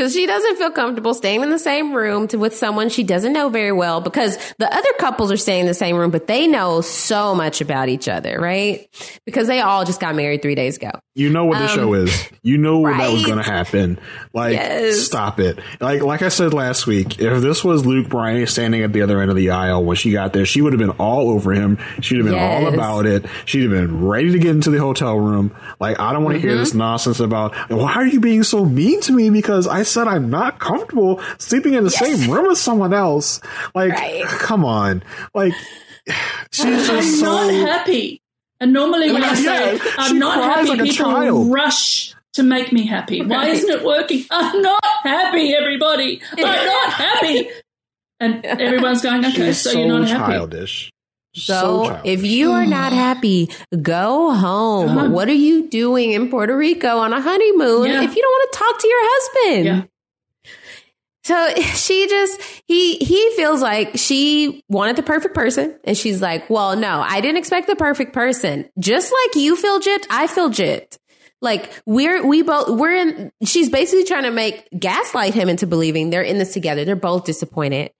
So 0.00 0.08
she 0.08 0.24
doesn't 0.24 0.56
feel 0.56 0.70
comfortable 0.70 1.12
staying 1.12 1.42
in 1.42 1.50
the 1.50 1.58
same 1.58 1.92
room 1.92 2.26
to, 2.28 2.38
with 2.38 2.56
someone 2.56 2.88
she 2.88 3.02
doesn't 3.02 3.34
know 3.34 3.50
very 3.50 3.70
well 3.72 4.00
because 4.00 4.38
the 4.58 4.66
other 4.74 4.88
couples 4.98 5.30
are 5.30 5.36
staying 5.36 5.60
in 5.60 5.66
the 5.66 5.74
same 5.74 5.96
room, 5.96 6.10
but 6.10 6.26
they 6.26 6.46
know 6.46 6.80
so 6.80 7.34
much 7.34 7.60
about 7.60 7.90
each 7.90 8.08
other, 8.08 8.40
right? 8.40 8.88
Because 9.26 9.46
they 9.46 9.60
all 9.60 9.84
just 9.84 10.00
got 10.00 10.14
married 10.14 10.40
three 10.40 10.54
days 10.54 10.78
ago. 10.78 10.90
You 11.14 11.28
know 11.28 11.44
what 11.44 11.58
the 11.58 11.64
Um, 11.64 11.76
show 11.76 11.92
is. 11.94 12.28
You 12.42 12.56
know 12.56 12.82
that 12.86 13.12
was 13.12 13.26
going 13.26 13.36
to 13.36 13.44
happen. 13.44 13.98
Like, 14.32 14.54
Yes. 14.54 15.00
stop 15.00 15.38
it. 15.38 15.58
Like, 15.80 16.00
like 16.02 16.22
I 16.22 16.28
said 16.30 16.54
last 16.54 16.86
week, 16.86 17.20
if 17.20 17.42
this 17.42 17.62
was 17.62 17.84
Luke 17.84 18.08
Bryan 18.08 18.46
standing 18.46 18.82
at 18.82 18.94
the 18.94 19.02
other 19.02 19.20
end 19.20 19.30
of 19.30 19.36
the 19.36 19.50
aisle 19.50 19.84
when 19.84 19.96
she 19.96 20.12
got 20.12 20.32
there, 20.32 20.46
she 20.46 20.62
would 20.62 20.72
have 20.72 20.80
been 20.80 20.96
all 20.98 21.28
over 21.28 21.52
him. 21.52 21.76
She'd 22.00 22.16
have 22.16 22.24
been 22.26 22.38
all 22.38 22.68
about 22.72 23.04
it. 23.04 23.26
She'd 23.44 23.64
have 23.64 23.70
been 23.72 24.02
ready 24.06 24.32
to 24.32 24.38
get 24.38 24.52
into 24.52 24.70
the 24.70 24.78
hotel 24.78 25.18
room. 25.18 25.54
Like, 25.78 26.00
I 26.00 26.14
don't 26.14 26.24
want 26.24 26.36
to 26.36 26.40
hear 26.40 26.52
Mm-hmm. 26.52 26.60
this 26.60 26.72
nonsense 26.74 27.20
about 27.20 27.54
why 27.70 27.92
are 27.94 28.06
you 28.06 28.20
being 28.20 28.42
so 28.44 28.64
mean 28.64 29.02
to 29.02 29.12
me 29.12 29.28
because 29.28 29.66
I 29.68 29.82
said 29.92 30.08
I'm 30.08 30.30
not 30.30 30.58
comfortable 30.58 31.20
sleeping 31.38 31.74
in 31.74 31.84
the 31.84 31.90
same 31.90 32.30
room 32.30 32.46
with 32.48 32.58
someone 32.58 32.92
else. 32.94 33.40
Like, 33.74 33.92
Right. 33.92 34.24
come 34.24 34.64
on. 34.64 35.02
Like, 35.34 35.52
she's 36.50 36.86
just 36.86 36.90
I'm 36.90 37.02
so. 37.02 37.24
not 37.26 37.52
happy. 37.68 38.22
And 38.60 38.72
normally 38.72 39.10
when 39.12 39.24
I 39.24 39.34
say 39.34 39.74
Yeah, 39.76 39.82
I'm 39.98 40.18
not 40.18 40.38
happy, 40.42 40.68
like 40.68 40.82
people 40.82 41.04
child. 41.06 41.52
rush 41.52 42.14
to 42.34 42.42
make 42.42 42.72
me 42.72 42.86
happy. 42.86 43.22
Why 43.24 43.48
isn't 43.48 43.70
it 43.70 43.84
working? 43.84 44.24
I'm 44.30 44.60
not 44.62 44.84
happy, 45.02 45.54
everybody. 45.54 46.20
I'm 46.32 46.42
not 46.66 46.92
happy. 46.92 47.48
And 48.20 48.44
everyone's 48.44 49.00
going, 49.02 49.24
okay, 49.24 49.46
She's 49.46 49.60
so, 49.62 49.70
so 49.72 49.78
you're 49.78 49.88
not 49.98 50.08
happy. 50.08 50.32
childish. 50.32 50.90
Go, 50.90 50.99
so 51.34 51.84
childish. 51.84 52.00
if 52.04 52.24
you 52.24 52.52
are 52.52 52.66
not 52.66 52.92
happy, 53.06 53.50
go 53.82 54.32
home. 54.34 54.86
Go 54.86 54.92
home. 54.92 55.12
What 55.12 55.28
are 55.28 55.32
you 55.32 55.68
doing 55.68 56.12
in 56.12 56.30
Puerto 56.30 56.56
Rico 56.56 56.98
on 56.98 57.12
a 57.12 57.20
honeymoon 57.20 57.86
Yeah. 57.86 58.02
if 58.02 58.16
you 58.16 58.22
don't 58.22 58.30
want 58.32 58.52
to 58.52 58.58
talk 58.58 58.78
to 58.80 58.88
your 58.88 59.00
husband? 59.02 59.64
Yeah. 59.66 59.82
So 61.24 61.54
she 61.74 62.08
just 62.08 62.40
he 62.66 62.96
he 62.96 63.30
feels 63.36 63.60
like 63.60 63.90
she 63.96 64.64
wanted 64.68 64.96
the 64.96 65.02
perfect 65.02 65.34
person 65.34 65.78
and 65.84 65.96
she's 65.96 66.20
like, 66.22 66.48
"Well, 66.50 66.76
no, 66.76 67.00
I 67.06 67.20
didn't 67.20 67.36
expect 67.38 67.66
the 67.66 67.76
perfect 67.76 68.12
person. 68.12 68.68
Just 68.78 69.12
like 69.12 69.36
you 69.42 69.56
feel 69.56 69.80
gypped, 69.80 70.06
I 70.10 70.26
feel 70.26 70.50
gypped." 70.50 70.98
Like 71.42 71.70
we're 71.86 72.26
we 72.26 72.42
both 72.42 72.68
we're 72.78 72.94
in 72.96 73.32
she's 73.44 73.70
basically 73.70 74.04
trying 74.04 74.24
to 74.24 74.30
make 74.30 74.68
gaslight 74.78 75.32
him 75.32 75.48
into 75.48 75.66
believing 75.66 76.10
they're 76.10 76.20
in 76.22 76.38
this 76.38 76.52
together. 76.52 76.84
They're 76.84 76.96
both 76.96 77.24
disappointed. 77.24 77.92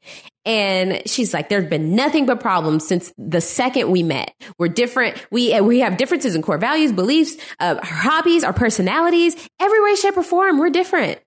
And 0.46 1.02
she's 1.06 1.34
like, 1.34 1.48
there's 1.50 1.68
been 1.68 1.94
nothing 1.94 2.24
but 2.26 2.40
problems 2.40 2.86
since 2.86 3.12
the 3.18 3.40
second 3.42 3.90
we 3.90 4.02
met. 4.02 4.34
We're 4.58 4.68
different. 4.68 5.22
We 5.30 5.60
we 5.60 5.80
have 5.80 5.96
differences 5.98 6.34
in 6.34 6.40
core 6.42 6.56
values, 6.58 6.92
beliefs, 6.92 7.36
uh, 7.60 7.76
our 7.78 7.84
hobbies, 7.84 8.42
our 8.44 8.52
personalities, 8.54 9.36
every 9.60 9.82
way, 9.82 9.94
shape, 9.96 10.16
or 10.16 10.22
form. 10.22 10.58
We're 10.58 10.70
different. 10.70 11.20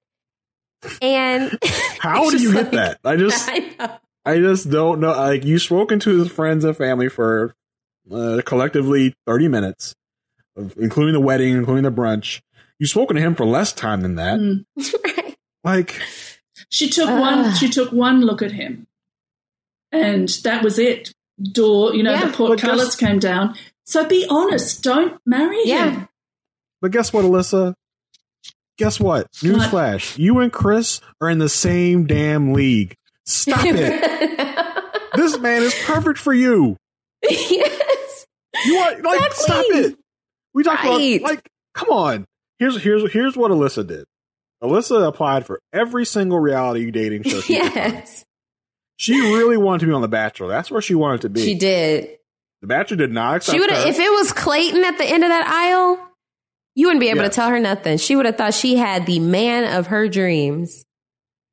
And 1.02 1.58
How 2.00 2.30
do 2.30 2.38
you 2.38 2.52
just 2.52 2.54
get 2.54 2.72
that? 2.72 3.00
I 3.06 3.16
just, 3.16 3.50
I. 3.80 4.00
I 4.26 4.38
just 4.40 4.70
don't 4.70 5.00
know. 5.00 5.12
Like 5.12 5.44
you've 5.46 5.62
spoken 5.62 6.00
to 6.00 6.20
his 6.20 6.32
friends 6.32 6.64
and 6.64 6.76
family 6.76 7.10
for 7.10 7.54
uh, 8.12 8.42
collectively 8.46 9.14
thirty 9.28 9.48
minutes, 9.48 9.94
including 10.78 11.14
the 11.14 11.20
wedding, 11.20 11.54
including 11.54 11.84
the 11.84 11.92
brunch. 11.92 12.42
You've 12.80 12.90
spoken 12.90 13.16
to 13.18 13.22
him 13.22 13.36
for 13.36 13.46
less 13.46 13.74
time 13.74 14.02
than 14.02 14.16
that. 14.16 14.40
Mm. 14.40 14.66
Right. 15.06 15.36
Like, 15.64 16.02
She 16.70 16.90
took 16.90 17.10
Ah. 17.10 17.20
one. 17.20 17.54
She 17.56 17.70
took 17.70 17.92
one 17.92 18.22
look 18.22 18.42
at 18.42 18.52
him, 18.52 18.88
and 19.94 20.28
that 20.44 20.64
was 20.64 20.78
it. 20.80 21.14
Door, 21.42 21.96
you 21.96 22.04
know, 22.04 22.12
Yeah. 22.12 22.26
the 22.28 22.34
portcullis 22.34 22.96
came 22.96 23.20
down. 23.20 23.56
So 23.86 24.06
be 24.08 24.26
honest. 24.30 24.84
Don't 24.84 25.20
marry 25.26 25.60
Yeah. 25.66 25.92
him. 25.92 26.08
but 26.82 26.92
guess 26.92 27.12
what, 27.14 27.24
Alyssa? 27.26 27.74
Guess 28.78 29.00
what? 29.00 29.32
Newsflash: 29.34 30.18
you 30.18 30.40
and 30.40 30.52
Chris 30.52 31.00
are 31.22 31.30
in 31.30 31.38
the 31.38 31.48
same 31.50 32.06
damn 32.08 32.54
league. 32.54 32.96
Stop 33.26 33.64
it. 33.66 35.12
this 35.16 35.38
man 35.40 35.64
is 35.64 35.74
perfect 35.86 36.20
for 36.20 36.34
you. 36.34 36.76
yes. 37.22 38.26
You 38.66 38.76
are 38.78 38.92
like, 39.02 39.22
Exactly. 39.26 39.36
stop 39.44 39.66
it. 39.70 39.96
We 40.54 40.64
talked 40.64 40.84
Right. 40.84 41.20
about 41.22 41.30
like, 41.32 41.50
come 41.74 41.90
on. 41.90 42.26
Here's 42.60 42.82
here's 42.82 43.12
here's 43.12 43.36
what 43.38 43.52
Alyssa 43.52 43.86
did. 43.86 44.06
Alyssa 44.64 45.08
applied 45.08 45.46
for 45.46 45.60
every 45.74 46.06
single 46.06 46.40
reality 46.40 46.90
dating 46.92 47.24
show. 47.24 47.42
She, 47.42 47.60
could 47.60 47.74
find. 47.74 47.94
Yes. 47.94 48.24
She 49.04 49.20
really 49.20 49.58
wanted 49.58 49.80
to 49.82 49.86
be 49.88 49.92
on 49.94 50.02
The 50.02 50.08
Bachelor. 50.08 50.48
That's 50.48 50.72
where 50.72 50.82
she 50.82 50.96
wanted 50.96 51.22
to 51.22 51.30
be. 51.30 51.44
She 51.44 51.56
did. 51.56 52.18
The 52.62 52.68
Bachelor 52.68 52.98
did 52.98 53.12
not 53.12 53.36
accept 53.38 53.54
She 53.56 53.60
would 53.60 53.70
have 53.70 53.84
her. 53.84 53.90
if 53.90 54.00
it 54.00 54.10
was 54.12 54.32
Clayton 54.32 54.84
at 54.86 54.98
the 54.98 55.06
end 55.06 55.24
of 55.24 55.30
that 55.30 55.46
aisle, 55.48 56.00
you 56.76 56.88
wouldn't 56.88 57.02
be 57.02 57.10
able 57.10 57.18
Yeah. 57.24 57.28
to 57.30 57.36
tell 57.36 57.50
her 57.50 57.60
nothing. 57.60 57.98
She 57.98 58.16
would 58.16 58.26
have 58.26 58.38
thought 58.38 58.54
she 58.54 58.78
had 58.78 59.06
the 59.06 59.20
man 59.20 59.78
of 59.78 59.88
her 59.88 60.08
dreams. 60.08 60.86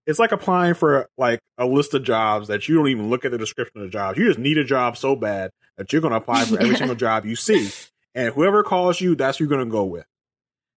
it's 0.07 0.19
like 0.19 0.33
applying 0.33 0.75
for 0.75 1.09
like 1.19 1.39
a 1.59 1.67
list 1.67 1.93
of 1.95 2.03
jobs 2.03 2.49
that 2.49 2.69
you 2.69 2.75
don't 2.77 2.89
even 2.89 3.11
look 3.11 3.25
at 3.25 3.31
the 3.33 3.39
description 3.39 3.81
of 3.81 3.87
the 3.87 3.91
jobs. 3.91 4.19
You 4.19 4.27
just 4.27 4.39
need 4.39 4.57
a 4.59 4.65
job 4.65 4.97
so 4.97 5.15
bad 5.17 5.51
that 5.77 5.93
you're 5.93 6.01
going 6.03 6.11
to 6.13 6.17
apply 6.19 6.45
for 6.47 6.59
every 6.61 6.75
single 6.77 6.97
job 6.97 7.27
you 7.27 7.37
see, 7.37 7.69
and 8.15 8.33
whoever 8.35 8.63
calls 8.63 9.01
you, 9.01 9.15
that's 9.15 9.39
who 9.39 9.45
you're 9.45 9.51
going 9.51 9.65
to 9.65 9.71
go 9.71 9.85
with. 9.85 10.07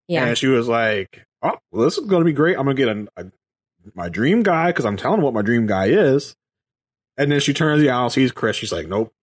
Yeah. 0.07 0.25
And 0.25 0.37
she 0.37 0.47
was 0.47 0.67
like, 0.67 1.25
"Oh, 1.41 1.57
well, 1.71 1.85
this 1.85 1.97
is 1.97 2.05
going 2.07 2.21
to 2.21 2.25
be 2.25 2.33
great. 2.33 2.57
I'm 2.57 2.65
going 2.65 2.75
to 2.75 2.85
get 2.85 2.95
a, 2.97 3.07
a 3.21 3.31
my 3.95 4.09
dream 4.09 4.43
guy 4.43 4.67
because 4.71 4.85
I'm 4.85 4.97
telling 4.97 5.21
what 5.21 5.33
my 5.33 5.41
dream 5.41 5.65
guy 5.67 5.85
is." 5.87 6.35
And 7.17 7.31
then 7.31 7.39
she 7.39 7.53
turns 7.53 7.81
the 7.81 7.89
aisle, 7.89 8.09
sees 8.09 8.31
Chris. 8.31 8.55
She's 8.55 8.71
like, 8.71 8.87
"Nope, 8.87 9.13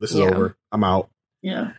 this 0.00 0.10
is 0.12 0.18
Yeah. 0.18 0.26
over. 0.26 0.56
I'm 0.72 0.82
out." 0.84 1.08
Yeah. 1.42 1.72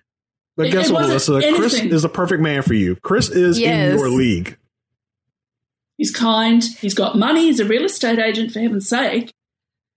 But 0.56 0.68
It- 0.68 0.72
guess 0.72 0.90
it 0.90 0.94
what, 0.94 1.10
wasn't 1.10 1.44
Alyssa? 1.44 1.56
Chris 1.56 1.74
is 1.76 2.02
the 2.02 2.10
perfect 2.10 2.42
man 2.42 2.62
for 2.62 2.74
you. 2.74 2.96
Chris 2.98 3.30
is 3.30 3.60
Yes. 3.60 3.94
in 3.94 3.98
your 4.00 4.10
league. 4.10 4.58
He's 5.98 6.12
kind. 6.12 6.64
He's 6.80 6.94
got 6.94 7.18
money. 7.18 7.46
He's 7.46 7.60
a 7.60 7.66
real 7.66 7.84
estate 7.86 8.20
agent, 8.20 8.52
for 8.52 8.60
heaven's 8.60 8.88
sake. 8.88 9.34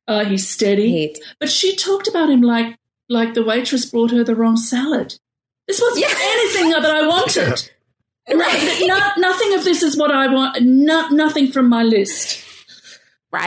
Uh, 0.09 0.25
he's 0.25 0.49
steady. 0.49 0.91
Hate. 0.91 1.19
But 1.39 1.49
she 1.51 1.77
talked 1.77 2.09
about 2.09 2.29
him 2.31 2.43
like 2.43 2.77
like 3.09 3.35
the 3.35 3.45
waitress 3.45 3.85
brought 3.85 4.11
her 4.11 4.25
the 4.25 4.35
wrong 4.35 4.57
salad. 4.57 5.15
This 5.69 5.81
wasn't 5.81 6.07
Yeah. 6.09 6.15
anything 6.21 6.71
that 6.71 6.85
I 6.87 7.07
wanted. 7.07 7.71
Right. 8.33 8.79
No, 8.87 8.99
nothing 9.19 9.55
of 9.55 9.65
this 9.65 9.83
is 9.83 9.97
what 9.97 10.11
I 10.11 10.33
want. 10.33 10.63
No, 10.63 11.09
nothing 11.09 11.51
from 11.53 11.69
my 11.69 11.83
list. 11.83 12.43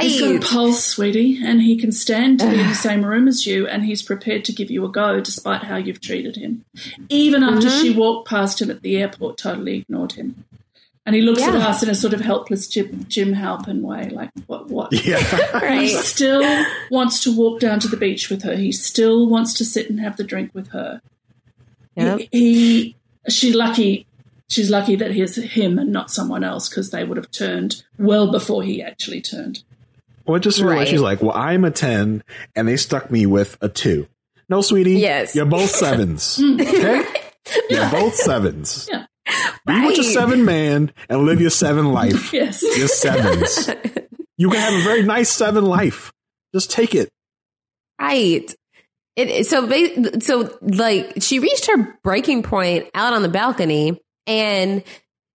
He's 0.02 0.20
got 0.20 0.36
a 0.36 0.40
pulse, 0.40 0.84
sweetie, 0.84 1.40
and 1.44 1.62
he 1.62 1.78
can 1.78 1.92
stand 1.92 2.40
to 2.40 2.50
be 2.50 2.60
in 2.60 2.68
the 2.68 2.74
same 2.90 3.06
room 3.06 3.28
as 3.28 3.46
you, 3.46 3.68
and 3.68 3.86
he's 3.86 4.02
prepared 4.02 4.44
to 4.46 4.52
give 4.54 4.72
you 4.72 4.84
a 4.86 4.90
go 4.90 5.20
despite 5.20 5.64
how 5.64 5.78
you've 5.78 6.02
treated 6.02 6.36
him. 6.36 6.66
Even 7.10 7.44
after 7.44 7.68
Mm-hmm. 7.68 7.82
she 7.84 7.94
walked 7.94 8.28
past 8.28 8.62
him 8.62 8.72
at 8.72 8.82
the 8.82 8.98
airport, 8.98 9.38
totally 9.38 9.78
ignored 9.80 10.14
him. 10.14 10.44
And 11.06 11.16
he 11.16 11.22
looks 11.22 11.44
at 11.44 11.54
us 11.54 11.84
in 11.84 11.90
a 11.90 11.94
sort 11.94 12.16
of 12.16 12.22
helpless 12.22 12.68
Jim, 12.68 13.06
Jim 13.08 13.34
Halpin 13.34 13.84
way, 13.84 14.10
like, 14.10 14.32
what, 14.48 14.70
what? 14.70 14.92
Yeah. 15.06 15.20
He 15.80 15.90
still 15.90 16.66
wants 16.90 17.22
to 17.24 17.36
walk 17.36 17.60
down 17.60 17.80
to 17.82 17.88
the 17.88 17.96
beach 17.98 18.32
with 18.32 18.42
her. 18.42 18.56
He 18.56 18.72
still 18.72 19.28
wants 19.28 19.54
to 19.56 19.66
sit 19.66 19.88
and 19.88 20.00
have 20.00 20.18
the 20.18 20.24
drink 20.24 20.50
with 20.56 20.70
her. 20.70 21.02
Yep. 21.96 22.20
He, 22.20 22.28
he 22.32 22.96
she's 23.30 23.54
lucky. 23.54 24.08
She's 24.48 24.72
lucky 24.72 24.96
that 24.96 25.12
he's 25.12 25.36
him 25.36 25.78
and 25.78 25.92
not 25.92 26.10
someone 26.10 26.44
else 26.44 26.70
because 26.70 26.90
they 26.90 27.04
would 27.04 27.18
have 27.18 27.30
turned 27.32 27.84
well 28.00 28.32
before 28.32 28.64
he 28.64 28.82
actually 28.82 29.22
turned. 29.22 29.64
Well, 30.26 30.40
just 30.40 30.60
realized 30.60 30.78
Right. 30.80 30.88
she's 30.88 31.02
like, 31.02 31.22
well, 31.22 31.36
I'm 31.36 31.66
a 31.66 31.72
10 31.72 32.24
and 32.56 32.68
they 32.68 32.78
stuck 32.78 33.12
me 33.12 33.26
with 33.26 33.58
a 33.62 33.70
two. 33.70 34.08
No, 34.50 34.62
sweetie. 34.62 34.94
Yes. 34.98 35.36
You're 35.36 35.46
both 35.46 35.70
sevens. 35.84 36.38
Hmm. 36.38 36.60
okay? 36.62 37.04
You're 37.70 37.90
both 37.92 38.16
sevens. 38.16 38.88
Yeah. 38.92 39.06
Be 39.66 39.86
with 39.86 39.96
your 39.98 40.04
seven 40.04 40.46
man 40.46 40.92
and 41.10 41.24
live 41.26 41.42
your 41.42 41.50
seven 41.50 41.92
life. 41.92 42.32
Yes. 42.34 42.62
Your 42.62 42.88
sevens. 42.88 43.70
you 44.38 44.50
can 44.50 44.60
have 44.60 44.74
a 44.74 44.84
very 44.84 45.04
nice 45.04 45.30
seven 45.30 45.66
life. 45.66 46.12
Just 46.54 46.70
take 46.72 46.94
it. 46.96 47.10
Right. 48.00 48.54
It, 49.16 49.30
it- 49.30 49.48
so 49.48 49.68
so 50.20 50.58
like 50.62 51.22
she 51.22 51.40
reached 51.40 51.68
her 51.68 51.98
breaking 52.04 52.44
point 52.44 52.88
out 52.94 53.14
on 53.14 53.22
the 53.22 53.30
balcony 53.30 54.00
and 54.28 54.84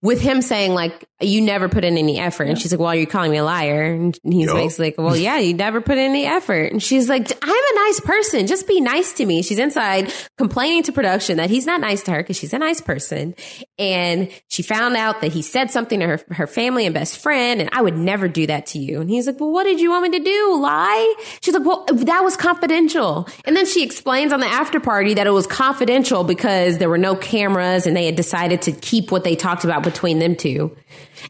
with 0.02 0.20
him 0.20 0.40
saying 0.40 0.72
like 0.72 1.06
you 1.20 1.42
never 1.42 1.68
put 1.68 1.84
in 1.84 1.98
any 1.98 2.18
effort. 2.18 2.44
And 2.44 2.58
she's 2.58 2.72
like 2.72 2.80
well 2.80 2.94
you're 2.94 3.06
calling 3.06 3.30
me 3.30 3.36
a 3.36 3.44
liar. 3.44 3.84
And 3.84 4.18
he's 4.24 4.50
basically 4.50 4.86
like 4.86 4.98
well 4.98 5.16
yeah 5.16 5.38
you 5.38 5.52
never 5.52 5.80
put 5.80 5.98
in 5.98 6.04
any 6.04 6.24
effort. 6.24 6.72
And 6.72 6.82
she's 6.82 7.08
like 7.08 7.30
i'm 7.42 7.50
a 7.50 7.74
nice 7.86 8.00
person. 8.00 8.46
Just 8.46 8.66
be 8.66 8.80
nice 8.80 9.12
to 9.14 9.26
me. 9.26 9.42
She's 9.42 9.58
inside 9.58 10.12
complaining 10.38 10.84
to 10.84 10.92
production 10.92 11.36
that 11.36 11.50
he's 11.50 11.66
not 11.66 11.80
nice 11.80 12.02
to 12.04 12.12
her 12.12 12.18
because 12.18 12.38
she's 12.38 12.54
a 12.54 12.58
nice 12.58 12.80
person. 12.80 13.34
And 13.78 14.30
she 14.48 14.62
found 14.62 14.96
out 14.96 15.20
that 15.20 15.32
he 15.32 15.42
said 15.42 15.70
something 15.70 16.00
to 16.00 16.06
her, 16.06 16.20
her 16.30 16.46
family 16.46 16.86
and 16.86 16.94
best 16.94 17.18
friend 17.18 17.60
and 17.60 17.68
i 17.72 17.82
would 17.82 17.96
never 17.96 18.28
do 18.28 18.46
that 18.46 18.66
to 18.66 18.78
you. 18.78 19.00
And 19.00 19.10
he's 19.10 19.26
like 19.26 19.38
well 19.38 19.50
what 19.50 19.64
did 19.64 19.80
you 19.80 19.90
want 19.90 20.10
me 20.10 20.18
to 20.18 20.24
do? 20.24 20.58
Lie? 20.58 21.14
She's 21.42 21.54
like 21.54 21.66
well 21.66 21.84
that 21.92 22.24
was 22.24 22.36
confidential. 22.36 23.28
And 23.44 23.54
then 23.54 23.66
she 23.66 23.84
explains 23.84 24.32
on 24.32 24.40
the 24.40 24.46
after 24.46 24.80
party 24.80 25.14
that 25.14 25.26
it 25.26 25.30
was 25.30 25.46
confidential 25.46 26.24
because 26.24 26.78
there 26.78 26.88
were 26.88 26.98
no 26.98 27.14
cameras 27.16 27.86
and 27.86 27.94
they 27.94 28.06
had 28.06 28.16
decided 28.16 28.62
to 28.62 28.72
keep 28.72 29.12
what 29.12 29.24
they 29.24 29.36
talked 29.36 29.64
about 29.64 29.90
between 29.91 30.19
them 30.19 30.36
two. 30.36 30.77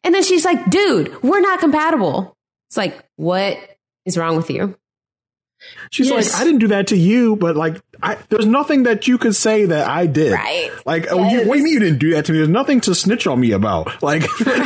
And 0.05 0.15
then 0.15 0.23
she's 0.23 0.45
like 0.45 0.71
dude 0.71 1.23
we're 1.23 1.41
not 1.41 1.61
compatible. 1.61 2.37
It's 2.69 2.77
like 2.77 2.97
what 3.17 3.59
is 4.07 4.17
wrong 4.17 4.37
with 4.37 4.51
you 4.51 4.77
She's 5.91 6.09
Yes. 6.09 6.33
like, 6.33 6.41
I 6.41 6.45
didn't 6.45 6.61
do 6.61 6.69
that 6.69 6.89
to 6.89 6.97
you, 6.97 7.37
but 7.37 7.57
like, 7.57 7.81
I, 8.03 8.17
there's 8.31 8.47
nothing 8.47 8.85
that 8.85 9.07
you 9.07 9.19
could 9.19 9.37
say 9.37 9.67
that 9.67 9.87
I 9.87 10.07
did. 10.07 10.33
Right. 10.33 10.71
Like, 10.87 11.09
oh, 11.11 11.29
you, 11.29 11.47
what 11.47 11.55
do 11.55 11.59
you 11.59 11.65
mean 11.65 11.75
you 11.75 11.81
didn't 11.81 11.99
do 11.99 12.13
that 12.13 12.25
to 12.27 12.33
me? 12.33 12.39
There's 12.39 12.49
nothing 12.49 12.81
to 12.83 12.95
snitch 12.95 13.27
on 13.27 13.39
me 13.41 13.53
about. 13.53 14.03
Like, 14.03 14.23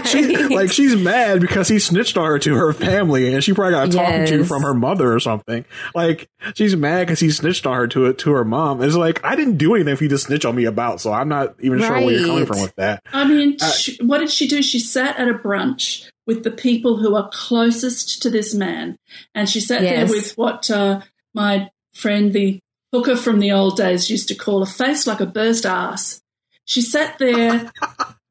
she, 0.07 0.37
like 0.47 0.71
she's 0.71 0.95
mad 0.97 1.41
because 1.41 1.67
he 1.69 1.79
snitched 1.81 2.17
on 2.17 2.27
her 2.27 2.39
to 2.39 2.55
her 2.55 2.73
family, 2.73 3.35
and 3.35 3.43
she 3.43 3.53
probably 3.53 3.73
got 3.73 3.89
a 3.89 3.91
talking 3.93 4.27
to 4.27 4.45
from 4.45 4.63
her 4.63 4.73
mother 4.75 5.13
or 5.13 5.19
something. 5.21 5.65
Like, 5.95 6.29
she's 6.55 6.77
mad 6.77 7.07
because 7.07 7.19
he 7.21 7.31
snitched 7.31 7.67
on 7.67 7.75
her 7.75 7.89
to 7.89 8.07
it 8.07 8.19
to 8.19 8.33
her 8.33 8.45
mom. 8.45 8.83
It's 8.83 8.95
like 8.95 9.25
I 9.25 9.35
didn't 9.37 9.57
do 9.59 9.75
anything 9.75 9.97
for 9.97 10.05
you 10.05 10.11
to 10.11 10.19
snitch 10.19 10.45
on 10.45 10.55
me 10.55 10.65
about, 10.65 11.01
so 11.01 11.13
I'm 11.13 11.29
not 11.29 11.57
even 11.61 11.81
sure 11.81 11.91
where 12.01 12.11
you're 12.13 12.27
coming 12.27 12.47
from 12.47 12.61
with 12.63 12.75
that. 12.77 13.03
I 13.13 13.27
mean, 13.27 13.57
Uh, 13.61 13.71
she, 13.73 13.97
what 14.05 14.19
did 14.19 14.31
she 14.31 14.47
do? 14.47 14.63
She 14.63 14.79
sat 14.79 15.19
at 15.19 15.29
a 15.29 15.35
brunch 15.35 16.09
with 16.27 16.43
the 16.44 16.51
people 16.51 16.97
who 16.97 17.15
are 17.15 17.28
closest 17.33 18.23
to 18.23 18.31
this 18.31 18.55
man, 18.55 18.97
and 19.35 19.49
she 19.49 19.61
sat 19.61 19.83
Yes. 19.83 20.09
there 20.11 20.17
with 20.17 20.33
what 20.39 20.70
uh, 20.70 21.01
my 21.35 21.70
friend, 21.93 22.33
the 22.33 22.59
hooker 22.93 23.17
from 23.17 23.41
the 23.41 23.53
old 23.53 23.77
days, 23.77 24.09
used 24.11 24.28
to 24.28 24.35
call 24.35 24.62
a 24.62 24.67
face 24.67 25.07
like 25.07 25.20
a 25.20 25.27
burst 25.27 25.67
ass. 25.67 26.20
She 26.65 26.81
sat 26.81 27.19
there 27.19 27.70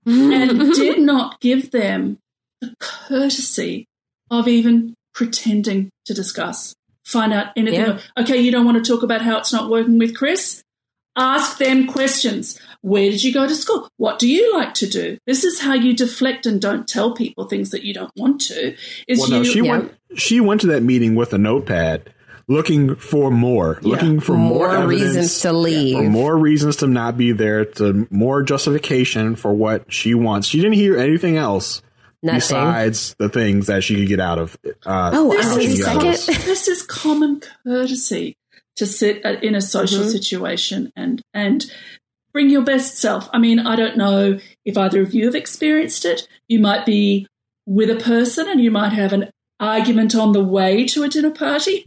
and 0.05 0.59
did 0.73 0.99
not 0.99 1.39
give 1.39 1.72
them 1.72 2.17
the 2.61 2.73
courtesy 2.80 3.85
of 4.31 4.47
even 4.47 4.95
pretending 5.13 5.89
to 6.05 6.13
discuss, 6.13 6.73
find 7.05 7.31
out 7.33 7.47
anything. 7.55 7.80
Yeah. 7.81 7.99
Okay, 8.17 8.38
you 8.38 8.51
don't 8.51 8.65
want 8.65 8.83
to 8.83 8.91
talk 8.91 9.03
about 9.03 9.22
how 9.22 9.38
it's 9.38 9.53
not 9.53 9.69
working 9.69 9.99
with 9.99 10.15
Chris? 10.15 10.63
Ask 11.15 11.59
them 11.59 11.85
questions. 11.85 12.59
Where 12.83 13.09
did 13.09 13.23
you 13.23 13.33
go 13.33 13.47
to 13.47 13.55
school? 13.55 13.87
What 13.97 14.19
do 14.19 14.27
you 14.27 14.53
like 14.53 14.73
to 14.75 14.87
do? 14.87 15.17
This 15.25 15.43
is 15.43 15.59
how 15.61 15.73
you 15.73 15.95
deflect 15.95 16.45
and 16.45 16.61
don't 16.61 16.87
tell 16.87 17.13
people 17.15 17.45
things 17.45 17.71
that 17.71 17.83
you 17.83 17.93
don't 17.93 18.11
want 18.15 18.41
to. 18.41 18.75
Is 19.07 19.19
Well, 19.19 19.29
you 19.29 19.35
no, 19.37 19.43
she 19.43 19.59
Yeah. 19.61 19.71
went. 19.71 19.91
She 20.15 20.39
went 20.41 20.61
to 20.61 20.67
that 20.67 20.83
meeting 20.83 21.15
with 21.15 21.33
a 21.33 21.37
notepad, 21.37 22.13
looking 22.49 22.95
for 22.95 23.31
more, 23.31 23.79
looking 23.83 24.19
for 24.19 24.33
more, 24.33 24.67
More 24.67 24.75
evidence, 24.75 25.01
reasons 25.01 25.39
to 25.41 25.53
leave. 25.53 25.95
for 25.97 26.03
more 26.03 26.37
reasons 26.37 26.75
to 26.77 26.87
not 26.87 27.17
be 27.17 27.31
there, 27.31 27.63
to 27.65 28.05
more 28.11 28.43
justification 28.43 29.35
for 29.37 29.53
what 29.53 29.85
she 29.91 30.13
wants. 30.13 30.47
She 30.49 30.57
didn't 30.59 30.73
hear 30.73 30.97
anything 30.97 31.37
else 31.37 31.81
Nothing. 32.21 32.37
besides 32.37 33.15
the 33.17 33.29
things 33.29 33.67
that 33.67 33.83
she 33.83 33.95
could 33.95 34.07
get 34.09 34.19
out 34.19 34.39
of. 34.39 34.57
Uh, 34.85 35.11
Oh, 35.13 35.31
how 35.41 35.55
I 35.55 35.61
she 35.63 35.67
was 35.69 35.77
could 35.77 35.77
get 35.77 35.87
out 35.87 35.95
of 35.95 36.01
this. 36.03 36.25
second. 36.25 36.43
this 36.45 36.67
is 36.67 36.83
common 36.83 37.41
courtesy 37.65 38.35
to 38.75 38.85
sit 38.85 39.21
at, 39.23 39.41
in 39.43 39.55
a 39.55 39.61
social 39.61 40.01
Mm-hmm. 40.01 40.09
situation 40.09 40.91
and 40.95 41.21
and 41.33 41.65
bring 42.33 42.49
your 42.49 42.63
best 42.63 42.97
self. 42.97 43.29
I 43.31 43.37
mean, 43.37 43.59
I 43.59 43.75
don't 43.75 43.97
know 43.97 44.39
if 44.65 44.77
either 44.77 45.01
of 45.01 45.13
you 45.13 45.25
have 45.25 45.35
experienced 45.35 46.03
it. 46.05 46.27
You 46.47 46.59
might 46.59 46.85
be 46.85 47.27
with 47.65 47.89
a 47.89 47.95
person 47.95 48.49
and 48.49 48.59
you 48.59 48.71
might 48.71 48.91
have 48.93 49.13
an 49.13 49.29
argument 49.59 50.15
on 50.15 50.33
the 50.33 50.43
way 50.43 50.85
to 50.87 51.03
a 51.03 51.09
dinner 51.09 51.31
party. 51.31 51.85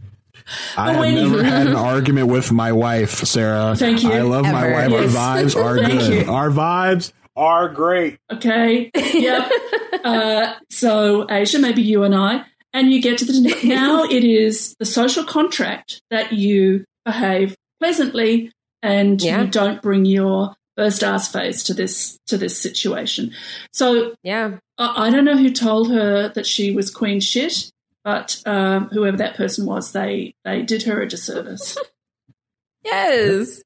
I 0.77 0.91
have 0.93 0.99
when 0.99 1.15
you- 1.15 1.29
never 1.29 1.43
had 1.43 1.67
an 1.67 1.75
argument 1.75 2.29
with 2.29 2.51
my 2.51 2.71
wife, 2.71 3.11
Sarah. 3.25 3.75
Thank 3.75 4.03
you. 4.03 4.11
I 4.11 4.21
love 4.21 4.45
my 4.45 4.71
wife. 4.71 4.91
Yes. 4.91 5.15
Our 5.15 5.35
vibes 5.43 5.55
are 5.63 5.77
Thank 5.83 5.99
good. 5.99 6.25
you. 6.27 6.31
Our 6.31 6.49
vibes 6.49 7.11
are 7.35 7.69
great. 7.69 8.17
Okay. 8.31 8.89
Yep. 8.95 9.51
uh, 10.05 10.53
so, 10.69 11.27
Asia, 11.29 11.59
maybe 11.59 11.81
you 11.81 12.03
and 12.03 12.15
I, 12.15 12.45
and 12.73 12.91
you 12.91 13.01
get 13.01 13.17
to 13.19 13.25
the 13.25 13.33
dinner. 13.33 13.55
Now 13.63 14.03
it 14.05 14.23
is 14.23 14.75
the 14.79 14.85
social 14.85 15.23
contract 15.25 16.01
that 16.09 16.31
you 16.33 16.85
behave 17.05 17.55
pleasantly 17.79 18.51
and 18.81 19.21
Yeah. 19.21 19.41
you 19.43 19.47
don't 19.47 19.81
bring 19.81 20.05
your 20.05 20.55
first 20.75 21.03
ass 21.03 21.31
face 21.31 21.63
to 21.63 21.73
this 21.73 22.19
to 22.27 22.37
this 22.37 22.57
situation. 22.61 23.31
So 23.73 24.15
Yeah. 24.23 24.57
I 24.77 25.07
I 25.07 25.09
don't 25.09 25.25
know 25.25 25.37
who 25.37 25.51
told 25.51 25.89
her 25.91 26.29
that 26.29 26.45
she 26.45 26.71
was 26.71 26.89
queen 26.91 27.19
shit, 27.19 27.71
but 28.03 28.41
um, 28.45 28.89
whoever 28.89 29.17
that 29.17 29.35
person 29.35 29.65
was, 29.65 29.91
they 29.91 30.35
they 30.45 30.61
did 30.61 30.83
her 30.83 31.01
a 31.01 31.07
disservice. 31.07 31.77
Yes. 32.87 33.61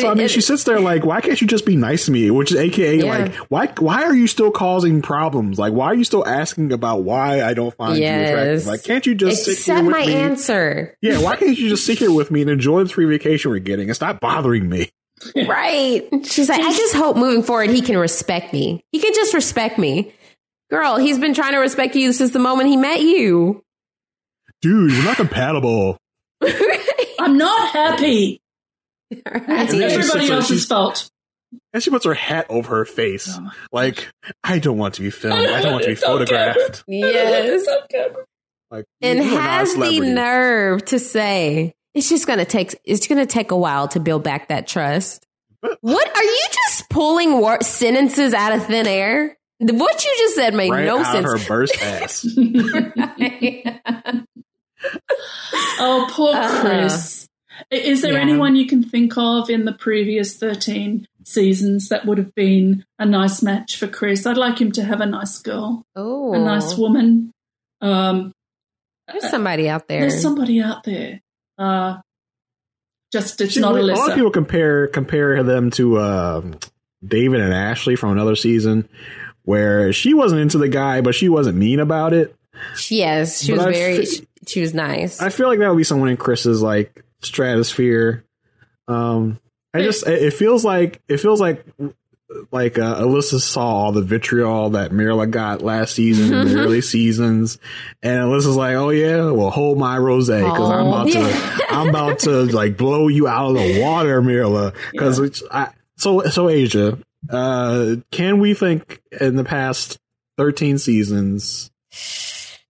So 0.00 0.10
I 0.10 0.14
mean, 0.14 0.28
she 0.28 0.40
sits 0.40 0.64
there 0.64 0.80
like, 0.80 1.04
why 1.04 1.20
can't 1.20 1.40
you 1.40 1.46
just 1.46 1.66
be 1.66 1.76
nice 1.76 2.06
to 2.06 2.10
me? 2.12 2.30
Which 2.30 2.50
is 2.52 2.56
AKA 2.56 2.96
Yeah. 3.04 3.18
like, 3.18 3.36
why 3.50 3.66
why 3.78 4.04
are 4.04 4.14
you 4.14 4.26
still 4.26 4.50
causing 4.50 5.02
problems? 5.02 5.58
Like, 5.58 5.72
why 5.72 5.86
are 5.86 5.94
you 5.94 6.04
still 6.04 6.26
asking 6.26 6.72
about 6.72 7.02
why 7.04 7.42
I 7.42 7.52
don't 7.54 7.74
find 7.76 7.98
you 7.98 8.06
attractive? 8.06 8.66
Like, 8.66 8.82
can't 8.84 9.04
you 9.06 9.14
just 9.14 9.44
sit 9.44 9.52
accept 9.58 9.76
here 9.80 9.86
with 9.86 9.92
my 9.96 10.06
me? 10.06 10.14
answer. 10.14 10.96
Yeah, 11.02 11.20
why 11.22 11.36
can't 11.36 11.56
you 11.58 11.68
just 11.68 11.84
sit 11.86 11.98
here 11.98 12.12
with 12.12 12.30
me 12.30 12.40
and 12.40 12.50
enjoy 12.50 12.82
the 12.84 12.88
free 12.88 13.04
vacation 13.04 13.50
we're 13.50 13.58
getting 13.58 13.88
and 13.88 13.96
stop 13.96 14.20
bothering 14.20 14.68
me? 14.68 14.88
Right. 15.36 16.08
She's 16.24 16.48
like, 16.48 16.60
I 16.60 16.72
just 16.72 16.94
hope 16.96 17.16
moving 17.16 17.42
forward 17.44 17.70
he 17.70 17.80
can 17.80 17.96
respect 17.96 18.52
me. 18.52 18.82
He 18.90 18.98
can 18.98 19.12
just 19.14 19.34
respect 19.34 19.78
me. 19.78 20.12
Girl, 20.70 20.96
he's 20.96 21.18
been 21.18 21.34
trying 21.34 21.52
to 21.52 21.58
respect 21.58 21.94
you 21.94 22.12
since 22.12 22.32
the 22.32 22.38
moment 22.40 22.70
he 22.70 22.76
met 22.76 23.02
you. 23.02 23.62
Dude, 24.62 24.90
we're 24.90 25.04
not 25.04 25.16
compatible. 25.16 25.96
I'm 27.20 27.38
not 27.38 27.68
happy. 27.70 28.41
It's 29.26 29.48
And 29.48 29.70
she 29.70 29.82
everybody 29.84 30.26
there, 30.26 30.36
else's 30.36 30.48
she's- 30.48 30.66
fault. 30.66 31.10
And 31.74 31.82
she 31.82 31.90
puts 31.90 32.06
her 32.06 32.14
hat 32.14 32.46
over 32.48 32.76
her 32.78 32.84
face. 32.86 33.28
Oh 33.30 33.50
Like, 33.72 34.08
I 34.42 34.58
don't 34.58 34.78
want 34.78 34.94
to 34.94 35.02
be 35.02 35.10
filmed. 35.10 35.46
I 35.46 35.60
don't 35.60 35.72
want 35.72 35.84
to 35.84 35.90
be 35.90 35.92
It's 35.96 36.04
on 36.04 36.26
camera. 36.26 36.54
photographed. 36.54 36.84
Yes. 36.86 37.66
Like, 38.70 38.86
And 39.02 39.18
you 39.18 39.24
are 39.24 39.34
not 39.34 39.38
a 39.38 39.42
has 39.42 39.74
the 39.74 40.00
nerve 40.00 40.84
to 40.86 40.98
say, 40.98 41.74
it's 41.94 42.08
just 42.08 42.26
gonna 42.26 42.46
take 42.46 42.74
it's 42.84 43.06
gonna 43.06 43.26
take 43.26 43.50
a 43.50 43.56
while 43.56 43.86
to 43.88 44.00
build 44.00 44.24
back 44.24 44.48
that 44.48 44.66
trust. 44.66 45.26
What 45.82 46.16
are 46.16 46.24
you 46.24 46.46
just 46.68 46.88
pulling 46.88 47.38
wor- 47.38 47.60
sentences 47.60 48.32
out 48.32 48.52
of 48.54 48.64
thin 48.66 48.86
air? 48.86 49.36
What 49.60 50.04
you 50.04 50.10
just 50.18 50.34
said 50.34 50.54
made 50.54 50.70
right 50.70 50.86
no 50.86 51.00
out 51.00 51.12
sense. 51.12 51.26
her 51.26 51.38
burst 51.46 51.82
ass. 51.82 52.26
Oh, 55.78 56.06
poor 56.10 56.32
Uh, 56.34 56.60
Chris. 56.60 57.28
I- 57.70 57.76
Is 57.76 58.02
there 58.02 58.14
yeah. 58.14 58.20
anyone 58.20 58.56
you 58.56 58.66
can 58.66 58.82
think 58.82 59.16
of 59.16 59.50
in 59.50 59.64
the 59.64 59.72
previous 59.72 60.36
13 60.36 61.06
seasons 61.24 61.88
that 61.90 62.06
would 62.06 62.18
have 62.18 62.34
been 62.34 62.84
a 62.98 63.06
nice 63.06 63.42
match 63.42 63.76
for 63.76 63.86
Chris? 63.86 64.26
I'd 64.26 64.36
like 64.36 64.58
him 64.60 64.72
to 64.72 64.84
have 64.84 65.00
a 65.00 65.06
nice 65.06 65.38
girl, 65.38 65.84
oh, 65.96 66.32
a 66.34 66.38
nice 66.38 66.76
woman. 66.76 67.32
Um, 67.80 68.32
There's 69.08 69.28
somebody 69.30 69.68
out 69.68 69.88
there. 69.88 70.00
there's 70.00 70.22
somebody 70.22 70.60
out 70.60 70.84
there. 70.84 71.20
Uh, 71.58 71.98
just, 73.12 73.40
it's 73.40 73.54
She- 73.54 73.60
not 73.60 73.76
a 73.76 73.82
lot 73.82 74.10
of 74.10 74.14
people 74.16 74.30
compare 74.30 74.86
compare 74.88 75.42
them 75.42 75.70
to 75.72 76.00
um, 76.00 76.58
David 77.04 77.40
and 77.40 77.52
Ashley 77.52 77.96
from 77.96 78.12
another 78.12 78.36
season, 78.36 78.88
where 79.44 79.92
she 79.92 80.14
wasn't 80.14 80.40
into 80.40 80.58
the 80.58 80.68
guy, 80.68 81.00
but 81.02 81.14
she 81.14 81.28
wasn't 81.28 81.58
mean 81.58 81.80
about 81.80 82.14
it. 82.14 82.34
yes, 82.88 83.42
she 83.42 83.52
But 83.52 83.58
was 83.58 83.66
I 83.66 83.72
very. 83.72 83.96
fe- 83.98 84.04
she, 84.06 84.26
she 84.46 84.60
was 84.62 84.72
nice. 84.72 85.20
I 85.20 85.28
feel 85.28 85.48
like 85.48 85.58
that 85.58 85.68
would 85.68 85.76
be 85.76 85.84
someone 85.84 86.08
in 86.08 86.16
Chris's 86.16 86.62
like 86.62 87.04
stratosphere. 87.22 88.24
Um, 88.88 89.40
I 89.74 89.82
just 89.82 90.06
it 90.06 90.34
feels 90.34 90.64
like 90.64 91.00
it 91.08 91.18
feels 91.18 91.40
like 91.40 91.64
like 92.50 92.78
uh, 92.78 93.00
Alyssa 93.02 93.40
saw 93.40 93.64
all 93.64 93.92
the 93.92 94.02
vitriol 94.02 94.70
that 94.70 94.90
Myrla 94.90 95.30
got 95.30 95.62
last 95.62 95.94
season 95.94 96.32
in 96.32 96.48
the 96.48 96.58
early 96.60 96.80
seasons, 96.80 97.58
and 98.02 98.20
Alyssa's 98.20 98.56
like, 98.56 98.74
"Oh 98.74 98.90
yeah, 98.90 99.30
well 99.30 99.50
hold 99.50 99.78
my 99.78 99.98
rose 99.98 100.28
because 100.28 100.70
I'm 100.70 100.86
about 100.86 101.08
yeah. 101.08 101.28
to 101.28 101.66
I'm 101.70 101.88
about 101.88 102.20
to 102.20 102.44
like 102.44 102.76
blow 102.76 103.08
you 103.08 103.28
out 103.28 103.50
of 103.50 103.56
the 103.56 103.80
water, 103.80 104.20
Myrla." 104.22 104.74
Because 104.90 105.42
I 105.50 105.72
so 105.96 106.22
so 106.24 106.48
Asia, 106.48 106.98
uh, 107.30 107.96
can 108.10 108.40
we 108.40 108.54
think 108.54 109.00
in 109.20 109.36
the 109.36 109.44
past 109.44 109.98
thirteen 110.36 110.78
seasons, 110.78 111.70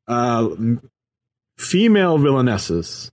uh, 0.08 0.48
female 1.58 2.18
villainesses? 2.18 3.11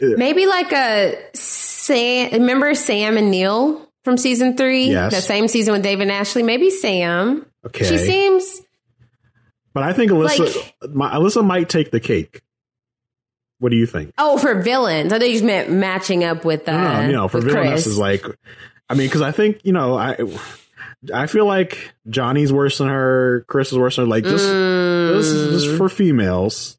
Maybe 0.00 0.46
like 0.46 0.72
a 0.72 1.16
Sam. 1.34 2.32
Remember 2.32 2.74
Sam 2.74 3.16
and 3.16 3.30
Neil 3.30 3.88
from 4.04 4.16
season 4.16 4.56
three? 4.56 4.90
Yes. 4.90 5.12
That 5.12 5.22
same 5.22 5.48
season 5.48 5.72
with 5.72 5.82
David 5.82 6.02
and 6.02 6.12
Ashley. 6.12 6.42
Maybe 6.42 6.70
Sam. 6.70 7.46
Okay, 7.66 7.84
She 7.84 7.98
seems 7.98 8.62
but 9.78 9.84
I 9.84 9.92
think 9.92 10.10
Alyssa, 10.10 10.72
my, 10.92 11.14
Alyssa 11.14 11.44
might 11.44 11.68
take 11.68 11.92
the 11.92 12.00
cake. 12.00 12.42
What 13.60 13.70
do 13.70 13.76
you 13.76 13.86
think? 13.86 14.12
oh 14.18 14.38
for 14.38 14.60
villains. 14.60 15.12
I 15.12 15.18
thought 15.18 15.26
you 15.26 15.34
just 15.34 15.44
meant 15.44 15.70
matching 15.70 16.24
up 16.24 16.44
with 16.44 16.68
uh, 16.68 16.72
No, 16.72 17.00
no, 17.00 17.06
you 17.06 17.12
know, 17.12 17.28
for 17.28 17.40
villains 17.40 17.86
is 17.86 17.98
like, 17.98 18.24
I 18.88 18.94
mean, 18.94 19.08
because 19.08 19.22
I 19.22 19.32
think 19.32 19.60
you 19.64 19.72
know, 19.72 19.96
I, 19.96 20.16
I 21.12 21.26
feel 21.26 21.44
like 21.44 21.92
Johnny's 22.08 22.52
worse 22.52 22.78
than 22.78 22.88
her, 22.88 23.44
Chris 23.48 23.72
is 23.72 23.78
worse 23.78 23.96
than 23.96 24.06
her. 24.06 24.10
Like 24.10 24.24
just, 24.24 24.46
this 24.46 25.26
is 25.26 25.64
just 25.64 25.76
for 25.76 25.88
females. 25.88 26.77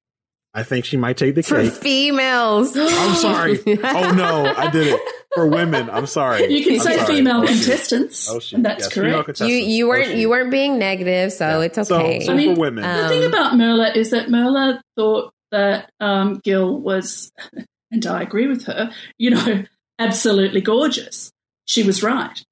I 0.53 0.63
think 0.63 0.85
she 0.85 0.97
might 0.97 1.15
take 1.17 1.35
the 1.35 1.43
for 1.43 1.61
cake. 1.61 1.73
females. 1.73 2.75
I'm 2.75 3.15
sorry. 3.15 3.59
oh 3.67 4.11
no, 4.15 4.51
I 4.57 4.69
did 4.71 4.87
it 4.87 5.01
for 5.35 5.45
women. 5.47 5.89
I'm 5.91 6.07
sorry. 6.07 6.51
You 6.51 6.63
can 6.63 6.73
I'm 6.73 6.79
say 6.79 6.97
sorry. 6.97 7.15
female 7.17 7.41
Oh, 7.43 7.45
contestants, 7.47 8.29
Oh, 8.29 8.39
shoot. 8.39 8.63
that's 8.63 8.85
Yes, 8.85 8.93
correct. 8.93 9.25
contestants. 9.25 9.51
You 9.51 9.57
you 9.59 9.85
Oh, 9.85 9.89
weren't 9.89 10.07
shoot. 10.07 10.17
you 10.17 10.29
weren't 10.29 10.49
being 10.51 10.79
negative, 10.79 11.31
so 11.31 11.59
Yeah. 11.59 11.65
it's 11.65 11.77
okay. 11.77 12.19
so 12.21 12.33
I 12.33 12.35
mean, 12.35 12.55
for 12.55 12.59
women. 12.61 12.83
The 12.83 13.07
thing 13.09 13.23
Um, 13.25 13.29
about 13.33 13.53
Myrla 13.53 13.95
is 13.95 14.09
that 14.09 14.27
Myrla 14.29 14.81
thought 14.97 15.31
that 15.51 15.91
um, 15.99 16.39
Gil 16.43 16.79
was, 16.79 17.31
and 17.91 18.05
I 18.07 18.21
agree 18.23 18.47
with 18.47 18.65
her, 18.65 18.91
you 19.19 19.29
know, 19.31 19.63
absolutely 19.99 20.61
gorgeous. 20.61 21.31
She 21.65 21.83
was 21.83 22.01
right. 22.01 22.43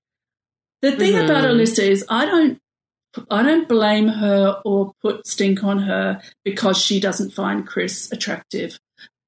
The 0.84 0.92
thing 0.92 1.14
Mhm. 1.14 1.26
about 1.26 1.46
Alyssa 1.46 1.80
is 1.90 2.06
I 2.10 2.26
don't 2.28 2.60
I 3.30 3.44
don't 3.44 3.68
blame 3.68 4.08
her 4.08 4.62
or 4.66 4.94
put 5.02 5.28
stink 5.28 5.64
on 5.64 5.80
her 5.80 6.22
because 6.44 6.78
she 6.78 7.00
doesn't 7.00 7.32
find 7.32 7.66
Chris 7.68 8.12
attractive. 8.12 8.80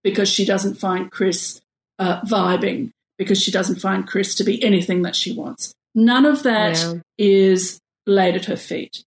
because 0.02 0.30
she 0.30 0.46
doesn't 0.46 0.76
find 0.76 1.12
Chris 1.12 1.60
uh, 2.00 2.22
vibing, 2.22 2.92
because 3.18 3.42
she 3.42 3.52
doesn't 3.52 3.82
find 3.82 4.08
Chris 4.08 4.34
to 4.36 4.46
be 4.46 4.64
anything 4.64 5.02
that 5.02 5.14
she 5.16 5.34
wants. 5.34 5.74
None 5.94 6.26
of 6.26 6.44
that 6.44 6.78
Yeah. 6.78 6.94
is 7.18 7.80
laid 8.08 8.36
at 8.36 8.46
her 8.46 8.56
feet. 8.56 9.04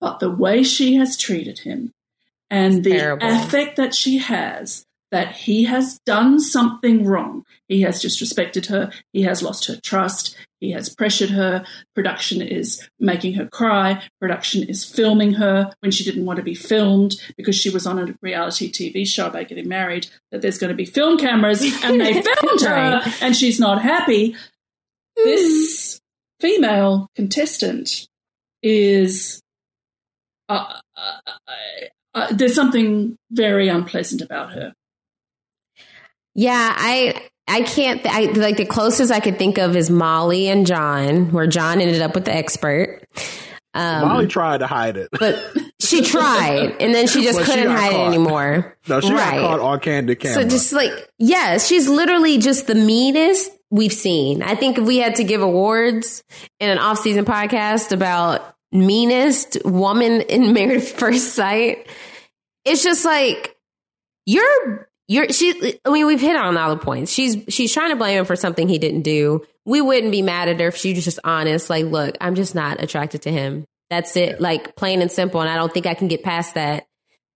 But 0.00 0.20
the 0.20 0.30
way 0.30 0.62
she 0.62 0.94
has 0.94 1.16
treated 1.16 1.58
him 1.60 1.90
and 2.48 2.84
the 2.84 2.90
terrible. 2.92 3.26
affect 3.26 3.74
that 3.76 3.92
she 3.92 4.18
has, 4.18 4.84
that 5.10 5.34
he 5.34 5.64
has 5.64 5.98
done 6.06 6.38
something 6.38 7.04
wrong. 7.04 7.44
He 7.66 7.80
has 7.82 8.00
disrespected 8.00 8.66
her. 8.66 8.92
He 9.12 9.22
has 9.22 9.42
lost 9.42 9.66
her 9.66 9.80
trust. 9.82 10.36
He 10.64 10.70
has 10.70 10.88
pressured 10.88 11.28
her. 11.28 11.62
Production 11.94 12.40
is 12.40 12.88
making 12.98 13.34
her 13.34 13.46
cry. 13.46 14.02
Production 14.18 14.62
is 14.62 14.82
filming 14.82 15.34
her 15.34 15.70
when 15.80 15.92
she 15.92 16.04
didn't 16.04 16.24
want 16.24 16.38
to 16.38 16.42
be 16.42 16.54
filmed 16.54 17.14
because 17.36 17.54
she 17.54 17.68
was 17.68 17.86
on 17.86 17.98
a 17.98 18.14
reality 18.22 18.72
TV 18.72 19.06
show 19.06 19.26
about 19.26 19.48
getting 19.48 19.68
married, 19.68 20.06
that 20.32 20.40
there's 20.40 20.56
going 20.56 20.70
to 20.70 20.76
be 20.76 20.86
film 20.86 21.18
cameras 21.18 21.62
and 21.84 22.00
they 22.00 22.14
filmed 22.22 22.60
her 22.62 23.02
and 23.20 23.36
she's 23.36 23.60
not 23.60 23.82
happy. 23.82 24.34
This 25.16 26.00
female 26.40 27.08
contestant 27.14 28.08
is 28.62 29.42
uh, 30.48 30.80
uh, 30.96 31.12
uh, 31.26 31.52
uh, 32.14 32.32
there's 32.32 32.54
something 32.54 33.16
very 33.30 33.68
unpleasant 33.68 34.22
about 34.22 34.52
her. 34.54 34.72
Yeah, 36.34 36.74
I 36.74 37.28
I 37.46 37.62
can't. 37.62 38.02
Th- 38.02 38.14
I 38.14 38.32
like 38.32 38.56
the 38.56 38.64
closest 38.64 39.12
I 39.12 39.20
could 39.20 39.38
think 39.38 39.58
of 39.58 39.76
is 39.76 39.90
Molly 39.90 40.48
and 40.48 40.66
John, 40.66 41.30
where 41.32 41.46
John 41.46 41.80
ended 41.80 42.00
up 42.02 42.14
with 42.14 42.24
the 42.24 42.34
expert. 42.34 43.02
Um, 43.74 44.08
Molly 44.08 44.26
tried 44.28 44.58
to 44.58 44.66
hide 44.66 44.96
it. 44.96 45.08
but 45.12 45.38
she 45.80 46.02
tried, 46.04 46.76
and 46.80 46.94
then 46.94 47.06
she 47.06 47.22
just 47.22 47.38
she 47.40 47.44
couldn't 47.44 47.64
got 47.66 47.78
hide 47.78 47.92
caught. 47.92 48.00
it 48.00 48.06
anymore. 48.14 48.76
No, 48.88 49.00
she 49.00 49.12
Right. 49.12 49.40
got 49.40 49.58
caught 49.58 49.60
on 49.60 49.80
candid 49.80 50.20
camera. 50.20 50.42
So 50.42 50.48
just 50.48 50.72
like 50.72 50.92
yes, 51.18 51.66
she's 51.66 51.88
literally 51.88 52.38
just 52.38 52.66
the 52.66 52.74
meanest 52.76 53.50
we've 53.70 53.92
seen. 53.92 54.42
I 54.42 54.54
think 54.54 54.78
if 54.78 54.84
we 54.86 54.98
had 54.98 55.16
to 55.16 55.24
give 55.24 55.42
awards 55.42 56.22
in 56.60 56.70
an 56.70 56.78
off-season 56.78 57.24
podcast 57.24 57.90
about 57.92 58.54
meanest 58.70 59.58
woman 59.64 60.20
in 60.22 60.52
Married 60.54 60.82
at 60.82 60.88
First 60.88 61.34
Sight, 61.34 61.88
it's 62.64 62.82
just 62.84 63.04
like 63.04 63.56
you're 64.26 64.88
you're 65.08 65.28
she. 65.30 65.78
I 65.84 65.90
mean, 65.90 66.06
we've 66.06 66.20
hit 66.20 66.36
on 66.36 66.56
all 66.56 66.70
the 66.70 66.82
points. 66.82 67.12
She's 67.12 67.36
she's 67.48 67.72
trying 67.72 67.90
to 67.90 67.96
blame 67.96 68.18
him 68.18 68.24
for 68.24 68.36
something 68.36 68.68
he 68.68 68.78
didn't 68.78 69.02
do. 69.02 69.44
We 69.64 69.80
wouldn't 69.80 70.12
be 70.12 70.22
mad 70.22 70.48
at 70.48 70.60
her 70.60 70.68
if 70.68 70.76
she 70.76 70.94
was 70.94 71.04
just 71.04 71.18
honest. 71.24 71.70
Like, 71.70 71.86
look, 71.86 72.16
I'm 72.20 72.34
just 72.34 72.54
not 72.54 72.82
attracted 72.82 73.22
to 73.22 73.32
him. 73.32 73.64
That's 73.90 74.16
it. 74.16 74.40
Like 74.40 74.76
plain 74.76 75.02
and 75.02 75.10
simple. 75.10 75.40
And 75.40 75.50
I 75.50 75.56
don't 75.56 75.72
think 75.72 75.86
I 75.86 75.94
can 75.94 76.08
get 76.08 76.22
past 76.22 76.54
that 76.54 76.86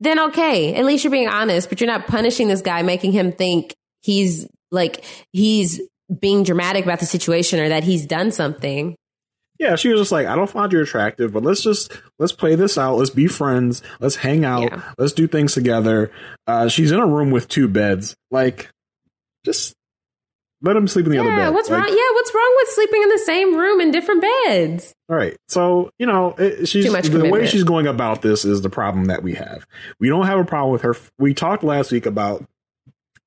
then 0.00 0.18
okay, 0.18 0.74
at 0.74 0.84
least 0.84 1.04
you're 1.04 1.10
being 1.10 1.28
honest, 1.28 1.68
but 1.68 1.80
you're 1.80 1.88
not 1.88 2.06
punishing 2.06 2.48
this 2.48 2.62
guy, 2.62 2.82
making 2.82 3.12
him 3.12 3.32
think 3.32 3.74
he's 4.00 4.46
like 4.70 5.04
he's 5.32 5.80
being 6.20 6.42
dramatic 6.42 6.84
about 6.84 7.00
the 7.00 7.06
situation 7.06 7.58
or 7.60 7.68
that 7.68 7.84
he's 7.84 8.06
done 8.06 8.30
something. 8.30 8.96
Yeah, 9.58 9.76
she 9.76 9.88
was 9.88 10.00
just 10.00 10.12
like, 10.12 10.26
I 10.26 10.36
don't 10.36 10.48
find 10.48 10.72
you 10.72 10.80
attractive, 10.80 11.32
but 11.32 11.42
let's 11.42 11.62
just 11.62 11.92
let's 12.18 12.32
play 12.32 12.54
this 12.54 12.78
out. 12.78 12.96
Let's 12.96 13.10
be 13.10 13.26
friends. 13.26 13.82
Let's 14.00 14.16
hang 14.16 14.44
out. 14.44 14.62
Yeah. 14.62 14.82
Let's 14.98 15.12
do 15.12 15.26
things 15.26 15.52
together. 15.54 16.12
Uh, 16.46 16.68
she's 16.68 16.92
in 16.92 17.00
a 17.00 17.06
room 17.06 17.30
with 17.30 17.48
two 17.48 17.68
beds. 17.68 18.16
Like, 18.30 18.70
just 19.44 19.74
let 20.60 20.76
him 20.76 20.88
sleep 20.88 21.06
in 21.06 21.12
the 21.12 21.18
other 21.18 21.30
yeah, 21.30 21.46
bed. 21.46 21.54
what's 21.54 21.70
Like, 21.70 21.84
wrong? 21.84 21.88
Yeah, 21.88 22.14
what's 22.14 22.34
wrong 22.34 22.54
with 22.56 22.68
sleeping 22.70 23.02
in 23.02 23.08
the 23.08 23.18
same 23.18 23.56
room 23.56 23.80
in 23.80 23.90
different 23.90 24.24
beds? 24.46 24.94
All 25.08 25.16
right. 25.16 25.36
So, 25.48 25.90
you 25.98 26.06
know, 26.06 26.34
it, 26.38 26.66
she's 26.66 26.84
the 26.84 27.28
way 27.30 27.46
she's 27.46 27.64
going 27.64 27.86
about 27.86 28.22
this 28.22 28.44
is 28.44 28.62
the 28.62 28.70
problem 28.70 29.06
that 29.06 29.22
we 29.22 29.34
have. 29.34 29.66
We 30.00 30.08
don't 30.08 30.26
have 30.26 30.38
a 30.38 30.44
problem 30.44 30.72
with 30.72 30.82
her. 30.82 30.96
We 31.18 31.34
talked 31.34 31.62
last 31.62 31.92
week 31.92 32.06
about 32.06 32.44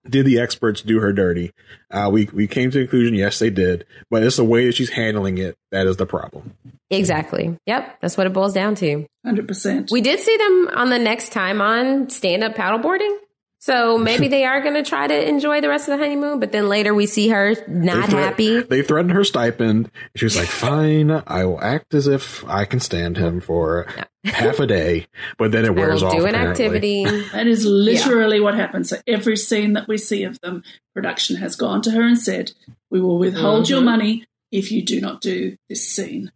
did 0.08 0.26
the 0.26 0.40
experts 0.40 0.82
do 0.82 1.00
her 1.00 1.14
dirty? 1.14 1.52
Uh, 1.90 2.10
we 2.12 2.30
we 2.34 2.48
came 2.48 2.72
to 2.72 2.80
the 2.80 2.86
conclusion, 2.86 3.14
yes, 3.14 3.40
they 3.40 3.50
did, 3.50 3.86
but 4.10 4.24
it's 4.24 4.38
the 4.38 4.44
way 4.44 4.66
that 4.66 4.76
she's 4.76 4.90
handling 4.90 5.38
it 5.38 5.56
that 5.72 5.88
is 5.88 5.98
the 5.98 6.06
problem. 6.06 6.54
Exactly. 6.90 7.58
Yep, 7.66 8.02
that's 8.02 8.18
what 8.18 8.28
it 8.28 8.34
boils 8.34 8.54
down 8.54 8.76
to. 8.76 9.06
Hundred 9.26 9.48
percent. 9.48 9.90
We 9.92 10.02
did 10.02 10.20
see 10.20 10.36
them 10.36 10.70
on 10.74 10.90
the 10.90 11.00
next 11.00 11.32
time 11.32 11.62
on 11.62 12.10
stand 12.10 12.44
up 12.44 12.56
paddleboarding. 12.56 13.16
So 13.64 13.96
maybe 14.00 14.28
they 14.28 14.44
are 14.44 14.60
going 14.62 14.74
to 14.74 14.82
try 14.82 15.06
to 15.06 15.28
enjoy 15.30 15.62
the 15.62 15.70
rest 15.70 15.88
of 15.88 15.96
the 15.96 16.04
honeymoon, 16.04 16.40
but 16.40 16.52
then 16.52 16.68
later 16.68 16.96
we 16.96 17.06
see 17.06 17.30
her 17.30 17.54
not 17.68 18.08
They 18.08 18.12
thre- 18.12 18.18
happy. 18.18 18.62
They 18.62 18.82
threatened 18.82 19.12
her 19.12 19.24
stipend. 19.24 19.92
She 20.16 20.26
was 20.26 20.36
like, 20.36 20.48
"Fine, 20.48 21.12
I 21.28 21.46
will 21.46 21.62
act 21.62 21.94
as 21.94 22.08
if 22.08 22.44
I 22.50 22.66
can 22.66 22.80
stand 22.80 23.18
him 23.18 23.40
for 23.40 23.86
half 24.24 24.60
a 24.60 24.66
day," 24.66 25.06
but 25.38 25.52
then 25.52 25.66
it 25.66 25.68
I 25.74 25.74
wears 25.74 26.02
will 26.02 26.10
off. 26.10 26.18
do 26.18 26.26
an 26.26 26.34
apparently. 26.34 26.66
activity. 26.66 27.04
That 27.34 27.46
is 27.46 27.64
literally 27.64 28.40
what 28.40 28.56
happens. 28.56 28.90
So 28.90 28.98
every 29.06 29.38
scene 29.38 29.74
that 29.74 29.88
we 29.88 30.00
see 30.00 30.24
of 30.24 30.42
them, 30.42 30.64
production 30.96 31.36
has 31.36 31.56
gone 31.56 31.84
to 31.84 31.92
her 31.92 32.02
and 32.02 32.18
said, 32.18 32.54
"We 32.90 33.00
will 33.00 33.20
withhold 33.20 33.70
your 33.70 33.82
Mhm. 33.82 33.86
money 33.86 34.26
if 34.52 34.72
you 34.72 34.84
do 34.84 35.00
not 35.00 35.22
do 35.22 35.56
this 35.70 35.88
scene." 35.88 36.32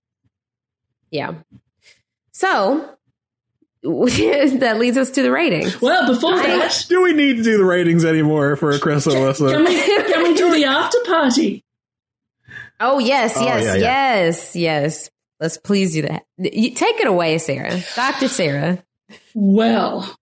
Yeah. 1.10 1.34
So 2.34 2.98
that 4.60 4.78
leads 4.80 4.98
us 4.98 5.12
to 5.12 5.22
the 5.22 5.32
ratings. 5.32 5.80
Well, 5.80 6.12
before 6.12 6.36
that, 6.36 6.86
Do 6.90 7.04
we 7.04 7.14
need 7.14 7.38
to 7.38 7.44
do 7.44 7.58
the 7.58 7.66
ratings 7.66 8.04
anymore 8.04 8.56
for 8.56 8.72
a 8.72 8.74
and 8.74 8.82
Alyssa? 8.84 9.52
can 9.52 9.64
we 9.64 9.82
can 9.82 10.24
we 10.24 10.34
do 10.34 10.52
the 10.52 10.66
after 10.66 10.98
party? 11.06 11.64
Oh 12.80 13.00
yes, 13.00 13.34
Oh, 13.38 13.44
yes, 13.46 13.64
yeah, 13.64 13.74
yeah. 13.76 13.80
yes, 13.80 14.56
yes. 14.56 15.10
Let's 15.40 15.58
please 15.58 15.94
do 15.94 16.02
that. 16.04 16.26
Take 16.42 17.00
it 17.00 17.08
away, 17.08 17.38
Sarah. 17.38 17.80
Dr. 17.96 18.28
Sarah. 18.28 18.84
Well, 19.34 20.16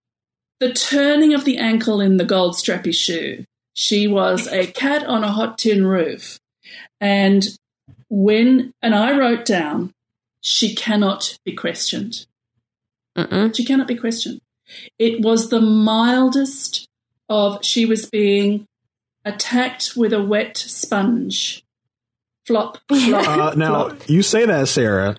the 0.60 0.74
turning 0.74 1.34
of 1.34 1.46
the 1.46 1.58
ankle 1.58 2.02
in 2.02 2.18
the 2.18 2.26
gold 2.26 2.56
strappy 2.56 2.94
shoe. 2.94 3.46
She 3.76 4.08
was 4.08 4.48
a 4.48 4.68
cat 4.68 5.06
on 5.06 5.24
a 5.24 5.32
hot 5.32 5.58
tin 5.58 5.86
roof. 5.86 6.40
And 7.00 7.46
when, 8.10 8.74
and 8.82 8.94
I 8.94 9.18
wrote 9.18 9.46
down, 9.46 9.94
she 10.42 10.76
cannot 10.76 11.38
be 11.46 11.54
questioned. 11.54 12.26
Mm-mm. 13.18 13.56
She 13.56 13.66
cannot 13.66 13.88
be 13.88 13.96
questioned. 13.96 14.42
It 14.98 15.22
was 15.22 15.50
the 15.50 15.62
mildest 15.62 16.88
of, 17.30 17.64
she 17.64 17.86
was 17.86 18.06
being 18.10 18.66
attacked 19.26 19.94
with 19.96 20.14
a 20.14 20.24
wet 20.24 20.58
sponge. 20.58 21.64
Flop, 22.46 22.78
flop. 22.90 23.28
Uh, 23.28 23.54
now 23.56 23.90
flop. 23.90 24.10
you 24.10 24.22
say 24.22 24.46
that, 24.46 24.68
Sarah, 24.68 25.16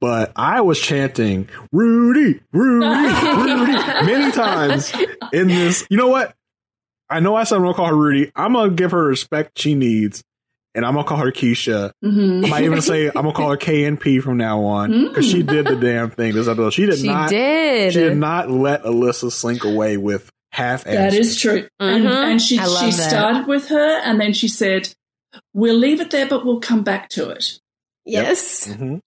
but 0.00 0.32
I 0.34 0.62
was 0.62 0.80
chanting 0.80 1.48
"Rudy, 1.70 2.40
Rudy, 2.50 2.86
Rudy" 2.86 3.72
many 4.06 4.32
times 4.32 4.92
in 5.34 5.48
this. 5.48 5.86
You 5.90 5.98
know 5.98 6.08
what? 6.08 6.34
I 7.10 7.20
know 7.20 7.36
I 7.36 7.44
said 7.44 7.56
I'm 7.56 7.62
gonna 7.62 7.74
call 7.74 7.88
her 7.88 7.96
Rudy. 7.96 8.32
I'm 8.34 8.54
gonna 8.54 8.72
give 8.72 8.92
her 8.92 9.04
respect 9.04 9.58
she 9.58 9.74
needs, 9.74 10.24
and 10.74 10.84
I'm 10.86 10.94
gonna 10.94 11.06
call 11.06 11.18
her 11.18 11.30
Keshia. 11.32 11.92
Mhm. 12.04 12.44
I 12.44 12.48
might 12.48 12.64
even 12.64 12.80
say 12.82 13.06
I'm 13.08 13.12
gonna 13.22 13.32
call 13.32 13.50
her 13.50 13.56
KNP 13.56 14.22
from 14.22 14.36
now 14.36 14.64
on 14.64 15.08
because 15.08 15.26
she 15.28 15.42
did 15.42 15.66
the 15.66 15.76
damn 15.76 16.10
thing. 16.10 16.32
This 16.34 16.48
episode, 16.48 16.70
she 16.72 16.86
did 16.86 16.98
She 16.98 17.06
not. 17.06 17.30
did. 17.30 17.92
She 17.92 18.00
did 18.00 18.16
not 18.16 18.50
let 18.50 18.82
Alyssa 18.84 19.30
slink 19.32 19.64
away 19.64 19.96
with 19.96 20.30
half. 20.52 20.84
That 20.84 21.14
is 21.14 21.38
true. 21.40 21.66
And, 21.80 22.04
Mhm. 22.04 22.10
and 22.32 22.42
she, 22.42 22.56
she 22.58 22.90
that. 22.90 22.92
started 23.08 23.46
with 23.46 23.68
her 23.68 24.00
and 24.04 24.20
then 24.20 24.32
she 24.32 24.48
said, 24.48 24.88
We'll 25.54 25.76
leave 25.78 26.00
it 26.00 26.10
there, 26.10 26.26
but 26.26 26.44
we'll 26.44 26.60
come 26.60 26.82
back 26.82 27.08
to 27.10 27.30
it. 27.30 27.58
Yes. 28.04 28.68
Mhm. 28.68 29.00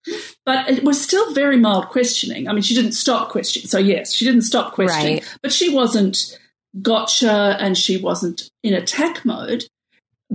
But 0.46 0.70
it 0.70 0.84
was 0.84 1.00
still 1.00 1.34
very 1.34 1.58
mild 1.58 1.90
questioning. 1.90 2.48
I 2.48 2.54
mean, 2.54 2.64
she 2.64 2.74
didn't 2.74 2.94
stop 2.94 3.30
questioning. 3.30 3.68
So, 3.68 3.78
yes, 3.78 4.12
she 4.14 4.26
didn't 4.26 4.42
stop 4.42 4.74
questioning, 4.74 5.16
Right. 5.18 5.38
but 5.44 5.52
she 5.54 5.70
wasn't 5.70 6.36
gotcha 6.82 7.58
and 7.60 7.78
she 7.78 7.98
wasn't 7.98 8.50
in 8.64 8.74
attack 8.74 9.24
mode. 9.26 9.66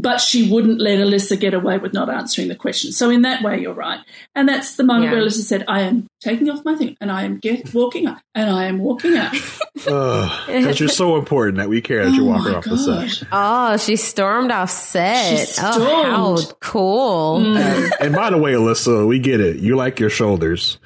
But 0.01 0.21
she 0.21 0.51
wouldn't 0.51 0.81
let 0.81 0.99
Alyssa 0.99 1.39
get 1.39 1.53
away 1.53 1.77
with 1.79 1.93
not 1.93 2.09
answering 2.09 2.49
the 2.49 2.55
question. 2.55 2.93
So 2.93 3.11
in 3.11 3.23
that 3.23 3.43
way, 3.43 3.61
you're 3.61 3.75
right. 3.75 3.99
And 4.35 4.49
that's 4.49 4.77
the 4.77 4.85
moment 4.85 5.07
Yeah. 5.13 5.19
where 5.19 5.27
Alyssa 5.27 5.43
said, 5.43 5.65
"I 5.69 5.83
am 5.83 6.07
taking 6.21 6.49
off 6.49 6.65
my 6.65 6.75
thing, 6.75 6.97
and 7.01 7.11
I 7.13 7.25
am 7.25 7.39
get 7.39 7.75
walking 7.75 8.07
up, 8.07 8.19
and 8.35 8.49
I 8.49 8.65
am 8.65 8.79
walking 8.79 9.17
out." 9.17 9.35
Because 9.81 10.79
you're 10.79 10.89
so 10.91 11.17
important 11.17 11.57
that 11.59 11.69
we 11.69 11.81
care 11.81 12.05
that 12.05 12.13
you're 12.15 12.25
Oh 12.25 12.29
walking 12.37 12.53
my 12.53 12.59
off 12.59 12.65
the 12.65 12.77
set. 12.77 13.29
Oh, 13.33 13.77
she 13.79 13.97
stormed 13.97 14.51
off 14.51 14.71
set. 14.71 15.49
She 15.49 15.61
Oh, 15.63 16.05
how 16.05 16.37
stormed. 16.37 16.61
cool. 16.61 17.41
Mm. 17.41 17.57
and, 17.59 17.93
and 18.01 18.15
by 18.15 18.29
the 18.31 18.37
way, 18.39 18.53
Alyssa, 18.53 19.07
we 19.09 19.19
get 19.19 19.41
it. 19.41 19.57
You 19.57 19.77
like 19.77 19.99
your 19.99 20.11
shoulders. 20.11 20.79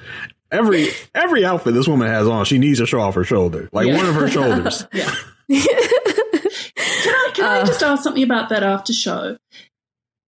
Every 0.51 0.89
every 1.13 1.43
outfit 1.43 1.73
this 1.73 1.87
woman 1.87 2.07
has 2.07 2.27
on, 2.27 2.45
she 2.45 2.57
needs 2.57 2.79
to 2.79 2.85
show 2.85 3.01
off 3.01 3.15
her 3.15 3.23
shoulder, 3.25 3.67
like 3.73 3.87
Yeah. 3.87 3.97
one 3.97 4.05
of 4.07 4.15
her 4.15 4.29
shoulders. 4.29 4.85
Yeah. 4.93 5.11
can 7.45 7.57
I, 7.57 7.61
I 7.61 7.65
just 7.65 7.83
ask 7.83 8.03
something 8.03 8.23
about 8.23 8.49
that 8.49 8.63
after 8.63 8.93
show? 8.93 9.37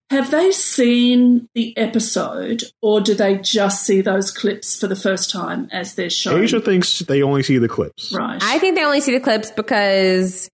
Have 0.09 0.31
they 0.31 0.51
seen 0.53 1.49
the 1.53 1.77
episode, 1.77 2.63
or 2.81 3.01
do 3.01 3.13
they 3.13 3.39
just 3.39 3.85
see 3.85 3.99
those 3.99 4.31
clips 4.31 4.79
for 4.79 4.87
the 4.87 4.95
first 4.95 5.29
time 5.29 5.67
as 5.71 5.95
they're 5.95 6.09
shown? 6.09 6.41
Asia 6.41 6.61
thinks 6.61 6.99
they 6.99 7.21
only 7.21 7.43
see 7.43 7.57
the 7.57 7.67
clips. 7.67 8.13
right. 8.13 8.41
I 8.41 8.57
think 8.59 8.75
they 8.75 8.85
only 8.85 9.01
see 9.01 9.11
the 9.11 9.19
clips 9.19 9.51
because 9.51 10.49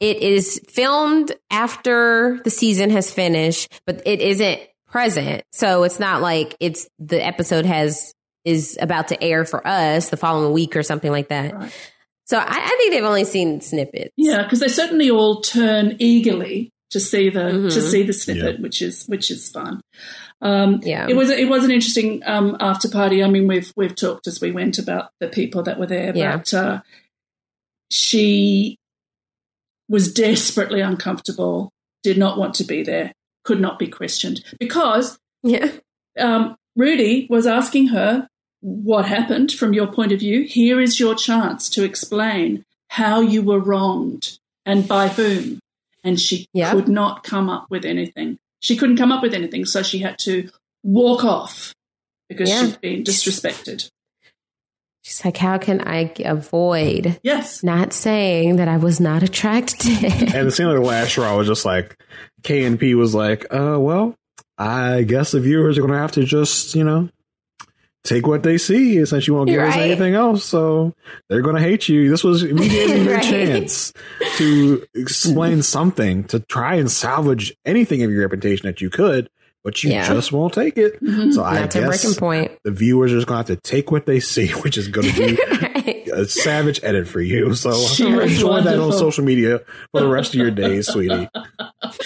it 0.00 0.16
is 0.18 0.60
filmed 0.68 1.32
after 1.50 2.40
the 2.42 2.50
season 2.50 2.90
has 2.90 3.12
finished, 3.12 3.80
but 3.86 4.02
it 4.04 4.20
isn't 4.20 4.60
present. 4.88 5.44
So 5.52 5.84
it's 5.84 6.00
not 6.00 6.20
like 6.20 6.56
it's 6.58 6.88
the 6.98 7.24
episode 7.24 7.64
has 7.64 8.12
is 8.44 8.78
about 8.80 9.08
to 9.08 9.22
air 9.22 9.44
for 9.44 9.66
us 9.66 10.08
the 10.08 10.16
following 10.16 10.52
week 10.52 10.76
or 10.76 10.82
something 10.82 11.10
like 11.10 11.28
that. 11.28 11.52
Right. 11.52 11.72
So 12.26 12.36
I, 12.38 12.44
I 12.48 12.74
think 12.78 12.92
they've 12.92 13.04
only 13.04 13.24
seen 13.24 13.60
snippets. 13.60 14.10
Yeah, 14.16 14.42
because 14.42 14.60
they 14.60 14.68
certainly 14.68 15.10
all 15.10 15.40
turn 15.40 15.96
eagerly 15.98 16.70
to 16.90 17.00
see 17.00 17.30
the 17.30 17.40
Mhm. 17.40 17.72
to 17.74 17.80
see 17.82 18.02
the 18.02 18.12
snippet, 18.12 18.56
Yeah. 18.56 18.60
which 18.62 18.82
is 18.82 19.04
which 19.06 19.30
is 19.30 19.48
fun. 19.48 19.80
Um, 20.42 20.80
Yeah. 20.84 21.06
it 21.08 21.16
was 21.16 21.30
it 21.30 21.48
was 21.48 21.64
an 21.64 21.70
interesting 21.70 22.22
um, 22.26 22.56
after 22.60 22.88
party. 22.88 23.22
I 23.22 23.28
mean, 23.28 23.46
we've 23.46 23.72
we've 23.76 23.94
talked 23.94 24.26
as 24.26 24.40
we 24.40 24.50
went 24.52 24.78
about 24.78 25.10
the 25.20 25.28
people 25.28 25.62
that 25.64 25.78
were 25.78 25.86
there, 25.86 26.12
Yeah. 26.16 26.36
but 26.36 26.52
uh, 26.54 26.80
she 27.90 28.76
was 29.88 30.12
desperately 30.12 30.80
uncomfortable, 30.80 31.70
did 32.02 32.18
not 32.18 32.38
want 32.38 32.54
to 32.54 32.64
be 32.64 32.82
there, 32.82 33.12
could 33.44 33.60
not 33.60 33.78
be 33.78 33.86
questioned 33.86 34.42
because 34.58 35.18
Yeah. 35.42 35.70
um, 36.18 36.56
Rudy 36.74 37.26
was 37.30 37.46
asking 37.46 37.88
her 37.88 38.28
what 38.68 39.06
happened 39.06 39.52
from 39.52 39.72
your 39.74 39.86
point 39.86 40.10
of 40.10 40.18
view. 40.18 40.42
Here 40.42 40.80
is 40.80 40.98
your 40.98 41.14
chance 41.14 41.70
to 41.70 41.84
explain 41.84 42.64
how 42.88 43.20
you 43.20 43.40
were 43.42 43.60
wronged 43.60 44.38
and 44.64 44.88
by 44.88 45.06
whom. 45.06 45.60
And 46.02 46.20
she 46.20 46.46
Yeah. 46.52 46.72
could 46.72 46.88
not 46.88 47.22
come 47.22 47.48
up 47.48 47.66
with 47.70 47.84
anything. 47.84 48.38
She 48.60 48.76
couldn't 48.76 48.96
come 48.96 49.12
up 49.12 49.22
with 49.22 49.34
anything, 49.34 49.66
so 49.66 49.82
she 49.84 49.98
had 49.98 50.18
to 50.20 50.48
walk 50.82 51.22
off 51.24 51.74
because 52.28 52.48
Yeah. 52.50 52.66
she'd 52.66 52.80
been 52.80 53.04
disrespected. 53.04 53.88
She's 55.04 55.24
like, 55.24 55.36
how 55.36 55.58
can 55.58 55.82
I 55.86 56.12
avoid 56.24 57.20
Yes. 57.22 57.62
not 57.62 57.92
saying 57.92 58.56
that 58.56 58.66
I 58.66 58.76
was 58.78 58.98
not 58.98 59.22
attracted? 59.22 60.02
And 60.34 60.48
it 60.48 60.50
seemed 60.52 60.70
like 60.70 60.78
the 60.80 60.84
last 60.86 61.10
straw 61.10 61.36
was 61.36 61.46
just 61.46 61.64
like 61.64 61.96
K 62.42 62.64
and 62.64 62.78
P 62.80 62.96
was 62.96 63.14
like, 63.14 63.46
uh, 63.52 63.76
well, 63.78 64.16
I 64.58 65.02
guess 65.04 65.30
the 65.30 65.40
viewers 65.40 65.78
are 65.78 65.82
going 65.82 65.92
to 65.92 65.98
have 65.98 66.12
to 66.12 66.24
just, 66.24 66.74
you 66.74 66.82
know, 66.82 67.08
take 68.06 68.26
what 68.26 68.42
they 68.42 68.56
see 68.58 69.04
since 69.04 69.26
you 69.26 69.34
won't 69.34 69.48
give 69.48 69.60
us 69.60 69.76
anything 69.76 70.14
else. 70.14 70.44
So 70.44 70.94
they're 71.28 71.42
going 71.42 71.56
to 71.56 71.62
hate 71.62 71.88
you. 71.88 72.08
This 72.08 72.22
was, 72.24 72.42
we 72.44 72.68
gave 72.68 72.88
you 72.90 72.96
your 73.04 73.14
Right. 73.16 73.22
chance 73.22 73.92
to 74.36 74.86
explain 74.94 75.62
something, 75.62 76.24
to 76.24 76.40
try 76.40 76.76
and 76.76 76.90
salvage 76.90 77.54
anything 77.64 78.02
of 78.02 78.10
your 78.10 78.22
reputation 78.22 78.66
that 78.66 78.80
you 78.80 78.90
could, 78.90 79.28
but 79.64 79.82
you 79.82 79.90
Yeah. 79.90 80.06
just 80.08 80.30
won't 80.32 80.52
take 80.54 80.78
it. 80.78 81.02
Mhm. 81.02 81.32
So 81.34 81.42
I 81.42 81.56
That's 81.56 81.74
a 81.76 81.80
breaking 81.80 82.10
guess 82.10 82.18
point. 82.18 82.52
the 82.64 82.70
viewers 82.70 83.12
are 83.12 83.16
just 83.16 83.26
going 83.26 83.44
to 83.44 83.52
have 83.52 83.60
to 83.62 83.68
take 83.70 83.90
what 83.90 84.06
they 84.06 84.20
see, 84.20 84.48
which 84.62 84.78
is 84.78 84.88
going 84.88 85.08
to 85.12 85.14
be 85.36 85.38
Right. 85.60 86.08
a 86.12 86.24
savage 86.26 86.80
edit 86.84 87.08
for 87.08 87.20
you. 87.20 87.54
So 87.54 87.72
She 87.72 88.04
was 88.06 88.32
enjoy 88.32 88.62
that 88.62 88.78
on 88.78 88.92
social 88.92 89.24
media 89.24 89.60
for 89.90 90.00
the 90.00 90.08
rest 90.08 90.34
of 90.34 90.40
your 90.40 90.50
days, 90.52 90.86
sweetie. 90.86 91.28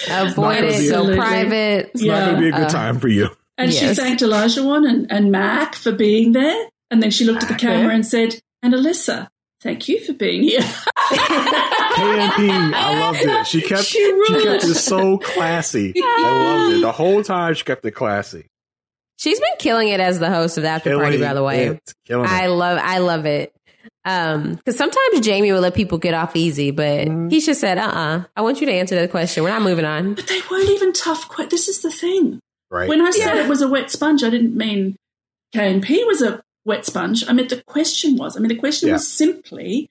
Avoid 0.09 0.63
it. 0.63 0.79
be- 0.79 0.89
Go 0.89 0.95
Absolutely. 0.97 1.15
private. 1.15 1.91
It's 1.93 2.03
not 2.03 2.19
going 2.25 2.35
to 2.35 2.41
be 2.41 2.47
a 2.49 2.51
good 2.51 2.61
Uh, 2.67 2.69
time 2.69 2.99
for 2.99 3.07
you. 3.07 3.29
And 3.61 3.73
Yes. 3.73 3.95
she 3.97 4.01
thanked 4.01 4.21
Olajuwon 4.21 4.89
and, 4.89 5.11
and 5.11 5.31
Mac 5.31 5.75
for 5.75 5.91
being 5.91 6.31
there. 6.31 6.67
And 6.89 7.01
then 7.01 7.11
she 7.11 7.25
looked 7.25 7.43
at 7.43 7.49
the 7.49 7.55
camera 7.55 7.93
and 7.93 8.05
said, 8.05 8.39
And 8.63 8.73
Alyssa, 8.73 9.27
thank 9.61 9.87
you 9.87 10.03
for 10.05 10.13
being 10.13 10.43
here. 10.43 10.61
KNP, 10.61 12.73
I 12.73 12.99
loved 12.99 13.19
it. 13.21 13.47
She 13.47 13.61
kept 13.67 13.83
She 13.83 13.99
she, 13.99 14.43
kept 14.43 14.63
it 14.63 14.75
so 14.75 15.17
classy. 15.17 15.93
I 15.95 16.31
loved 16.31 16.77
it. 16.77 16.81
The 16.81 16.91
whole 16.91 17.23
time 17.23 17.53
she 17.53 17.63
kept 17.63 17.85
it 17.85 17.91
classy. 17.91 18.47
She's 19.17 19.39
been 19.39 19.53
killing 19.59 19.89
it 19.89 19.99
as 19.99 20.19
the 20.19 20.29
host 20.31 20.57
of 20.57 20.63
the 20.63 20.69
after 20.69 20.95
party, 20.97 21.19
by 21.19 21.33
the 21.33 21.43
way. 21.43 21.67
it. 21.67 21.93
Killing 22.05 22.27
I 22.27 22.45
it. 22.45 22.49
love 22.49 22.79
I 22.81 22.97
love 22.99 23.25
it. 23.25 23.53
Um, 24.03 24.55
because 24.55 24.77
sometimes 24.77 25.19
Jamie 25.19 25.51
will 25.51 25.61
let 25.61 25.75
people 25.75 25.99
get 25.99 26.15
off 26.15 26.35
easy, 26.35 26.71
but 26.71 27.07
Mm-hmm. 27.07 27.29
he 27.29 27.39
just 27.39 27.61
said, 27.61 27.77
uh 27.77 27.81
uh 27.83 28.23
I 28.35 28.41
want 28.41 28.59
you 28.61 28.67
to 28.67 28.73
answer 28.73 28.95
that 28.95 29.11
question. 29.11 29.43
We're 29.43 29.49
not 29.51 29.61
moving 29.61 29.85
on. 29.85 30.15
But 30.15 30.27
they 30.27 30.39
weren't 30.49 30.69
even 30.69 30.91
tough. 30.93 31.29
Que- 31.29 31.47
this 31.47 31.67
is 31.67 31.81
the 31.81 31.91
thing. 31.91 32.39
Right. 32.71 32.87
When 32.89 33.01
I 33.01 33.11
said 33.11 33.35
Yeah. 33.35 33.43
it 33.43 33.49
was 33.49 33.61
a 33.61 33.67
wet 33.67 33.91
sponge, 33.91 34.23
I 34.23 34.29
didn't 34.29 34.55
mean 34.55 34.95
K 35.53 35.71
and 35.71 35.83
P 35.83 36.03
was 36.05 36.21
a 36.21 36.41
wet 36.65 36.85
sponge. 36.85 37.23
I 37.27 37.33
meant 37.33 37.49
the 37.49 37.61
question 37.63 38.15
was. 38.15 38.37
I 38.37 38.39
mean, 38.39 38.47
the 38.47 38.55
question 38.55 38.87
Yeah. 38.87 38.93
was 38.93 39.07
simply, 39.07 39.89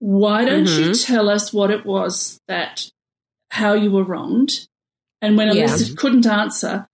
why 0.00 0.44
don't 0.44 0.66
you 0.66 0.90
Mhm. 0.90 1.06
tell 1.06 1.28
us 1.28 1.52
what 1.52 1.70
it 1.70 1.86
was 1.86 2.40
that 2.48 2.90
how 3.50 3.74
you 3.74 3.90
were 3.92 4.02
wronged? 4.04 4.66
And 5.22 5.36
when 5.36 5.54
Yeah. 5.56 5.66
Alyssa 5.66 5.96
couldn't 5.96 6.26
answer, 6.26 6.88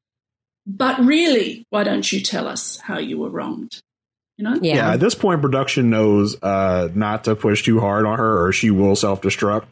but 0.67 0.99
really, 1.05 1.67
why 1.71 1.85
don't 1.85 2.11
you 2.13 2.21
tell 2.21 2.47
us 2.47 2.79
how 2.79 2.99
you 2.99 3.19
were 3.19 3.31
wronged? 3.31 3.83
You 4.37 4.45
know? 4.45 4.59
Yeah. 4.61 4.75
yeah, 4.75 4.93
at 4.95 5.01
this 5.01 5.15
point, 5.15 5.41
production 5.41 5.91
knows 5.91 6.37
uh, 6.43 6.89
not 6.95 7.25
to 7.25 7.37
push 7.37 7.63
too 7.63 7.79
hard 7.81 8.05
on 8.05 8.19
her, 8.19 8.45
or 8.45 8.53
she 8.53 8.71
will 8.71 8.97
self 8.97 9.23
destruct. 9.23 9.69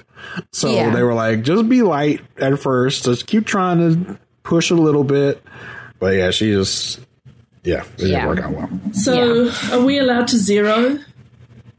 So 0.53 0.71
Yeah. 0.71 0.95
they 0.95 1.03
were 1.03 1.15
like, 1.15 1.43
just 1.43 1.69
be 1.69 1.83
light 1.83 2.21
at 2.39 2.59
first. 2.61 3.05
Just 3.05 3.27
keep 3.27 3.45
trying 3.45 3.79
to 3.79 4.19
push 4.43 4.71
a 4.71 4.75
little 4.75 5.05
bit. 5.05 5.43
But 5.99 6.15
yeah, 6.17 6.31
she 6.31 6.51
just 6.53 7.01
yeah, 7.65 7.85
it 7.99 8.09
Yeah. 8.09 8.27
didn't 8.27 8.29
work 8.29 8.41
out 8.41 8.53
well. 8.55 8.93
So 8.93 9.51
are 9.73 9.85
we 9.85 9.99
allowed 9.99 10.29
to 10.29 10.37
zero? 10.39 10.99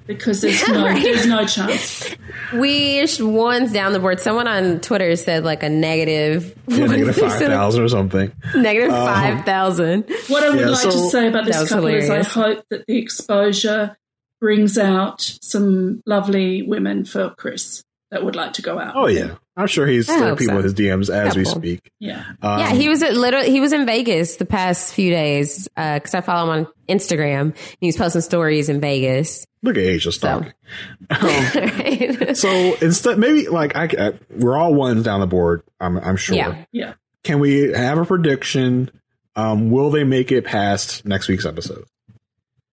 Because 0.08 0.42
there's 0.42 0.68
no 0.68 0.86
Right. 0.86 1.02
there's 1.04 1.26
no 1.26 1.46
chance. 1.46 2.14
We 2.54 3.06
ones 3.20 3.72
down 3.72 3.94
the 3.94 4.00
board. 4.00 4.20
Someone 4.20 4.48
on 4.48 4.80
Twitter 4.82 5.16
said 5.16 5.44
like 5.44 5.64
a 5.64 5.70
negative 5.70 6.56
Yeah, 6.68 6.88
negative 6.88 7.16
five 7.18 7.40
thousand 7.42 7.84
or 7.84 7.88
something. 7.90 8.32
negative 8.56 8.92
Um, 8.92 9.08
five 9.08 9.46
thousand. 9.46 10.06
What 10.28 10.44
I 10.44 10.50
would 10.50 10.60
Yeah, 10.60 10.70
like 10.70 10.82
to 10.84 10.92
say 11.10 11.28
about 11.28 11.46
this 11.46 11.60
was 11.60 11.70
couple 11.70 11.88
is 11.88 12.10
I 12.10 12.24
hope 12.24 12.64
that 12.70 12.86
the 12.88 12.98
exposure 12.98 13.98
brings 14.42 14.78
out 14.78 15.22
some 15.42 16.02
lovely 16.06 16.62
women 16.64 17.06
for 17.06 17.30
Chris 17.38 17.82
that 18.14 18.24
would 18.24 18.36
like 18.36 18.54
to 18.54 18.62
go 18.62 18.78
out. 18.78 18.96
Oh 18.96 19.08
yeah, 19.08 19.36
I'm 19.58 19.66
sure 19.66 19.88
he's 19.88 20.08
I 20.08 20.20
there 20.20 20.36
people 20.36 20.54
so. 20.54 20.58
in 20.60 20.64
his 20.64 20.76
DMs 20.76 21.10
as 21.10 21.36
we 21.36 21.46
speak. 21.46 21.92
Yeah. 22.00 22.24
Um, 22.44 22.60
yeah, 22.60 22.72
he 22.72 22.88
was 22.88 23.02
at 23.02 23.16
little. 23.16 23.42
He 23.42 23.60
was 23.60 23.74
in 23.74 23.88
Vegas 23.88 24.36
the 24.36 24.46
past 24.46 24.94
few 24.94 25.10
days 25.10 25.68
because 25.76 26.14
I 26.14 26.22
follow 26.22 26.54
him 26.54 26.68
on 26.68 26.74
Instagram. 26.88 27.42
And 27.42 27.78
he 27.80 27.88
was 27.88 27.98
posting 27.98 28.22
stories 28.22 28.70
in 28.70 28.80
Vegas. 28.80 29.48
Look 29.64 29.78
at 29.78 29.84
Asia 29.84 30.12
talking. 30.12 30.54
Right? 31.10 32.38
So 32.38 32.76
instead, 32.82 33.18
maybe 33.18 33.48
like 33.48 33.76
I, 33.76 33.90
I, 33.98 34.14
we're 34.30 34.58
all 34.58 34.76
ones 34.76 35.04
down 35.04 35.20
the 35.20 35.28
board. 35.28 35.64
I'm, 35.80 35.98
I'm 35.98 36.18
sure. 36.18 36.36
Yeah. 36.36 36.66
Yeah. 36.72 36.94
Can 37.24 37.40
we 37.40 37.72
have 37.72 37.98
a 37.98 38.06
prediction? 38.06 38.92
Um, 39.36 39.72
will 39.72 39.90
they 39.90 40.04
make 40.04 40.32
it 40.32 40.46
past 40.46 41.04
next 41.04 41.28
week's 41.28 41.46
episode? 41.46 41.86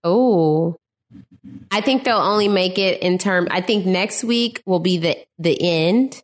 Oh, 0.05 0.77
I 1.71 1.81
think 1.81 2.05
they'll 2.05 2.17
only 2.19 2.49
make 2.49 2.79
it 2.79 3.03
in 3.03 3.19
term. 3.19 3.49
I 3.51 3.61
think 3.61 3.87
next 3.87 4.25
week 4.25 4.63
will 4.67 4.81
be 4.81 4.99
the 4.99 5.17
the 5.39 5.57
end, 5.61 6.23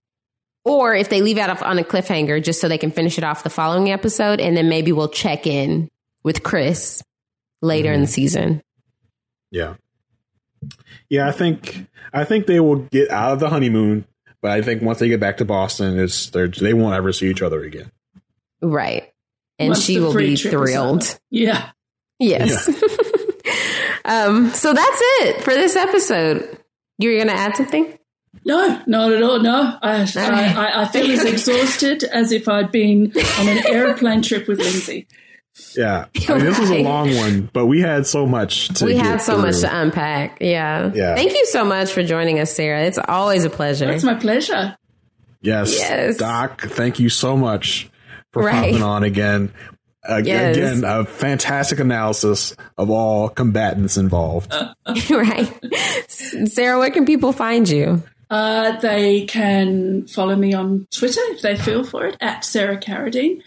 or 0.65 0.95
if 0.95 1.09
they 1.09 1.23
leave 1.23 1.39
out 1.39 1.63
on 1.63 1.79
a 1.79 1.85
cliffhanger, 1.85 2.43
just 2.43 2.61
so 2.61 2.69
they 2.69 2.79
can 2.79 2.91
finish 2.91 3.19
it 3.19 3.25
off 3.25 3.45
the 3.45 3.51
following 3.51 3.91
episode, 3.91 4.41
and 4.41 4.57
then 4.57 4.69
maybe 4.69 4.93
we'll 4.93 5.09
check 5.09 5.47
in 5.47 5.89
with 6.23 6.43
Chris 6.43 7.03
later 7.63 7.93
in 7.93 8.01
the 8.01 8.07
mm-hmm. 8.07 8.13
season. 8.13 8.63
Yeah. 9.51 9.75
Yeah, 11.09 11.29
I 11.29 11.33
think 11.33 11.87
I 12.13 12.25
think 12.25 12.47
they 12.47 12.61
will 12.61 12.77
get 12.77 13.11
out 13.11 13.33
of 13.33 13.41
the 13.41 13.49
honeymoon, 13.49 14.07
but 14.43 14.51
I 14.51 14.63
think 14.63 14.83
once 14.83 14.99
they 14.99 15.09
get 15.09 15.21
back 15.21 15.37
to 15.37 15.45
Boston, 15.45 15.99
it's 15.99 16.31
they're, 16.31 16.49
they 16.49 16.75
won't 16.75 16.95
ever 16.95 17.13
see 17.13 17.31
each 17.31 17.43
other 17.43 17.63
again. 17.63 17.93
Right, 18.61 19.13
and 19.59 19.71
Once 19.71 19.83
she 19.83 20.01
will 20.01 20.15
be 20.15 20.37
thrilled. 20.37 21.03
over. 21.03 21.19
Yeah. 21.31 21.71
Yes. 22.19 22.69
um. 24.07 24.51
So 24.51 24.73
that's 24.73 24.99
it 25.21 25.43
for 25.43 25.53
this 25.55 25.77
episode. 25.77 26.59
You're 26.99 27.19
gonna 27.19 27.33
add 27.39 27.57
something? 27.57 27.99
No, 28.45 28.81
not 28.87 29.13
at 29.13 29.23
all. 29.23 29.41
No, 29.41 29.77
I, 29.83 30.03
I, 30.17 30.55
I, 30.55 30.83
I 30.83 30.89
feel 30.89 31.11
as 31.11 31.25
exhausted 31.25 32.05
as 32.05 32.31
if 32.33 32.49
I'd 32.49 32.71
been 32.71 33.13
on 33.41 33.49
an 33.49 33.67
airplane 33.67 34.23
trip 34.23 34.47
with 34.47 34.59
Lindsay. 34.61 35.09
Yeah, 35.77 36.05
I 36.29 36.35
mean, 36.35 36.45
this 36.45 36.59
was 36.59 36.71
a 36.71 36.83
long 36.83 37.15
one, 37.17 37.51
but 37.53 37.67
we 37.67 37.81
had 37.81 38.07
so 38.07 38.27
much. 38.27 38.69
to 38.79 38.85
we 38.85 38.97
had 38.97 39.21
so 39.23 39.39
much 39.39 39.61
to 39.61 39.75
unpack. 39.81 40.39
Yeah. 40.41 40.93
Yeah. 40.95 41.15
Thank 41.17 41.33
you 41.33 41.47
so 41.47 41.65
much 41.65 41.93
for 41.93 42.03
joining 42.05 42.39
us, 42.39 42.53
Sarah. 42.55 42.83
It's 42.85 42.99
always 43.09 43.45
a 43.45 43.51
pleasure. 43.51 43.91
It's 43.91 44.05
my 44.05 44.15
pleasure. 44.15 44.77
Yes, 45.41 45.75
Yes. 45.79 46.17
Doc, 46.19 46.61
thank 46.63 46.99
you 47.01 47.09
so 47.09 47.37
much 47.37 47.91
for 48.33 48.43
Right. 48.43 48.71
popping 48.73 48.83
on 48.83 49.03
again. 49.03 49.53
Yes. 50.09 50.57
Again, 50.57 50.85
a 50.85 51.05
fantastic 51.05 51.81
analysis 51.81 52.55
of 52.79 52.91
all 52.91 53.29
combatants 53.29 53.97
involved. 53.97 54.53
right. 55.11 55.53
Sarah, 56.09 56.79
where 56.79 56.91
can 56.91 57.05
people 57.07 57.33
find 57.33 57.69
you? 57.69 58.03
Uh, 58.29 58.79
they 58.81 59.25
can 59.27 60.07
follow 60.09 60.35
me 60.35 60.53
on 60.53 60.87
Twitter 60.91 61.21
if 61.27 61.43
they 61.43 61.57
feel 61.57 61.85
for 61.85 62.07
it, 62.07 62.17
at 62.21 62.45
Sarah 62.45 62.77
Carradine. 62.77 63.41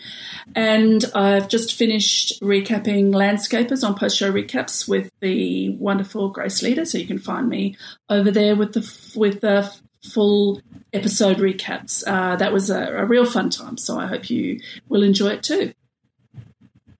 And 0.55 1.03
I've 1.13 1.49
just 1.49 1.75
finished 1.75 2.41
recapping 2.41 3.11
Landscapers 3.11 3.85
on 3.85 3.95
post 3.95 4.17
show 4.17 4.31
recaps 4.31 4.87
with 4.87 5.11
the 5.19 5.69
wonderful 5.77 6.29
Grace 6.29 6.63
Leader. 6.63 6.85
So 6.85 6.97
you 6.97 7.07
can 7.07 7.19
find 7.19 7.49
me 7.49 7.75
over 8.09 8.31
there 8.31 8.55
with 8.55 8.73
the 8.73 9.19
with 9.19 9.41
the 9.41 9.71
full 10.01 10.61
episode 10.93 11.37
recaps. 11.37 12.03
Uh, 12.07 12.37
that 12.37 12.53
was 12.53 12.69
a, 12.69 12.81
a 12.81 13.05
real 13.05 13.25
fun 13.25 13.49
time. 13.49 13.77
So 13.77 13.99
I 13.99 14.07
hope 14.07 14.29
you 14.29 14.61
will 14.87 15.03
enjoy 15.03 15.29
it 15.29 15.43
too. 15.43 15.73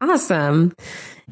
Awesome. 0.02 0.74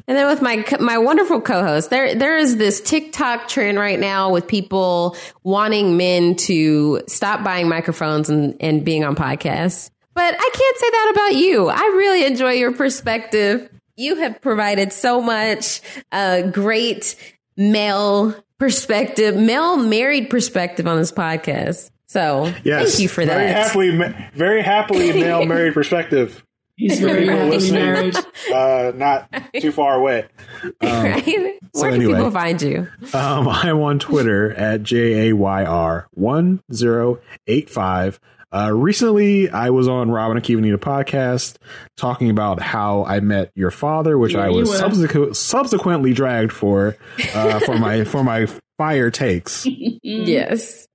And 0.06 0.16
then 0.16 0.26
with 0.26 0.40
my 0.40 0.64
my 0.80 0.98
wonderful 0.98 1.40
co-host, 1.40 1.90
there 1.90 2.14
there 2.14 2.36
is 2.38 2.56
this 2.56 2.80
TikTok 2.80 3.48
trend 3.48 3.78
right 3.78 3.98
now 3.98 4.30
with 4.30 4.46
people 4.46 5.16
wanting 5.42 5.96
men 5.96 6.34
to 6.36 7.02
stop 7.06 7.44
buying 7.44 7.68
microphones 7.68 8.30
and, 8.30 8.56
and 8.60 8.84
being 8.84 9.04
on 9.04 9.16
podcasts. 9.16 9.90
But 10.14 10.34
I 10.34 10.50
can't 10.52 10.78
say 10.78 10.90
that 10.90 11.12
about 11.14 11.34
you. 11.40 11.68
I 11.68 11.82
really 11.96 12.24
enjoy 12.24 12.52
your 12.52 12.72
perspective. 12.72 13.68
You 13.96 14.16
have 14.16 14.40
provided 14.40 14.92
so 14.92 15.20
much 15.20 15.80
uh, 16.12 16.42
great 16.42 17.16
male 17.56 18.34
perspective, 18.58 19.36
male 19.36 19.76
married 19.76 20.30
perspective 20.30 20.86
on 20.86 20.96
this 20.96 21.12
podcast. 21.12 21.90
So 22.06 22.52
Yes, 22.64 22.90
thank 22.92 23.00
you 23.00 23.08
for 23.08 23.24
very 23.24 23.46
that. 23.46 23.66
happily, 23.66 23.90
very 24.34 24.62
happily 24.62 25.12
male 25.20 25.44
married 25.44 25.74
perspective. 25.74 26.44
He's 26.78 27.00
very 27.00 27.24
People 27.24 27.34
happily 27.36 27.50
listening, 27.58 28.24
uh, 28.54 28.92
not 28.94 29.28
too 29.60 29.72
far 29.72 29.96
away. 29.96 30.26
right? 30.82 31.58
so 31.74 31.82
Where 31.82 31.90
do 31.90 31.96
anyway. 31.96 32.14
people 32.14 32.30
find 32.30 32.62
you? 32.62 32.88
Um, 33.12 33.48
I'm 33.48 33.80
on 33.80 33.98
Twitter 33.98 34.52
at 34.54 34.82
J 34.84 35.28
A 35.28 35.32
Y 35.34 35.64
R 35.64 36.08
one 36.12 36.62
zero 36.72 37.18
eight 37.46 37.68
five. 37.68 38.20
Uh, 38.50 38.72
recently, 38.72 39.50
I 39.50 39.68
was 39.70 39.88
on 39.88 40.10
Robin 40.10 40.38
and 40.38 40.46
Kivanita 40.46 40.78
podcast 40.78 41.56
talking 41.98 42.30
about 42.30 42.62
how 42.62 43.04
I 43.04 43.20
met 43.20 43.50
your 43.54 43.70
father, 43.70 44.16
which 44.16 44.32
Yeah, 44.32 44.44
I 44.46 44.48
was 44.48 44.70
were. 44.70 45.34
subsequently 45.34 46.14
dragged 46.14 46.52
for 46.52 46.96
uh, 47.34 47.58
for 47.60 47.76
my 47.78 48.04
for 48.04 48.24
my 48.24 48.46
fire 48.78 49.10
takes. 49.10 49.66
Yes. 49.66 50.88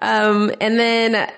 um, 0.00 0.52
and 0.60 0.78
then, 0.78 1.32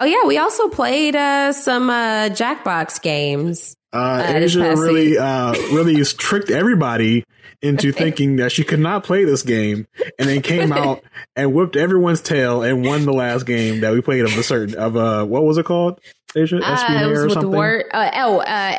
oh 0.00 0.04
yeah, 0.04 0.24
we 0.26 0.38
also 0.38 0.68
played 0.68 1.14
uh, 1.16 1.52
some 1.52 1.90
uh, 1.90 2.28
Jackbox 2.30 3.00
games. 3.02 3.74
Uh, 3.92 3.98
Uh, 3.98 4.32
Asia 4.36 4.74
really, 4.76 5.18
uh, 5.18 5.52
really 5.72 6.02
tricked 6.04 6.50
everybody 6.50 7.24
into 7.60 7.92
thinking 8.02 8.36
that 8.36 8.50
she 8.50 8.64
could 8.64 8.80
not 8.80 9.04
play 9.04 9.24
this 9.24 9.42
game, 9.42 9.86
and 10.18 10.28
then 10.28 10.40
came 10.40 10.72
out 10.82 11.02
and 11.36 11.52
whipped 11.52 11.76
everyone's 11.76 12.22
tail 12.22 12.62
and 12.62 12.84
won 12.86 13.04
the 13.04 13.12
last 13.12 13.44
game 13.44 13.80
that 13.80 13.92
we 13.92 14.00
played 14.00 14.24
of 14.24 14.36
a 14.38 14.42
certain 14.42 14.74
of 14.76 14.96
a 14.96 15.26
what 15.26 15.44
was 15.44 15.58
it 15.58 15.66
called? 15.66 16.00
Asia 16.34 16.56
Uh, 16.56 16.72
Espionage 16.72 17.16
or 17.18 17.28
something? 17.28 17.50
word 17.50 17.84
uh, 17.92 18.10
oh 18.14 18.38
uh, 18.40 18.74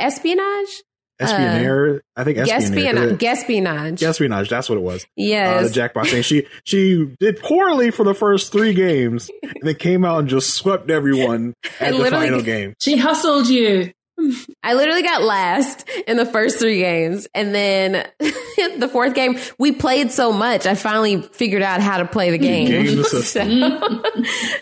espionage. 1.19 1.55
Espionage, 1.55 2.01
I 2.15 2.23
think 2.23 2.37
espionage. 2.37 2.63
Espionage. 2.63 3.23
Espionage. 3.23 4.03
Espionage, 4.03 4.49
that's 4.49 4.69
what 4.69 4.77
it 4.77 4.81
was. 4.81 5.05
Yes. 5.15 5.65
Uh, 5.65 5.67
the 5.67 5.73
Jackbox 5.79 6.11
thing. 6.11 6.21
She 6.23 6.47
she 6.63 7.15
did 7.19 7.39
poorly 7.39 7.91
for 7.91 8.03
the 8.03 8.13
first 8.13 8.51
three 8.51 8.73
games, 8.73 9.29
and 9.43 9.63
then 9.63 9.75
came 9.75 10.05
out 10.05 10.19
and 10.19 10.27
just 10.27 10.51
swept 10.53 10.89
everyone 10.89 11.53
at 11.79 11.95
the 11.95 12.09
final 12.09 12.41
game. 12.41 12.73
She 12.79 12.97
hustled 12.97 13.47
you. 13.47 13.91
I 14.63 14.73
literally 14.73 15.03
got 15.03 15.23
last 15.23 15.87
in 16.07 16.17
the 16.17 16.25
first 16.25 16.59
three 16.59 16.79
games. 16.79 17.27
And 17.33 17.53
then 17.53 18.07
the 18.19 18.89
fourth 18.91 19.13
game, 19.13 19.37
we 19.57 19.71
played 19.71 20.11
so 20.11 20.31
much, 20.31 20.65
I 20.65 20.75
finally 20.75 21.21
figured 21.21 21.61
out 21.61 21.81
how 21.81 21.97
to 21.97 22.05
play 22.05 22.31
the 22.31 22.37
game. 22.37 22.67
Game 22.67 23.03
so, 23.03 23.23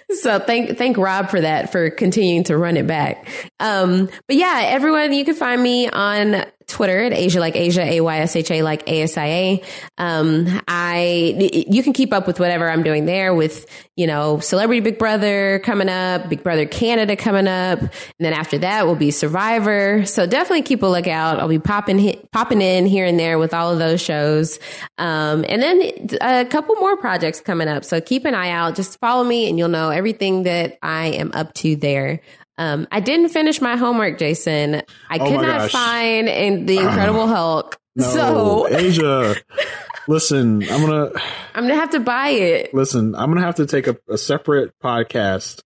so 0.09 0.39
thank 0.39 0.77
thank 0.77 0.97
Rob 0.97 1.29
for 1.29 1.41
that, 1.41 1.71
for 1.71 1.89
continuing 1.89 2.43
to 2.45 2.57
run 2.57 2.77
it 2.77 2.87
back. 2.87 3.27
Um, 3.59 4.09
but 4.27 4.35
yeah, 4.35 4.61
everyone, 4.65 5.13
you 5.13 5.25
can 5.25 5.35
find 5.35 5.61
me 5.61 5.89
on 5.89 6.45
Twitter 6.71 7.03
at 7.03 7.13
Asia 7.13 7.39
like 7.39 7.55
Asia, 7.55 7.83
A 7.83 8.01
Y 8.01 8.19
S 8.19 8.35
H 8.35 8.49
A 8.49 8.63
like 8.63 8.87
A 8.87 9.03
S 9.03 9.17
I 9.17 9.25
A. 9.25 9.63
Um, 9.97 10.61
I, 10.67 11.51
you 11.67 11.83
can 11.83 11.93
keep 11.93 12.13
up 12.13 12.25
with 12.25 12.39
whatever 12.39 12.69
I'm 12.69 12.81
doing 12.81 13.05
there 13.05 13.35
with, 13.35 13.65
you 13.95 14.07
know, 14.07 14.39
Celebrity 14.39 14.79
Big 14.79 14.97
Brother 14.97 15.59
coming 15.59 15.89
up, 15.89 16.29
Big 16.29 16.43
Brother 16.43 16.65
Canada 16.65 17.15
coming 17.15 17.47
up. 17.47 17.79
And 17.79 17.91
then 18.19 18.33
after 18.33 18.57
that 18.59 18.87
will 18.87 18.95
be 18.95 19.11
Survivor. 19.11 20.05
So 20.05 20.25
definitely 20.25 20.63
keep 20.63 20.81
a 20.81 20.87
lookout. 20.87 21.39
I'll 21.39 21.47
be 21.47 21.59
popping, 21.59 22.19
popping 22.31 22.61
in 22.61 22.85
here 22.85 23.05
and 23.05 23.19
there 23.19 23.37
with 23.37 23.53
all 23.53 23.71
of 23.71 23.79
those 23.79 24.01
shows. 24.01 24.57
Um, 24.97 25.45
and 25.47 25.61
then 25.61 26.17
a 26.21 26.45
couple 26.45 26.75
more 26.75 26.95
projects 26.97 27.41
coming 27.41 27.67
up. 27.67 27.83
So 27.83 27.99
keep 27.99 28.25
an 28.25 28.33
eye 28.33 28.49
out. 28.49 28.75
Just 28.75 28.99
follow 28.99 29.23
me 29.23 29.49
and 29.49 29.57
you'll 29.57 29.69
know 29.69 29.89
everything 29.89 30.43
that 30.43 30.79
I 30.81 31.07
am 31.07 31.31
up 31.33 31.53
to 31.55 31.75
there. 31.75 32.21
Um, 32.57 32.87
I 32.91 32.99
didn't 32.99 33.29
finish 33.29 33.59
my 33.61 33.75
homework, 33.75 34.19
Jason. 34.19 34.81
I 35.09 35.17
Oh 35.19 35.25
could 35.27 35.41
not 35.41 35.59
gosh. 35.61 35.71
find 35.71 36.27
in 36.27 36.65
the 36.65 36.77
Incredible 36.85 37.27
Hulk. 37.27 37.77
No, 37.95 38.03
So 38.09 38.67
Asia. 38.69 39.35
Listen, 40.07 40.63
I'm 40.63 40.81
gonna 40.81 41.11
I'm 41.53 41.63
gonna 41.63 41.75
have 41.75 41.91
to 41.91 41.99
buy 41.99 42.29
it. 42.29 42.73
listen. 42.73 43.13
I'm 43.15 43.29
gonna 43.29 43.45
have 43.45 43.55
to 43.55 43.67
take 43.67 43.85
a, 43.87 43.95
a 44.09 44.17
separate 44.17 44.73
podcast 44.83 45.61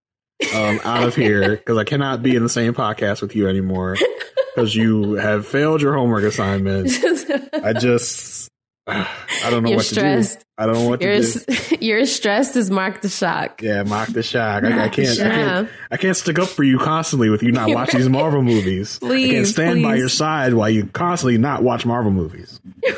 um, 0.53 0.79
out 0.83 1.03
of 1.07 1.15
here 1.15 1.51
because 1.55 1.77
I 1.77 1.85
cannot 1.85 2.21
be 2.21 2.35
in 2.35 2.43
the 2.43 2.49
same 2.49 2.73
podcast 2.73 3.21
with 3.21 3.33
you 3.35 3.47
anymore 3.47 3.95
because 4.53 4.75
you 4.75 5.13
have 5.13 5.47
failed 5.47 5.81
your 5.81 5.93
homework 5.95 6.25
assignment. 6.25 6.91
I 7.53 7.71
just, 7.73 8.49
I 8.87 9.07
don't 9.49 9.63
know 9.63 9.69
You're 9.69 9.77
what 9.77 9.85
stressed. 9.85 10.39
to 10.39 10.45
do. 10.54 10.54
I 10.57 10.65
don't 10.65 10.75
know 10.75 10.89
what 10.89 11.01
You're 11.01 11.21
to 11.21 11.21
do. 11.21 11.43
as, 11.47 11.71
you're 11.81 12.05
stressed 12.05 12.55
as 12.55 12.71
Mark 12.71 13.01
the 13.01 13.09
Shark. 13.09 13.61
Yeah, 13.61 13.83
Mark 13.83 14.09
the 14.09 14.23
shark. 14.23 14.63
I, 14.63 14.85
I 14.85 14.89
can't. 14.89 15.19
I 15.19 15.29
can't. 15.29 15.69
I 15.91 15.97
can't 15.97 16.15
stick 16.15 16.39
up 16.39 16.47
for 16.47 16.63
you 16.63 16.79
constantly 16.79 17.29
with 17.29 17.43
you 17.43 17.51
not 17.51 17.69
watching 17.73 17.99
these 17.99 18.09
Marvel 18.09 18.41
movies. 18.41 18.97
I 18.97 18.99
can't 18.99 19.11
Please, 19.11 19.51
stand 19.51 19.83
by 19.83 19.95
your 19.95 20.09
side 20.09 20.53
while 20.53 20.69
you 20.69 20.85
constantly 20.85 21.37
not 21.37 21.61
watch 21.61 21.85
Marvel 21.85 22.11
movies. 22.11 22.61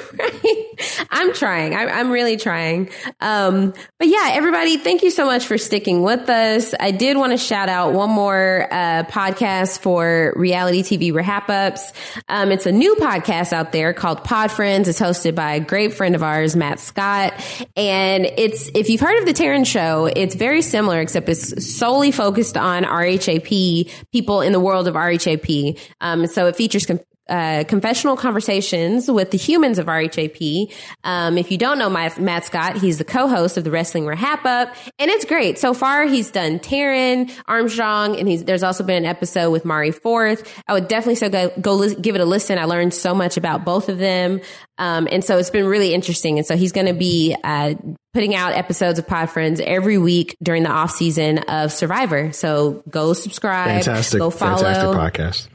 I'm 1.09 1.33
trying. 1.33 1.73
I, 1.73 1.85
I'm 1.87 2.11
really 2.11 2.37
trying. 2.37 2.89
Um, 3.21 3.73
but 3.97 4.07
yeah, 4.07 4.29
everybody, 4.33 4.77
thank 4.77 5.01
you 5.01 5.09
so 5.09 5.25
much 5.25 5.45
for 5.47 5.57
sticking 5.57 6.03
with 6.03 6.29
us. 6.29 6.75
I 6.79 6.91
did 6.91 7.17
want 7.17 7.31
to 7.31 7.37
shout 7.37 7.69
out 7.69 7.93
one 7.93 8.11
more 8.11 8.67
uh, 8.69 9.03
podcast 9.03 9.79
for 9.79 10.33
reality 10.35 10.83
TV 10.83 11.13
wrap 11.13 11.49
ups. 11.49 11.91
Um, 12.29 12.51
it's 12.51 12.67
a 12.67 12.71
new 12.71 12.95
podcast 12.95 13.53
out 13.53 13.71
there 13.71 13.93
called 13.93 14.23
Pod 14.23 14.51
Friends. 14.51 14.87
It's 14.87 14.99
hosted 14.99 15.33
by 15.33 15.55
a 15.55 15.59
great 15.59 15.95
friend 15.95 16.13
of 16.13 16.21
ours, 16.21 16.55
Matt 16.55 16.79
Scott. 16.79 17.33
And 17.75 18.25
it's, 18.37 18.69
if 18.73 18.89
you've 18.89 19.01
heard 19.01 19.19
of 19.19 19.25
the 19.25 19.33
Taryn 19.33 19.65
show, 19.65 20.05
it's 20.05 20.35
very 20.35 20.61
similar, 20.61 20.99
except 20.99 21.29
it's 21.29 21.75
solely 21.75 22.11
focused 22.11 22.57
on 22.57 22.83
RHAP, 22.83 23.91
people 24.11 24.41
in 24.41 24.51
the 24.51 24.59
world 24.59 24.87
of 24.87 24.95
RHAP. 24.95 25.79
Um, 26.01 26.27
so 26.27 26.47
it 26.47 26.55
features 26.55 26.85
com- 26.85 26.99
uh, 27.29 27.63
confessional 27.67 28.15
conversations 28.15 29.09
with 29.09 29.31
the 29.31 29.37
humans 29.37 29.79
of 29.79 29.87
RHAP. 29.87 30.73
Um, 31.03 31.37
if 31.37 31.51
you 31.51 31.57
don't 31.57 31.77
know 31.79 31.89
my, 31.89 32.11
Matt 32.19 32.45
Scott, 32.45 32.77
he's 32.77 32.97
the 32.97 33.03
co-host 33.03 33.57
of 33.57 33.63
the 33.63 33.71
Wrestling 33.71 34.05
RHAP 34.05 34.45
Up, 34.45 34.75
and 34.99 35.11
it's 35.11 35.25
great. 35.25 35.59
So 35.59 35.73
far, 35.73 36.05
he's 36.05 36.31
done 36.31 36.59
Taryn 36.59 37.31
Armstrong, 37.47 38.17
and 38.17 38.27
he's 38.27 38.43
there's 38.45 38.63
also 38.63 38.83
been 38.83 38.97
an 38.97 39.05
episode 39.05 39.51
with 39.51 39.65
Mari 39.65 39.91
Forth. 39.91 40.61
I 40.67 40.73
would 40.73 40.87
definitely 40.87 41.15
so 41.15 41.29
go, 41.29 41.51
go 41.59 41.73
lis- 41.75 41.95
give 41.95 42.15
it 42.15 42.21
a 42.21 42.25
listen. 42.25 42.57
I 42.57 42.65
learned 42.65 42.93
so 42.93 43.13
much 43.13 43.37
about 43.37 43.65
both 43.65 43.89
of 43.89 43.97
them, 43.97 44.41
um, 44.77 45.07
and 45.11 45.23
so 45.23 45.37
it's 45.37 45.49
been 45.49 45.65
really 45.65 45.93
interesting. 45.93 46.37
And 46.37 46.45
so 46.47 46.55
he's 46.55 46.71
going 46.71 46.87
to 46.87 46.93
be 46.93 47.35
uh, 47.43 47.73
putting 48.13 48.35
out 48.35 48.53
episodes 48.53 48.99
of 48.99 49.07
Pod 49.07 49.29
Friends 49.29 49.59
every 49.59 49.97
week 49.97 50.37
during 50.41 50.63
the 50.63 50.71
off 50.71 50.91
season 50.91 51.39
of 51.39 51.71
Survivor. 51.71 52.31
So 52.31 52.83
go 52.89 53.13
subscribe, 53.13 53.83
Fantastic, 53.83 54.19
go 54.19 54.29
follow. 54.29 54.63
fantastic 54.63 55.23
podcast. 55.23 55.47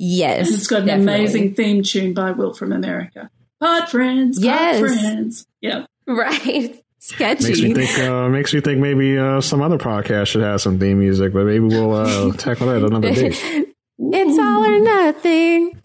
Yes, 0.00 0.48
It's 0.50 0.66
got 0.68 0.82
an 0.82 0.86
definitely. 0.86 1.14
amazing 1.16 1.54
theme 1.54 1.82
tune 1.82 2.14
by 2.14 2.30
Will 2.30 2.54
from 2.54 2.72
America. 2.72 3.28
Pod 3.60 3.88
friends, 3.88 4.40
Yes. 4.42 4.80
pod 4.80 4.88
friends. 4.90 5.46
Yeah. 5.60 5.86
right. 6.06 6.80
Sketchy. 7.00 7.44
Makes 7.48 7.60
me 7.62 7.74
think. 7.74 7.98
Uh, 7.98 8.28
makes 8.28 8.54
me 8.54 8.60
think 8.60 8.78
maybe 8.80 9.18
uh, 9.18 9.40
some 9.40 9.60
other 9.62 9.78
podcast 9.78 10.28
should 10.28 10.42
have 10.42 10.60
some 10.60 10.78
theme 10.78 10.98
music, 11.00 11.32
but 11.32 11.44
maybe 11.46 11.60
we'll 11.60 11.94
uh, 11.94 12.32
tackle 12.36 12.68
that 12.68 12.82
another 12.84 13.12
day. 13.12 13.64
It's 14.00 14.38
all 14.38 14.64
or 14.64 14.78
nothing. 14.78 15.76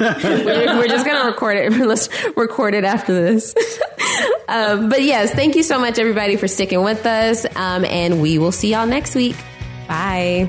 we're, 0.00 0.76
we're 0.78 0.88
just 0.88 1.06
gonna 1.06 1.30
record 1.30 1.56
it. 1.56 1.70
Let's 1.72 2.08
record 2.36 2.74
it 2.74 2.82
after 2.82 3.14
this. 3.14 3.54
um, 4.48 4.88
but 4.88 5.02
yes, 5.04 5.30
thank 5.32 5.54
you 5.54 5.62
so 5.62 5.78
much, 5.78 6.00
everybody, 6.00 6.34
for 6.34 6.48
sticking 6.48 6.82
with 6.82 7.06
us. 7.06 7.46
Um, 7.54 7.84
and 7.84 8.20
we 8.20 8.38
will 8.38 8.52
see 8.52 8.72
y'all 8.72 8.88
next 8.88 9.14
week. 9.14 9.36
Bye. 9.86 10.48